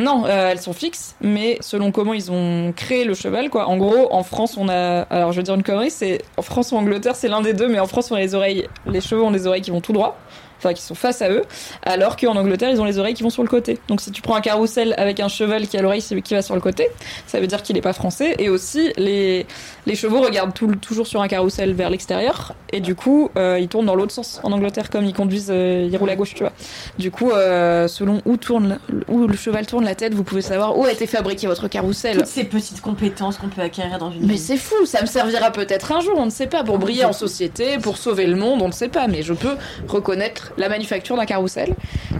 Non, 0.00 0.24
euh, 0.24 0.48
elles 0.50 0.60
sont 0.60 0.72
fixes, 0.72 1.14
mais 1.20 1.58
selon 1.60 1.92
comment 1.92 2.14
ils 2.14 2.32
ont 2.32 2.72
créé 2.74 3.04
le 3.04 3.12
cheval, 3.12 3.50
quoi. 3.50 3.66
En 3.66 3.76
gros, 3.76 4.10
en 4.10 4.22
France, 4.22 4.56
on 4.56 4.68
a, 4.70 5.02
alors 5.02 5.32
je 5.32 5.36
vais 5.36 5.42
dire 5.42 5.54
une 5.54 5.62
connerie, 5.62 5.90
c'est 5.90 6.22
en 6.38 6.42
France 6.42 6.72
ou 6.72 6.76
Angleterre, 6.76 7.14
c'est 7.16 7.28
l'un 7.28 7.42
des 7.42 7.52
deux, 7.52 7.68
mais 7.68 7.80
en 7.80 7.86
France, 7.86 8.10
on 8.10 8.16
les 8.16 8.34
oreilles, 8.34 8.66
les 8.86 9.02
chevaux 9.02 9.24
ont 9.26 9.30
les 9.30 9.46
oreilles 9.46 9.60
qui 9.60 9.70
vont 9.70 9.82
tout 9.82 9.92
droit, 9.92 10.18
enfin 10.60 10.74
qui 10.74 10.82
sont 10.82 10.94
face 10.94 11.22
à 11.22 11.30
eux, 11.30 11.42
alors 11.82 12.16
qu'en 12.16 12.36
Angleterre, 12.36 12.70
ils 12.70 12.80
ont 12.80 12.84
les 12.84 12.98
oreilles 12.98 13.14
qui 13.14 13.22
vont 13.22 13.30
sur 13.30 13.42
le 13.42 13.48
côté. 13.48 13.78
Donc 13.88 14.00
si 14.00 14.10
tu 14.12 14.22
prends 14.22 14.36
un 14.36 14.40
carrousel 14.40 14.94
avec 14.98 15.18
un 15.20 15.28
cheval 15.28 15.66
qui 15.66 15.76
a 15.76 15.82
l'oreille 15.82 16.02
qui 16.02 16.34
va 16.34 16.42
sur 16.42 16.54
le 16.54 16.60
côté, 16.60 16.88
ça 17.26 17.40
veut 17.40 17.46
dire 17.46 17.62
qu'il 17.62 17.76
est 17.76 17.80
pas 17.82 17.92
français. 17.94 18.34
Et 18.38 18.48
aussi, 18.50 18.92
les 18.96 19.46
les 19.86 19.94
chevaux 19.96 20.20
regardent 20.20 20.52
tout- 20.54 20.76
toujours 20.76 21.06
sur 21.06 21.22
un 21.22 21.28
carrousel 21.28 21.72
vers 21.72 21.88
l'extérieur, 21.90 22.54
et 22.72 22.80
du 22.80 22.94
coup, 22.94 23.30
euh, 23.36 23.58
ils 23.58 23.68
tournent 23.68 23.86
dans 23.86 23.94
l'autre 23.94 24.12
sens 24.12 24.40
en 24.42 24.52
Angleterre, 24.52 24.90
comme 24.90 25.04
ils 25.04 25.14
conduisent, 25.14 25.50
euh, 25.50 25.88
ils 25.90 25.96
roulent 25.96 26.10
à 26.10 26.16
gauche, 26.16 26.34
tu 26.34 26.42
vois. 26.42 26.52
Du 26.98 27.10
coup, 27.10 27.30
euh, 27.30 27.88
selon 27.88 28.20
où 28.26 28.36
tourne, 28.36 28.78
où 29.08 29.26
le 29.26 29.36
cheval 29.36 29.66
tourne 29.66 29.84
la 29.84 29.94
tête, 29.94 30.12
vous 30.14 30.22
pouvez 30.24 30.42
savoir 30.42 30.76
où 30.78 30.84
a 30.84 30.92
été 30.92 31.06
fabriqué 31.06 31.46
votre 31.46 31.66
carrousel. 31.68 32.18
Toutes 32.18 32.26
ces 32.26 32.44
petites 32.44 32.80
compétences 32.82 33.38
qu'on 33.38 33.48
peut 33.48 33.62
acquérir 33.62 33.98
dans 33.98 34.10
une 34.10 34.26
Mais 34.26 34.36
c'est 34.36 34.56
fou, 34.58 34.84
ça 34.84 35.00
me 35.00 35.06
servira 35.06 35.50
peut-être 35.50 35.92
un 35.92 36.00
jour, 36.00 36.14
on 36.16 36.26
ne 36.26 36.30
sait 36.30 36.46
pas, 36.46 36.62
pour 36.62 36.78
briller 36.78 37.04
en 37.04 37.12
société, 37.12 37.78
pour 37.78 37.96
sauver 37.96 38.26
le 38.26 38.36
monde, 38.36 38.60
on 38.62 38.68
ne 38.68 38.72
sait 38.72 38.88
pas, 38.88 39.06
mais 39.08 39.22
je 39.22 39.32
peux 39.32 39.56
reconnaître 39.88 40.49
la 40.56 40.68
manufacture 40.68 41.16
d'un 41.16 41.26
carrousel. 41.26 41.74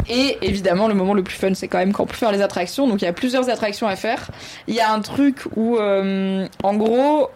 Et 0.09 0.39
évidemment, 0.43 0.89
le 0.89 0.94
moment 0.94 1.15
le 1.15 1.23
plus 1.23 1.36
fun, 1.36 1.55
c'est 1.55 1.69
quand 1.69 1.78
même 1.78 1.93
quand 1.93 2.05
on 2.05 2.07
peut 2.07 2.16
faire 2.16 2.32
les 2.32 2.43
attractions. 2.43 2.89
Donc 2.89 3.02
il 3.02 3.05
y 3.05 3.09
a 3.09 3.12
plusieurs 3.12 3.48
attractions 3.48 3.86
à 3.86 3.97
faire. 3.97 4.31
Il 4.66 4.74
y 4.74 4.81
a 4.81 4.93
un 4.93 5.01
truc 5.01 5.44
où, 5.57 5.77
euh, 5.77 6.47
en 6.62 6.74
gros, 6.74 7.31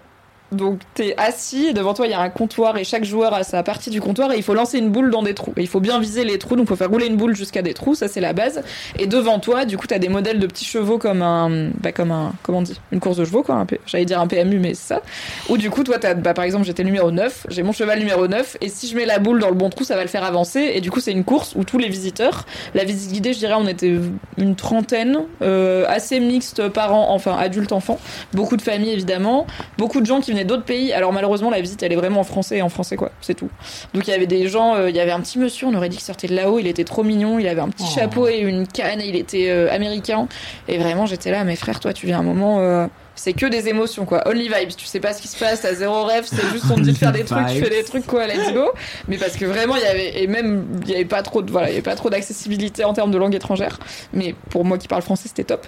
donc 0.54 0.80
t'es 0.94 1.14
assis, 1.16 1.66
et 1.66 1.72
devant 1.72 1.94
toi 1.94 2.06
il 2.06 2.10
y 2.10 2.14
a 2.14 2.20
un 2.20 2.30
comptoir 2.30 2.76
et 2.76 2.84
chaque 2.84 3.04
joueur 3.04 3.34
a 3.34 3.44
sa 3.44 3.62
partie 3.62 3.90
du 3.90 4.00
comptoir 4.00 4.32
et 4.32 4.36
il 4.36 4.42
faut 4.42 4.54
lancer 4.54 4.78
une 4.78 4.90
boule 4.90 5.10
dans 5.10 5.22
des 5.22 5.34
trous. 5.34 5.52
Il 5.56 5.68
faut 5.68 5.80
bien 5.80 5.98
viser 5.98 6.24
les 6.24 6.38
trous, 6.38 6.56
donc 6.56 6.68
faut 6.68 6.76
faire 6.76 6.90
rouler 6.90 7.06
une 7.06 7.16
boule 7.16 7.36
jusqu'à 7.36 7.62
des 7.62 7.74
trous, 7.74 7.94
ça 7.94 8.08
c'est 8.08 8.20
la 8.20 8.32
base. 8.32 8.62
Et 8.98 9.06
devant 9.06 9.38
toi, 9.38 9.64
du 9.64 9.76
coup, 9.76 9.86
t'as 9.86 9.98
des 9.98 10.08
modèles 10.08 10.38
de 10.38 10.46
petits 10.46 10.64
chevaux 10.64 10.98
comme 10.98 11.22
un, 11.22 11.70
bah 11.80 11.92
comme 11.92 12.10
un, 12.10 12.32
comment 12.42 12.58
on 12.58 12.62
dit, 12.62 12.80
une 12.92 13.00
course 13.00 13.16
de 13.16 13.24
chevaux 13.24 13.42
quoi. 13.42 13.66
J'allais 13.86 14.04
dire 14.04 14.20
un 14.20 14.26
PMU, 14.26 14.58
mais 14.58 14.74
c'est 14.74 14.94
ça. 14.94 15.02
Ou 15.48 15.56
du 15.56 15.70
coup, 15.70 15.84
toi, 15.84 15.98
t'as, 15.98 16.14
bah 16.14 16.34
par 16.34 16.44
exemple, 16.44 16.64
j'étais 16.64 16.84
numéro 16.84 17.10
9, 17.10 17.46
j'ai 17.50 17.62
mon 17.62 17.72
cheval 17.72 17.98
numéro 17.98 18.26
9 18.26 18.58
et 18.60 18.68
si 18.68 18.88
je 18.88 18.96
mets 18.96 19.06
la 19.06 19.18
boule 19.18 19.40
dans 19.40 19.48
le 19.48 19.54
bon 19.54 19.70
trou, 19.70 19.84
ça 19.84 19.96
va 19.96 20.02
le 20.02 20.08
faire 20.08 20.24
avancer. 20.24 20.72
Et 20.74 20.80
du 20.80 20.90
coup, 20.90 21.00
c'est 21.00 21.12
une 21.12 21.24
course 21.24 21.54
où 21.56 21.64
tous 21.64 21.78
les 21.78 21.88
visiteurs, 21.88 22.46
la 22.74 22.84
visite 22.84 23.12
guidée, 23.12 23.32
je 23.32 23.38
dirais, 23.38 23.54
on 23.56 23.66
était 23.66 23.94
une 24.38 24.56
trentaine, 24.56 25.18
euh, 25.42 25.84
assez 25.88 26.20
mixte 26.20 26.68
parents, 26.68 27.12
enfin 27.12 27.36
adultes, 27.36 27.72
enfants, 27.72 27.98
beaucoup 28.32 28.56
de 28.56 28.62
familles 28.62 28.92
évidemment, 28.92 29.46
beaucoup 29.78 30.00
de 30.00 30.06
gens 30.06 30.20
qui 30.20 30.32
venaient 30.32 30.43
d'autres 30.44 30.64
pays. 30.64 30.92
Alors 30.92 31.12
malheureusement, 31.12 31.50
la 31.50 31.60
visite 31.60 31.82
elle 31.82 31.92
est 31.92 31.96
vraiment 31.96 32.20
en 32.20 32.24
français 32.24 32.58
et 32.58 32.62
en 32.62 32.68
français 32.68 32.96
quoi, 32.96 33.10
c'est 33.20 33.34
tout. 33.34 33.48
Donc 33.94 34.06
il 34.06 34.10
y 34.10 34.14
avait 34.14 34.26
des 34.26 34.48
gens, 34.48 34.74
euh, 34.76 34.90
il 34.90 34.96
y 34.96 35.00
avait 35.00 35.10
un 35.12 35.20
petit 35.20 35.38
monsieur, 35.38 35.66
on 35.66 35.74
aurait 35.74 35.88
dit 35.88 35.96
qu'il 35.96 36.04
sortait 36.04 36.28
de 36.28 36.34
là-haut, 36.36 36.58
il 36.58 36.66
était 36.66 36.84
trop 36.84 37.02
mignon, 37.02 37.38
il 37.38 37.48
avait 37.48 37.60
un 37.60 37.68
petit 37.68 37.84
Oh. 37.86 37.94
chapeau 37.94 38.28
et 38.28 38.38
une 38.38 38.66
canne, 38.66 39.00
et 39.00 39.06
il 39.08 39.16
était 39.16 39.50
euh, 39.50 39.70
américain. 39.72 40.26
Et 40.68 40.78
vraiment, 40.78 41.06
j'étais 41.06 41.30
là, 41.30 41.44
mais 41.44 41.56
frère, 41.56 41.80
toi, 41.80 41.92
tu 41.92 42.06
viens 42.06 42.18
un 42.20 42.22
moment. 42.22 42.60
euh, 42.60 42.86
c'est 43.16 43.32
que 43.32 43.46
des 43.46 43.68
émotions 43.68 44.06
quoi, 44.06 44.26
only 44.28 44.48
vibes. 44.48 44.74
Tu 44.76 44.86
sais 44.86 44.98
pas 44.98 45.12
ce 45.12 45.22
qui 45.22 45.28
se 45.28 45.38
passe, 45.38 45.60
t'as 45.62 45.72
zéro 45.74 46.02
rêve, 46.02 46.24
c'est 46.26 46.44
juste 46.50 46.64
on 46.68 46.74
te 46.74 46.80
dit 46.80 46.90
de 46.92 46.96
faire 46.96 47.12
des 47.12 47.24
trucs, 47.24 47.46
tu 47.46 47.62
fais 47.62 47.70
des 47.70 47.84
trucs 47.84 48.06
quoi, 48.06 48.26
let's 48.26 48.52
go. 48.52 48.72
Mais 49.06 49.18
parce 49.18 49.36
que 49.36 49.44
vraiment 49.44 49.76
il 49.76 49.82
y 49.82 49.86
avait 49.86 50.20
et 50.20 50.26
même 50.26 50.66
il 50.82 50.90
y 50.90 50.94
avait 50.96 51.04
pas 51.04 51.22
trop 51.22 51.40
de 51.40 51.48
voilà, 51.50 51.68
il 51.68 51.70
y 51.70 51.74
avait 51.74 51.82
pas 51.82 51.94
trop 51.94 52.10
d'accessibilité 52.10 52.82
en 52.82 52.92
termes 52.92 53.12
de 53.12 53.18
langue 53.18 53.34
étrangère. 53.36 53.78
Mais 54.12 54.34
pour 54.50 54.64
moi 54.64 54.78
qui 54.78 54.88
parle 54.88 55.02
français, 55.02 55.28
c'était 55.28 55.44
top. 55.44 55.64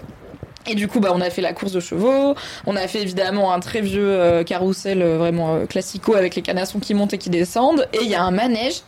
Et 0.68 0.74
du 0.74 0.88
coup, 0.88 1.00
bah, 1.00 1.10
on 1.14 1.20
a 1.20 1.30
fait 1.30 1.42
la 1.42 1.52
course 1.52 1.72
de 1.72 1.80
chevaux. 1.80 2.34
On 2.66 2.76
a 2.76 2.88
fait 2.88 3.02
évidemment 3.02 3.52
un 3.52 3.60
très 3.60 3.80
vieux 3.80 4.10
euh, 4.10 4.44
carrousel 4.44 5.02
euh, 5.02 5.18
vraiment 5.18 5.54
euh, 5.54 5.66
classico 5.66 6.14
avec 6.14 6.34
les 6.34 6.42
canassons 6.42 6.80
qui 6.80 6.94
montent 6.94 7.14
et 7.14 7.18
qui 7.18 7.30
descendent. 7.30 7.88
Et 7.92 8.02
il 8.02 8.08
y 8.08 8.14
a 8.14 8.22
un 8.22 8.30
manège. 8.30 8.82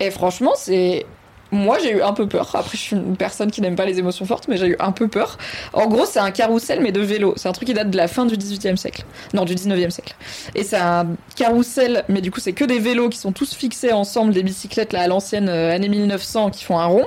Et 0.00 0.10
franchement, 0.10 0.52
c'est 0.56 1.06
moi 1.54 1.78
j'ai 1.78 1.92
eu 1.92 2.02
un 2.02 2.12
peu 2.12 2.26
peur. 2.26 2.50
Après, 2.54 2.76
je 2.76 2.82
suis 2.82 2.96
une 2.96 3.16
personne 3.16 3.50
qui 3.50 3.60
n'aime 3.60 3.76
pas 3.76 3.86
les 3.86 3.98
émotions 3.98 4.26
fortes, 4.26 4.48
mais 4.48 4.56
j'ai 4.56 4.68
eu 4.68 4.76
un 4.80 4.92
peu 4.92 5.08
peur. 5.08 5.38
En 5.72 5.86
gros, 5.86 6.04
c'est 6.04 6.18
un 6.18 6.30
carrousel 6.30 6.80
mais 6.82 6.92
de 6.92 7.00
vélo. 7.00 7.34
C'est 7.36 7.48
un 7.48 7.52
truc 7.52 7.68
qui 7.68 7.74
date 7.74 7.90
de 7.90 7.96
la 7.96 8.08
fin 8.08 8.26
du 8.26 8.36
18e 8.36 8.76
siècle. 8.76 9.04
Non, 9.32 9.44
du 9.44 9.54
19e 9.54 9.90
siècle. 9.90 10.14
Et 10.54 10.64
c'est 10.64 10.76
un 10.76 11.06
carrousel, 11.36 12.04
mais 12.08 12.20
du 12.20 12.30
coup, 12.30 12.40
c'est 12.40 12.52
que 12.52 12.64
des 12.64 12.78
vélos 12.78 13.08
qui 13.08 13.18
sont 13.18 13.32
tous 13.32 13.54
fixés 13.54 13.92
ensemble, 13.92 14.34
des 14.34 14.42
bicyclettes 14.42 14.92
là 14.92 15.02
à 15.02 15.06
l'ancienne 15.06 15.48
euh, 15.48 15.74
année 15.74 15.88
1900 15.88 16.50
qui 16.50 16.64
font 16.64 16.78
un 16.78 16.86
rond. 16.86 17.06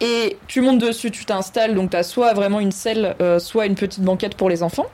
Et 0.00 0.36
tu 0.46 0.60
montes 0.60 0.78
dessus, 0.78 1.10
tu 1.10 1.24
t'installes, 1.24 1.74
donc 1.74 1.90
t'as 1.90 2.04
soit 2.04 2.32
vraiment 2.32 2.60
une 2.60 2.70
selle, 2.70 3.16
euh, 3.20 3.40
soit 3.40 3.66
une 3.66 3.74
petite 3.74 4.02
banquette 4.02 4.36
pour 4.36 4.48
les 4.48 4.62
enfants. 4.62 4.86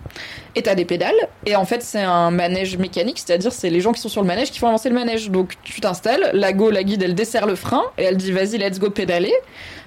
Et 0.55 0.63
t'as 0.63 0.75
des 0.75 0.85
pédales. 0.87 1.15
Et 1.45 1.57
en 1.57 1.65
fait, 1.67 1.83
c'est 1.83 2.01
un 2.01 2.31
manège 2.31 2.79
mécanique, 2.79 3.19
c'est-à-dire 3.19 3.53
c'est 3.53 3.69
les 3.71 3.81
gens 3.81 3.93
qui 3.93 4.01
sont 4.01 4.09
sur 4.09 4.23
le 4.23 4.27
manège 4.27 4.51
qui 4.51 4.59
font 4.59 4.69
avancer 4.69 4.89
le 4.89 4.95
manège. 4.95 5.31
Donc 5.31 5.55
tu 5.63 5.81
t'installes, 5.81 6.31
la 6.33 6.53
go, 6.55 6.71
la 6.71 6.83
guide, 6.85 7.03
elle 7.03 7.15
desserre 7.15 7.47
le 7.47 7.55
frein 7.55 7.83
et 7.99 8.05
elle 8.05 8.17
dit 8.17 8.33
vas-y, 8.33 8.57
let's 8.57 8.79
go 8.79 8.89
pédaler. 8.89 9.35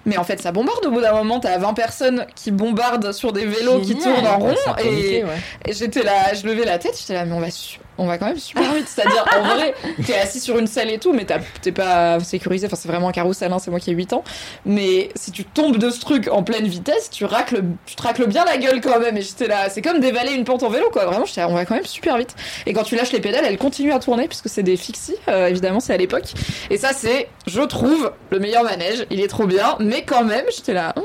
Mais 0.05 0.17
en 0.17 0.23
fait, 0.23 0.39
ça 0.39 0.51
bombarde 0.51 0.85
au 0.85 0.91
bout 0.91 1.01
d'un 1.01 1.13
moment. 1.13 1.39
T'as 1.39 1.57
20 1.57 1.73
personnes 1.73 2.25
qui 2.35 2.51
bombardent 2.51 3.11
sur 3.11 3.33
des 3.33 3.45
vélos 3.45 3.81
qui 3.81 3.95
tournent 3.97 4.27
en 4.27 4.37
rond. 4.39 4.53
Et, 4.77 4.83
paniqué, 4.83 5.23
ouais. 5.23 5.29
et 5.65 5.73
j'étais 5.73 6.03
là, 6.03 6.33
je 6.33 6.45
levais 6.45 6.63
la 6.65 6.77
tête, 6.77 6.97
j'étais 6.99 7.13
là, 7.13 7.25
mais 7.25 7.33
on 7.33 7.39
va, 7.39 7.49
su- 7.49 7.79
on 7.97 8.05
va 8.05 8.17
quand 8.17 8.25
même 8.27 8.39
super 8.39 8.73
vite. 8.73 8.87
C'est-à-dire, 8.87 9.25
en 9.37 9.55
vrai, 9.55 9.73
t'es 10.05 10.15
assis 10.15 10.39
sur 10.39 10.57
une 10.57 10.67
selle 10.67 10.89
et 10.89 10.99
tout, 10.99 11.13
mais 11.13 11.25
t'es 11.61 11.71
pas 11.71 12.19
sécurisé. 12.19 12.67
Enfin, 12.67 12.75
c'est 12.75 12.87
vraiment 12.87 13.09
un 13.09 13.11
carrousel, 13.11 13.51
hein, 13.51 13.59
c'est 13.59 13.71
moi 13.71 13.79
qui 13.79 13.91
ai 13.91 13.93
8 13.93 14.13
ans. 14.13 14.23
Mais 14.65 15.09
si 15.15 15.31
tu 15.31 15.43
tombes 15.45 15.77
de 15.77 15.89
ce 15.89 15.99
truc 15.99 16.27
en 16.31 16.43
pleine 16.43 16.67
vitesse, 16.67 17.09
tu 17.09 17.25
racles, 17.25 17.63
tu 17.85 17.95
te 17.95 18.01
racles 18.01 18.27
bien 18.27 18.45
la 18.45 18.57
gueule 18.57 18.81
quand 18.81 18.99
même. 18.99 19.17
Et 19.17 19.21
j'étais 19.21 19.47
là, 19.47 19.69
c'est 19.69 19.81
comme 19.81 19.99
dévaler 19.99 20.33
une 20.33 20.43
pente 20.43 20.63
en 20.63 20.69
vélo, 20.69 20.89
quoi. 20.91 21.05
Vraiment, 21.05 21.25
j'étais 21.25 21.43
on 21.43 21.53
va 21.53 21.65
quand 21.65 21.75
même 21.75 21.85
super 21.85 22.17
vite. 22.17 22.35
Et 22.65 22.73
quand 22.73 22.83
tu 22.83 22.95
lâches 22.95 23.11
les 23.11 23.21
pédales, 23.21 23.45
elles 23.45 23.57
continuent 23.57 23.93
à 23.93 23.99
tourner, 23.99 24.27
puisque 24.27 24.49
c'est 24.49 24.63
des 24.63 24.77
fixies, 24.77 25.15
euh, 25.27 25.47
évidemment, 25.47 25.79
c'est 25.79 25.93
à 25.93 25.97
l'époque. 25.97 26.33
Et 26.69 26.77
ça, 26.77 26.89
c'est, 26.93 27.29
je 27.45 27.61
trouve, 27.61 28.11
le 28.29 28.39
meilleur 28.39 28.63
manège. 28.63 29.05
Il 29.09 29.21
est 29.21 29.27
trop 29.27 29.45
bien, 29.45 29.75
mais 29.79 30.03
quand 30.03 30.23
même, 30.23 30.45
j'étais 30.55 30.73
là, 30.73 30.93
Hum, 30.97 31.03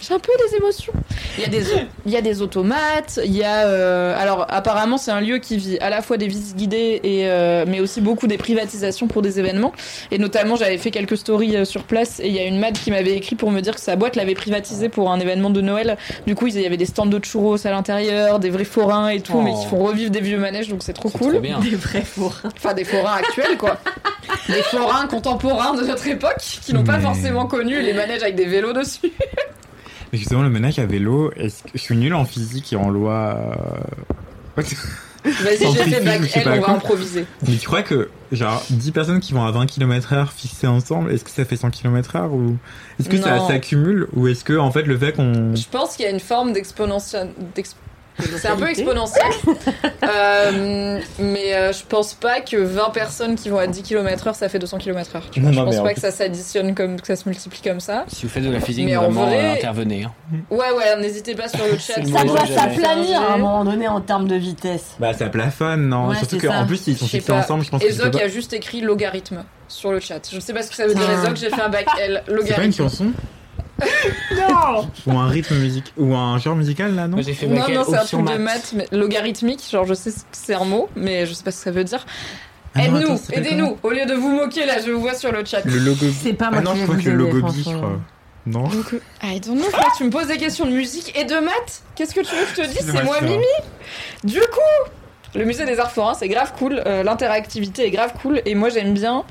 j'ai 0.00 0.14
un 0.14 0.18
peu 0.18 0.32
des 0.48 0.56
émotions. 0.56 0.92
Il 1.38 1.42
y 1.42 1.46
a 1.46 1.48
des, 1.48 1.64
y 2.06 2.16
a 2.16 2.20
des 2.20 2.42
automates, 2.42 3.20
il 3.24 3.36
y 3.36 3.44
a, 3.44 3.66
euh, 3.66 4.14
alors 4.18 4.46
apparemment 4.48 4.98
c'est 4.98 5.10
un 5.10 5.20
lieu 5.20 5.38
qui 5.38 5.56
vit 5.56 5.78
à 5.78 5.90
la 5.90 6.01
fois 6.02 6.16
des 6.16 6.26
visites 6.26 6.56
guidées 6.56 7.00
et, 7.02 7.26
euh, 7.28 7.64
mais 7.66 7.80
aussi 7.80 8.00
beaucoup 8.00 8.26
des 8.26 8.36
privatisations 8.38 9.06
pour 9.06 9.22
des 9.22 9.38
événements. 9.38 9.72
Et 10.10 10.18
notamment 10.18 10.56
j'avais 10.56 10.78
fait 10.78 10.90
quelques 10.90 11.16
stories 11.16 11.56
euh, 11.56 11.64
sur 11.64 11.84
place 11.84 12.20
et 12.20 12.28
il 12.28 12.34
y 12.34 12.38
a 12.38 12.44
une 12.44 12.58
mad 12.58 12.74
qui 12.78 12.90
m'avait 12.90 13.14
écrit 13.16 13.36
pour 13.36 13.50
me 13.50 13.60
dire 13.60 13.74
que 13.74 13.80
sa 13.80 13.96
boîte 13.96 14.16
l'avait 14.16 14.34
privatisé 14.34 14.88
pour 14.88 15.10
un 15.10 15.20
événement 15.20 15.50
de 15.50 15.60
Noël. 15.60 15.96
Du 16.26 16.34
coup 16.34 16.46
il 16.48 16.60
y 16.60 16.66
avait 16.66 16.76
des 16.76 16.86
stands 16.86 17.06
de 17.06 17.18
churros 17.24 17.66
à 17.66 17.70
l'intérieur, 17.70 18.38
des 18.38 18.50
vrais 18.50 18.64
forains 18.64 19.08
et 19.08 19.20
tout, 19.20 19.32
Oh. 19.34 19.42
mais 19.42 19.52
qui 19.54 19.66
font 19.66 19.78
revivre 19.82 20.10
des 20.10 20.20
vieux 20.20 20.38
manèges 20.38 20.68
donc 20.68 20.82
c'est 20.82 20.92
trop 20.92 21.08
cool. 21.10 21.32
trop 21.32 21.40
bien. 21.40 21.58
Des 21.60 21.76
vrais 21.76 22.02
fourrins. 22.02 22.50
Enfin 22.56 22.74
des 22.74 22.84
forains 22.84 23.14
actuels 23.16 23.56
quoi. 23.56 23.78
des 24.48 24.62
forains 24.62 25.06
contemporains 25.06 25.74
de 25.74 25.82
notre 25.84 26.06
époque 26.06 26.38
qui 26.38 26.74
n'ont 26.74 26.84
pas 26.84 26.98
forcément 27.00 27.46
connu 27.46 27.80
les 27.80 27.92
manèges 27.92 28.22
avec 28.22 28.34
des 28.34 28.46
vélos 28.46 28.72
dessus. 28.72 29.10
Mais 30.12 30.18
justement, 30.18 30.42
le 30.42 30.50
manège 30.50 30.78
à 30.78 30.84
vélo, 30.84 31.32
est-ce 31.36 31.62
que 31.62 31.70
je 31.74 31.78
suis 31.78 31.96
nul 31.96 32.12
en 32.12 32.26
physique 32.26 32.72
et 32.74 32.76
en 32.76 32.90
loi. 32.90 33.38
Vas-y, 35.24 35.72
j'ai 35.72 35.84
fait 35.84 36.04
back 36.04 36.36
L, 36.36 36.42
on 36.46 36.50
va 36.50 36.58
quoi. 36.58 36.70
improviser. 36.74 37.26
Mais 37.46 37.56
tu 37.56 37.66
crois 37.66 37.82
que, 37.82 38.10
genre, 38.32 38.62
10 38.70 38.90
personnes 38.90 39.20
qui 39.20 39.32
vont 39.32 39.44
à 39.44 39.50
20 39.50 39.66
km 39.66 40.12
heure 40.12 40.32
fixées 40.32 40.66
ensemble, 40.66 41.12
est-ce 41.12 41.24
que 41.24 41.30
ça 41.30 41.44
fait 41.44 41.56
100 41.56 41.70
km 41.70 42.16
heure 42.16 42.32
ou 42.32 42.56
est-ce 42.98 43.08
que 43.08 43.16
ça 43.16 43.46
s'accumule 43.46 44.08
ou 44.14 44.28
est-ce 44.28 44.44
que, 44.44 44.58
en 44.58 44.70
fait, 44.70 44.82
le 44.82 44.98
fait 44.98 45.12
qu'on. 45.12 45.54
Je 45.54 45.68
pense 45.70 45.96
qu'il 45.96 46.04
y 46.04 46.08
a 46.08 46.10
une 46.10 46.20
forme 46.20 46.52
d'exponentielle. 46.52 47.30
C'est 48.18 48.48
un 48.48 48.56
peu 48.56 48.68
exponentiel. 48.68 49.24
Euh, 50.04 50.98
mais 51.20 51.54
euh, 51.54 51.72
je 51.72 51.84
pense 51.88 52.14
pas 52.14 52.40
que 52.40 52.56
20 52.56 52.90
personnes 52.90 53.34
qui 53.36 53.48
vont 53.48 53.58
à 53.58 53.66
10 53.68 53.82
km 53.82 54.26
heure, 54.26 54.34
ça 54.34 54.48
fait 54.48 54.58
200 54.58 54.78
km 54.78 55.14
heure. 55.16 55.22
Tu 55.30 55.40
vois, 55.40 55.50
Non, 55.50 55.54
je 55.54 55.58
non, 55.60 55.64
pense 55.66 55.76
pas 55.76 55.82
plus- 55.84 55.94
que 55.94 56.00
ça 56.00 56.10
s'additionne 56.10 56.74
comme, 56.74 57.00
que 57.00 57.06
ça 57.06 57.14
se 57.16 57.28
multiplie 57.28 57.60
comme 57.62 57.78
ça. 57.80 58.04
Si 58.08 58.26
vous 58.26 58.28
faites 58.32 58.42
de 58.44 58.50
la 58.50 58.60
physique, 58.60 58.84
Mais 58.86 58.96
vraiment, 58.96 59.26
vrai- 59.26 59.52
intervenez. 59.58 60.04
hein. 60.04 60.12
Ouais, 60.50 60.70
ouais, 60.76 61.00
n'hésitez 61.00 61.34
pas 61.36 61.48
sur 61.48 61.64
le 61.64 61.78
chat. 61.78 61.94
Ça 62.04 62.24
doit 62.24 62.46
s'aplanir 62.46 63.20
à 63.22 63.34
un 63.34 63.38
moment 63.38 63.64
donné 63.64 63.86
en 63.88 64.00
termes 64.00 64.26
de 64.26 64.34
vitesse. 64.36 64.96
Bah, 64.98 65.12
ça 65.14 65.28
plafonne, 65.28 65.88
non 65.88 66.08
Ouais, 66.08 66.16
Surtout 66.16 66.38
qu'en 66.40 66.66
plus, 66.66 66.86
ils 66.88 66.96
sont 66.98 67.06
fixés 67.06 67.32
ensemble, 67.32 67.64
je 67.64 67.70
pense 67.70 67.82
que 67.82 67.86
Ezok 67.88 68.12
pas- 68.12 68.24
a 68.24 68.28
juste 68.28 68.52
écrit 68.52 68.80
logarithme 68.80 69.44
sur 69.68 69.92
le 69.92 70.00
chat. 70.00 70.20
Je 70.32 70.40
sais 70.40 70.52
pas 70.52 70.62
ce 70.62 70.70
que 70.70 70.76
ça 70.76 70.86
veut 70.86 70.94
dire. 70.94 71.08
Ezok, 71.10 71.36
j'ai 71.36 71.48
fait 71.50 71.62
un 71.62 71.68
bac 71.68 71.86
L. 72.00 72.22
C'est 72.26 72.32
pas 72.32 72.32
une 72.32 72.36
Logarithme. 72.36 72.72
chanson 72.72 73.06
Non 74.34 74.88
Ou 75.06 75.18
un 75.18 75.28
rythme 75.28 75.56
musique 75.56 75.92
Ou 75.96 76.14
un 76.14 76.38
genre 76.38 76.56
musical, 76.56 76.94
là, 76.94 77.08
non 77.08 77.18
j'ai 77.20 77.34
fait 77.34 77.46
Non, 77.46 77.68
non, 77.68 77.84
c'est 77.88 77.96
un 77.96 78.04
truc 78.04 78.24
de 78.24 78.38
maths. 78.38 78.72
mais 78.74 78.86
logarithmique. 78.92 79.62
Genre, 79.70 79.84
je 79.84 79.94
sais 79.94 80.10
que 80.10 80.16
c'est 80.32 80.54
un 80.54 80.64
mot, 80.64 80.88
mais 80.96 81.26
je 81.26 81.32
sais 81.34 81.44
pas 81.44 81.50
ce 81.50 81.58
que 81.58 81.64
ça 81.64 81.70
veut 81.70 81.84
dire. 81.84 82.04
Ah 82.74 82.84
Aide-nous, 82.84 83.18
aidez-nous. 83.32 83.76
Au 83.82 83.90
lieu 83.90 84.06
de 84.06 84.14
vous 84.14 84.30
moquer, 84.30 84.64
là, 84.64 84.80
je 84.84 84.90
vous 84.90 85.00
vois 85.00 85.14
sur 85.14 85.30
le 85.30 85.44
chat. 85.44 85.64
Le 85.64 85.78
logo. 85.78 86.06
C'est 86.22 86.32
pas 86.32 86.50
moi 86.50 86.60
Ah 86.60 86.64
non, 86.64 86.72
qui 86.72 86.78
je 86.80 86.84
crois 86.84 86.96
que 86.96 87.08
le 87.10 87.16
logo 87.16 87.42
bi, 87.42 87.58
je 87.62 87.70
crois. 87.70 87.98
Non 88.44 88.64
Donc, 88.64 88.94
I 89.22 89.38
don't 89.40 89.56
know, 89.56 89.68
frère, 89.70 89.92
tu 89.96 90.02
me 90.04 90.10
poses 90.10 90.26
des 90.26 90.36
questions 90.36 90.64
de 90.66 90.72
musique 90.72 91.16
et 91.16 91.24
de 91.24 91.34
maths 91.34 91.82
Qu'est-ce 91.94 92.12
que 92.12 92.22
tu 92.22 92.34
veux 92.34 92.42
que 92.44 92.50
je 92.50 92.62
te 92.62 92.66
dise 92.66 92.90
C'est 92.92 93.04
moi 93.04 93.20
Mimi 93.20 93.44
Du 94.24 94.40
coup, 94.40 94.90
le 95.36 95.44
musée 95.44 95.64
des 95.64 95.78
arts 95.78 95.92
forains, 95.92 96.14
c'est 96.14 96.26
grave 96.26 96.52
cool, 96.58 96.82
euh, 96.84 97.04
l'interactivité 97.04 97.86
est 97.86 97.90
grave 97.90 98.14
cool, 98.20 98.42
et 98.44 98.56
moi 98.56 98.68
j'aime 98.68 98.94
bien 98.94 99.22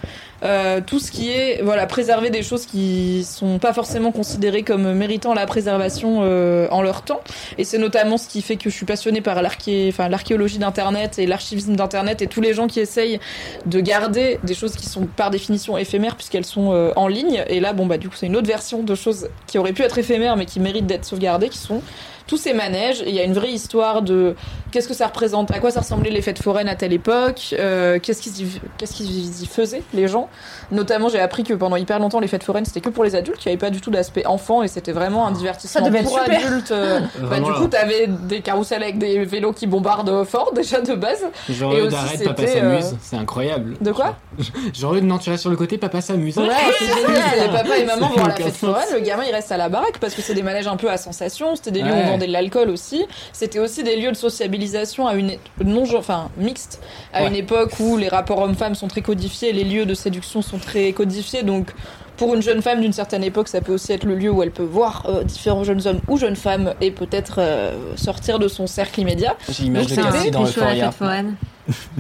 euh, 0.43 0.81
tout 0.85 0.99
ce 0.99 1.11
qui 1.11 1.30
est, 1.30 1.61
voilà, 1.61 1.85
préserver 1.85 2.30
des 2.30 2.41
choses 2.41 2.65
qui 2.65 3.23
sont 3.23 3.59
pas 3.59 3.73
forcément 3.73 4.11
considérées 4.11 4.63
comme 4.63 4.93
méritant 4.93 5.34
la 5.34 5.45
préservation 5.45 6.22
euh, 6.23 6.68
en 6.72 6.81
leur 6.81 7.03
temps. 7.03 7.22
Et 7.57 7.63
c'est 7.63 7.77
notamment 7.77 8.18
ce 8.18 8.27
qui 8.27 8.41
fait 8.41 8.55
que 8.55 8.69
je 8.69 8.76
suis 8.76 8.85
passionnée 8.85 9.22
par 9.22 9.41
l'archéologie 9.41 10.57
d'Internet 10.57 11.19
et 11.19 11.27
l'archivisme 11.27 11.76
d'Internet 11.76 12.22
et 12.22 12.27
tous 12.27 12.41
les 12.41 12.53
gens 12.53 12.68
qui 12.68 12.80
essayent 12.80 13.19
de 13.65 13.80
garder 13.80 14.39
des 14.43 14.53
choses 14.53 14.76
qui 14.76 14.88
sont 14.88 15.05
par 15.05 15.30
définition 15.30 15.77
éphémères 15.77 16.15
puisqu'elles 16.15 16.45
sont 16.45 16.73
euh, 16.73 16.91
en 16.95 17.07
ligne. 17.07 17.43
Et 17.47 17.59
là, 17.59 17.73
bon, 17.73 17.85
bah, 17.85 17.97
du 17.97 18.09
coup, 18.09 18.15
c'est 18.18 18.27
une 18.27 18.35
autre 18.35 18.47
version 18.47 18.84
de 18.84 18.95
choses 18.95 19.30
qui 19.47 19.57
auraient 19.57 19.73
pu 19.73 19.84
être 19.84 19.97
éphémères 19.97 20.38
mais 20.38 20.45
qui 20.45 20.59
méritent 20.59 20.88
d'être 20.88 21.05
sauvegardées, 21.05 21.49
qui 21.49 21.59
sont 21.59 21.81
tous 22.32 22.38
ces 22.38 22.53
manèges. 22.53 23.02
Et 23.02 23.10
il 23.10 23.16
y 23.16 23.20
a 23.20 23.24
une 23.24 23.34
vraie 23.34 23.52
histoire 23.52 24.02
de 24.02 24.36
qu'est-ce 24.72 24.88
que 24.88 24.94
ça 24.94 25.08
représente, 25.08 25.52
à 25.52 25.60
quoi 25.60 25.70
ça 25.70 25.82
ressemblait 25.82 26.10
les 26.12 26.22
fêtes 26.22 26.41
foraines 26.41 26.70
à 26.70 26.76
telle 26.76 26.94
époque, 26.94 27.53
euh, 27.60 27.99
qu'est-ce 27.99 28.22
qu'ils 28.22 28.41
y, 28.48 28.62
qu'est-ce 28.78 28.94
qu'ils 28.94 29.41
y 29.44 29.45
faisaient, 29.45 29.84
les 29.94 30.08
gens. 30.08 30.30
Notamment, 30.72 31.10
j'ai 31.10 31.20
appris 31.20 31.44
que 31.44 31.53
pendant 31.53 31.76
hyper 31.76 31.99
longtemps, 31.99 32.22
les 32.22 32.30
fêtes 32.30 32.45
foraines, 32.45 32.64
c'était 32.64 32.80
que 32.80 32.88
pour 32.88 33.03
les 33.03 33.16
adultes, 33.16 33.44
il 33.44 33.49
n'y 33.49 33.52
avait 33.52 33.60
pas 33.60 33.70
du 33.70 33.82
tout 33.82 33.91
d'aspect 33.91 34.26
enfant 34.26 34.64
et 34.64 34.70
c'était 34.70 34.94
vraiment 34.94 35.28
un 35.28 35.32
divertissement 35.34 35.82
Ça 35.84 35.90
devait 35.90 35.99
être 35.99 36.10
pour 36.10 36.20
super. 36.24 36.48
adultes. 36.48 36.72
euh, 36.72 37.02
bah, 37.30 37.41
du 37.41 37.52
coup, 37.52 37.68
t'avais 37.68 38.08
des 38.08 38.40
carousels 38.40 38.82
avec 38.82 38.98
des 38.98 39.26
vélos 39.26 39.52
qui 39.52 39.68
bombardent 39.68 40.24
fort, 40.24 40.53
déjà 40.56 40.80
de 40.80 40.95
base. 40.95 41.26
Genre, 41.49 41.74
Et 41.76 41.86
d'arrête, 41.90 42.24
papa 42.24 42.48
s'amuse. 42.48 42.86
euh, 42.86 42.95
C'est 43.02 43.18
incroyable. 43.18 43.76
De 43.82 43.91
quoi 43.91 44.16
Genre, 44.74 44.95
eux, 44.95 45.02
non, 45.02 45.18
tu 45.18 45.30
restes 45.30 45.41
sur 45.41 45.49
le 45.49 45.58
côté, 45.58 45.78
papa 45.78 45.99
s'amuse. 45.99 46.38
Ouais, 46.38 46.48
c'est 46.80 46.86
génial. 46.86 47.40
Les 47.41 47.58
papa 47.58 47.78
et 47.78 47.84
maman 47.86 48.08
vont 48.08 48.24
à 48.24 48.30
la 48.30 48.36
fête 48.36 48.56
foraine, 48.56 48.88
le 48.94 48.99
gamin 49.02 49.24
il 49.28 49.34
reste 49.36 49.52
à 49.52 49.58
la 49.58 49.68
baraque 49.68 49.98
parce 49.99 50.14
que 50.14 50.22
c'est 50.22 50.34
des 50.34 50.44
manèges 50.44 50.68
un 50.68 50.78
peu 50.78 50.90
à 50.90 50.95
sensation, 50.95 51.56
c'était 51.58 51.72
des 51.72 51.82
lieux 51.82 51.91
où 51.91 52.14
on 52.14 52.20
vendait 52.22 52.27
de 52.27 52.34
l'alcool 52.34 52.69
aussi. 52.69 53.06
C'était 53.34 53.60
aussi 53.60 53.84
des 53.84 53.95
lieux 53.98 54.11
de 54.11 54.18
sociabilisation 54.18 55.07
à 55.07 55.15
une 55.15 55.34
non 55.64 55.84
enfin 55.98 56.30
mixte 56.38 56.80
à 57.14 57.22
Ouais. 57.23 57.27
une 57.30 57.35
époque 57.35 57.73
où 57.80 57.98
les 57.98 58.07
rapports 58.07 58.39
hommes-femmes 58.39 58.76
sont 58.76 58.88
très 58.88 59.02
codifiés, 59.02 59.52
les 59.52 59.64
lieux 59.64 59.85
de 59.85 59.93
séduction 59.93 60.41
sont 60.41 60.57
très 60.60 60.91
codifiés 60.93 61.43
donc 61.43 61.72
pour 62.18 62.35
une 62.35 62.41
jeune 62.43 62.61
femme 62.61 62.81
d'une 62.81 62.93
certaine 62.93 63.23
époque, 63.23 63.48
ça 63.48 63.61
peut 63.61 63.73
aussi 63.73 63.93
être 63.93 64.03
le 64.03 64.14
lieu 64.14 64.30
où 64.30 64.43
elle 64.43 64.52
peut 64.52 64.61
voir 64.61 65.06
euh, 65.10 65.23
différents 65.23 65.64
jeunes 65.64 65.88
hommes 65.88 66.02
ou 66.07 66.18
jeunes 66.18 66.35
femmes 66.35 66.76
et 66.80 66.91
peut-être 66.91 67.35
euh, 67.39 67.72
sortir 67.95 68.38
de 68.38 68.48
son 68.48 68.68
cercle 68.68 68.99
immédiat. 69.02 69.35
J'ai 69.49 69.64
l'image 69.64 69.88
de 69.88 69.95
Cassie 69.95 70.30
dans 70.30 70.43
Euphoria. 70.43 70.91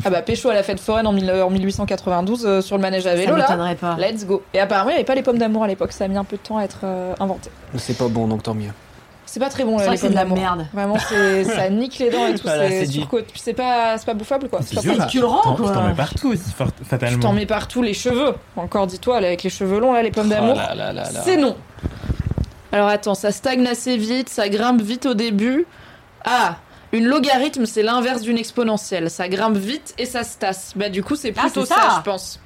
Ah 0.05 0.09
bah 0.11 0.21
pécho 0.21 0.49
à 0.49 0.53
la 0.53 0.61
fête 0.63 0.79
foraine 0.79 1.07
en, 1.07 1.13
mille- 1.13 1.31
en 1.31 1.49
1892 1.49 2.45
euh, 2.45 2.61
sur 2.61 2.75
le 2.75 2.81
manège 2.83 3.07
à 3.07 3.11
Ça 3.11 3.15
vélo 3.15 3.35
là. 3.35 3.75
pas. 3.79 3.95
Let's 3.97 4.25
go. 4.25 4.43
Et 4.53 4.59
apparemment, 4.59 4.89
il 4.89 4.93
n'y 4.93 4.97
avait 4.97 5.05
pas 5.05 5.15
les 5.15 5.23
pommes 5.23 5.37
d'amour 5.39 5.63
à 5.63 5.67
l'époque. 5.67 5.91
Ça 5.91 6.03
a 6.05 6.07
mis 6.07 6.17
un 6.17 6.23
peu 6.23 6.37
de 6.37 6.41
temps 6.41 6.57
à 6.57 6.63
être 6.65 6.79
euh, 6.83 7.13
inventé. 7.19 7.49
C'est 7.77 7.97
pas 7.97 8.07
bon, 8.07 8.27
donc 8.27 8.43
tant 8.43 8.53
mieux. 8.53 8.71
C'est 9.33 9.39
pas 9.39 9.47
très 9.49 9.63
bon, 9.63 9.77
C'est 9.77 9.85
là, 9.85 9.91
vrai 9.91 9.95
les 9.95 9.95
que 9.95 10.01
c'est 10.01 10.07
pommes 10.07 10.11
de 10.11 10.15
la 10.17 10.23
d'amour. 10.23 10.37
merde. 10.37 10.67
Vraiment, 10.73 10.97
c'est- 11.07 11.43
ça 11.55 11.69
nique 11.69 11.99
les 11.99 12.09
dents 12.09 12.27
et 12.27 12.35
tout. 12.35 12.41
Voilà, 12.43 12.67
c'est 12.67 12.85
c'est 12.85 12.91
surcote. 12.91 13.27
Puis 13.31 13.39
c'est 13.41 13.53
pas, 13.53 13.97
c'est 13.97 14.05
pas 14.05 14.13
bouffable, 14.13 14.49
quoi. 14.49 14.59
C'est 14.61 14.75
pas 14.75 14.81
bah, 14.97 15.07
écœurant, 15.09 15.41
t'en- 15.41 15.55
quoi. 15.55 15.71
T'en 15.71 15.87
mets 15.87 15.93
partout 15.93 16.33
fatalement. 16.83 17.19
t'en 17.21 17.31
mets 17.31 17.45
partout 17.45 17.81
les 17.81 17.93
cheveux. 17.93 18.35
Encore, 18.57 18.87
dis-toi, 18.87 19.15
avec 19.15 19.43
les 19.43 19.49
cheveux 19.49 19.79
longs, 19.79 19.93
là, 19.93 20.03
les 20.03 20.11
pommes 20.11 20.27
d'amour. 20.27 20.57
Oh 20.59 20.75
là. 20.75 21.05
C'est 21.23 21.37
non. 21.37 21.55
Alors 22.73 22.89
attends, 22.89 23.15
ça 23.15 23.31
stagne 23.31 23.65
assez 23.67 23.95
vite, 23.95 24.27
ça 24.27 24.49
grimpe 24.49 24.81
vite 24.81 25.05
au 25.05 25.13
début. 25.13 25.65
Ah, 26.25 26.57
une 26.91 27.05
logarithme, 27.05 27.65
c'est 27.65 27.83
l'inverse 27.83 28.23
d'une 28.23 28.37
exponentielle. 28.37 29.09
Ça 29.09 29.29
grimpe 29.29 29.55
vite 29.55 29.93
et 29.97 30.05
ça 30.05 30.25
se 30.25 30.37
tasse. 30.37 30.73
Bah 30.75 30.89
du 30.89 31.03
coup, 31.03 31.15
c'est 31.15 31.33
Ah, 31.37 31.43
plutôt 31.43 31.61
c'est 31.65 31.73
ça, 31.73 31.81
ça. 31.81 31.95
je 31.99 32.01
pense. 32.03 32.40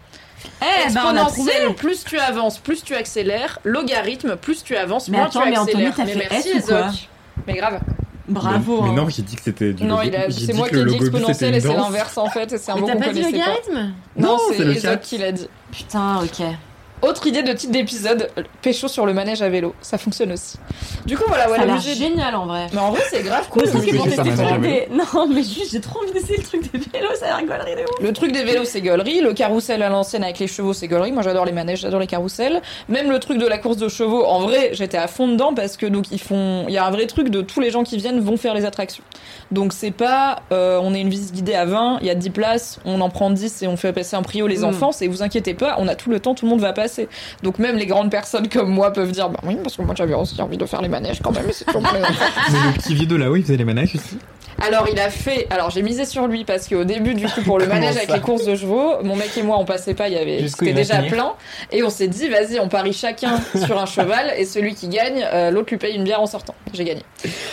Eh 0.61 0.91
on 0.97 1.15
a 1.15 1.25
trouvé. 1.25 1.51
Exponentielle, 1.51 1.75
plus 1.75 2.03
tu 2.03 2.17
avances, 2.19 2.57
plus 2.59 2.83
tu 2.83 2.95
accélères. 2.95 3.59
Logarithme, 3.63 4.35
plus 4.35 4.63
tu 4.63 4.75
avances, 4.75 5.07
Mais 5.09 5.17
moins 5.17 5.27
attends, 5.27 5.41
tu 5.43 5.49
mais 5.49 5.57
Anthony, 5.57 5.85
accélères. 5.87 5.95
t'as 5.95 6.05
mais 6.05 6.11
fait 6.13 6.27
merci, 6.31 6.49
S 6.49 6.63
ou 6.63 6.67
quoi 6.67 6.79
Ezoc. 6.87 7.09
Mais 7.47 7.53
grave. 7.55 7.79
Bravo. 8.27 8.81
Mais 8.81 8.89
hein. 8.89 8.93
non, 8.93 9.09
j'ai 9.09 9.21
dit 9.21 9.35
que 9.35 9.41
c'était 9.43 9.73
du 9.73 9.83
Non, 9.83 9.99
c'est 10.01 10.47
dit 10.47 10.53
moi 10.53 10.67
que 10.67 10.75
qui 10.75 10.81
ai 10.81 10.85
dit 10.85 10.95
exponentielle 10.95 11.53
c'était 11.53 11.57
et 11.57 11.61
c'est 11.61 11.77
l'inverse 11.77 12.17
en 12.17 12.29
fait. 12.29 12.51
Et 12.53 12.57
c'est 12.57 12.71
un 12.71 12.75
Mais 12.75 12.81
mot 12.81 12.87
t'as 12.87 12.93
qu'on 12.93 12.99
pas 12.99 13.13
dit 13.13 13.21
connaissait 13.21 13.31
pas. 13.31 13.37
logarithme 13.45 13.93
Non, 14.17 14.27
Non, 14.29 14.39
c'est 14.51 14.63
Ezoc 14.63 15.01
qui 15.01 15.17
l'a 15.19 15.31
dit. 15.31 15.47
Putain, 15.71 16.21
ok. 16.23 16.45
Autre 17.01 17.27
idée 17.27 17.43
de 17.43 17.53
titre 17.53 17.71
d'épisode, 17.71 18.29
pécho 18.61 18.87
sur 18.87 19.05
le 19.05 19.13
manège 19.13 19.41
à 19.41 19.49
vélo. 19.49 19.75
Ça 19.81 19.97
fonctionne 19.97 20.31
aussi. 20.31 20.57
Du 21.05 21.17
coup, 21.17 21.23
voilà, 21.27 21.45
l'air 21.65 21.75
musée. 21.75 21.93
génial 21.93 22.33
en 22.35 22.45
vrai. 22.47 22.67
Mais 22.73 22.79
en 22.79 22.91
vrai, 22.91 23.01
c'est 23.11 23.21
grave 23.21 23.47
cool. 23.49 23.63
Parce 23.63 23.85
que 23.85 23.91
des. 24.61 24.87
Non, 24.91 25.27
mais 25.27 25.43
juste, 25.43 25.71
j'ai 25.71 25.81
trop 25.81 25.99
envie 26.01 26.13
d'essayer 26.13 26.37
le 26.37 26.43
truc 26.43 26.71
des 26.71 26.79
vélos, 26.79 27.13
ça 27.19 27.35
a 27.35 27.41
l'air 27.41 27.47
gaulerie 27.47 27.75
de 27.75 27.81
ouf. 27.81 28.01
Le 28.01 28.13
truc 28.13 28.31
des 28.31 28.43
vélos, 28.43 28.65
c'est 28.65 28.81
gaulerie. 28.81 29.21
Le 29.21 29.33
carrousel 29.33 29.83
à 29.83 29.89
l'ancienne 29.89 30.23
avec 30.23 30.39
les 30.39 30.47
chevaux, 30.47 30.73
c'est 30.73 30.87
gaulerie. 30.87 31.11
Moi, 31.11 31.21
j'adore 31.21 31.45
les 31.45 31.51
manèges, 31.51 31.81
j'adore 31.81 31.99
les 31.99 32.07
carousels. 32.07 32.61
Même 32.89 33.11
le 33.11 33.19
truc 33.19 33.37
de 33.37 33.45
la 33.45 33.57
course 33.57 33.77
de 33.77 33.87
chevaux, 33.89 34.25
en 34.25 34.39
vrai, 34.39 34.69
j'étais 34.73 34.97
à 34.97 35.07
fond 35.07 35.27
dedans 35.27 35.53
parce 35.53 35.77
que 35.77 35.85
donc 35.85 36.11
ils 36.11 36.19
font, 36.21 36.65
il 36.67 36.73
y 36.73 36.77
a 36.77 36.85
un 36.85 36.91
vrai 36.91 37.05
truc 37.07 37.29
de 37.29 37.41
tous 37.41 37.59
les 37.59 37.69
gens 37.71 37.83
qui 37.83 37.97
viennent 37.97 38.19
vont 38.19 38.37
faire 38.37 38.53
les 38.53 38.65
attractions. 38.65 39.03
Donc 39.51 39.73
c'est 39.73 39.91
pas, 39.91 40.37
euh, 40.51 40.79
on 40.81 40.93
est 40.95 41.01
une 41.01 41.09
visite 41.09 41.33
guidée 41.33 41.53
à 41.55 41.65
20, 41.65 41.99
il 42.01 42.07
y 42.07 42.09
a 42.09 42.15
10 42.15 42.29
places, 42.31 42.79
on 42.85 42.99
en 43.01 43.09
prend 43.09 43.29
10 43.29 43.61
et 43.63 43.67
on 43.67 43.77
fait 43.77 43.93
passer 43.93 44.15
un 44.15 44.23
prix 44.23 44.41
aux 44.41 44.47
les 44.47 44.59
Mm. 44.59 44.63
enfants. 44.65 44.91
C'est 44.91 45.07
vous 45.07 45.21
inquiétez 45.21 45.53
pas, 45.53 45.75
on 45.77 45.87
a 45.87 45.95
tout 45.95 46.09
le 46.09 46.19
temps, 46.19 46.33
tout 46.33 46.45
le 46.45 46.49
monde 46.51 46.61
va 46.61 46.73
pas 46.73 46.84
passer. 46.85 47.07
Donc 47.43 47.59
même 47.59 47.75
les 47.77 47.85
grandes 47.85 48.11
personnes 48.11 48.47
comme 48.49 48.69
moi 48.69 48.91
peuvent 48.93 49.11
dire 49.11 49.29
bah 49.29 49.39
oui 49.43 49.57
parce 49.63 49.75
que 49.75 49.81
moi 49.81 49.95
j'avais 49.97 50.13
aussi 50.13 50.41
envie 50.41 50.57
de 50.57 50.65
faire 50.65 50.81
les 50.81 50.89
manèges 50.89 51.19
quand 51.21 51.31
même. 51.31 51.43
mais 51.47 51.53
c'est 51.53 51.65
toujours 51.65 51.81
pour 51.81 51.93
les 51.97 52.01
enfants. 52.03 52.25
Mais 52.51 52.59
le 52.67 52.73
petit 52.79 52.93
vieux 52.95 53.05
de 53.07 53.15
là-haut, 53.15 53.35
il 53.35 53.43
faisait 53.43 53.57
les 53.57 53.65
manèges 53.65 53.95
aussi. 53.95 54.17
Alors 54.65 54.87
il 54.89 54.97
a 55.01 55.09
fait. 55.09 55.47
Alors 55.49 55.69
j'ai 55.69 55.81
misé 55.81 56.05
sur 56.05 56.27
lui 56.27 56.45
parce 56.45 56.69
qu'au 56.69 56.85
début 56.85 57.13
du 57.13 57.25
coup 57.27 57.41
pour 57.41 57.59
le 57.59 57.67
manège 57.67 57.97
avec 57.97 58.09
les 58.09 58.21
courses 58.21 58.45
de 58.45 58.55
chevaux, 58.55 58.93
mon 59.03 59.15
mec 59.17 59.31
et 59.37 59.43
moi 59.43 59.57
on 59.59 59.65
passait 59.65 59.93
pas, 59.93 60.07
il 60.07 60.13
y 60.13 60.17
avait 60.17 60.47
c'était 60.47 60.71
déjà 60.71 61.01
plein 61.01 61.33
et 61.73 61.83
on 61.83 61.89
s'est 61.89 62.07
dit 62.07 62.29
vas-y 62.29 62.57
on 62.61 62.69
parie 62.69 62.93
chacun 62.93 63.37
sur 63.65 63.77
un 63.77 63.85
cheval 63.85 64.31
et 64.37 64.45
celui 64.45 64.73
qui 64.73 64.87
gagne, 64.87 65.25
euh, 65.33 65.51
l'autre 65.51 65.71
lui 65.71 65.77
paye 65.77 65.95
une 65.95 66.05
bière 66.05 66.21
en 66.21 66.25
sortant. 66.25 66.55
J'ai 66.73 66.85
gagné. 66.85 67.01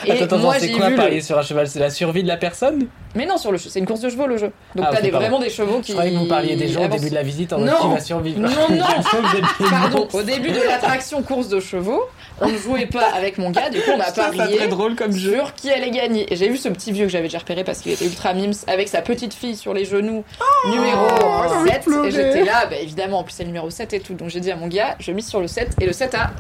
Et 0.07 0.13
Attends, 0.13 0.25
attends, 0.25 0.39
moi 0.39 0.55
c'est 0.61 0.71
quoi 0.71 0.91
le- 0.91 0.97
parier 0.97 1.21
sur 1.23 1.37
un 1.37 1.43
cheval? 1.43 1.67
C'est 1.67 1.81
la 1.81 1.91
survie 1.91 2.23
de 2.23 2.29
la 2.29 2.37
personne? 2.37 2.87
Mais 3.17 3.27
non 3.27 3.37
sur 3.37 3.51
le 3.51 3.59
c'est 3.59 3.81
une 3.81 3.87
course 3.87 4.01
de 4.01 4.09
chevaux 4.09 4.29
le 4.29 4.37
jeu. 4.37 4.53
Donc 4.77 4.87
Ah, 4.89 4.93
t'as 4.95 5.01
des, 5.03 5.11
vraiment 5.11 5.41
des 5.41 5.51
chevaux 5.51 5.81
qui. 5.81 5.89
Je 5.93 5.97
croyais 5.97 6.13
que 6.15 6.19
vous 6.19 6.29
parliez 6.29 6.55
des 6.55 6.69
gens 6.69 6.85
au 6.85 6.89
début 6.89 7.11
de 7.11 7.15
la 7.17 7.23
visite 7.25 7.53
en 7.53 7.59
mode 7.59 7.75
qui 7.81 7.89
va 7.89 8.01
survivre. 8.01 8.39
Non, 8.41 8.49
non. 8.71 8.85
Pardon, 9.71 10.09
au 10.13 10.23
début 10.23 10.51
de 10.51 10.61
l'attraction 10.61 11.23
course 11.23 11.49
de 11.49 11.61
chevaux, 11.61 12.03
on 12.41 12.49
ne 12.49 12.57
jouait 12.57 12.87
pas 12.87 13.07
avec 13.15 13.39
mon 13.39 13.51
gars, 13.51 13.71
du 13.71 13.81
coup 13.81 13.91
on 13.95 14.01
a 14.01 14.07
ça 14.07 14.31
parié 14.31 14.57
serait 14.57 14.69
drôle 14.69 14.95
comme 14.95 15.13
jeu. 15.13 15.35
sur 15.35 15.55
qui 15.55 15.71
allait 15.71 15.91
gagner. 15.91 16.33
Et 16.33 16.37
j'ai 16.37 16.49
vu 16.49 16.57
ce 16.57 16.69
petit 16.69 16.93
vieux 16.93 17.07
que 17.07 17.13
j'avais 17.13 17.25
déjà 17.25 17.39
repéré 17.39 17.65
parce 17.65 17.81
qu'il 17.81 17.93
était 17.93 18.05
ultra 18.07 18.35
mimes 18.35 18.53
avec 18.67 18.89
sa 18.89 19.03
petite 19.03 19.35
fille 19.35 19.57
sur 19.57 19.75
les 19.75 19.85
genoux, 19.85 20.25
numéro 20.71 21.07
envie 21.07 21.65
de 21.65 21.71
7. 21.71 21.85
pleurer. 21.85 22.09
Et 22.09 22.11
j'étais 22.11 22.45
là, 22.45 22.67
bah, 22.67 22.77
évidemment, 22.77 23.21
en 23.21 23.25
plus 23.25 23.33
c'est 23.33 23.45
le 23.45 23.49
numéro 23.49 23.71
7 23.71 23.93
et 23.93 24.01
tout. 24.01 24.15
Donc 24.15 24.29
j'ai 24.29 24.41
dit 24.41 24.51
à 24.51 24.57
mon 24.57 24.69
gars, 24.69 24.97
je 24.99 25.13
mise 25.13 25.27
sur 25.29 25.41
le 25.41 25.47
7 25.47 25.77
et 25.81 25.87
le 25.87 25.93
7 25.93 26.15
a 26.15 26.31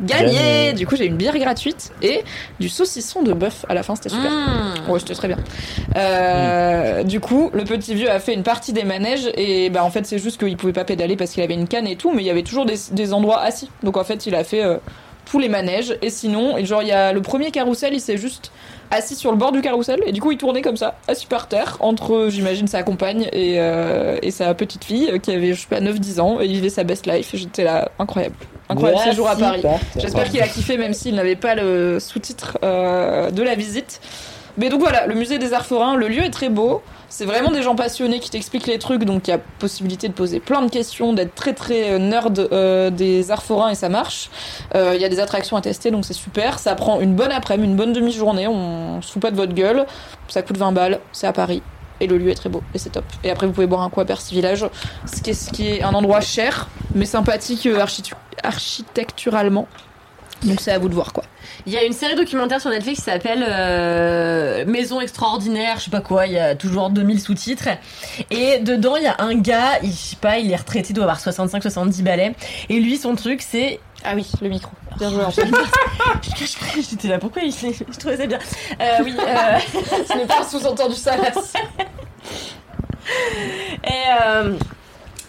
gagné. 0.00 0.72
Du 0.72 0.86
coup 0.86 0.96
j'ai 0.96 1.06
une 1.06 1.16
bière 1.16 1.36
gratuite 1.38 1.92
et 2.02 2.22
du 2.60 2.68
saucisson 2.68 3.22
de 3.22 3.32
bœuf 3.32 3.64
à 3.68 3.74
la 3.74 3.82
fin, 3.82 3.94
c'était 3.94 4.08
super. 4.10 4.30
Mmh. 4.30 4.90
Ouais, 4.90 4.98
c'était 5.00 5.14
très 5.14 5.28
bien. 5.28 5.38
Euh, 5.96 7.02
Du 7.02 7.20
coup, 7.20 7.50
le 7.54 7.64
petit 7.64 7.94
vieux 7.94 8.10
a 8.10 8.18
fait 8.20 8.34
une 8.34 8.42
partie 8.42 8.72
des 8.72 8.84
manèges 8.84 9.30
et 9.34 9.70
bah 9.70 9.84
en 9.84 9.90
fait 9.90 10.06
c'est 10.06 10.18
juste 10.18 10.38
qu'il 10.38 10.56
pouvait 10.56 10.72
pas 10.72 10.84
pédaler 10.84 11.16
parce 11.16 11.30
qu'il 11.32 11.42
avait 11.42 11.54
une 11.54 11.68
canne 11.68 11.86
et 11.86 11.96
tout, 11.96 12.12
mais 12.12 12.22
il 12.22 12.26
y 12.26 12.30
avait 12.30 12.42
toujours 12.42 12.66
des, 12.66 12.76
des 12.92 13.12
endroits 13.12 13.40
assis. 13.40 13.70
Donc 13.82 13.96
en 13.96 14.04
fait 14.04 14.26
il 14.26 14.34
a 14.34 14.44
fait 14.44 14.62
euh, 14.62 14.76
tous 15.24 15.38
les 15.38 15.48
manèges 15.48 15.96
et 16.02 16.10
sinon, 16.10 16.62
genre 16.64 16.82
il 16.82 16.88
y 16.88 16.92
a 16.92 17.12
le 17.12 17.20
premier 17.22 17.50
carrousel, 17.50 17.94
il 17.94 18.00
s'est 18.00 18.16
juste 18.16 18.52
assis 18.90 19.16
sur 19.16 19.30
le 19.30 19.36
bord 19.36 19.52
du 19.52 19.60
carrousel 19.60 20.00
et 20.06 20.12
du 20.12 20.20
coup 20.20 20.32
il 20.32 20.38
tournait 20.38 20.62
comme 20.62 20.76
ça, 20.76 20.94
assis 21.08 21.26
par 21.26 21.48
terre 21.48 21.76
entre 21.80 22.28
j'imagine 22.30 22.66
sa 22.66 22.82
compagne 22.82 23.28
et, 23.32 23.56
euh, 23.58 24.18
et 24.22 24.30
sa 24.30 24.54
petite 24.54 24.84
fille 24.84 25.18
qui 25.20 25.32
avait 25.32 25.54
je 25.54 25.60
sais 25.60 25.68
pas 25.68 25.80
9-10 25.80 26.20
ans 26.20 26.40
et 26.40 26.46
il 26.46 26.52
vivait 26.52 26.70
sa 26.70 26.84
best 26.84 27.06
life 27.06 27.34
et 27.34 27.38
j'étais 27.38 27.64
là 27.64 27.90
incroyable. 27.98 28.36
Incroyable 28.68 29.02
séjour 29.02 29.28
à 29.28 29.36
Paris. 29.36 29.62
J'espère 29.96 30.28
qu'il 30.28 30.42
a 30.42 30.48
kiffé 30.48 30.76
même 30.76 30.92
s'il 30.92 31.14
n'avait 31.14 31.36
pas 31.36 31.54
le 31.54 32.00
sous-titre 32.00 32.58
euh, 32.64 33.30
de 33.30 33.42
la 33.42 33.54
visite. 33.54 34.00
Mais 34.58 34.70
donc 34.70 34.80
voilà, 34.80 35.06
le 35.06 35.14
musée 35.14 35.38
des 35.38 35.52
arts 35.52 35.66
forains, 35.66 35.96
le 35.96 36.08
lieu 36.08 36.22
est 36.22 36.30
très 36.30 36.48
beau. 36.48 36.82
C'est 37.08 37.24
vraiment 37.24 37.50
des 37.50 37.62
gens 37.62 37.76
passionnés 37.76 38.20
qui 38.20 38.30
t'expliquent 38.30 38.66
les 38.66 38.78
trucs, 38.78 39.04
donc 39.04 39.28
il 39.28 39.30
y 39.30 39.34
a 39.34 39.38
possibilité 39.38 40.08
de 40.08 40.12
poser 40.12 40.40
plein 40.40 40.62
de 40.62 40.70
questions, 40.70 41.12
d'être 41.12 41.34
très 41.34 41.52
très 41.52 41.92
euh, 41.92 41.98
nerd 41.98 42.48
euh, 42.52 42.90
des 42.90 43.30
arts 43.30 43.42
forains 43.42 43.70
et 43.70 43.74
ça 43.74 43.88
marche. 43.88 44.30
Euh, 44.74 44.92
Il 44.94 45.00
y 45.00 45.04
a 45.04 45.08
des 45.08 45.20
attractions 45.20 45.56
à 45.56 45.60
tester, 45.60 45.90
donc 45.90 46.04
c'est 46.04 46.14
super. 46.14 46.58
Ça 46.58 46.74
prend 46.74 47.00
une 47.00 47.14
bonne 47.14 47.32
après-midi, 47.32 47.68
une 47.68 47.76
bonne 47.76 47.92
demi-journée, 47.92 48.48
on 48.48 49.00
se 49.02 49.12
fout 49.12 49.22
pas 49.22 49.30
de 49.30 49.36
votre 49.36 49.52
gueule. 49.52 49.86
Ça 50.28 50.42
coûte 50.42 50.56
20 50.56 50.72
balles, 50.72 51.00
c'est 51.12 51.26
à 51.26 51.32
Paris. 51.32 51.62
Et 52.00 52.06
le 52.06 52.18
lieu 52.18 52.30
est 52.30 52.34
très 52.34 52.50
beau, 52.50 52.62
et 52.74 52.78
c'est 52.78 52.90
top. 52.90 53.04
Et 53.24 53.30
après, 53.30 53.46
vous 53.46 53.52
pouvez 53.52 53.66
boire 53.66 53.82
un 53.82 53.88
coup 53.88 54.00
à 54.00 54.04
Village, 54.04 54.66
ce 55.06 55.50
qui 55.50 55.68
est, 55.68 55.82
un 55.82 55.94
endroit 55.94 56.20
cher, 56.20 56.68
mais 56.94 57.06
sympathique 57.06 57.66
architecturalement. 58.42 59.66
Donc 60.42 60.60
c'est 60.60 60.72
à 60.72 60.78
vous 60.78 60.88
de 60.88 60.94
voir 60.94 61.12
quoi. 61.12 61.24
Il 61.66 61.72
y 61.72 61.76
a 61.76 61.84
une 61.84 61.92
série 61.92 62.14
documentaire 62.14 62.60
sur 62.60 62.70
Netflix 62.70 63.00
qui 63.00 63.04
s'appelle 63.04 63.44
euh, 63.48 64.64
Maison 64.66 65.00
extraordinaire, 65.00 65.78
je 65.78 65.84
sais 65.84 65.90
pas 65.90 66.00
quoi, 66.00 66.26
il 66.26 66.34
y 66.34 66.38
a 66.38 66.54
toujours 66.54 66.90
2000 66.90 67.20
sous-titres. 67.20 67.68
Et 68.30 68.58
dedans, 68.60 68.96
il 68.96 69.04
y 69.04 69.06
a 69.06 69.16
un 69.18 69.34
gars, 69.34 69.78
il, 69.82 69.90
je 69.90 69.96
sais 69.96 70.16
pas, 70.16 70.38
il 70.38 70.50
est 70.50 70.56
retraité, 70.56 70.90
il 70.90 70.94
doit 70.94 71.04
avoir 71.04 71.18
65-70 71.18 72.02
balais. 72.02 72.34
Et 72.68 72.78
lui, 72.78 72.96
son 72.96 73.14
truc, 73.16 73.42
c'est... 73.42 73.80
Ah 74.04 74.12
oui, 74.14 74.30
le 74.40 74.48
micro. 74.48 74.70
Bien 74.98 75.10
joué. 75.10 75.22
J'étais 76.90 77.08
là, 77.08 77.18
pourquoi 77.18 77.42
il, 77.42 77.52
je 77.52 77.98
trouvais 77.98 78.16
ça 78.16 78.26
bien. 78.26 78.38
Euh, 78.80 78.98
oui, 79.04 79.14
euh, 79.18 79.58
Ce 80.08 80.16
n'est 80.16 80.26
pas 80.26 80.44
sous-entendu 80.44 80.94
salace. 80.94 81.54
Et, 83.84 84.04
euh, 84.22 84.56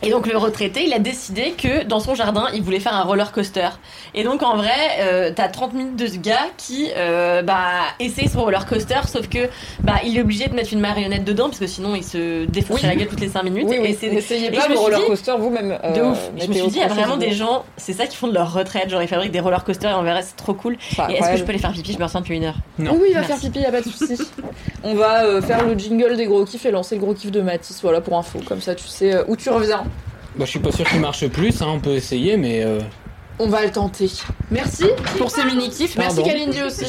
et 0.03 0.09
donc 0.11 0.27
le 0.27 0.37
retraité, 0.37 0.83
il 0.85 0.93
a 0.93 0.99
décidé 0.99 1.51
que 1.57 1.83
dans 1.83 1.99
son 1.99 2.15
jardin, 2.15 2.47
il 2.53 2.61
voulait 2.61 2.79
faire 2.79 2.93
un 2.95 3.03
roller 3.03 3.31
coaster. 3.31 3.69
Et 4.13 4.23
donc 4.23 4.43
en 4.43 4.55
vrai, 4.55 4.71
euh, 4.99 5.31
t'as 5.35 5.47
30 5.47 5.73
minutes 5.73 5.95
de 5.95 6.07
ce 6.07 6.17
gars 6.17 6.47
qui 6.57 6.89
euh, 6.95 7.41
bah, 7.41 7.57
essaye 7.99 8.27
son 8.29 8.41
roller 8.41 8.65
coaster, 8.65 8.99
sauf 9.07 9.27
que 9.27 9.49
bah, 9.81 9.95
il 10.05 10.17
est 10.17 10.21
obligé 10.21 10.47
de 10.47 10.53
mettre 10.53 10.71
une 10.73 10.79
marionnette 10.79 11.23
dedans, 11.23 11.45
parce 11.45 11.59
que 11.59 11.67
sinon 11.67 11.95
il 11.95 12.03
se 12.03 12.45
défonce 12.45 12.81
Oui. 12.81 12.87
la 12.87 12.95
gueule 12.95 13.07
toutes 13.07 13.19
les 13.21 13.29
5 13.29 13.43
minutes. 13.43 13.65
Oui, 13.67 13.77
oui. 13.81 13.97
Et 14.01 14.09
N'essayez 14.11 14.51
pas 14.51 14.67
le 14.67 14.77
roller 14.77 14.99
dit- 14.99 15.05
coaster 15.07 15.33
vous-même. 15.37 15.69
de 15.69 15.99
euh, 15.99 16.11
ouf. 16.11 16.19
Je 16.37 16.47
me 16.47 16.53
suis 16.53 16.67
dit, 16.67 16.75
il 16.77 16.81
y 16.81 16.83
a 16.83 16.87
vraiment 16.87 17.17
des 17.17 17.31
gens, 17.31 17.65
c'est 17.77 17.93
ça 17.93 18.05
qui 18.07 18.15
font 18.15 18.27
de 18.27 18.33
leur 18.33 18.53
retraite. 18.53 18.89
Genre, 18.89 19.01
ils 19.01 19.07
fabriquent 19.07 19.31
des 19.31 19.39
roller 19.39 19.63
coasters 19.63 19.91
et 19.91 19.93
en 19.93 20.03
vrai, 20.03 20.21
c'est 20.21 20.35
trop 20.35 20.53
cool. 20.53 20.77
Et 21.09 21.13
est-ce 21.13 21.31
que 21.31 21.37
je 21.37 21.43
peux 21.43 21.51
les 21.51 21.57
faire 21.59 21.71
pipi? 21.71 21.93
Je 21.93 21.97
me 21.99 22.03
ressens 22.03 22.21
depuis 22.21 22.35
une 22.37 22.45
heure. 22.45 22.55
Non. 22.79 22.91
Oui, 22.93 23.07
il 23.09 23.13
va 23.13 23.21
Merci. 23.21 23.33
faire 23.33 23.39
pipi, 23.51 23.59
y 23.59 23.65
a 23.65 23.71
pas 23.71 23.81
de 23.81 23.89
souci. 23.89 24.17
On 24.83 24.93
va 24.95 25.23
euh, 25.25 25.41
faire 25.41 25.65
le 25.65 25.77
jingle 25.77 26.15
des 26.15 26.25
gros 26.25 26.45
kiffs 26.45 26.65
et 26.65 26.71
lancer 26.71 26.95
le 26.95 27.01
gros 27.01 27.13
kiff 27.13 27.31
de 27.31 27.41
Mathis, 27.41 27.79
voilà 27.81 27.99
pour 28.01 28.17
info. 28.17 28.39
Comme 28.47 28.61
ça, 28.61 28.75
tu 28.75 28.87
sais 28.87 29.13
euh, 29.15 29.23
où 29.27 29.35
tu 29.35 29.49
reviens. 29.49 29.83
Bah, 30.37 30.45
je 30.45 30.51
suis 30.51 30.59
pas 30.59 30.71
sûr 30.71 30.85
qu'il 30.87 30.99
marche 30.99 31.27
plus, 31.27 31.61
hein, 31.61 31.67
on 31.69 31.79
peut 31.79 31.93
essayer, 31.93 32.37
mais. 32.37 32.63
euh, 32.63 32.79
On 33.39 33.47
va 33.49 33.63
le 33.65 33.71
tenter. 33.71 34.09
Merci 34.51 34.85
pour 35.17 35.31
ces 35.31 35.43
mini 35.45 35.69
kiffs. 35.69 35.95
Merci 35.97 36.17
Pardon. 36.17 36.29
Kalindi 36.29 36.61
aussi. 36.63 36.85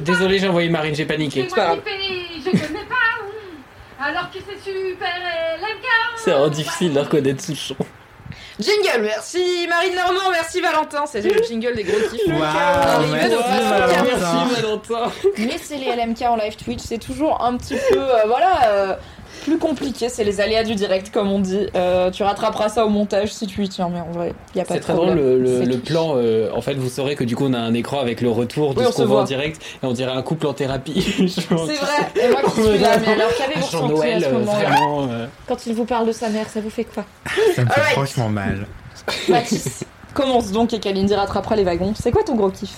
Désolé, 0.00 0.38
j'ai 0.38 0.48
envoyé 0.48 0.68
Marine, 0.68 0.94
j'ai 0.94 1.06
paniqué. 1.06 1.46
C'est 1.48 1.54
pas 1.54 1.66
grave. 1.76 1.80
Je 2.44 2.50
connais 2.50 2.84
pas. 2.88 4.04
Alors 4.04 4.30
que 4.30 4.38
c'est 4.46 4.58
super 4.58 5.08
LMK. 5.60 5.86
C'est 6.16 6.30
vraiment 6.32 6.48
difficile 6.48 6.92
de 6.92 6.98
reconnaître 7.00 7.42
Souchon. 7.42 7.76
Jingle, 8.60 9.02
merci 9.02 9.66
Marine 9.68 9.94
Normand, 9.94 10.30
merci 10.30 10.60
Valentin. 10.60 11.06
C'était 11.06 11.30
le 11.30 11.42
jingle 11.42 11.74
des 11.74 11.84
gros 11.84 11.98
kiffs. 12.10 12.22
Arrivé 12.28 13.12
merci, 13.12 13.30
Valentin. 14.10 14.48
Valentin. 14.60 15.12
Mais 15.38 15.56
c'est 15.60 15.76
les 15.78 15.86
LMK 15.96 16.22
en 16.22 16.36
live 16.36 16.56
Twitch, 16.56 16.80
c'est 16.84 16.98
toujours 16.98 17.42
un 17.42 17.56
petit 17.56 17.76
peu, 17.90 17.98
euh, 17.98 18.24
voilà, 18.26 18.60
euh, 18.66 18.94
plus 19.44 19.58
compliqué. 19.58 20.08
C'est 20.08 20.24
les 20.24 20.40
aléas 20.40 20.64
du 20.64 20.74
direct, 20.74 21.10
comme 21.12 21.30
on 21.30 21.38
dit. 21.38 21.66
Euh, 21.74 22.10
tu 22.10 22.22
rattraperas 22.22 22.68
ça 22.68 22.84
au 22.86 22.88
montage 22.88 23.32
si 23.32 23.46
tu 23.46 23.62
y 23.64 23.68
tiens, 23.68 23.88
mais 23.92 24.00
en 24.00 24.10
vrai, 24.12 24.32
il 24.54 24.58
y 24.58 24.60
a 24.60 24.64
pas 24.64 24.74
C'est 24.74 24.80
de 24.80 24.84
très 24.84 24.92
problème. 24.94 25.16
drôle 25.16 25.26
le, 25.28 25.38
le- 25.40 25.58
C'est 25.60 25.66
le 25.66 25.74
Twitch. 25.76 25.90
plan. 25.90 26.14
euh, 26.16 26.50
en 26.54 26.60
fait, 26.60 26.74
vous 26.74 26.88
saurez 26.88 27.14
que 27.16 27.24
du 27.24 27.36
coup, 27.36 27.44
on 27.46 27.54
a 27.54 27.58
un 27.58 27.74
écran 27.74 28.00
avec 28.00 28.20
le 28.20 28.30
retour 28.30 28.74
de 28.74 28.80
Oui, 28.80 28.86
ce 28.90 28.96
qu'on 28.96 29.06
voit 29.06 29.20
en 29.22 29.24
direct 29.24 29.60
et 29.82 29.86
on 29.86 29.92
dirait 29.92 30.12
un 30.12 30.22
couple 30.22 30.46
en 30.46 30.54
thérapie. 30.54 31.02
C'est 31.28 31.40
vrai. 31.50 31.66
Et 32.22 32.28
moi 32.30 32.40
qui 32.42 32.60
suis 32.62 32.78
là, 32.78 32.96
mais 33.00 33.12
alors 33.12 33.30
qu'avez-vous 33.36 33.66
ressenti 33.66 33.84
à 33.84 33.88
Noël, 33.96 34.22
ce 34.22 34.26
euh, 34.28 34.32
moment-là 34.32 34.76
euh, 35.10 35.26
Quand 35.46 35.66
il 35.66 35.74
vous 35.74 35.84
parle 35.84 36.06
de 36.06 36.12
sa 36.12 36.28
mère, 36.28 36.48
ça 36.48 36.60
vous 36.60 36.70
fait 36.70 36.84
quoi 36.84 37.04
Ça 37.54 37.64
me 37.64 37.68
fait 37.70 37.80
franchement 37.92 38.28
mal. 38.28 38.66
Mathis, 39.28 39.84
commence 40.12 40.52
donc 40.52 40.72
et 40.72 40.80
Kalindi 40.80 41.14
rattrapera 41.14 41.56
les 41.56 41.64
wagons. 41.64 41.92
C'est 41.96 42.10
quoi 42.12 42.22
ton 42.22 42.34
gros 42.36 42.50
kiff? 42.50 42.74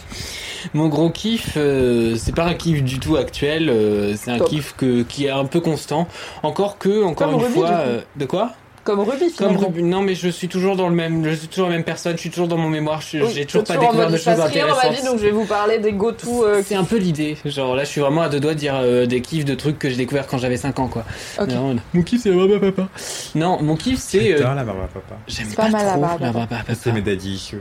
Mon 0.73 0.89
gros 0.89 1.11
kiff, 1.11 1.55
euh, 1.57 2.17
c'est 2.17 2.35
pas 2.35 2.45
un 2.45 2.55
kiff 2.55 2.83
du 2.83 2.99
tout 2.99 3.17
actuel, 3.17 3.69
euh, 3.69 4.15
c'est 4.17 4.31
un 4.31 4.39
Top. 4.39 4.49
kiff 4.49 4.75
que, 4.77 5.03
qui 5.03 5.27
est 5.27 5.31
un 5.31 5.45
peu 5.45 5.61
constant. 5.61 6.09
Encore 6.43 6.79
que, 6.79 7.05
encore 7.05 7.29
Comme 7.29 7.39
une 7.39 7.45
Ruby, 7.45 7.55
fois, 7.55 7.71
euh, 7.71 8.01
de 8.17 8.25
quoi? 8.25 8.53
Comme 8.85 9.01
Ruby, 9.01 9.33
Comme 9.33 9.49
finalement. 9.49 9.61
Ruby. 9.69 9.83
Non, 9.83 10.03
mais 10.03 10.15
je 10.15 10.29
suis 10.29 10.49
toujours 10.49 10.77
dans 10.77 10.89
le 10.89 10.95
même, 10.95 11.25
je 11.25 11.35
suis 11.35 11.49
toujours 11.49 11.69
la 11.69 11.75
même 11.77 11.85
personne, 11.85 12.13
je 12.17 12.21
suis 12.21 12.31
toujours 12.31 12.49
dans 12.49 12.59
mon 12.59 12.69
mémoire, 12.69 13.01
Oui, 13.15 13.21
j'ai 13.35 13.47
toujours 13.47 13.65
pas 13.65 13.77
découvert 13.79 14.11
de 14.11 14.17
choses 14.19 14.27
rien 14.27 14.37
dans 14.37 14.45
ma 14.45 14.49
vie, 14.51 14.59
intéressantes. 14.89 15.05
donc 15.07 15.19
je 15.19 15.25
vais 15.25 15.31
vous 15.31 15.47
parler 15.47 15.79
des 15.79 15.93
go-to. 15.93 16.45
euh, 16.45 16.63
C'est 16.65 16.75
un 16.75 16.85
peu 16.85 16.97
l'idée. 16.99 17.37
Genre 17.47 17.75
là, 17.75 17.85
je 17.85 17.89
suis 17.89 18.01
vraiment 18.03 18.21
à 18.23 18.29
deux 18.29 18.41
doigts 18.41 18.55
de 18.55 18.59
dire 18.59 18.75
euh, 18.77 19.07
des 19.07 19.21
kiffs 19.23 19.45
de 19.47 19.55
trucs 19.55 19.79
que 19.79 19.89
j'ai 19.89 19.97
découvert 19.97 20.27
quand 20.27 20.39
j'avais 20.39 20.57
5 20.59 20.79
ans, 20.79 20.89
quoi. 20.89 21.05
Ok. 21.41 21.49
Non, 21.49 21.75
non. 21.75 21.81
Mon 21.95 22.03
kiff, 22.03 22.21
c'est 22.23 22.31
la 22.31 22.37
barbe 22.37 22.53
à 22.53 22.59
papa. 22.73 22.89
Non, 23.35 23.63
mon 23.63 23.77
kiff, 23.77 23.99
c'est. 23.99 24.35
euh, 24.35 24.55
la 24.55 24.65
barbe 24.65 24.81
à 24.85 24.87
papa. 24.89 25.17
J'aime 25.29 25.47
C'est 25.49 25.57
pas, 25.57 25.63
pas 25.65 25.69
mal, 25.71 25.87
la 25.87 25.93
trop 25.93 26.01
la 26.21 26.33
barbe 26.33 26.37
à 26.53 26.57
papa. 26.59 26.75
C'est 26.75 26.93
mes 26.93 27.01
daddy 27.03 27.35
issues. 27.35 27.57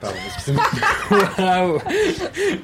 Pardon, 0.00 0.16
excusez-moi. 0.26 0.64
Waouh. 1.38 1.78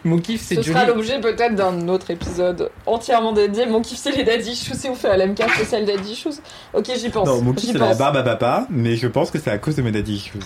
Mon 0.04 0.18
kiff, 0.18 0.40
c'est 0.42 0.54
Ce 0.56 0.62
Johnny. 0.62 0.74
sera 0.78 0.86
l'objet 0.86 1.20
peut-être 1.20 1.54
d'un 1.54 1.86
autre 1.88 2.10
épisode 2.10 2.70
entièrement 2.86 3.32
dédié. 3.32 3.66
Mon 3.66 3.82
kiff, 3.82 3.98
c'est 3.98 4.12
les 4.12 4.24
daddy 4.24 4.50
issues. 4.52 4.74
Si 4.74 4.88
on 4.88 4.94
fait 4.94 5.08
à 5.10 5.16
l'MK 5.16 5.42
spécial 5.54 5.84
daddy 5.84 6.12
issues. 6.12 6.40
Ok, 6.72 6.90
j'y 6.96 7.10
pense. 7.10 7.28
Non, 7.28 7.42
mon 7.42 7.52
kiff 7.52 7.72
c'est 7.72 7.78
la 7.78 7.94
barbe 7.94 8.16
à 8.16 8.22
papa, 8.22 8.66
mais 8.70 8.96
je 8.96 9.06
pense 9.06 9.30
que 9.30 9.38
c'est 9.38 9.50
à 9.50 9.58
cause 9.58 9.76
de 9.76 9.82
mes 9.82 9.92
daddy 9.92 10.14
issues. 10.14 10.38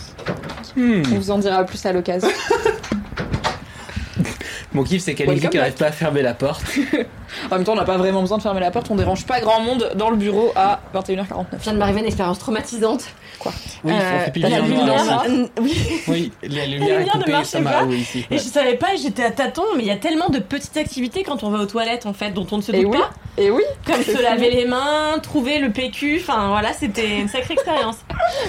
Hmm. 0.76 1.02
On 1.12 1.16
vous 1.16 1.30
en 1.30 1.38
dira 1.38 1.64
plus 1.64 1.84
à 1.86 1.92
l'occasion. 1.92 2.28
Mon 4.72 4.84
kiff, 4.84 5.02
c'est 5.02 5.14
Kalindi 5.14 5.48
qui 5.48 5.56
n'arrive 5.56 5.74
pas 5.74 5.86
à 5.86 5.92
fermer 5.92 6.22
la 6.22 6.34
porte. 6.34 6.62
En 7.48 7.54
même 7.54 7.62
temps, 7.64 7.74
on 7.74 7.76
n'a 7.76 7.84
pas 7.84 7.96
vraiment 7.96 8.22
besoin 8.22 8.38
de 8.38 8.42
fermer 8.42 8.58
la 8.58 8.72
porte. 8.72 8.90
On 8.90 8.96
dérange 8.96 9.24
pas 9.24 9.40
grand 9.40 9.60
monde 9.60 9.92
dans 9.94 10.10
le 10.10 10.16
bureau 10.16 10.50
à 10.56 10.80
21h49. 10.96 11.44
vient 11.62 11.72
de 11.74 11.78
m'arriver 11.78 12.00
une 12.00 12.06
expérience 12.06 12.40
traumatisante. 12.40 13.04
Quoi 13.38 13.52
Oui, 13.84 13.92
Euh, 13.92 13.96
on 13.96 14.24
fait 14.24 14.32
pipi 14.32 14.48
la 14.50 14.58
lumière. 14.58 15.22
Oui. 15.60 15.72
Oui, 16.08 16.32
la 16.42 16.48
La 16.48 16.66
lumière 16.66 16.88
est 16.88 16.98
lumière 16.98 17.16
ne 17.16 17.20
coupée, 17.20 17.30
marchait 17.30 17.46
ça 17.50 17.60
m'a. 17.60 17.70
pas. 17.70 17.84
Oui, 17.84 17.98
ici. 17.98 18.26
Et 18.32 18.36
je 18.36 18.42
savais 18.42 18.74
pas, 18.74 18.88
j'étais 19.00 19.22
à 19.22 19.30
tâtons, 19.30 19.62
mais 19.76 19.84
il 19.84 19.86
y 19.86 19.92
a 19.92 19.96
tellement 19.96 20.28
de 20.28 20.40
petites 20.40 20.76
activités 20.76 21.22
quand 21.22 21.44
on 21.44 21.50
va 21.50 21.60
aux 21.60 21.66
toilettes 21.66 22.04
en 22.06 22.12
fait, 22.14 22.32
dont 22.32 22.48
on 22.50 22.56
ne 22.56 22.62
se 22.62 22.72
Et 22.72 22.82
doute 22.82 22.94
oui. 22.94 22.98
pas. 22.98 23.10
Et 23.40 23.48
oui, 23.52 23.62
Comme 23.86 24.02
se 24.02 24.20
laver 24.20 24.50
les 24.50 24.64
mains, 24.64 25.20
trouver 25.22 25.60
le 25.60 25.70
PQ, 25.70 26.18
enfin 26.20 26.48
voilà, 26.48 26.72
c'était 26.72 27.20
une 27.20 27.28
sacrée 27.28 27.54
expérience. 27.54 27.98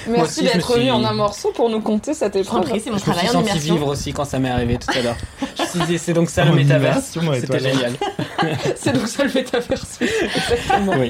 merci 0.07 0.41
d'être 0.41 0.65
suis- 0.71 0.79
venu 0.79 0.91
en 0.91 1.03
un 1.03 1.13
morceau 1.13 1.51
pour 1.51 1.69
nous 1.69 1.81
conter 1.81 2.15
cette 2.15 2.35
épreuve. 2.35 2.63
c'est 2.65 2.89
mon 2.89 2.97
Je 2.97 3.01
me 3.03 3.05
travail 3.05 3.19
suis 3.27 3.29
en 3.29 3.39
senti 3.41 3.51
immersion. 3.51 3.75
vivre 3.75 3.87
aussi 3.89 4.11
quand 4.11 4.25
ça 4.25 4.39
m'est 4.39 4.49
arrivé 4.49 4.77
tout 4.79 4.89
à 4.97 5.01
l'heure. 5.03 5.15
Je 5.57 5.63
c'est 6.13 6.15
donc 6.15 6.29
ça 6.29 6.45
le 6.45 6.51
métaverse. 6.55 7.17
C'était 7.39 7.59
génial. 7.59 7.93
C'est 8.75 8.93
donc 8.93 9.07
ça 9.07 9.23
le 9.23 9.33
métaverse. 9.33 9.99
Exactement. 10.01 10.93
Oui. 10.99 11.09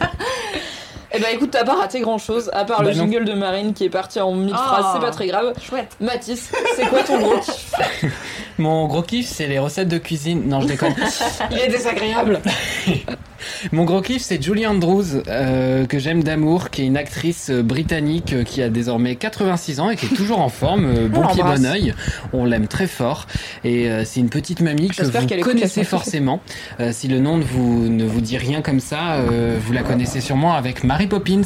Eh 1.14 1.20
bah 1.20 1.28
écoute, 1.34 1.50
t'as 1.52 1.64
pas 1.66 1.76
raté 1.76 2.00
grand 2.00 2.18
chose, 2.18 2.50
à 2.54 2.64
part 2.64 2.84
le 2.84 2.90
Bah 2.90 2.96
non. 2.96 3.04
jingle 3.04 3.26
de 3.26 3.34
Marine 3.34 3.74
qui 3.74 3.84
est 3.84 3.90
parti 3.90 4.20
en 4.22 4.34
mille 4.34 4.54
Oh. 4.56 4.58
phrases, 4.58 4.86
c'est 4.94 5.02
pas 5.02 5.12
très 5.12 5.28
grave. 5.28 5.54
Chouette. 5.62 5.96
Mathis, 6.00 6.52
c'est 6.76 6.88
quoi 6.88 7.04
ton 7.04 7.20
gros 7.20 7.38
kiff 7.40 7.74
Mon 8.58 8.88
gros 8.88 9.02
kiff, 9.02 9.28
c'est 9.28 9.48
les 9.48 9.60
recettes 9.60 9.88
de 9.90 9.98
cuisine. 9.98 10.44
Non, 10.48 10.62
je 10.62 10.68
déconne. 10.68 10.94
Il 11.52 11.58
est 11.58 11.68
désagréable. 11.68 12.40
Mon 13.72 13.86
gros 13.86 14.02
kiff, 14.02 14.22
c'est 14.22 14.42
Julie 14.42 14.68
Andrews, 14.68 15.04
euh, 15.28 15.86
que 15.88 15.98
j'aime 15.98 16.24
d'amour, 16.24 16.70
qui 16.70 16.84
est 16.84 16.86
une 16.86 16.98
actrice 16.98 17.50
euh, 17.50 17.64
britannique 17.64 18.34
euh, 18.34 18.44
qui 18.44 18.62
a 18.62 18.70
désormais 18.70 19.16
86 19.16 19.80
ans 19.80 19.90
et 19.90 19.96
qui 19.96 20.06
est 20.06 20.16
toujours 20.16 20.40
en 20.42 20.50
forme, 20.50 20.86
euh, 20.86 21.08
bon 21.08 21.24
On 21.24 21.28
pied, 21.34 21.42
bon 21.42 21.66
oeil. 21.66 21.96
On 22.34 22.46
l'aime 22.46 22.68
très 22.68 22.86
fort. 22.86 23.26
Et 23.64 23.90
euh, 23.90 24.04
c'est 24.06 24.20
une 24.20 24.30
petite 24.30 24.62
mamie 24.62 24.90
que 24.90 24.96
J'espère 24.96 25.22
vous 25.22 25.28
la 25.28 25.38
connaissez 25.42 25.84
forcément. 25.84 26.40
Euh, 26.80 26.92
si 26.94 27.08
le 27.08 27.20
nom 27.20 27.38
ne 27.38 27.44
vous, 27.44 27.90
ne 27.90 28.06
vous 28.06 28.22
dit 28.22 28.38
rien 28.38 28.62
comme 28.62 28.80
ça, 28.80 29.14
euh, 29.16 29.58
vous 29.60 29.74
la 29.74 29.82
connaissez 29.82 30.22
sûrement 30.22 30.54
avec 30.54 30.84
Mary 31.02 31.08
Poppins. 31.10 31.42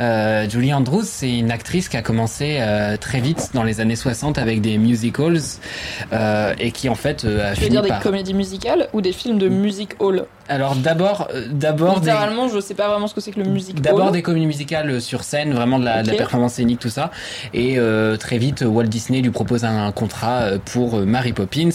Euh, 0.00 0.46
Julie 0.50 0.74
Andrews, 0.74 1.04
c'est 1.04 1.30
une 1.38 1.50
actrice 1.50 1.88
qui 1.88 1.96
a 1.96 2.02
commencé 2.02 2.58
euh, 2.60 2.98
très 2.98 3.20
vite 3.20 3.50
dans 3.54 3.62
les 3.62 3.80
années 3.80 3.96
60 3.96 4.36
avec 4.36 4.60
des 4.60 4.76
musicals 4.76 5.38
euh, 6.12 6.52
et 6.58 6.72
qui 6.72 6.90
en 6.90 6.94
fait 6.94 7.24
euh, 7.24 7.52
a 7.52 7.54
Tu 7.54 7.62
veux 7.62 7.68
dire 7.70 7.80
des 7.80 7.88
par... 7.88 8.00
comédies 8.00 8.34
musicales 8.34 8.88
ou 8.92 9.00
des 9.00 9.12
films 9.12 9.38
de 9.38 9.48
music 9.48 9.92
hall 9.98 10.26
Alors 10.48 10.76
d'abord, 10.76 11.28
d'abord 11.50 12.00
des... 12.00 12.10
Littéralement, 12.10 12.48
je 12.48 12.60
sais 12.60 12.74
pas 12.74 12.88
vraiment 12.88 13.06
ce 13.06 13.14
que 13.14 13.22
c'est 13.22 13.30
que 13.30 13.40
le 13.40 13.46
music 13.48 13.80
D'abord 13.80 14.10
des 14.10 14.20
comédies 14.20 14.44
musicales 14.46 15.00
sur 15.00 15.24
scène, 15.24 15.54
vraiment 15.54 15.78
de 15.78 15.86
la, 15.86 16.02
de 16.02 16.08
la 16.08 16.12
Ok. 16.12 16.18
performance 16.18 16.52
scénique, 16.54 16.80
tout 16.80 16.90
ça. 16.90 17.10
Et 17.54 17.78
euh, 17.78 18.18
très 18.18 18.36
vite, 18.36 18.62
Walt 18.66 18.84
Disney 18.84 19.22
lui 19.22 19.30
propose 19.30 19.64
un 19.64 19.90
contrat 19.92 20.50
pour 20.66 20.98
Mary 20.98 21.32
Poppins, 21.32 21.70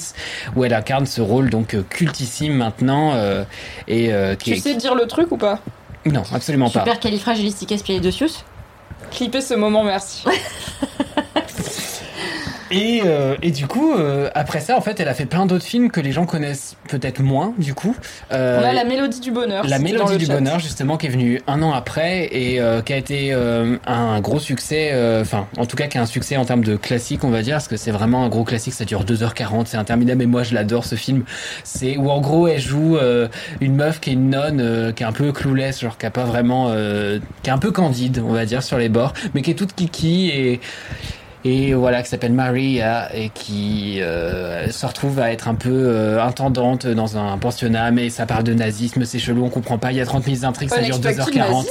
où 0.56 0.64
elle 0.64 0.74
incarne 0.76 1.08
ce 1.08 1.22
rôle 1.22 1.50
donc 1.50 1.76
cultissime 1.90 2.54
maintenant. 2.54 3.14
euh, 3.16 3.44
et 3.88 4.14
euh, 4.14 4.36
qui 4.36 4.52
Tu 4.52 4.58
est- 4.58 4.62
sais 4.62 4.76
dire 4.76 4.94
le 4.94 5.08
truc 5.08 5.32
ou 5.32 5.38
pas? 5.38 5.62
Non, 6.12 6.24
absolument 6.34 6.70
pas. 6.70 6.80
Super 6.80 7.00
califragilisticexpialidocious. 7.00 8.44
Clipper 9.12 9.42
ce 9.42 9.54
moment, 9.54 9.84
merci. 9.84 10.24
Et, 12.72 13.02
euh, 13.06 13.36
et 13.42 13.52
du 13.52 13.68
coup, 13.68 13.94
euh, 13.94 14.30
après 14.36 14.60
ça, 14.60 14.78
en 14.78 14.82
fait, 14.82 15.00
elle 15.00 15.08
a 15.08 15.14
fait 15.14 15.26
plein 15.26 15.46
d'autres 15.46 15.66
films 15.66 15.90
que 15.90 16.02
les 16.02 16.12
gens 16.12 16.26
connaissent 16.26 16.76
peut-être 16.90 17.22
moins, 17.22 17.54
du 17.58 17.74
coup. 17.74 17.96
Euh, 18.32 18.60
On 18.62 18.68
a 18.68 18.74
la 18.74 18.84
mélodie 18.84 19.20
du 19.20 19.32
bonheur. 19.32 19.66
La 19.68 19.80
Mélodie 19.80 20.18
du 20.18 20.26
chat. 20.26 20.34
Bonheur, 20.34 20.60
justement, 20.60 20.98
qui 20.98 21.08
est 21.08 21.10
venue 21.10 21.42
un 21.48 21.62
an 21.62 21.72
après 21.72 22.28
et 22.32 22.60
euh, 22.60 22.82
qui 22.82 22.94
a 22.94 22.98
été 22.98 23.34
euh, 23.34 23.78
un 23.86 24.20
gros 24.20 24.40
succès, 24.40 24.90
euh, 24.94 25.22
enfin, 25.22 25.48
en 25.58 25.66
tout 25.66 25.78
cas, 25.78 25.88
qui 25.88 25.98
a 25.98 26.02
un 26.02 26.06
succès 26.06 26.38
en 26.38 26.46
termes 26.46 26.64
de 26.64 26.76
classique, 26.76 27.24
on 27.24 27.30
va 27.30 27.42
dire, 27.42 27.56
parce 27.56 27.68
que 27.68 27.78
c'est 27.78 27.92
vraiment 27.92 28.24
un 28.24 28.30
gros 28.30 28.44
classique, 28.44 28.74
ça 28.74 28.86
dure 28.86 29.06
2h40, 29.06 29.66
c'est 29.66 29.78
interminable, 29.78 30.24
et 30.24 30.28
moi, 30.28 30.44
je 30.44 30.54
l'adore, 30.54 30.86
ce 30.86 30.96
film. 30.96 31.24
C'est 31.64 31.98
où, 31.98 32.10
en 32.10 32.22
gros, 32.22 32.48
elle 32.48 32.60
joue 32.60 32.98
euh, 32.98 33.28
une 33.62 33.76
meuf 33.76 34.00
qui 34.00 34.10
est 34.10 34.14
une 34.14 34.30
nonne, 34.30 34.60
euh, 34.60 34.92
qui 34.92 35.04
est 35.04 35.06
un 35.06 35.14
peu 35.14 35.32
clouless, 35.32 35.82
genre, 35.82 35.98
qui 35.98 36.06
a 36.06 36.12
pas 36.12 36.26
vraiment, 36.26 36.68
euh, 36.70 37.20
qui 37.44 37.50
est 37.50 37.54
un 37.54 37.58
peu 37.58 37.72
candide, 37.72 38.22
on 38.26 38.34
va 38.34 38.46
dire, 38.46 38.62
sur 38.64 38.78
les 38.78 38.90
bords, 38.90 39.14
mais 39.34 39.42
qui 39.42 39.52
est 39.52 39.56
toute 39.56 39.74
kiki 39.74 40.30
et 40.30 40.60
et 41.48 41.74
voilà 41.74 42.04
qui 42.04 42.10
s'appelle 42.10 42.34
Maria 42.34 43.16
et 43.16 43.30
qui 43.30 44.02
euh, 44.02 44.70
se 44.70 44.86
retrouve 44.86 45.20
à 45.20 45.32
être 45.32 45.48
un 45.48 45.56
peu 45.56 45.70
euh, 45.72 46.22
intendante 46.22 46.86
dans 46.88 47.18
un 47.18 47.38
pensionnat 47.38 47.92
mais 47.92 48.10
ça 48.10 48.26
parle 48.26 48.44
de 48.44 48.54
nazisme 48.54 49.06
c'est 49.06 49.20
chelou 49.20 49.46
on 49.46 49.50
comprend 49.50 49.78
pas 49.78 49.92
il 49.92 49.98
y 49.98 50.02
a 50.02 50.06
30 50.06 50.26
minutes 50.26 50.42
d'intrigue 50.42 50.70
ça 50.70 50.82
dure 50.82 50.98
Unexpected 50.98 51.42
2h40 51.42 51.56
nazi. 51.56 51.70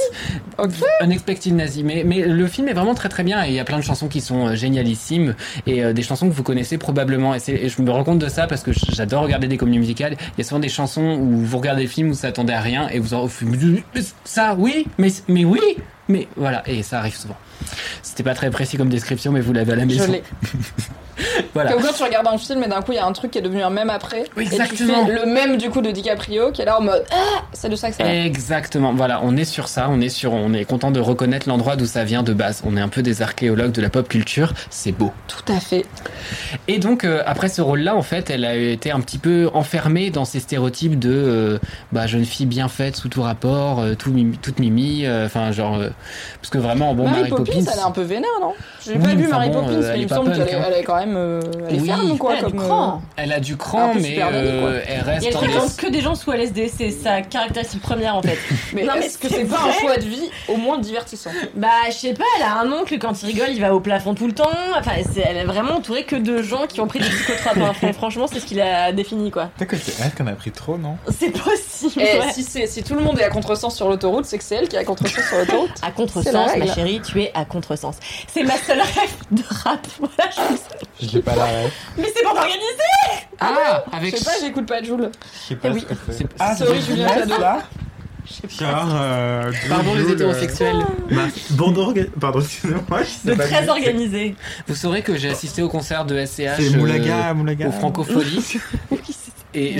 Ok. 0.57 0.71
Unexpected 1.01 1.53
Nazi 1.53 1.83
mais, 1.83 2.03
mais 2.03 2.21
le 2.25 2.47
film 2.47 2.67
est 2.67 2.73
vraiment 2.73 2.95
très 2.95 3.09
très 3.09 3.23
bien 3.23 3.45
et 3.45 3.49
il 3.49 3.53
y 3.53 3.59
a 3.59 3.65
plein 3.65 3.77
de 3.77 3.83
chansons 3.83 4.07
qui 4.07 4.21
sont 4.21 4.47
euh, 4.47 4.55
génialissimes 4.55 5.35
et 5.65 5.83
euh, 5.83 5.93
des 5.93 6.01
chansons 6.01 6.27
que 6.27 6.33
vous 6.33 6.43
connaissez 6.43 6.77
probablement 6.77 7.35
et, 7.35 7.39
et 7.47 7.69
je 7.69 7.81
me 7.81 7.91
rends 7.91 8.03
compte 8.03 8.19
de 8.19 8.29
ça 8.29 8.47
parce 8.47 8.63
que 8.63 8.71
j'adore 8.73 9.23
regarder 9.23 9.47
des 9.47 9.57
comédies 9.57 9.79
musicales. 9.79 10.15
Il 10.19 10.39
y 10.39 10.41
a 10.41 10.43
souvent 10.43 10.59
des 10.59 10.69
chansons 10.69 11.17
où 11.19 11.37
vous 11.37 11.57
regardez 11.57 11.83
le 11.83 11.89
film 11.89 12.09
où 12.09 12.13
vous 12.13 12.19
s'attendez 12.19 12.53
à 12.53 12.61
rien 12.61 12.87
et 12.89 12.99
vous 12.99 13.13
en 13.13 13.27
ça 14.23 14.55
oui 14.57 14.87
mais, 14.97 15.09
mais 15.27 15.45
oui 15.45 15.59
mais 16.07 16.27
voilà 16.35 16.63
et 16.67 16.83
ça 16.83 16.99
arrive 16.99 17.15
souvent 17.15 17.37
c'était 18.03 18.23
pas 18.23 18.33
très 18.35 18.49
précis 18.49 18.77
comme 18.77 18.89
description, 18.89 19.31
mais 19.31 19.41
vous 19.41 19.53
l'avez 19.53 19.73
à 19.73 19.75
la 19.75 19.81
Je 19.83 19.87
maison. 19.87 20.11
l'ai. 20.11 20.23
Voilà. 21.53 21.71
Comme 21.71 21.81
quand 21.81 21.93
tu 21.93 22.03
regardes 22.03 22.27
un 22.27 22.37
film 22.37 22.63
et 22.63 22.67
d'un 22.67 22.81
coup 22.83 22.91
il 22.91 22.95
y 22.95 22.99
a 22.99 23.05
un 23.05 23.11
truc 23.11 23.31
qui 23.31 23.39
est 23.39 23.41
devenu 23.41 23.63
un 23.63 23.71
même 23.71 23.89
après. 23.89 24.25
Oui, 24.37 24.43
Et 24.43 24.49
tu 24.49 24.53
exactement. 24.53 25.05
fais 25.07 25.13
le 25.13 25.25
même 25.25 25.57
du 25.57 25.71
coup 25.71 25.81
de 25.81 25.89
DiCaprio 25.89 26.51
qui 26.51 26.61
est 26.61 26.65
là 26.65 26.77
en 26.79 26.83
mode 26.83 27.03
Ah 27.11 27.41
C'est 27.53 27.69
de 27.69 27.75
ça 27.75 27.89
que 27.89 27.95
ça. 27.95 28.13
Exactement. 28.13 28.93
Voilà, 28.93 29.21
on 29.23 29.35
est 29.35 29.45
sur 29.45 29.67
ça. 29.67 29.87
On 29.89 29.99
est 29.99 30.09
sur, 30.09 30.33
on 30.33 30.53
est 30.53 30.65
content 30.65 30.91
de 30.91 30.99
reconnaître 30.99 31.49
l'endroit 31.49 31.75
d'où 31.75 31.87
ça 31.87 32.03
vient 32.03 32.21
de 32.21 32.33
base. 32.33 32.61
On 32.65 32.77
est 32.77 32.81
un 32.81 32.87
peu 32.87 33.01
des 33.01 33.23
archéologues 33.23 33.71
de 33.71 33.81
la 33.81 33.89
pop 33.89 34.07
culture. 34.07 34.53
C'est 34.69 34.91
beau. 34.91 35.11
Tout 35.27 35.51
à 35.51 35.59
fait. 35.59 35.85
Et 36.67 36.77
donc 36.77 37.03
euh, 37.03 37.23
après 37.25 37.49
ce 37.49 37.61
rôle-là, 37.61 37.95
en 37.95 38.03
fait, 38.03 38.29
elle 38.29 38.45
a 38.45 38.55
été 38.55 38.91
un 38.91 38.99
petit 38.99 39.17
peu 39.17 39.49
enfermée 39.55 40.11
dans 40.11 40.25
ces 40.25 40.39
stéréotypes 40.39 40.99
de 40.99 41.11
euh, 41.11 41.57
bah, 41.91 42.05
jeune 42.05 42.25
fille 42.25 42.45
bien 42.45 42.67
faite 42.67 42.95
sous 42.95 43.09
tout 43.09 43.23
rapport, 43.23 43.79
euh, 43.79 43.95
tout 43.95 44.13
toute 44.43 44.59
mimi. 44.59 45.07
Enfin 45.07 45.51
genre 45.51 45.79
parce 46.41 46.49
que 46.51 46.59
vraiment 46.59 46.93
bon 46.93 47.05
Mary 47.05 47.17
Mary 47.21 47.29
Poppins, 47.31 47.46
Poppins. 47.51 47.71
elle 47.73 47.79
est 47.79 47.83
un 47.83 47.91
peu 47.91 48.01
vénère, 48.01 48.29
non? 48.41 48.53
J'ai 48.85 48.93
Oui, 48.93 48.99
pas 48.99 49.07
vu 49.15 49.25
enfin 49.27 49.37
Mary 49.37 49.49
bon, 49.49 49.61
Poppins, 49.61 49.73
euh, 49.73 49.75
elle 49.75 49.81
mais 49.87 49.97
est 49.97 50.01
il 50.01 50.03
me 50.03 50.07
semble 50.09 50.31
qu'elle 50.31 50.47
est, 50.49 50.53
hein. 50.55 50.63
elle 50.67 50.73
est 50.79 50.83
quand 50.83 50.95
même. 50.95 51.15
euh, 51.17 51.41
elle 51.69 51.75
est 51.75 51.79
Oui. 51.81 51.87
ferme, 51.87 52.17
quoi. 52.17 52.33
Elle 52.37 52.45
a 52.45 52.47
du 52.47 52.53
comme, 52.55 52.65
cran. 52.67 53.01
Elle 53.17 53.33
a 53.33 53.39
du 53.39 53.57
cran, 53.57 53.93
mais 53.95 54.17
euh, 54.21 54.81
elle 54.87 54.97
Et 54.97 55.01
reste 55.01 55.25
elle 55.27 55.33
dans 55.33 55.41
des- 55.41 55.47
fréquente 55.47 55.75
que 55.77 55.87
des 55.87 56.01
gens 56.01 56.15
sous 56.15 56.31
LSD, 56.31 56.71
c'est 56.75 56.91
sa 56.91 57.21
caractéristique 57.21 57.81
première 57.81 58.15
en 58.15 58.21
fait. 58.21 58.37
Mais 58.73 58.83
Non, 58.83 58.93
mais 58.99 59.05
est-ce 59.05 59.17
que 59.17 59.27
c'est 59.29 59.45
pas 59.45 59.59
un 59.67 59.71
choix 59.71 59.97
de 59.97 60.03
vie 60.05 60.29
au 60.47 60.55
moins 60.57 60.77
divertissant? 60.77 61.31
Bah, 61.55 61.67
je 61.87 61.93
sais 61.93 62.13
pas, 62.13 62.23
elle 62.37 62.43
a 62.43 62.59
un 62.59 62.71
oncle, 62.71 62.97
quand 62.99 63.21
il 63.23 63.25
rigole, 63.27 63.47
il 63.51 63.59
va 63.61 63.73
au 63.73 63.79
plafond 63.79 64.13
tout 64.13 64.27
le 64.27 64.33
temps. 64.33 64.49
Enfin, 64.77 64.91
elle 65.25 65.37
est 65.37 65.43
vraiment 65.45 65.75
entourée 65.75 66.03
que 66.03 66.15
de 66.15 66.41
gens 66.41 66.67
qui 66.67 66.79
ont 66.81 66.87
pris 66.87 66.99
des 66.99 67.09
psychotropes. 67.09 67.57
hein. 67.57 67.73
Fran- 67.73 67.93
Franchement, 67.93 68.27
c'est 68.31 68.39
ce 68.39 68.45
qu'il 68.45 68.61
a 68.61 68.91
défini, 68.91 69.31
quoi. 69.31 69.49
Peut-être 69.57 69.69
que 69.71 69.77
c'est 69.77 70.03
elle 70.03 70.11
qu'on 70.13 70.27
a 70.27 70.33
pris 70.35 70.51
trop, 70.51 70.77
non? 70.77 70.97
C'est 71.17 71.31
possible, 71.31 72.01
Et 72.01 72.19
ouais. 72.19 72.31
si, 72.33 72.43
c'est- 72.43 72.67
si 72.67 72.83
tout 72.83 72.93
le 72.95 73.01
monde 73.01 73.19
est 73.19 73.23
à 73.23 73.29
contresens 73.29 73.75
sur 73.75 73.89
l'autoroute, 73.89 74.25
c'est 74.25 74.37
que 74.37 74.43
c'est 74.43 74.55
elle 74.55 74.67
qui 74.67 74.75
est 74.75 74.79
à 74.79 74.83
contresens 74.83 75.25
sur 75.27 75.37
l'autoroute. 75.37 75.71
À 75.81 75.91
contresens, 75.91 76.55
ma 76.57 76.73
chérie, 76.73 77.01
tu 77.01 77.21
es 77.21 77.31
à 77.37 77.45
contresens. 77.45 77.97
C'est 78.27 78.43
ma 78.43 78.57
seule 78.57 78.79
rêve 78.81 79.15
de 79.31 79.43
rap. 79.49 79.85
Voilà, 79.99 80.31
je 80.99 81.05
Je 81.07 81.11
l'ai 81.13 81.21
pas 81.21 81.35
la 81.35 81.45
rêve. 81.45 81.71
Mais 81.97 82.11
c'est 82.15 82.23
pour 82.23 82.35
organiser 82.35 82.61
Ah, 83.39 83.83
Je 83.91 83.97
avec 83.97 84.17
sais 84.17 84.25
pas, 84.25 84.31
j'écoute 84.41 84.65
pas 84.67 84.81
Joule. 84.83 85.11
Je 85.43 85.47
sais 85.49 85.55
pas 85.55 85.69
oui. 85.69 85.81
ce 85.81 85.85
que 85.85 85.95
c'est. 86.11 86.25
Ah, 86.39 86.55
Sorry, 86.55 86.79
c'est 86.81 86.87
Julien 86.93 87.07
Cado. 87.07 87.39
là 87.39 87.59
euh, 88.61 89.51
Pardon 89.69 89.93
les 89.95 90.01
Jules, 90.01 90.11
hétérosexuels. 90.13 90.75
euh, 90.75 91.15
ma 91.15 91.27
bande 91.51 91.77
orga- 91.77 92.09
Pardon, 92.19 92.41
excusez-moi. 92.41 92.99
je 93.23 93.29
De 93.29 93.35
pas 93.35 93.43
très 93.45 93.69
organisé. 93.69 94.35
Vous 94.67 94.75
saurez 94.75 95.01
que 95.01 95.15
j'ai 95.17 95.29
assisté 95.29 95.61
au 95.61 95.69
concert 95.69 96.05
de 96.05 96.25
SCH 96.25 96.35
C'est 96.57 96.73
euh, 96.75 96.77
Moulaga, 96.77 97.33
Moulaga. 97.33 97.67
au 97.67 97.71
Francophonie. 97.71 98.57
Et 99.57 99.77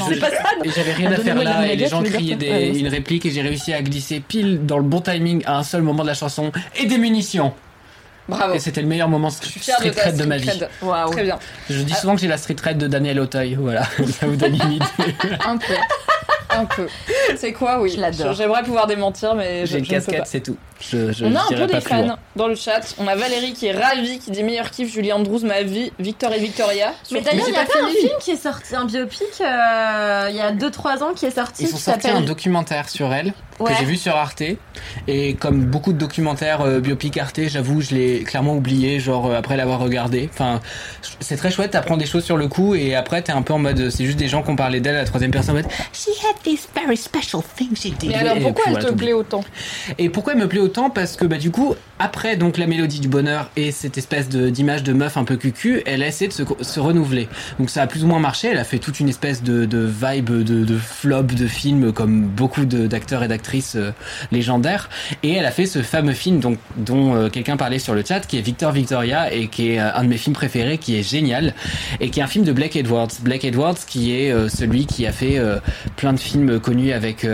j'avais 0.75 0.93
rien 0.93 1.09
Ah, 1.11 1.19
à 1.19 1.23
faire 1.23 1.35
là, 1.43 1.67
et 1.71 1.75
les 1.75 1.87
gens 1.87 2.01
criaient 2.03 2.35
des- 2.35 2.71
c'est 2.73 2.79
une 2.79 2.87
réplique, 2.87 3.25
et 3.25 3.31
j'ai 3.31 3.41
réussi 3.41 3.73
à 3.73 3.81
glisser 3.81 4.19
pile 4.19 4.65
dans 4.65 4.77
le 4.77 4.83
bon 4.83 5.01
timing 5.01 5.43
à 5.45 5.57
un 5.59 5.63
seul 5.63 5.81
moment 5.81 6.03
de 6.03 6.07
la 6.07 6.13
chanson, 6.13 6.51
et 6.79 6.85
des 6.85 6.97
munitions. 6.97 7.53
Bravo. 8.27 8.53
Et 8.53 8.59
c'était 8.59 8.81
le 8.81 8.87
meilleur 8.87 9.07
moment 9.09 9.29
Je 9.29 9.47
suis 9.47 9.59
fière 9.59 9.77
de 9.79 9.83
street 9.83 9.91
ta 9.95 10.01
cred 10.01 10.17
de 10.17 10.25
ma 10.25 10.37
street 10.39 10.53
vie. 10.53 10.63
Waouh. 10.81 11.11
Très 11.11 11.23
bien. 11.23 11.39
Je 11.69 11.81
dis 11.81 11.93
souvent 11.93 12.15
que 12.15 12.21
j'ai 12.21 12.27
la 12.27 12.37
street 12.37 12.55
cred 12.55 12.77
de 12.77 12.87
Daniel 12.87 13.19
Auteuil, 13.19 13.55
voilà, 13.55 13.83
ça 14.19 14.27
vous 14.27 14.35
donne 14.35 14.55
une 14.55 14.71
idée. 14.73 14.85
Un 15.45 15.57
peu. 15.57 15.73
Un 16.49 16.65
peu. 16.65 16.87
C'est 17.35 17.51
quoi, 17.53 17.79
oui. 17.81 17.91
Je 17.95 18.01
l'adore. 18.01 18.33
J'aimerais 18.33 18.63
pouvoir 18.63 18.87
démentir, 18.87 19.35
mais 19.35 19.65
je, 19.65 19.73
J'ai 19.73 19.79
une 19.79 19.85
je 19.85 19.93
ne 19.93 19.99
peux 19.99 20.05
pas. 20.05 20.11
casquette, 20.11 20.27
c'est 20.27 20.39
tout. 20.41 20.57
Je, 20.79 21.11
je 21.11 21.25
On 21.25 21.35
a 21.35 21.41
un 21.41 21.47
peu 21.49 21.55
des 21.67 21.73
loin. 21.73 21.81
fans 21.81 22.17
dans 22.35 22.47
le 22.47 22.55
chat. 22.55 22.95
On 22.99 23.07
a 23.07 23.15
Valérie 23.15 23.53
qui 23.53 23.67
est 23.67 23.77
ravie, 23.77 24.17
qui 24.19 24.31
dit 24.31 24.43
meilleur 24.43 24.71
kiff, 24.71 24.91
Julie 24.91 25.11
Andrews, 25.13 25.41
ma 25.43 25.61
vie, 25.61 25.91
Victor 25.99 26.31
et 26.33 26.39
Victoria. 26.39 26.93
Mais 27.11 27.21
d'ailleurs, 27.21 27.47
il 27.49 27.53
y 27.53 27.57
a 27.57 27.65
pas 27.65 27.83
un 27.83 27.89
film 27.89 28.13
qui 28.21 28.31
est 28.31 28.41
sorti, 28.41 28.75
un 28.75 28.85
biopic, 28.85 29.21
euh, 29.41 30.27
il 30.29 30.35
y 30.35 30.41
a 30.41 30.51
2-3 30.53 31.03
ans 31.03 31.13
qui 31.15 31.25
est 31.25 31.31
sorti. 31.31 31.63
Ils 31.63 31.67
sont 31.69 31.77
qui 31.77 31.83
sortis 31.83 32.09
un 32.09 32.21
documentaire 32.21 32.89
sur 32.89 33.13
elle 33.13 33.33
Ouais. 33.59 33.71
que 33.71 33.79
j'ai 33.79 33.85
vu 33.85 33.97
sur 33.97 34.15
Arte 34.15 34.43
et 35.07 35.33
comme 35.33 35.65
beaucoup 35.65 35.91
de 35.91 35.97
documentaires 35.97 36.61
euh, 36.61 36.79
biopic 36.79 37.17
Arte, 37.17 37.39
j'avoue, 37.47 37.81
je 37.81 37.95
l'ai 37.95 38.23
clairement 38.23 38.55
oublié 38.55 38.99
genre 38.99 39.27
euh, 39.27 39.37
après 39.37 39.57
l'avoir 39.57 39.79
regardé. 39.79 40.29
Enfin, 40.31 40.61
c'est 41.19 41.37
très 41.37 41.49
chouette, 41.49 41.71
t'apprends 41.71 41.97
des 41.97 42.05
choses 42.05 42.23
sur 42.23 42.37
le 42.37 42.47
coup 42.47 42.75
et 42.75 42.93
après 42.93 43.23
t'es 43.23 43.31
un 43.31 43.41
peu 43.41 43.53
en 43.53 43.57
mode 43.59 43.89
c'est 43.89 44.05
juste 44.05 44.19
des 44.19 44.27
gens 44.27 44.43
qui 44.43 44.51
ont 44.51 44.55
parlé 44.55 44.79
d'elle 44.79 44.95
à 44.95 44.99
la 44.99 45.05
troisième 45.05 45.31
personne 45.31 45.55
en 45.55 45.61
mode 45.61 45.71
she 45.91 46.09
had 46.23 46.35
this 46.43 46.67
very 46.75 46.95
special 46.95 47.41
thing 47.55 47.75
she 47.75 47.91
did. 47.97 48.09
Mais 48.09 48.15
alors 48.15 48.37
Et 48.37 48.41
pourquoi 48.41 48.65
puis 48.65 48.73
elle 48.75 48.79
voilà, 48.81 48.89
te 48.91 48.95
plaît 48.95 49.13
autant? 49.13 49.43
Et 49.97 50.09
pourquoi 50.09 50.33
elle 50.33 50.39
me 50.39 50.47
plaît 50.47 50.59
autant? 50.59 50.91
Parce 50.91 51.15
que 51.15 51.25
bah 51.25 51.37
du 51.37 51.49
coup, 51.49 51.73
après 51.97 52.35
donc 52.37 52.57
la 52.59 52.67
mélodie 52.67 52.99
du 52.99 53.07
bonheur 53.07 53.49
et 53.55 53.71
cette 53.71 53.97
espèce 53.97 54.29
d'image 54.29 54.83
de 54.83 54.93
meuf 54.93 55.17
un 55.17 55.23
peu 55.23 55.35
cucu, 55.35 55.81
elle 55.87 56.03
a 56.03 56.07
essayé 56.07 56.27
de 56.27 56.33
se, 56.33 56.43
se 56.61 56.79
renouveler. 56.79 57.27
Donc 57.57 57.71
ça 57.71 57.81
a 57.81 57.87
plus 57.87 58.03
ou 58.03 58.07
moins 58.07 58.19
marché. 58.19 58.49
Elle 58.49 58.59
a 58.59 58.63
fait 58.63 58.77
toute 58.77 58.99
une 58.99 59.09
espèce 59.09 59.41
de, 59.41 59.65
de 59.65 59.79
vibe 59.79 60.43
de, 60.43 60.63
de 60.63 60.77
flop 60.77 61.23
de 61.23 61.47
film 61.47 61.91
comme 61.91 62.21
beaucoup 62.21 62.65
d'acteurs 62.65 63.23
et 63.23 63.27
d'actrices 63.27 63.46
euh, 63.75 63.91
légendaires. 64.31 64.89
Et 65.23 65.33
elle 65.33 65.45
a 65.45 65.51
fait 65.51 65.65
ce 65.65 65.81
fameux 65.81 66.13
film 66.13 66.39
donc 66.39 66.57
dont 66.77 67.15
euh, 67.15 67.29
quelqu'un 67.29 67.57
parlait 67.57 67.79
sur 67.79 67.93
le 67.93 68.03
chat, 68.07 68.21
qui 68.21 68.37
est 68.37 68.41
Victor 68.41 68.71
Victoria 68.71 69.31
et 69.33 69.47
qui 69.47 69.71
est 69.71 69.79
euh, 69.79 69.93
un 69.93 70.03
de 70.03 70.09
mes 70.09 70.17
films 70.17 70.35
préférés, 70.35 70.77
qui 70.77 70.97
est 70.97 71.03
génial 71.03 71.53
et 71.99 72.09
qui 72.09 72.19
est 72.19 72.23
un 72.23 72.27
film 72.27 72.45
de 72.45 72.51
Blake 72.51 72.75
Edwards. 72.75 73.09
Blake 73.21 73.45
Edwards 73.45 73.77
qui 73.87 74.13
est 74.13 74.31
celui 74.49 74.85
qui 74.85 75.05
a 75.05 75.11
fait 75.11 75.39
plein 75.95 76.13
de 76.13 76.19
films 76.19 76.59
connus 76.59 76.91
avec 76.91 77.25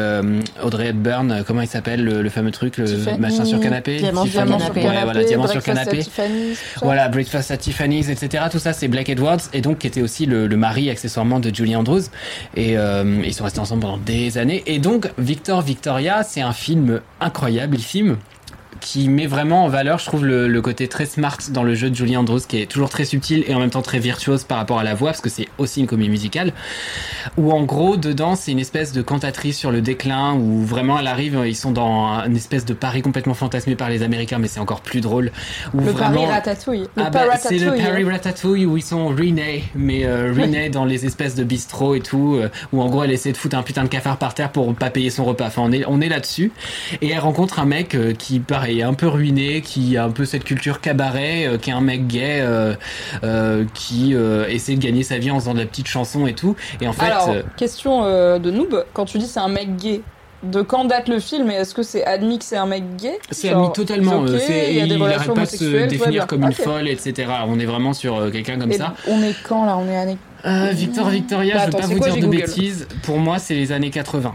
Audrey 0.62 0.88
Hepburn. 0.88 1.44
Comment 1.46 1.62
il 1.62 1.68
s'appelle 1.68 2.04
le, 2.04 2.22
le 2.22 2.30
fameux 2.30 2.52
truc, 2.52 2.78
le 2.78 2.86
Tiffany. 2.86 3.20
machin 3.20 3.46
sur 3.46 3.60
canapé? 3.60 3.98
Diamant 3.98 4.26
sur 4.26 4.34
canapé. 4.42 4.80
Ouais, 4.80 4.86
canapé, 4.86 5.04
voilà, 5.04 5.24
diamant 5.24 5.48
sur 5.48 5.62
Breakfast 5.62 5.78
at 5.78 5.84
canapé. 5.86 6.04
Tiffany's. 6.04 6.60
Voilà, 6.82 7.08
Breakfast 7.10 7.52
at 7.52 7.58
Tiffany's, 7.58 8.10
etc. 8.10 8.46
Tout 8.52 8.60
ça, 8.60 8.74
c'est 8.74 8.88
Blake 8.88 9.10
Edwards, 9.10 9.42
et 9.54 9.62
donc 9.62 9.80
qui 9.80 9.88
était 9.88 10.02
aussi 10.02 10.26
le, 10.26 10.48
le 10.48 10.58
mari 10.58 10.90
accessoirement 10.90 11.40
de 11.40 11.54
Julie 11.54 11.76
Andrews. 11.76 12.04
Et 12.56 12.78
euh, 12.78 13.22
ils 13.24 13.34
sont 13.34 13.44
restés 13.44 13.60
ensemble 13.60 13.82
pendant 13.82 13.98
des 13.98 14.38
années. 14.38 14.64
Et 14.66 14.80
donc, 14.80 15.10
Victor 15.18 15.62
Victoria, 15.62 16.03
c'est 16.24 16.42
un 16.42 16.54
film 16.54 17.02
incroyable, 17.20 17.76
il 17.78 17.84
filme. 17.84 18.18
Qui 18.84 19.10
met 19.10 19.28
vraiment 19.28 19.66
en 19.66 19.70
valeur, 19.70 20.00
je 20.00 20.06
trouve, 20.06 20.26
le, 20.26 20.48
le 20.48 20.62
côté 20.62 20.88
très 20.88 21.06
smart 21.06 21.38
dans 21.50 21.64
le 21.64 21.74
jeu 21.74 21.90
de 21.90 21.96
Julie 21.96 22.18
Andrews, 22.18 22.42
qui 22.48 22.62
est 22.62 22.66
toujours 22.66 22.90
très 22.90 23.06
subtil 23.06 23.44
et 23.48 23.56
en 23.56 23.60
même 23.60 23.70
temps 23.70 23.82
très 23.82 24.00
virtuose 24.00 24.44
par 24.44 24.58
rapport 24.58 24.80
à 24.80 24.84
la 24.84 24.94
voix, 24.94 25.10
parce 25.10 25.22
que 25.22 25.30
c'est 25.30 25.48
aussi 25.58 25.80
une 25.80 25.88
comédie 25.88 26.10
musicale. 26.10 26.54
Où 27.38 27.52
en 27.52 27.64
gros, 27.64 27.98
dedans, 27.98 28.36
c'est 28.36 28.52
une 28.52 28.60
espèce 28.60 28.92
de 28.92 29.02
cantatrice 29.02 29.58
sur 29.58 29.72
le 29.72 29.82
déclin, 29.82 30.34
où 30.34 30.64
vraiment 30.64 31.00
elle 31.00 31.08
arrive, 31.08 31.42
ils 31.46 31.56
sont 31.56 31.72
dans 31.72 32.24
une 32.26 32.36
espèce 32.36 32.66
de 32.66 32.74
Paris 32.74 33.02
complètement 33.02 33.34
fantasmé 33.34 33.76
par 33.76 33.90
les 33.90 34.04
Américains, 34.04 34.40
mais 34.40 34.48
c'est 34.48 34.60
encore 34.60 34.82
plus 34.82 35.02
drôle. 35.02 35.32
Où 35.74 35.80
Le 35.80 35.92
vraiment... 35.92 36.22
Paris 36.22 36.32
ratatouille. 36.32 36.88
Le 36.96 37.04
Ah 37.04 37.10
bah, 37.10 37.26
c'est 37.40 37.58
le. 37.58 37.74
Paris 37.76 38.04
Ratatouille 38.04 38.66
où 38.66 38.78
ils 38.78 38.84
sont 38.84 39.08
renés, 39.08 39.64
mais 39.76 40.02
euh, 40.06 40.70
dans 40.70 40.86
les 40.86 41.06
espèces 41.06 41.36
de 41.36 41.44
bistrots 41.44 41.96
et 41.96 42.00
tout, 42.00 42.36
euh, 42.36 42.50
où 42.72 42.82
en 42.82 42.90
gros 42.90 43.04
elle 43.04 43.12
essaie 43.12 43.32
de 43.32 43.38
foutre 43.38 43.58
un 43.58 43.64
putain 43.64 43.84
de 43.84 43.88
cafard 43.88 44.18
par 44.18 44.34
terre 44.34 44.52
pour 44.52 44.74
pas 44.76 44.90
payer 44.90 45.10
son 45.10 45.26
repas. 45.26 45.48
Enfin, 45.48 45.64
on 45.66 45.72
est, 45.72 45.86
on 45.88 46.02
est 46.02 46.10
là-dessus. 46.10 46.52
Et 47.02 47.10
elle 47.10 47.20
rencontre 47.20 47.60
un 47.60 47.66
mec 47.66 47.96
euh, 47.96 48.14
qui, 48.14 48.40
pareil, 48.40 48.73
est 48.80 48.84
un 48.84 48.94
peu 48.94 49.08
ruiné, 49.08 49.62
qui 49.62 49.98
a 49.98 50.06
un 50.06 50.10
peu 50.12 50.26
cette 50.26 50.44
culture 50.44 50.82
cabaret, 50.82 51.46
euh, 51.48 51.58
qui 51.58 51.70
est 51.70 51.74
un 51.74 51.82
mec 51.82 52.08
gay, 52.08 52.40
euh, 52.42 52.74
euh, 53.24 53.66
qui 53.74 54.16
essaie 54.50 54.76
de 54.76 54.82
gagner 54.82 55.04
sa 55.04 55.18
vie 55.18 55.32
en 55.32 55.40
faisant 55.40 55.54
de 55.54 55.60
la 55.60 55.66
petite 55.66 55.88
chanson 55.88 56.28
et 56.28 56.34
tout. 56.34 56.56
Et 56.82 56.88
en 56.88 56.94
fait, 56.94 57.06
Alors, 57.06 57.30
question 57.58 58.04
de 58.04 58.52
noob, 58.52 58.86
quand 58.94 59.06
tu 59.06 59.18
dis 59.18 59.28
c'est 59.28 59.40
un 59.40 59.48
mec 59.48 59.76
gay, 59.78 60.02
de 60.44 60.62
quand 60.62 60.84
date 60.84 61.08
le 61.08 61.20
film 61.20 61.50
et 61.52 61.54
est-ce 61.54 61.74
que 61.74 61.84
c'est 61.84 62.04
admis 62.04 62.38
que 62.38 62.44
c'est 62.44 62.58
un 62.58 62.66
mec 62.66 62.84
gay? 62.98 63.18
C'est 63.32 63.50
admis 63.50 63.72
totalement. 63.74 64.28
c'est 64.28 64.34
ok, 64.34 64.42
c'est- 64.46 64.72
il 64.72 64.76
y 64.78 64.82
a 64.82 64.88
des 64.88 64.96
il 64.96 65.02
relations 65.02 65.34
arrête 65.34 65.50
pas 65.50 65.52
de 65.52 65.58
se 65.58 65.88
définir 65.88 66.28
comme 66.28 66.44
une 66.44 66.52
folle, 66.52 66.90
etc. 66.90 67.30
On 67.48 67.58
est 67.60 67.66
vraiment 67.66 67.94
sur 67.94 68.30
quelqu'un 68.32 68.60
comme 68.60 68.72
Et 68.72 68.78
ça. 68.78 68.94
on 69.08 69.22
est 69.24 69.36
quand 69.48 69.66
là? 69.66 69.78
On 69.78 69.88
est 69.88 69.96
année. 69.96 70.18
Euh, 70.46 70.72
Victor 70.74 71.08
Victoria, 71.08 71.54
Bah, 71.56 71.60
je 71.62 71.66
veux 71.72 71.78
attends, 71.78 71.88
pas 71.88 71.94
vous 71.94 72.00
quoi, 72.00 72.10
dire 72.10 72.16
de 72.18 72.22
Google? 72.26 72.38
bêtises. 72.42 72.88
Pour 73.04 73.18
moi, 73.20 73.40
c'est 73.40 73.54
les 73.56 73.72
années 73.72 73.90
80. 73.92 74.34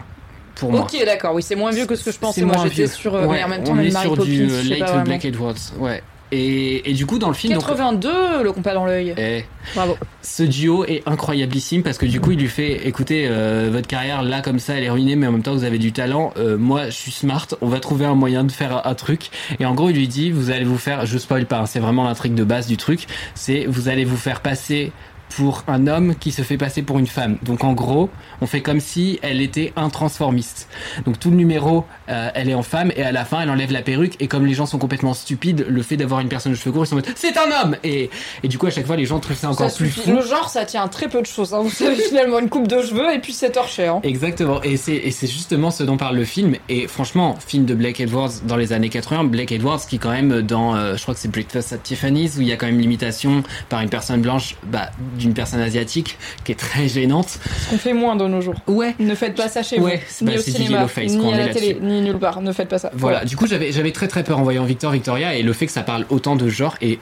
Pour 0.59 0.71
moi. 0.73 0.81
Ok, 0.83 0.97
d'accord, 1.05 1.35
oui, 1.35 1.43
c'est 1.43 1.55
moins 1.57 1.71
vieux 1.71 1.87
que 1.87 1.95
ce 1.95 2.05
que 2.05 2.13
je 2.13 2.19
pensais. 2.19 2.43
Moi, 2.43 2.57
j'étais 2.65 2.87
sur. 2.89 3.15
euh, 3.15 3.27
Ouais, 3.27 3.37
mais 3.39 3.45
en 3.45 3.49
même 3.49 3.65
temps, 3.65 3.73
on 3.73 3.79
est 3.81 3.91
Mary 3.93 4.07
sur 4.07 4.15
Poppins, 4.17 4.25
du 4.31 4.49
euh, 4.51 4.63
Late. 4.79 5.05
Black 5.05 5.25
Edwards. 5.25 5.55
Ouais. 5.79 6.03
Et, 6.31 6.91
et 6.91 6.93
du 6.93 7.07
coup, 7.07 7.19
dans 7.19 7.29
le 7.29 7.35
film, 7.35 7.55
donc, 7.55 7.63
82, 7.63 8.43
le 8.43 8.53
compas 8.53 8.75
dans 8.75 8.85
l'œil. 8.85 9.15
eh, 9.17 9.47
Bravo. 9.75 9.97
ce 10.21 10.43
duo 10.43 10.85
est 10.85 11.03
incroyablissime 11.07 11.83
parce 11.83 11.97
que 11.97 12.05
du 12.05 12.21
coup, 12.21 12.33
il 12.33 12.39
lui 12.39 12.49
fait 12.49 12.87
écoutez, 12.87 13.27
euh, 13.31 13.71
votre 13.73 13.87
carrière 13.89 14.23
là 14.23 14.43
comme 14.43 14.59
ça, 14.59 14.75
elle 14.75 14.85
est 14.85 14.91
ruinée, 14.91 15.17
mais 15.17 15.27
en 15.27 15.33
même 15.33 15.43
temps, 15.43 15.55
vous 15.55 15.65
avez 15.65 15.79
du 15.79 15.91
talent. 15.93 16.35
Euh, 16.37 16.59
moi, 16.59 16.87
je 16.87 16.97
suis 16.97 17.13
smart. 17.13 17.47
On 17.63 17.69
va 17.69 17.81
trouver 17.81 18.05
un 18.05 18.15
moyen 18.15 18.45
de 18.45 18.53
faire 18.53 18.77
un, 18.87 18.91
un 18.91 18.95
truc. 18.95 19.31
Et 19.59 19.65
en 19.65 19.73
gros, 19.75 19.89
il 19.89 19.97
lui 19.97 20.07
dit 20.07 20.31
vous 20.31 20.51
allez 20.51 20.65
vous 20.65 20.77
faire, 20.77 21.07
je 21.07 21.17
spoil 21.17 21.47
pas, 21.47 21.61
hein, 21.61 21.67
c'est 21.67 21.81
vraiment 21.81 22.05
l'intrigue 22.05 22.35
de 22.35 22.45
base 22.45 22.67
du 22.67 22.77
truc. 22.77 23.07
C'est 23.35 23.65
vous 23.67 23.89
allez 23.89 24.05
vous 24.05 24.19
faire 24.19 24.41
passer 24.41 24.93
pour 25.37 25.65
un 25.69 25.87
homme 25.87 26.15
qui 26.15 26.33
se 26.33 26.43
fait 26.43 26.57
passer 26.57 26.83
pour 26.83 26.99
une 26.99 27.07
femme. 27.07 27.39
Donc 27.43 27.65
en 27.65 27.73
gros, 27.73 28.09
on 28.41 28.47
fait 28.47 28.61
comme 28.61 28.81
si 28.81 29.19
elle 29.23 29.41
était 29.41 29.73
un 29.77 29.91
transformiste. 29.91 30.69
Donc 31.05 31.19
tout 31.19 31.31
le 31.31 31.37
numéro, 31.37 31.85
euh, 32.09 32.31
elle 32.35 32.49
est 32.49 32.55
en 32.55 32.63
femme 32.63 32.93
et 32.97 33.03
à 33.03 33.13
la 33.13 33.25
fin, 33.25 33.41
elle 33.41 33.51
enlève 33.51 33.73
la 33.73 33.83
perruque 33.83 34.15
et 34.21 34.27
comme 34.29 34.47
les 34.47 34.55
gens 34.55 34.67
sont 34.67 34.79
complètement 34.79 35.15
stupides, 35.15 35.67
le 35.69 35.83
fait 35.83 35.97
d'avoir 35.97 36.21
une 36.21 36.29
personne 36.29 36.53
de 36.53 36.57
cheveux 36.57 36.73
courts, 36.73 36.85
ils 36.85 36.89
sont 36.89 36.95
en 36.95 36.99
mode 36.99 37.09
c'est 37.15 37.37
un 37.37 37.63
homme 37.63 37.77
et, 37.85 38.11
et 38.43 38.49
du 38.49 38.59
coup 38.59 38.67
à 38.67 38.71
chaque 38.71 38.87
fois 38.87 38.97
les 38.97 39.05
gens 39.05 39.19
trouvent 39.21 39.37
ça 39.37 39.51
encore 39.51 39.71
Ça 39.71 39.77
plus 39.77 39.91
fou. 39.91 40.11
Le 40.11 40.23
genre, 40.23 40.49
ça 40.49 40.65
tient 40.65 40.83
à 40.83 40.89
très 40.89 41.09
peu 41.09 41.21
de 41.21 41.27
choses. 41.27 41.53
hein. 41.55 41.61
Vous 41.63 41.71
savez, 41.71 41.97
finalement, 42.09 42.39
une 42.39 42.49
coupe 42.49 42.69
de 42.69 42.81
cheveux 42.83 43.13
et 43.15 43.19
puis 43.19 43.33
c'est 43.33 43.51
torché. 43.51 43.87
Hein. 43.87 44.01
Exactement, 44.03 44.63
et 44.63 44.77
c'est 44.77 44.95
et 44.97 45.11
c'est 45.11 45.27
justement 45.27 45.71
ce 45.71 45.83
dont 45.83 45.97
parle 45.97 46.17
le 46.17 46.25
film. 46.25 46.55
Et 46.69 46.87
franchement, 46.89 47.37
film 47.47 47.65
de 47.65 47.75
Blake 47.75 48.01
Edwards 48.01 48.31
dans 48.45 48.57
les 48.57 48.73
années 48.73 48.89
80, 48.89 49.25
Blake 49.25 49.53
Edwards 49.53 49.81
qui 49.89 49.99
quand 49.99 50.11
même 50.11 50.43
dans, 50.43 50.75
euh, 50.75 50.97
je 50.97 51.03
crois 51.03 51.15
que 51.15 51.21
c'est 51.21 51.31
Breakfast 51.31 51.73
at 51.73 51.79
Tiffany's 51.79 52.37
où 52.37 52.41
il 52.41 52.49
y 52.49 52.53
a 52.53 52.57
quand 52.57 52.67
même 52.67 52.79
l'imitation 52.81 53.43
par 53.69 53.81
une 53.81 53.89
personne 53.91 54.21
blanche, 54.21 54.57
bah, 54.65 54.91
d'une 55.19 55.35
personne 55.35 55.61
asiatique 55.61 56.17
qui 56.45 56.53
est 56.53 56.55
très 56.55 56.89
gênante. 56.89 57.29
Ce 57.65 57.71
qu'on 57.71 57.79
fait 57.79 57.93
moins 57.93 58.17
de 58.17 58.27
nos 58.27 58.41
jours. 58.41 58.55
Ouais. 58.67 58.95
Ne 58.99 59.15
faites 59.15 59.35
pas 59.35 59.49
ça 59.49 59.63
chez 59.63 59.79
Ouais, 59.81 59.97
vous. 59.97 60.03
c'est- 60.09 60.25
Ni 60.25 60.31
bah, 60.33 60.39
au 60.39 60.43
cinéma, 60.43 60.89
face 60.89 61.13
ni 61.13 61.35
à 61.35 61.37
la 61.37 61.49
télé, 61.49 61.79
ni 61.81 62.01
nulle 62.01 62.19
part. 62.19 62.41
Ne 62.41 62.53
faites 62.53 62.69
pas 62.69 62.79
ça. 62.79 62.91
Voilà. 62.95 63.25
Du 63.25 63.37
coup, 63.37 63.47
j'avais 63.47 63.73
j'avais 63.73 63.93
très 63.93 64.09
très 64.09 64.25
peur 64.25 64.39
en 64.39 64.43
voyant 64.43 64.65
Victor 64.65 64.93
Victoria 64.93 65.35
et 65.35 65.43
le 65.43 65.53
fait 65.53 65.67
que 65.67 65.73
ça 65.73 65.83
parle 65.83 66.07
autant 66.09 66.37
de 66.37 66.49
genre 66.49 66.77
et 66.81 66.99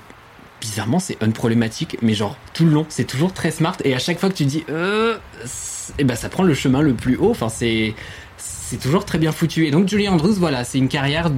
bizarrement 0.60 0.98
c'est 0.98 1.22
unproblématique, 1.22 1.98
mais 2.02 2.14
genre 2.14 2.36
tout 2.54 2.64
le 2.64 2.70
long 2.72 2.86
c'est 2.88 3.04
toujours 3.06 3.32
très 3.32 3.50
smart 3.50 3.76
et 3.84 3.94
à 3.94 3.98
chaque 3.98 4.18
fois 4.18 4.30
que 4.30 4.34
tu 4.34 4.46
dis 4.46 4.64
euh, 4.70 5.16
et 5.98 6.04
ben 6.04 6.16
ça 6.16 6.28
prend 6.30 6.42
le 6.42 6.54
chemin 6.54 6.80
le 6.80 6.94
plus 6.94 7.16
haut. 7.16 7.30
Enfin 7.30 7.48
c'est 7.50 7.94
c'est 8.68 8.80
toujours 8.80 9.04
très 9.04 9.18
bien 9.18 9.32
foutu. 9.32 9.66
Et 9.66 9.70
donc 9.70 9.88
Julie 9.88 10.08
Andrews, 10.08 10.34
voilà, 10.34 10.64
c'est 10.64 10.78
une 10.78 10.88
carrière 10.88 11.30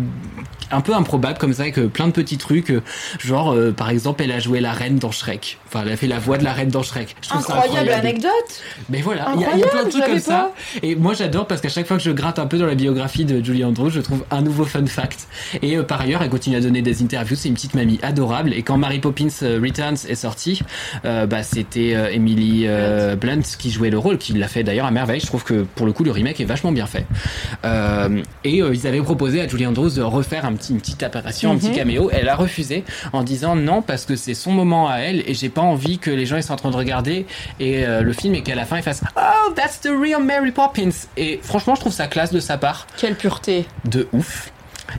un 0.70 0.82
peu 0.82 0.94
improbable 0.94 1.38
comme 1.38 1.54
ça, 1.54 1.62
avec 1.62 1.78
euh, 1.78 1.88
plein 1.88 2.08
de 2.08 2.12
petits 2.12 2.36
trucs, 2.36 2.68
euh, 2.70 2.82
genre 3.24 3.54
euh, 3.54 3.72
par 3.72 3.88
exemple 3.88 4.22
elle 4.22 4.32
a 4.32 4.38
joué 4.38 4.60
la 4.60 4.72
reine 4.72 4.98
dans 4.98 5.10
Shrek. 5.10 5.56
Enfin, 5.66 5.82
elle 5.86 5.92
a 5.92 5.96
fait 5.96 6.06
la 6.06 6.18
voix 6.18 6.36
de 6.36 6.44
la 6.44 6.52
reine 6.52 6.68
dans 6.68 6.82
Shrek. 6.82 7.16
Je 7.22 7.28
trouve 7.30 7.42
ça 7.42 7.56
Incroyable 7.56 7.88
anecdote. 7.88 8.30
mais 8.90 9.00
voilà, 9.00 9.32
il 9.34 9.40
y, 9.40 9.44
a- 9.46 9.52
il 9.54 9.60
y 9.60 9.62
a 9.64 9.66
plein 9.66 9.84
de 9.84 9.86
Incroyable, 9.86 9.90
trucs 9.90 10.04
comme 10.04 10.18
ça. 10.18 10.52
Et 10.82 10.94
moi 10.94 11.14
j'adore 11.14 11.46
parce 11.46 11.62
qu'à 11.62 11.70
chaque 11.70 11.86
fois 11.86 11.96
que 11.96 12.02
je 12.02 12.10
gratte 12.10 12.38
un 12.38 12.46
peu 12.46 12.58
dans 12.58 12.66
la 12.66 12.74
biographie 12.74 13.24
de 13.24 13.42
Julie 13.42 13.64
Andrews, 13.64 13.88
je 13.88 14.00
trouve 14.00 14.24
un 14.30 14.42
nouveau 14.42 14.66
fun 14.66 14.84
fact. 14.84 15.26
Et 15.62 15.78
euh, 15.78 15.82
par 15.84 16.02
ailleurs, 16.02 16.20
elle 16.22 16.28
continue 16.28 16.56
à 16.56 16.60
donner 16.60 16.82
des 16.82 17.02
interviews. 17.02 17.36
C'est 17.36 17.48
une 17.48 17.54
petite 17.54 17.72
mamie 17.74 17.98
adorable. 18.02 18.52
Et 18.52 18.60
quand 18.62 18.76
Mary 18.76 18.98
Poppins 18.98 19.28
Returns 19.40 19.96
est 20.06 20.14
sortie, 20.16 20.60
euh, 21.06 21.24
bah, 21.26 21.42
c'était 21.42 21.92
Emily 22.12 22.66
Blunt 23.18 23.40
qui 23.58 23.70
jouait 23.70 23.88
le 23.90 23.98
rôle, 23.98 24.18
qui 24.18 24.34
l'a 24.34 24.48
fait 24.48 24.64
d'ailleurs 24.64 24.86
à 24.86 24.90
merveille. 24.90 25.20
Je 25.20 25.26
trouve 25.26 25.44
que 25.44 25.62
pour 25.62 25.86
le 25.86 25.92
coup, 25.92 26.04
le 26.04 26.10
remake 26.10 26.40
est 26.40 26.44
vachement 26.44 26.72
bien 26.72 26.86
fait. 26.86 27.06
Euh, 27.64 28.22
et 28.44 28.62
euh, 28.62 28.74
ils 28.74 28.86
avaient 28.86 29.00
proposé 29.00 29.40
à 29.40 29.48
Julie 29.48 29.66
Andrews 29.66 29.90
de 29.90 30.02
refaire 30.02 30.44
un 30.44 30.52
petit, 30.54 30.72
une 30.72 30.80
petite 30.80 31.02
apparition, 31.02 31.52
un 31.52 31.56
petit 31.56 31.72
caméo. 31.72 32.10
Elle 32.12 32.28
a 32.28 32.36
refusé 32.36 32.84
en 33.12 33.22
disant 33.22 33.56
non 33.56 33.82
parce 33.82 34.04
que 34.04 34.16
c'est 34.16 34.34
son 34.34 34.52
moment 34.52 34.88
à 34.88 34.98
elle 34.98 35.28
et 35.28 35.34
j'ai 35.34 35.48
pas 35.48 35.60
envie 35.62 35.98
que 35.98 36.10
les 36.10 36.26
gens 36.26 36.36
ils 36.36 36.42
sont 36.42 36.52
en 36.52 36.56
train 36.56 36.70
de 36.70 36.76
regarder 36.76 37.26
et 37.60 37.84
euh, 37.84 38.02
le 38.02 38.12
film 38.12 38.34
et 38.34 38.42
qu'à 38.42 38.54
la 38.54 38.64
fin 38.64 38.76
ils 38.76 38.82
fassent 38.82 39.02
oh 39.16 39.52
that's 39.54 39.80
the 39.80 39.88
real 39.88 40.22
Mary 40.22 40.52
Poppins 40.52 40.90
et 41.16 41.40
franchement 41.42 41.74
je 41.74 41.80
trouve 41.80 41.92
ça 41.92 42.06
classe 42.06 42.32
de 42.32 42.40
sa 42.40 42.58
part 42.58 42.86
Quelle 42.96 43.14
pureté. 43.14 43.66
de 43.84 44.08
ouf 44.12 44.52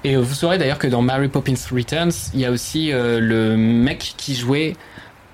et 0.03 0.15
vous 0.15 0.33
saurez 0.33 0.57
d'ailleurs 0.57 0.77
que 0.77 0.87
dans 0.87 1.01
Mary 1.01 1.29
Poppins 1.29 1.53
Returns 1.71 2.11
il 2.33 2.41
y 2.41 2.45
a 2.45 2.51
aussi 2.51 2.91
euh, 2.91 3.19
le 3.19 3.57
mec 3.57 4.13
qui 4.17 4.35
jouait 4.35 4.75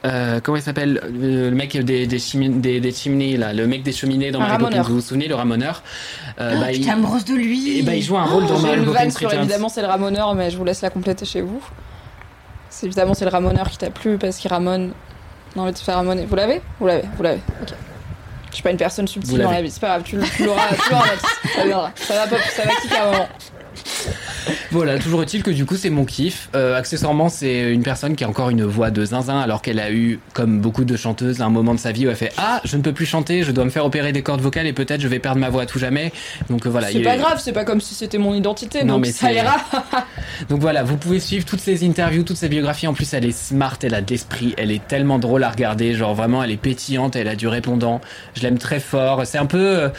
euh, 0.05 0.39
comment 0.41 0.57
il 0.57 0.61
s'appelle 0.63 1.01
le 1.11 1.49
mec 1.51 1.77
des, 1.77 2.05
des, 2.07 2.19
chimines- 2.19 2.61
des, 2.61 2.79
des 2.79 2.91
chimneys 2.91 3.37
là 3.37 3.53
le 3.53 3.65
mec 3.67 3.83
des 3.83 3.91
cheminées 3.91 4.31
dans 4.31 4.39
Mary 4.39 4.57
Poppins 4.57 4.81
vous 4.83 4.95
vous 4.95 5.01
souvenez 5.01 5.27
le 5.27 5.35
ramoneur 5.35 5.83
euh, 6.39 6.59
bah, 6.59 6.71
il, 6.71 6.81
Putain, 6.81 6.97
brosse 6.97 7.25
de 7.25 7.33
lui. 7.33 7.79
et 7.79 7.81
bah, 7.81 7.95
il 7.95 8.01
joue 8.03 8.17
un 8.17 8.25
rôle 8.25 8.45
dans 8.45 8.57
J'ai 8.57 8.67
Mary 8.67 8.85
Poppins 8.85 9.09
sur 9.09 9.33
évidemment 9.33 9.69
c'est 9.69 9.81
le 9.81 9.87
ramoneur, 9.87 10.35
mais 10.35 10.51
je 10.51 10.57
vous 10.57 10.65
laisse 10.65 10.81
la 10.81 10.89
compléter 10.89 11.25
chez 11.25 11.41
vous. 11.41 11.61
C'est 12.69 12.85
évidemment 12.87 13.13
c'est 13.13 13.25
le 13.25 13.31
ramoneur 13.31 13.69
qui 13.69 13.77
t'a 13.77 13.89
plu 13.89 14.17
parce 14.17 14.37
qu'il 14.37 14.49
ramone. 14.51 14.93
Non 15.55 15.63
mais 15.65 15.71
te 15.73 15.79
faire 15.79 15.95
ramoner. 15.95 16.25
Vous 16.25 16.35
l'avez? 16.35 16.61
Vous 16.79 16.87
l'avez, 16.87 17.03
vous 17.15 17.23
l'avez. 17.23 17.39
Ok. 17.61 17.69
Je 18.49 18.55
suis 18.55 18.63
pas 18.63 18.71
une 18.71 18.77
personne 18.77 19.07
subtile 19.07 19.39
dans 19.41 19.51
la 19.51 19.61
vie, 19.61 19.69
c'est 19.71 19.81
pas 19.81 19.87
grave, 19.87 20.03
tu, 20.03 20.17
tu 20.37 20.45
l'auras, 20.45 20.67
tu 20.69 20.89
l'auras. 20.91 21.05
Ça 21.55 21.63
viendra. 21.65 21.91
Ça 21.95 22.13
va 22.15 22.27
pop, 22.27 22.39
ça 22.55 22.63
va 22.63 22.71
kicker 22.81 22.97
à 22.99 23.03
un 23.07 23.11
moment. 23.11 23.27
Voilà, 24.71 24.99
toujours 24.99 25.23
est-il 25.23 25.41
que 25.41 25.51
du 25.51 25.65
coup 25.65 25.75
c'est 25.75 25.89
mon 25.89 26.05
kiff. 26.05 26.49
Euh, 26.55 26.77
accessoirement, 26.77 27.29
c'est 27.29 27.71
une 27.71 27.83
personne 27.83 28.15
qui 28.15 28.23
a 28.23 28.29
encore 28.29 28.49
une 28.49 28.63
voix 28.63 28.91
de 28.91 29.03
zinzin 29.05 29.39
alors 29.39 29.61
qu'elle 29.61 29.79
a 29.79 29.91
eu, 29.91 30.19
comme 30.33 30.59
beaucoup 30.59 30.83
de 30.85 30.95
chanteuses, 30.97 31.41
un 31.41 31.49
moment 31.49 31.73
de 31.73 31.79
sa 31.79 31.91
vie 31.91 32.05
où 32.05 32.09
elle 32.09 32.15
fait 32.15 32.31
Ah, 32.37 32.61
je 32.63 32.75
ne 32.77 32.81
peux 32.81 32.91
plus 32.93 33.05
chanter, 33.05 33.43
je 33.43 33.51
dois 33.51 33.65
me 33.65 33.69
faire 33.69 33.85
opérer 33.85 34.11
des 34.11 34.21
cordes 34.21 34.41
vocales 34.41 34.67
et 34.67 34.73
peut-être 34.73 35.01
je 35.01 35.07
vais 35.07 35.19
perdre 35.19 35.39
ma 35.39 35.49
voix 35.49 35.63
à 35.63 35.65
tout 35.65 35.79
jamais. 35.79 36.11
Donc 36.49 36.65
euh, 36.65 36.69
voilà. 36.69 36.87
C'est 36.91 36.99
pas 37.01 37.15
est- 37.15 37.19
grave, 37.19 37.39
c'est 37.41 37.53
pas 37.53 37.63
comme 37.63 37.81
si 37.81 37.95
c'était 37.95 38.17
mon 38.17 38.33
identité, 38.33 38.83
Non, 38.83 38.95
donc 38.95 39.05
mais 39.05 39.11
ça 39.11 39.31
ira. 39.31 39.55
Donc 40.49 40.59
voilà, 40.59 40.83
vous 40.83 40.97
pouvez 40.97 41.19
suivre 41.21 41.45
toutes 41.45 41.61
ces 41.61 41.85
interviews, 41.87 42.23
toutes 42.23 42.35
ces 42.37 42.49
biographies. 42.49 42.87
En 42.87 42.93
plus, 42.93 43.13
elle 43.13 43.25
est 43.25 43.31
smart, 43.31 43.77
elle 43.83 43.93
a 43.95 44.01
de 44.01 44.09
l'esprit, 44.09 44.53
elle 44.57 44.69
est 44.71 44.85
tellement 44.85 45.17
drôle 45.17 45.43
à 45.43 45.49
regarder. 45.49 45.93
Genre 45.95 46.13
vraiment, 46.13 46.43
elle 46.43 46.51
est 46.51 46.57
pétillante, 46.57 47.15
elle 47.15 47.29
a 47.29 47.35
du 47.35 47.47
répondant. 47.47 48.01
Je 48.35 48.41
l'aime 48.41 48.57
très 48.57 48.79
fort. 48.81 49.25
C'est 49.25 49.37
un 49.37 49.45
peu, 49.45 49.57
euh, 49.79 49.89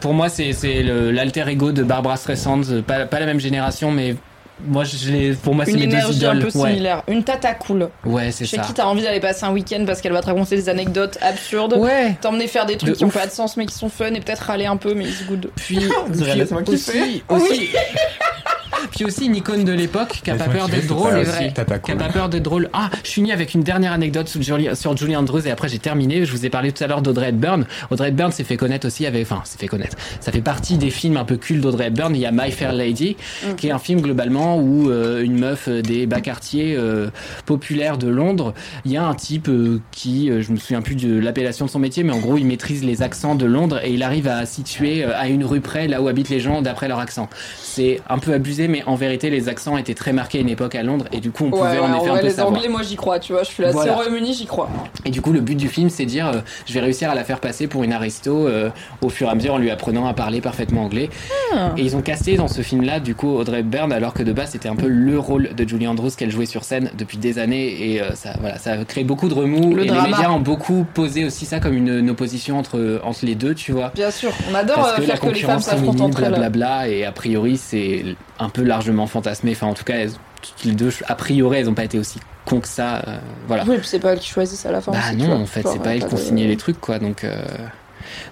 pour 0.00 0.14
moi, 0.14 0.28
c'est 0.28 0.52
l'alter 0.82 1.44
ego 1.48 1.72
de 1.72 1.82
Barbara 1.82 2.16
Streisand. 2.16 2.82
Pas, 2.86 3.06
pas 3.06 3.20
la 3.20 3.26
même 3.26 3.40
génération, 3.40 3.90
mais 3.90 4.16
moi, 4.66 4.84
je 4.84 5.10
l'ai- 5.12 5.32
pour 5.34 5.54
moi, 5.54 5.64
c'est 5.66 5.72
Une 5.72 5.80
mes 5.80 5.86
deux 5.86 5.96
énergie 5.96 6.16
idoles. 6.18 6.38
un 6.38 6.40
peu 6.50 6.58
ouais, 6.58 6.70
similaire. 6.70 7.02
Une 7.08 7.22
tata 7.24 7.52
cool. 7.54 7.88
ouais, 8.06 8.30
c'est 8.32 8.46
Chez 8.46 8.56
ça. 8.56 8.62
qui 8.62 8.72
t'as 8.72 8.86
envie 8.86 9.02
d'aller 9.02 9.20
passer 9.20 9.44
un 9.44 9.52
week-end 9.52 9.84
parce 9.86 10.00
qu'elle 10.00 10.12
va 10.14 10.22
te 10.22 10.26
raconter 10.26 10.56
des 10.56 10.68
anecdotes 10.70 11.18
absurdes. 11.20 11.74
Ouais. 11.76 12.16
T'emmener 12.22 12.46
faire 12.46 12.64
des 12.64 12.76
trucs 12.78 12.92
De 12.92 12.96
qui 12.96 13.04
ont 13.04 13.08
ouf. 13.08 13.14
pas 13.14 13.26
de 13.26 13.32
sens 13.32 13.56
mais 13.58 13.66
qui 13.66 13.74
sont 13.74 13.90
fun 13.90 14.14
et 14.14 14.20
peut-être 14.20 14.40
râler 14.40 14.64
un 14.66 14.78
peu 14.78 14.94
mais 14.94 15.04
it's 15.04 15.24
good. 15.26 15.50
Puis, 15.56 15.76
puis 16.12 16.74
aussi, 16.74 17.22
aussi, 17.28 17.68
puis 18.90 19.04
aussi 19.04 19.26
une 19.26 19.36
icône 19.36 19.64
de 19.64 19.72
l'époque 19.72 20.20
qui 20.22 20.30
a 20.30 20.34
pas 20.36 20.44
peur 20.44 20.68
d'être 20.68 20.82
c'est 20.82 20.86
drôle 20.88 21.22
Qui 21.84 21.92
a 21.92 21.96
pas 21.96 22.08
peur 22.08 22.28
d'être 22.28 22.42
drôle. 22.42 22.68
Ah, 22.72 22.90
je 23.04 23.10
finis 23.10 23.32
avec 23.32 23.54
une 23.54 23.62
dernière 23.62 23.92
anecdote 23.92 24.28
sur 24.28 24.42
Julie, 24.42 24.74
sur 24.74 24.96
Julie 24.96 25.16
Andrews 25.16 25.46
et 25.46 25.50
après 25.50 25.68
j'ai 25.68 25.78
terminé. 25.78 26.24
Je 26.24 26.32
vous 26.32 26.46
ai 26.46 26.50
parlé 26.50 26.72
tout 26.72 26.82
à 26.84 26.86
l'heure 26.86 27.02
d'Audrey 27.02 27.28
Hepburn. 27.28 27.66
Audrey 27.90 28.08
Hepburn 28.08 28.32
s'est 28.32 28.44
fait 28.44 28.56
connaître 28.56 28.86
aussi 28.86 29.06
avec, 29.06 29.22
enfin, 29.22 29.42
s'est 29.44 29.58
fait 29.58 29.68
connaître. 29.68 29.96
Ça 30.20 30.32
fait 30.32 30.40
partie 30.40 30.78
des 30.78 30.90
films 30.90 31.16
un 31.16 31.24
peu 31.24 31.36
cultes 31.36 31.62
d'Audrey 31.62 31.86
Hepburn. 31.86 32.14
Il 32.14 32.20
y 32.20 32.26
a 32.26 32.32
My 32.32 32.50
Fair 32.50 32.72
Lady, 32.72 33.16
qui 33.56 33.68
est 33.68 33.72
un 33.72 33.78
film 33.78 34.00
globalement 34.00 34.58
où 34.58 34.90
euh, 34.90 35.22
une 35.22 35.38
meuf 35.38 35.68
euh, 35.68 35.82
des 35.82 36.06
bas 36.06 36.20
quartiers 36.20 36.74
euh, 36.76 37.08
populaires 37.44 37.98
de 37.98 38.08
Londres, 38.08 38.54
il 38.84 38.92
y 38.92 38.96
a 38.96 39.04
un 39.04 39.14
type 39.14 39.48
euh, 39.48 39.80
qui, 39.92 40.30
euh, 40.30 40.42
je 40.42 40.52
me 40.52 40.56
souviens 40.56 40.82
plus 40.82 40.94
de 40.96 41.18
l'appellation 41.18 41.66
de 41.66 41.70
son 41.70 41.78
métier, 41.78 42.02
mais 42.02 42.12
en 42.12 42.18
gros 42.18 42.36
il 42.36 42.46
maîtrise 42.46 42.84
les 42.84 43.02
accents 43.02 43.34
de 43.34 43.46
Londres 43.46 43.80
et 43.84 43.92
il 43.92 44.02
arrive 44.02 44.28
à 44.28 44.46
situer 44.46 45.04
euh, 45.04 45.10
à 45.16 45.28
une 45.28 45.44
rue 45.44 45.60
près 45.60 45.88
là 45.88 46.02
où 46.02 46.08
habitent 46.08 46.28
les 46.28 46.40
gens 46.40 46.62
d'après 46.62 46.88
leur 46.88 46.98
accent. 46.98 47.28
C'est 47.60 48.00
un 48.08 48.18
peu 48.18 48.32
abusé, 48.32 48.65
mais 48.68 48.82
en 48.86 48.94
vérité, 48.94 49.30
les 49.30 49.48
accents 49.48 49.76
étaient 49.76 49.94
très 49.94 50.12
marqués 50.12 50.38
à 50.38 50.40
une 50.40 50.48
époque 50.48 50.74
à 50.74 50.82
Londres, 50.82 51.06
et 51.12 51.20
du 51.20 51.30
coup, 51.30 51.44
on 51.46 51.50
pouvait 51.50 51.62
Ouais, 51.62 51.78
en 51.78 51.90
ouais, 51.92 51.98
effet 52.00 52.10
en 52.10 52.14
un 52.14 52.18
peu 52.18 52.24
les 52.24 52.30
savoir. 52.30 52.54
Anglais, 52.54 52.68
moi 52.68 52.82
j'y 52.82 52.96
crois, 52.96 53.18
tu 53.18 53.32
vois. 53.32 53.42
Je 53.42 53.48
suis 53.48 53.62
là, 53.62 53.70
Voilà. 53.72 53.92
au 53.92 53.94
Royaume-Uni, 53.96 54.34
j'y 54.34 54.46
crois. 54.46 54.68
Et 55.04 55.10
du 55.10 55.20
coup, 55.20 55.32
le 55.32 55.40
but 55.40 55.54
du 55.56 55.68
film, 55.68 55.90
c'est 55.90 56.04
de 56.04 56.10
dire, 56.10 56.28
euh, 56.28 56.40
je 56.66 56.72
vais 56.74 56.80
réussir 56.80 57.10
à 57.10 57.14
la 57.14 57.24
faire 57.24 57.40
passer 57.40 57.66
pour 57.66 57.84
une 57.84 57.92
aristo 57.92 58.46
euh, 58.46 58.70
au 59.02 59.08
fur 59.08 59.28
et 59.28 59.30
à 59.30 59.34
mesure 59.34 59.54
en 59.54 59.58
lui 59.58 59.70
apprenant 59.70 60.06
à 60.06 60.14
parler 60.14 60.40
parfaitement 60.40 60.84
anglais. 60.84 61.10
Ah. 61.54 61.72
Et 61.76 61.82
ils 61.82 61.96
ont 61.96 62.02
casté 62.02 62.36
dans 62.36 62.48
ce 62.48 62.62
film-là, 62.62 63.00
du 63.00 63.14
coup, 63.14 63.28
Audrey 63.28 63.60
Hepburn, 63.60 63.92
alors 63.92 64.14
que 64.14 64.22
de 64.22 64.32
base, 64.32 64.50
c'était 64.50 64.68
un 64.68 64.76
peu 64.76 64.88
le 64.88 65.18
rôle 65.18 65.54
de 65.54 65.68
Julie 65.68 65.86
Andrews 65.86 66.10
qu'elle 66.16 66.30
jouait 66.30 66.46
sur 66.46 66.64
scène 66.64 66.90
depuis 66.96 67.18
des 67.18 67.38
années, 67.38 67.92
et 67.92 68.02
euh, 68.02 68.14
ça, 68.14 68.30
voilà, 68.40 68.58
ça 68.58 68.72
a 68.72 68.84
créé 68.84 69.04
beaucoup 69.04 69.28
de 69.28 69.34
remous. 69.34 69.74
Le 69.74 69.84
et 69.84 69.86
drama. 69.86 70.04
les 70.08 70.10
médias 70.14 70.30
ont 70.30 70.40
beaucoup 70.40 70.86
posé 70.94 71.24
aussi 71.24 71.44
ça 71.46 71.60
comme 71.60 71.74
une, 71.76 71.88
une 71.98 72.10
opposition 72.10 72.58
entre 72.58 73.00
entre 73.04 73.24
les 73.24 73.34
deux, 73.34 73.54
tu 73.54 73.72
vois. 73.72 73.90
Bien 73.94 74.10
sûr, 74.10 74.30
on 74.50 74.54
adore 74.54 74.76
Parce 74.76 74.92
que 74.96 75.00
la 75.02 75.06
faire 75.06 75.20
que 75.20 75.26
les 75.26 75.32
femmes 75.34 75.40
concurrence 75.56 75.64
s'affrontent 75.64 75.92
féminine, 75.92 76.04
entre 76.06 76.22
elles. 76.22 76.28
blablabla, 76.30 76.88
et 76.88 77.04
a 77.04 77.12
priori, 77.12 77.56
c'est 77.56 78.04
un 78.38 78.48
peu 78.56 78.62
largement 78.62 79.06
fantasmé. 79.06 79.52
Enfin, 79.52 79.66
en 79.66 79.74
tout 79.74 79.84
cas, 79.84 79.94
elles- 79.96 80.12
toutes 80.42 80.64
les 80.64 80.72
deux, 80.72 80.90
a 81.06 81.14
priori, 81.14 81.58
elles 81.58 81.66
n'ont 81.66 81.74
pas 81.74 81.84
été 81.84 81.98
aussi 81.98 82.18
cons 82.44 82.60
que 82.60 82.68
ça. 82.68 83.02
euh, 83.06 83.18
voilà. 83.48 83.64
Oui, 83.66 83.76
c'est 83.82 83.98
pas 83.98 84.12
elles 84.12 84.18
qui 84.18 84.28
choisissent 84.30 84.64
à 84.66 84.72
la 84.72 84.80
fin. 84.80 84.92
Bah 84.92 84.98
aussi, 85.08 85.16
non, 85.16 85.32
en 85.42 85.46
fait, 85.46 85.62
c'est 85.66 85.82
pas 85.82 85.94
elle 85.94 86.06
qui 86.06 86.14
ont 86.14 86.16
signé 86.16 86.46
les 86.46 86.56
trucs, 86.56 86.80
quoi. 86.80 86.98
Donc, 86.98 87.24
euh, 87.24 87.42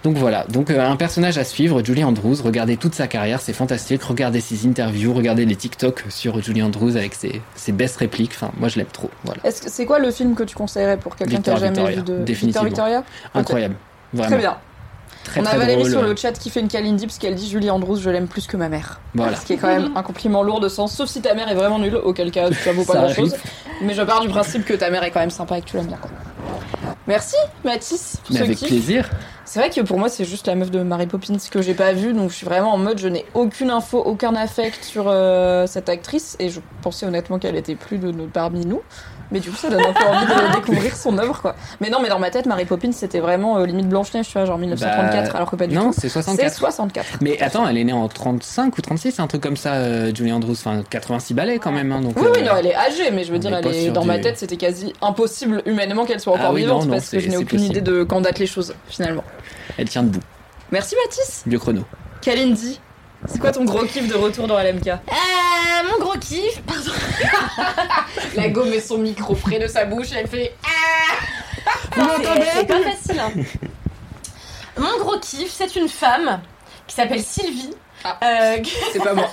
donc 0.05 0.17
voilà. 0.17 0.45
Donc 0.49 0.71
euh, 0.71 0.81
un 0.89 0.97
personnage 0.97 1.37
à 1.39 1.45
suivre, 1.45 1.85
Julie 1.85 2.05
Andrews. 2.05 2.37
Regardez 2.43 2.77
toute 2.77 2.95
sa 2.95 3.07
carrière, 3.09 3.41
c'est 3.41 3.53
fantastique. 3.53 4.03
Regardez 4.05 4.41
ses 4.41 4.67
interviews, 4.67 5.13
regardez 5.13 5.45
les 5.45 5.57
TikTok 5.57 6.05
sur 6.09 6.41
Julie 6.41 6.63
Andrews 6.63 6.97
avec 6.97 7.15
ses, 7.15 7.43
ses 7.57 7.73
best 7.73 7.97
répliques. 7.97 8.33
Enfin, 8.35 8.53
moi, 8.59 8.69
je 8.69 8.79
l'aime 8.79 8.87
trop. 8.93 9.11
Voilà, 9.25 9.41
c'est 9.51 9.85
quoi 9.87 9.99
le 9.99 10.11
film 10.11 10.35
que 10.37 10.45
tu 10.45 10.55
conseillerais 10.55 10.97
pour 10.97 11.17
quelqu'un 11.17 11.41
qui 11.41 11.51
a 11.51 11.57
jamais 11.57 11.69
Victoria, 11.69 11.97
vu 11.97 12.03
de. 12.03 12.33
Victor 12.33 12.65
Victoria? 12.65 13.05
Incroyable. 13.35 13.75
Vraiment. 14.13 14.29
Très 14.31 14.39
bien. 14.39 14.57
Très, 15.25 15.41
on 15.41 15.45
a 15.45 15.49
très 15.49 15.59
Valérie 15.59 15.81
drôle. 15.81 15.91
sur 15.91 16.03
le 16.03 16.15
chat 16.17 16.33
qui 16.33 16.51
fait 16.51 16.61
une 16.61 16.69
Kalindi 16.69 17.07
parce 17.07 17.19
qu'elle 17.19 17.35
dit 17.35 17.49
Julie 17.49 17.71
Andrews, 17.71 17.97
je 17.97 18.11
l'aime 18.11 18.29
plus 18.29 18.47
que 18.47 18.57
ma 18.57 18.69
mère. 18.69 19.01
Voilà. 19.15 19.37
Ce 19.37 19.45
qui 19.47 19.55
est 19.55 19.57
quand 19.57 19.69
même 19.69 19.91
un 19.97 20.03
compliment 20.03 20.43
lourd 20.43 20.61
de 20.61 20.69
sens, 20.69 20.95
sauf 20.95 21.09
si 21.09 21.21
ta 21.23 21.35
mère 21.35 21.49
est 21.51 21.55
vraiment 21.55 21.79
nulle, 21.79 21.97
auquel 21.97 22.31
cas 22.31 22.53
ça 22.53 22.73
vaut 22.73 22.85
pas 22.85 22.95
grand 22.95 23.09
chose. 23.09 23.35
Mais 23.83 23.95
je 23.95 24.03
pars 24.03 24.21
du 24.21 24.29
principe 24.29 24.65
que 24.65 24.75
ta 24.75 24.91
mère 24.91 25.03
est 25.03 25.11
quand 25.11 25.21
même 25.21 25.31
sympa 25.31 25.59
et 25.59 25.63
que 25.63 25.67
tu 25.67 25.77
l'aimes 25.77 25.87
bien. 25.87 25.97
quoi. 25.99 26.11
Merci 27.07 27.37
Mathis 27.65 28.17
pour 28.25 28.33
Mais 28.33 28.39
ce 28.39 28.45
avec 28.45 28.57
kiff. 28.59 28.69
plaisir. 28.69 29.11
C'est 29.45 29.61
vrai 29.61 29.69
que 29.69 29.81
pour 29.83 29.99
moi 29.99 30.09
c'est 30.09 30.25
juste 30.25 30.47
la 30.47 30.55
meuf 30.55 30.71
de 30.71 30.83
Mary 30.83 31.07
Poppins 31.07 31.37
que 31.51 31.61
j'ai 31.61 31.75
pas 31.75 31.93
vue, 31.93 32.15
donc 32.15 32.31
je 32.31 32.35
suis 32.35 32.47
vraiment 32.47 32.73
en 32.73 32.79
mode 32.79 32.99
je 32.99 33.09
n'ai 33.09 33.27
aucune 33.35 33.71
info, 33.71 33.99
aucun 33.99 34.35
affect 34.35 34.83
sur 34.85 35.05
euh, 35.09 35.67
cette 35.67 35.91
actrice 35.91 36.35
et 36.39 36.49
je 36.49 36.61
pensais 36.81 37.05
honnêtement 37.05 37.39
qu'elle 37.39 37.57
était 37.57 37.75
plus 37.75 37.99
de, 37.99 38.11
de 38.11 38.25
parmi 38.25 38.65
nous. 38.65 38.81
Mais 39.33 39.41
du 39.41 39.51
coup 39.51 39.57
ça 39.57 39.71
donne 39.71 39.81
un 39.85 39.93
peu 39.93 40.05
envie 40.05 40.27
de 40.27 40.55
découvrir 40.57 40.95
son 40.97 41.17
œuvre 41.19 41.41
quoi. 41.41 41.57
Mais 41.81 41.91
non 41.91 41.99
mais 42.03 42.09
dans 42.09 42.19
ma 42.19 42.31
tête 42.31 42.47
Mary 42.47 42.65
Poppins 42.65 42.93
c'était 42.93 43.21
vraiment 43.21 43.59
euh, 43.59 43.67
limite 43.67 43.89
Blanche-Neige 43.89 44.27
tu 44.27 44.33
vois 44.35 44.45
genre 44.45 44.59
1934 44.59 45.25
Bah, 45.33 45.37
alors 45.37 45.51
que 45.51 45.57
pas 45.57 45.67
du 45.67 45.75
non, 45.75 45.91
tout. 45.91 45.97
c'est 45.99 46.09
64. 46.09 46.53
C'est 46.53 46.59
64. 46.59 47.07
Mais 47.21 47.41
attends, 47.41 47.67
elle 47.67 47.79
est 47.79 47.85
née 47.85 47.93
en 47.93 48.07
35 48.09 48.77
ou 48.77 48.81
36, 48.83 49.19
un 49.21 49.27
truc 49.27 49.43
comme 49.43 49.57
ça, 49.57 49.75
euh, 49.75 50.15
Julie 50.15 50.33
Andrews. 50.33 50.53
Enfin, 50.53 50.83
86 50.89 51.35
balais 51.35 51.59
quand 51.59 51.73
même. 51.73 51.91
Hein, 51.93 52.01
donc, 52.03 52.17
Oui, 52.17 52.27
oui, 52.35 52.41
euh, 52.43 52.45
non, 52.45 52.53
elle 52.59 52.67
est 52.67 52.75
âgée, 52.77 53.11
mais 53.13 53.25
je 53.25 53.33
veux 53.33 53.39
dire, 53.39 53.55
elle 53.55 53.67
est, 53.67 53.91
dans 53.91 54.05
ma 54.05 54.19
tête, 54.19 54.39
c'était 54.39 54.57
quasi 54.57 54.93
impossible 55.03 55.63
humainement 55.67 56.05
qu'elle 56.05 56.21
soit 56.21 56.35
Ah 56.37 56.41
encore 56.43 56.53
oui, 56.55 56.63
vivante 56.63 56.81
non, 56.83 56.87
non, 56.87 56.93
parce 56.93 57.09
que 57.11 57.19
je 57.19 57.29
n'ai 57.29 57.37
aucune 57.37 57.59
possible. 57.59 57.77
idée 57.77 57.81
de 57.81 58.03
quand 58.05 58.21
datent 58.21 58.39
les 58.39 58.47
choses 58.47 58.75
finalement. 58.89 59.25
Elle 59.79 59.89
tient 59.89 60.03
debout. 60.03 60.21
Merci 60.71 60.95
Mathis. 61.05 61.43
Vieux 61.47 61.59
chrono. 61.59 61.83
Kalindi, 62.21 62.81
c'est 63.29 63.39
quoi 63.41 63.53
ton 63.53 63.65
gros 63.65 63.85
kiff 63.85 64.07
de 64.09 64.15
retour 64.15 64.47
dans 64.47 64.59
LMK 64.59 64.87
Euh, 64.89 64.93
mon 65.91 65.99
gros 66.05 66.19
kiff, 66.19 66.61
pardon. 66.63 66.93
La 68.37 68.49
go 68.49 68.65
met 68.65 68.81
son 68.81 68.99
micro 68.99 69.35
près 69.35 69.59
de 69.59 69.67
sa 69.67 69.85
bouche 69.85 70.13
et 70.13 70.17
elle 70.17 70.29
fait. 70.29 70.55
Vous 71.97 72.03
m'entendez 72.05 72.47
C'est 72.53 72.67
pas 72.67 72.83
facile. 72.83 73.21
hein. 73.21 73.31
Mon 74.79 74.99
gros 74.99 75.19
kiff, 75.21 75.51
c'est 75.53 75.77
une 75.77 75.89
femme 75.89 76.41
qui 76.87 76.95
s'appelle 76.97 77.23
Sylvie. 77.23 77.71
Ah. 78.03 78.19
Euh, 78.23 78.57
C'est 78.93 78.99
pas 79.03 79.15
moi. 79.15 79.31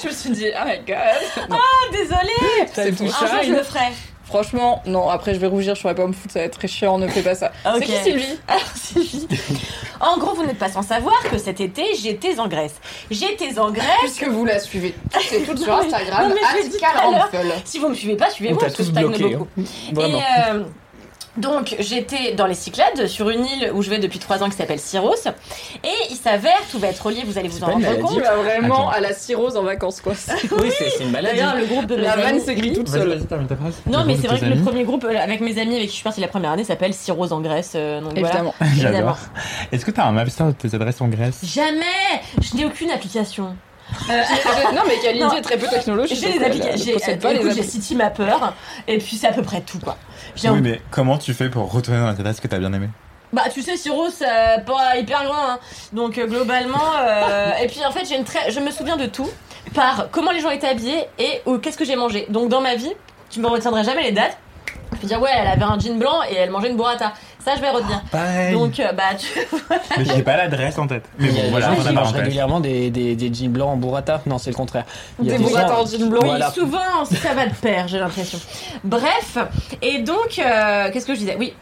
je 0.00 0.06
me 0.06 0.12
suis 0.12 0.30
dit, 0.30 0.46
oh 0.54 0.64
my 0.66 0.78
god. 0.86 1.48
Non. 1.50 1.56
Oh, 1.58 1.90
désolée. 1.92 2.68
C'est 2.72 2.92
tout 2.94 3.04
Un 3.04 3.26
jour, 3.26 3.38
je 3.44 3.52
le 3.52 3.62
ferai. 3.64 3.86
Franchement, 4.28 4.82
non, 4.84 5.08
après 5.08 5.32
je 5.32 5.40
vais 5.40 5.46
rougir, 5.46 5.74
je 5.74 5.80
pourrais 5.80 5.94
pas 5.94 6.06
me 6.06 6.12
foutre, 6.12 6.34
ça 6.34 6.40
va 6.40 6.44
être 6.44 6.58
très 6.58 6.68
chiant, 6.68 6.98
ne 6.98 7.08
fais 7.08 7.22
pas 7.22 7.34
ça. 7.34 7.50
Ok. 7.66 7.76
C'est 7.78 7.86
qui 7.86 7.92
Sylvie 8.04 8.38
Alors, 8.46 8.62
Sylvie. 8.74 9.26
En 10.00 10.18
gros, 10.18 10.34
vous 10.34 10.44
n'êtes 10.44 10.58
pas 10.58 10.68
sans 10.68 10.82
savoir 10.82 11.18
que 11.30 11.38
cet 11.38 11.60
été, 11.60 11.82
j'étais 12.00 12.38
en 12.38 12.46
Grèce. 12.46 12.74
J'étais 13.10 13.58
en 13.58 13.70
Grèce. 13.70 13.86
Puisque 14.00 14.28
vous 14.28 14.44
la 14.44 14.58
suivez 14.60 14.94
toutes 15.10 15.32
et 15.32 15.42
toutes 15.44 15.58
sur 15.62 15.72
Non, 15.76 15.78
mais- 15.82 15.94
Instagram, 15.94 16.28
non, 16.28 16.34
mais 16.34 16.40
je 16.62 16.68
tout. 16.68 17.60
Si 17.64 17.78
vous 17.78 17.88
me 17.88 17.94
suivez 17.94 18.16
pas, 18.16 18.30
suivez-moi 18.30 18.60
parce 18.60 18.74
que 18.76 18.82
je 18.82 18.90
bloqué. 18.90 19.34
beaucoup. 19.34 19.48
hein. 19.58 19.62
Vraiment. 19.94 20.18
Et 20.18 20.22
euh, 20.50 20.62
donc 21.40 21.76
j'étais 21.78 22.34
dans 22.34 22.46
les 22.46 22.54
Cyclades 22.54 23.06
sur 23.06 23.30
une 23.30 23.44
île 23.46 23.70
où 23.74 23.82
je 23.82 23.90
vais 23.90 23.98
depuis 23.98 24.18
trois 24.18 24.42
ans 24.42 24.48
qui 24.48 24.56
s'appelle 24.56 24.78
Syros 24.78 25.14
et 25.84 25.88
il 26.10 26.16
s'avère 26.16 26.58
tout 26.70 26.78
va 26.78 26.88
être 26.88 27.04
relié 27.04 27.22
vous 27.24 27.38
allez 27.38 27.48
vous 27.48 27.62
en 27.64 27.68
rendre 27.68 27.98
compte 28.00 28.14
Tu 28.14 28.20
vas 28.20 28.36
vraiment 28.36 28.88
Attends. 28.90 28.96
à 28.96 29.00
la 29.00 29.12
cirrhose 29.12 29.56
en 29.56 29.62
vacances 29.62 30.00
quoi. 30.00 30.12
Oui, 30.58 30.70
c'est 30.76 31.02
une 31.04 31.10
maladie. 31.10 31.38
d'ailleurs 31.38 31.56
le 31.56 31.66
groupe 31.66 31.86
de 31.86 31.96
mes 31.96 32.02
La 32.02 32.16
vanne 32.16 32.40
s'écrit 32.40 32.72
toute 32.72 32.88
seule. 32.88 33.20
non 33.86 34.04
mais 34.06 34.16
c'est 34.16 34.26
vrai 34.26 34.40
que 34.40 34.44
le 34.44 34.62
premier 34.62 34.84
groupe 34.84 35.04
euh, 35.04 35.16
avec 35.18 35.40
mes 35.40 35.58
amis 35.60 35.76
avec 35.76 35.86
qui 35.86 35.90
je 35.90 35.94
suis 35.96 36.04
partie 36.04 36.20
la 36.20 36.28
première 36.28 36.50
année 36.52 36.64
s'appelle 36.64 36.94
Syros 36.94 37.32
en 37.32 37.40
Grèce 37.40 37.72
euh, 37.74 38.00
donc 38.00 38.12
voilà 38.18 38.28
Évidemment. 38.28 38.54
J'adore. 38.76 39.18
Est-ce 39.72 39.84
que 39.84 39.90
t'as 39.90 40.04
un 40.04 40.12
master 40.12 40.46
de 40.48 40.52
tes 40.52 40.74
adresses 40.74 41.00
en 41.00 41.08
Grèce? 41.08 41.40
Jamais 41.44 41.84
je 42.40 42.56
n'ai 42.56 42.64
aucune 42.64 42.90
application 42.90 43.56
Euh, 44.10 44.22
non 44.74 44.82
mais 44.86 44.98
Kalindi 45.02 45.36
est 45.36 45.40
très 45.42 45.56
peu 45.58 45.66
technologique. 45.66 46.18
j'ai 46.20 46.32
des 46.32 46.36
elle, 46.38 46.44
applications 46.44 46.98
j'ai 47.14 47.52
les. 47.54 47.62
City 47.62 47.94
Mapper 47.94 48.34
et 48.86 48.98
puis 48.98 49.16
c'est 49.16 49.28
à 49.28 49.32
peu 49.32 49.42
près 49.42 49.60
tout 49.60 49.78
quoi 49.78 49.96
Oui, 50.42 50.46
un- 50.48 50.60
mais 50.60 50.80
comment 50.90 51.18
tu 51.18 51.32
fais 51.34 51.48
pour 51.48 51.70
retourner 51.72 52.00
dans 52.00 52.10
les 52.10 52.20
adresses 52.20 52.40
que 52.40 52.48
t'as 52.48 52.58
bien 52.58 52.72
aimées 52.72 52.90
Bah 53.32 53.42
tu 53.52 53.62
sais 53.62 53.76
Syros 53.76 54.10
c'est 54.10 54.64
pas 54.66 54.96
hyper 54.96 55.24
loin 55.24 55.52
hein. 55.54 55.58
donc 55.92 56.18
euh, 56.18 56.26
globalement 56.26 56.78
euh, 57.00 57.52
et 57.62 57.66
puis 57.66 57.80
en 57.86 57.90
fait 57.90 58.06
j'ai 58.06 58.16
une 58.16 58.24
très 58.24 58.50
je 58.50 58.60
me 58.60 58.70
souviens 58.70 58.96
de 58.96 59.06
tout 59.06 59.28
par 59.74 60.08
comment 60.10 60.30
les 60.32 60.40
gens 60.40 60.50
étaient 60.50 60.68
habillés 60.68 61.04
et 61.18 61.42
ou 61.46 61.58
qu'est-ce 61.58 61.78
que 61.78 61.84
j'ai 61.84 61.96
mangé 61.96 62.26
donc 62.30 62.48
dans 62.48 62.60
ma 62.60 62.74
vie 62.74 62.92
tu 63.30 63.40
me 63.40 63.46
retiendrai 63.48 63.84
jamais 63.84 64.02
les 64.04 64.12
dates 64.12 64.36
je 64.92 64.98
peux 64.98 65.06
dire 65.06 65.20
ouais 65.20 65.30
elle 65.34 65.46
avait 65.48 65.62
un 65.64 65.78
jean 65.78 65.98
blanc 65.98 66.22
et 66.30 66.34
elle 66.36 66.50
mangeait 66.50 66.70
une 66.70 66.76
burrata 66.76 67.12
ça 67.44 67.54
je 67.56 67.60
vais 67.60 67.70
retenir 67.70 68.02
Pareil. 68.10 68.52
donc 68.52 68.78
euh, 68.80 68.92
bah 68.92 69.14
tu 69.18 69.26
Mais 69.98 70.04
j'ai 70.04 70.22
pas 70.22 70.36
l'adresse 70.36 70.76
en 70.78 70.86
tête. 70.86 71.04
Mais 71.18 71.28
bon, 71.30 71.40
voilà, 71.50 71.70
on 71.76 71.86
a 71.86 71.92
parenthèse. 71.92 72.20
régulièrement 72.22 72.60
des, 72.60 72.90
des, 72.90 73.16
des 73.16 73.32
jeans 73.32 73.50
blancs 73.50 73.70
en 73.70 73.76
burrata. 73.76 74.20
Non, 74.26 74.38
c'est 74.38 74.50
le 74.50 74.56
contraire. 74.56 74.84
Il 75.20 75.26
y 75.26 75.30
a 75.30 75.32
Des 75.32 75.38
des 75.38 75.44
burrata 75.44 75.80
en 75.80 75.86
jean 75.86 76.08
blanc. 76.08 76.20
oui 76.22 76.28
Voilà. 76.28 76.50
souvent 76.50 77.04
ça 77.04 77.34
va 77.34 77.46
de 77.46 77.54
pair 77.54 77.88
j'ai 77.88 77.98
l'impression 77.98 78.38
bref 78.84 79.38
et 79.82 80.00
donc 80.00 80.38
euh, 80.38 80.90
qu'est-ce 80.92 81.06
que 81.06 81.14
je 81.14 81.20
disais? 81.20 81.36
Oui 81.38 81.54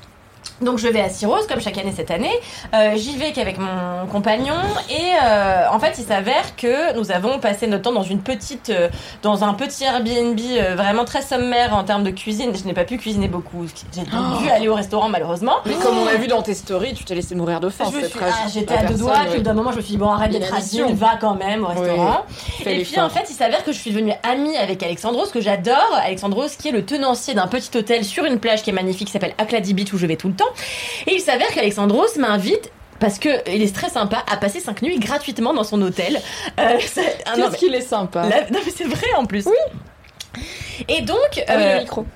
donc 0.61 0.79
je 0.79 0.89
vais 0.89 1.01
à 1.01 1.09
Syros 1.09 1.47
comme 1.49 1.61
chaque 1.61 1.79
année 1.79 1.93
cette 1.95 2.11
année. 2.11 2.33
Euh, 2.75 2.97
J'y 2.97 3.17
vais 3.17 3.33
qu'avec 3.33 3.59
mon 3.59 4.07
compagnon 4.11 4.55
et 4.91 5.13
euh, 5.23 5.65
en 5.71 5.79
fait 5.79 5.95
il 5.99 6.05
s'avère 6.05 6.57
que 6.57 6.97
nous 6.97 7.11
avons 7.11 7.39
passé 7.39 7.67
notre 7.67 7.83
temps 7.83 7.93
dans 7.93 8.03
une 8.03 8.21
petite, 8.21 8.71
euh, 8.71 8.89
dans 9.23 9.45
un 9.45 9.55
petit 9.55 9.85
Airbnb 9.85 10.39
vraiment 10.77 11.05
très 11.05 11.23
sommaire 11.23 11.75
en 11.75 11.85
termes 11.85 12.05
de 12.05 12.11
cuisine. 12.11 12.53
Je 12.57 12.65
n'ai 12.65 12.73
pas 12.75 12.85
pu 12.85 12.97
cuisiner 12.97 13.29
beaucoup. 13.29 13.67
J'ai 13.95 14.03
donc 14.03 14.43
dû 14.43 14.49
aller 14.51 14.69
au 14.69 14.75
restaurant 14.75 15.09
malheureusement. 15.09 15.57
Mais 15.67 15.75
comme 15.75 15.97
on 15.99 16.07
a 16.07 16.15
vu 16.15 16.27
dans 16.27 16.43
tes 16.43 16.55
stories, 16.55 16.95
tu 16.95 17.05
t'es 17.05 17.15
laissé 17.15 17.35
mourir 17.35 17.61
de 17.61 17.69
faim. 17.69 17.85
Ah, 17.89 18.49
J'étais 18.53 18.75
La 18.75 18.81
à 18.81 18.83
deux 18.85 18.89
personne, 18.95 19.07
doigts, 19.07 19.33
puis 19.33 19.43
d'un 19.43 19.55
moment 19.55 19.73
je 19.73 19.77
me 19.77 19.83
suis 19.83 19.93
dit 19.93 19.99
bon 19.99 20.09
arrête 20.11 20.31
d'être 20.33 20.55
addiction. 20.55 20.93
va 20.95 21.17
quand 21.21 21.35
même 21.35 21.65
au 21.65 21.69
restaurant. 21.69 22.25
Et 22.65 22.83
puis 22.83 22.99
en 23.01 23.09
fait, 23.11 23.27
il 23.29 23.35
s'avère 23.35 23.65
que 23.65 23.73
je 23.73 23.79
suis 23.79 23.91
devenue 23.91 24.13
amie 24.23 24.57
avec 24.57 24.83
Alexandros, 24.83 25.31
que 25.31 25.41
j'adore. 25.41 25.77
Alexandros, 26.03 26.57
qui 26.59 26.69
est 26.69 26.73
le 26.73 26.85
tenancier 26.85 27.35
d'un 27.35 27.47
petit 27.47 27.77
hôtel 27.77 28.05
sur 28.05 28.25
une 28.25 28.39
plage 28.39 28.63
qui 28.63 28.71
est 28.71 28.73
magnifique, 28.73 29.07
qui 29.09 29.13
s'appelle 29.13 29.35
Akladi 29.39 29.75
Beach, 29.75 29.93
où 29.93 29.99
je 29.99 30.07
vais 30.07 30.17
tout 30.17 30.29
le 30.29 30.35
temps. 30.35 30.46
Et 31.07 31.15
il 31.15 31.21
s'avère 31.21 31.49
qu'Alexandros 31.49 32.17
m'invite. 32.17 32.71
Parce 32.99 33.19
que 33.19 33.29
il 33.51 33.61
est 33.61 33.75
très 33.75 33.91
sympa 33.91 34.25
à 34.31 34.39
passer 34.39 34.59
5 34.59 34.81
nuits 34.81 34.99
gratuitement 34.99 35.53
dans 35.53 35.65
son 35.65 35.83
hôtel. 35.83 36.17
Euh, 36.17 36.21
ah, 37.27 37.33
Qu'est-ce 37.37 37.57
qu'il 37.59 37.75
est 37.75 37.83
sympa. 37.83 38.27
la- 38.27 38.49
non, 38.51 38.61
mais 38.65 38.73
c'est 38.75 38.85
vrai 38.87 39.07
en 39.19 39.27
plus. 39.27 39.45
Oui. 39.45 39.53
Et 40.89 41.03
donc, 41.03 41.17
Ah 41.49 41.55
oui, 41.57 41.63
euh, 41.65 41.75
le 41.75 41.81
micro. 41.81 42.07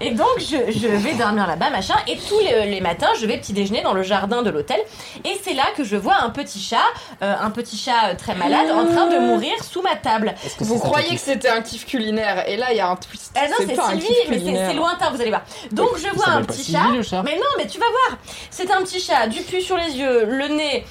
et 0.00 0.10
donc, 0.10 0.38
je, 0.38 0.70
je 0.72 0.86
vais 0.88 1.14
dormir 1.14 1.46
là-bas, 1.46 1.70
machin. 1.70 1.94
Et 2.06 2.16
tous 2.16 2.38
les, 2.40 2.66
les 2.66 2.80
matins, 2.80 3.10
je 3.20 3.26
vais 3.26 3.38
petit 3.38 3.52
déjeuner 3.52 3.82
dans 3.82 3.94
le 3.94 4.02
jardin 4.02 4.42
de 4.42 4.50
l'hôtel. 4.50 4.80
Et 5.24 5.38
c'est 5.42 5.54
là 5.54 5.64
que 5.76 5.84
je 5.84 5.96
vois 5.96 6.16
un 6.22 6.30
petit 6.30 6.60
chat, 6.60 6.76
euh, 7.22 7.34
un 7.40 7.50
petit 7.50 7.76
chat 7.76 8.08
euh, 8.10 8.14
très 8.16 8.34
malade, 8.34 8.70
en 8.72 8.86
train 8.86 9.06
de 9.08 9.18
mourir 9.18 9.52
sous 9.64 9.82
ma 9.82 9.96
table. 9.96 10.34
Que 10.58 10.64
Vous 10.64 10.78
croyez 10.78 11.14
que 11.14 11.20
c'était 11.20 11.48
un 11.48 11.62
kiff 11.62 11.86
culinaire? 11.86 12.48
Et 12.48 12.56
là 12.56 12.66
il 12.72 12.76
y 12.76 12.80
a 12.80 12.88
un 12.88 12.96
twist. 12.96 13.36
Eh 13.36 13.48
non, 13.48 13.56
c'est 13.58 13.80
Sylvie, 13.80 14.14
mais 14.30 14.38
c'est 14.38 14.74
lointain, 14.74 15.10
vous 15.10 15.20
allez 15.20 15.30
voir. 15.30 15.42
Donc, 15.72 15.90
je 15.96 16.08
vois 16.14 16.28
un 16.30 16.42
petit 16.42 16.72
chat 16.72 17.22
Mais 17.22 17.36
non, 17.36 17.50
mais 17.56 17.66
tu 17.66 17.78
vas 17.78 17.86
voir. 17.90 18.18
C'est 18.50 18.70
un 18.70 18.82
petit 18.82 19.00
chat, 19.00 19.26
du 19.28 19.40
pu 19.42 19.60
sur 19.60 19.76
les 19.76 19.96
yeux, 19.96 20.24
le 20.26 20.48
nez, 20.48 20.84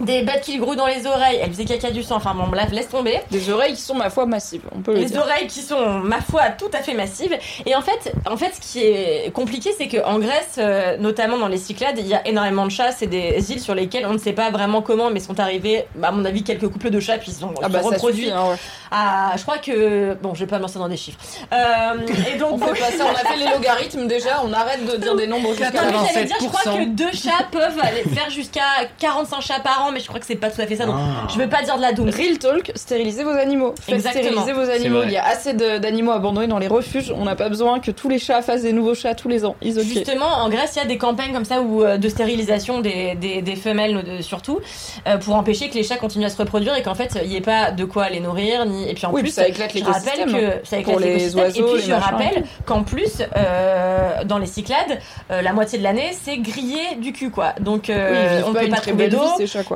des 0.00 0.22
bêtes 0.22 0.42
qui 0.42 0.56
le 0.56 0.62
grouillent 0.62 0.76
dans 0.76 0.86
les 0.86 1.06
oreilles. 1.06 1.38
Elle 1.42 1.50
faisait 1.50 1.64
caca 1.64 1.90
du 1.90 2.02
sang. 2.02 2.16
Enfin 2.16 2.34
bon, 2.34 2.46
bref, 2.48 2.70
laisse 2.72 2.88
tomber. 2.88 3.20
Des 3.30 3.50
oreilles 3.50 3.74
qui 3.74 3.80
sont 3.82 3.94
ma 3.94 4.10
foi 4.10 4.26
massives, 4.26 4.62
on 4.74 4.80
peut 4.80 4.92
le 4.92 5.00
Les 5.00 5.06
dire. 5.06 5.20
oreilles 5.20 5.46
qui 5.46 5.60
sont, 5.60 5.88
ma 6.00 6.20
foi, 6.20 6.42
tout 6.58 6.70
à 6.72 6.78
fait 6.78 6.94
massives. 6.94 7.36
Et 7.66 7.74
en 7.74 7.80
fait, 7.82 8.12
en 8.30 8.36
fait, 8.36 8.52
ce 8.54 8.60
qui 8.60 8.80
est 8.80 9.32
compliqué, 9.32 9.70
c'est 9.76 9.88
qu'en 9.88 10.18
Grèce, 10.18 10.56
euh, 10.58 10.96
notamment 10.98 11.38
dans 11.38 11.48
les 11.48 11.58
Cyclades, 11.58 11.98
il 11.98 12.06
y 12.06 12.14
a 12.14 12.26
énormément 12.26 12.64
de 12.66 12.70
chats. 12.70 12.92
C'est 12.92 13.06
des 13.06 13.52
îles 13.52 13.60
sur 13.60 13.74
lesquelles 13.74 14.06
on 14.06 14.12
ne 14.12 14.18
sait 14.18 14.32
pas 14.32 14.50
vraiment 14.50 14.82
comment, 14.82 15.10
mais 15.10 15.20
sont 15.20 15.38
arrivés, 15.40 15.84
à 16.02 16.10
mon 16.10 16.24
avis, 16.24 16.42
quelques 16.42 16.68
couples 16.68 16.90
de 16.90 17.00
chats, 17.00 17.18
puis 17.18 17.30
ils 17.30 17.40
sont 17.40 17.52
Ah 17.62 17.68
bah 17.68 17.82
ça 17.82 17.88
reproduits. 17.88 18.24
suffit, 18.24 18.32
hein, 18.32 18.48
ouais. 18.50 18.56
à, 18.90 19.36
je 19.36 19.42
crois 19.42 19.58
que, 19.58 20.14
bon, 20.14 20.34
je 20.34 20.40
vais 20.40 20.46
pas 20.46 20.58
lancer 20.58 20.78
dans 20.78 20.88
des 20.88 20.96
chiffres. 20.96 21.18
Euh, 21.52 21.94
et 22.34 22.36
donc, 22.38 22.60
On 22.62 22.66
on 22.66 22.70
a 22.72 22.74
fait 22.74 23.36
les 23.36 23.46
logarithmes 23.50 24.06
déjà, 24.06 24.42
on 24.44 24.52
arrête 24.52 24.84
de 24.84 24.96
dire 24.96 25.14
des 25.16 25.26
nombres 25.26 25.48
Non, 25.50 25.54
mais 25.60 26.08
j'allais 26.12 26.24
dire, 26.26 26.36
je 26.40 26.46
crois 26.46 26.60
87%. 26.72 26.78
que 26.78 26.88
deux 26.90 27.12
chats 27.12 27.46
peuvent 27.50 27.78
aller 27.82 28.02
faire 28.02 28.30
jusqu'à 28.30 28.62
45 28.98 29.40
chats 29.40 29.60
par 29.60 29.83
parents, 29.84 29.92
mais 29.92 30.00
je 30.00 30.06
crois 30.08 30.20
que 30.20 30.26
c'est 30.26 30.34
pas 30.36 30.50
tout 30.50 30.60
à 30.60 30.66
fait 30.66 30.76
ça. 30.76 30.86
Donc 30.86 30.96
Ah. 30.98 31.26
je 31.32 31.38
veux 31.38 31.48
pas 31.48 31.62
dire 31.62 31.76
de 31.76 31.82
la 31.82 31.92
doom. 31.92 32.08
Real 32.10 32.38
talk, 32.38 32.72
stérilisez 32.74 33.24
vos 33.24 33.30
animaux. 33.30 33.74
Faites 33.80 33.94
Exactement. 33.96 34.24
stériliser 34.42 34.52
vos 34.52 34.70
animaux. 34.70 35.02
Il 35.04 35.12
y 35.12 35.16
a 35.16 35.24
assez 35.26 35.52
de- 35.54 35.78
d'animaux 35.78 36.12
abandonnés 36.12 36.46
dans 36.46 36.58
les 36.58 36.68
refuges. 36.68 37.12
On 37.16 37.24
n'a 37.24 37.34
pas 37.36 37.48
besoin 37.48 37.80
que 37.80 37.90
tous 37.90 38.08
les 38.08 38.18
chats 38.18 38.42
fassent 38.42 38.62
des 38.62 38.72
nouveaux 38.72 38.94
chats 38.94 39.14
tous 39.14 39.28
les 39.28 39.44
ans. 39.44 39.56
Ils. 39.62 39.80
Justement, 39.80 40.26
en 40.26 40.48
Grèce, 40.48 40.72
il 40.76 40.78
y 40.78 40.82
a 40.82 40.86
des 40.86 40.98
campagnes 40.98 41.32
comme 41.32 41.44
ça 41.44 41.60
où, 41.60 41.82
euh, 41.82 41.96
de 41.98 42.08
stérilisation 42.08 42.80
des, 42.80 43.14
des, 43.16 43.42
des 43.42 43.56
femelles 43.56 43.96
euh, 44.06 44.22
surtout, 44.22 44.60
euh, 45.06 45.18
pour 45.18 45.34
empêcher 45.36 45.68
que 45.68 45.74
les 45.74 45.82
chats 45.82 45.96
continuent 45.96 46.24
à 46.26 46.30
se 46.30 46.36
reproduire 46.36 46.74
et 46.76 46.82
qu'en 46.82 46.94
fait, 46.94 47.18
il 47.22 47.28
n'y 47.28 47.36
ait 47.36 47.40
pas 47.40 47.70
de 47.70 47.84
quoi 47.84 48.08
les 48.08 48.20
nourrir. 48.20 48.64
Ni... 48.66 48.88
Et 48.88 48.94
puis 48.94 49.06
en 49.06 49.12
Oui, 49.12 49.22
plus, 49.22 49.30
ça 49.30 49.46
éclate 49.48 49.70
je 49.76 49.84
rappelle 49.84 50.26
que 50.32 50.66
ça 50.68 50.78
éclate 50.78 50.84
Pour 50.96 51.00
les 51.00 51.34
oiseaux, 51.36 51.68
Et 51.68 51.72
puis 51.74 51.82
je 51.84 51.90
machins. 51.90 52.10
rappelle 52.14 52.44
qu'en 52.66 52.82
plus, 52.82 53.22
euh, 53.36 54.24
dans 54.24 54.38
les 54.38 54.46
Cyclades, 54.46 54.98
euh, 55.30 55.42
la 55.42 55.52
moitié 55.52 55.78
de 55.78 55.82
l'année, 55.84 56.10
c'est 56.22 56.38
grillé 56.38 56.96
du 56.98 57.12
cul, 57.12 57.30
quoi. 57.30 57.52
Donc 57.60 57.90
euh, 57.90 58.38
Oui, 58.38 58.44
on 58.48 58.52
pas 58.52 58.60
peut 58.60 58.68
pas 58.68 58.76
trouver 58.78 59.08
d'eau. 59.08 59.20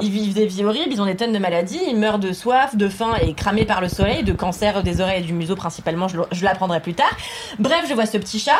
Ils 0.01 0.11
vivent 0.11 0.35
des 0.35 0.47
vies 0.47 0.65
horribles, 0.65 0.93
ils 0.93 1.01
ont 1.03 1.07
des 1.07 1.17
tonnes 1.17 1.33
de 1.33 1.39
maladies, 1.39 1.81
ils 1.89 1.97
meurent 1.97 2.19
de 2.19 2.33
soif, 2.33 2.77
de 2.77 2.89
faim 2.89 3.15
et 3.23 3.35
cramés 3.35 3.65
par 3.65 3.81
le 3.81 3.89
soleil, 3.89 4.23
de 4.25 4.33
cancer 4.33 4.83
des 4.83 5.01
oreilles 5.01 5.23
et 5.23 5.27
du 5.27 5.33
museau 5.33 5.57
principalement, 5.57 6.09
je, 6.09 6.19
le- 6.19 6.27
je 6.33 6.45
l'apprendrai 6.45 6.81
plus 6.81 6.95
tard. 6.95 7.11
Bref, 7.59 7.85
je 7.89 7.95
vois 7.95 8.07
ce 8.07 8.19
petit 8.19 8.39
chat. 8.39 8.59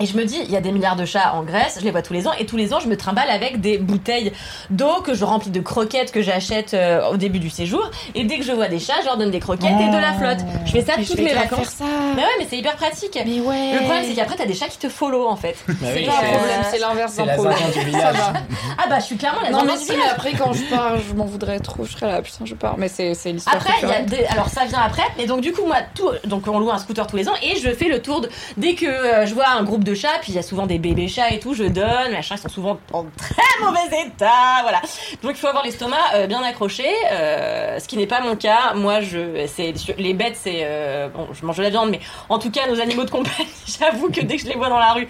Et 0.00 0.06
je 0.06 0.16
me 0.16 0.24
dis, 0.24 0.38
il 0.44 0.50
y 0.50 0.56
a 0.56 0.60
des 0.60 0.70
milliards 0.72 0.96
de 0.96 1.04
chats 1.04 1.32
en 1.34 1.42
Grèce, 1.42 1.76
je 1.80 1.84
les 1.84 1.90
vois 1.90 2.02
tous 2.02 2.12
les 2.12 2.26
ans, 2.28 2.32
et 2.38 2.46
tous 2.46 2.56
les 2.56 2.72
ans, 2.72 2.78
je 2.80 2.86
me 2.88 2.96
trimballe 2.96 3.30
avec 3.30 3.60
des 3.60 3.78
bouteilles 3.78 4.32
d'eau 4.70 5.00
que 5.04 5.12
je 5.14 5.24
remplis 5.24 5.50
de 5.50 5.60
croquettes 5.60 6.12
que 6.12 6.22
j'achète 6.22 6.74
euh, 6.74 7.08
au 7.10 7.16
début 7.16 7.38
du 7.40 7.50
séjour. 7.50 7.90
Et 8.14 8.24
dès 8.24 8.38
que 8.38 8.44
je 8.44 8.52
vois 8.52 8.68
des 8.68 8.78
chats, 8.78 8.94
je 9.00 9.06
leur 9.06 9.16
donne 9.16 9.30
des 9.30 9.40
croquettes 9.40 9.70
et 9.80 9.88
de 9.90 9.98
la 10.00 10.12
flotte. 10.14 10.38
Je 10.66 10.70
fais 10.72 10.82
ça 10.82 10.92
Mais 10.96 11.02
je 11.02 11.08
toutes 11.08 11.16
vais 11.18 11.24
mes 11.24 11.34
vacances. 11.34 11.58
faire 11.58 11.68
ça. 11.70 11.84
Mais 12.14 12.22
ouais, 12.22 12.28
mais 12.38 12.46
c'est 12.48 12.58
hyper 12.58 12.76
pratique. 12.76 13.18
Mais 13.24 13.40
ouais. 13.40 13.72
Le 13.74 13.78
problème, 13.80 14.04
c'est 14.06 14.14
qu'après, 14.14 14.36
t'as 14.36 14.46
des 14.46 14.54
chats 14.54 14.68
qui 14.68 14.78
te 14.78 14.88
follow 14.88 15.26
en 15.28 15.36
fait. 15.36 15.56
Bah 15.66 15.74
C'est 15.80 15.94
oui, 16.00 16.04
problème, 16.06 16.60
c'est 16.70 16.78
l'inverse 16.78 17.12
C'est 17.16 17.24
d'un 17.24 17.34
problème. 17.34 17.58
Ça 17.74 17.80
village. 17.80 18.16
va. 18.16 18.32
Ah 18.78 18.88
bah, 18.88 18.98
je 19.00 19.04
suis 19.04 19.16
clairement 19.16 19.40
la 19.42 19.50
Non, 19.50 19.64
mais 19.64 19.76
si, 19.76 19.90
mais 19.92 20.08
après, 20.10 20.32
quand 20.32 20.52
je 20.52 20.62
pars, 20.74 20.94
je 20.98 21.14
m'en 21.14 21.24
voudrais 21.24 21.58
trop. 21.58 21.84
Je 21.84 21.92
serais 21.92 22.06
là, 22.06 22.22
putain, 22.22 22.44
je 22.44 22.54
pars. 22.54 22.76
Mais 22.78 22.88
c'est 22.88 23.14
c'est 23.14 23.32
l'histoire. 23.32 23.56
Après, 23.56 23.72
il 23.82 23.88
y 23.88 23.90
a 23.92 23.96
culturelle. 24.00 24.26
des... 24.26 24.32
alors 24.32 24.48
ça 24.48 24.64
vient 24.64 24.80
après, 24.80 25.02
et 25.18 25.26
donc 25.26 25.40
du 25.40 25.52
coup 25.52 25.66
moi 25.66 25.78
tout, 25.94 26.10
donc 26.24 26.46
on 26.46 26.58
loue 26.58 26.70
un 26.70 26.78
scooter 26.78 27.06
tous 27.06 27.16
les 27.16 27.28
ans 27.28 27.34
et 27.42 27.58
je 27.58 27.70
fais 27.70 27.88
le 27.88 28.00
tour 28.00 28.20
de... 28.20 28.28
dès 28.56 28.74
que 28.74 28.86
euh, 28.86 29.26
je 29.26 29.34
vois 29.34 29.48
un 29.48 29.62
groupe 29.64 29.84
de 29.88 29.94
chats, 29.94 30.18
puis 30.20 30.32
il 30.32 30.34
y 30.34 30.38
a 30.38 30.42
souvent 30.42 30.66
des 30.66 30.78
bébés 30.78 31.08
chats 31.08 31.30
et 31.30 31.38
tout, 31.38 31.54
je 31.54 31.64
donne, 31.64 32.12
machin, 32.12 32.36
ils 32.36 32.40
sont 32.40 32.48
souvent 32.48 32.78
en 32.92 33.06
très 33.16 33.42
mauvais 33.64 34.06
état, 34.06 34.62
voilà. 34.62 34.80
Donc 35.22 35.32
il 35.32 35.36
faut 35.36 35.46
avoir 35.46 35.64
l'estomac 35.64 35.96
euh, 36.14 36.26
bien 36.26 36.42
accroché, 36.42 36.86
euh, 37.10 37.78
ce 37.78 37.88
qui 37.88 37.96
n'est 37.96 38.06
pas 38.06 38.20
mon 38.20 38.36
cas. 38.36 38.74
Moi, 38.74 39.00
je, 39.00 39.46
c'est 39.46 39.74
les 39.98 40.14
bêtes, 40.14 40.36
c'est 40.36 40.60
euh, 40.62 41.08
bon, 41.08 41.28
je 41.32 41.44
mange 41.44 41.56
de 41.56 41.62
la 41.62 41.70
viande, 41.70 41.90
mais 41.90 42.00
en 42.28 42.38
tout 42.38 42.50
cas 42.50 42.66
nos 42.68 42.80
animaux 42.80 43.04
de 43.04 43.10
compagnie, 43.10 43.48
j'avoue 43.80 44.10
que 44.10 44.20
dès 44.20 44.36
que 44.36 44.42
je 44.42 44.48
les 44.48 44.56
vois 44.56 44.68
dans 44.68 44.78
la 44.78 44.92
rue, 44.92 45.08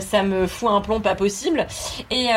ça 0.00 0.22
me 0.22 0.46
fout 0.46 0.70
un 0.70 0.80
plomb 0.80 1.00
pas 1.00 1.14
possible. 1.14 1.66
Et, 2.10 2.28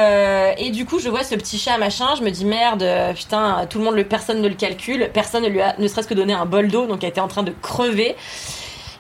et 0.58 0.72
du 0.72 0.86
coup, 0.86 1.00
je 1.00 1.10
vois 1.10 1.24
ce 1.24 1.36
petit 1.36 1.58
chat 1.58 1.78
machin, 1.78 2.16
je 2.18 2.24
me 2.24 2.30
dis 2.30 2.46
merde, 2.46 2.86
putain, 3.16 3.66
tout 3.70 3.80
le 3.80 3.86
monde, 3.86 3.96
le, 3.96 4.04
personne 4.04 4.42
ne 4.42 4.48
le 4.48 4.56
calcule, 4.56 5.10
personne 5.14 5.44
ne 5.44 5.50
lui 5.50 5.62
a 5.62 5.76
ne 5.78 5.88
serait-ce 5.88 6.08
que 6.08 6.14
donné 6.14 6.34
un 6.34 6.46
bol 6.46 6.68
d'eau, 6.68 6.86
donc 6.86 7.04
elle 7.04 7.10
était 7.10 7.22
en 7.22 7.28
train 7.28 7.44
de 7.44 7.54
crever. 7.62 8.16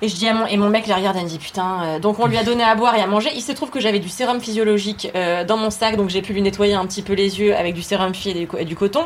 Et 0.03 0.09
je 0.09 0.15
dis 0.17 0.27
à 0.27 0.33
mon, 0.33 0.45
et 0.45 0.57
mon 0.57 0.67
mec 0.67 0.85
la 0.87 0.97
regarde, 0.97 1.15
elle 1.15 1.23
me 1.23 1.29
dit 1.29 1.39
putain, 1.39 1.81
euh, 1.83 1.99
donc 1.99 2.19
on 2.19 2.27
lui 2.27 2.37
a 2.37 2.43
donné 2.49 2.61
à 2.61 2.75
boire 2.75 2.93
et 2.95 3.01
à 3.01 3.07
manger. 3.07 3.29
Il 3.35 3.41
se 3.41 3.53
trouve 3.53 3.69
que 3.69 3.79
j'avais 3.79 3.99
du 3.99 4.09
sérum 4.09 4.41
physiologique 4.41 5.09
euh, 5.15 5.45
dans 5.45 5.55
mon 5.55 5.69
sac, 5.69 5.95
donc 5.95 6.09
j'ai 6.09 6.21
pu 6.21 6.33
lui 6.33 6.41
nettoyer 6.41 6.73
un 6.73 6.85
petit 6.85 7.01
peu 7.03 7.13
les 7.13 7.39
yeux 7.39 7.55
avec 7.55 7.73
du 7.73 7.81
sérum 7.81 8.11
co- 8.49 8.57
et 8.57 8.65
du 8.65 8.75
coton. 8.75 9.05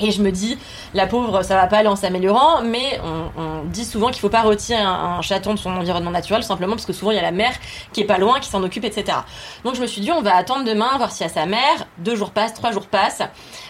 Et 0.00 0.10
je 0.10 0.22
me 0.22 0.30
dis, 0.30 0.58
la 0.94 1.06
pauvre, 1.06 1.42
ça 1.42 1.54
va 1.54 1.66
pas 1.66 1.78
aller 1.78 1.88
en 1.88 1.96
s'améliorant, 1.96 2.62
mais 2.62 3.00
on, 3.04 3.62
dit 3.64 3.84
souvent 3.84 4.08
qu'il 4.08 4.20
faut 4.20 4.28
pas 4.28 4.42
retirer 4.42 4.80
un, 4.80 5.22
chaton 5.22 5.54
de 5.54 5.58
son 5.58 5.70
environnement 5.70 6.10
naturel, 6.10 6.42
simplement 6.42 6.74
parce 6.74 6.86
que 6.86 6.92
souvent 6.92 7.10
il 7.10 7.16
y 7.16 7.18
a 7.18 7.22
la 7.22 7.30
mère 7.30 7.52
qui 7.92 8.00
est 8.00 8.06
pas 8.06 8.18
loin, 8.18 8.40
qui 8.40 8.48
s'en 8.48 8.62
occupe, 8.62 8.84
etc. 8.84 9.18
Donc 9.64 9.76
je 9.76 9.80
me 9.80 9.86
suis 9.86 10.00
dit, 10.00 10.10
on 10.10 10.20
va 10.20 10.34
attendre 10.34 10.64
demain, 10.64 10.96
voir 10.96 11.12
s'il 11.12 11.26
y 11.26 11.30
a 11.30 11.32
sa 11.32 11.46
mère. 11.46 11.86
Deux 11.98 12.16
jours 12.16 12.30
passent, 12.30 12.54
trois 12.54 12.72
jours 12.72 12.86
passent. 12.86 13.22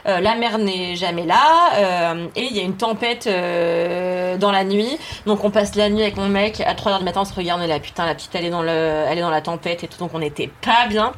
Euh, 0.07 0.21
la 0.21 0.35
mère 0.35 0.59
n'est 0.59 0.97
jamais 0.97 1.27
là, 1.27 1.73
euh, 1.75 2.27
et 2.35 2.45
il 2.45 2.57
y 2.57 2.61
a 2.61 2.63
une 2.63 2.77
tempête 2.77 3.27
euh, 3.27 4.37
dans 4.37 4.51
la 4.51 4.65
nuit. 4.65 4.99
Donc 5.27 5.45
on 5.45 5.51
passe 5.51 5.75
la 5.75 5.91
nuit 5.91 6.03
avec 6.03 6.17
mon 6.17 6.29
mec, 6.29 6.61
à 6.61 6.75
3 6.75 6.93
heures 6.93 6.99
du 6.99 7.05
matin, 7.05 7.21
on 7.23 7.25
se 7.25 7.35
regarde, 7.35 7.63
est 7.63 7.67
là, 7.67 7.79
putain, 7.81 8.07
la 8.07 8.15
petite, 8.15 8.35
elle 8.35 8.47
est 8.47 8.51
dans 8.51 8.63
le, 8.63 8.71
elle 8.71 9.19
est 9.19 9.23
dans 9.23 9.31
la 9.31 9.43
tempête 9.43 9.85
et 9.85 9.89
tout, 9.89 9.99
donc 9.99 10.13
on 10.15 10.23
était 10.23 10.51
pas 10.63 10.87
bien. 10.89 11.13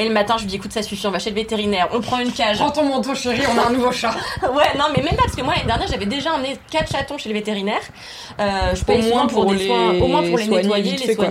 Et 0.00 0.08
le 0.08 0.14
matin, 0.14 0.36
je 0.38 0.44
lui 0.44 0.48
dis, 0.48 0.56
écoute, 0.56 0.72
ça 0.72 0.82
suffit, 0.82 1.06
on 1.06 1.10
va 1.10 1.18
chez 1.18 1.28
le 1.28 1.36
vétérinaire, 1.36 1.88
on 1.92 2.00
prend 2.00 2.18
une 2.20 2.32
cage. 2.32 2.56
Prends 2.56 2.70
ton 2.70 2.84
manteau, 2.84 3.14
chérie, 3.14 3.42
on 3.54 3.58
a 3.58 3.66
un 3.66 3.70
nouveau 3.70 3.92
chat. 3.92 4.14
Ouais, 4.42 4.64
non, 4.78 4.86
mais 4.96 5.02
même 5.02 5.14
pas 5.14 5.24
parce 5.24 5.36
que 5.36 5.42
moi 5.42 5.52
l'année 5.54 5.66
dernière 5.66 5.86
j'avais 5.88 6.06
déjà 6.06 6.32
emmené 6.32 6.56
quatre 6.70 6.90
chatons 6.90 7.18
chez 7.18 7.28
le 7.28 7.34
vétérinaire. 7.34 7.82
Euh, 8.40 8.74
je 8.74 8.82
paye 8.82 9.02
Au 9.04 9.14
moins 9.14 9.26
pour, 9.26 9.52
les 9.52 9.66
soins, 9.66 9.90
au 9.90 10.06
moins 10.06 10.22
pour 10.22 10.38
les 10.38 10.46
soigner 10.46 10.62
nettoyer, 10.62 10.96
les 11.06 11.14
quoi. 11.14 11.26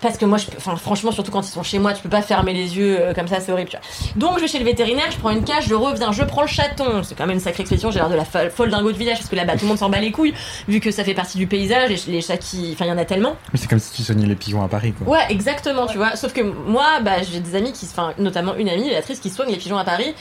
Parce 0.00 0.16
que 0.16 0.24
moi, 0.24 0.38
je, 0.38 0.46
peux- 0.46 0.56
enfin, 0.56 0.76
franchement, 0.76 1.12
surtout 1.12 1.30
quand 1.30 1.42
ils 1.46 1.50
sont 1.50 1.62
chez 1.62 1.78
moi, 1.78 1.92
tu 1.92 2.02
peux 2.02 2.08
pas 2.08 2.22
fermer 2.22 2.52
les 2.54 2.76
yeux 2.78 2.98
euh, 3.00 3.12
comme 3.14 3.28
ça, 3.28 3.38
c'est 3.40 3.52
horrible. 3.52 3.70
tu 3.70 3.76
vois. 3.76 4.10
Donc, 4.16 4.36
je 4.38 4.42
vais 4.42 4.48
chez 4.48 4.58
le 4.58 4.64
vétérinaire, 4.64 5.10
je 5.10 5.18
prends 5.18 5.30
une 5.30 5.44
cage, 5.44 5.64
je 5.68 5.74
reviens, 5.74 6.10
je 6.12 6.22
prends 6.22 6.42
le 6.42 6.48
chaton. 6.48 7.02
C'est 7.02 7.14
quand 7.14 7.26
même 7.26 7.34
une 7.36 7.40
sacrée 7.40 7.62
expédition. 7.62 7.90
J'ai 7.90 7.98
l'air 7.98 8.08
de 8.08 8.14
la 8.14 8.24
fo- 8.24 8.48
folle 8.50 8.70
dingo 8.70 8.90
de 8.92 8.96
village 8.96 9.18
parce 9.18 9.28
que 9.28 9.36
là-bas, 9.36 9.54
tout 9.54 9.62
le 9.62 9.68
monde 9.68 9.78
s'en 9.78 9.90
bat 9.90 10.00
les 10.00 10.10
couilles, 10.10 10.32
vu 10.68 10.80
que 10.80 10.90
ça 10.90 11.04
fait 11.04 11.14
partie 11.14 11.36
du 11.38 11.46
paysage. 11.46 11.90
Et 12.08 12.10
les 12.10 12.22
chats 12.22 12.38
qui, 12.38 12.70
enfin, 12.72 12.86
il 12.86 12.88
y 12.88 12.92
en 12.92 12.98
a 12.98 13.04
tellement. 13.04 13.36
Mais 13.52 13.58
c'est 13.58 13.68
comme 13.68 13.78
si 13.78 13.92
tu 13.92 14.02
soignais 14.02 14.26
les 14.26 14.36
pigeons 14.36 14.62
à 14.62 14.68
Paris, 14.68 14.92
quoi. 14.92 15.06
Ouais, 15.06 15.26
exactement, 15.28 15.86
tu 15.86 15.98
vois. 15.98 16.16
Sauf 16.16 16.32
que 16.32 16.40
moi, 16.40 17.00
bah, 17.02 17.22
j'ai 17.22 17.40
des 17.40 17.54
amis 17.56 17.72
qui, 17.72 17.86
enfin, 17.86 18.14
notamment 18.18 18.54
une 18.54 18.68
amie, 18.68 18.88
Béatrice, 18.88 19.20
qui 19.20 19.28
soigne 19.30 19.50
les 19.50 19.58
pigeons 19.58 19.78
à 19.78 19.84
Paris. 19.84 20.14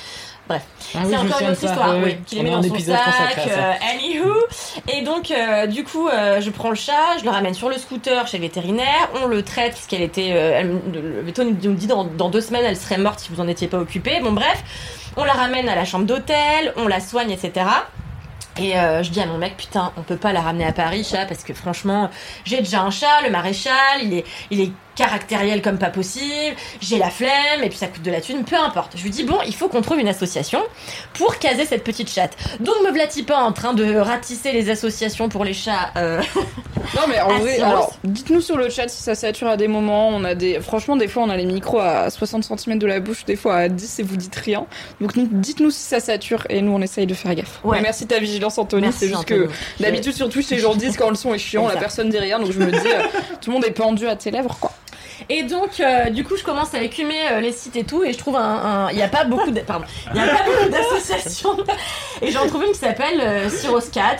Bref, 0.49 0.63
Ah 0.95 0.99
oui, 1.03 1.09
c'est 1.11 1.17
encore 1.17 1.41
une 1.41 1.49
autre 1.49 1.63
histoire, 1.63 1.95
oui, 2.03 2.17
qui 2.25 2.35
les 2.37 2.41
met 2.41 2.49
dans 2.49 2.63
son 2.63 2.79
sac, 2.79 2.97
euh, 3.47 3.73
anywho. 3.93 4.33
Et 4.91 5.03
donc, 5.03 5.29
euh, 5.29 5.67
du 5.67 5.83
coup, 5.83 6.07
euh, 6.07 6.41
je 6.41 6.49
prends 6.49 6.71
le 6.71 6.75
chat, 6.75 7.19
je 7.19 7.23
le 7.23 7.29
ramène 7.29 7.53
sur 7.53 7.69
le 7.69 7.77
scooter 7.77 8.27
chez 8.27 8.37
le 8.37 8.43
vétérinaire, 8.43 9.09
on 9.21 9.27
le 9.27 9.43
traite, 9.43 9.73
parce 9.73 9.85
qu'elle 9.85 10.01
était, 10.01 10.31
euh, 10.33 10.53
elle 10.59 10.79
le 10.91 11.21
veto 11.21 11.43
nous 11.43 11.53
dit 11.53 11.85
dans, 11.85 12.03
dans 12.03 12.29
deux 12.29 12.41
semaines, 12.41 12.65
elle 12.65 12.77
serait 12.77 12.97
morte 12.97 13.19
si 13.19 13.29
vous 13.31 13.39
en 13.39 13.47
étiez 13.47 13.67
pas 13.67 13.77
occupé. 13.77 14.19
Bon, 14.23 14.31
bref, 14.31 14.63
on 15.17 15.23
la 15.23 15.33
ramène 15.33 15.69
à 15.69 15.75
la 15.75 15.85
chambre 15.85 16.05
d'hôtel, 16.05 16.73
on 16.77 16.87
la 16.87 16.99
soigne, 16.99 17.29
etc. 17.29 17.67
Et 18.57 18.75
euh, 18.75 19.03
je 19.03 19.11
dis 19.11 19.21
à 19.21 19.27
mon 19.27 19.37
mec, 19.37 19.55
putain, 19.55 19.91
on 19.97 20.01
peut 20.01 20.17
pas 20.17 20.33
la 20.33 20.41
ramener 20.41 20.65
à 20.65 20.73
Paris, 20.73 21.07
chat, 21.09 21.25
parce 21.27 21.43
que 21.43 21.53
franchement, 21.53 22.09
j'ai 22.43 22.57
déjà 22.57 22.81
un 22.81 22.89
chat, 22.89 23.21
le 23.23 23.29
maréchal, 23.29 24.01
il 24.01 24.15
est, 24.15 24.25
il 24.49 24.61
est 24.61 24.71
caractériel 24.99 25.61
comme 25.61 25.77
pas 25.77 25.89
possible, 25.89 26.55
j'ai 26.81 26.97
la 26.97 27.09
flemme, 27.09 27.63
et 27.63 27.69
puis 27.69 27.77
ça 27.77 27.87
coûte 27.87 28.03
de 28.03 28.11
la 28.11 28.19
thune, 28.19 28.43
peu 28.43 28.57
importe. 28.57 28.91
Je 28.97 29.03
lui 29.03 29.09
dis, 29.09 29.23
bon, 29.23 29.37
il 29.47 29.55
faut 29.55 29.69
qu'on 29.69 29.81
trouve 29.81 29.97
une 29.99 30.09
association 30.09 30.61
pour 31.13 31.39
caser 31.39 31.65
cette 31.65 31.85
petite 31.85 32.09
chatte. 32.09 32.35
Donc 32.59 32.75
me 32.85 32.91
vlatis 32.91 33.23
pas 33.23 33.37
en 33.37 33.53
train 33.53 33.73
de 33.73 33.95
ratisser 33.95 34.51
les 34.51 34.69
associations 34.69 35.29
pour 35.29 35.45
les 35.45 35.53
chats. 35.53 35.91
euh, 35.95 36.21
Non 36.95 37.01
mais 37.07 37.19
en 37.21 37.37
vrai, 37.39 37.59
alors 37.61 37.93
dites-nous 38.03 38.41
sur 38.41 38.57
le 38.57 38.69
chat 38.69 38.87
si 38.89 39.01
ça 39.01 39.13
sature 39.15 39.47
à 39.47 39.57
des 39.57 39.67
moments. 39.67 40.09
On 40.09 40.23
a 40.23 40.33
des, 40.35 40.59
franchement, 40.59 40.95
des 40.97 41.07
fois 41.07 41.23
on 41.23 41.29
a 41.29 41.37
les 41.37 41.45
micros 41.45 41.79
à 41.79 42.09
60 42.09 42.43
cm 42.43 42.79
de 42.79 42.87
la 42.87 42.99
bouche, 42.99 43.25
des 43.25 43.35
fois 43.35 43.55
à 43.55 43.69
10 43.69 43.99
et 43.99 44.03
vous 44.03 44.17
dites 44.17 44.35
rien. 44.35 44.65
Donc 44.99 45.15
nous, 45.15 45.27
dites-nous 45.31 45.69
si 45.71 45.81
ça 45.81 45.99
sature 45.99 46.45
et 46.49 46.61
nous 46.61 46.71
on 46.71 46.81
essaye 46.81 47.05
de 47.05 47.13
faire 47.13 47.35
gaffe. 47.35 47.59
Ouais. 47.63 47.77
Mais 47.77 47.83
merci 47.83 48.05
de 48.05 48.09
ta 48.09 48.19
vigilance 48.19 48.57
Anthony. 48.57 48.87
C'est 48.91 49.07
juste 49.07 49.19
Anthony. 49.19 49.47
que 49.47 49.83
d'habitude 49.83 50.13
sur 50.13 50.29
Twitch 50.29 50.49
les 50.49 50.59
gens 50.59 50.73
disent 50.75 50.97
quand 50.97 51.09
le 51.09 51.15
son 51.15 51.33
est 51.33 51.37
chiant, 51.37 51.67
la 51.67 51.77
personne 51.77 52.09
dit 52.09 52.17
rien. 52.19 52.39
Donc 52.39 52.51
je 52.51 52.59
me 52.59 52.71
dis, 52.71 52.77
euh, 52.87 53.03
tout 53.39 53.49
le 53.51 53.53
monde 53.53 53.65
est 53.65 53.71
pendu 53.71 54.07
à 54.07 54.15
tes 54.15 54.31
lèvres 54.31 54.57
quoi. 54.59 54.71
Et 55.27 55.43
donc, 55.43 55.79
euh, 55.79 56.09
du 56.09 56.23
coup, 56.23 56.37
je 56.37 56.43
commence 56.43 56.73
à 56.73 56.81
écumer 56.81 57.19
euh, 57.31 57.41
les 57.41 57.51
sites 57.51 57.75
et 57.75 57.83
tout, 57.83 58.03
et 58.03 58.13
je 58.13 58.17
trouve 58.17 58.35
un, 58.37 58.89
il 58.91 58.97
y 58.97 59.01
a 59.01 59.07
pas 59.07 59.25
beaucoup 59.25 59.49
a 59.49 60.27
pas 60.27 60.43
beaucoup 60.45 60.69
d'associations, 60.69 61.57
et 62.21 62.31
j'en 62.31 62.47
trouve 62.47 62.63
une 62.63 62.71
qui 62.71 62.79
s'appelle 62.79 63.19
euh, 63.21 63.49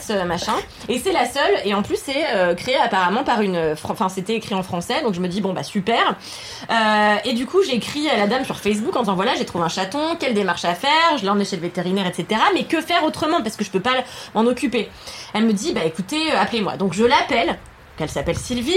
euh, 0.09 0.25
machin, 0.25 0.53
et 0.87 0.99
c'est 0.99 1.11
la 1.11 1.25
seule, 1.25 1.51
et 1.65 1.73
en 1.73 1.81
plus 1.81 1.97
c'est 1.97 2.55
créé 2.55 2.75
apparemment 2.77 3.23
par 3.23 3.41
une, 3.41 3.75
enfin 3.83 4.09
c'était 4.09 4.35
écrit 4.35 4.55
en 4.55 4.63
français, 4.63 5.01
donc 5.01 5.13
je 5.13 5.19
me 5.19 5.27
dis 5.27 5.41
bon 5.41 5.53
bah 5.53 5.63
super, 5.63 6.15
et 7.25 7.33
du 7.33 7.45
coup 7.45 7.61
j'ai 7.63 7.75
écrit 7.75 8.09
à 8.09 8.17
la 8.17 8.27
dame 8.27 8.45
sur 8.45 8.57
Facebook 8.57 8.95
en 8.95 9.01
disant 9.01 9.15
voilà 9.15 9.35
j'ai 9.35 9.45
trouvé 9.45 9.63
un 9.63 9.69
chaton, 9.69 10.15
quelle 10.19 10.33
démarche 10.33 10.65
à 10.65 10.75
faire, 10.75 11.17
je 11.17 11.29
l'ai 11.29 11.45
chez 11.45 11.55
le 11.55 11.61
vétérinaire, 11.61 12.07
etc. 12.07 12.41
Mais 12.53 12.63
que 12.63 12.81
faire 12.81 13.03
autrement 13.03 13.41
parce 13.41 13.55
que 13.55 13.63
je 13.63 13.71
peux 13.71 13.79
pas 13.79 13.93
m'en 14.33 14.41
occuper. 14.41 14.89
Elle 15.33 15.45
me 15.45 15.53
dit 15.53 15.73
bah 15.73 15.81
écoutez 15.85 16.31
appelez-moi, 16.31 16.77
donc 16.77 16.93
je 16.93 17.03
l'appelle, 17.03 17.57
qu'elle 17.97 18.09
s'appelle 18.09 18.37
Sylvie. 18.37 18.73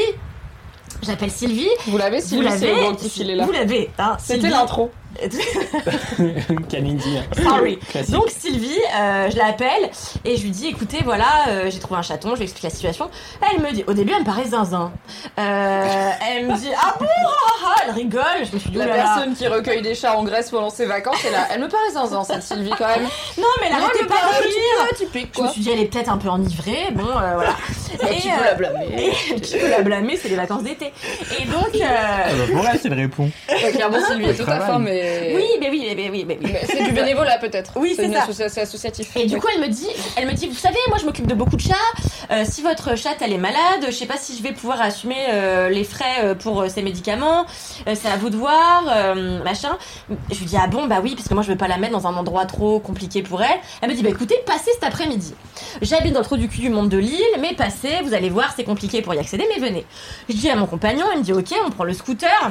J'appelle 1.02 1.30
Sylvie, 1.30 1.68
Vous 1.88 1.98
l'avez 1.98 2.20
vous 2.20 2.26
Sylvie, 2.28 2.48
c'est 2.50 2.66
le 2.66 2.72
l'avez, 2.72 2.80
gros 2.84 2.94
qui 2.94 3.10
filait 3.10 3.34
là. 3.34 3.44
vous 3.44 3.52
l'avez, 3.52 3.90
hein, 3.98 4.16
C'était 4.20 4.34
Sylvie. 4.40 4.50
l'intro. 4.52 4.90
Kalindi. 6.68 7.18
Sorry. 7.42 7.78
Classique. 7.78 8.10
Donc 8.14 8.30
Sylvie, 8.30 8.78
euh, 8.96 9.30
je 9.30 9.36
l'appelle 9.36 9.90
et 10.24 10.36
je 10.36 10.42
lui 10.42 10.50
dis 10.50 10.68
écoutez 10.68 10.98
voilà 11.04 11.26
euh, 11.48 11.70
j'ai 11.70 11.78
trouvé 11.78 11.98
un 11.98 12.02
chaton, 12.02 12.30
je 12.30 12.36
lui 12.36 12.42
explique 12.44 12.64
la 12.64 12.70
situation. 12.70 13.10
Elle 13.52 13.60
me 13.62 13.72
dit 13.72 13.84
au 13.86 13.92
début 13.92 14.12
elle 14.14 14.20
me 14.20 14.26
paraît 14.26 14.46
zinzin. 14.46 14.92
Euh, 15.38 16.10
elle 16.30 16.46
me 16.46 16.56
dit 16.56 16.70
ah 16.80 16.94
bon 16.98 17.06
ah, 17.26 17.30
ah, 17.66 17.74
elle 17.86 17.94
rigole. 17.94 18.22
Je 18.50 18.54
me 18.54 18.58
suis 18.60 18.70
dit 18.70 18.78
La 18.78 18.84
oh 18.84 18.88
là 18.88 18.94
personne 18.94 19.34
qui 19.34 19.46
recueille 19.48 19.82
des 19.82 19.94
chats 19.94 20.16
en 20.16 20.24
Grèce 20.24 20.50
pendant 20.50 20.70
ses 20.70 20.86
vacances, 20.86 21.16
elle, 21.26 21.34
a- 21.34 21.48
elle 21.54 21.60
me 21.60 21.68
paraît 21.68 21.90
zinzin 21.92 22.24
cette 22.24 22.42
Sylvie 22.42 22.70
quand 22.76 22.88
même. 22.88 23.02
Non 23.38 23.44
mais 23.60 23.66
elle 23.68 23.72
Non, 23.78 23.84
arrêtait 23.84 24.06
pas 24.06 24.14
de 24.14 24.42
rire. 24.44 24.88
atypique 24.90 25.32
Je 25.36 25.42
me 25.42 25.48
suis 25.48 25.60
dit, 25.62 25.70
elle 25.70 25.80
est 25.80 25.86
peut-être 25.86 26.10
un 26.10 26.18
peu 26.18 26.28
enivrée. 26.28 26.88
Bon, 26.92 27.04
euh, 27.08 27.34
voilà. 27.34 27.54
Et 28.10 28.16
qui 28.16 28.28
peut 28.28 28.34
euh, 28.40 28.44
la 28.44 28.54
blâmer 28.54 28.86
et 29.36 29.40
qui 29.40 29.56
peut 29.58 29.68
la 29.68 29.82
blâmer 29.82 30.16
C'est 30.16 30.28
les 30.28 30.36
vacances 30.36 30.62
d'été. 30.62 30.92
Et 31.38 31.44
donc. 31.44 31.74
euh, 31.74 31.78
Ah 31.84 32.28
bah 32.30 32.52
pour 32.52 32.66
elle, 32.66 32.78
c'est 32.80 32.88
le 32.88 32.96
répond. 32.96 33.30
Clairement, 33.72 33.98
Sylvie 34.06 34.30
est 34.30 34.34
tout 34.34 34.50
à 34.50 34.60
fait, 34.60 34.78
mais. 34.78 35.01
Oui, 35.34 35.46
mais 35.60 35.70
oui, 35.70 35.92
mais 35.96 36.10
oui, 36.10 36.24
mais 36.26 36.38
oui. 36.42 36.52
C'est 36.66 36.82
du 36.84 36.92
bénévolat 36.92 37.38
peut-être. 37.38 37.72
Oui, 37.76 37.94
c'est 37.96 38.12
ça. 38.12 38.26
C'est 38.48 38.62
associatif. 38.62 39.16
Et 39.16 39.26
du 39.26 39.38
coup, 39.38 39.48
elle 39.54 39.60
me 39.60 39.68
dit, 39.68 39.88
elle 40.16 40.26
me 40.26 40.32
dit, 40.32 40.48
vous 40.48 40.54
savez, 40.54 40.78
moi, 40.88 40.98
je 40.98 41.06
m'occupe 41.06 41.26
de 41.26 41.34
beaucoup 41.34 41.56
de 41.56 41.60
chats. 41.60 41.74
Euh, 42.30 42.44
si 42.44 42.62
votre 42.62 42.96
chatte 42.96 43.18
elle 43.20 43.32
est 43.32 43.38
malade, 43.38 43.86
je 43.86 43.90
sais 43.90 44.06
pas 44.06 44.16
si 44.16 44.36
je 44.36 44.42
vais 44.42 44.52
pouvoir 44.52 44.80
assumer 44.80 45.16
euh, 45.30 45.68
les 45.68 45.84
frais 45.84 46.04
euh, 46.22 46.34
pour 46.34 46.68
ses 46.68 46.82
médicaments. 46.82 47.44
Euh, 47.86 47.94
c'est 47.94 48.08
à 48.08 48.16
vous 48.16 48.30
de 48.30 48.36
voir, 48.36 48.84
machin. 49.44 49.76
Je 50.30 50.38
lui 50.38 50.46
dis 50.46 50.56
ah 50.58 50.66
bon 50.66 50.86
bah 50.86 51.00
oui 51.02 51.14
parce 51.14 51.28
que 51.28 51.34
moi 51.34 51.42
je 51.42 51.48
veux 51.48 51.56
pas 51.56 51.68
la 51.68 51.78
mettre 51.78 51.92
dans 51.92 52.06
un 52.06 52.14
endroit 52.14 52.46
trop 52.46 52.78
compliqué 52.80 53.22
pour 53.22 53.42
elle. 53.42 53.58
Elle 53.80 53.90
me 53.90 53.94
dit 53.94 54.02
bah 54.02 54.10
écoutez, 54.10 54.36
passez 54.46 54.70
cet 54.72 54.84
après-midi. 54.84 55.34
J'habite 55.80 56.12
dans 56.12 56.20
le 56.20 56.24
trou 56.24 56.36
du 56.36 56.48
cul 56.48 56.60
du 56.60 56.70
monde 56.70 56.88
de 56.88 56.98
l'île, 56.98 57.20
mais 57.40 57.54
passez, 57.54 58.00
vous 58.02 58.14
allez 58.14 58.30
voir, 58.30 58.52
c'est 58.56 58.64
compliqué 58.64 59.02
pour 59.02 59.14
y 59.14 59.18
accéder, 59.18 59.46
mais 59.54 59.60
venez. 59.60 59.84
Je 60.28 60.34
dis 60.34 60.50
à 60.50 60.56
mon 60.56 60.66
compagnon, 60.66 61.06
il 61.12 61.18
me 61.18 61.24
dit 61.24 61.32
ok, 61.32 61.54
on 61.66 61.70
prend 61.70 61.84
le 61.84 61.94
scooter. 61.94 62.50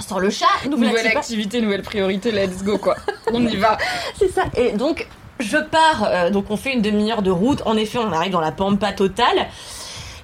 Sur 0.00 0.20
le 0.20 0.30
chat, 0.30 0.46
Nouvelle 0.68 1.06
activité, 1.06 1.60
nouvelle 1.60 1.82
priorité, 1.82 2.32
let's 2.32 2.62
go 2.62 2.78
quoi. 2.78 2.96
On 3.32 3.46
y 3.46 3.56
va. 3.56 3.78
c'est 4.18 4.32
ça. 4.32 4.42
Et 4.56 4.72
donc, 4.72 5.06
je 5.40 5.56
pars, 5.56 6.04
euh, 6.08 6.30
donc 6.30 6.46
on 6.50 6.56
fait 6.56 6.72
une 6.72 6.82
demi-heure 6.82 7.22
de 7.22 7.30
route. 7.30 7.62
En 7.64 7.76
effet, 7.76 7.98
on 7.98 8.12
arrive 8.12 8.32
dans 8.32 8.40
la 8.40 8.52
pampa 8.52 8.92
totale. 8.92 9.46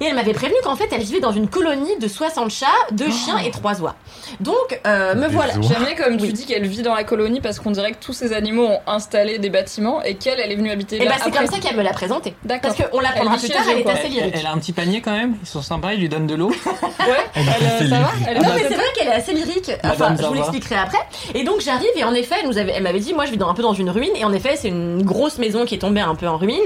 Et 0.00 0.06
elle 0.06 0.14
m'avait 0.14 0.32
prévenu 0.32 0.56
qu'en 0.64 0.76
fait, 0.76 0.88
elle 0.92 1.02
vivait 1.02 1.20
dans 1.20 1.32
une 1.32 1.48
colonie 1.48 1.96
de 2.00 2.08
60 2.08 2.50
chats, 2.50 2.66
2 2.92 3.10
chiens 3.10 3.38
et 3.38 3.50
3 3.50 3.80
oies. 3.82 3.94
Donc, 4.40 4.80
euh, 4.86 5.14
me 5.14 5.28
Des 5.28 5.34
voilà. 5.34 5.52
bien 5.56 5.94
comme 5.96 6.16
tu 6.16 6.32
dis 6.32 6.46
qu'elle 6.46 6.66
vit 6.66 6.82
dans 6.82 6.94
la 6.94 7.04
colonie 7.04 7.40
parce 7.40 7.58
qu'on 7.60 7.70
dirait 7.70 7.92
que 7.92 7.98
tous 8.04 8.12
ces 8.12 8.32
animaux 8.32 8.66
ont 8.66 8.80
installé 8.86 9.38
des 9.38 9.50
bâtiments 9.50 10.02
et 10.02 10.14
qu'elle, 10.14 10.40
elle 10.40 10.52
est 10.52 10.56
venue 10.56 10.70
habiter 10.70 10.96
Et 10.96 11.04
là. 11.04 11.12
bah, 11.12 11.16
c'est 11.22 11.30
comme 11.30 11.46
ça 11.46 11.58
qu'elle 11.58 11.76
me 11.76 11.82
l'a 11.82 11.92
présenté. 11.92 12.34
D'accord. 12.44 12.74
Parce 12.74 12.90
qu'on 12.90 13.00
l'apprendra 13.00 13.34
Elle 13.34 13.40
vit 13.40 13.46
plus 13.46 13.54
tard, 13.54 13.64
elle 13.70 13.78
est 13.78 13.90
assez 13.90 14.06
Elle, 14.06 14.12
lyrique. 14.12 14.34
elle 14.38 14.46
a 14.46 14.52
un 14.52 14.58
petit 14.58 14.72
panier 14.72 15.00
quand 15.02 15.12
même, 15.12 15.36
ils 15.42 15.46
sont 15.48 15.62
sympas, 15.62 15.92
ils 15.92 16.00
lui 16.00 16.08
donnent 16.08 16.26
de 16.26 16.34
l'eau. 16.34 16.50
Ouais, 17.00 17.16
elle, 17.34 17.46
euh, 17.48 17.88
ça 17.88 17.98
va 18.00 18.10
Elle 18.28 18.36
est 18.36 18.40
Non 18.40 18.48
mais 18.54 18.62
c'est 18.68 18.74
vrai 18.74 18.84
qu'elle 18.94 19.08
est 19.08 19.12
assez 19.12 19.32
lyrique. 19.32 19.70
Enfin, 19.84 20.14
je 20.20 20.24
vous 20.26 20.34
l'expliquerai 20.34 20.74
après. 20.76 20.98
Et 21.34 21.44
donc 21.44 21.60
j'arrive 21.60 21.88
et 21.96 22.04
en 22.04 22.12
effet, 22.12 22.36
elle 22.42 22.48
nous 22.48 22.58
avait, 22.58 22.72
elle 22.72 22.82
m'avait 22.82 23.00
dit, 23.00 23.14
moi 23.14 23.24
je 23.24 23.30
vis 23.30 23.36
dans, 23.38 23.48
un 23.48 23.54
peu 23.54 23.62
dans 23.62 23.72
une 23.72 23.88
ruine 23.90 24.10
et 24.16 24.24
en 24.24 24.32
effet 24.34 24.56
c'est 24.56 24.68
une 24.68 25.02
grosse 25.02 25.38
maison 25.38 25.64
qui 25.64 25.74
est 25.74 25.78
tombée 25.78 26.02
un 26.02 26.14
peu 26.14 26.28
en 26.28 26.36
ruine, 26.36 26.58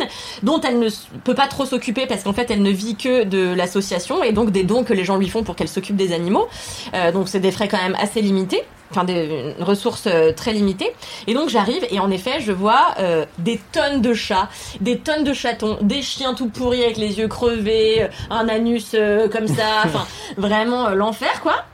dont 0.43 0.61
elle 0.61 0.79
ne 0.81 0.89
peut 1.23 1.35
pas 1.35 1.47
trop 1.47 1.65
s'occuper 1.67 2.07
parce 2.07 2.25
qu'en 2.25 2.33
fait 2.33 2.51
elle 2.51 2.63
ne 2.63 2.71
vit 2.71 2.97
que 2.97 3.24
de 3.25 3.55
l'association 3.55 4.23
et 4.23 4.33
donc 4.33 4.51
des 4.51 4.63
dons 4.63 4.85
que 4.85 4.93
les 4.93 5.05
gens 5.05 5.17
lui 5.17 5.29
font 5.29 5.43
pour 5.43 5.57
qu'elle 5.57 5.69
s'occupe 5.69 5.97
des 5.97 6.13
animaux. 6.13 6.49
Euh, 6.95 7.13
donc 7.13 7.29
c'est 7.29 7.41
des 7.41 7.51
frais 7.51 7.69
quand 7.69 7.83
même 7.83 7.97
assez 8.01 8.21
limités. 8.21 8.63
Enfin, 8.95 9.05
des 9.05 9.55
une 9.59 9.65
ressources 9.65 10.07
euh, 10.07 10.33
très 10.33 10.53
limitées. 10.53 10.93
Et 11.27 11.35
donc 11.35 11.49
j'arrive 11.49 11.85
et 11.91 11.99
en 11.99 12.11
effet 12.13 12.41
je 12.41 12.53
vois 12.53 12.95
euh, 13.01 13.25
des 13.39 13.61
tonnes 13.73 14.01
de 14.03 14.15
chats, 14.15 14.49
des 14.81 14.99
tonnes 14.99 15.25
de 15.25 15.33
chatons, 15.33 15.79
des 15.81 16.01
chiens 16.01 16.35
tout 16.35 16.49
pourris 16.49 16.85
avec 16.85 16.97
les 16.97 17.19
yeux 17.19 17.27
crevés, 17.27 18.07
un 18.31 18.49
anus 18.49 18.93
euh, 18.95 19.29
comme 19.29 19.49
ça, 19.49 19.65
enfin 19.85 20.07
vraiment 20.37 20.91
l'enfer 20.91 21.41
quoi. 21.43 21.65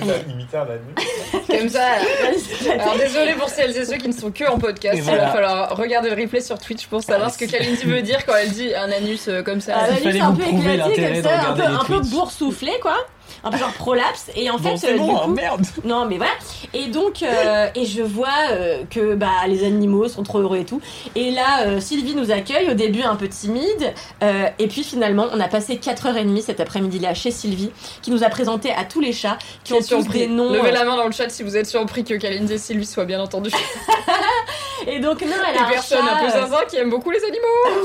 comme 1.48 1.68
ça. 1.68 1.86
Alors 2.72 2.96
désolé 2.96 3.32
pour 3.34 3.48
celles 3.48 3.76
et 3.76 3.84
ceux 3.84 3.96
qui 3.96 4.08
ne 4.08 4.12
sont 4.12 4.30
que 4.30 4.44
en 4.44 4.58
podcast. 4.58 4.94
Il 4.96 5.02
va 5.02 5.28
falloir 5.28 5.76
regarder 5.76 6.10
le 6.10 6.20
replay 6.20 6.40
sur 6.40 6.58
Twitch 6.58 6.86
pour 6.86 7.02
savoir 7.02 7.30
ce 7.32 7.38
que 7.38 7.44
Kalindi 7.46 7.84
veut 7.84 8.02
dire 8.02 8.24
quand 8.26 8.34
elle 8.36 8.50
dit 8.50 8.74
un 8.74 8.90
anus 8.90 9.28
euh, 9.28 9.42
comme 9.42 9.60
ça. 9.60 9.74
Ah, 9.76 9.86
Il 9.88 9.90
l'anus 9.90 10.04
fallait 10.04 10.20
un 10.20 10.32
peu 10.32 10.42
éclaté 10.42 11.02
comme 11.02 11.22
ça, 11.22 11.50
un 11.50 11.54
peu, 11.54 11.62
un 11.62 11.84
peu 11.84 12.00
boursouflé 12.00 12.72
quoi. 12.80 12.96
Un 13.44 13.50
peu 13.50 13.58
genre 13.58 13.72
prolapse 13.72 14.30
et 14.34 14.50
en 14.50 14.58
fait 14.58 14.70
Bon, 14.70 14.76
c'est 14.76 14.94
euh, 14.94 14.98
bon, 14.98 15.14
du 15.14 15.20
coup 15.20 15.30
merde. 15.30 15.66
non 15.84 16.06
mais 16.06 16.16
voilà 16.16 16.32
et 16.74 16.86
donc 16.86 17.22
euh, 17.22 17.68
et 17.74 17.84
je 17.86 18.02
vois 18.02 18.28
euh, 18.50 18.82
que 18.90 19.14
bah 19.14 19.46
les 19.46 19.64
animaux 19.64 20.08
sont 20.08 20.22
trop 20.22 20.38
heureux 20.40 20.58
et 20.58 20.64
tout 20.64 20.80
et 21.14 21.30
là 21.30 21.62
euh, 21.66 21.80
Sylvie 21.80 22.14
nous 22.14 22.30
accueille 22.30 22.70
au 22.70 22.74
début 22.74 23.02
un 23.02 23.16
peu 23.16 23.28
timide 23.28 23.92
euh, 24.22 24.48
et 24.58 24.66
puis 24.66 24.82
finalement 24.84 25.26
on 25.32 25.40
a 25.40 25.48
passé 25.48 25.76
4h30 25.76 26.40
cet 26.42 26.60
après-midi 26.60 26.98
là 26.98 27.14
chez 27.14 27.30
Sylvie 27.30 27.70
qui 28.02 28.10
nous 28.10 28.24
a 28.24 28.28
présenté 28.28 28.72
à 28.72 28.84
tous 28.84 29.00
les 29.00 29.12
chats 29.12 29.38
qui 29.64 29.72
ont 29.74 29.78
tous 29.78 29.84
surpris. 29.86 30.20
des 30.20 30.26
noms 30.28 30.52
Levez 30.52 30.68
euh, 30.68 30.72
la 30.72 30.84
main 30.84 30.96
dans 30.96 31.06
le 31.06 31.12
chat 31.12 31.28
si 31.28 31.42
vous 31.42 31.56
êtes 31.56 31.66
surpris 31.66 32.04
que 32.04 32.14
Kalindi 32.14 32.54
et 32.54 32.58
Sylvie 32.58 32.86
soient 32.86 33.04
bien 33.04 33.20
entendus. 33.20 33.50
et 34.86 34.98
donc 35.00 35.20
non 35.22 35.28
elle 35.50 35.58
a 35.58 35.66
un 35.66 35.70
personnes 35.70 36.06
un 36.08 36.16
peu 36.20 36.28
chat, 36.30 36.36
euh, 36.38 36.46
zinzin 36.46 36.64
qui 36.68 36.76
aiment 36.76 36.90
beaucoup 36.90 37.10
les 37.10 37.22
animaux. 37.24 37.80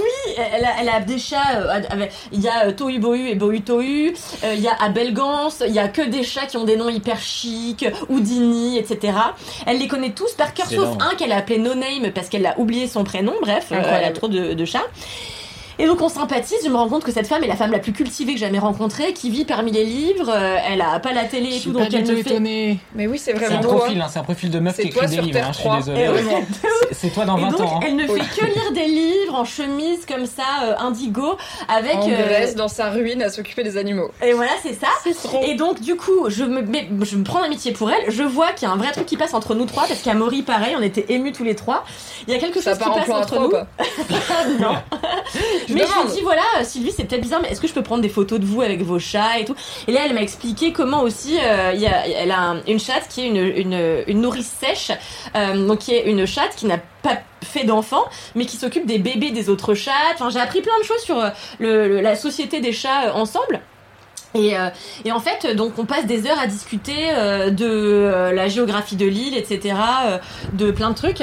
Elle 0.53 0.65
a, 0.65 0.69
elle 0.81 0.89
a 0.89 0.99
des 0.99 1.17
chats, 1.17 1.37
euh, 1.55 1.81
avec- 1.89 2.11
il 2.31 2.41
y 2.41 2.47
a 2.47 2.67
euh, 2.67 2.71
Tohu 2.71 2.99
Bohu 2.99 3.27
et 3.29 3.35
Bohu 3.35 3.61
Tohu, 3.61 4.13
euh, 4.43 4.53
il 4.53 4.61
y 4.61 4.67
a 4.67 4.73
Il 5.68 5.73
y 5.73 5.80
a 5.80 5.88
que 5.88 6.01
des 6.01 6.23
chats 6.23 6.45
qui 6.45 6.57
ont 6.57 6.63
des 6.63 6.76
noms 6.76 6.89
hyper 6.89 7.19
chics, 7.19 7.85
Houdini, 8.09 8.77
etc. 8.77 9.13
Elle 9.65 9.80
les 9.80 9.88
connaît 9.88 10.11
tous 10.11 10.34
par 10.34 10.53
cœur, 10.53 10.68
sauf 10.68 10.89
un 10.99 11.15
qu'elle 11.15 11.31
a 11.31 11.38
appelé 11.38 11.57
No 11.57 11.73
Name 11.76 12.11
parce 12.13 12.30
qu'elle 12.30 12.45
a 12.45 12.57
oublié 12.59 12.88
son 12.88 13.03
prénom, 13.03 13.34
bref, 13.41 13.68
euh, 13.72 13.76
elle 13.97 14.03
a 14.05 14.11
trop 14.11 14.27
de, 14.27 14.53
de 14.53 14.65
chats. 14.65 14.84
Et 15.81 15.87
donc 15.87 15.99
on 16.01 16.09
sympathise, 16.09 16.57
je 16.63 16.69
me 16.69 16.75
rends 16.75 16.87
compte 16.89 17.03
que 17.03 17.11
cette 17.11 17.25
femme 17.27 17.43
est 17.43 17.47
la 17.47 17.55
femme 17.55 17.71
la 17.71 17.79
plus 17.79 17.91
cultivée 17.91 18.33
que 18.33 18.39
j'ai 18.39 18.45
jamais 18.45 18.59
rencontrée, 18.59 19.13
qui 19.13 19.29
vit 19.31 19.45
parmi 19.45 19.71
les 19.71 19.83
livres, 19.83 20.29
euh, 20.29 20.57
elle 20.69 20.81
a 20.81 20.99
pas 20.99 21.11
la 21.11 21.23
télé 21.23 21.47
et 21.55 21.57
Je 21.59 21.63
tout, 21.63 21.71
donc 21.71 21.89
pas 21.89 21.97
elle 21.97 22.01
me 22.05 22.15
fait... 22.15 22.19
étonné. 22.31 22.77
Mais 22.95 23.07
oui, 23.07 23.17
c'est 23.17 23.31
C'est 23.31 23.37
vraiment 23.37 23.57
un 23.59 23.61
beau. 23.61 23.69
profil, 23.77 23.99
hein. 23.99 24.03
hein, 24.05 24.09
c'est 24.11 24.19
un 24.19 24.23
profil 24.23 24.51
de 24.51 24.59
meuf 24.59 24.75
C'est 24.75 24.83
qui 24.83 24.89
écrit 24.89 25.07
des 25.07 25.21
livres, 25.21 25.39
hein, 25.41 25.47
je 25.49 25.53
suis 25.57 25.63
3. 25.63 25.77
désolé. 25.77 26.01
Eh 26.05 26.09
ouais. 26.09 26.43
C'est- 26.91 26.93
C'est 26.93 27.09
toi 27.09 27.25
dans 27.25 27.37
Et 27.37 27.41
20 27.41 27.49
donc, 27.49 27.61
ans. 27.61 27.77
hein. 27.77 27.85
elle 27.87 27.95
ne 27.95 28.05
fait 28.05 28.19
que 28.19 28.45
lire 28.45 28.71
des 28.73 28.85
livres 28.85 29.33
en 29.35 29.45
chemise 29.45 30.05
comme 30.05 30.25
ça, 30.27 30.43
euh, 30.65 30.75
indigo, 30.77 31.35
avec... 31.67 31.95
En 31.95 32.09
euh, 32.09 32.15
Grèce, 32.27 32.55
dans 32.55 32.67
sa 32.67 32.89
ruine, 32.91 33.21
à 33.23 33.29
s'occuper 33.29 33.63
des 33.63 33.77
animaux. 33.77 34.11
Et 34.23 34.33
voilà, 34.33 34.51
c'est 34.61 34.73
ça. 34.79 34.87
C'est 35.03 35.13
trop. 35.15 35.41
Et 35.43 35.55
donc, 35.55 35.79
du 35.81 35.95
coup, 35.95 36.29
je 36.29 36.43
me, 36.43 36.63
je 37.05 37.15
me 37.15 37.23
prends 37.23 37.41
d'amitié 37.41 37.71
pour 37.71 37.89
elle. 37.89 38.11
Je 38.11 38.21
vois 38.23 38.51
qu'il 38.51 38.67
y 38.67 38.71
a 38.71 38.73
un 38.73 38.77
vrai 38.77 38.91
truc 38.91 39.05
qui 39.07 39.17
passe 39.17 39.33
entre 39.33 39.55
nous 39.55 39.65
trois, 39.65 39.87
parce 39.87 40.01
qu'à 40.01 40.13
Maury, 40.13 40.43
pareil, 40.43 40.75
on 40.77 40.81
était 40.83 41.05
émus 41.09 41.31
tous 41.31 41.43
les 41.43 41.55
trois. 41.55 41.85
Il 42.27 42.33
y 42.33 42.37
a 42.37 42.39
quelque 42.39 42.61
chose 42.61 42.77
qui 42.77 42.83
passe 42.89 43.09
entre 43.09 43.39
nous. 43.39 43.51
non. 44.59 44.75
Je 45.72 45.76
Mais 45.76 45.81
je 45.88 45.91
demande. 45.91 46.07
lui 46.07 46.15
dis, 46.15 46.22
voilà, 46.22 46.41
euh, 46.60 46.64
Sylvie, 46.64 46.91
c'est 46.95 47.06
peut-être 47.06 47.22
bizarre, 47.22 47.39
mais 47.41 47.49
est-ce 47.49 47.61
que 47.61 47.68
je 47.68 47.73
peux 47.73 47.81
prendre 47.84 48.02
des 48.02 48.10
photos 48.10 48.39
de 48.39 48.45
vous 48.45 48.61
avec 48.61 48.81
vos 48.84 48.99
chats 48.99 49.39
et 49.39 49.45
tout? 49.45 49.56
Et 49.88 49.91
là, 49.91 50.02
elle 50.06 50.14
m'a 50.14 50.22
expliqué 50.22 50.72
comment 50.73 51.02
aussi, 51.02 51.38
euh, 51.41 51.72
il 51.73 51.80
y 51.81 51.88
a, 51.88 52.07
elle 52.07 52.31
a 52.31 52.39
un- 52.39 52.61
une 52.68 52.80
chatte 52.80 53.07
qui 53.10 53.22
est 53.22 53.27
une, 53.27 53.38
une, 53.38 54.03
une 54.07 54.22
nourrice 54.22 54.52
sèche, 54.60 54.91
euh, 55.35 55.68
donc 55.68 55.80
qui 55.80 55.93
est 55.93 56.03
une 56.06 56.26
chatte 56.26 56.56
qui 56.56 56.65
n'a 56.68 56.77
pas 57.02 57.18
fait 57.43 57.64
d'enfants, 57.64 58.06
mais 58.35 58.45
qui 58.45 58.57
s'occupe 58.57 58.85
des 58.85 58.99
bébés 58.99 59.31
des 59.31 59.49
autres 59.49 59.73
chats. 59.73 59.91
Enfin, 60.14 60.30
j'ai 60.30 60.39
appris 60.39 60.61
plein 60.61 60.77
de 60.80 60.85
choses 60.85 61.02
sur 61.02 61.18
euh, 61.18 61.30
le, 61.60 61.88
le- 61.88 62.02
la 62.02 62.15
société 62.15 62.60
des 62.60 62.72
chats 62.73 63.07
euh, 63.07 63.14
ensemble. 63.14 63.60
Et, 64.33 64.57
euh, 64.57 64.69
et 65.03 65.11
en 65.11 65.19
fait, 65.19 65.55
donc 65.55 65.77
on 65.77 65.85
passe 65.85 66.05
des 66.05 66.25
heures 66.25 66.39
à 66.39 66.47
discuter 66.47 66.95
euh, 67.11 67.49
de 67.49 67.65
euh, 67.67 68.31
la 68.31 68.47
géographie 68.47 68.95
de 68.95 69.05
l'île, 69.05 69.35
etc., 69.35 69.75
euh, 70.05 70.17
de 70.53 70.71
plein 70.71 70.89
de 70.89 70.95
trucs. 70.95 71.21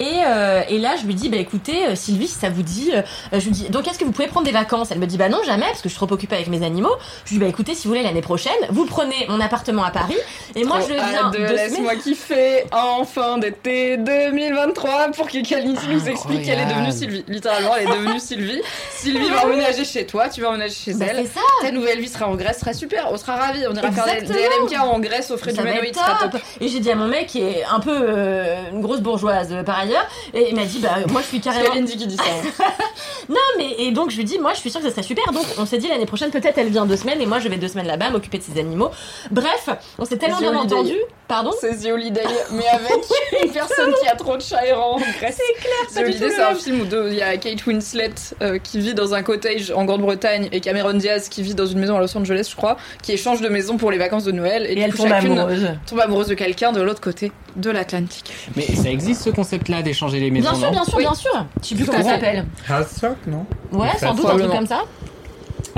Et, 0.00 0.06
euh, 0.26 0.62
et 0.68 0.78
là, 0.78 0.96
je 1.00 1.06
lui 1.06 1.14
dis, 1.14 1.28
bah 1.28 1.36
écoutez, 1.36 1.94
Sylvie, 1.94 2.26
si 2.28 2.34
ça 2.38 2.50
vous 2.50 2.62
dit, 2.62 2.90
euh, 2.94 3.02
je 3.32 3.44
lui 3.44 3.50
dis, 3.52 3.68
donc 3.70 3.86
est-ce 3.86 3.98
que 3.98 4.04
vous 4.04 4.10
pouvez 4.12 4.26
prendre 4.28 4.46
des 4.46 4.52
vacances? 4.52 4.90
Elle 4.90 4.98
me 4.98 5.06
dit, 5.06 5.16
bah 5.18 5.28
non, 5.28 5.38
jamais, 5.44 5.66
parce 5.66 5.82
que 5.82 5.88
je 5.88 5.94
suis 5.96 6.04
trop 6.04 6.12
occupée 6.12 6.34
avec 6.36 6.48
mes 6.48 6.64
animaux. 6.64 6.94
Je 7.24 7.30
lui 7.30 7.38
dis, 7.38 7.44
bah 7.44 7.48
écoutez, 7.48 7.74
si 7.74 7.86
vous 7.86 7.94
voulez 7.94 8.02
l'année 8.02 8.22
prochaine, 8.22 8.52
vous 8.70 8.86
prenez 8.86 9.26
mon 9.28 9.40
appartement 9.40 9.84
à 9.84 9.90
Paris, 9.90 10.16
et 10.56 10.64
moi 10.64 10.78
je 10.80 10.94
viens 10.94 11.30
de. 11.30 11.38
Laisse-moi 11.38 11.94
kiffer 11.96 12.64
en 12.72 13.04
fin 13.04 13.38
d'été 13.38 13.96
2023 13.98 15.10
pour 15.12 15.26
que 15.28 15.46
Kalindi 15.46 15.86
nous 15.90 16.08
explique 16.08 16.44
qu'elle 16.44 16.58
est 16.60 16.66
devenue. 16.66 16.92
Sylvie. 16.92 17.24
Littéralement, 17.28 17.70
elle 17.78 17.88
est 17.88 17.92
devenue 17.92 18.18
Sylvie. 18.20 18.60
Sylvie 18.96 19.28
va 19.28 19.44
emménager 19.46 19.84
chez 19.84 20.06
toi, 20.06 20.28
tu 20.28 20.40
vas 20.40 20.48
emménager 20.50 20.74
chez 20.74 20.94
Bah, 20.94 21.06
elle. 21.10 21.16
c'est 21.26 21.34
ça. 21.34 21.40
Ta 21.62 21.70
nouvelle 21.70 22.00
vie 22.00 22.08
sera 22.08 22.26
en 22.28 22.34
Grèce, 22.34 22.47
sera 22.52 22.72
super, 22.72 23.08
on 23.12 23.16
sera 23.16 23.36
ravis. 23.36 23.66
On 23.68 23.74
ira 23.74 23.90
faire 23.92 24.04
des, 24.06 24.12
des 24.26 24.32
Exactement. 24.32 24.66
LMK 24.66 24.80
en 24.94 24.98
Grèce 25.00 25.30
au 25.30 25.36
frais 25.36 25.52
du 25.52 25.60
Manoïd, 25.60 25.94
ce 25.94 26.00
top. 26.22 26.30
top. 26.32 26.40
Et 26.60 26.68
j'ai 26.68 26.80
dit 26.80 26.90
à 26.90 26.94
mon 26.94 27.08
mec 27.08 27.26
qui 27.28 27.42
est 27.42 27.64
un 27.64 27.80
peu 27.80 27.96
euh, 27.96 28.56
une 28.72 28.80
grosse 28.80 29.00
bourgeoise 29.00 29.48
euh, 29.52 29.62
par 29.62 29.78
ailleurs, 29.80 30.06
et 30.34 30.48
il 30.50 30.56
m'a 30.56 30.64
dit 30.64 30.78
bah 30.78 30.96
moi 31.10 31.20
je 31.22 31.26
suis 31.26 31.38
C'est 31.38 31.44
carrément 31.50 31.68
Kalindi 31.70 31.96
qui 31.96 32.06
dit 32.06 32.16
ça. 32.16 32.22
hein. 32.24 32.64
Non, 33.28 33.36
mais 33.58 33.74
et 33.78 33.90
donc 33.92 34.10
je 34.10 34.16
lui 34.16 34.24
dis, 34.24 34.38
moi 34.38 34.52
je 34.54 34.60
suis 34.60 34.70
sûre 34.70 34.80
que 34.80 34.86
ça 34.86 34.92
serait 34.92 35.02
super. 35.02 35.30
Donc 35.32 35.44
on 35.58 35.66
s'est 35.66 35.78
dit 35.78 35.88
l'année 35.88 36.06
prochaine, 36.06 36.30
peut-être 36.30 36.56
elle 36.58 36.68
vient 36.70 36.86
deux 36.86 36.96
semaines 36.96 37.20
et 37.20 37.26
moi 37.26 37.38
je 37.40 37.48
vais 37.48 37.56
deux 37.56 37.68
semaines 37.68 37.86
là-bas 37.86 38.10
m'occuper 38.10 38.38
de 38.38 38.42
ses 38.42 38.58
animaux. 38.58 38.90
Bref, 39.30 39.68
on 39.98 40.04
s'est 40.04 40.16
tellement 40.16 40.38
bien 40.38 40.54
entendu. 40.56 40.94
Pardon? 41.26 41.50
C'est 41.60 41.76
The 41.76 41.92
Holiday, 41.92 42.22
mais 42.52 42.66
avec 42.68 43.04
une 43.44 43.52
personne 43.52 43.92
qui 44.00 44.08
a 44.08 44.16
trop 44.16 44.36
de 44.38 44.42
chats 44.42 44.64
errants 44.66 44.94
en 44.96 44.98
Grèce. 44.98 45.38
C'est 45.38 45.60
clair, 45.60 46.06
le 46.06 46.12
c'est 46.30 46.40
un 46.42 46.54
film 46.54 46.80
où 46.80 46.86
il 47.08 47.14
y 47.14 47.20
a 47.22 47.36
Kate 47.36 47.66
Winslet 47.66 48.14
euh, 48.40 48.58
qui 48.58 48.80
vit 48.80 48.94
dans 48.94 49.12
un 49.12 49.22
cottage 49.22 49.70
en 49.70 49.84
Grande-Bretagne 49.84 50.48
et 50.52 50.60
Cameron 50.60 50.94
Diaz 50.94 51.28
qui 51.28 51.42
vit 51.42 51.54
dans 51.54 51.66
une 51.66 51.80
maison 51.80 51.96
à 51.96 52.00
Los 52.00 52.16
Angeles, 52.16 52.37
je 52.42 52.56
crois, 52.56 52.76
qui 53.02 53.12
échange 53.12 53.40
de 53.40 53.48
maison 53.48 53.76
pour 53.76 53.90
les 53.90 53.98
vacances 53.98 54.24
de 54.24 54.32
Noël. 54.32 54.66
Et, 54.68 54.74
Et 54.74 54.80
elle 54.80 54.94
tombe 54.94 55.10
amoureuse. 55.12 55.68
tombe 55.86 56.00
amoureuse 56.00 56.28
de 56.28 56.34
quelqu'un 56.34 56.72
de 56.72 56.80
l'autre 56.80 57.00
côté 57.00 57.32
de 57.56 57.70
l'Atlantique. 57.70 58.32
Mais 58.56 58.62
ça 58.62 58.90
existe 58.90 59.22
ce 59.22 59.30
concept-là 59.30 59.82
d'échanger 59.82 60.20
les 60.20 60.30
maisons, 60.30 60.50
Bien 60.50 60.58
sûr, 60.60 60.70
bien 60.70 60.84
sûr, 60.84 60.96
Oui. 60.96 61.02
bien 61.04 61.14
sûr. 61.14 61.46
Je 61.62 61.68
sais 61.68 61.74
plus 61.74 61.84
comment 61.86 62.02
ça 62.02 62.10
s'appelle. 62.10 62.44
Hassock, 62.68 63.16
non 63.26 63.46
Ouais, 63.72 63.88
sans 63.98 64.14
doute 64.14 64.26
un 64.26 64.38
truc 64.38 64.50
comme 64.50 64.66
ça. 64.66 64.82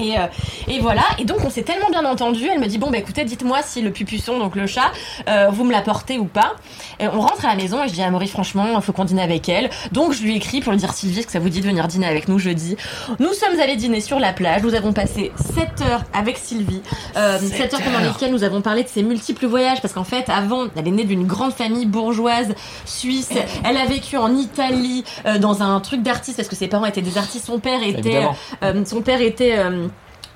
Et, 0.00 0.18
euh, 0.18 0.26
et 0.68 0.80
voilà, 0.80 1.02
et 1.18 1.24
donc 1.24 1.38
on 1.44 1.50
s'est 1.50 1.62
tellement 1.62 1.90
bien 1.90 2.04
entendu, 2.04 2.46
elle 2.50 2.60
me 2.60 2.66
dit 2.66 2.78
bon 2.78 2.90
bah 2.90 2.98
écoutez 2.98 3.24
dites-moi 3.24 3.58
si 3.62 3.82
le 3.82 3.90
pupuçon, 3.90 4.38
donc 4.38 4.56
le 4.56 4.66
chat, 4.66 4.90
euh, 5.28 5.48
vous 5.50 5.64
me 5.64 5.72
l'apportez 5.72 6.18
ou 6.18 6.24
pas. 6.24 6.54
Et 6.98 7.08
on 7.08 7.20
rentre 7.20 7.44
à 7.44 7.48
la 7.48 7.56
maison 7.56 7.82
et 7.82 7.88
je 7.88 7.94
dis 7.94 8.02
à 8.02 8.10
Maury 8.10 8.28
franchement 8.28 8.66
il 8.74 8.82
faut 8.82 8.92
qu'on 8.92 9.04
dîne 9.04 9.18
avec 9.18 9.48
elle. 9.48 9.70
Donc 9.92 10.12
je 10.12 10.22
lui 10.22 10.36
écris 10.36 10.60
pour 10.60 10.72
lui 10.72 10.78
dire 10.78 10.92
Sylvie 10.92 11.18
est-ce 11.20 11.26
que 11.26 11.32
ça 11.32 11.38
vous 11.38 11.48
dit 11.48 11.60
de 11.60 11.66
venir 11.66 11.86
dîner 11.88 12.06
avec 12.06 12.28
nous 12.28 12.38
jeudi. 12.38 12.76
Nous 13.18 13.32
sommes 13.32 13.58
allés 13.60 13.76
dîner 13.76 14.00
sur 14.00 14.18
la 14.18 14.32
plage, 14.32 14.62
nous 14.62 14.74
avons 14.74 14.92
passé 14.92 15.32
7 15.54 15.88
heures 15.88 16.04
avec 16.14 16.38
Sylvie, 16.38 16.82
euh, 17.16 17.38
7 17.38 17.74
heures 17.74 17.82
pendant 17.82 18.00
lesquelles 18.00 18.32
nous 18.32 18.44
avons 18.44 18.62
parlé 18.62 18.82
de 18.82 18.88
ses 18.88 19.02
multiples 19.02 19.46
voyages. 19.46 19.80
Parce 19.82 19.94
qu'en 19.94 20.04
fait 20.04 20.28
avant 20.28 20.66
elle 20.76 20.88
est 20.88 20.92
née 20.92 21.04
d'une 21.04 21.26
grande 21.26 21.52
famille 21.52 21.86
bourgeoise 21.86 22.54
suisse, 22.84 23.30
elle 23.64 23.76
a 23.76 23.86
vécu 23.86 24.16
en 24.16 24.34
Italie 24.34 25.04
euh, 25.26 25.38
dans 25.38 25.62
un 25.62 25.80
truc 25.80 26.02
d'artiste. 26.02 26.36
Parce 26.36 26.48
que 26.48 26.56
ses 26.56 26.68
parents 26.68 26.86
étaient 26.86 27.02
des 27.02 27.18
artistes, 27.18 27.46
son 27.46 27.58
père 27.58 27.82
était 27.82 28.22
son 28.84 29.02
père 29.02 29.20
était 29.20 29.58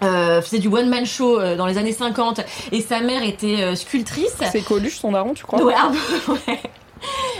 euh, 0.04 0.42
faisait 0.42 0.58
du 0.58 0.68
one 0.68 0.88
man 0.88 1.06
show 1.06 1.38
euh, 1.40 1.56
dans 1.56 1.66
les 1.66 1.78
années 1.78 1.92
50 1.92 2.40
et 2.72 2.80
sa 2.80 3.00
mère 3.00 3.22
était 3.22 3.60
euh, 3.62 3.74
sculptrice. 3.74 4.36
C'est 4.52 4.64
Coluche, 4.64 4.98
son 4.98 5.12
daron, 5.12 5.34
tu 5.34 5.44
crois 5.44 5.62
Ouais, 5.62 5.74
peu, 6.26 6.32
ouais. 6.52 6.60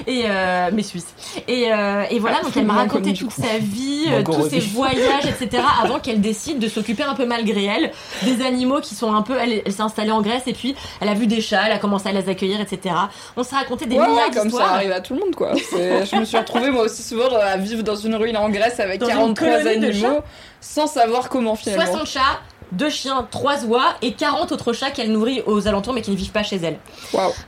Et 0.07 0.24
euh, 0.27 0.69
mais 0.74 0.82
suisse. 0.82 1.07
Et, 1.49 1.73
euh, 1.73 2.03
et 2.11 2.19
voilà, 2.19 2.43
donc 2.43 2.55
elle 2.55 2.66
m'a 2.66 2.74
raconté 2.74 3.15
toute 3.15 3.31
sa 3.31 3.57
vie, 3.59 4.07
tous 4.23 4.51
ses 4.51 4.59
voyages, 4.74 5.24
etc. 5.24 5.62
avant 5.82 6.01
qu'elle 6.01 6.20
décide 6.20 6.59
de 6.59 6.69
s'occuper 6.69 7.03
un 7.03 7.15
peu 7.15 7.24
malgré 7.24 7.65
elle 7.65 7.91
des 8.23 8.45
animaux 8.45 8.81
qui 8.81 8.95
sont 8.95 9.15
un 9.15 9.23
peu. 9.23 9.39
Elle, 9.41 9.62
elle 9.65 9.73
s'est 9.73 9.81
installée 9.81 10.11
en 10.11 10.20
Grèce 10.20 10.43
et 10.47 10.53
puis 10.53 10.74
elle 11.01 11.09
a 11.09 11.15
vu 11.15 11.27
des 11.27 11.41
chats, 11.41 11.62
elle 11.65 11.73
a 11.73 11.78
commencé 11.78 12.11
à 12.11 12.12
les 12.12 12.28
accueillir, 12.28 12.61
etc. 12.61 12.95
On 13.39 13.43
s'est 13.43 13.57
raconté 13.57 13.86
des 13.86 13.99
Ouais, 13.99 14.07
milliards 14.07 14.31
comme 14.32 14.51
ça 14.51 14.66
arrive 14.73 14.93
à 14.93 15.01
tout 15.01 15.15
le 15.15 15.20
monde, 15.20 15.35
quoi. 15.35 15.53
Je 15.55 16.16
me 16.19 16.27
suis 16.27 16.36
retrouvée 16.36 16.70
moi 16.70 16.85
aussi 16.85 17.03
souvent 17.03 17.28
à 17.35 17.57
vivre 17.57 17.82
dans 17.82 17.97
une 17.97 18.16
ruine 18.16 18.36
en 18.36 18.51
Grèce 18.51 18.81
avec 18.81 19.01
Dans 19.01 19.07
une 19.07 19.35
43 19.35 19.49
colonie 19.49 19.81
de 19.81 19.86
animaux 19.86 20.20
sans 20.61 20.86
savoir 20.86 21.28
comment 21.28 21.57
finalement. 21.57 21.85
60 21.86 22.07
chats, 22.07 22.41
deux 22.73 22.91
chiens, 22.91 23.27
trois 23.31 23.65
oies 23.65 23.95
et 24.03 24.12
40 24.12 24.53
autres 24.53 24.73
chats 24.73 24.91
qu'elle 24.91 25.12
nourrit 25.12 25.43
aux 25.47 25.69
alentours 25.69 25.93
mais 25.93 26.03
qui 26.03 26.11
ne 26.11 26.16
vivent 26.16 26.32
pas 26.32 26.43
chez 26.43 26.57
elle. 26.57 26.78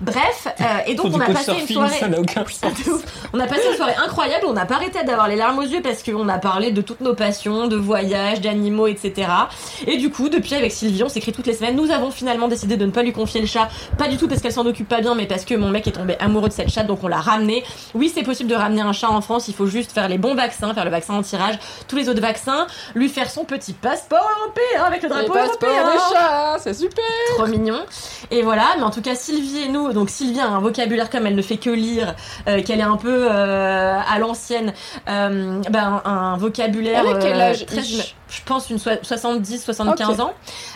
Bref, 0.00 0.48
euh, 0.60 0.64
et 0.86 0.94
donc 0.94 1.14
on 1.14 1.20
a 1.20 1.26
passé 1.26 1.52
une 1.60 1.66
soirée. 1.66 1.98
ça 1.98 2.08
n'a 2.08 2.20
aucun 2.20 2.44
sens. 2.46 2.72
On 3.32 3.40
a 3.40 3.46
passé 3.46 3.62
une 3.70 3.76
soirée 3.76 3.94
incroyable, 4.04 4.46
on 4.46 4.52
n'a 4.52 4.66
pas 4.66 4.76
arrêté 4.76 5.02
d'avoir 5.04 5.28
les 5.28 5.36
larmes 5.36 5.58
aux 5.58 5.62
yeux 5.62 5.82
parce 5.82 6.02
qu'on 6.02 6.28
a 6.28 6.38
parlé 6.38 6.70
de 6.70 6.80
toutes 6.80 7.00
nos 7.00 7.14
passions, 7.14 7.66
de 7.66 7.76
voyages, 7.76 8.40
d'animaux, 8.40 8.86
etc. 8.86 9.28
Et 9.86 9.96
du 9.96 10.10
coup, 10.10 10.28
depuis 10.28 10.54
avec 10.54 10.72
Sylvie, 10.72 11.02
on 11.02 11.08
s'écrit 11.08 11.32
toutes 11.32 11.46
les 11.46 11.54
semaines. 11.54 11.76
Nous 11.76 11.90
avons 11.90 12.10
finalement 12.10 12.48
décidé 12.48 12.76
de 12.76 12.86
ne 12.86 12.90
pas 12.90 13.02
lui 13.02 13.12
confier 13.12 13.40
le 13.40 13.46
chat, 13.46 13.68
pas 13.98 14.08
du 14.08 14.16
tout 14.16 14.28
parce 14.28 14.40
qu'elle 14.40 14.52
s'en 14.52 14.66
occupe 14.66 14.88
pas 14.88 15.00
bien, 15.00 15.14
mais 15.14 15.26
parce 15.26 15.44
que 15.44 15.54
mon 15.54 15.70
mec 15.70 15.86
est 15.86 15.92
tombé 15.92 16.16
amoureux 16.20 16.48
de 16.48 16.54
cette 16.54 16.70
chatte, 16.70 16.86
donc 16.86 17.02
on 17.02 17.08
l'a 17.08 17.20
ramené. 17.20 17.64
Oui, 17.94 18.10
c'est 18.14 18.22
possible 18.22 18.50
de 18.50 18.54
ramener 18.54 18.82
un 18.82 18.92
chat 18.92 19.10
en 19.10 19.20
France, 19.20 19.48
il 19.48 19.54
faut 19.54 19.66
juste 19.66 19.92
faire 19.92 20.08
les 20.08 20.18
bons 20.18 20.34
vaccins, 20.34 20.72
faire 20.74 20.84
le 20.84 20.90
vaccin 20.90 21.14
anti-rage, 21.14 21.58
tous 21.88 21.96
les 21.96 22.08
autres 22.08 22.20
vaccins, 22.20 22.66
lui 22.94 23.08
faire 23.08 23.30
son 23.30 23.44
petit 23.44 23.72
passeport 23.72 24.28
européen 24.40 24.84
avec 24.84 25.04
le 25.08 25.26
drapeau 25.26 25.34
européen 25.34 25.84
des 25.92 25.98
chats, 26.14 26.56
c'est 26.58 26.74
super. 26.74 27.04
trop 27.36 27.46
mignon. 27.46 27.80
Et 28.30 28.42
voilà, 28.42 28.64
mais 28.76 28.82
en 28.82 28.90
tout 28.90 29.02
cas, 29.02 29.14
Sylvie 29.14 29.64
et 29.64 29.68
nous, 29.68 29.92
donc 29.92 30.10
Sylvie 30.10 30.40
a 30.40 30.48
un 30.48 30.60
vocabulaire 30.60 31.10
comme 31.10 31.26
elle 31.26 31.34
ne 31.36 31.42
fait 31.42 31.56
que 31.58 31.70
lire, 31.70 32.14
euh, 32.48 32.62
qu'elle 32.62 32.80
est 32.80 32.84
un 32.84 32.96
peu 32.96 33.28
euh, 33.30 33.98
à 33.98 34.18
l'ancienne, 34.18 34.72
euh, 35.08 35.60
ben, 35.70 36.02
un 36.04 36.36
vocabulaire. 36.36 37.04
Elle 37.06 37.16
a 37.16 37.18
quel 37.18 37.36
euh, 37.40 37.50
âge, 37.50 37.66
très- 37.66 37.82
Je 37.82 38.42
pense 38.44 38.70
une 38.70 38.78
soi- 38.78 38.98
70, 39.02 39.62
75 39.64 40.10
Ok. 40.10 40.20
ans. 40.20 40.32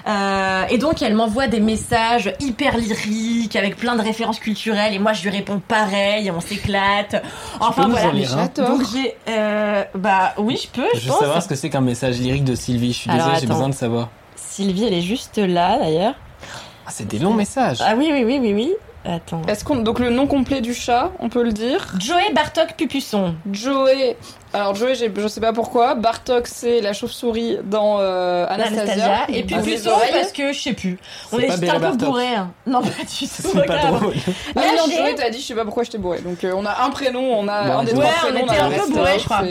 Euh, 0.06 0.62
et 0.70 0.78
donc, 0.78 1.02
elle 1.02 1.14
m'envoie 1.14 1.48
des 1.48 1.58
messages 1.60 2.32
hyper 2.40 2.76
lyriques, 2.76 3.56
avec 3.56 3.76
plein 3.76 3.96
de 3.96 4.02
références 4.02 4.38
culturelles, 4.38 4.94
et 4.94 4.98
moi, 5.00 5.12
je 5.12 5.22
lui 5.22 5.30
réponds 5.30 5.60
pareil, 5.66 6.28
et 6.28 6.30
on 6.30 6.40
s'éclate. 6.40 7.22
Enfin, 7.58 7.82
peux 7.82 7.88
nous 7.88 7.94
voilà. 7.96 8.08
en 8.08 8.12
lire 8.12 8.38
un 8.38 8.42
J'adore. 8.54 8.68
Donc, 8.78 8.86
j'ai. 8.94 9.16
euh, 9.28 9.82
bah 9.96 10.32
oui, 10.38 10.60
je 10.62 10.68
peux, 10.68 10.86
je, 10.94 11.00
Je 11.00 11.04
veux 11.06 11.10
pense. 11.10 11.20
savoir 11.20 11.42
ce 11.42 11.48
que 11.48 11.54
c'est 11.56 11.70
qu'un 11.70 11.80
message 11.80 12.18
lyrique 12.18 12.44
de 12.44 12.54
Sylvie. 12.54 12.92
Je 12.92 12.98
suis 12.98 13.10
Alors, 13.10 13.24
désolé, 13.26 13.40
j'ai 13.40 13.46
besoin 13.48 13.68
de 13.68 13.74
savoir. 13.74 14.08
Sylvie, 14.50 14.84
elle 14.84 14.94
est 14.94 15.00
juste 15.00 15.38
là, 15.38 15.78
d'ailleurs. 15.78 16.14
Ah, 16.84 16.90
c'est 16.90 17.06
des 17.06 17.20
longs 17.20 17.34
messages. 17.34 17.78
Ah 17.80 17.94
oui, 17.96 18.10
oui, 18.12 18.24
oui, 18.24 18.38
oui, 18.40 18.52
oui. 18.52 18.74
Attends. 19.04 19.42
Est-ce 19.46 19.64
qu'on 19.64 19.76
donc 19.76 20.00
le 20.00 20.10
nom 20.10 20.26
complet 20.26 20.60
du 20.60 20.74
chat, 20.74 21.12
on 21.20 21.28
peut 21.28 21.44
le 21.44 21.52
dire? 21.52 21.94
Joey 21.98 22.32
Bartok 22.34 22.74
Pupusson. 22.76 23.36
Joey. 23.50 24.16
Alors 24.52 24.74
Joey, 24.74 24.94
je 24.96 25.28
sais 25.28 25.40
pas 25.40 25.52
pourquoi. 25.52 25.94
Bartok, 25.94 26.48
c'est 26.48 26.80
la 26.80 26.92
chauve-souris 26.92 27.58
dans 27.62 27.98
euh, 28.00 28.46
Anastasia. 28.48 28.82
Anastasia. 28.82 29.26
Et 29.28 29.44
Pupusson 29.44 29.90
oreilles. 29.90 30.10
parce 30.12 30.32
que 30.32 30.52
je 30.52 30.60
sais 30.60 30.72
plus. 30.72 30.98
On 31.30 31.38
est 31.38 31.46
pas 31.46 31.56
juste 31.56 31.70
un 31.72 31.78
peu 31.92 31.96
bourré. 31.96 32.26
hein. 32.34 32.50
Non, 32.66 32.80
pas 32.82 32.88
du 32.88 32.96
tout. 33.06 33.06
C'est 33.28 33.66
pas 33.66 33.76
drôle. 33.76 34.12
Ah 34.56 34.60
non, 34.76 34.90
Joey, 34.92 35.14
t'as 35.14 35.30
dit, 35.30 35.40
je 35.40 35.46
sais 35.46 35.54
pas 35.54 35.64
pourquoi 35.64 35.84
je 35.84 35.90
t'ai 35.92 35.98
bourré. 35.98 36.18
Donc 36.20 36.42
euh, 36.42 36.52
on 36.56 36.66
a 36.66 36.82
un 36.82 36.90
prénom, 36.90 37.38
on 37.38 37.46
a 37.46 37.62
Bon, 37.64 37.78
un 37.78 37.84
des 37.84 37.92
ouais, 37.92 38.00
trois 38.04 38.28
on 38.28 38.32
prénoms. 38.32 38.46
était 38.46 38.60
on 38.60 38.64
a 38.64 38.66
un 38.66 38.70
peu 38.86 38.92
bourré, 38.92 39.18
je 39.20 39.24
crois. 39.24 39.42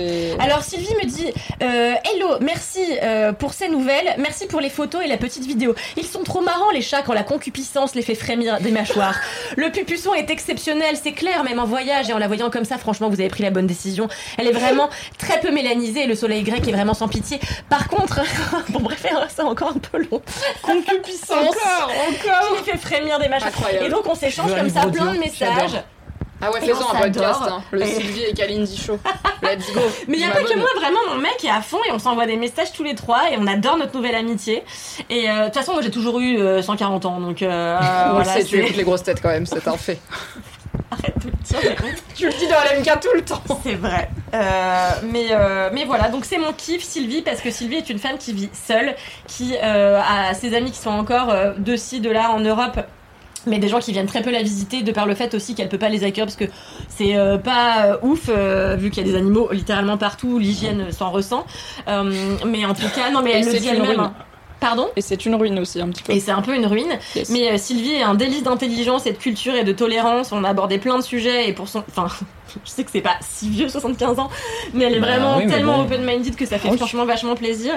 Alors 0.44 0.64
Sylvie 0.64 0.94
me 1.02 1.08
dit 1.08 1.28
euh, 1.64 1.94
Hello, 2.14 2.36
merci 2.42 2.82
euh, 3.02 3.32
pour 3.32 3.54
ces 3.54 3.70
nouvelles, 3.70 4.16
merci 4.18 4.48
pour 4.48 4.60
les 4.60 4.70
photos 4.70 5.02
et 5.04 5.08
la 5.08 5.18
petite 5.18 5.46
vidéo. 5.46 5.76
Ils 5.96 6.06
sont 6.06 6.24
trop 6.24 6.42
marrants 6.42 6.72
les 6.74 6.82
chats 6.82 7.04
quand 7.04 7.14
la 7.14 7.24
concupiscence 7.24 7.96
les 7.96 8.02
fait 8.02 8.16
frémir 8.16 8.60
des 8.60 8.72
mâchoires. 8.72 9.16
Le 9.56 9.72
pupusson 9.72 10.14
est 10.14 10.30
exceptionnel, 10.30 10.96
c'est 11.02 11.14
clair, 11.14 11.46
même 11.46 11.60
en 11.60 11.66
voyage 11.66 12.10
et 12.10 12.14
en 12.14 12.18
la 12.18 12.28
voyant 12.28 12.50
comme 12.50 12.66
ça, 12.66 12.78
franchement, 12.78 13.08
vous 13.08 13.22
avez 13.22 13.30
pris 13.30 13.44
la 13.44 13.50
bonne 13.52 13.68
décision. 13.68 14.10
Elle 14.38 14.48
est 14.48 14.52
vraiment 14.52 14.89
très 15.18 15.40
peu 15.40 15.52
mélanisée 15.52 16.04
et 16.04 16.08
le 16.08 16.16
soleil 16.16 16.44
grec 16.44 16.68
est 16.68 16.72
vraiment 16.72 16.94
sans 16.94 17.08
pitié. 17.08 17.40
Par 17.70 17.88
contre, 17.88 18.20
bon 18.70 18.80
bref, 18.80 19.06
ça 19.30 19.46
encore 19.46 19.70
un 19.76 19.80
peu 19.80 20.00
long. 20.10 20.22
Concupiscence. 20.62 21.30
Encore, 21.50 21.92
encore. 22.10 22.58
qui 22.58 22.72
fait 22.72 22.78
frémir 22.78 23.20
des 23.20 23.28
mâchoires. 23.28 23.52
Incroyable. 23.56 23.86
Et 23.86 23.90
donc 23.90 24.08
on 24.08 24.16
s'échange 24.16 24.54
comme 24.56 24.70
ça 24.70 24.82
plein 24.88 25.14
de 25.14 25.20
messages. 25.20 25.82
Ah 26.42 26.52
ouais, 26.52 26.62
faisons 26.62 26.86
on 26.90 26.96
un 26.96 27.00
podcast. 27.02 27.40
hein. 27.50 27.62
Le 27.72 27.82
Et- 27.82 27.86
Sylvie 27.86 28.24
et 28.24 28.34
Kalindi 28.34 28.78
Show. 28.78 28.98
Let's 29.44 29.74
go. 29.74 29.82
Mais 30.08 30.18
il 30.18 30.22
y 30.22 30.24
a 30.24 30.30
pas 30.32 30.42
que 30.42 30.58
moi, 30.58 30.70
vraiment, 30.80 31.00
mon 31.14 31.20
mec 31.20 31.44
est 31.44 31.50
à 31.50 31.62
fond 31.62 31.80
et 31.86 31.92
on 31.92 32.00
s'envoie 32.00 32.28
des 32.28 32.38
messages 32.38 32.72
tous 32.72 32.84
les 32.84 32.96
trois 32.96 33.30
et 33.30 33.36
on 33.38 33.46
adore 33.46 33.76
notre 33.78 33.94
nouvelle 33.94 34.16
amitié. 34.16 34.64
Et 35.10 35.30
euh, 35.30 35.40
de 35.42 35.46
toute 35.48 35.56
façon, 35.56 35.74
moi 35.74 35.82
j'ai 35.82 35.92
toujours 35.92 36.18
eu 36.22 36.38
euh, 36.40 36.62
140 36.62 37.06
ans, 37.06 37.20
donc 37.20 37.42
euh, 37.42 37.78
On 37.78 38.14
voilà, 38.14 38.36
le 38.36 38.40
sait, 38.40 38.46
tu 38.46 38.56
c'est- 38.56 38.64
écoutes 38.64 38.78
les 38.78 38.84
grosses 38.84 39.04
têtes 39.04 39.22
quand 39.22 39.28
même, 39.30 39.46
c'est 39.46 39.68
un 39.68 39.76
fait. 39.76 40.00
Arrête 40.92 41.14
de 41.24 41.30
le 41.30 41.38
dire, 41.44 41.76
Tu 42.16 42.26
le 42.26 42.32
dis 42.34 42.48
dans 42.48 42.56
l'MK 42.56 43.00
tout 43.00 43.10
le 43.16 43.22
temps. 43.24 43.42
c'est 43.64 43.76
vrai. 43.76 44.10
Euh, 44.34 44.90
mais, 45.12 45.28
euh, 45.32 45.70
mais 45.74 45.86
voilà, 45.86 46.10
donc 46.10 46.26
c'est 46.26 46.38
mon 46.40 46.52
kiff, 46.54 46.84
Sylvie, 46.84 47.22
parce 47.22 47.42
que 47.42 47.52
Sylvie 47.52 47.76
est 47.78 47.90
une 47.90 48.00
femme 48.00 48.18
qui 48.18 48.34
vit 48.34 48.50
seule, 48.54 48.96
qui 49.28 49.56
euh, 49.62 50.00
a 50.02 50.34
ses 50.34 50.56
amis 50.56 50.72
qui 50.72 50.80
sont 50.80 50.90
encore 50.90 51.34
de 51.58 51.76
ci, 51.76 52.00
de 52.00 52.10
là 52.10 52.32
en 52.32 52.40
Europe. 52.40 52.80
Mais 53.48 53.58
des 53.58 53.70
gens 53.70 53.80
qui 53.80 53.94
viennent 53.94 54.06
très 54.06 54.22
peu 54.22 54.32
la 54.32 54.44
visiter, 54.44 54.82
de 54.82 54.92
par 54.92 55.06
le 55.06 55.16
fait 55.16 55.34
aussi 55.34 55.56
qu'elle 55.56 55.70
peut 55.70 55.78
pas 55.78 55.88
les 55.88 56.04
accueillir 56.04 56.26
parce 56.26 56.36
que 56.36 56.44
c'est 56.90 57.16
euh, 57.16 57.38
pas 57.38 57.86
euh, 57.86 57.98
ouf, 58.02 58.24
euh, 58.28 58.76
vu 58.76 58.90
qu'il 58.90 59.06
y 59.06 59.10
a 59.10 59.12
des 59.12 59.18
animaux 59.18 59.50
littéralement 59.54 59.98
partout, 59.98 60.40
l'hygiène 60.40 60.92
s'en 60.92 61.10
ressent. 61.10 61.46
Mais 61.88 62.66
en 62.66 62.74
tout 62.74 62.90
cas, 62.94 63.10
non, 63.12 63.22
mais 63.22 63.32
Et 63.32 63.34
elle 63.36 63.46
le 63.46 63.60
dit 63.60 63.68
elle-même. 63.70 64.00
hein. 64.02 64.14
Pardon 64.60 64.90
Et 64.96 65.02
c'est 65.02 65.26
une 65.26 65.36
ruine 65.36 65.58
aussi, 65.60 65.80
un 65.82 65.88
petit 65.90 66.04
peu. 66.04 66.12
et 66.14 66.20
c'est 66.20 66.32
un 66.32 66.42
peu 66.42 66.54
une 66.56 66.66
ruine. 66.66 66.98
Yes. 67.16 67.30
Mais 67.30 67.52
euh, 67.52 67.58
Sylvie 67.58 67.94
est 67.94 68.02
un 68.04 68.16
délice 68.16 68.44
d'intelligence 68.44 69.06
et 69.06 69.12
de 69.14 69.18
culture 69.18 69.56
et 69.56 69.64
de 69.64 69.72
tolérance. 69.72 70.32
On 70.32 70.44
a 70.44 70.50
abordé 70.50 70.78
plein 70.80 70.98
de 70.98 71.04
sujets 71.04 71.48
et 71.48 71.54
pour 71.54 71.68
son. 71.70 71.84
Enfin, 71.90 72.08
je 72.66 72.70
sais 72.70 72.84
que 72.84 72.90
c'est 72.92 73.00
pas 73.02 73.16
si 73.22 73.48
vieux, 73.50 73.70
75 73.70 74.20
ans, 74.20 74.30
mais 74.74 74.86
elle 74.86 74.96
est 74.96 75.00
Bah 75.00 75.08
vraiment 75.08 75.38
oui, 75.38 75.48
tellement 75.48 75.78
bon. 75.78 75.84
open-minded 75.84 76.36
que 76.36 76.46
ça 76.46 76.58
fait 76.60 76.76
franchement 76.76 77.06
vachement 77.06 77.36
plaisir. 77.36 77.74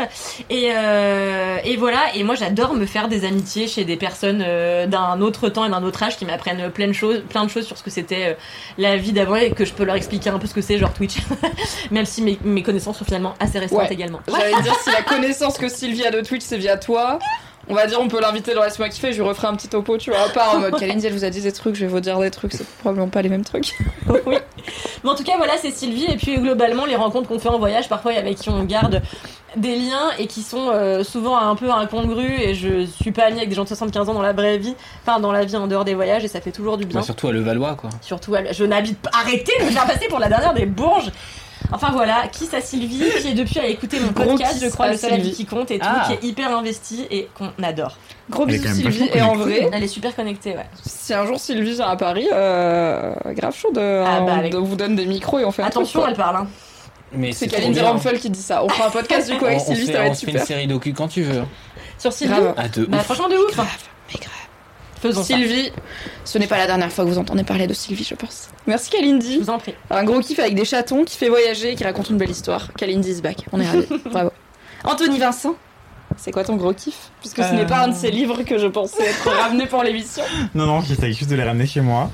Et, 0.50 0.70
euh, 0.74 1.59
et 1.64 1.76
voilà. 1.76 2.00
Et 2.16 2.24
moi, 2.24 2.34
j'adore 2.34 2.74
me 2.74 2.86
faire 2.86 3.09
des 3.09 3.24
amitiés 3.24 3.68
chez 3.68 3.84
des 3.84 3.96
personnes 3.96 4.42
euh, 4.44 4.86
d'un 4.86 5.20
autre 5.20 5.48
temps 5.50 5.64
et 5.66 5.70
d'un 5.70 5.82
autre 5.84 6.02
âge 6.02 6.16
qui 6.16 6.24
m'apprennent 6.24 6.70
plein 6.70 6.88
de 6.88 6.92
choses, 6.94 7.22
plein 7.28 7.44
de 7.44 7.50
choses 7.50 7.66
sur 7.66 7.76
ce 7.78 7.82
que 7.82 7.90
c'était 7.90 8.28
euh, 8.30 8.34
la 8.78 8.96
vie 8.96 9.12
d'avant 9.12 9.36
et 9.36 9.50
que 9.50 9.64
je 9.64 9.72
peux 9.72 9.84
leur 9.84 9.94
expliquer 9.96 10.30
un 10.30 10.38
peu 10.38 10.46
ce 10.46 10.54
que 10.54 10.62
c'est, 10.62 10.78
genre 10.78 10.92
Twitch. 10.92 11.16
Même 11.90 12.06
si 12.06 12.22
mes, 12.22 12.38
mes 12.42 12.62
connaissances 12.62 12.98
sont 12.98 13.04
finalement 13.04 13.34
assez 13.40 13.59
restreintes 13.59 13.88
Ouais. 13.88 13.92
également. 13.94 14.20
J'allais 14.28 14.62
dire, 14.62 14.74
si 14.82 14.90
la 14.90 15.02
connaissance 15.02 15.59
que 15.59 15.68
Sylvie 15.68 16.04
a 16.06 16.10
de 16.10 16.20
Twitch, 16.20 16.42
c'est 16.44 16.56
via 16.59 16.71
toi, 16.76 17.18
on 17.68 17.74
va 17.74 17.86
dire, 17.86 18.00
on 18.00 18.08
peut 18.08 18.20
l'inviter 18.20 18.54
dans 18.54 18.62
Laisse-moi 18.62 18.88
kiffer, 18.88 19.12
je 19.12 19.22
lui 19.22 19.28
referai 19.28 19.46
un 19.48 19.54
petit 19.54 19.68
topo, 19.68 19.96
tu 19.96 20.10
vois, 20.10 20.20
à 20.20 20.28
part 20.30 20.54
en 20.56 20.58
mode 20.58 20.78
Kalindi, 20.78 21.06
elle 21.06 21.12
vous 21.12 21.24
a 21.24 21.30
dit 21.30 21.40
des 21.40 21.52
trucs, 21.52 21.76
je 21.76 21.82
vais 21.82 21.90
vous 21.90 22.00
dire 22.00 22.18
des 22.18 22.30
trucs, 22.30 22.52
c'est 22.52 22.66
probablement 22.78 23.08
pas 23.08 23.22
les 23.22 23.28
mêmes 23.28 23.44
trucs. 23.44 23.74
oui. 24.26 24.36
Mais 25.04 25.10
en 25.10 25.14
tout 25.14 25.24
cas, 25.24 25.36
voilà, 25.36 25.54
c'est 25.60 25.70
Sylvie. 25.70 26.06
Et 26.06 26.16
puis, 26.16 26.36
globalement, 26.38 26.84
les 26.86 26.96
rencontres 26.96 27.28
qu'on 27.28 27.38
fait 27.38 27.48
en 27.48 27.58
voyage, 27.58 27.88
parfois, 27.88 28.12
avec 28.12 28.36
qui 28.36 28.50
on 28.50 28.62
garde 28.64 29.02
des 29.56 29.76
liens 29.76 30.10
et 30.18 30.26
qui 30.26 30.42
sont 30.42 30.70
euh, 30.70 31.04
souvent 31.04 31.36
un 31.36 31.54
peu 31.56 31.70
incongrus. 31.70 32.40
Et 32.40 32.54
je 32.54 32.84
suis 32.86 33.12
pas 33.12 33.24
amie 33.24 33.38
avec 33.38 33.48
des 33.48 33.54
gens 33.54 33.64
de 33.64 33.68
75 33.68 34.08
ans 34.08 34.14
dans 34.14 34.22
la 34.22 34.32
vraie 34.32 34.58
vie, 34.58 34.74
enfin, 35.06 35.20
dans 35.20 35.32
la 35.32 35.44
vie 35.44 35.56
en 35.56 35.66
dehors 35.66 35.84
des 35.84 35.94
voyages, 35.94 36.24
et 36.24 36.28
ça 36.28 36.40
fait 36.40 36.52
toujours 36.52 36.76
du 36.78 36.84
bien. 36.86 37.00
Bah, 37.00 37.04
surtout 37.04 37.28
à 37.28 37.32
Levallois, 37.32 37.74
quoi. 37.74 37.90
Surtout, 38.00 38.34
elle- 38.36 38.52
je 38.54 38.64
n'habite 38.64 38.98
pas. 39.00 39.10
Arrêtez 39.12 39.52
de 39.60 39.64
me 39.66 39.70
faire 39.70 39.86
passer 39.86 40.06
pour 40.08 40.18
la 40.18 40.28
dernière 40.28 40.54
des 40.54 40.66
bourges! 40.66 41.10
Enfin 41.70 41.90
voilà, 41.93 42.24
kiss 42.32 42.52
à 42.55 42.60
Sylvie, 42.60 43.05
qui 43.20 43.28
est 43.28 43.34
depuis 43.34 43.59
à 43.60 43.66
écouter 43.66 44.01
mon 44.01 44.10
Gros 44.12 44.24
podcast, 44.36 44.59
je 44.62 44.68
crois, 44.70 44.89
le 44.90 44.97
seul 44.97 45.12
avis 45.12 45.22
Sylvie. 45.24 45.36
qui 45.36 45.47
compte 45.47 45.70
et 45.70 45.78
tout, 45.78 45.86
Ah. 45.89 46.06
qui 46.06 46.12
est 46.14 46.28
hyper 46.28 46.56
investi 46.56 47.06
et 47.10 47.28
qu'on 47.36 47.51
adore. 47.62 47.97
Gros 48.30 48.47
bisous 48.47 48.68
Sylvie, 48.74 49.09
et 49.12 49.22
en 49.22 49.34
vrai, 49.36 49.68
Elle 49.72 49.82
est 49.84 49.89
super 49.89 50.14
connectée, 50.16 50.51
ouais. 50.56 50.66
si 50.84 51.14
un 51.14 51.26
jour 51.26 51.39
Sylvie 51.39 51.72
vient 51.74 51.86
à 51.89 51.97
Paris, 51.97 52.28
euh, 52.32 53.12
grave 53.28 53.55
chaud 53.56 53.70
de, 53.72 53.80
Ah 53.80 54.20
bah, 54.20 54.26
on- 54.34 54.39
avec- 54.39 54.55
on 54.55 54.62
vous 54.62 54.76
donne 54.76 54.97
des 54.97 55.06
micros 55.06 55.39
et 55.39 55.44
on 55.44 55.51
fait 55.52 55.62
un 55.62 55.66
Attention, 55.66 56.01
truc, 56.01 56.12
elle 56.12 56.16
parle, 56.18 56.36
hein. 56.36 56.47
Mais 57.14 57.32
C'est 57.32 57.47
Kalindi. 57.47 57.78
Ramphel 57.80 58.18
qui 58.18 58.30
dit 58.30 58.40
ça. 58.40 58.64
On 58.64 58.68
fera 58.70 58.86
un 58.89 58.90
podcast 58.90 59.30
du 59.30 59.36
coup 59.36 59.44
avec 59.44 59.59
On- 59.59 59.62
on 59.62 59.66
Sylvie, 59.66 59.86
fait- 59.86 59.93
ça 59.93 59.98
va 59.98 60.05
on 60.05 60.06
être 60.12 60.16
fait 60.18 60.26
une 60.26 60.32
super. 60.32 60.47
série 60.47 60.66
docu 60.66 60.94
quand 60.94 61.09
tu 61.09 61.22
veux. 61.22 61.43
Sur 61.98 62.10
Sylvie? 62.12 62.32
Grave. 62.32 62.55
Ah, 62.56 62.68
de 62.68 62.84
Bah, 62.86 62.97
ouf. 62.98 63.02
franchement, 63.05 63.28
de 63.28 63.34
ouf. 63.36 63.56
Mais 63.59 64.18
grave. 64.18 64.30
Faisons 65.02 65.22
ça. 65.24 65.34
Sylvie, 65.36 65.72
ce 66.24 66.38
n'est 66.38 66.46
pas 66.46 66.56
la 66.58 66.66
dernière 66.66 66.90
fois 66.92 67.04
que 67.04 67.10
vous 67.10 67.18
entendez 67.18 67.42
parler 67.44 67.66
de 67.66 67.74
Sylvie, 67.74 68.04
je 68.08 68.14
pense. 68.14 68.48
Merci 68.66 68.88
Kalindi. 68.90 69.34
Je 69.34 69.40
vous 69.40 69.50
en 69.50 69.58
prie. 69.58 69.74
Un 69.90 70.04
gros 70.04 70.20
kiff 70.20 70.38
avec 70.38 70.54
des 70.54 70.64
chatons 70.64 71.04
qui 71.04 71.18
fait 71.18 71.28
voyager 71.28 71.72
et 71.72 71.74
qui 71.74 71.82
raconte 71.84 72.08
une 72.10 72.18
belle 72.18 72.30
histoire. 72.30 72.72
Kalindi 72.74 73.10
is 73.10 73.20
back. 73.20 73.44
On 73.52 73.60
est 73.60 73.66
ravis. 73.68 73.86
Bravo. 74.10 74.30
Anthony 74.84 75.18
Vincent, 75.18 75.54
C'est 76.16 76.30
quoi 76.30 76.44
ton 76.44 76.56
gros 76.56 76.72
kiff? 76.72 77.10
Puisque 77.20 77.38
ce 77.42 77.42
Euh. 77.42 77.52
n'est 77.52 77.66
pas 77.66 77.84
un 77.84 77.88
de 77.88 77.94
ces 77.94 78.10
livres 78.10 78.42
que 78.44 78.58
je 78.58 78.66
pensais 78.68 79.02
être 79.04 79.28
ramené 79.30 79.66
pour 79.66 79.82
l'émission. 79.82 80.22
Non, 80.54 80.66
non, 80.66 80.80
j'essaye 80.82 81.12
juste 81.14 81.30
de 81.30 81.36
les 81.36 81.44
ramener 81.44 81.66
chez 81.66 81.80
moi. 81.80 82.10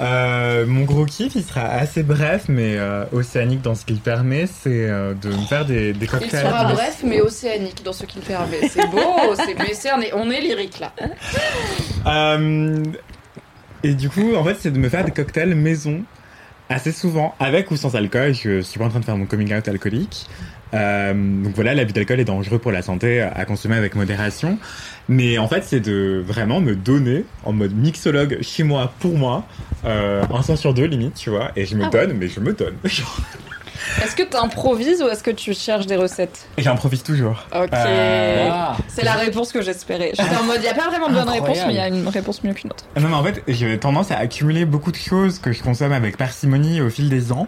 Euh, 0.00 0.64
mon 0.66 0.84
gros 0.84 1.04
kiff, 1.04 1.34
il 1.34 1.42
sera 1.42 1.62
assez 1.62 2.02
bref, 2.02 2.44
mais 2.48 2.76
euh, 2.76 3.04
océanique 3.12 3.62
dans 3.62 3.74
ce 3.74 3.84
qu'il 3.84 3.98
permet, 3.98 4.46
c'est 4.46 4.88
euh, 4.88 5.14
de 5.14 5.28
me 5.28 5.44
faire 5.46 5.64
des, 5.66 5.92
des 5.92 6.04
Il 6.06 6.10
cocktails. 6.10 6.46
sera 6.46 6.72
bref, 6.72 6.98
mais 7.04 7.20
océanique 7.20 7.82
dans 7.84 7.92
ce 7.92 8.04
qu'il 8.06 8.22
permet. 8.22 8.68
C'est 8.68 8.88
beau, 8.90 8.98
c'est 9.36 9.54
mais 9.58 9.74
c'est- 9.74 9.92
on 9.92 10.00
est, 10.00 10.12
on 10.14 10.30
est 10.30 10.40
lyrique 10.40 10.78
là. 10.80 10.92
Et 13.84 13.94
du 13.94 14.08
coup, 14.10 14.34
en 14.34 14.44
fait, 14.44 14.56
c'est 14.58 14.72
de 14.72 14.78
me 14.78 14.88
faire 14.88 15.04
des 15.04 15.12
cocktails 15.12 15.54
maison 15.54 16.02
assez 16.68 16.92
souvent, 16.92 17.34
avec 17.38 17.70
ou 17.70 17.76
sans 17.76 17.94
alcool. 17.94 18.34
Je 18.34 18.60
suis 18.60 18.78
pas 18.78 18.86
en 18.86 18.88
train 18.90 19.00
de 19.00 19.04
faire 19.04 19.16
mon 19.16 19.26
coming 19.26 19.54
out 19.54 19.68
alcoolique. 19.68 20.26
Euh, 20.74 21.14
donc 21.14 21.54
voilà, 21.54 21.72
l'abus 21.74 21.94
d'alcool 21.94 22.20
est 22.20 22.24
dangereux 22.26 22.58
pour 22.58 22.72
la 22.72 22.82
santé, 22.82 23.22
à 23.22 23.44
consommer 23.46 23.76
avec 23.76 23.94
modération. 23.94 24.58
Mais 25.08 25.38
en 25.38 25.48
fait, 25.48 25.62
c'est 25.64 25.80
de 25.80 26.22
vraiment 26.26 26.60
me 26.60 26.74
donner, 26.76 27.24
en 27.44 27.52
mode 27.54 27.74
mixologue, 27.74 28.38
chez 28.42 28.64
moi, 28.64 28.92
pour 28.98 29.16
moi, 29.16 29.46
euh, 29.84 30.24
un 30.32 30.42
sang 30.42 30.56
sur 30.56 30.74
deux 30.74 30.84
limite, 30.86 31.14
tu 31.14 31.30
vois. 31.30 31.50
Et 31.56 31.64
je 31.66 31.74
me 31.76 31.84
Ah 31.84 31.90
donne, 31.90 32.12
mais 32.14 32.28
je 32.28 32.40
me 32.40 32.52
donne. 32.52 32.74
Est-ce 34.02 34.14
que 34.16 34.22
tu 34.24 34.36
improvises 34.36 35.00
ou 35.02 35.08
est-ce 35.08 35.22
que 35.22 35.30
tu 35.30 35.54
cherches 35.54 35.86
des 35.86 35.96
recettes? 35.96 36.46
Et 36.56 36.62
j'improvise 36.62 37.02
toujours. 37.02 37.42
Ok. 37.54 37.68
Euh. 37.72 38.50
C'est 38.88 39.04
la 39.04 39.14
réponse 39.14 39.50
que 39.52 39.62
j'espérais. 39.62 40.10
J'étais 40.14 40.36
en 40.36 40.42
mode, 40.44 40.56
il 40.58 40.62
n'y 40.62 40.68
a 40.68 40.74
pas 40.74 40.88
vraiment 40.88 41.08
de 41.08 41.14
bonne 41.14 41.22
Incroyable. 41.28 41.46
réponse, 41.48 41.64
mais 41.66 41.72
il 41.72 41.76
y 41.76 41.80
a 41.80 41.88
une 41.88 42.06
réponse 42.08 42.42
mieux 42.44 42.52
qu'une 42.52 42.70
autre. 42.70 42.84
Non, 43.00 43.08
mais 43.08 43.14
en 43.14 43.22
fait, 43.24 43.42
j'ai 43.48 43.78
tendance 43.78 44.10
à 44.10 44.18
accumuler 44.18 44.64
beaucoup 44.66 44.90
de 44.92 44.96
choses 44.96 45.38
que 45.38 45.52
je 45.52 45.62
consomme 45.62 45.92
avec 45.92 46.16
parcimonie 46.16 46.80
au 46.80 46.90
fil 46.90 47.08
des 47.08 47.32
ans, 47.32 47.46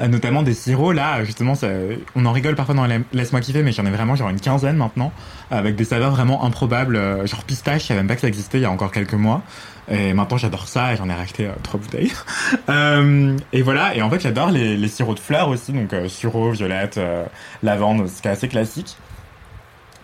euh, 0.00 0.06
notamment 0.08 0.42
des 0.42 0.54
sirops. 0.54 0.94
Là, 0.94 1.24
justement, 1.24 1.54
ça- 1.56 1.68
on 2.16 2.24
en 2.26 2.32
rigole 2.32 2.54
parfois 2.54 2.74
dans 2.76 2.86
la- 2.86 2.98
Laisse-moi 3.12 3.40
kiffer, 3.40 3.62
mais 3.62 3.72
j'en 3.72 3.84
ai 3.84 3.90
vraiment 3.90 4.14
genre 4.16 4.30
une 4.30 4.40
quinzaine 4.40 4.76
maintenant, 4.76 5.12
avec 5.50 5.74
des 5.76 5.84
saveurs 5.84 6.12
vraiment 6.12 6.44
improbables, 6.44 6.96
euh, 6.96 7.26
genre 7.26 7.42
pistache, 7.44 7.82
je 7.82 7.86
savais 7.88 8.00
même 8.00 8.08
pas 8.08 8.14
que 8.14 8.22
ça 8.22 8.28
existait 8.28 8.58
il 8.58 8.62
y 8.62 8.66
a 8.66 8.70
encore 8.70 8.92
quelques 8.92 9.12
mois. 9.14 9.42
Et 9.90 10.12
maintenant, 10.12 10.36
j'adore 10.36 10.68
ça 10.68 10.92
et 10.92 10.96
j'en 10.96 11.08
ai 11.08 11.14
racheté 11.14 11.46
euh, 11.46 11.52
trois 11.62 11.80
bouteilles. 11.80 12.12
Euh, 12.68 13.36
et 13.52 13.62
voilà, 13.62 13.94
et 13.96 14.02
en 14.02 14.10
fait, 14.10 14.20
j'adore 14.20 14.50
les, 14.50 14.88
sirops 14.88 15.14
de 15.14 15.20
fleurs 15.20 15.48
aussi, 15.48 15.72
donc 15.72 15.92
euh, 15.92 16.08
sureau, 16.08 16.50
violette, 16.50 16.98
euh, 16.98 17.24
lavande, 17.62 18.08
ce 18.08 18.20
qui 18.20 18.28
est 18.28 18.30
assez 18.30 18.48
classique. 18.48 18.96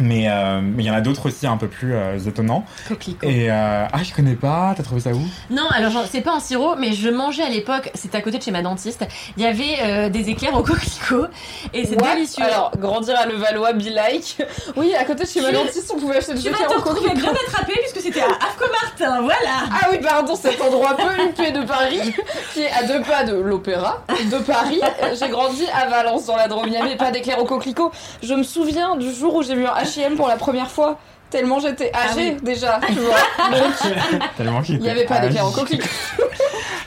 Mais 0.00 0.28
euh, 0.28 0.60
mais 0.62 0.84
il 0.84 0.86
y 0.86 0.90
en 0.90 0.94
a 0.94 1.00
d'autres 1.00 1.26
aussi 1.26 1.46
un 1.46 1.56
peu 1.56 1.66
plus 1.68 1.94
euh, 1.94 2.18
étonnants. 2.18 2.64
Coquelicot. 2.88 3.26
Et 3.26 3.50
euh, 3.50 3.84
ah, 3.92 4.02
je 4.02 4.12
connais 4.14 4.34
pas. 4.36 4.74
T'as 4.76 4.82
trouvé 4.84 5.00
ça 5.00 5.10
où? 5.10 5.20
Non, 5.50 5.66
alors 5.70 6.04
c'est 6.10 6.20
pas 6.20 6.34
un 6.34 6.40
sirop, 6.40 6.76
mais 6.78 6.92
je 6.92 7.08
mangeais 7.08 7.42
à 7.42 7.48
l'époque, 7.48 7.90
c'était 7.94 8.18
à 8.18 8.20
côté 8.20 8.38
de 8.38 8.42
chez 8.42 8.50
ma 8.52 8.62
dentiste, 8.62 9.04
il 9.36 9.42
y 9.42 9.46
avait 9.46 9.76
euh, 9.82 10.08
des 10.08 10.28
éclairs 10.30 10.54
au 10.54 10.62
coquelicot 10.62 11.26
et 11.74 11.84
c'est 11.84 11.96
délicieux. 11.96 12.44
Alors, 12.44 12.70
grandir 12.78 13.18
à 13.18 13.26
Levallois, 13.26 13.72
be 13.72 13.82
like. 13.92 14.36
Oui, 14.76 14.94
à 14.94 15.04
côté 15.04 15.24
de 15.24 15.28
chez 15.28 15.40
ma 15.40 15.48
Tu- 15.48 15.54
dentiste, 15.54 15.92
on 15.94 15.98
pouvait 15.98 16.16
acheter 16.18 16.34
des 16.34 16.42
tu 16.42 16.48
éclairs 16.48 16.70
au 16.76 16.80
coquelicot. 16.80 17.14
bien 17.16 17.32
attrapé 17.48 17.72
puisque 17.80 18.00
c'était 18.00 18.20
à 18.20 18.26
Afco-Martin, 18.26 19.22
voilà 19.22 19.66
Ah 19.70 19.88
oui, 19.90 19.98
pardon, 20.02 20.34
cet 20.36 20.60
endroit 20.60 20.96
peu 20.96 21.22
huppé 21.24 21.50
de 21.50 21.62
Paris, 21.64 22.14
qui 22.54 22.60
est 22.62 22.70
à 22.70 22.84
deux 22.84 23.02
pas 23.02 23.24
de 23.24 23.34
l'Opéra, 23.34 24.02
de 24.30 24.38
Paris. 24.38 24.80
J'ai 25.18 25.28
grandi 25.28 25.64
à 25.74 25.88
Valence, 25.88 26.26
dans 26.26 26.36
la 26.36 26.48
Drôme. 26.48 26.64
Il 26.66 26.70
n'y 26.72 26.76
avait 26.76 26.96
pas 26.96 27.10
d'éclair 27.10 27.38
au 27.40 27.44
coquelicot. 27.44 27.90
Je 28.22 28.34
me 28.34 28.42
souviens 28.42 28.96
du 28.96 29.12
jour 29.12 29.34
où 29.34 29.42
j'ai 29.42 29.54
vu 29.54 29.66
un 29.66 29.84
H&M 29.88 30.16
pour 30.16 30.28
la 30.28 30.36
première 30.36 30.70
fois. 30.70 30.98
Tellement 31.30 31.60
j'étais 31.60 31.92
âgée 31.94 32.36
déjà, 32.42 32.80
tu 32.86 32.94
vois. 32.94 33.50
Donc, 33.50 34.22
Tellement 34.36 34.62
qu'il 34.62 34.76
il 34.76 34.80
n'y 34.80 34.88
avait 34.88 35.04
pas 35.04 35.20
d'éclair 35.20 35.44
au 35.44 35.48
âgé. 35.48 35.56
coquelicot. 35.60 35.88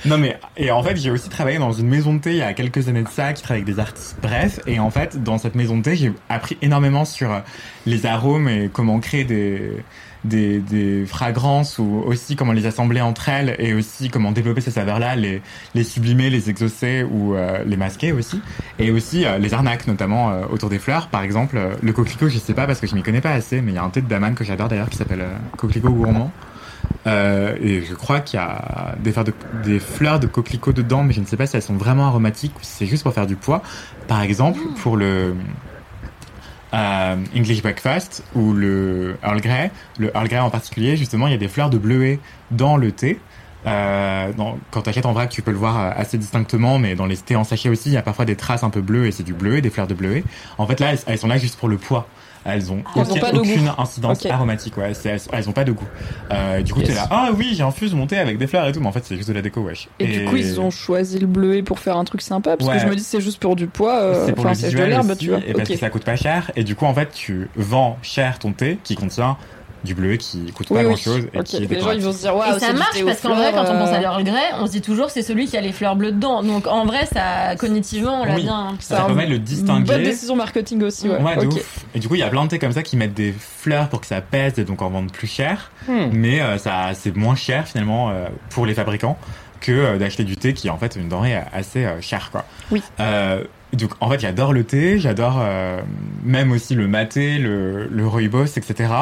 Non 0.03 0.17
mais 0.17 0.39
et 0.57 0.71
en 0.71 0.81
fait 0.81 0.97
j'ai 0.97 1.11
aussi 1.11 1.29
travaillé 1.29 1.59
dans 1.59 1.73
une 1.73 1.87
maison 1.87 2.15
de 2.15 2.19
thé 2.19 2.31
il 2.31 2.37
y 2.37 2.41
a 2.41 2.53
quelques 2.53 2.87
années 2.89 3.03
de 3.03 3.07
ça 3.07 3.33
qui 3.33 3.43
travaille 3.43 3.61
avec 3.61 3.71
des 3.75 3.79
artistes. 3.79 4.15
Bref 4.19 4.59
et 4.65 4.79
en 4.79 4.89
fait 4.89 5.21
dans 5.21 5.37
cette 5.37 5.53
maison 5.53 5.77
de 5.77 5.83
thé 5.83 5.95
j'ai 5.95 6.11
appris 6.27 6.57
énormément 6.63 7.05
sur 7.05 7.31
euh, 7.31 7.39
les 7.85 8.07
arômes 8.07 8.49
et 8.49 8.67
comment 8.73 8.99
créer 8.99 9.25
des 9.25 9.77
des, 10.23 10.59
des 10.59 11.05
fragrances 11.05 11.79
ou 11.79 12.03
aussi 12.05 12.35
comment 12.35 12.51
les 12.51 12.65
assembler 12.65 13.01
entre 13.01 13.29
elles 13.29 13.55
et 13.59 13.73
aussi 13.73 14.09
comment 14.09 14.31
développer 14.31 14.61
ces 14.61 14.71
saveurs-là, 14.71 15.15
les, 15.15 15.41
les 15.73 15.83
sublimer, 15.83 16.29
les 16.29 16.49
exaucer 16.49 17.03
ou 17.03 17.35
euh, 17.35 17.63
les 17.65 17.77
masquer 17.77 18.11
aussi. 18.11 18.41
Et 18.79 18.91
aussi 18.91 19.25
euh, 19.25 19.37
les 19.37 19.53
arnaques 19.53 19.87
notamment 19.87 20.31
euh, 20.31 20.43
autour 20.51 20.69
des 20.69 20.79
fleurs. 20.79 21.07
Par 21.07 21.23
exemple, 21.23 21.57
euh, 21.57 21.73
le 21.81 21.93
coquelicot, 21.93 22.29
je 22.29 22.37
sais 22.37 22.53
pas 22.53 22.67
parce 22.67 22.79
que 22.79 22.87
je 22.87 22.95
m'y 22.95 23.03
connais 23.03 23.21
pas 23.21 23.31
assez, 23.31 23.61
mais 23.61 23.71
il 23.71 23.75
y 23.75 23.79
a 23.79 23.83
un 23.83 23.89
thé 23.89 24.01
de 24.01 24.07
daman 24.07 24.35
que 24.35 24.43
j'adore 24.43 24.67
d'ailleurs 24.67 24.89
qui 24.89 24.97
s'appelle 24.97 25.21
euh, 25.21 25.37
coquelicot 25.57 25.91
gourmand. 25.91 26.31
Euh, 27.07 27.55
et 27.59 27.81
je 27.81 27.93
crois 27.95 28.19
qu'il 28.19 28.39
y 28.39 28.43
a 28.43 28.95
des 28.99 29.11
fleurs, 29.11 29.25
de, 29.25 29.33
des 29.63 29.79
fleurs 29.79 30.19
de 30.19 30.27
coquelicot 30.27 30.73
dedans, 30.73 31.03
mais 31.03 31.13
je 31.13 31.21
ne 31.21 31.25
sais 31.25 31.37
pas 31.37 31.47
si 31.47 31.55
elles 31.55 31.61
sont 31.63 31.75
vraiment 31.75 32.05
aromatiques 32.05 32.55
ou 32.57 32.63
si 32.63 32.71
c'est 32.71 32.85
juste 32.85 33.03
pour 33.03 33.13
faire 33.13 33.27
du 33.27 33.35
poids. 33.35 33.63
Par 34.07 34.21
exemple, 34.21 34.59
pour 34.81 34.97
le 34.97 35.35
euh, 36.73 37.15
English 37.35 37.61
Breakfast 37.61 38.23
ou 38.35 38.53
le 38.53 39.17
Earl 39.23 39.41
Grey, 39.41 39.71
le 39.99 40.11
Earl 40.15 40.27
Grey 40.27 40.39
en 40.39 40.49
particulier, 40.49 40.95
justement, 40.97 41.27
il 41.27 41.31
y 41.31 41.35
a 41.35 41.37
des 41.39 41.47
fleurs 41.47 41.69
de 41.69 41.77
bleuet 41.77 42.19
dans 42.51 42.77
le 42.77 42.91
thé. 42.91 43.19
Euh, 43.67 44.31
dans- 44.33 44.57
quand 44.71 44.81
tu 44.81 44.89
achètes 44.89 45.05
en 45.05 45.13
vrac, 45.13 45.29
tu 45.29 45.41
peux 45.43 45.51
le 45.51 45.57
voir 45.57 45.79
euh, 45.79 45.91
assez 45.95 46.17
distinctement, 46.17 46.79
mais 46.79 46.95
dans 46.95 47.05
les 47.05 47.17
thés 47.17 47.35
en 47.35 47.43
sachet 47.43 47.69
aussi, 47.69 47.89
il 47.89 47.93
y 47.93 47.97
a 47.97 48.01
parfois 48.01 48.25
des 48.25 48.35
traces 48.35 48.63
un 48.63 48.71
peu 48.71 48.81
bleues 48.81 49.05
et 49.05 49.11
c'est 49.11 49.21
du 49.23 49.33
bleuet, 49.33 49.61
des 49.61 49.69
fleurs 49.69 49.85
de 49.87 49.93
bleuet. 49.93 50.23
En 50.57 50.65
fait, 50.65 50.79
là, 50.79 50.93
elles 51.05 51.17
sont 51.19 51.27
là 51.27 51.37
juste 51.37 51.59
pour 51.59 51.69
le 51.69 51.77
poids. 51.77 52.07
Elles 52.43 52.71
ont, 52.71 52.81
Elles 52.95 53.01
ont 53.01 53.11
aucun- 53.11 53.31
goût. 53.31 53.37
aucune 53.39 53.71
incidence 53.77 54.25
aromatique, 54.25 54.75
ouais. 54.77 54.93
Elles, 55.05 55.19
elles 55.31 55.49
ont 55.49 55.51
pas 55.51 55.63
de 55.63 55.71
goût. 55.71 55.87
Euh, 56.31 56.61
du 56.61 56.73
coup, 56.73 56.79
Yes. 56.79 56.89
t'es 56.89 56.95
là, 56.95 57.07
ah 57.11 57.29
oui, 57.37 57.53
j'infuse 57.55 57.93
mon 57.93 58.07
thé 58.07 58.17
avec 58.17 58.37
des 58.39 58.47
fleurs 58.47 58.67
et 58.67 58.71
tout, 58.71 58.79
mais 58.79 58.87
en 58.87 58.91
fait, 58.91 59.03
c'est 59.05 59.15
juste 59.15 59.29
de 59.29 59.33
la 59.33 59.41
déco, 59.43 59.61
wesh. 59.61 59.89
Et, 59.99 60.07
du 60.07 60.25
coup, 60.25 60.35
ils 60.37 60.59
ont 60.59 60.71
choisi 60.71 61.19
le 61.19 61.27
bleuet 61.27 61.61
pour 61.61 61.77
faire 61.79 61.97
un 61.97 62.03
truc 62.03 62.21
sympa, 62.21 62.57
parce 62.57 62.67
Ouais. 62.69 62.77
que 62.77 62.81
je 62.81 62.87
me 62.87 62.95
dis 62.95 63.03
c'est 63.03 63.21
juste 63.21 63.39
pour 63.39 63.55
du 63.55 63.67
poids, 63.67 63.99
euh, 63.99 64.25
c'est 64.25 64.33
pour 64.33 64.45
le 64.45 64.53
c'est 64.55 64.63
de 64.63 64.67
visuel 64.71 64.89
l'herbe, 64.89 65.15
tu 65.17 65.29
vois. 65.29 65.39
et 65.45 65.53
parce 65.53 65.69
que 65.69 65.77
ça 65.77 65.89
coûte 65.91 66.03
pas 66.03 66.15
cher. 66.15 66.49
Et 66.55 66.63
du 66.63 66.75
coup, 66.75 66.85
en 66.85 66.93
fait, 66.93 67.11
tu 67.13 67.47
vends 67.55 67.97
cher 68.01 68.39
ton 68.39 68.53
thé 68.53 68.79
qui 68.83 68.95
contient 68.95 69.37
du 69.83 69.95
bleuet 69.95 70.17
qui 70.17 70.51
coûte 70.51 70.67
pas 70.67 70.75
Oui, 70.75 70.83
grand 70.83 70.95
chose 70.95 71.27
et 71.33 71.43
qui 71.43 71.57
est 71.57 71.59
Les 71.71 71.79
gens 71.79 71.91
ils 71.91 72.01
vont 72.01 72.11
se 72.13 72.19
dire 72.19 72.35
waouh, 72.35 72.49
et 72.55 72.59
c'est 72.59 72.67
ça 72.67 72.73
marche 72.73 73.03
parce 73.03 73.21
qu'en 73.21 73.35
vrai, 73.35 73.51
quand 73.51 73.61
on 73.63 73.77
pense 73.79 73.89
à 73.89 73.95
euh, 73.95 73.99
l'Earl 73.99 74.23
Grey, 74.23 74.51
on 74.59 74.67
se 74.67 74.71
dit 74.73 74.81
toujours 74.81 75.09
c'est 75.09 75.23
celui 75.23 75.47
qui 75.47 75.57
a 75.57 75.61
les 75.61 75.71
fleurs 75.71 75.95
bleues 75.95 76.11
dedans. 76.11 76.43
Donc 76.43 76.67
en 76.67 76.85
vrai, 76.85 77.05
ça 77.11 77.55
cognitivement, 77.57 78.21
on 78.21 78.25
l'a 78.25 78.35
Oui. 78.35 78.43
bien. 78.43 78.75
Ça 78.79 79.03
un- 79.03 79.05
permet 79.07 79.25
de 79.25 79.31
le 79.31 79.35
Une 79.37 79.41
distinguer. 79.43 79.85
bonne 79.85 80.03
décision 80.03 80.35
marketing 80.35 80.83
aussi, 80.83 81.09
ouais. 81.09 81.17
Ouais, 81.21 81.35
de 81.37 81.45
Ok. 81.47 81.53
ouf. 81.53 81.85
Et 81.95 81.99
du 81.99 82.07
coup, 82.07 82.15
il 82.15 82.19
y 82.19 82.23
a 82.23 82.29
plein 82.29 82.43
de 82.43 82.49
thés 82.49 82.59
comme 82.59 82.71
ça 82.73 82.83
qui 82.83 82.95
mettent 82.97 83.13
des 83.15 83.33
fleurs 83.33 83.89
pour 83.89 84.01
que 84.01 84.07
ça 84.07 84.21
pèse 84.21 84.59
et 84.59 84.63
donc 84.63 84.81
en 84.81 84.89
vendent 84.89 85.11
plus 85.11 85.27
cher. 85.27 85.71
Hmm. 85.87 86.09
Mais 86.11 86.41
euh, 86.41 86.57
ça, 86.57 86.89
c'est 86.93 87.15
moins 87.15 87.35
cher 87.35 87.67
finalement 87.67 88.09
euh, 88.11 88.25
pour 88.51 88.65
les 88.65 88.73
fabricants 88.73 89.17
que 89.61 89.71
euh, 89.71 89.97
d'acheter 89.97 90.23
du 90.23 90.37
thé 90.37 90.53
qui 90.53 90.67
est 90.67 90.71
en 90.71 90.77
fait 90.77 90.95
une 90.95 91.07
denrée 91.09 91.35
assez 91.53 91.85
euh, 91.85 92.01
chère, 92.01 92.29
quoi. 92.31 92.45
Oui. 92.71 92.81
Donc 93.73 93.91
en 93.99 94.09
fait, 94.09 94.19
j'adore 94.19 94.53
le 94.53 94.63
thé, 94.63 94.99
j'adore 94.99 95.37
euh, 95.39 95.81
même 96.23 96.51
aussi 96.51 96.75
le 96.75 96.87
maté, 96.87 97.37
le, 97.37 97.87
le 97.87 98.07
rooibos, 98.07 98.57
etc. 98.57 98.93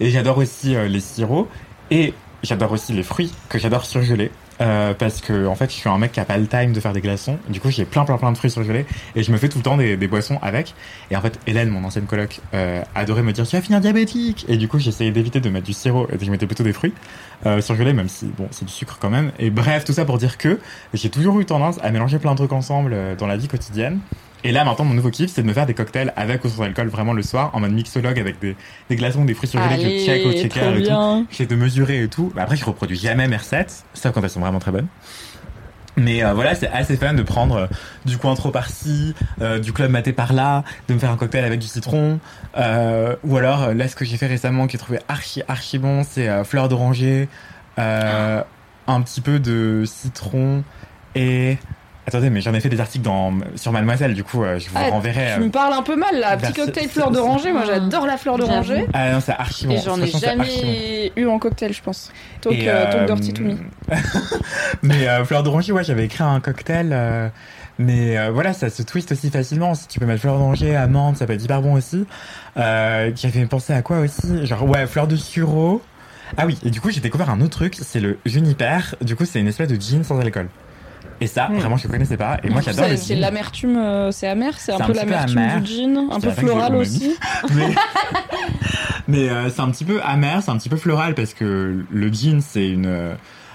Et 0.00 0.10
j'adore 0.10 0.38
aussi 0.38 0.74
euh, 0.74 0.88
les 0.88 1.00
sirops 1.00 1.48
et 1.90 2.14
j'adore 2.42 2.72
aussi 2.72 2.92
les 2.92 3.02
fruits 3.02 3.32
que 3.48 3.58
j'adore 3.58 3.84
surgeler. 3.84 4.30
Euh, 4.60 4.94
parce 4.94 5.20
que 5.20 5.46
en 5.46 5.56
fait 5.56 5.70
je 5.70 5.76
suis 5.76 5.88
un 5.88 5.98
mec 5.98 6.12
qui 6.12 6.20
a 6.20 6.24
pas 6.24 6.38
le 6.38 6.46
time 6.46 6.72
de 6.72 6.80
faire 6.80 6.92
des 6.92 7.00
glaçons. 7.00 7.38
Du 7.48 7.60
coup 7.60 7.70
j'ai 7.70 7.84
plein 7.84 8.04
plein 8.04 8.16
plein 8.18 8.30
de 8.30 8.36
fruits 8.36 8.50
surgelés 8.50 8.86
et 9.16 9.22
je 9.22 9.32
me 9.32 9.36
fais 9.36 9.48
tout 9.48 9.58
le 9.58 9.64
temps 9.64 9.76
des, 9.76 9.96
des 9.96 10.06
boissons 10.06 10.38
avec. 10.42 10.74
Et 11.10 11.16
en 11.16 11.20
fait 11.20 11.38
Hélène 11.46 11.70
mon 11.70 11.82
ancienne 11.84 12.06
coloc 12.06 12.40
euh, 12.54 12.82
adorait 12.94 13.22
me 13.22 13.32
dire 13.32 13.46
tu 13.46 13.56
vas 13.56 13.62
finir 13.62 13.80
diabétique. 13.80 14.44
Et 14.48 14.56
du 14.56 14.68
coup 14.68 14.78
j'essayais 14.78 15.10
d'éviter 15.10 15.40
de 15.40 15.50
mettre 15.50 15.66
du 15.66 15.72
sirop 15.72 16.06
et 16.12 16.24
je 16.24 16.30
mettais 16.30 16.46
plutôt 16.46 16.64
des 16.64 16.72
fruits 16.72 16.94
euh, 17.46 17.60
surgelés 17.60 17.92
même 17.92 18.08
si 18.08 18.26
bon 18.26 18.46
c'est 18.52 18.64
du 18.64 18.72
sucre 18.72 18.98
quand 19.00 19.10
même. 19.10 19.32
Et 19.38 19.50
bref 19.50 19.84
tout 19.84 19.92
ça 19.92 20.04
pour 20.04 20.18
dire 20.18 20.38
que 20.38 20.60
j'ai 20.92 21.10
toujours 21.10 21.40
eu 21.40 21.44
tendance 21.44 21.78
à 21.82 21.90
mélanger 21.90 22.18
plein 22.18 22.32
de 22.32 22.36
trucs 22.36 22.52
ensemble 22.52 22.92
euh, 22.94 23.16
dans 23.16 23.26
la 23.26 23.36
vie 23.36 23.48
quotidienne 23.48 23.98
et 24.44 24.52
là 24.52 24.64
maintenant 24.64 24.84
mon 24.84 24.94
nouveau 24.94 25.10
kiff 25.10 25.32
c'est 25.32 25.42
de 25.42 25.46
me 25.46 25.52
faire 25.52 25.66
des 25.66 25.74
cocktails 25.74 26.12
avec 26.16 26.44
ou 26.44 26.48
sans 26.48 26.62
alcool 26.62 26.88
vraiment 26.88 27.12
le 27.12 27.22
soir 27.22 27.50
en 27.54 27.60
mode 27.60 27.72
mixologue 27.72 28.18
avec 28.18 28.38
des, 28.40 28.54
des 28.88 28.96
glaçons 28.96 29.24
des 29.24 29.34
fruits 29.34 29.48
surgelés 29.48 29.82
que 29.82 29.98
je 29.98 30.04
check 30.04 30.26
au 30.26 30.32
checker 30.32 30.78
et 30.78 30.82
tout. 30.84 31.26
J'essaie 31.30 31.46
de 31.46 31.56
mesurer 31.56 32.02
et 32.02 32.08
tout. 32.08 32.32
Bah, 32.34 32.42
après, 32.42 32.56
je 32.56 32.64
reproduis 32.64 32.96
jamais 32.96 33.26
mes 33.28 33.36
recettes, 33.36 33.84
sauf 33.94 34.12
quand 34.12 34.22
elles 34.22 34.30
sont 34.30 34.40
vraiment 34.40 34.58
très 34.58 34.70
bonnes. 34.70 34.86
Mais 35.96 36.24
euh, 36.24 36.34
voilà, 36.34 36.54
c'est 36.54 36.68
assez 36.68 36.96
fun 36.96 37.14
de 37.14 37.22
prendre 37.22 37.56
euh, 37.56 37.66
du 38.04 38.18
cointreau 38.18 38.50
par-ci, 38.50 39.14
euh, 39.40 39.60
du 39.60 39.72
club 39.72 39.90
maté 39.90 40.12
par-là, 40.12 40.64
de 40.88 40.94
me 40.94 40.98
faire 40.98 41.10
un 41.10 41.16
cocktail 41.16 41.44
avec 41.44 41.60
du 41.60 41.68
citron. 41.68 42.18
Euh, 42.56 43.14
ou 43.22 43.36
alors, 43.36 43.72
là, 43.72 43.86
ce 43.86 43.94
que 43.94 44.04
j'ai 44.04 44.16
fait 44.16 44.26
récemment, 44.26 44.66
qui 44.66 44.76
est 44.76 44.78
trouvé 44.80 44.98
archi, 45.08 45.42
archi 45.46 45.78
bon, 45.78 46.02
c'est 46.02 46.28
euh, 46.28 46.42
fleur 46.42 46.68
d'oranger, 46.68 47.28
euh, 47.78 48.42
un 48.88 49.00
petit 49.02 49.20
peu 49.20 49.38
de 49.38 49.84
citron 49.86 50.64
et... 51.14 51.58
Attendez, 52.06 52.28
mais 52.28 52.40
j'en 52.42 52.52
ai 52.52 52.60
fait 52.60 52.68
des 52.68 52.80
articles 52.80 53.04
dans, 53.04 53.32
sur 53.56 53.72
Mademoiselle, 53.72 54.12
du 54.14 54.24
coup, 54.24 54.42
euh, 54.44 54.58
je 54.58 54.68
vous 54.68 54.76
Ah, 54.78 54.90
renverrai. 54.90 55.32
Tu 55.36 55.40
euh, 55.40 55.44
me 55.44 55.50
parles 55.50 55.72
un 55.72 55.82
peu 55.82 55.96
mal 55.96 56.18
là, 56.20 56.36
petit 56.36 56.52
cocktail 56.52 56.88
fleur 56.88 57.10
d'oranger, 57.10 57.52
moi 57.52 57.64
j'adore 57.66 58.06
la 58.06 58.16
fleur 58.18 58.36
d'oranger. 58.36 58.86
Ah 58.92 59.12
non, 59.12 59.20
c'est 59.20 59.32
archi 59.32 59.66
bon. 59.66 59.74
Et 59.74 59.78
j'en 59.78 59.98
ai 60.00 60.06
jamais 60.08 61.12
eu 61.16 61.26
en 61.26 61.38
cocktail, 61.38 61.72
je 61.72 61.80
pense. 61.82 62.12
Talk, 62.42 62.52
Et, 62.54 62.68
euh, 62.68 62.84
talk 62.92 63.00
euh, 63.02 63.06
dirty 63.06 63.32
to 63.32 63.42
me. 63.42 63.56
mais 64.82 65.08
euh, 65.08 65.24
fleur 65.24 65.42
d'oranger, 65.42 65.72
ouais, 65.72 65.84
j'avais 65.84 66.04
écrit 66.04 66.22
un 66.24 66.40
cocktail. 66.40 66.90
euh, 66.92 67.28
mais 67.78 68.16
euh, 68.18 68.30
voilà, 68.30 68.52
ça 68.52 68.70
se 68.70 68.82
twist 68.82 69.10
aussi 69.12 69.30
facilement. 69.30 69.74
Si 69.74 69.88
tu 69.88 69.98
peux 69.98 70.06
mettre 70.06 70.20
fleur 70.20 70.34
d'oranger, 70.34 70.76
amande, 70.76 71.16
ça 71.16 71.26
peut 71.26 71.32
être 71.32 71.42
hyper 71.42 71.60
bon 71.62 71.72
aussi. 71.74 72.06
Euh, 72.56 73.10
J'avais 73.16 73.46
pensé 73.46 73.72
à 73.72 73.82
quoi 73.82 73.98
aussi? 74.00 74.46
Genre, 74.46 74.62
ouais, 74.68 74.86
fleur 74.86 75.08
de 75.08 75.16
sureau. 75.16 75.82
Ah 76.36 76.46
oui, 76.46 76.58
et 76.64 76.70
du 76.70 76.80
coup, 76.80 76.90
j'ai 76.90 77.00
découvert 77.00 77.30
un 77.30 77.40
autre 77.40 77.50
truc, 77.58 77.76
c'est 77.80 78.00
le 78.00 78.18
juniper. 78.26 78.94
Du 79.00 79.16
coup, 79.16 79.24
c'est 79.24 79.40
une 79.40 79.48
espèce 79.48 79.68
de 79.68 79.80
gin 79.80 80.04
sans 80.04 80.18
alcool. 80.20 80.48
Et 81.24 81.26
ça, 81.26 81.48
Hmm. 81.48 81.56
vraiment, 81.56 81.78
je 81.78 81.86
ne 81.86 81.92
connaissais 81.92 82.18
pas. 82.18 82.36
Et 82.44 82.50
moi, 82.50 82.60
j'adore 82.60 82.84
c'est- 82.98 83.14
l'amertume, 83.14 83.78
euh, 83.78 84.10
c'est 84.10 84.28
amer, 84.28 84.52
c'est 84.58 84.72
un 84.72 84.78
peu 84.78 84.92
l'amertume 84.92 85.38
amer. 85.38 85.60
du 85.62 85.66
gin, 85.72 86.08
un 86.12 86.20
peu 86.20 86.30
floral 86.32 86.74
aussi. 86.76 87.16
Mais, 87.54 87.74
Mais 89.08 89.28
euh, 89.30 89.48
c'est 89.48 89.60
un 89.62 89.70
petit 89.70 89.86
peu 89.86 90.00
amer, 90.02 90.42
c'est 90.42 90.50
un 90.50 90.58
petit 90.58 90.68
peu 90.68 90.76
floral 90.76 91.14
parce 91.14 91.32
que 91.32 91.82
le 91.90 92.08
gin 92.12 92.40
c'est 92.42 92.68
une 92.68 93.12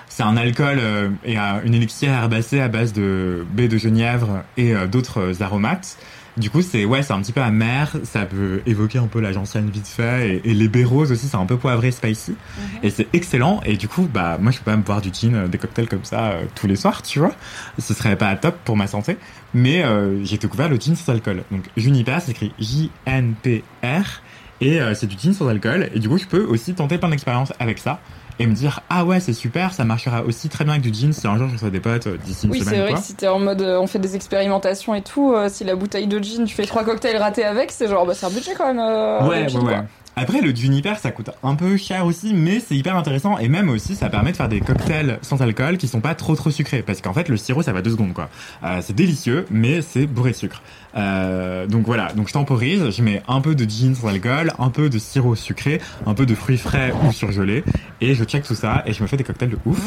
c'est 0.07 0.23
un 0.23 0.35
alcool 0.35 0.79
euh, 0.81 1.09
et 1.23 1.37
un- 1.37 1.61
une 1.63 1.75
élixir 1.75 2.09
herbacée 2.11 2.59
à 2.59 2.67
base 2.69 2.91
de 2.93 3.45
baie 3.53 3.67
de 3.67 3.77
genièvre 3.77 4.43
et 4.57 4.73
euh, 4.73 4.87
d'autres 4.87 5.41
aromates. 5.43 5.97
Du 6.39 6.49
coup, 6.49 6.61
c'est 6.61 6.85
ouais, 6.85 7.03
c'est 7.03 7.13
un 7.13 7.21
petit 7.21 7.33
peu 7.33 7.41
amer, 7.41 7.91
ça 8.03 8.25
peut 8.25 8.61
évoquer 8.65 8.97
un 8.97 9.07
peu 9.07 9.19
la 9.19 9.31
gentiane 9.33 9.69
vite 9.69 9.87
fait 9.87 10.37
et, 10.43 10.49
et 10.49 10.53
les 10.53 10.67
baies 10.69 10.83
roses 10.83 11.11
aussi, 11.11 11.27
c'est 11.27 11.37
un 11.37 11.45
peu 11.45 11.57
poivré, 11.57 11.91
spicy 11.91 12.35
et 12.81 12.89
c'est 12.89 13.07
excellent. 13.13 13.59
Et 13.65 13.75
du 13.75 13.87
coup, 13.87 14.07
bah 14.11 14.37
moi, 14.39 14.51
je 14.51 14.59
peux 14.59 14.65
pas 14.65 14.77
me 14.77 14.83
boire 14.83 15.01
du 15.01 15.09
gin, 15.13 15.35
euh, 15.35 15.47
des 15.47 15.57
cocktails 15.57 15.87
comme 15.89 16.05
ça 16.05 16.31
euh, 16.31 16.45
tous 16.55 16.67
les 16.67 16.75
soirs, 16.77 17.01
tu 17.01 17.19
vois. 17.19 17.33
Ce 17.77 17.93
serait 17.93 18.15
pas 18.15 18.35
top 18.37 18.55
pour 18.63 18.77
ma 18.77 18.87
santé. 18.87 19.17
Mais 19.53 19.83
euh, 19.83 20.23
j'ai 20.23 20.37
découvert 20.37 20.69
le 20.69 20.77
gin 20.77 20.95
sans 20.95 21.11
alcool. 21.11 21.43
Donc 21.51 21.63
Juniper, 21.75 22.19
c'est 22.21 22.31
écrit 22.31 22.53
J-N-P-R 22.59 24.21
et 24.61 24.81
euh, 24.81 24.93
c'est 24.93 25.07
du 25.07 25.17
gin 25.17 25.33
sans 25.33 25.47
alcool. 25.47 25.89
Et 25.93 25.99
du 25.99 26.09
coup, 26.09 26.17
je 26.17 26.25
peux 26.25 26.43
aussi 26.43 26.73
tenter 26.73 26.97
plein 26.97 27.09
d'expériences 27.09 27.53
avec 27.59 27.79
ça 27.79 27.99
et 28.39 28.47
me 28.47 28.53
dire 28.53 28.79
ah 28.89 29.05
ouais 29.05 29.19
c'est 29.19 29.33
super, 29.33 29.73
ça 29.73 29.83
marchera 29.83 30.23
aussi 30.23 30.49
très 30.49 30.63
bien 30.63 30.73
avec 30.73 30.83
du 30.83 30.93
gin 30.93 31.11
si 31.13 31.27
un 31.27 31.37
jour 31.37 31.47
je 31.49 31.53
reçois 31.53 31.69
des 31.69 31.79
potes 31.79 32.07
euh, 32.07 32.17
d'ici 32.25 32.45
une 32.47 32.53
Oui, 32.53 32.59
c'est 32.59 32.65
semaine 32.65 32.79
ou 32.79 32.83
vrai 32.83 32.91
quoi. 32.93 33.01
que 33.01 33.05
si 33.05 33.13
t'es 33.15 33.27
en 33.27 33.39
mode 33.39 33.61
euh, 33.61 33.79
on 33.79 33.87
fait 33.87 33.99
des 33.99 34.15
expérimentations 34.15 34.95
et 34.95 35.01
tout, 35.01 35.33
euh, 35.33 35.49
si 35.49 35.63
la 35.63 35.75
bouteille 35.75 36.07
de 36.07 36.19
gin, 36.19 36.45
tu 36.45 36.55
fais 36.55 36.65
trois 36.65 36.83
cocktails 36.83 37.17
ratés 37.17 37.43
avec, 37.45 37.71
c'est 37.71 37.87
genre 37.87 38.05
bah 38.05 38.13
c'est 38.15 38.25
un 38.25 38.29
budget 38.31 38.51
quand 38.57 38.67
même. 38.67 38.79
euh, 38.79 39.27
Ouais, 39.27 39.47
gin, 39.49 39.61
ouais, 39.61 39.73
ouais. 39.73 39.83
Après, 40.15 40.41
le 40.41 40.53
Juniper, 40.53 40.97
ça 40.99 41.11
coûte 41.11 41.29
un 41.43 41.55
peu 41.55 41.77
cher 41.77 42.05
aussi, 42.05 42.33
mais 42.33 42.59
c'est 42.59 42.75
hyper 42.75 42.97
intéressant. 42.97 43.37
Et 43.37 43.47
même 43.47 43.69
aussi, 43.69 43.95
ça 43.95 44.09
permet 44.09 44.33
de 44.33 44.35
faire 44.35 44.49
des 44.49 44.59
cocktails 44.59 45.17
sans 45.21 45.41
alcool 45.41 45.77
qui 45.77 45.87
sont 45.87 46.01
pas 46.01 46.13
trop 46.13 46.35
trop 46.35 46.51
sucrés. 46.51 46.81
Parce 46.81 46.99
qu'en 46.99 47.13
fait, 47.13 47.29
le 47.29 47.37
sirop, 47.37 47.61
ça 47.61 47.71
va 47.71 47.81
deux 47.81 47.91
secondes, 47.91 48.11
quoi. 48.11 48.27
Euh, 48.65 48.79
c'est 48.81 48.91
délicieux, 48.93 49.45
mais 49.49 49.81
c'est 49.81 50.07
bourré 50.07 50.31
de 50.31 50.35
sucre. 50.35 50.61
Euh, 50.95 51.67
donc 51.67 51.85
voilà, 51.85 52.11
donc 52.13 52.27
je 52.27 52.33
temporise, 52.33 52.89
je 52.89 53.01
mets 53.01 53.21
un 53.27 53.41
peu 53.41 53.55
de 53.55 53.69
gin 53.69 53.95
sans 53.95 54.07
alcool, 54.07 54.53
un 54.59 54.69
peu 54.69 54.89
de 54.89 54.97
sirop 54.97 55.35
sucré, 55.35 55.81
un 56.05 56.13
peu 56.13 56.25
de 56.25 56.35
fruits 56.35 56.57
frais 56.57 56.91
ou 57.03 57.11
surgelés, 57.11 57.63
et 58.01 58.15
je 58.15 58.23
check 58.23 58.43
tout 58.43 58.55
ça, 58.55 58.83
et 58.85 58.93
je 58.93 59.01
me 59.03 59.07
fais 59.07 59.17
des 59.17 59.23
cocktails 59.23 59.49
de 59.49 59.57
ouf. 59.65 59.79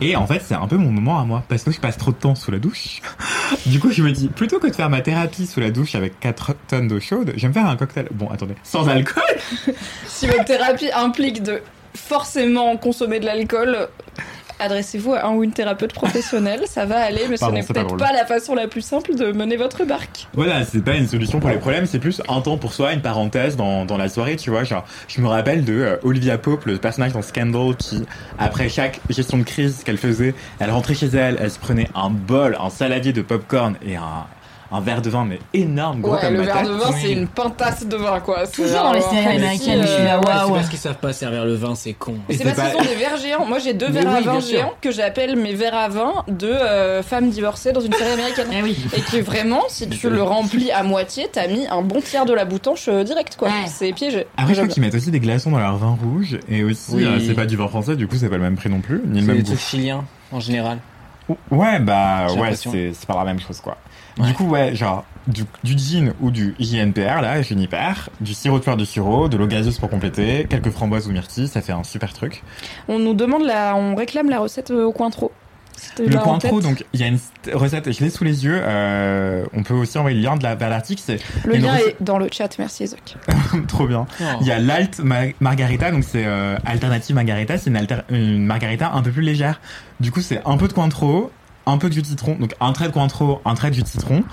Et 0.00 0.16
en 0.16 0.26
fait, 0.26 0.42
c'est 0.44 0.54
un 0.54 0.66
peu 0.66 0.76
mon 0.76 0.90
moment 0.90 1.18
à 1.18 1.24
moi, 1.24 1.42
parce 1.48 1.62
que 1.62 1.70
je 1.70 1.80
passe 1.80 1.96
trop 1.96 2.10
de 2.10 2.16
temps 2.16 2.34
sous 2.34 2.50
la 2.50 2.58
douche. 2.58 3.00
du 3.66 3.78
coup, 3.80 3.90
je 3.90 4.02
me 4.02 4.12
dis, 4.12 4.28
plutôt 4.28 4.58
que 4.58 4.66
de 4.66 4.74
faire 4.74 4.90
ma 4.90 5.00
thérapie 5.00 5.46
sous 5.46 5.60
la 5.60 5.70
douche 5.70 5.94
avec 5.94 6.18
4 6.20 6.54
tonnes 6.68 6.88
d'eau 6.88 7.00
chaude, 7.00 7.32
je 7.36 7.42
vais 7.42 7.48
me 7.48 7.52
faire 7.52 7.66
un 7.66 7.76
cocktail, 7.76 8.08
bon, 8.12 8.28
attendez, 8.28 8.54
sans 8.62 8.88
alcool? 8.88 9.22
Si 10.06 10.26
votre 10.26 10.44
thérapie 10.44 10.90
implique 10.94 11.42
de 11.42 11.60
forcément 11.94 12.76
consommer 12.76 13.18
de 13.18 13.26
l'alcool, 13.26 13.88
adressez-vous 14.58 15.14
à 15.14 15.26
un 15.26 15.34
ou 15.34 15.44
une 15.44 15.52
thérapeute 15.52 15.92
professionnelle, 15.92 16.62
ça 16.66 16.86
va 16.86 17.00
aller, 17.00 17.26
mais 17.28 17.36
Pardon, 17.36 17.56
ce 17.56 17.60
n'est 17.60 17.66
pas 17.66 17.74
peut-être 17.74 17.96
pas, 17.96 18.12
la 18.12 18.26
façon 18.26 18.54
la 18.54 18.68
plus 18.68 18.82
simple 18.82 19.14
de 19.14 19.32
mener 19.32 19.56
votre 19.56 19.84
barque. 19.84 20.28
Voilà, 20.34 20.64
c'est 20.64 20.84
pas 20.84 20.94
une 20.94 21.06
solution 21.06 21.40
pour 21.40 21.50
les 21.50 21.58
problèmes, 21.58 21.86
c'est 21.86 21.98
plus 21.98 22.22
un 22.28 22.40
temps 22.40 22.56
pour 22.56 22.72
soi, 22.72 22.92
une 22.92 23.02
parenthèse 23.02 23.56
dans, 23.56 23.84
dans 23.84 23.96
la 23.96 24.08
soirée, 24.08 24.36
tu 24.36 24.50
vois. 24.50 24.64
Genre, 24.64 24.84
je 25.08 25.20
me 25.20 25.28
rappelle 25.28 25.64
de 25.64 25.72
euh, 25.72 25.96
Olivia 26.02 26.38
Pope, 26.38 26.66
le 26.66 26.78
personnage 26.78 27.12
dans 27.12 27.22
Scandal, 27.22 27.76
qui, 27.76 28.04
après 28.38 28.68
chaque 28.68 29.00
gestion 29.10 29.38
de 29.38 29.44
crise 29.44 29.82
qu'elle 29.84 29.98
faisait, 29.98 30.34
elle 30.58 30.70
rentrait 30.70 30.94
chez 30.94 31.06
elle, 31.06 31.38
elle 31.40 31.50
se 31.50 31.58
prenait 31.58 31.88
un 31.94 32.10
bol, 32.10 32.56
un 32.60 32.70
saladier 32.70 33.12
de 33.12 33.22
popcorn 33.22 33.76
et 33.84 33.96
un, 33.96 34.26
un 34.72 34.80
verre 34.80 35.02
de 35.02 35.10
vin, 35.10 35.24
mais 35.24 35.38
énorme, 35.54 36.00
gros 36.00 36.14
Ouais, 36.14 36.20
comme 36.20 36.32
le 36.34 36.38
ma 36.40 36.44
verre 36.46 36.56
tête. 36.62 36.68
de 36.68 36.72
vin, 36.72 36.90
Oui. 36.92 36.98
c'est 37.02 37.12
une 37.12 37.28
pintasse 37.28 37.86
de 37.86 37.96
vin, 37.96 38.20
quoi. 38.20 38.46
C'est 38.46 38.62
Toujours 38.62 38.82
dans 38.82 38.92
les 38.92 39.00
séries 39.02 39.36
américaines, 39.36 39.82
je 39.82 39.86
suis 39.86 40.02
là, 40.04 40.18
waouh. 40.20 40.46
C'est 40.48 40.52
parce 40.54 40.68
qu'ils 40.68 40.78
savent 40.78 40.96
pas 40.98 41.12
servir 41.12 41.44
le 41.44 41.54
vin, 41.54 41.74
c'est 41.74 41.92
con. 41.92 42.14
C'est 42.30 42.38
c'est 42.38 42.44
parce 42.44 42.70
qu'ils 42.70 42.80
ont 42.80 42.84
des 42.84 42.94
verres 42.94 43.16
géants. 43.18 43.44
Moi, 43.46 43.58
j'ai 43.58 43.74
deux 43.74 43.90
verres 43.90 44.08
à 44.10 44.20
vin 44.20 44.40
géants 44.40 44.72
que 44.80 44.90
j'appelle 44.90 45.36
mes 45.36 45.54
verres 45.54 45.74
à 45.76 45.88
vin 45.88 46.12
de 46.28 46.46
euh, 46.48 47.02
femmes 47.02 47.30
divorcées 47.30 47.72
dans 47.72 47.80
une 47.80 47.92
série 47.92 48.12
américaine. 48.12 48.46
Eh. 48.52 48.98
Et 48.98 49.00
qui 49.02 49.20
vraiment, 49.20 49.62
si 49.68 49.88
tu 49.88 50.08
le 50.10 50.22
remplis 50.22 50.70
à 50.70 50.82
moitié, 50.82 51.28
t'as 51.30 51.48
mis 51.48 51.66
un 51.66 51.82
bon 51.82 52.00
tiers 52.00 52.24
de 52.24 52.32
la 52.32 52.44
boutanche 52.44 52.86
euh, 52.88 53.04
direct, 53.04 53.36
quoi. 53.36 53.48
C'est 53.66 53.92
piégé. 53.92 54.26
Après, 54.36 54.54
je 54.54 54.60
crois 54.60 54.68
qu'ils 54.72 54.82
mettent 54.82 54.94
aussi 54.94 55.10
des 55.10 55.20
glaçons 55.20 55.50
dans 55.50 55.58
leur 55.58 55.76
vin 55.76 55.96
rouge, 56.02 56.38
et 56.48 56.64
aussi, 56.64 57.04
euh, 57.04 57.18
c'est 57.24 57.34
pas 57.34 57.46
du 57.46 57.56
vin 57.56 57.68
français, 57.68 57.96
du 57.96 58.06
coup, 58.08 58.16
c'est 58.16 58.28
pas 58.28 58.36
le 58.36 58.42
même 58.42 58.56
prix 58.56 58.70
non 58.70 58.80
plus, 58.80 59.00
ni 59.06 59.20
le 59.20 59.20
C'est 59.20 59.26
même 59.26 59.36
des 59.36 59.42
goût. 59.42 59.48
trucs 59.50 59.60
chiliens, 59.60 60.04
en 60.30 60.40
général. 60.40 60.78
Ouais, 61.50 61.78
bah 61.78 62.26
ouais, 62.36 62.54
c'est 62.54 62.92
c'est 62.92 63.06
pas 63.06 63.14
la 63.16 63.24
même 63.24 63.40
chose 63.40 63.60
quoi. 63.60 63.76
Ouais. 64.18 64.26
Du 64.26 64.34
coup, 64.34 64.44
ouais, 64.48 64.74
genre 64.74 65.04
du, 65.26 65.44
du 65.64 65.78
gin 65.78 66.12
ou 66.20 66.30
du 66.30 66.54
JNPR, 66.58 67.22
là, 67.22 67.40
Juniper, 67.42 68.10
du 68.20 68.34
sirop 68.34 68.58
de 68.58 68.64
fleur 68.64 68.76
de 68.76 68.84
sureau, 68.84 69.28
de 69.28 69.36
l'eau 69.36 69.46
gazeuse 69.46 69.78
pour 69.78 69.88
compléter, 69.88 70.46
quelques 70.50 70.70
framboises 70.70 71.06
ou 71.06 71.12
myrtilles, 71.12 71.48
ça 71.48 71.62
fait 71.62 71.72
un 71.72 71.84
super 71.84 72.12
truc. 72.12 72.42
On 72.88 72.98
nous 72.98 73.14
demande 73.14 73.44
la, 73.44 73.74
on 73.74 73.94
réclame 73.94 74.28
la 74.28 74.38
recette 74.38 74.70
euh, 74.70 74.84
au 74.84 74.92
coin 74.92 75.10
trop. 75.10 75.32
Le 75.98 76.16
Cointreau, 76.18 76.60
tête. 76.60 76.68
donc 76.70 76.84
il 76.92 77.00
y 77.00 77.04
a 77.04 77.06
une 77.06 77.18
recette, 77.52 77.92
je 77.92 78.02
l'ai 78.04 78.10
sous 78.10 78.24
les 78.24 78.44
yeux, 78.44 78.60
euh, 78.62 79.44
on 79.52 79.62
peut 79.62 79.74
aussi 79.74 79.98
envoyer 79.98 80.16
le 80.16 80.22
lien 80.22 80.36
de 80.36 80.42
la, 80.42 80.54
vers 80.54 80.70
l'article, 80.70 81.02
c'est 81.04 81.18
Le 81.44 81.54
lien 81.56 81.72
recette- 81.74 81.88
est 82.00 82.02
dans 82.02 82.18
le 82.18 82.28
chat, 82.32 82.48
merci 82.58 82.86
Zoc. 82.86 83.16
trop 83.68 83.86
bien. 83.86 84.06
Oh. 84.20 84.24
Il 84.40 84.46
y 84.46 84.52
a 84.52 84.58
l'alt 84.58 84.98
ma- 85.00 85.26
margarita, 85.40 85.90
donc 85.90 86.04
c'est 86.04 86.24
euh, 86.24 86.56
alternative 86.64 87.14
margarita, 87.14 87.58
c'est 87.58 87.70
une, 87.70 87.76
alter- 87.76 88.02
une 88.10 88.44
margarita 88.46 88.90
un 88.94 89.02
peu 89.02 89.10
plus 89.10 89.22
légère. 89.22 89.60
Du 90.00 90.10
coup, 90.10 90.20
c'est 90.20 90.40
un 90.46 90.56
peu 90.56 90.68
de 90.68 90.72
Cointreau, 90.72 91.30
un 91.66 91.78
peu 91.78 91.88
de 91.88 91.94
jus 91.94 92.02
de 92.02 92.06
citron, 92.06 92.36
donc 92.40 92.54
un 92.60 92.72
trait 92.72 92.88
de 92.88 92.92
Cointreau, 92.92 93.40
un 93.44 93.54
trait 93.54 93.70
de 93.70 93.74
jus 93.74 93.82
de 93.82 93.88
citron, 93.88 94.24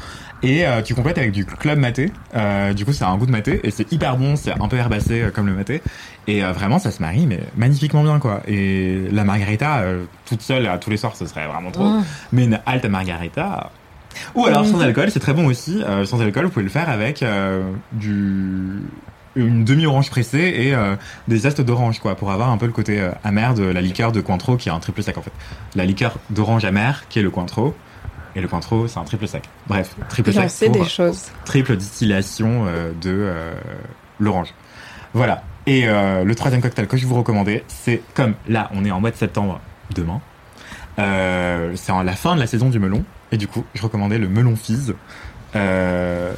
et 0.44 0.66
euh, 0.66 0.82
tu 0.82 0.96
complètes 0.96 1.18
avec 1.18 1.32
du 1.32 1.46
club 1.46 1.80
maté. 1.80 2.12
Euh, 2.36 2.74
du 2.74 2.86
coup, 2.86 2.94
ça 2.94 3.08
a 3.08 3.12
un 3.12 3.18
goût 3.18 3.26
de 3.26 3.32
maté 3.32 3.60
et 3.64 3.72
c'est 3.72 3.92
hyper 3.92 4.18
bon, 4.18 4.36
c'est 4.36 4.52
un 4.52 4.68
peu 4.68 4.78
herbacé 4.78 5.22
euh, 5.22 5.32
comme 5.32 5.48
le 5.48 5.54
maté, 5.54 5.82
et 6.28 6.44
euh, 6.44 6.52
vraiment 6.52 6.80
ça 6.80 6.92
se 6.92 7.02
marie 7.02 7.26
mais 7.26 7.40
magnifiquement 7.58 8.04
bien 8.04 8.20
quoi. 8.20 8.42
Et 8.48 9.08
la 9.12 9.24
margarita 9.24 9.80
euh, 9.80 10.04
toute 10.26 10.42
seule 10.42 10.68
à 10.68 10.78
tous 10.78 10.90
les 10.90 10.98
soirs, 10.98 11.16
ce 11.16 11.26
serait 11.26 11.48
vraiment 11.48 11.72
trop. 11.72 11.90
Mais 12.32 12.46
une 12.46 12.60
halte 12.66 12.86
margarita. 12.86 13.72
Ou 14.36 14.46
alors 14.46 14.66
sans 14.66 14.82
alcool, 14.82 15.12
c'est 15.12 15.20
très 15.20 15.34
bon 15.34 15.46
aussi. 15.46 15.84
Euh, 15.84 16.06
sans 16.06 16.22
alcool, 16.22 16.46
vous 16.46 16.52
pouvez 16.52 16.64
le 16.64 16.70
faire 16.72 16.90
avec 16.90 17.22
euh, 17.24 17.62
du 17.92 18.82
une 19.36 19.64
demi-orange 19.64 20.10
pressée 20.10 20.54
et 20.58 20.74
euh, 20.74 20.96
des 21.28 21.38
zestes 21.38 21.62
d'orange 21.62 22.00
quoi 22.00 22.16
pour 22.16 22.32
avoir 22.32 22.50
un 22.50 22.58
peu 22.58 22.66
le 22.66 22.72
côté 22.72 23.00
euh, 23.00 23.12
amer 23.24 23.54
de 23.54 23.64
la 23.64 23.80
liqueur 23.80 24.12
de 24.12 24.22
Cointreau 24.22 24.58
qui 24.58 24.70
est 24.70 24.72
un 24.72 24.80
triple 24.80 25.04
sec 25.04 25.18
en 25.18 25.22
fait. 25.22 25.32
La 25.76 25.86
liqueur 25.86 26.18
d'orange 26.30 26.66
amer 26.66 27.04
qui 27.10 27.20
est 27.20 27.22
le 27.22 27.30
Cointreau 27.30 27.76
et 28.36 28.42
le 28.42 28.48
Cointreau 28.48 28.88
c'est 28.88 29.00
un 29.00 29.04
triple 29.04 29.28
sec. 29.28 29.44
Bref, 29.68 29.96
triple 30.10 30.34
sec 30.34 30.72
pour 30.72 30.84
des 30.84 30.90
choses. 30.90 31.32
triple 31.46 31.76
distillation 31.76 32.66
euh, 32.68 32.92
de 33.02 33.10
euh, 33.12 33.54
l'orange. 34.20 34.54
Voilà. 35.14 35.44
Et 35.66 35.88
euh, 35.88 36.24
le 36.24 36.36
troisième 36.36 36.62
cocktail 36.62 36.88
que 36.88 36.98
je 36.98 37.06
vous 37.06 37.16
recommandais, 37.16 37.64
c'est 37.68 38.02
comme 38.14 38.36
là, 38.48 38.70
on 38.74 38.86
est 38.86 38.92
en 38.92 39.00
mois 39.00 39.12
de 39.12 39.16
septembre 39.16 39.60
demain. 39.96 40.22
C'est 40.98 41.92
en 41.92 42.04
la 42.04 42.14
fin 42.14 42.36
de 42.36 42.40
la 42.40 42.48
saison 42.48 42.70
du 42.70 42.80
melon. 42.80 43.06
Et 43.32 43.38
du 43.38 43.48
coup, 43.48 43.64
je 43.74 43.82
recommandais 43.82 44.18
le 44.18 44.28
melon 44.28 44.56
fizz. 44.56 44.96
Euh, 45.56 46.34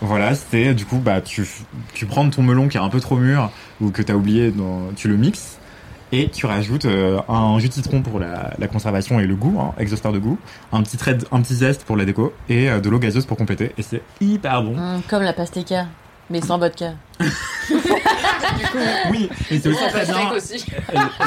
voilà, 0.00 0.34
c'est 0.34 0.74
du 0.74 0.84
coup, 0.84 0.98
bah, 0.98 1.20
tu, 1.20 1.46
tu 1.94 2.06
prends 2.06 2.28
ton 2.28 2.42
melon 2.42 2.68
qui 2.68 2.76
est 2.76 2.80
un 2.80 2.88
peu 2.88 3.00
trop 3.00 3.16
mûr 3.16 3.50
ou 3.80 3.90
que 3.90 4.02
tu 4.02 4.12
as 4.12 4.16
oublié, 4.16 4.50
dans, 4.50 4.92
tu 4.94 5.08
le 5.08 5.16
mixes. 5.16 5.53
Et 6.16 6.28
tu 6.28 6.46
rajoutes 6.46 6.84
euh, 6.84 7.18
un 7.28 7.58
jus 7.58 7.68
de 7.68 7.72
citron 7.72 8.00
pour 8.00 8.20
la, 8.20 8.52
la 8.56 8.68
conservation 8.68 9.18
et 9.18 9.26
le 9.26 9.34
goût, 9.34 9.58
hein, 9.60 9.74
exhausteur 9.78 10.12
de 10.12 10.20
goût, 10.20 10.38
un 10.70 10.80
petit 10.84 10.96
trait, 10.96 11.18
un 11.32 11.42
petit 11.42 11.56
zeste 11.56 11.82
pour 11.82 11.96
la 11.96 12.04
déco 12.04 12.32
et 12.48 12.70
euh, 12.70 12.78
de 12.78 12.88
l'eau 12.88 13.00
gazeuse 13.00 13.26
pour 13.26 13.36
compléter. 13.36 13.72
Et 13.78 13.82
c'est 13.82 14.00
hyper 14.20 14.62
bon. 14.62 14.78
Hum, 14.78 15.02
comme 15.10 15.24
la 15.24 15.32
pastèque, 15.32 15.74
mais 16.30 16.40
sans 16.40 16.56
vodka. 16.58 16.92
Oui, 19.10 19.28
et 19.50 19.58
c'est 19.58 19.68
aussi 19.68 19.78
très 19.88 20.04
bien. 20.04 20.14
pastèque 20.14 20.32
aussi. 20.32 20.66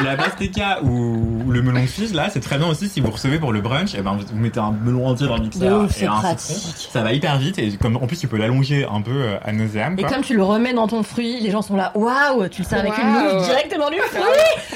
La 0.03 0.15
pastèque 0.17 0.59
ou, 0.83 1.51
le 1.51 1.61
melon 1.61 1.85
fige, 1.85 2.13
là, 2.13 2.29
c'est 2.31 2.39
très 2.39 2.57
bien 2.57 2.67
aussi 2.67 2.89
si 2.89 2.99
vous 3.01 3.11
recevez 3.11 3.39
pour 3.39 3.51
le 3.51 3.61
brunch. 3.61 3.95
Et 3.95 4.01
ben, 4.01 4.17
vous 4.17 4.35
mettez 4.37 4.59
un 4.59 4.71
melon 4.71 5.07
entier 5.07 5.27
dans 5.27 5.35
le 5.35 5.41
De 5.41 5.45
mixeur 5.45 5.81
ouf, 5.81 5.91
et 5.91 5.99
c'est 5.99 6.05
un 6.07 6.11
pratique. 6.19 6.55
citron. 6.55 6.91
Ça 6.91 7.01
va 7.01 7.13
hyper 7.13 7.37
vite 7.37 7.59
et 7.59 7.71
comme 7.77 7.95
en 7.97 8.07
plus 8.07 8.17
tu 8.17 8.27
peux 8.27 8.37
l'allonger 8.37 8.85
un 8.91 9.01
peu 9.01 9.11
euh, 9.11 9.37
à 9.43 9.51
nauséam. 9.51 9.95
Et 9.97 10.03
comme 10.03 10.21
tu 10.21 10.35
le 10.35 10.43
remets 10.43 10.73
dans 10.73 10.87
ton 10.87 11.03
fruit, 11.03 11.39
les 11.39 11.51
gens 11.51 11.61
sont 11.61 11.75
là, 11.75 11.91
waouh, 11.95 12.47
tu 12.49 12.61
le 12.63 12.67
sers 12.67 12.79
avec 12.79 12.93
une 12.97 13.13
louche 13.13 13.45
directement 13.47 13.89
du 13.89 13.97
fruit. 13.97 14.21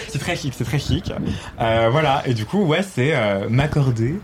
C'est 0.08 0.20
très 0.20 0.36
chic, 0.36 0.54
c'est 0.56 0.64
très 0.66 0.80
chic. 0.80 1.12
Euh, 1.60 1.90
voilà, 1.92 2.22
et 2.26 2.34
du 2.34 2.46
coup, 2.46 2.64
ouais, 2.64 2.84
c'est 2.84 3.12
euh, 3.16 3.48
m'accorder 3.50 4.20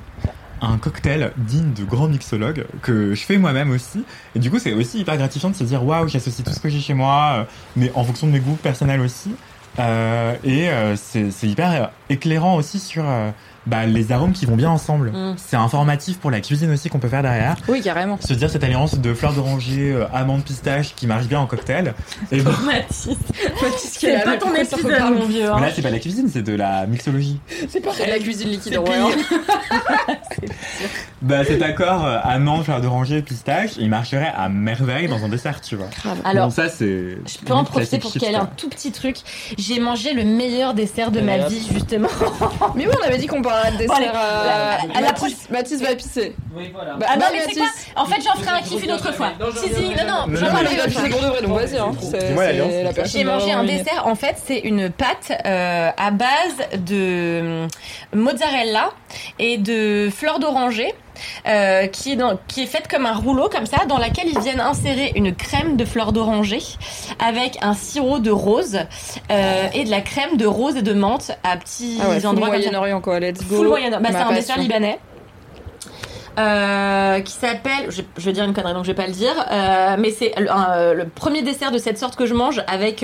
un 0.62 0.78
cocktail 0.78 1.32
digne 1.38 1.74
de 1.74 1.84
grand 1.84 2.08
mixologue 2.08 2.66
que 2.82 3.14
je 3.14 3.24
fais 3.24 3.38
moi-même 3.38 3.72
aussi. 3.72 4.04
Et 4.36 4.40
du 4.40 4.50
coup, 4.50 4.60
c'est 4.60 4.74
aussi 4.74 5.00
hyper 5.00 5.18
gratifiant 5.18 5.50
de 5.50 5.56
se 5.56 5.64
dire 5.64 5.84
waouh, 5.84 6.08
j'associe 6.08 6.46
tout 6.46 6.54
ce 6.54 6.60
que 6.60 6.70
j'ai 6.70 6.80
chez 6.80 6.94
moi, 6.94 7.34
euh, 7.40 7.44
mais 7.76 7.92
en 7.96 8.04
fonction 8.04 8.28
de 8.28 8.32
mes 8.32 8.40
goûts 8.40 8.56
personnels 8.56 9.02
aussi. 9.02 9.32
Euh, 9.80 10.36
et 10.44 10.70
euh, 10.70 10.96
c'est 10.96 11.48
hyper 11.48 11.72
euh, 11.72 11.86
éclairant 12.10 12.56
aussi 12.56 12.80
sur 12.80 13.04
euh, 13.08 13.30
bah, 13.68 13.86
les 13.86 14.12
arômes 14.12 14.34
qui 14.34 14.46
vont 14.46 14.56
bien 14.56 14.70
ensemble. 14.70 15.12
Mm. 15.12 15.36
C'est 15.38 15.56
informatif 15.58 16.18
pour 16.18 16.32
la 16.32 16.40
cuisine 16.42 16.72
aussi 16.72 16.90
qu'on 16.90 17.00
peut 17.00 17.08
faire 17.10 17.22
derrière. 17.22 17.56
Oui, 17.68 17.82
carrément. 17.82 18.18
Se 18.20 18.34
dire 18.34 18.50
cette 18.50 18.64
alliance 18.64 18.98
de 18.98 19.14
fleurs 19.14 19.34
d'oranger, 19.34 19.92
euh, 19.94 20.06
amandes, 20.14 20.44
pistaches 20.44 20.96
qui 20.96 21.08
marche 21.08 21.26
bien 21.28 21.40
en 21.40 21.46
cocktail. 21.46 21.94
Et 22.32 22.42
ben, 22.42 22.52
Mathis 22.66 23.18
qui 23.98 24.08
pas 24.24 24.38
ton 24.38 24.54
épisode, 24.54 25.14
mon 25.14 25.26
vieux. 25.26 25.42
mais 25.44 25.48
Hein. 25.48 25.60
là, 25.62 25.72
c'est 25.76 25.82
pas 25.82 25.90
la 25.90 26.00
cuisine, 26.00 26.30
c'est 26.32 26.42
de 26.42 26.56
la 26.56 26.86
mixologie. 26.88 27.40
C'est 27.70 27.82
pareil. 27.82 28.10
La 28.10 28.20
cuisine 28.20 28.50
liquide, 28.50 28.78
hein. 28.78 29.10
Bah 31.22 31.44
cet 31.44 31.62
accord 31.64 32.06
euh, 32.06 32.20
amande, 32.24 32.64
fleur 32.64 32.80
d'oranger, 32.80 33.22
pistache, 33.22 33.72
il 33.80 33.90
marcherait 33.90 34.32
à 34.36 34.50
merveille 34.50 35.08
dans 35.08 35.24
un 35.26 35.30
dessert, 35.30 35.62
tu 35.62 35.76
vois. 35.76 35.88
Grave. 36.02 36.20
Alors, 36.24 36.48
Bon, 36.48 36.54
ça 36.54 36.70
c'est. 36.70 37.18
Je 37.26 37.38
peux 37.44 37.54
en 37.54 37.64
profiter 37.64 37.98
pour 37.98 38.14
caler 38.14 38.36
un 38.36 38.46
tout 38.46 38.70
petit 38.70 38.92
truc. 38.92 39.18
J'ai 39.58 39.80
mangé 39.80 40.14
le 40.14 40.24
meilleur 40.24 40.74
dessert 40.76 41.12
de 41.12 41.20
ma 41.22 41.40
vie, 41.48 41.68
justement. 41.74 42.08
Mais 42.76 42.86
oui, 42.88 42.94
on 43.02 43.06
avait 43.06 43.18
dit 43.18 43.28
qu'on 43.28 43.42
parlerait 43.62 43.84
de. 43.84 43.88
Bon, 43.88 43.94
allez, 43.94 44.08
euh, 44.08 44.98
à 44.98 45.02
la 45.02 45.12
Mathis, 45.12 45.50
Mathis 45.50 45.82
va 45.82 45.96
pisser. 45.96 46.36
Oui, 46.56 46.72
voilà. 46.74 46.96
Bah, 46.96 47.06
Ah 47.10 47.18
non, 47.18 47.26
mais 47.32 47.40
c'est 47.48 47.60
quoi 47.60 47.68
En 47.96 48.06
fait, 48.06 48.22
j'en 48.22 48.40
ferai 48.42 48.58
un 48.58 48.62
kiff 48.62 48.84
une 48.84 48.92
autre 48.92 49.14
fois. 49.14 49.32
Non, 49.40 49.48
j'en 49.54 49.62
Si, 49.62 49.74
si, 49.74 49.90
non, 49.90 50.28
non, 50.28 50.36
j'en 50.36 50.48
autre 50.48 50.86
pisser 50.86 51.10
fois. 51.10 51.10
pour 51.10 51.22
de 51.22 51.28
vrai, 51.28 51.42
donc 51.42 51.60
vas-y. 51.60 51.78
Hein. 51.78 52.94
La 52.96 53.04
J'ai 53.06 53.24
mangé 53.24 53.52
un 53.52 53.64
dessert, 53.64 54.06
en 54.06 54.16
fait, 54.16 54.36
c'est 54.46 54.60
une 54.60 54.90
pâte 54.90 55.32
euh, 55.46 55.90
à 55.96 56.12
base 56.12 56.28
de 56.78 57.68
mozzarella 58.14 58.92
et 59.40 59.58
de 59.58 60.10
fleurs 60.16 60.40
d'oranger. 60.40 60.94
Euh, 61.48 61.88
qui, 61.88 62.14
est 62.14 62.16
dans- 62.16 62.38
qui 62.48 62.64
est 62.64 62.68
faite 62.68 62.88
comme 62.88 63.06
un 63.06 63.14
rouleau 63.16 63.50
comme 63.50 63.66
ça, 63.66 63.86
dans 63.88 63.98
laquelle 63.98 64.28
ils 64.28 64.40
viennent 64.40 64.60
insérer 64.60 65.12
une 65.16 65.34
crème 65.36 65.78
de 65.78 65.86
fleurs 65.86 66.14
d'oranger 66.14 66.60
avec 67.26 67.58
un 67.62 67.74
sirop 67.74 68.20
de 68.20 68.32
rose 68.32 68.80
euh, 69.32 69.68
et 69.74 69.84
de 69.84 69.90
la 69.90 70.02
crème 70.02 70.38
de 70.38 70.46
rose 70.46 70.76
et 70.78 70.82
de 70.82 70.94
menthe 70.94 71.32
à 71.44 71.58
petits 71.58 72.00
Ah 72.02 72.10
ouais, 72.10 72.20
full 72.20 72.30
endroits 72.30 72.48
ça. 72.50 72.54
Moyen-Orient 72.56 73.02
quoi, 73.02 73.20
let's 73.20 73.40
go. 73.48 73.56
Full 73.58 73.68
Moyen-Orient. 73.68 74.02
Bah, 74.02 74.10
c'est 74.12 74.18
un 74.18 74.34
dessert 74.34 74.58
libanais. 74.58 75.00
Euh, 76.40 77.20
qui 77.22 77.34
s'appelle, 77.34 77.90
je, 77.90 78.04
je 78.16 78.26
vais 78.26 78.32
dire 78.32 78.44
une 78.44 78.54
connerie 78.54 78.76
donc 78.76 78.84
je 78.84 78.92
vais 78.92 78.96
pas 78.96 79.08
le 79.08 79.12
dire, 79.14 79.34
euh, 79.52 79.96
mais 79.98 80.12
c'est 80.12 80.34
le, 80.38 81.06
premier 81.10 81.42
dessert 81.42 81.72
de 81.72 81.80
cette 81.80 81.98
sorte 81.98 82.16
que 82.16 82.28
je 82.28 82.36
mange 82.36 82.62
avec 82.68 83.04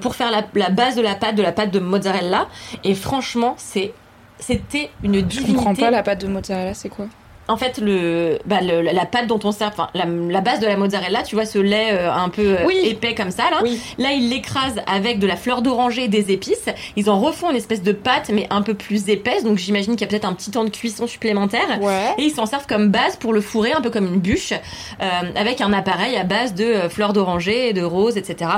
pour 0.00 0.14
faire 0.14 0.30
la, 0.30 0.42
la 0.54 0.70
base 0.70 0.94
de 0.94 1.02
la 1.02 1.16
pâte 1.16 1.34
de 1.34 1.42
la 1.42 1.50
pâte 1.50 1.72
de 1.72 1.80
mozzarella 1.80 2.46
et 2.84 2.94
franchement 2.94 3.54
c'est 3.56 3.92
c'était 4.38 4.90
une 5.02 5.16
Je 5.16 5.20
divinité. 5.22 5.54
comprends 5.56 5.74
pas 5.74 5.90
la 5.90 6.04
pâte 6.04 6.20
de 6.20 6.28
mozzarella, 6.28 6.72
c'est 6.74 6.88
quoi? 6.88 7.06
En 7.50 7.56
fait 7.56 7.78
le, 7.78 8.38
bah, 8.44 8.60
le- 8.60 8.82
la 8.82 9.06
pâte 9.06 9.26
dont 9.26 9.40
on 9.42 9.52
sert, 9.52 9.72
la, 9.94 10.04
la 10.04 10.40
base 10.42 10.60
de 10.60 10.66
la 10.66 10.76
mozzarella, 10.76 11.22
tu 11.22 11.34
vois 11.34 11.46
ce 11.46 11.58
lait 11.58 11.88
euh, 11.92 12.12
un 12.12 12.28
peu 12.28 12.42
euh, 12.58 12.66
Oui. 12.66 12.76
épais 12.84 13.14
comme 13.14 13.30
ça 13.30 13.44
là. 13.50 13.60
Oui. 13.62 13.80
Là, 13.96 14.12
ils 14.12 14.28
l'écrasent 14.28 14.80
avec 14.86 15.18
de 15.18 15.26
la 15.26 15.34
fleur 15.36 15.62
d'oranger 15.62 16.04
et 16.04 16.08
des 16.08 16.30
épices. 16.30 16.66
Ils 16.96 17.08
en 17.08 17.18
refont 17.18 17.50
une 17.50 17.56
espèce 17.56 17.82
de 17.82 17.92
pâte, 17.92 18.30
mais 18.32 18.46
un 18.50 18.60
peu 18.60 18.74
plus 18.74 19.08
épaisse. 19.08 19.44
Donc, 19.44 19.56
j'imagine 19.56 19.92
qu'il 19.96 20.02
y 20.02 20.04
a 20.04 20.08
peut-être 20.08 20.26
un 20.26 20.34
petit 20.34 20.50
temps 20.50 20.64
de 20.64 20.68
cuisson 20.70 21.06
supplémentaire. 21.06 21.80
Ouais. 21.80 22.12
Et 22.18 22.24
ils 22.24 22.30
s'en 22.32 22.44
servent 22.44 22.66
comme 22.66 22.88
base 22.88 23.16
pour 23.16 23.32
le 23.32 23.40
fourrer, 23.40 23.72
un 23.72 23.80
peu 23.80 23.88
comme 23.90 24.06
une 24.06 24.20
bûche, 24.20 24.52
euh, 24.52 25.06
avec 25.34 25.62
un 25.62 25.72
appareil 25.72 26.16
à 26.16 26.24
base 26.24 26.52
de 26.54 26.88
fleurs 26.90 27.14
d'oranger, 27.14 27.72
de 27.72 27.82
rose, 27.82 28.18
etc. 28.18 28.50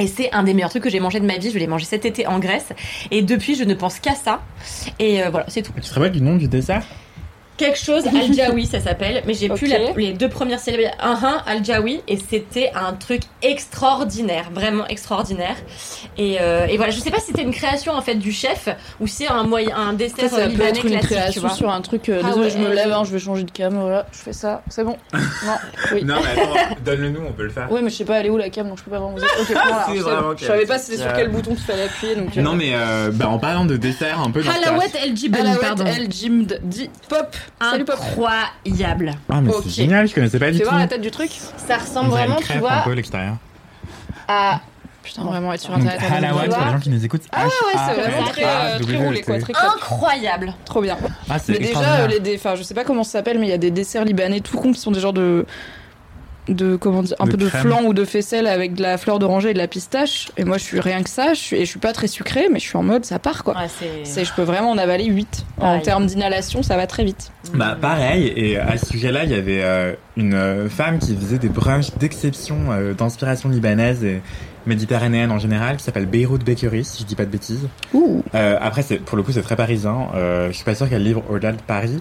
Et 0.00 0.08
c'est 0.08 0.32
un 0.32 0.42
des 0.42 0.54
meilleurs 0.54 0.70
trucs 0.70 0.82
que 0.82 0.90
j'ai 0.90 1.00
mangé 1.00 1.20
de 1.20 1.26
ma 1.26 1.38
vie. 1.38 1.50
Je 1.52 1.58
l'ai 1.58 1.66
mangé 1.68 1.84
cet 1.84 2.04
été 2.04 2.26
en 2.26 2.40
Grèce. 2.40 2.68
Et 3.12 3.22
depuis, 3.22 3.54
je 3.54 3.62
ne 3.64 3.74
pense 3.74 4.00
qu'à 4.00 4.14
ça. 4.14 4.40
Et 4.98 5.22
euh, 5.22 5.30
voilà, 5.30 5.46
c'est 5.48 5.62
tout. 5.62 5.72
Tu 5.74 5.88
te 5.88 5.94
rappelles 5.94 6.12
du 6.12 6.20
nom 6.20 6.36
du 6.36 6.48
dessert? 6.48 6.82
Quelque 7.58 7.78
chose, 7.78 8.04
Al-Jawi, 8.06 8.64
ça 8.66 8.80
s'appelle. 8.80 9.22
Mais 9.26 9.34
j'ai 9.34 9.48
plus 9.50 9.66
Ok. 9.70 9.78
la- 9.78 9.92
les 9.92 10.12
deux 10.14 10.28
premières 10.30 10.60
syllabes. 10.60 10.90
Un, 11.00 11.10
un, 11.22 11.42
Al-Jawi. 11.46 12.00
Et 12.08 12.16
c'était 12.16 12.70
un 12.74 12.94
truc 12.94 13.22
extraordinaire. 13.42 14.46
Vraiment 14.52 14.86
extraordinaire. 14.86 15.56
Et, 16.16 16.38
euh, 16.40 16.66
et 16.66 16.76
voilà, 16.76 16.92
je 16.92 17.00
sais 17.00 17.10
pas 17.10 17.18
si 17.20 17.26
c'était 17.26 17.42
une 17.42 17.52
création, 17.52 17.92
en 17.92 18.00
fait, 18.00 18.14
du 18.14 18.32
chef 18.32 18.68
ou 19.00 19.06
si 19.06 19.26
un 19.26 19.42
moyen, 19.42 19.76
un 19.76 19.92
dessert 19.92 20.24
Après, 20.26 20.28
ça 20.28 20.46
euh, 20.46 20.50
peut 20.56 20.62
être 20.62 20.84
une 20.86 20.98
création 21.00 21.48
sur 21.50 21.70
un 21.70 21.80
truc. 21.80 22.08
euh, 22.08 22.20
Ah 22.24 22.28
désolé, 22.28 22.44
ouais, 22.46 22.50
je 22.50 22.58
me 22.58 22.72
lève, 22.74 22.92
hein, 22.92 23.02
je 23.04 23.10
vais 23.12 23.18
changer 23.18 23.42
de 23.44 23.50
cam. 23.50 23.74
Voilà, 23.78 24.06
je 24.12 24.18
fais 24.18 24.32
ça. 24.32 24.62
C'est 24.70 24.84
bon. 24.84 24.96
Non. 25.44 25.54
Oui. 25.92 26.04
Non, 26.04 26.16
mais 26.22 26.40
attends, 26.42 26.74
donne-le 26.84 27.10
nous, 27.10 27.20
on 27.28 27.32
peut 27.32 27.44
le 27.44 27.50
faire. 27.50 27.70
Ouais, 27.70 27.80
mais 27.82 27.90
je 27.90 27.96
sais 27.96 28.04
pas, 28.04 28.18
elle 28.20 28.26
est 28.26 28.30
où 28.30 28.36
la 28.36 28.50
cam, 28.50 28.68
donc 28.68 28.78
je 28.78 28.84
peux 28.84 28.90
pas 28.90 28.98
vraiment 28.98 29.12
vous 29.12 29.18
dire. 29.20 29.28
Ok, 29.40 29.46
voilà, 29.52 29.86
C'est 29.88 29.98
vraiment. 29.98 30.36
Je 30.36 30.44
savais 30.44 30.66
pas 30.66 30.78
c'était 30.78 31.02
sur 31.02 31.12
quel 31.12 31.28
bouton 31.30 31.54
qu'il 31.54 31.64
fallait 31.64 31.84
appuyer, 31.84 32.16
donc. 32.16 32.34
Non, 32.36 32.54
mais 32.54 32.70
euh, 32.74 33.10
bah, 33.12 33.28
en 33.28 33.38
parlant 33.38 33.64
de 33.64 33.76
dessert, 33.76 34.20
un 34.20 34.30
peu 34.30 34.40
Halawet 34.40 34.88
d'inspiration. 34.88 35.32
El 35.32 35.40
Alawet 35.46 35.60
pardon. 35.60 35.84
El 35.86 36.08
dit 36.08 36.90
pop. 37.08 37.36
Salut. 37.60 37.84
Incroyable. 37.88 39.12
Ah, 39.28 39.40
mais 39.40 39.50
Ok. 39.52 39.62
c'est 39.64 39.70
génial, 39.70 40.06
je 40.08 40.14
connaissais 40.14 40.38
pas 40.38 40.50
du 40.50 40.58
tout. 40.58 40.64
voir 40.64 40.78
la 40.78 40.86
tête 40.86 41.00
du 41.00 41.10
truc. 41.10 41.30
Ça 41.56 41.76
ressemble 41.78 42.10
vraiment, 42.10 42.36
tu 42.36 42.58
vois, 42.58 42.72
un 42.72 42.80
peu 42.82 42.92
l'extérieur. 42.92 43.36
à. 44.28 44.60
Putain, 45.02 45.22
vraiment 45.22 45.54
être 45.54 45.60
sur 45.62 45.72
Donc, 45.72 45.86
internet. 45.86 46.02
avec 46.02 46.24
Halawat, 46.24 46.44
pour 46.54 46.64
les 46.66 46.70
gens 46.72 46.80
qui 46.80 46.90
nous 46.90 47.02
écoutent. 47.02 47.22
Ah 47.32 47.46
ouais, 47.46 47.50
c'est 47.72 47.94
vraiment 48.00 48.26
très, 48.26 48.44
euh, 48.44 48.78
très 48.78 48.96
roulé 48.98 49.22
quoi, 49.22 49.38
très 49.38 49.52
crêpe. 49.54 49.70
Incroyable. 49.76 50.52
Trop 50.66 50.82
bien. 50.82 50.98
Ah, 51.30 51.38
c'est 51.38 51.52
Mais 51.52 51.58
déjà, 51.60 52.00
euh, 52.00 52.06
les 52.08 52.20
dé- 52.20 52.34
enfin, 52.36 52.56
je 52.56 52.62
sais 52.62 52.74
pas 52.74 52.84
comment 52.84 53.04
ça 53.04 53.12
s'appelle, 53.12 53.38
mais 53.38 53.46
il 53.46 53.50
y 53.50 53.54
a 53.54 53.58
des 53.58 53.70
desserts 53.70 54.04
libanais 54.04 54.40
tout 54.40 54.58
cons 54.58 54.70
qui 54.72 54.78
sont 54.80 54.90
des 54.90 55.00
genres 55.00 55.14
de 55.14 55.46
de 56.48 56.76
comment 56.76 57.02
dire 57.02 57.16
un 57.20 57.26
De 57.26 57.30
peu 57.32 57.36
de 57.36 57.48
flan 57.48 57.82
ou 57.84 57.94
de 57.94 58.04
faisselle 58.04 58.46
avec 58.46 58.74
de 58.74 58.82
la 58.82 58.98
fleur 58.98 59.18
d'oranger 59.18 59.50
et 59.50 59.52
de 59.54 59.58
la 59.58 59.68
pistache 59.68 60.30
et 60.36 60.44
moi 60.44 60.58
je 60.58 60.64
suis 60.64 60.80
rien 60.80 61.02
que 61.02 61.10
ça 61.10 61.34
je 61.34 61.40
suis, 61.40 61.56
et 61.56 61.64
je 61.64 61.70
suis 61.70 61.78
pas 61.78 61.92
très 61.92 62.06
sucrée 62.06 62.48
mais 62.52 62.58
je 62.58 62.64
suis 62.66 62.76
en 62.76 62.82
mode 62.82 63.04
ça 63.04 63.18
part 63.18 63.44
quoi 63.44 63.54
Ouais, 63.56 63.68
c'est. 64.04 64.24
je 64.24 64.32
peux 64.34 64.42
vraiment 64.42 64.70
en 64.70 64.78
avaler 64.78 65.04
8 65.06 65.44
en 65.60 65.80
termes 65.80 66.06
d'inhalation 66.06 66.62
ça 66.62 66.76
va 66.76 66.86
très 66.86 67.04
vite 67.04 67.30
Bah 67.54 67.76
pareil, 67.80 68.32
et 68.36 68.58
à 68.58 68.76
ce 68.78 68.86
sujet-là, 68.86 69.24
il 69.24 69.30
y 69.30 69.34
avait 69.34 69.62
euh, 69.62 69.92
une 70.16 70.68
femme 70.70 70.98
qui 70.98 71.14
faisait 71.16 71.38
des 71.38 71.48
brunchs 71.48 71.90
d'exception, 71.98 72.56
euh, 72.70 72.92
d'inspiration 72.94 73.48
libanaise 73.48 74.04
et 74.04 74.20
méditerranéenne 74.66 75.30
en 75.30 75.38
général, 75.38 75.76
qui 75.76 75.84
s'appelle 75.84 76.06
Beyrouth 76.06 76.44
Bakery, 76.44 76.84
si 76.84 77.02
je 77.02 77.06
dis 77.06 77.14
pas 77.14 77.24
de 77.24 77.30
bêtises. 77.30 77.66
Ouh. 77.94 78.22
Euh, 78.34 78.58
après, 78.60 78.82
c'est 78.82 78.96
pour 78.98 79.16
le 79.16 79.22
coup, 79.22 79.32
c'est 79.32 79.42
très 79.42 79.56
parisien. 79.56 80.08
Euh, 80.14 80.48
je 80.48 80.52
suis 80.52 80.64
pas 80.64 80.74
sûr 80.74 80.88
qu'elle 80.88 81.02
livre 81.02 81.22
au-delà 81.30 81.52
de 81.52 81.60
Paris, 81.66 81.98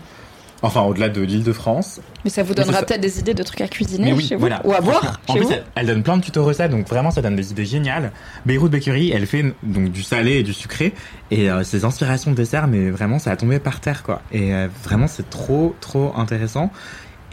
enfin 0.62 0.82
au-delà 0.82 1.10
de 1.10 1.22
l'Île-de-France. 1.22 2.00
mais 2.24 2.30
ça 2.30 2.44
vous 2.44 2.54
donnera 2.54 2.82
peut-être 2.84 3.02
des 3.02 3.20
idées 3.20 3.34
de 3.34 3.44
trucs 3.44 3.62
à 3.62 3.68
cuisiner 3.68 4.14
oui, 4.14 4.26
chez 4.26 4.36
vous 4.36 4.42
voilà. 4.42 4.62
ou 4.64 4.74
à 4.74 4.82
boire 4.82 5.20
En 5.28 5.34
chez 5.34 5.40
plus, 5.40 5.48
vous 5.48 5.54
elle, 5.54 5.64
elle 5.76 5.88
donne 5.88 6.04
plein 6.04 6.18
de 6.18 6.24
tutos 6.24 6.44
recettes, 6.44 6.72
donc 6.72 6.88
vraiment, 6.88 7.12
ça 7.12 7.22
donne 7.22 7.36
des 7.36 7.52
idées 7.52 7.66
géniales. 7.66 8.12
Beyrouth 8.46 8.72
Bakery, 8.72 9.12
elle 9.12 9.28
fait 9.28 9.46
donc 9.64 9.92
du 9.92 10.04
salé 10.04 10.34
et 10.34 10.44
du 10.44 10.54
sucré, 10.54 10.94
et 11.32 11.50
euh, 11.50 11.64
ses 11.64 11.86
inspirations 11.86 12.32
de 12.32 12.36
dessert, 12.36 12.68
mais 12.68 12.90
vraiment, 12.90 13.20
ça 13.20 13.32
a 13.32 13.36
tombé 13.36 13.60
par 13.60 13.80
terre, 13.80 14.04
quoi. 14.04 14.22
Et 14.32 14.54
euh, 14.54 14.68
vraiment, 14.84 15.08
c'est 15.08 15.30
trop, 15.30 15.76
trop 15.82 16.14
intéressant. 16.16 16.72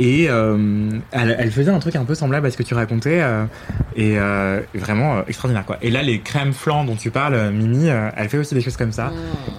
Et 0.00 0.26
euh, 0.28 0.90
elle, 1.12 1.36
elle 1.38 1.50
faisait 1.52 1.70
un 1.70 1.78
truc 1.78 1.94
un 1.94 2.04
peu 2.04 2.16
semblable 2.16 2.46
à 2.48 2.50
ce 2.50 2.56
que 2.56 2.64
tu 2.64 2.74
racontais, 2.74 3.20
euh, 3.22 3.44
et 3.94 4.18
euh, 4.18 4.60
vraiment 4.74 5.18
euh, 5.18 5.22
extraordinaire, 5.28 5.64
quoi. 5.64 5.78
Et 5.82 5.90
là, 5.90 6.02
les 6.02 6.18
crèmes 6.20 6.52
flan 6.52 6.82
dont 6.84 6.96
tu 6.96 7.10
parles, 7.12 7.34
euh, 7.34 7.50
Mimi, 7.52 7.88
euh, 7.88 8.08
elle 8.16 8.28
fait 8.28 8.38
aussi 8.38 8.54
des 8.54 8.60
choses 8.60 8.76
comme 8.76 8.90
ça. 8.90 9.12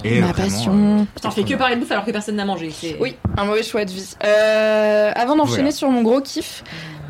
Et 0.04 0.20
ma 0.20 0.28
vraiment, 0.34 0.34
passion 0.50 1.00
euh, 1.00 1.04
Putain, 1.16 1.30
on 1.30 1.32
fait 1.32 1.44
que 1.44 1.56
parler 1.56 1.76
de 1.76 1.80
bouffe 1.82 1.92
alors 1.92 2.04
que 2.04 2.12
personne 2.12 2.36
n'a 2.36 2.44
mangé. 2.46 2.70
c'est- 2.72 2.98
Oui, 3.00 3.16
un 3.38 3.46
mauvais 3.46 3.64
choix 3.64 3.86
de 3.86 3.92
vie. 3.92 4.14
Euh, 4.26 5.12
avant 5.16 5.38
d'enchaîner 5.38 5.58
Voilà. 5.58 5.72
sur 5.72 5.90
mon 5.90 6.02
gros 6.02 6.20
kiff, 6.20 6.64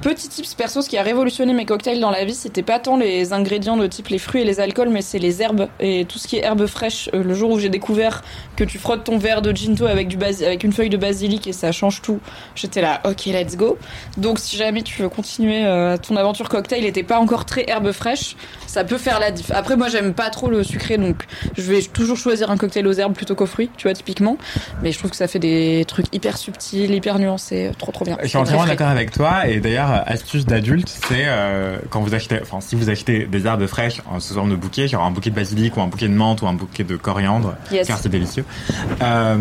petit 0.05 0.29
tips 0.29 0.53
perso, 0.53 0.81
ce 0.83 0.89
qui 0.89 0.97
a 0.99 1.01
révolutionné 1.01 1.51
mes 1.53 1.65
cocktails 1.65 1.99
dans 1.99 2.11
la 2.11 2.25
vie, 2.25 2.35
c'était 2.35 2.61
pas 2.61 2.77
tant 2.77 2.95
les 2.95 3.33
ingrédients 3.33 3.75
de 3.75 3.87
type 3.87 4.09
les 4.09 4.19
fruits 4.19 4.41
et 4.41 4.45
les 4.45 4.59
alcools, 4.59 4.89
mais 4.89 5.01
c'est 5.01 5.17
les 5.17 5.41
herbes 5.41 5.67
et 5.79 6.05
tout 6.05 6.19
ce 6.19 6.27
qui 6.27 6.37
est 6.37 6.43
herbes 6.43 6.67
fraîches. 6.67 7.09
Euh, 7.15 7.23
le 7.23 7.33
jour 7.33 7.49
où 7.49 7.59
j'ai 7.59 7.69
découvert 7.69 8.21
que 8.55 8.63
tu 8.63 8.77
frottes 8.77 9.03
ton 9.03 9.17
verre 9.17 9.41
de 9.41 9.51
ginto 9.51 9.87
avec, 9.87 10.07
du 10.07 10.17
basi- 10.17 10.45
avec 10.45 10.63
une 10.63 10.71
feuille 10.73 10.89
de 10.89 10.97
basilic 10.97 11.47
et 11.47 11.53
ça 11.53 11.71
change 11.71 12.03
tout, 12.03 12.19
j'étais 12.53 12.81
là, 12.81 13.01
ok, 13.03 13.25
let's 13.25 13.57
go. 13.57 13.77
Donc 14.17 14.37
si 14.37 14.55
jamais 14.57 14.83
tu 14.83 15.01
veux 15.01 15.09
continuer 15.09 15.65
euh, 15.65 15.97
ton 15.97 16.15
aventure 16.17 16.49
cocktail, 16.49 16.79
il 16.83 16.85
était 16.85 17.01
pas 17.03 17.19
encore 17.19 17.45
très 17.45 17.65
herbe 17.67 17.91
fraîche, 17.91 18.35
ça 18.67 18.83
peut 18.83 18.99
faire 18.99 19.19
la 19.19 19.31
diff. 19.31 19.49
Après, 19.51 19.75
moi 19.75 19.87
j'aime 19.89 20.13
pas 20.13 20.29
trop 20.29 20.49
le 20.49 20.63
sucré, 20.63 20.97
donc 20.97 21.23
je 21.57 21.63
vais 21.63 21.81
toujours 21.81 22.17
choisir 22.17 22.51
un 22.51 22.57
cocktail 22.57 22.85
aux 22.85 22.93
herbes 22.93 23.15
plutôt 23.15 23.33
qu'aux 23.33 23.45
fruits, 23.47 23.71
tu 23.75 23.87
vois, 23.87 23.93
typiquement. 23.93 24.37
Mais 24.83 24.91
je 24.91 24.99
trouve 24.99 25.09
que 25.09 25.17
ça 25.17 25.27
fait 25.27 25.39
des 25.39 25.83
trucs 25.87 26.13
hyper 26.13 26.37
subtils, 26.37 26.93
hyper 26.93 27.17
nuancés, 27.17 27.71
trop 27.79 27.91
trop 27.91 28.05
bien. 28.05 28.17
Je 28.21 28.27
suis 28.27 28.37
entièrement 28.37 28.65
d'accord 28.65 28.89
avec 28.89 29.11
toi 29.11 29.47
et 29.47 29.59
d'ailleurs 29.59 29.94
astuce 30.05 30.45
d'adulte 30.45 30.89
c'est 30.89 31.23
euh, 31.25 31.77
quand 31.89 32.01
vous 32.01 32.13
achetez 32.13 32.39
enfin 32.41 32.61
si 32.61 32.75
vous 32.75 32.89
achetez 32.89 33.25
des 33.25 33.45
herbes 33.47 33.65
fraîches 33.67 34.01
en 34.09 34.19
sous 34.19 34.33
forme 34.33 34.49
de 34.51 34.55
bouquet 34.55 34.87
genre 34.87 35.03
un 35.03 35.11
bouquet 35.11 35.29
de 35.29 35.35
basilic 35.35 35.77
ou 35.77 35.81
un 35.81 35.87
bouquet 35.87 36.07
de 36.07 36.13
menthe 36.13 36.41
ou 36.41 36.47
un 36.47 36.53
bouquet 36.53 36.83
de 36.83 36.95
coriandre 36.95 37.55
Yes. 37.71 37.87
car 37.87 37.97
c'est 37.97 38.09
délicieux 38.09 38.45
euh, 39.01 39.37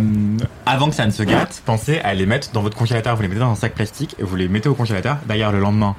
avant 0.67 0.89
que 0.89 0.95
ça 0.95 1.07
ne 1.07 1.11
se 1.11 1.23
gâte 1.23 1.63
pensez 1.65 1.99
à 2.01 2.15
les 2.15 2.27
mettre 2.27 2.51
dans 2.53 2.63
votre 2.63 2.77
congélateur. 2.77 3.17
Vous 3.17 3.23
les 3.23 3.29
mettez 3.29 3.41
dans 3.41 3.51
un 3.51 3.55
sac 3.55 3.75
plastique 3.75 4.17
et 4.19 4.23
vous 4.23 4.37
les 4.37 4.49
mettez 4.49 4.69
au 4.69 4.75
congélateur. 4.75 5.19
D'ailleurs 5.27 5.53
le 5.53 5.61
lendemain 5.61 5.95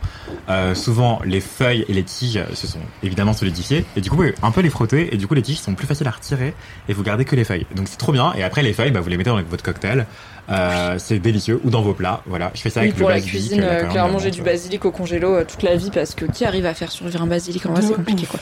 euh, 0.49 0.75
souvent 0.75 1.19
les 1.25 1.41
feuilles 1.41 1.85
et 1.87 1.93
les 1.93 2.03
tiges 2.03 2.43
se 2.53 2.67
sont 2.67 2.79
évidemment 3.03 3.33
solidifiées. 3.33 3.85
Et 3.95 4.01
du 4.01 4.09
coup 4.09 4.23
un 4.41 4.51
peu 4.51 4.61
les 4.61 4.69
frotter. 4.69 5.13
Et 5.13 5.17
du 5.17 5.27
coup 5.27 5.33
les 5.33 5.41
tiges 5.41 5.59
sont 5.59 5.73
plus 5.75 5.87
faciles 5.87 6.07
à 6.07 6.11
retirer 6.11 6.53
et 6.89 6.93
vous 6.93 7.03
gardez 7.03 7.25
que 7.25 7.35
les 7.35 7.43
feuilles. 7.43 7.65
Donc 7.75 7.87
c'est 7.87 7.97
trop 7.97 8.11
bien. 8.11 8.33
Et 8.37 8.43
après 8.43 8.63
les 8.63 8.73
feuilles 8.73 8.91
bah, 8.91 8.99
vous 9.01 9.09
les 9.09 9.17
mettez 9.17 9.29
dans 9.29 9.41
votre 9.41 9.63
cocktail 9.63 10.05
euh, 10.49 10.95
c'est 10.99 11.19
délicieux 11.19 11.59
ou 11.63 11.69
dans 11.69 11.81
vos 11.81 11.93
plats 11.93 12.21
voilà 12.25 12.51
je 12.53 12.61
fais 12.61 12.69
ça 12.69 12.81
Oui, 12.81 12.87
avec 12.87 12.97
pour 12.97 13.09
le 13.09 13.15
la 13.15 13.19
basilic 13.21 13.39
cuisine, 13.41 13.61
la 13.61 13.67
euh, 13.67 13.85
clairement, 13.85 14.17
la 14.17 14.23
j'ai 14.23 14.31
du 14.31 14.41
basilic 14.41 14.85
au 14.85 14.91
congélo 14.91 15.33
euh, 15.35 15.45
toute 15.45 15.63
la 15.63 15.75
vie 15.75 15.89
parce 15.91 16.13
que 16.15 16.25
qui 16.25 16.45
arrive 16.45 16.65
à 16.65 16.73
faire 16.73 16.91
survivre 16.91 17.21
un 17.21 17.27
basilic 17.27 17.65
en 17.65 17.73
vrai, 17.73 17.81
c'est 17.81 17.93
compliqué 17.93 18.25
quoi. 18.27 18.39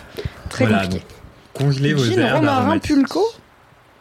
Très 0.50 0.66
Voilà, 0.66 0.84
compliqué. 0.84 1.06
donc, 1.06 1.62
congelez 1.68 1.94
vos 1.94 2.04
herbes 2.06 2.40
romarin 2.40 2.78
pulco 2.80 3.24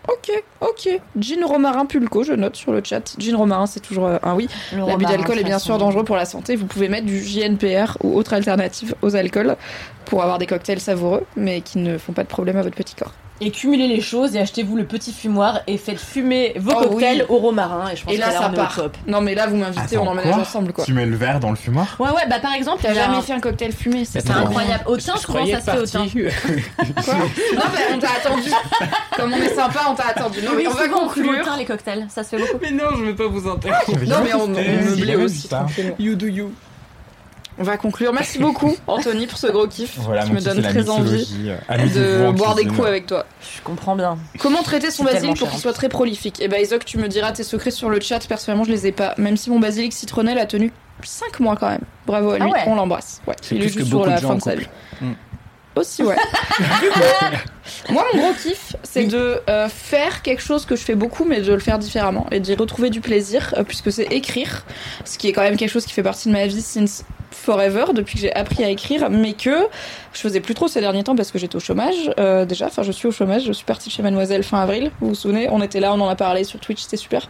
Ok, 0.09 0.33
ok. 0.61 1.01
Gin 1.17 1.45
romarin 1.45 1.87
pulco, 1.87 2.25
je 2.25 2.33
note 2.33 2.57
sur 2.57 2.73
le 2.73 2.83
chat. 2.83 3.15
Gin 3.19 3.37
romarin, 3.37 3.67
c'est 3.67 3.79
toujours 3.79 4.09
euh, 4.09 4.19
un 4.25 4.35
oui. 4.35 4.49
L'abus 4.77 5.05
d'alcool 5.05 5.39
est 5.39 5.45
bien 5.45 5.61
sûr 5.61 5.79
dangereux 5.79 6.03
pour 6.03 6.17
la 6.17 6.25
santé. 6.25 6.57
Vous 6.57 6.67
pouvez 6.67 6.89
mettre 6.89 7.07
du 7.07 7.23
JNPR 7.23 7.99
ou 8.03 8.19
autre 8.19 8.33
alternative 8.35 8.97
aux 9.03 9.15
alcools 9.15 9.55
pour 10.05 10.23
avoir 10.23 10.39
des 10.39 10.47
cocktails 10.47 10.81
savoureux, 10.81 11.25
mais 11.37 11.61
qui 11.61 11.79
ne 11.79 11.99
font 11.99 12.13
pas 12.13 12.23
de 12.23 12.29
problème 12.29 12.57
à 12.57 12.63
votre 12.63 12.77
petit 12.77 12.95
corps. 12.95 13.13
Et 13.45 13.51
cumulez 13.51 13.89
les 13.89 14.01
choses 14.01 14.37
et 14.37 14.39
achetez-vous 14.39 14.77
le 14.77 14.85
petit 14.85 15.13
fumoir 15.13 15.63
et 15.67 15.77
faites 15.77 15.99
fumer 15.99 16.53
vos 16.61 16.71
Oh 16.77 16.81
cocktails 16.91 17.23
oui. 17.29 17.37
au 17.37 17.39
romarin. 17.39 17.89
Et 17.93 17.97
je 17.97 18.05
pense 18.05 18.15
Et 18.15 18.17
là, 18.17 18.29
que 18.29 18.33
là, 18.35 18.39
ça 18.39 18.49
on 18.49 18.53
est 18.53 18.57
part. 18.57 18.75
au 18.79 18.83
top. 18.83 18.97
Non, 19.09 19.21
mais 19.21 19.35
là, 19.35 19.49
vous 19.49 19.57
m'invitez, 19.57 19.99
on 19.99 20.07
emménage 20.07 20.35
ensemble 20.37 20.73
quoi. 20.73 20.85
Tu 20.85 20.93
mets 20.93 21.07
le 21.07 21.17
verre 21.17 21.41
dans 21.41 21.51
le 21.51 21.57
fumoir? 21.57 21.97
Ouais, 21.99 22.11
ouais, 22.11 22.23
bah 22.31 22.39
par 22.41 22.55
exemple, 22.55 22.83
T'as 22.83 22.95
jamais 22.95 23.17
un- 23.17 23.21
fait 23.23 23.33
un 23.33 23.41
cocktail 23.41 23.73
fumé, 23.73 24.05
c'est 24.05 24.31
incroyable. 24.31 24.85
Au 24.87 24.97
thym, 24.97 25.17
souvent 25.17 25.45
ça 25.45 25.59
se 25.61 25.87
fait 25.99 25.99
au. 25.99 26.25
Quoi 27.05 27.15
Non, 27.15 27.63
mais 27.75 27.95
on 27.95 27.99
t'a 27.99 28.09
attendu. 28.25 28.51
Comme 29.17 29.33
on 29.33 29.37
est 29.43 29.55
sympa, 29.55 29.81
on 29.91 29.95
t'a 29.97 30.07
attendu. 30.09 30.39
Non, 30.43 30.53
mais 30.57 30.67
Oui, 30.69 30.69
on 30.71 30.75
va 30.77 30.89
conclure. 30.89 31.45
thym 31.45 31.59
les 31.59 31.65
cocktails. 31.65 32.07
Ça 32.11 32.23
se 32.23 32.29
fait 32.29 32.39
beaucoup. 32.39 32.59
Mais 32.63 32.71
non, 32.71 32.91
je 32.97 33.03
vais 33.07 33.15
pas 33.15 33.27
vous 33.27 33.49
interrompre. 33.49 33.91
Non, 34.07 34.17
mais 34.23 34.35
on, 34.35 34.55
jamais 34.97 35.17
aussi. 35.17 35.49
You 35.99 36.15
do 36.15 36.27
you. 36.27 36.53
On 37.59 37.63
va 37.65 37.77
conclure. 37.77 38.13
Merci 38.13 38.39
beaucoup, 38.39 38.75
Anthony, 38.87 39.27
pour 39.27 39.39
ce 39.39 39.47
gros 39.49 39.67
kiff. 39.67 39.99
Voilà, 39.99 40.25
me 40.27 40.41
la 40.41 40.71
très 40.71 40.89
envie. 40.89 41.51
Euh, 41.71 42.31
de 42.31 42.37
boire 42.37 42.55
des 42.55 42.67
coups 42.67 42.87
avec 42.87 43.07
toi. 43.07 43.27
Je 43.41 43.61
comprends 43.63 43.95
bien. 43.95 44.19
Comment 44.39 44.63
traiter 44.63 44.91
son 44.91 45.05
basilic 45.05 45.39
pour 45.39 45.51
qu'il 45.51 45.59
soit 45.59 45.73
très 45.73 45.89
prolifique? 45.89 46.39
Eh 46.41 46.49
ben, 46.49 46.61
Isaac, 46.61 46.85
tu 46.85 46.99
me 46.99 47.09
diras 47.09 47.33
tes 47.33 47.43
secrets 47.43 47.71
sur 47.71 47.91
le 47.91 48.01
chat. 48.01 48.27
Personnellement, 48.27 48.65
je 48.65 48.71
les 48.71 48.87
ai 48.87 48.93
pas. 48.93 49.15
Même 49.19 49.37
si 49.37 49.51
mon 49.51 49.61
basilic 49.61 49.93
citronnelle 49.93 50.39
a 50.39 50.47
tenu 50.47 50.73
5 51.03 51.41
mois 51.41 51.57
quand 51.57 51.69
même. 51.69 51.83
Bravo 52.07 52.31
à 52.31 52.39
lui, 52.39 52.45
Ah 52.49 52.53
ouais. 52.53 52.65
on 52.67 52.75
l'embrasse. 52.75 53.21
Ouais, 53.27 53.35
il 53.51 53.57
est 53.59 53.61
plus 53.61 53.67
que 53.69 53.79
juste 53.81 53.89
sur 53.89 53.99
beaucoup 53.99 54.11
la 54.11 54.17
de 54.17 54.23
gens 54.23 54.29
fin 54.29 54.37
de 54.37 54.43
sa 54.43 54.55
vie. 54.55 54.67
Mm. 55.01 55.13
Aussi, 55.77 56.03
ouais. 56.03 56.17
Moi, 57.91 58.05
mon 58.15 58.21
gros 58.21 58.33
kiff, 58.35 58.77
c'est 58.83 59.05
de 59.05 59.41
euh, 59.49 59.69
faire 59.69 60.23
quelque 60.23 60.43
chose 60.43 60.67
que 60.67 60.77
je 60.77 60.83
fais 60.83 60.95
beaucoup, 60.95 61.25
mais 61.25 61.41
de 61.41 61.53
le 61.53 61.59
faire 61.59 61.79
différemment 61.79 62.27
et 62.31 62.41
d'y 62.41 62.55
retrouver 62.55 62.91
du 62.91 63.01
plaisir, 63.01 63.55
euh, 63.57 63.65
puisque 63.65 63.93
c'est 63.93 64.13
écrire, 64.13 64.65
ce 65.05 65.19
qui 65.19 65.29
est 65.29 65.33
quand 65.33 65.43
même 65.43 65.57
quelque 65.57 65.71
chose 65.71 65.87
qui 65.87 65.93
fait 65.93 66.03
partie 66.03 66.29
de 66.29 66.33
ma 66.33 66.47
vie 66.47 66.63
since 66.63 67.05
forever, 67.31 67.87
depuis 67.95 68.17
que 68.17 68.21
j'ai 68.21 68.35
appris 68.35 68.63
à 68.63 68.69
écrire, 68.69 69.09
mais 69.11 69.33
que 69.33 69.67
je 70.13 70.21
faisais 70.21 70.41
plus 70.41 70.55
trop 70.55 70.69
ces 70.69 70.81
derniers 70.81 71.03
temps 71.03 71.17
parce 71.17 71.31
que 71.31 71.39
j'étais 71.39 71.57
au 71.57 71.61
chômage 71.61 72.13
euh, 72.19 72.45
déjà. 72.45 72.67
Enfin, 72.67 72.83
je 72.83 72.93
suis 72.93 73.09
au 73.09 73.11
chômage. 73.11 73.45
Je 73.45 73.53
suis 73.53 73.65
partie 73.65 73.91
chez 73.91 74.03
Mademoiselle 74.03 74.43
fin 74.43 74.61
avril. 74.61 74.91
Vous 75.01 75.09
vous 75.09 75.15
souvenez 75.15 75.49
On 75.51 75.63
était 75.63 75.81
là, 75.81 75.95
on 75.95 76.01
en 76.01 76.09
a 76.09 76.17
parlé 76.17 76.45
sur 76.45 76.61
Twitch, 76.61 76.83
c'était 76.83 76.99
super. 76.99 77.29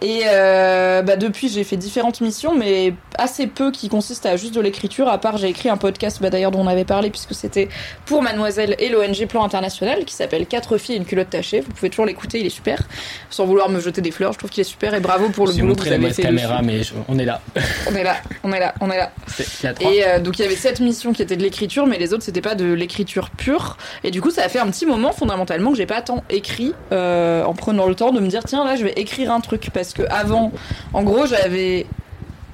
Et 0.00 0.22
bah, 0.24 1.16
depuis, 1.16 1.48
j'ai 1.48 1.64
fait 1.64 1.76
différentes 1.76 2.20
missions, 2.20 2.56
mais 2.56 2.94
assez 3.18 3.46
peu 3.46 3.70
qui 3.70 3.88
consistent 3.88 4.26
à 4.26 4.36
juste 4.36 4.54
de 4.54 4.60
l'écriture. 4.60 5.08
À 5.08 5.18
part, 5.18 5.36
j'ai 5.36 5.48
écrit 5.48 5.68
un 5.68 5.76
podcast, 5.76 6.18
bah, 6.20 6.30
d'ailleurs 6.30 6.50
dont 6.50 6.60
on 6.60 6.66
avait 6.66 6.84
parlé 6.84 7.10
puisque 7.10 7.34
c'était 7.34 7.68
pour 8.06 8.22
Mademoiselle 8.22 8.74
et 8.78 8.88
l'ONG 8.88 9.26
Plan 9.28 9.44
International, 9.44 9.61
qui 10.04 10.14
s'appelle 10.14 10.46
Quatre 10.46 10.78
filles 10.78 10.94
et 10.94 10.98
une 10.98 11.04
culotte 11.04 11.30
tachée. 11.30 11.60
Vous 11.60 11.72
pouvez 11.72 11.90
toujours 11.90 12.06
l'écouter, 12.06 12.40
il 12.40 12.46
est 12.46 12.50
super. 12.50 12.82
Sans 13.30 13.44
vouloir 13.46 13.68
me 13.68 13.80
jeter 13.80 14.00
des 14.00 14.10
fleurs, 14.10 14.32
je 14.32 14.38
trouve 14.38 14.50
qu'il 14.50 14.60
est 14.60 14.64
super 14.64 14.94
et 14.94 15.00
bravo 15.00 15.28
pour 15.30 15.46
le 15.46 15.52
boulot 15.52 15.74
que 15.74 15.80
vous 15.82 15.86
avez 15.92 16.12
fait. 16.12 16.22
caméra, 16.22 16.62
mais 16.62 16.82
je- 16.82 16.94
on 17.08 17.18
est 17.18 17.24
là. 17.24 17.40
On 17.90 17.94
est 17.94 18.02
là, 18.04 18.16
on 18.44 18.52
est 18.52 18.60
là, 18.60 18.74
on 18.80 18.90
est 18.90 18.96
là. 18.96 19.12
C'est 19.26 19.46
il 19.62 19.64
y 19.64 19.68
a 19.68 19.74
trois. 19.74 19.90
Et 19.92 20.06
euh, 20.06 20.18
donc 20.20 20.38
il 20.38 20.42
y 20.42 20.44
avait 20.44 20.56
cette 20.56 20.80
mission 20.80 21.12
qui 21.12 21.22
était 21.22 21.36
de 21.36 21.42
l'écriture, 21.42 21.86
mais 21.86 21.98
les 21.98 22.12
autres 22.14 22.22
c'était 22.24 22.40
pas 22.40 22.54
de 22.54 22.72
l'écriture 22.72 23.30
pure. 23.30 23.76
Et 24.04 24.10
du 24.10 24.20
coup 24.22 24.30
ça 24.30 24.44
a 24.44 24.48
fait 24.48 24.58
un 24.60 24.68
petit 24.70 24.86
moment 24.86 25.12
fondamentalement 25.12 25.70
que 25.72 25.76
j'ai 25.76 25.86
pas 25.86 26.00
tant 26.02 26.22
écrit 26.30 26.74
euh, 26.92 27.44
en 27.44 27.54
prenant 27.54 27.86
le 27.86 27.94
temps 27.94 28.12
de 28.12 28.20
me 28.20 28.28
dire 28.28 28.42
tiens 28.44 28.64
là 28.64 28.76
je 28.76 28.84
vais 28.84 28.92
écrire 28.96 29.32
un 29.32 29.40
truc 29.40 29.68
parce 29.74 29.92
que 29.92 30.02
avant, 30.10 30.52
en 30.94 31.02
gros 31.02 31.26
j'avais, 31.26 31.86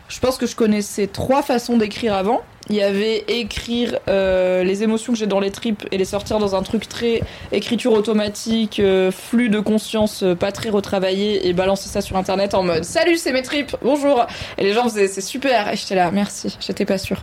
je 0.08 0.18
pense 0.20 0.36
que 0.38 0.46
je 0.46 0.56
connaissais 0.56 1.06
trois 1.06 1.42
façons 1.42 1.76
d'écrire 1.76 2.14
avant. 2.14 2.40
Il 2.70 2.76
y 2.76 2.82
avait 2.82 3.24
écrire 3.28 3.98
euh, 4.08 4.62
les 4.64 4.82
émotions 4.82 5.12
que 5.12 5.18
j'ai 5.18 5.26
dans 5.26 5.40
les 5.40 5.50
tripes 5.50 5.86
et 5.90 5.98
les 5.98 6.04
sortir 6.04 6.38
dans 6.38 6.54
un 6.54 6.62
truc 6.62 6.88
très 6.88 7.22
écriture 7.52 7.92
automatique, 7.92 8.80
euh, 8.80 9.10
flux 9.10 9.48
de 9.48 9.60
conscience 9.60 10.22
euh, 10.22 10.34
pas 10.34 10.52
très 10.52 10.68
retravaillé 10.70 11.48
et 11.48 11.52
balancer 11.52 11.88
ça 11.88 12.00
sur 12.00 12.16
internet 12.16 12.54
en 12.54 12.62
mode 12.62 12.84
salut 12.84 13.16
c'est 13.16 13.32
mes 13.32 13.42
tripes, 13.42 13.76
bonjour. 13.82 14.26
Et 14.58 14.64
les 14.64 14.72
gens 14.72 14.84
faisaient 14.84 15.08
c'est 15.08 15.20
super 15.20 15.72
et 15.72 15.76
j'étais 15.76 15.94
là 15.94 16.10
merci, 16.10 16.56
j'étais 16.60 16.84
pas 16.84 16.98
sûre. 16.98 17.22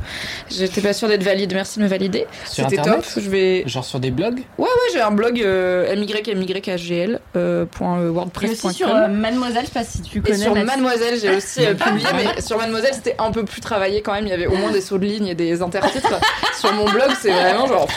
J'étais 0.49 0.82
pas 0.82 0.93
sûre 0.93 1.07
d'être 1.07 1.24
valide, 1.24 1.53
merci 1.53 1.80
de 1.80 1.83
me 1.83 1.90
valider. 1.90 2.25
Sur 2.45 2.69
C'était 2.69 2.77
top, 2.77 2.85
Internet 2.88 3.14
je 3.17 3.30
vais... 3.30 3.64
Genre 3.67 3.85
sur 3.85 3.99
des 3.99 4.11
blogs 4.11 4.40
Ouais 4.57 4.65
ouais 4.65 4.91
j'ai 4.93 5.01
un 5.01 5.11
blog 5.11 5.41
euh, 5.41 5.95
mymygagl 5.95 7.19
euh, 7.35 7.65
point, 7.65 7.99
euh, 7.99 8.07
Et 8.07 8.09
wordpress.com. 8.09 8.69
aussi 8.69 8.77
sur 8.77 8.93
euh, 8.93 9.07
Mademoiselle, 9.07 9.61
je 9.61 9.67
sais 9.67 9.74
pas 9.74 9.83
si 9.83 10.01
tu 10.01 10.19
Et 10.19 10.22
connais. 10.22 10.38
sur 10.38 10.53
Mathilde. 10.53 10.67
Mademoiselle, 10.67 11.19
j'ai 11.22 11.35
aussi 11.35 11.65
euh, 11.65 11.74
publié, 11.74 12.07
mais 12.15 12.41
sur 12.41 12.57
Mademoiselle, 12.57 12.93
c'était 12.93 13.15
un 13.19 13.32
peu 13.32 13.43
plus 13.45 13.61
travaillé 13.61 14.01
quand 14.01 14.14
même. 14.14 14.25
Il 14.25 14.30
y 14.30 14.33
avait 14.33 14.48
au 14.48 14.56
moins 14.56 14.72
des 14.72 14.82
sauts 14.82 14.98
de 14.98 15.06
ligne 15.06 15.34
des 15.35 15.61
intertitres. 15.61 16.19
sur 16.59 16.73
mon 16.73 16.85
blog, 16.85 17.11
c'est 17.19 17.31
vraiment 17.31 17.67
genre 17.67 17.88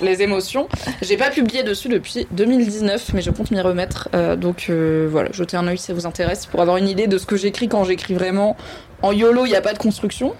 les 0.00 0.22
émotions. 0.22 0.68
J'ai 1.02 1.16
pas 1.16 1.30
publié 1.30 1.62
dessus 1.62 1.88
depuis 1.88 2.26
2019, 2.30 3.12
mais 3.14 3.22
je 3.22 3.30
compte 3.30 3.50
m'y 3.50 3.60
remettre. 3.60 4.08
Euh, 4.14 4.36
donc 4.36 4.66
euh, 4.68 5.08
voilà, 5.10 5.30
jetez 5.32 5.56
un 5.56 5.66
œil 5.66 5.78
si 5.78 5.86
ça 5.86 5.94
vous 5.94 6.06
intéresse 6.06 6.46
pour 6.46 6.60
avoir 6.60 6.76
une 6.76 6.88
idée 6.88 7.06
de 7.06 7.18
ce 7.18 7.26
que 7.26 7.36
j'écris 7.36 7.68
quand 7.68 7.84
j'écris 7.84 8.14
vraiment. 8.14 8.56
En 9.02 9.12
YOLO, 9.12 9.44
il 9.44 9.50
n'y 9.50 9.56
a 9.56 9.60
pas 9.60 9.74
de 9.74 9.78
construction. 9.78 10.34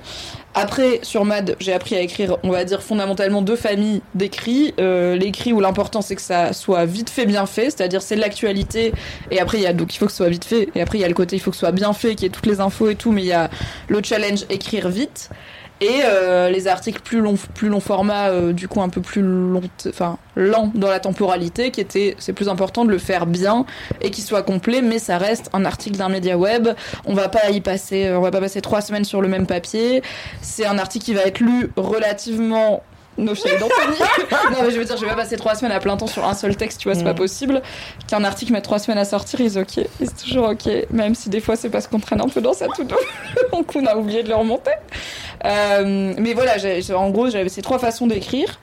Après, 0.57 1.01
sur 1.03 1.25
MAD, 1.25 1.57
j'ai 1.59 1.73
appris 1.73 1.97
à 1.97 2.01
écrire, 2.01 2.39
on 2.45 2.51
va 2.51 2.65
dire, 2.65 2.81
fondamentalement 2.81 3.43
deux 3.43 3.57
familles 3.57 4.03
d'écrits. 4.15 4.73
Euh, 4.79 5.17
L'écrit 5.17 5.53
où 5.53 5.59
l'important 5.59 6.01
c'est 6.01 6.15
que 6.15 6.23
ça 6.23 6.53
soit 6.53 6.85
vite 6.87 7.11
fait, 7.11 7.27
bien 7.27 7.45
fait, 7.45 7.71
c'est-à-dire 7.71 8.01
c'est 8.01 8.15
de 8.15 8.21
l'actualité. 8.21 8.93
Et 9.33 9.41
après, 9.41 9.59
il 9.59 9.65
y 9.65 9.67
a 9.67 9.73
donc 9.73 9.95
il 9.95 9.99
faut 9.99 10.07
que 10.07 10.13
ce 10.13 10.19
soit 10.19 10.29
vite 10.29 10.45
fait. 10.45 10.69
Et 10.77 10.81
après, 10.81 10.99
il 10.99 11.01
y 11.01 11.05
a 11.05 11.09
le 11.09 11.15
côté 11.15 11.35
il 11.35 11.41
faut 11.41 11.51
que 11.51 11.57
ce 11.57 11.61
soit 11.61 11.73
bien 11.73 11.93
fait, 11.93 12.15
qu'il 12.15 12.23
y 12.23 12.27
ait 12.27 12.31
toutes 12.31 12.47
les 12.47 12.61
infos 12.61 12.89
et 12.89 12.95
tout. 12.95 13.11
Mais 13.11 13.23
il 13.23 13.27
y 13.27 13.33
a 13.33 13.51
le 13.89 14.01
challenge 14.03 14.45
écrire 14.49 14.89
vite. 14.89 15.31
Et 15.81 16.03
euh, 16.05 16.51
les 16.51 16.69
articles 16.69 17.01
plus 17.03 17.21
long, 17.21 17.35
plus 17.55 17.69
long 17.69 17.81
format, 17.81 18.29
euh, 18.29 18.53
du 18.53 18.69
coup 18.69 18.81
un 18.81 18.89
peu 18.89 19.01
plus 19.01 19.23
long, 19.23 19.63
lent 20.37 20.71
dans 20.75 20.89
la 20.89 21.01
temporalité, 21.01 21.73
qui 21.73 21.81
était, 21.81 22.15
c'est 22.19 22.33
plus 22.33 22.49
important 22.49 22.85
de 22.85 22.91
le 22.91 22.99
faire 22.99 23.27
bien 23.27 23.67
et 24.01 24.11
qu'il 24.11 24.23
soit 24.23 24.43
complet, 24.43 24.83
mais 24.83 24.99
ça 24.99 25.19
reste 25.19 25.51
un 25.53 25.65
article 25.65 25.97
d'un 25.97 26.09
média 26.09 26.39
web. 26.39 26.69
On 27.07 27.15
va 27.15 27.29
pas 27.29 27.51
y 27.51 27.61
passer, 27.61 28.07
euh, 28.07 28.19
on 28.19 28.23
va 28.23 28.31
pas 28.31 28.41
passer 28.41 28.61
trois 28.61 28.83
semaines 28.83 29.05
sur 29.05 29.21
le 29.21 29.29
même 29.29 29.47
papier. 29.47 30.03
C'est 30.41 30.65
un 30.65 30.79
article 30.79 31.07
qui 31.07 31.15
va 31.15 31.23
être 31.23 31.41
lu 31.41 31.71
relativement 31.77 32.83
No 33.17 33.35
shade 33.35 33.61
d'Anthony. 33.61 33.97
non, 34.53 34.59
mais 34.63 34.71
je 34.71 34.79
veux 34.79 34.85
dire, 34.85 34.97
je 34.97 35.03
vais 35.03 35.11
pas 35.11 35.17
passer 35.17 35.37
trois 35.37 35.55
semaines 35.55 35.73
à 35.73 35.81
plein 35.81 35.97
temps 35.97 36.07
sur 36.07 36.25
un 36.25 36.35
seul 36.35 36.57
texte, 36.57 36.81
tu 36.81 36.89
vois, 36.89 36.97
c'est 36.97 37.05
pas 37.05 37.15
possible. 37.15 37.63
Qu'un 38.09 38.25
article 38.25 38.53
mette 38.53 38.65
trois 38.65 38.79
semaines 38.79 38.99
à 38.99 39.05
sortir, 39.05 39.41
il 39.41 39.47
est 39.47 39.57
ok. 39.57 39.77
Il 40.01 40.07
est 40.07 40.23
toujours 40.23 40.49
ok. 40.49 40.69
Même 40.91 41.15
si 41.15 41.29
des 41.29 41.41
fois, 41.41 41.57
c'est 41.57 41.71
parce 41.71 41.87
qu'on 41.87 42.01
traîne 42.01 42.21
un 42.21 42.29
peu 42.29 42.41
dans 42.41 42.53
sa 42.53 42.67
tout 42.69 42.85
donc 43.53 43.73
on 43.77 43.87
a 43.87 43.97
oublié 43.97 44.23
de 44.23 44.29
le 44.29 44.35
remonter. 44.35 44.73
Euh, 45.45 46.15
mais 46.19 46.35
voilà, 46.35 46.57
en 46.97 47.11
gros, 47.11 47.31
j'avais 47.31 47.49
ces 47.49 47.63
trois 47.63 47.79
façons 47.79 48.07
d'écrire. 48.07 48.59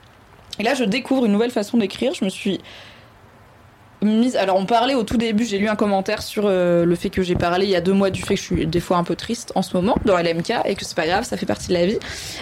Et 0.58 0.62
là, 0.62 0.74
je 0.74 0.84
découvre 0.84 1.24
une 1.24 1.32
nouvelle 1.32 1.50
façon 1.50 1.78
d'écrire. 1.78 2.12
Je 2.14 2.24
me 2.24 2.30
suis 2.30 2.60
Alors, 4.36 4.56
on 4.56 4.66
parlait 4.66 4.94
au 4.94 5.04
tout 5.04 5.16
début, 5.16 5.44
j'ai 5.44 5.58
lu 5.58 5.68
un 5.68 5.76
commentaire 5.76 6.22
sur 6.22 6.44
euh, 6.46 6.84
le 6.84 6.94
fait 6.96 7.08
que 7.08 7.22
j'ai 7.22 7.36
parlé 7.36 7.66
il 7.66 7.70
y 7.70 7.76
a 7.76 7.80
deux 7.80 7.92
mois 7.92 8.10
du 8.10 8.20
fait 8.20 8.34
que 8.34 8.40
je 8.40 8.44
suis 8.44 8.66
des 8.66 8.80
fois 8.80 8.96
un 8.96 9.04
peu 9.04 9.14
triste 9.14 9.52
en 9.54 9.62
ce 9.62 9.76
moment 9.76 9.96
dans 10.04 10.16
LMK 10.18 10.52
et 10.64 10.74
que 10.74 10.84
c'est 10.84 10.96
pas 10.96 11.06
grave, 11.06 11.24
ça 11.24 11.36
fait 11.36 11.46
partie 11.46 11.68
de 11.68 11.74
la 11.74 11.86
vie. 11.86 11.98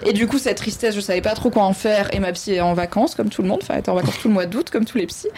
Et 0.06 0.14
du 0.14 0.26
coup, 0.26 0.38
cette 0.38 0.56
tristesse, 0.56 0.94
je 0.94 1.00
savais 1.00 1.20
pas 1.20 1.34
trop 1.34 1.50
quoi 1.50 1.64
en 1.64 1.74
faire. 1.74 2.08
Et 2.14 2.18
ma 2.18 2.32
psy 2.32 2.54
est 2.54 2.60
en 2.62 2.72
vacances, 2.72 3.14
comme 3.14 3.28
tout 3.28 3.42
le 3.42 3.48
monde. 3.48 3.60
Enfin, 3.62 3.74
elle 3.74 3.80
était 3.80 3.90
en 3.90 3.94
vacances 3.94 4.18
tout 4.20 4.28
le 4.28 4.34
mois 4.34 4.46
d'août, 4.46 4.70
comme 4.70 4.86
tous 4.86 4.96
les 4.96 5.06
psys. 5.06 5.28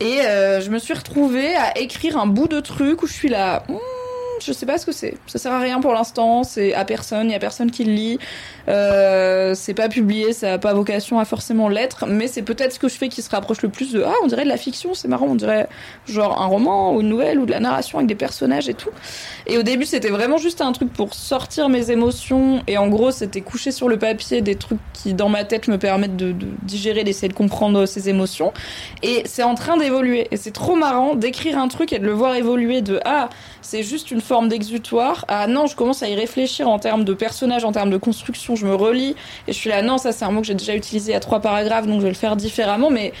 Et 0.00 0.20
euh, 0.22 0.60
je 0.60 0.70
me 0.70 0.78
suis 0.78 0.94
retrouvée 0.94 1.54
à 1.54 1.76
écrire 1.78 2.16
un 2.16 2.26
bout 2.26 2.48
de 2.48 2.60
truc 2.60 3.02
où 3.02 3.06
je 3.06 3.12
suis 3.12 3.28
là. 3.28 3.64
Hmm, 3.68 3.76
je 4.44 4.52
sais 4.52 4.66
pas 4.66 4.78
ce 4.78 4.86
que 4.86 4.92
c'est. 4.92 5.14
Ça 5.26 5.38
sert 5.38 5.52
à 5.52 5.60
rien 5.60 5.80
pour 5.80 5.92
l'instant. 5.92 6.42
C'est 6.44 6.74
à 6.74 6.84
personne. 6.84 7.28
Il 7.28 7.32
y 7.32 7.36
a 7.36 7.38
personne 7.38 7.70
qui 7.70 7.84
le 7.84 7.92
lit. 7.92 8.18
Euh, 8.68 9.54
c'est 9.54 9.74
pas 9.74 9.88
publié. 9.88 10.32
Ça 10.32 10.54
a 10.54 10.58
pas 10.58 10.72
vocation 10.74 11.18
à 11.18 11.24
forcément 11.24 11.68
l'être. 11.68 12.06
Mais 12.06 12.26
c'est 12.26 12.42
peut-être 12.42 12.72
ce 12.72 12.78
que 12.78 12.88
je 12.88 12.94
fais 12.94 13.08
qui 13.08 13.22
se 13.22 13.30
rapproche 13.30 13.62
le 13.62 13.68
plus 13.68 13.92
de 13.92 14.02
ah 14.02 14.14
on 14.22 14.26
dirait 14.26 14.44
de 14.44 14.48
la 14.48 14.56
fiction. 14.56 14.94
C'est 14.94 15.08
marrant. 15.08 15.26
On 15.26 15.34
dirait 15.34 15.68
genre 16.08 16.40
un 16.40 16.46
roman 16.46 16.94
ou 16.94 17.00
une 17.00 17.08
nouvelle 17.08 17.38
ou 17.38 17.46
de 17.46 17.50
la 17.50 17.60
narration 17.60 17.98
avec 17.98 18.08
des 18.08 18.14
personnages 18.14 18.68
et 18.68 18.74
tout. 18.74 18.90
Et 19.46 19.58
au 19.58 19.62
début 19.62 19.84
c'était 19.84 20.10
vraiment 20.10 20.38
juste 20.38 20.60
un 20.60 20.72
truc 20.72 20.92
pour 20.92 21.14
sortir 21.14 21.68
mes 21.68 21.90
émotions. 21.90 22.62
Et 22.66 22.78
en 22.78 22.88
gros 22.88 23.10
c'était 23.10 23.40
coucher 23.40 23.72
sur 23.72 23.88
le 23.88 23.98
papier 23.98 24.40
des 24.40 24.56
trucs 24.56 24.80
qui 24.92 25.14
dans 25.14 25.28
ma 25.28 25.44
tête 25.44 25.68
me 25.68 25.78
permettent 25.78 26.16
de, 26.16 26.32
de 26.32 26.46
digérer, 26.62 27.04
d'essayer 27.04 27.28
de 27.28 27.34
comprendre 27.34 27.86
ces 27.86 28.08
émotions. 28.08 28.52
Et 29.02 29.22
c'est 29.26 29.42
en 29.42 29.54
train 29.54 29.76
d'évoluer. 29.76 30.28
Et 30.30 30.36
c'est 30.36 30.52
trop 30.52 30.76
marrant 30.76 31.14
d'écrire 31.14 31.58
un 31.58 31.68
truc 31.68 31.92
et 31.92 31.98
de 31.98 32.04
le 32.04 32.12
voir 32.12 32.34
évoluer 32.34 32.82
de 32.82 33.00
ah 33.04 33.28
c'est 33.68 33.82
juste 33.82 34.10
une 34.10 34.22
forme 34.22 34.48
d'exutoire. 34.48 35.26
Ah 35.28 35.46
non, 35.46 35.66
je 35.66 35.76
commence 35.76 36.02
à 36.02 36.08
y 36.08 36.14
réfléchir 36.14 36.70
en 36.70 36.78
termes 36.78 37.04
de 37.04 37.12
personnages, 37.12 37.66
en 37.66 37.72
termes 37.72 37.90
de 37.90 37.98
construction. 37.98 38.56
Je 38.56 38.66
me 38.66 38.74
relis 38.74 39.14
et 39.46 39.52
je 39.52 39.58
suis 39.58 39.68
là, 39.68 39.82
non, 39.82 39.98
ça 39.98 40.10
c'est 40.12 40.24
un 40.24 40.30
mot 40.30 40.40
que 40.40 40.46
j'ai 40.46 40.54
déjà 40.54 40.74
utilisé 40.74 41.14
à 41.14 41.20
trois 41.20 41.40
paragraphes, 41.40 41.86
donc 41.86 41.96
je 41.96 42.04
vais 42.04 42.08
le 42.08 42.14
faire 42.14 42.34
différemment. 42.34 42.88
Mais 42.88 43.12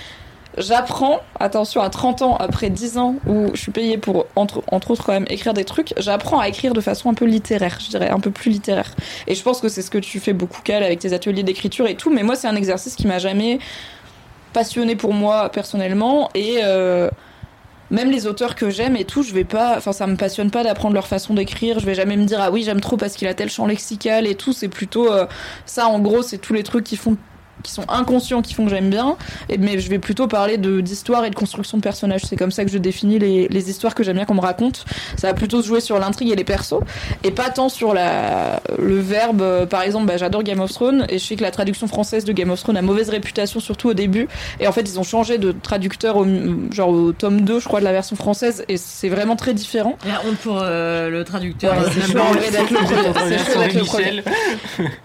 j'apprends, 0.56 1.20
attention, 1.38 1.82
à 1.82 1.90
30 1.90 2.22
ans, 2.22 2.36
après 2.38 2.70
10 2.70 2.96
ans 2.96 3.16
où 3.26 3.48
je 3.52 3.60
suis 3.60 3.72
payée 3.72 3.98
pour, 3.98 4.24
entre, 4.36 4.62
entre 4.72 4.92
autres, 4.92 5.04
quand 5.04 5.12
même, 5.12 5.26
écrire 5.28 5.52
des 5.52 5.66
trucs, 5.66 5.92
j'apprends 5.98 6.40
à 6.40 6.48
écrire 6.48 6.72
de 6.72 6.80
façon 6.80 7.10
un 7.10 7.14
peu 7.14 7.26
littéraire, 7.26 7.76
je 7.78 7.90
dirais, 7.90 8.08
un 8.08 8.20
peu 8.20 8.30
plus 8.30 8.50
littéraire. 8.50 8.94
Et 9.26 9.34
je 9.34 9.42
pense 9.42 9.60
que 9.60 9.68
c'est 9.68 9.82
ce 9.82 9.90
que 9.90 9.98
tu 9.98 10.18
fais 10.18 10.32
beaucoup, 10.32 10.62
Cal, 10.64 10.82
avec 10.82 11.00
tes 11.00 11.12
ateliers 11.12 11.42
d'écriture 11.42 11.86
et 11.88 11.94
tout. 11.94 12.10
Mais 12.10 12.22
moi, 12.22 12.36
c'est 12.36 12.48
un 12.48 12.56
exercice 12.56 12.96
qui 12.96 13.06
m'a 13.06 13.18
jamais 13.18 13.58
passionné 14.54 14.96
pour 14.96 15.12
moi 15.12 15.50
personnellement 15.50 16.30
et. 16.34 16.60
Euh, 16.64 17.10
même 17.90 18.10
les 18.10 18.26
auteurs 18.26 18.54
que 18.54 18.70
j'aime 18.70 18.96
et 18.96 19.04
tout, 19.04 19.22
je 19.22 19.32
vais 19.32 19.44
pas, 19.44 19.76
enfin 19.76 19.92
ça 19.92 20.06
me 20.06 20.16
passionne 20.16 20.50
pas 20.50 20.62
d'apprendre 20.62 20.94
leur 20.94 21.06
façon 21.06 21.34
d'écrire. 21.34 21.80
Je 21.80 21.86
vais 21.86 21.94
jamais 21.94 22.16
me 22.16 22.24
dire 22.24 22.40
ah 22.40 22.50
oui 22.50 22.62
j'aime 22.62 22.80
trop 22.80 22.96
parce 22.96 23.14
qu'il 23.14 23.28
a 23.28 23.34
tel 23.34 23.50
champ 23.50 23.66
lexical 23.66 24.26
et 24.26 24.34
tout. 24.34 24.52
C'est 24.52 24.68
plutôt 24.68 25.10
euh, 25.12 25.26
ça 25.66 25.88
en 25.88 25.98
gros, 25.98 26.22
c'est 26.22 26.38
tous 26.38 26.52
les 26.52 26.62
trucs 26.62 26.84
qui 26.84 26.96
font 26.96 27.16
qui 27.62 27.72
sont 27.72 27.84
inconscients 27.88 28.42
qui 28.42 28.54
font 28.54 28.64
que 28.64 28.70
j'aime 28.70 28.90
bien. 28.90 29.16
Et 29.48 29.58
mais 29.58 29.78
je 29.78 29.88
vais 29.90 29.98
plutôt 29.98 30.26
parler 30.26 30.58
de 30.58 30.80
d'histoire 30.80 31.24
et 31.24 31.30
de 31.30 31.34
construction 31.34 31.78
de 31.78 31.82
personnages. 31.82 32.22
C'est 32.24 32.36
comme 32.36 32.50
ça 32.50 32.64
que 32.64 32.70
je 32.70 32.78
définis 32.78 33.18
les, 33.18 33.48
les 33.48 33.70
histoires 33.70 33.94
que 33.94 34.02
j'aime 34.02 34.16
bien 34.16 34.24
qu'on 34.24 34.34
me 34.34 34.40
raconte. 34.40 34.84
Ça 35.16 35.28
va 35.28 35.34
plutôt 35.34 35.62
se 35.62 35.66
jouer 35.66 35.80
sur 35.80 35.98
l'intrigue 35.98 36.30
et 36.30 36.36
les 36.36 36.44
persos 36.44 36.80
et 37.24 37.30
pas 37.30 37.50
tant 37.50 37.68
sur 37.68 37.94
la 37.94 38.60
le 38.78 38.98
verbe. 38.98 39.66
Par 39.66 39.82
exemple 39.82 40.06
bah, 40.06 40.16
j'adore 40.16 40.42
Game 40.42 40.60
of 40.60 40.72
Thrones 40.72 41.06
et 41.08 41.18
je 41.18 41.24
sais 41.24 41.36
que 41.36 41.42
la 41.42 41.50
traduction 41.50 41.86
française 41.86 42.24
de 42.24 42.32
Game 42.32 42.50
of 42.50 42.60
Thrones 42.60 42.76
a 42.76 42.82
mauvaise 42.82 43.08
réputation 43.08 43.60
surtout 43.60 43.88
au 43.88 43.94
début. 43.94 44.28
Et 44.60 44.66
en 44.66 44.72
fait 44.72 44.82
ils 44.82 44.98
ont 44.98 45.04
changé 45.04 45.38
de 45.38 45.52
traducteur 45.52 46.16
au, 46.16 46.26
genre 46.72 46.90
au 46.90 47.12
tome 47.12 47.42
2 47.42 47.60
je 47.60 47.64
crois 47.64 47.80
de 47.80 47.84
la 47.84 47.92
version 47.92 48.16
française 48.16 48.64
et 48.68 48.76
c'est 48.76 49.08
vraiment 49.08 49.36
très 49.36 49.54
différent. 49.54 49.98
La 50.06 50.20
honte 50.26 50.36
pour 50.36 50.60
euh, 50.62 51.08
le 51.10 51.24
traducteur. 51.24 51.74
Ouais, 51.74 51.84
euh, 51.84 51.90
c'est 51.92 52.14
même 52.14 52.24
chaud, 52.32 52.40
d'être 52.40 53.74
le 53.74 53.84
premier. 53.84 54.22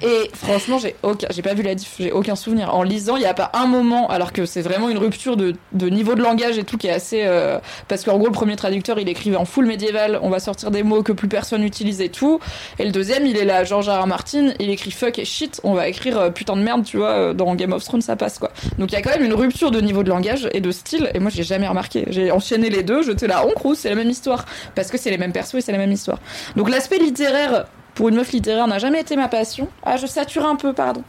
Et 0.02 0.30
franchement, 0.34 0.78
j'ai 0.78 0.96
aucun, 1.04 1.28
j'ai 1.32 1.42
pas 1.42 1.54
vu 1.54 1.64
la 1.64 1.76
diff, 1.76 1.96
j'ai 2.00 2.12
aucun 2.12 2.36
souvenir. 2.44 2.74
En 2.76 2.84
lisant, 2.84 3.16
il 3.16 3.22
n'y 3.22 3.26
a 3.26 3.34
pas 3.34 3.52
un 3.54 3.68
moment, 3.68 4.08
alors 4.10 4.34
que 4.34 4.46
c'est 4.46 4.62
vraiment 4.62 4.90
une 4.90 4.98
rupture 4.98 5.38
de, 5.38 5.56
niveau 5.74 6.16
de 6.16 6.22
langage 6.22 6.58
et 6.58 6.64
tout 6.64 6.78
qui 6.78 6.88
est 6.88 6.92
assez. 6.92 7.24
euh, 7.26 7.60
parce 7.88 8.04
qu'en 8.04 8.18
gros, 8.18 8.28
le 8.28 8.32
premier 8.32 8.56
traducteur, 8.56 9.00
il 9.00 9.10
écrivait 9.10 9.38
en 9.38 9.46
full 9.46 9.66
médiéval, 9.66 10.20
on 10.22 10.30
va 10.30 10.40
sortir 10.40 10.72
des 10.72 10.84
mots 10.84 11.04
que 11.04 11.12
plus 11.12 11.28
personne 11.28 11.62
n'utilise 11.62 12.02
et 12.02 12.10
tout. 12.10 12.40
Et 12.80 12.86
le 12.86 12.92
deuxième, 12.92 13.26
il 13.26 13.38
est 13.38 13.46
là, 13.46 13.64
George. 13.64 13.90
R. 13.90 14.08
Martin, 14.08 14.54
il 14.60 14.70
écrit 14.70 14.92
fuck 14.92 15.20
et 15.20 15.26
shit, 15.26 15.60
on 15.64 15.74
va 15.74 15.88
écrire 15.88 16.18
euh, 16.18 16.30
putain 16.30 16.56
de 16.56 16.62
merde, 16.62 16.84
tu 16.84 16.98
vois, 16.98 17.10
euh, 17.10 17.34
dans 17.34 17.54
Game 17.56 17.74
of 17.74 17.84
Thrones, 17.84 18.02
ça 18.02 18.16
passe 18.16 18.40
quoi. 18.40 18.52
Donc 18.78 18.92
il 18.92 18.96
y 18.96 18.98
a 18.98 19.02
quand 19.02 19.12
même 19.12 19.24
une 19.24 19.34
rupture 19.34 19.72
de 19.72 19.80
niveau 19.82 20.04
de 20.04 20.10
langage 20.10 20.50
et 20.54 20.62
de 20.62 20.72
style, 20.72 21.10
et 21.14 21.20
moi 21.20 21.32
j'ai 21.34 21.44
jamais 21.44 21.68
remarqué. 21.68 22.06
J'ai 22.10 22.32
enchaîné 22.32 22.70
les 22.70 22.84
deux, 22.84 23.04
j'étais 23.04 23.28
là, 23.28 23.46
on 23.46 23.52
crouse, 23.52 23.78
c'est 23.80 23.90
la 23.90 23.96
même 23.96 24.10
histoire. 24.10 24.46
Parce 24.76 24.90
que 24.90 24.98
c'est 24.98 25.12
les 25.12 25.18
mêmes 25.18 25.32
persos 25.32 25.56
et 25.56 25.62
c'est 25.62 25.72
la 25.72 25.78
même 25.78 25.92
histoire. 25.92 26.20
Donc 26.56 26.70
l'aspect 26.70 26.98
littéraire, 26.98 27.66
pour 27.96 28.10
une 28.10 28.16
meuf 28.16 28.32
littéraire, 28.32 28.68
n'a 28.68 28.80
jamais 28.80 29.02
été 29.02 29.16
ma 29.16 29.28
passion. 29.28 29.68
Ah, 29.84 29.98
je 29.98 30.08
sature 30.08 30.46
un 30.46 30.56
peu, 30.56 30.74
pardon. 30.74 31.04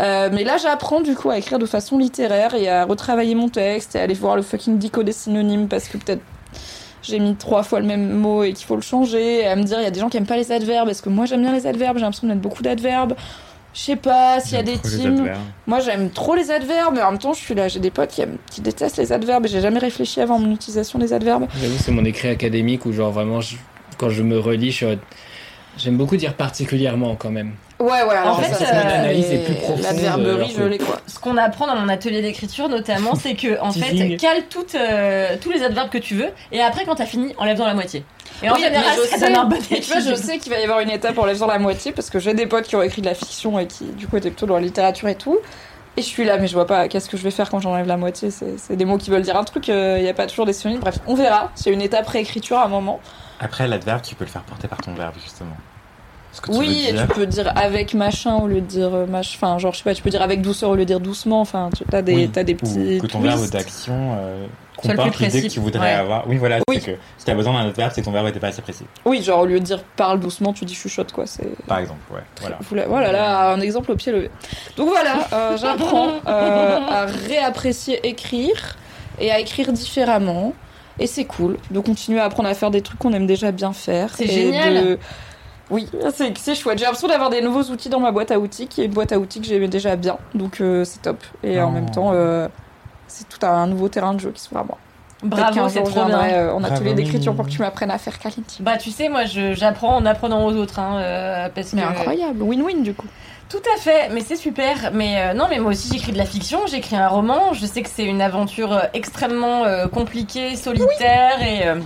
Euh, 0.00 0.30
mais 0.32 0.44
là, 0.44 0.56
j'apprends 0.56 1.00
du 1.00 1.14
coup 1.14 1.30
à 1.30 1.38
écrire 1.38 1.58
de 1.58 1.66
façon 1.66 1.98
littéraire 1.98 2.54
et 2.54 2.68
à 2.68 2.84
retravailler 2.84 3.34
mon 3.34 3.48
texte 3.48 3.94
et 3.94 4.00
à 4.00 4.02
aller 4.02 4.14
voir 4.14 4.34
le 4.36 4.42
fucking 4.42 4.78
dico 4.78 5.02
des 5.02 5.12
synonymes 5.12 5.68
parce 5.68 5.88
que 5.88 5.98
peut-être 5.98 6.22
j'ai 7.02 7.18
mis 7.18 7.34
trois 7.34 7.62
fois 7.62 7.80
le 7.80 7.86
même 7.86 8.10
mot 8.12 8.42
et 8.42 8.52
qu'il 8.52 8.66
faut 8.66 8.76
le 8.76 8.82
changer. 8.82 9.40
Et 9.40 9.46
à 9.46 9.56
me 9.56 9.62
dire, 9.62 9.78
il 9.78 9.84
y 9.84 9.86
a 9.86 9.90
des 9.90 10.00
gens 10.00 10.08
qui 10.08 10.16
aiment 10.16 10.26
pas 10.26 10.36
les 10.36 10.52
adverbes 10.52 10.86
parce 10.88 11.00
que 11.00 11.08
moi 11.10 11.26
j'aime 11.26 11.42
bien 11.42 11.52
les 11.52 11.66
adverbes, 11.66 11.96
j'ai 11.98 12.02
l'impression 12.04 12.26
de 12.28 12.32
mettre 12.32 12.42
beaucoup 12.42 12.62
d'adverbes. 12.62 13.14
Je 13.72 13.80
sais 13.80 13.96
pas 13.96 14.40
s'il 14.40 14.54
y 14.54 14.56
a 14.56 14.62
des 14.64 14.78
teams. 14.78 15.16
Moi 15.66 15.80
j'aime 15.80 16.10
trop 16.10 16.34
les 16.34 16.50
adverbes, 16.50 16.94
mais 16.96 17.02
en 17.02 17.10
même 17.12 17.20
temps 17.20 17.32
je 17.32 17.38
suis 17.40 17.54
là, 17.54 17.68
j'ai 17.68 17.78
des 17.80 17.90
potes 17.90 18.10
qui, 18.10 18.22
aiment- 18.22 18.38
qui 18.50 18.60
détestent 18.62 18.96
les 18.96 19.12
adverbes 19.12 19.46
et 19.46 19.48
j'ai 19.48 19.60
jamais 19.60 19.78
réfléchi 19.78 20.20
avant 20.20 20.38
mon 20.38 20.50
utilisation 20.52 20.98
des 20.98 21.12
adverbes. 21.12 21.46
J'avoue, 21.60 21.76
c'est 21.78 21.92
mon 21.92 22.04
écrit 22.04 22.28
académique 22.28 22.84
où, 22.86 22.92
genre, 22.92 23.12
vraiment, 23.12 23.40
je- 23.40 23.56
quand 23.98 24.08
je 24.10 24.22
me 24.22 24.38
relis, 24.38 24.72
je 24.72 24.86
J'aime 25.78 25.96
beaucoup 25.96 26.16
dire 26.16 26.34
particulièrement 26.34 27.14
quand 27.14 27.30
même. 27.30 27.52
Ouais, 27.80 27.86
ouais, 28.02 28.14
alors 28.14 28.42
fait, 28.42 28.52
ça, 28.52 28.74
euh, 28.74 28.98
analyse 28.98 29.32
est 29.32 29.38
plus 29.38 29.54
profonde, 29.54 30.78
quoi. 30.84 31.00
Ce 31.06 31.18
qu'on 31.18 31.36
apprend 31.38 31.66
dans 31.66 31.76
mon 31.76 31.88
atelier 31.88 32.20
d'écriture 32.20 32.68
notamment, 32.68 33.14
c'est 33.14 33.34
que 33.34 33.58
en 33.60 33.72
fait, 33.72 34.16
cale 34.18 34.42
toutes, 34.50 34.74
euh, 34.74 35.36
tous 35.40 35.50
les 35.50 35.62
adverbes 35.62 35.88
que 35.88 35.96
tu 35.98 36.14
veux, 36.14 36.28
et 36.52 36.60
après 36.60 36.84
quand 36.84 36.96
t'as 36.96 37.06
fini, 37.06 37.34
enlève 37.38 37.56
dans 37.56 37.66
la 37.66 37.72
moitié. 37.74 38.04
Et 38.42 38.50
en 38.50 38.54
Oui, 38.54 38.60
général, 38.62 38.84
je 39.02 39.08
ça 39.08 39.16
sais- 39.16 39.26
donne 39.26 39.36
un 39.36 39.44
bon 39.44 39.56
tu 39.58 39.80
vois, 39.82 40.00
je 40.00 40.14
sais 40.14 40.38
qu'il 40.38 40.52
va 40.52 40.60
y 40.60 40.62
avoir 40.64 40.80
une 40.80 40.90
étape 40.90 41.16
en 41.18 41.24
lèvant 41.24 41.46
la 41.46 41.58
moitié 41.58 41.92
parce 41.92 42.10
que 42.10 42.18
j'ai 42.18 42.34
des 42.34 42.46
potes 42.46 42.66
qui 42.66 42.76
ont 42.76 42.82
écrit 42.82 43.00
de 43.02 43.06
la 43.06 43.14
fiction 43.14 43.58
et 43.58 43.66
qui, 43.66 43.84
du 43.84 44.06
coup, 44.06 44.16
étaient 44.18 44.30
plutôt 44.30 44.46
dans 44.46 44.54
la 44.56 44.60
littérature 44.60 45.08
et 45.08 45.14
tout. 45.14 45.38
Et 45.96 46.02
je 46.02 46.06
suis 46.06 46.24
là, 46.24 46.36
mais 46.38 46.46
je 46.46 46.54
vois 46.54 46.66
pas 46.66 46.86
qu'est-ce 46.88 47.08
que 47.08 47.16
je 47.16 47.22
vais 47.22 47.30
faire 47.32 47.50
quand 47.50 47.60
j'enlève 47.60 47.86
la 47.86 47.96
moitié. 47.96 48.30
C'est 48.30 48.76
des 48.76 48.84
mots 48.84 48.96
qui 48.98 49.10
veulent 49.10 49.22
dire 49.22 49.36
un 49.36 49.44
truc, 49.44 49.68
il 49.68 49.74
n'y 50.02 50.08
a 50.08 50.14
pas 50.14 50.26
toujours 50.26 50.46
des 50.46 50.52
synonymes. 50.52 50.80
Bref, 50.80 50.98
on 51.06 51.14
verra. 51.14 51.50
C'est 51.54 51.70
une 51.70 51.82
étape 51.82 52.06
réécriture 52.06 52.58
à 52.58 52.66
un 52.66 52.68
moment. 52.68 53.00
Après, 53.40 53.66
l'adverbe, 53.66 54.02
tu 54.02 54.14
peux 54.14 54.24
le 54.24 54.30
faire 54.30 54.42
porter 54.42 54.68
par 54.68 54.78
ton 54.82 54.92
verbe, 54.94 55.14
justement. 55.22 55.56
Tu 56.32 56.50
Oui, 56.52 56.86
tu 56.96 57.06
peux 57.14 57.26
dire 57.26 57.52
avec 57.56 57.92
machin 57.94 58.36
au 58.36 58.46
lieu 58.46 58.60
de 58.60 58.66
dire 58.66 58.94
euh, 58.94 59.06
mach... 59.06 59.34
Enfin, 59.36 59.58
genre, 59.58 59.72
je 59.72 59.78
sais 59.78 59.84
pas, 59.84 59.94
tu 59.94 60.02
peux 60.02 60.10
dire 60.10 60.22
avec 60.22 60.40
douceur 60.42 60.70
au 60.70 60.74
lieu 60.74 60.82
de 60.82 60.86
dire 60.86 61.00
doucement. 61.00 61.40
Enfin, 61.40 61.70
tu 61.76 61.84
as 61.94 62.02
des, 62.02 62.14
Oui. 62.14 62.30
t'as 62.32 62.44
des 62.44 62.52
Ou 62.54 62.56
petits. 62.56 62.98
que 63.00 63.06
ton 63.08 63.18
verbe 63.20 63.48
d'action 63.50 64.16
euh, 64.18 64.46
Soit 64.80 64.92
le 64.92 64.96
comporte 64.96 65.16
plus 65.16 65.26
l'idée 65.26 65.42
que 65.42 65.52
tu 65.52 65.60
voudrais 65.60 65.80
Ouais. 65.80 65.92
avoir. 65.92 66.28
Oui, 66.28 66.36
voilà, 66.38 66.58
Oui. 66.68 66.80
c'est 66.80 66.92
que 66.92 66.98
si 67.18 67.24
t'as 67.26 67.34
besoin 67.34 67.52
d'un 67.54 67.68
adverbe, 67.68 67.90
c'est 67.94 68.00
que 68.00 68.06
ton 68.06 68.12
verbe 68.12 68.28
était 68.28 68.38
pas 68.40 68.46
assez 68.46 68.62
précis. 68.62 68.84
Oui, 69.04 69.22
genre, 69.22 69.40
au 69.40 69.46
lieu 69.46 69.58
de 69.58 69.64
dire 69.64 69.82
parle 69.96 70.20
doucement, 70.20 70.52
tu 70.52 70.64
dis 70.64 70.74
chuchote, 70.74 71.10
quoi. 71.12 71.26
C'est. 71.26 71.48
Par 71.66 71.78
exemple, 71.78 72.00
ouais. 72.12 72.20
Voilà. 72.40 72.58
Voilà. 72.68 72.86
voilà, 72.86 73.12
là, 73.12 73.52
un 73.52 73.60
exemple 73.60 73.90
au 73.90 73.96
pied 73.96 74.12
levé. 74.12 74.30
Donc 74.76 74.88
voilà, 74.88 75.26
euh, 75.32 75.56
j'apprends 75.58 76.10
euh, 76.28 76.78
à 76.88 77.06
réapprécier 77.28 78.06
écrire 78.06 78.76
et 79.18 79.30
à 79.32 79.40
écrire 79.40 79.72
différemment. 79.72 80.52
Et 80.98 81.06
c'est 81.06 81.24
cool 81.24 81.56
de 81.70 81.80
continuer 81.80 82.20
à 82.20 82.24
apprendre 82.24 82.48
à 82.48 82.54
faire 82.54 82.70
des 82.70 82.82
trucs 82.82 82.98
qu'on 82.98 83.12
aime 83.14 83.26
déjà 83.26 83.52
bien 83.52 83.72
faire. 83.72 84.10
C'est 84.16 84.26
génial. 84.26 84.74
de- 84.74 84.98
Oui, 85.70 85.88
c'est 86.14 86.36
c'est 86.36 86.54
chouette. 86.54 86.78
J'ai 86.78 86.84
l'impression 86.84 87.08
d'avoir 87.08 87.30
des 87.30 87.40
nouveaux 87.40 87.62
outils 87.62 87.88
dans 87.88 88.00
ma 88.00 88.10
boîte 88.12 88.30
à 88.30 88.38
outils, 88.38 88.66
qui 88.66 88.82
est 88.82 88.86
une 88.86 88.92
boîte 88.92 89.12
à 89.12 89.18
outils 89.18 89.40
que 89.40 89.46
j'aimais 89.46 89.68
déjà 89.68 89.96
bien. 89.96 90.18
Donc 90.34 90.60
euh, 90.60 90.84
c'est 90.84 91.02
top. 91.02 91.22
Et 91.42 91.60
en 91.60 91.70
même 91.70 91.90
temps, 91.90 92.10
euh, 92.12 92.48
c'est 93.06 93.28
tout 93.28 93.44
un 93.46 93.66
nouveau 93.66 93.88
terrain 93.88 94.14
de 94.14 94.20
jeu 94.20 94.30
qui 94.30 94.40
s'ouvre 94.42 94.60
à 94.60 94.64
moi. 94.64 94.78
Bravo, 95.22 95.68
c'est 95.68 95.82
trop 95.82 96.04
bien. 96.06 96.18
euh, 96.18 96.52
en 96.52 96.64
atelier 96.64 96.94
d'écriture 96.94 97.34
pour 97.34 97.44
que 97.44 97.50
tu 97.50 97.60
m'apprennes 97.60 97.90
à 97.90 97.98
faire 97.98 98.18
Kalinti. 98.18 98.62
Bah 98.62 98.78
tu 98.78 98.90
sais, 98.90 99.08
moi 99.08 99.24
j'apprends 99.24 99.96
en 99.96 100.06
apprenant 100.06 100.46
aux 100.46 100.54
autres, 100.54 100.78
hein, 100.78 100.96
euh, 100.98 101.48
parce 101.54 101.72
Mais 101.74 101.82
que 101.82 101.86
incroyable, 101.88 102.42
win-win 102.42 102.82
du 102.82 102.94
coup. 102.94 103.06
Tout 103.50 103.60
à 103.76 103.80
fait, 103.80 104.08
mais 104.12 104.20
c'est 104.20 104.36
super. 104.36 104.92
Mais 104.94 105.20
euh, 105.20 105.34
non, 105.34 105.46
mais 105.50 105.58
moi 105.58 105.72
aussi 105.72 105.90
j'écris 105.92 106.12
de 106.12 106.18
la 106.18 106.24
fiction, 106.24 106.60
j'écris 106.68 106.96
un 106.96 107.08
roman. 107.08 107.52
Je 107.52 107.66
sais 107.66 107.82
que 107.82 107.90
c'est 107.90 108.04
une 108.04 108.22
aventure 108.22 108.80
extrêmement 108.94 109.64
euh, 109.64 109.88
compliquée, 109.88 110.56
solitaire 110.56 111.42
et 111.42 111.66
euh, 111.66 111.80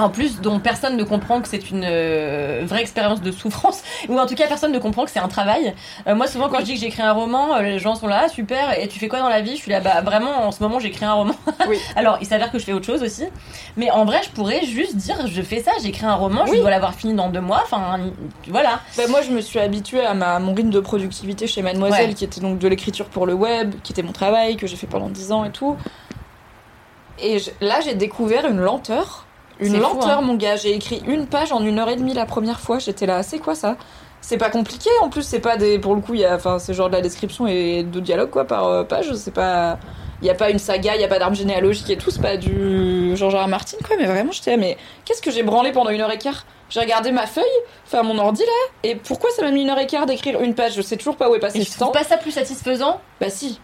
en 0.00 0.08
plus 0.10 0.40
dont 0.40 0.58
personne 0.60 0.96
ne 0.96 1.04
comprend 1.04 1.40
que 1.40 1.48
c'est 1.48 1.70
une 1.70 1.84
euh, 1.84 2.62
vraie 2.64 2.80
expérience 2.80 3.20
de 3.20 3.30
souffrance 3.32 3.82
ou 4.08 4.18
en 4.18 4.26
tout 4.26 4.34
cas 4.34 4.46
personne 4.46 4.72
ne 4.72 4.78
comprend 4.78 5.04
que 5.04 5.10
c'est 5.10 5.18
un 5.20 5.28
travail. 5.28 5.74
Euh, 6.06 6.14
moi 6.14 6.26
souvent 6.26 6.48
quand 6.48 6.58
je 6.60 6.64
dis 6.64 6.74
que 6.74 6.80
j'écris 6.80 7.02
un 7.02 7.12
roman, 7.12 7.54
euh, 7.56 7.62
les 7.62 7.78
gens 7.78 7.94
sont 7.94 8.06
là, 8.06 8.22
ah, 8.24 8.28
super. 8.28 8.78
Et 8.78 8.88
tu 8.88 8.98
fais 8.98 9.08
quoi 9.08 9.20
dans 9.20 9.28
la 9.28 9.40
vie? 9.40 9.52
Je 9.56 9.62
suis 9.62 9.70
là, 9.70 9.80
bah 9.80 10.00
vraiment 10.02 10.46
en 10.46 10.52
ce 10.52 10.62
moment 10.62 10.78
j'écris 10.80 11.04
un 11.04 11.12
roman. 11.14 11.34
Oui. 11.68 11.78
Alors 11.96 12.18
il 12.20 12.26
s'avère 12.26 12.50
que 12.50 12.58
je 12.58 12.64
fais 12.64 12.72
autre 12.72 12.86
chose 12.86 13.02
aussi, 13.02 13.24
mais 13.76 13.90
en 13.90 14.04
vrai 14.04 14.20
je 14.24 14.30
pourrais 14.30 14.64
juste 14.64 14.96
dire 14.96 15.26
je 15.26 15.42
fais 15.42 15.60
ça, 15.62 15.72
j'écris 15.82 16.06
un 16.06 16.14
roman, 16.14 16.44
Oui. 16.48 16.56
je 16.56 16.60
dois 16.60 16.70
l'avoir 16.70 16.94
fini 16.94 17.14
dans 17.14 17.28
deux 17.28 17.40
mois. 17.40 17.60
Enfin 17.64 17.98
voilà. 18.48 18.80
Bah, 18.96 19.04
moi, 19.08 19.22
je 19.22 19.30
me 19.30 19.40
suis 19.40 19.58
habituée 19.58 20.04
à 20.04 20.14
ma, 20.14 20.38
mon 20.38 20.54
rythme 20.54 20.70
de 20.70 20.80
productivité 20.80 21.46
chez 21.46 21.62
Mademoiselle, 21.62 22.08
Ouais. 22.08 22.14
qui 22.14 22.24
était 22.24 22.40
donc 22.40 22.58
de 22.58 22.66
l'écriture 22.68 23.06
pour 23.06 23.26
le 23.26 23.34
web, 23.34 23.74
qui 23.82 23.92
était 23.92 24.02
mon 24.02 24.12
travail, 24.12 24.56
que 24.56 24.66
j'ai 24.66 24.76
fait 24.76 24.86
pendant 24.86 25.08
10 25.08 25.32
ans 25.32 25.44
et 25.44 25.50
tout. 25.50 25.76
Et 27.18 27.38
je- 27.38 27.50
là, 27.60 27.80
j'ai 27.84 27.94
découvert 27.94 28.46
une 28.46 28.58
lenteur. 28.60 29.26
Une 29.60 29.74
fou, 29.74 29.80
lenteur, 29.80 30.18
hein. 30.18 30.22
mon 30.22 30.34
gars. 30.34 30.56
J'ai 30.56 30.74
écrit 30.74 31.02
une 31.06 31.26
page 31.26 31.52
en 31.52 31.62
une 31.64 31.78
heure 31.78 31.88
et 31.88 31.96
demie 31.96 32.14
la 32.14 32.26
première 32.26 32.60
fois. 32.60 32.78
J'étais 32.78 33.06
là, 33.06 33.22
c'est 33.22 33.38
quoi 33.38 33.54
ça? 33.54 33.76
C'est 34.20 34.36
pas 34.38 34.50
compliqué 34.50 34.90
en 35.00 35.08
plus, 35.08 35.22
c'est 35.22 35.40
pas 35.40 35.56
des. 35.56 35.78
Pour 35.78 35.94
le 35.94 36.00
coup, 36.00 36.14
il 36.14 36.20
y 36.20 36.24
a. 36.24 36.34
Enfin, 36.34 36.58
c'est 36.58 36.74
genre 36.74 36.88
de 36.88 36.94
la 36.94 37.00
description 37.00 37.46
et 37.46 37.82
de 37.82 38.00
dialogue, 38.00 38.30
quoi, 38.30 38.44
par 38.44 38.66
euh, 38.66 38.84
page. 38.84 39.12
C'est 39.14 39.34
pas. 39.34 39.78
Il 40.22 40.26
y 40.26 40.30
a 40.30 40.34
pas 40.34 40.50
une 40.50 40.58
saga, 40.58 40.94
il 40.96 41.00
y 41.00 41.04
a 41.04 41.08
pas 41.08 41.18
d'arbre 41.18 41.36
généalogique 41.36 41.88
et 41.88 41.96
tout, 41.96 42.10
c'est 42.10 42.20
pas 42.20 42.36
du. 42.36 43.14
R. 43.14 43.48
Martin, 43.48 43.78
quoi. 43.86 43.96
Mais 43.98 44.04
vraiment, 44.04 44.32
j'étais 44.32 44.50
là, 44.50 44.56
mais 44.58 44.76
qu'est-ce 45.06 45.22
que 45.22 45.30
j'ai 45.30 45.42
branlé 45.42 45.72
pendant 45.72 45.90
une 45.90 46.00
heure 46.02 46.12
et 46.12 46.18
quart? 46.18 46.44
J'ai 46.68 46.80
regardé 46.80 47.10
ma 47.10 47.26
feuille, 47.26 47.44
enfin 47.84 48.02
mon 48.04 48.16
ordi 48.18 48.42
là, 48.42 48.88
et 48.88 48.94
pourquoi 48.94 49.30
ça 49.30 49.42
m'a 49.42 49.50
mis 49.50 49.62
une 49.62 49.70
heure 49.70 49.78
et 49.78 49.88
quart 49.88 50.06
d'écrire 50.06 50.40
une 50.40 50.54
page? 50.54 50.74
Je 50.74 50.82
sais 50.82 50.96
toujours 50.96 51.16
pas 51.16 51.28
où 51.28 51.34
est 51.34 51.40
passé 51.40 51.58
Et 51.58 51.64
ce 51.64 51.78
temps. 51.78 51.90
pas 51.90 52.04
ça 52.04 52.16
plus 52.16 52.30
satisfaisant? 52.30 53.00
Bah 53.20 53.28
si. 53.28 53.58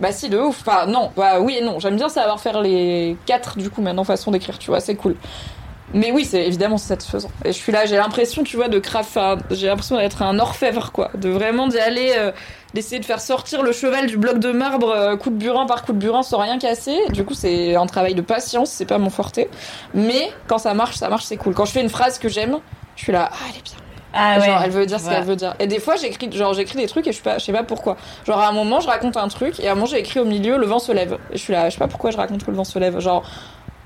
Bah 0.00 0.12
si, 0.12 0.28
de 0.28 0.38
ouf. 0.38 0.62
Enfin 0.66 0.86
non, 0.86 1.10
bah 1.16 1.40
oui 1.40 1.56
et 1.58 1.64
non. 1.64 1.80
J'aime 1.80 1.96
bien 1.96 2.08
savoir 2.08 2.40
faire 2.40 2.60
les 2.60 3.16
quatre 3.26 3.58
du 3.58 3.70
coup 3.70 3.82
maintenant 3.82 4.04
façon 4.04 4.30
d'écrire, 4.30 4.58
tu 4.58 4.70
vois, 4.70 4.80
c'est 4.80 4.94
cool. 4.94 5.16
Mais 5.94 6.12
oui, 6.12 6.24
c'est 6.26 6.46
évidemment 6.46 6.76
satisfaisant. 6.76 7.30
Et 7.44 7.52
je 7.52 7.56
suis 7.56 7.72
là, 7.72 7.86
j'ai 7.86 7.96
l'impression, 7.96 8.44
tu 8.44 8.56
vois, 8.56 8.68
de 8.68 8.78
craft, 8.78 9.18
j'ai 9.50 9.68
l'impression 9.68 9.96
d'être 9.96 10.20
un 10.20 10.38
orfèvre 10.38 10.92
quoi, 10.92 11.10
de 11.14 11.30
vraiment 11.30 11.66
d'y 11.66 11.78
aller, 11.78 12.12
euh, 12.14 12.30
d'essayer 12.74 13.00
de 13.00 13.06
faire 13.06 13.20
sortir 13.22 13.62
le 13.62 13.72
cheval 13.72 14.06
du 14.06 14.18
bloc 14.18 14.38
de 14.38 14.52
marbre 14.52 14.90
euh, 14.90 15.16
coup 15.16 15.30
de 15.30 15.36
burin 15.36 15.64
par 15.64 15.84
coup 15.84 15.94
de 15.94 15.98
burin 15.98 16.22
sans 16.22 16.38
rien 16.38 16.58
casser. 16.58 16.98
Du 17.10 17.24
coup, 17.24 17.32
c'est 17.32 17.74
un 17.74 17.86
travail 17.86 18.14
de 18.14 18.20
patience, 18.20 18.70
c'est 18.70 18.84
pas 18.84 18.98
mon 18.98 19.10
forté. 19.10 19.48
Mais 19.94 20.30
quand 20.46 20.58
ça 20.58 20.74
marche, 20.74 20.96
ça 20.96 21.08
marche, 21.08 21.24
c'est 21.24 21.38
cool. 21.38 21.54
Quand 21.54 21.64
je 21.64 21.72
fais 21.72 21.80
une 21.80 21.88
phrase 21.88 22.18
que 22.18 22.28
j'aime, 22.28 22.58
je 22.96 23.04
suis 23.04 23.12
là, 23.12 23.30
ah 23.32 23.36
elle 23.48 23.56
est 23.56 23.62
bien. 23.62 23.87
Ah 24.14 24.40
genre 24.40 24.62
elle 24.64 24.70
veut 24.70 24.86
dire 24.86 24.98
ce 24.98 25.04
Voilà. 25.04 25.18
qu'elle 25.18 25.26
veut 25.28 25.36
dire. 25.36 25.54
Et 25.58 25.66
des 25.66 25.78
fois 25.78 25.96
j'écris 25.96 26.30
genre 26.32 26.54
j'écris 26.54 26.78
des 26.78 26.86
trucs 26.86 27.06
et 27.06 27.12
je 27.12 27.16
sais 27.18 27.22
pas 27.22 27.38
je 27.38 27.44
sais 27.44 27.52
pas 27.52 27.62
pourquoi. 27.62 27.96
Genre 28.26 28.38
à 28.38 28.48
un 28.48 28.52
moment 28.52 28.80
je 28.80 28.86
raconte 28.88 29.16
un 29.16 29.28
truc 29.28 29.60
et 29.60 29.68
à 29.68 29.72
un 29.72 29.74
moment 29.74 29.86
j'ai 29.86 29.98
écrit 29.98 30.18
au 30.20 30.24
milieu 30.24 30.56
le 30.56 30.66
vent 30.66 30.78
se 30.78 30.92
lève. 30.92 31.18
Et 31.32 31.36
je 31.36 31.42
suis 31.42 31.52
là 31.52 31.68
je 31.68 31.74
sais 31.74 31.78
pas 31.78 31.88
pourquoi 31.88 32.10
je 32.10 32.16
raconte 32.16 32.44
que 32.44 32.50
le 32.50 32.56
vent 32.56 32.64
se 32.64 32.78
lève. 32.78 32.98
Genre 33.00 33.22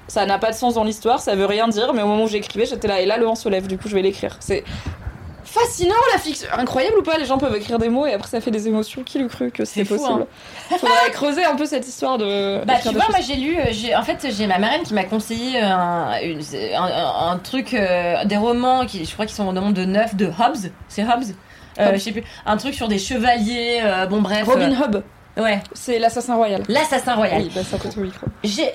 ça 0.09 0.27
n'a 0.27 0.39
pas 0.39 0.51
de 0.51 0.57
sens 0.57 0.75
dans 0.75 0.85
l'histoire, 0.85 1.21
ça 1.21 1.35
veut 1.35 1.47
rien 1.47 1.69
dire 1.69 1.93
mais 1.95 2.03
au 2.03 2.07
moment 2.07 2.25
où 2.25 2.29
j'écrivais 2.29 2.67
j'étais 2.67 2.87
là 2.89 3.01
et 3.01 3.07
là 3.07 3.17
le 3.17 3.25
vent 3.25 3.35
se 3.35 3.49
lève 3.49 3.67
du 3.67 3.79
coup 3.79 3.89
je 3.89 3.95
vais 3.95 4.03
l'écrire. 4.03 4.37
C'est 4.41 4.63
fascinant 5.53 5.95
la 6.13 6.19
fiction. 6.19 6.49
Incroyable 6.57 6.99
ou 6.99 7.03
pas 7.03 7.19
les 7.19 7.25
gens 7.25 7.39
peuvent 7.39 7.55
écrire 7.55 7.79
des 7.79 7.89
mots 7.89 8.07
et 8.07 8.13
après 8.15 8.29
ça 8.29 8.41
fait 8.41 8.51
des 8.51 8.69
émotions. 8.69 9.03
Qui 9.03 9.19
l'eût 9.19 9.29
cru 9.29 9.51
que 9.51 9.65
c'était 9.65 9.85
possible 9.89 10.27
Faudrait 10.71 11.11
creuser 11.13 11.45
un 11.45 11.57
peu 11.57 11.67
cette 11.67 11.87
histoire 11.87 12.19
de 12.19 12.65
Bah 12.65 12.75
tu 12.83 12.89
vois, 12.89 13.07
moi 13.11 13.19
j'ai 13.27 13.37
lu, 13.37 13.57
euh, 13.59 13.99
en 13.99 14.03
fait 14.03 14.27
j'ai 14.31 14.47
ma 14.47 14.59
marraine 14.59 14.83
qui 14.83 14.95
m'a 14.95 15.05
conseillé 15.05 15.61
un, 15.61 16.21
une- 16.23 16.41
un, 16.75 17.39
truc, 17.39 17.75
euh, 17.75 18.25
des 18.25 18.37
romans 18.37 18.87
qui 18.87 19.05
je 19.05 19.13
crois 19.13 19.27
qu'ils 19.27 19.37
sont 19.37 19.47
au 19.49 19.53
nombre 19.53 19.73
de 19.75 19.85
9 19.85 20.15
de 20.17 20.27
Hobbes, 20.27 20.71
c'est 20.89 21.03
Hobbes? 21.03 21.25
Euh, 21.81 21.93
je 21.95 21.99
sais 21.99 22.13
plus, 22.13 22.23
un 22.45 22.57
truc 22.59 22.75
sur 22.75 22.87
des 22.89 22.99
chevaliers, 22.99 23.81
euh, 23.83 24.07
bon 24.07 24.21
bref. 24.21 24.45
Robin 24.47 24.71
euh, 24.73 25.01
ouais, 25.37 25.61
c'est 25.73 25.99
l'assassin 25.99 26.37
royal. 26.37 26.63
l'assassin 26.69 27.15
royal. 27.15 27.43
Oui, 27.43 27.53
bah 27.55 27.63
ça 27.65 27.77
au 27.77 28.01
micro. 28.01 28.27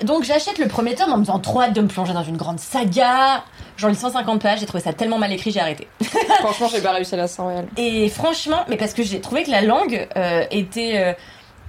Donc 0.04 0.24
j'achète 0.24 0.58
le 0.58 0.68
premier 0.68 0.94
tome 0.94 1.12
en 1.12 1.16
me 1.18 1.22
disant 1.22 1.38
trop 1.38 1.62
hâte 1.62 1.74
de 1.74 1.80
me 1.80 1.88
plonger 1.88 2.12
dans 2.12 2.22
une 2.22 2.36
grande 2.36 2.60
saga. 2.60 3.44
J'en 3.76 3.88
lis 3.88 3.96
150 3.96 4.42
pages, 4.42 4.60
j'ai 4.60 4.66
trouvé 4.66 4.82
ça 4.82 4.92
tellement 4.92 5.18
mal 5.18 5.32
écrit, 5.32 5.50
j'ai 5.52 5.60
arrêté. 5.60 5.86
Franchement 6.40 6.68
j'ai 6.72 6.80
pas 6.80 6.92
réussi 6.92 7.14
à 7.14 7.18
l'assassin 7.18 7.44
royal. 7.44 7.66
Et 7.76 8.08
franchement, 8.08 8.64
mais 8.68 8.76
parce 8.76 8.92
que 8.92 9.02
j'ai 9.02 9.20
trouvé 9.20 9.44
que 9.44 9.50
la 9.50 9.62
langue 9.62 10.08
euh, 10.16 10.44
était 10.50 10.94
euh, 10.96 11.12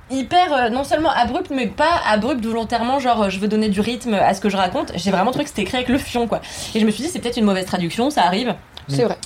hyper 0.10 0.54
euh, 0.54 0.70
non 0.70 0.84
seulement 0.84 1.12
abrupte, 1.12 1.52
mais 1.52 1.68
pas 1.68 2.02
abrupte 2.08 2.46
volontairement, 2.46 3.00
genre 3.00 3.24
euh, 3.24 3.30
je 3.30 3.40
veux 3.40 3.48
donner 3.48 3.70
du 3.70 3.82
rythme 3.82 4.14
à 4.14 4.34
ce 4.34 4.42
que 4.42 4.50
je 4.50 4.58
raconte. 4.58 4.92
J'ai 4.96 5.12
vraiment 5.12 5.32
trouvé 5.32 5.44
que 5.46 5.50
c'était 5.50 5.64
écrit 5.64 5.78
avec 5.78 5.90
le 5.90 5.98
fion, 5.98 6.28
quoi. 6.28 6.42
Et 6.76 6.80
je 6.80 6.86
me 6.86 6.92
suis 6.92 7.04
dit, 7.04 7.10
c'est 7.10 7.20
peut-être 7.20 7.38
une 7.38 7.46
mauvaise 7.46 7.66
traduction, 7.66 8.10
ça 8.10 8.24
arrive. 8.24 8.56
C'est 8.90 9.04
vrai. 9.04 9.18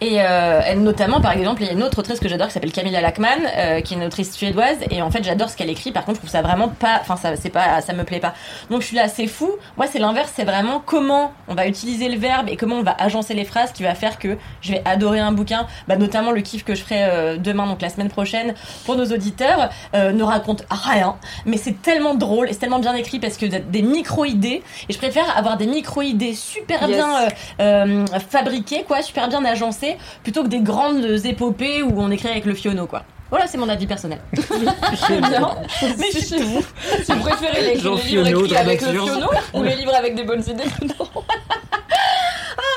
Et 0.00 0.20
euh, 0.20 0.60
elle, 0.64 0.82
notamment, 0.82 1.20
par 1.20 1.32
exemple, 1.32 1.62
il 1.62 1.66
y 1.66 1.70
a 1.70 1.72
une 1.72 1.82
autre 1.82 1.98
autrice 1.98 2.20
que 2.20 2.28
j'adore 2.28 2.48
qui 2.48 2.52
s'appelle 2.52 2.72
Camilla 2.72 3.00
Lackman, 3.00 3.28
euh, 3.56 3.80
qui 3.80 3.94
est 3.94 3.96
une 3.96 4.04
autrice 4.04 4.32
suédoise. 4.32 4.76
Et 4.90 5.02
en 5.02 5.10
fait, 5.10 5.24
j'adore 5.24 5.48
ce 5.48 5.56
qu'elle 5.56 5.70
écrit. 5.70 5.92
Par 5.92 6.04
contre, 6.04 6.16
je 6.16 6.20
trouve 6.20 6.30
ça 6.30 6.42
vraiment 6.42 6.68
pas. 6.68 6.98
Enfin, 7.00 7.16
ça, 7.16 7.36
c'est 7.36 7.50
pas, 7.50 7.80
ça 7.80 7.92
me 7.92 8.04
plaît 8.04 8.20
pas. 8.20 8.34
Donc, 8.70 8.82
je 8.82 8.86
suis 8.86 8.96
là, 8.96 9.08
c'est 9.08 9.26
fou. 9.26 9.50
Moi, 9.76 9.86
c'est 9.90 9.98
l'inverse. 9.98 10.32
C'est 10.34 10.44
vraiment 10.44 10.82
comment 10.84 11.32
on 11.48 11.54
va 11.54 11.66
utiliser 11.66 12.08
le 12.08 12.18
verbe 12.18 12.48
et 12.48 12.56
comment 12.56 12.76
on 12.76 12.82
va 12.82 12.94
agencer 12.98 13.34
les 13.34 13.44
phrases 13.44 13.72
qui 13.72 13.82
va 13.82 13.94
faire 13.94 14.18
que 14.18 14.36
je 14.60 14.72
vais 14.72 14.82
adorer 14.84 15.20
un 15.20 15.32
bouquin. 15.32 15.66
Bah, 15.88 15.96
notamment 15.96 16.30
le 16.30 16.42
kiff 16.42 16.64
que 16.64 16.74
je 16.74 16.82
ferai 16.82 17.04
euh, 17.04 17.36
demain, 17.38 17.66
donc 17.66 17.80
la 17.80 17.88
semaine 17.88 18.08
prochaine, 18.08 18.54
pour 18.84 18.96
nos 18.96 19.06
auditeurs, 19.06 19.70
ne 19.94 20.22
raconte 20.26 20.64
rien. 20.70 21.16
Mais 21.44 21.56
c'est 21.56 21.80
tellement 21.82 22.14
drôle 22.14 22.48
et 22.48 22.52
c'est 22.52 22.60
tellement 22.60 22.78
bien 22.78 22.94
écrit 22.94 23.18
parce 23.18 23.36
que 23.36 23.46
des 23.46 23.82
micro-idées. 23.82 24.62
Et 24.88 24.92
je 24.92 24.98
préfère 24.98 25.36
avoir 25.36 25.56
des 25.56 25.66
micro-idées 25.66 26.34
super 26.34 26.86
Yes. 26.86 26.96
bien 26.96 27.22
euh, 27.22 27.28
euh, 27.60 28.06
fabriquées, 28.28 28.84
quoi, 28.86 29.02
super 29.02 29.28
bien 29.28 29.44
agencées, 29.44 29.96
plutôt 30.22 30.42
que 30.42 30.48
des 30.48 30.60
grandes 30.60 31.24
épopées 31.24 31.82
où 31.82 32.00
on 32.00 32.10
écrit 32.10 32.28
avec 32.28 32.44
le 32.44 32.54
fiono, 32.54 32.86
quoi. 32.86 33.02
Voilà, 33.30 33.46
c'est 33.48 33.58
mon 33.58 33.68
avis 33.68 33.86
personnel. 33.86 34.20
Bien. 34.32 34.46
Mais 35.98 36.10
je 36.12 36.20
chez 36.20 36.38
vous. 36.38 36.62
Si 37.04 37.12
vous 37.12 37.20
préférez 37.20 37.60
les, 37.62 37.74
livres 37.74 37.98
écrits 38.26 38.56
avec 38.56 38.80
le 38.82 38.92
fiono 38.92 39.26
ou 39.52 39.62
les 39.62 39.74
livres 39.74 39.94
avec 39.94 40.14
des 40.14 40.22
bonnes 40.22 40.44
idées 40.48 40.64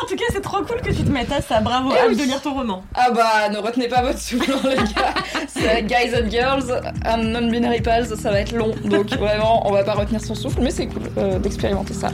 en 0.04 0.08
tout 0.08 0.16
cas, 0.16 0.24
c'est 0.32 0.42
trop 0.42 0.62
cool 0.64 0.82
que 0.82 0.92
tu 0.92 1.04
te 1.04 1.10
mettes 1.12 1.32
à 1.32 1.42
ça. 1.42 1.60
Bravo, 1.62 1.90
Eh 1.94 2.00
hâte 2.00 2.06
oui. 2.10 2.16
de 2.18 2.24
lire 2.24 2.42
ton 2.42 2.54
roman. 2.54 2.84
Ah 2.96 3.12
bah, 3.12 3.50
ne 3.52 3.58
retenez 3.58 3.88
pas 3.88 4.02
votre 4.02 4.20
souffle, 4.20 4.52
les 4.70 4.76
gars. 4.76 5.14
C'est 5.48 5.84
Guys 5.84 6.16
and 6.16 6.30
Girls 6.30 6.82
and 7.06 7.18
Non-Binary 7.24 7.82
Pals, 7.82 8.08
ça 8.18 8.32
va 8.32 8.40
être 8.42 8.54
long. 8.54 8.72
Donc 8.86 9.10
vraiment, 9.18 9.68
on 9.68 9.72
va 9.74 9.84
pas 9.84 9.94
retenir 9.94 10.22
son 10.22 10.36
souffle, 10.36 10.60
mais 10.62 10.72
c'est 10.72 10.88
cool 10.88 11.04
euh, 11.18 11.40
d'expérimenter 11.40 11.94
ça. 11.94 12.12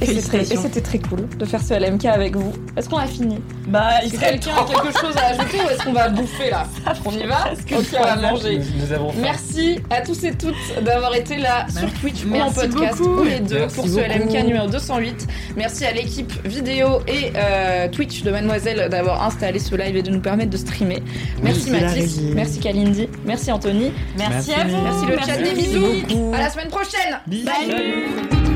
Et 0.00 0.06
c'était- 0.20 0.80
très 0.80 0.98
cool 0.98 1.26
de 1.38 1.44
faire 1.44 1.62
ce 1.62 1.74
LMK 1.74 2.04
avec 2.06 2.36
vous. 2.36 2.52
Est-ce 2.76 2.88
qu'on 2.88 2.98
a 2.98 3.06
fini? 3.06 3.38
Bah, 3.68 4.02
Est-ce 4.04 4.12
que 4.14 4.20
quelqu'un 4.20 4.50
a 4.56 4.64
quelque 4.64 4.98
chose 5.00 5.16
à 5.16 5.28
ajouter 5.28 5.58
ou 5.64 5.70
est-ce 5.70 5.82
qu'on 5.84 5.92
va 5.92 6.08
bouffer 6.10 6.50
là? 6.50 6.66
On 7.04 7.10
y 7.12 7.26
va? 7.26 7.50
Ok, 7.52 7.86
on 7.98 8.02
va 8.04 8.16
manger. 8.16 8.58
Nous, 8.58 8.84
nous 8.86 8.92
avons 8.92 9.10
faim. 9.12 9.18
Merci 9.22 9.78
à 9.90 10.02
tous 10.02 10.22
et 10.24 10.32
toutes 10.32 10.54
d'avoir 10.84 11.14
été 11.14 11.36
là 11.38 11.66
sur 11.76 11.90
Twitch 12.00 12.24
ou 12.24 12.34
en 12.36 12.50
podcast, 12.52 12.98
beaucoup. 12.98 13.16
tous 13.18 13.24
les 13.24 13.40
deux, 13.40 13.58
Merci 13.60 13.74
pour 13.76 13.84
ce 13.86 13.90
beaucoup. 13.90 14.02
LMK 14.34 14.44
numéro 14.46 14.66
208. 14.68 15.26
Merci 15.56 15.84
à 15.86 15.92
l'équipe 15.92 16.32
vidéo 16.46 17.00
et 17.08 17.32
euh, 17.34 17.88
Twitch 17.88 18.22
de 18.22 18.30
Mademoiselle 18.30 18.88
d'avoir 18.90 19.24
installé 19.24 19.58
ce 19.58 19.74
live 19.74 19.96
et 19.96 20.02
de 20.02 20.10
nous 20.10 20.20
permettre 20.20 20.50
de 20.50 20.56
streamer. 20.56 21.02
Merci 21.42 21.70
Mathis, 21.70 22.20
merci 22.34 22.60
Kalindi, 22.60 23.08
merci 23.24 23.50
Anthony, 23.50 23.92
merci, 24.18 24.50
Merci. 24.50 24.52
à 24.52 24.64
vous. 24.64 24.82
merci 24.82 25.06
le 25.06 25.18
chat, 25.18 25.36
des 25.42 25.54
bisous. 25.54 25.80
beaucoup. 26.08 26.32
À 26.34 26.38
la 26.38 26.50
semaine 26.50 26.68
prochaine. 26.68 28.55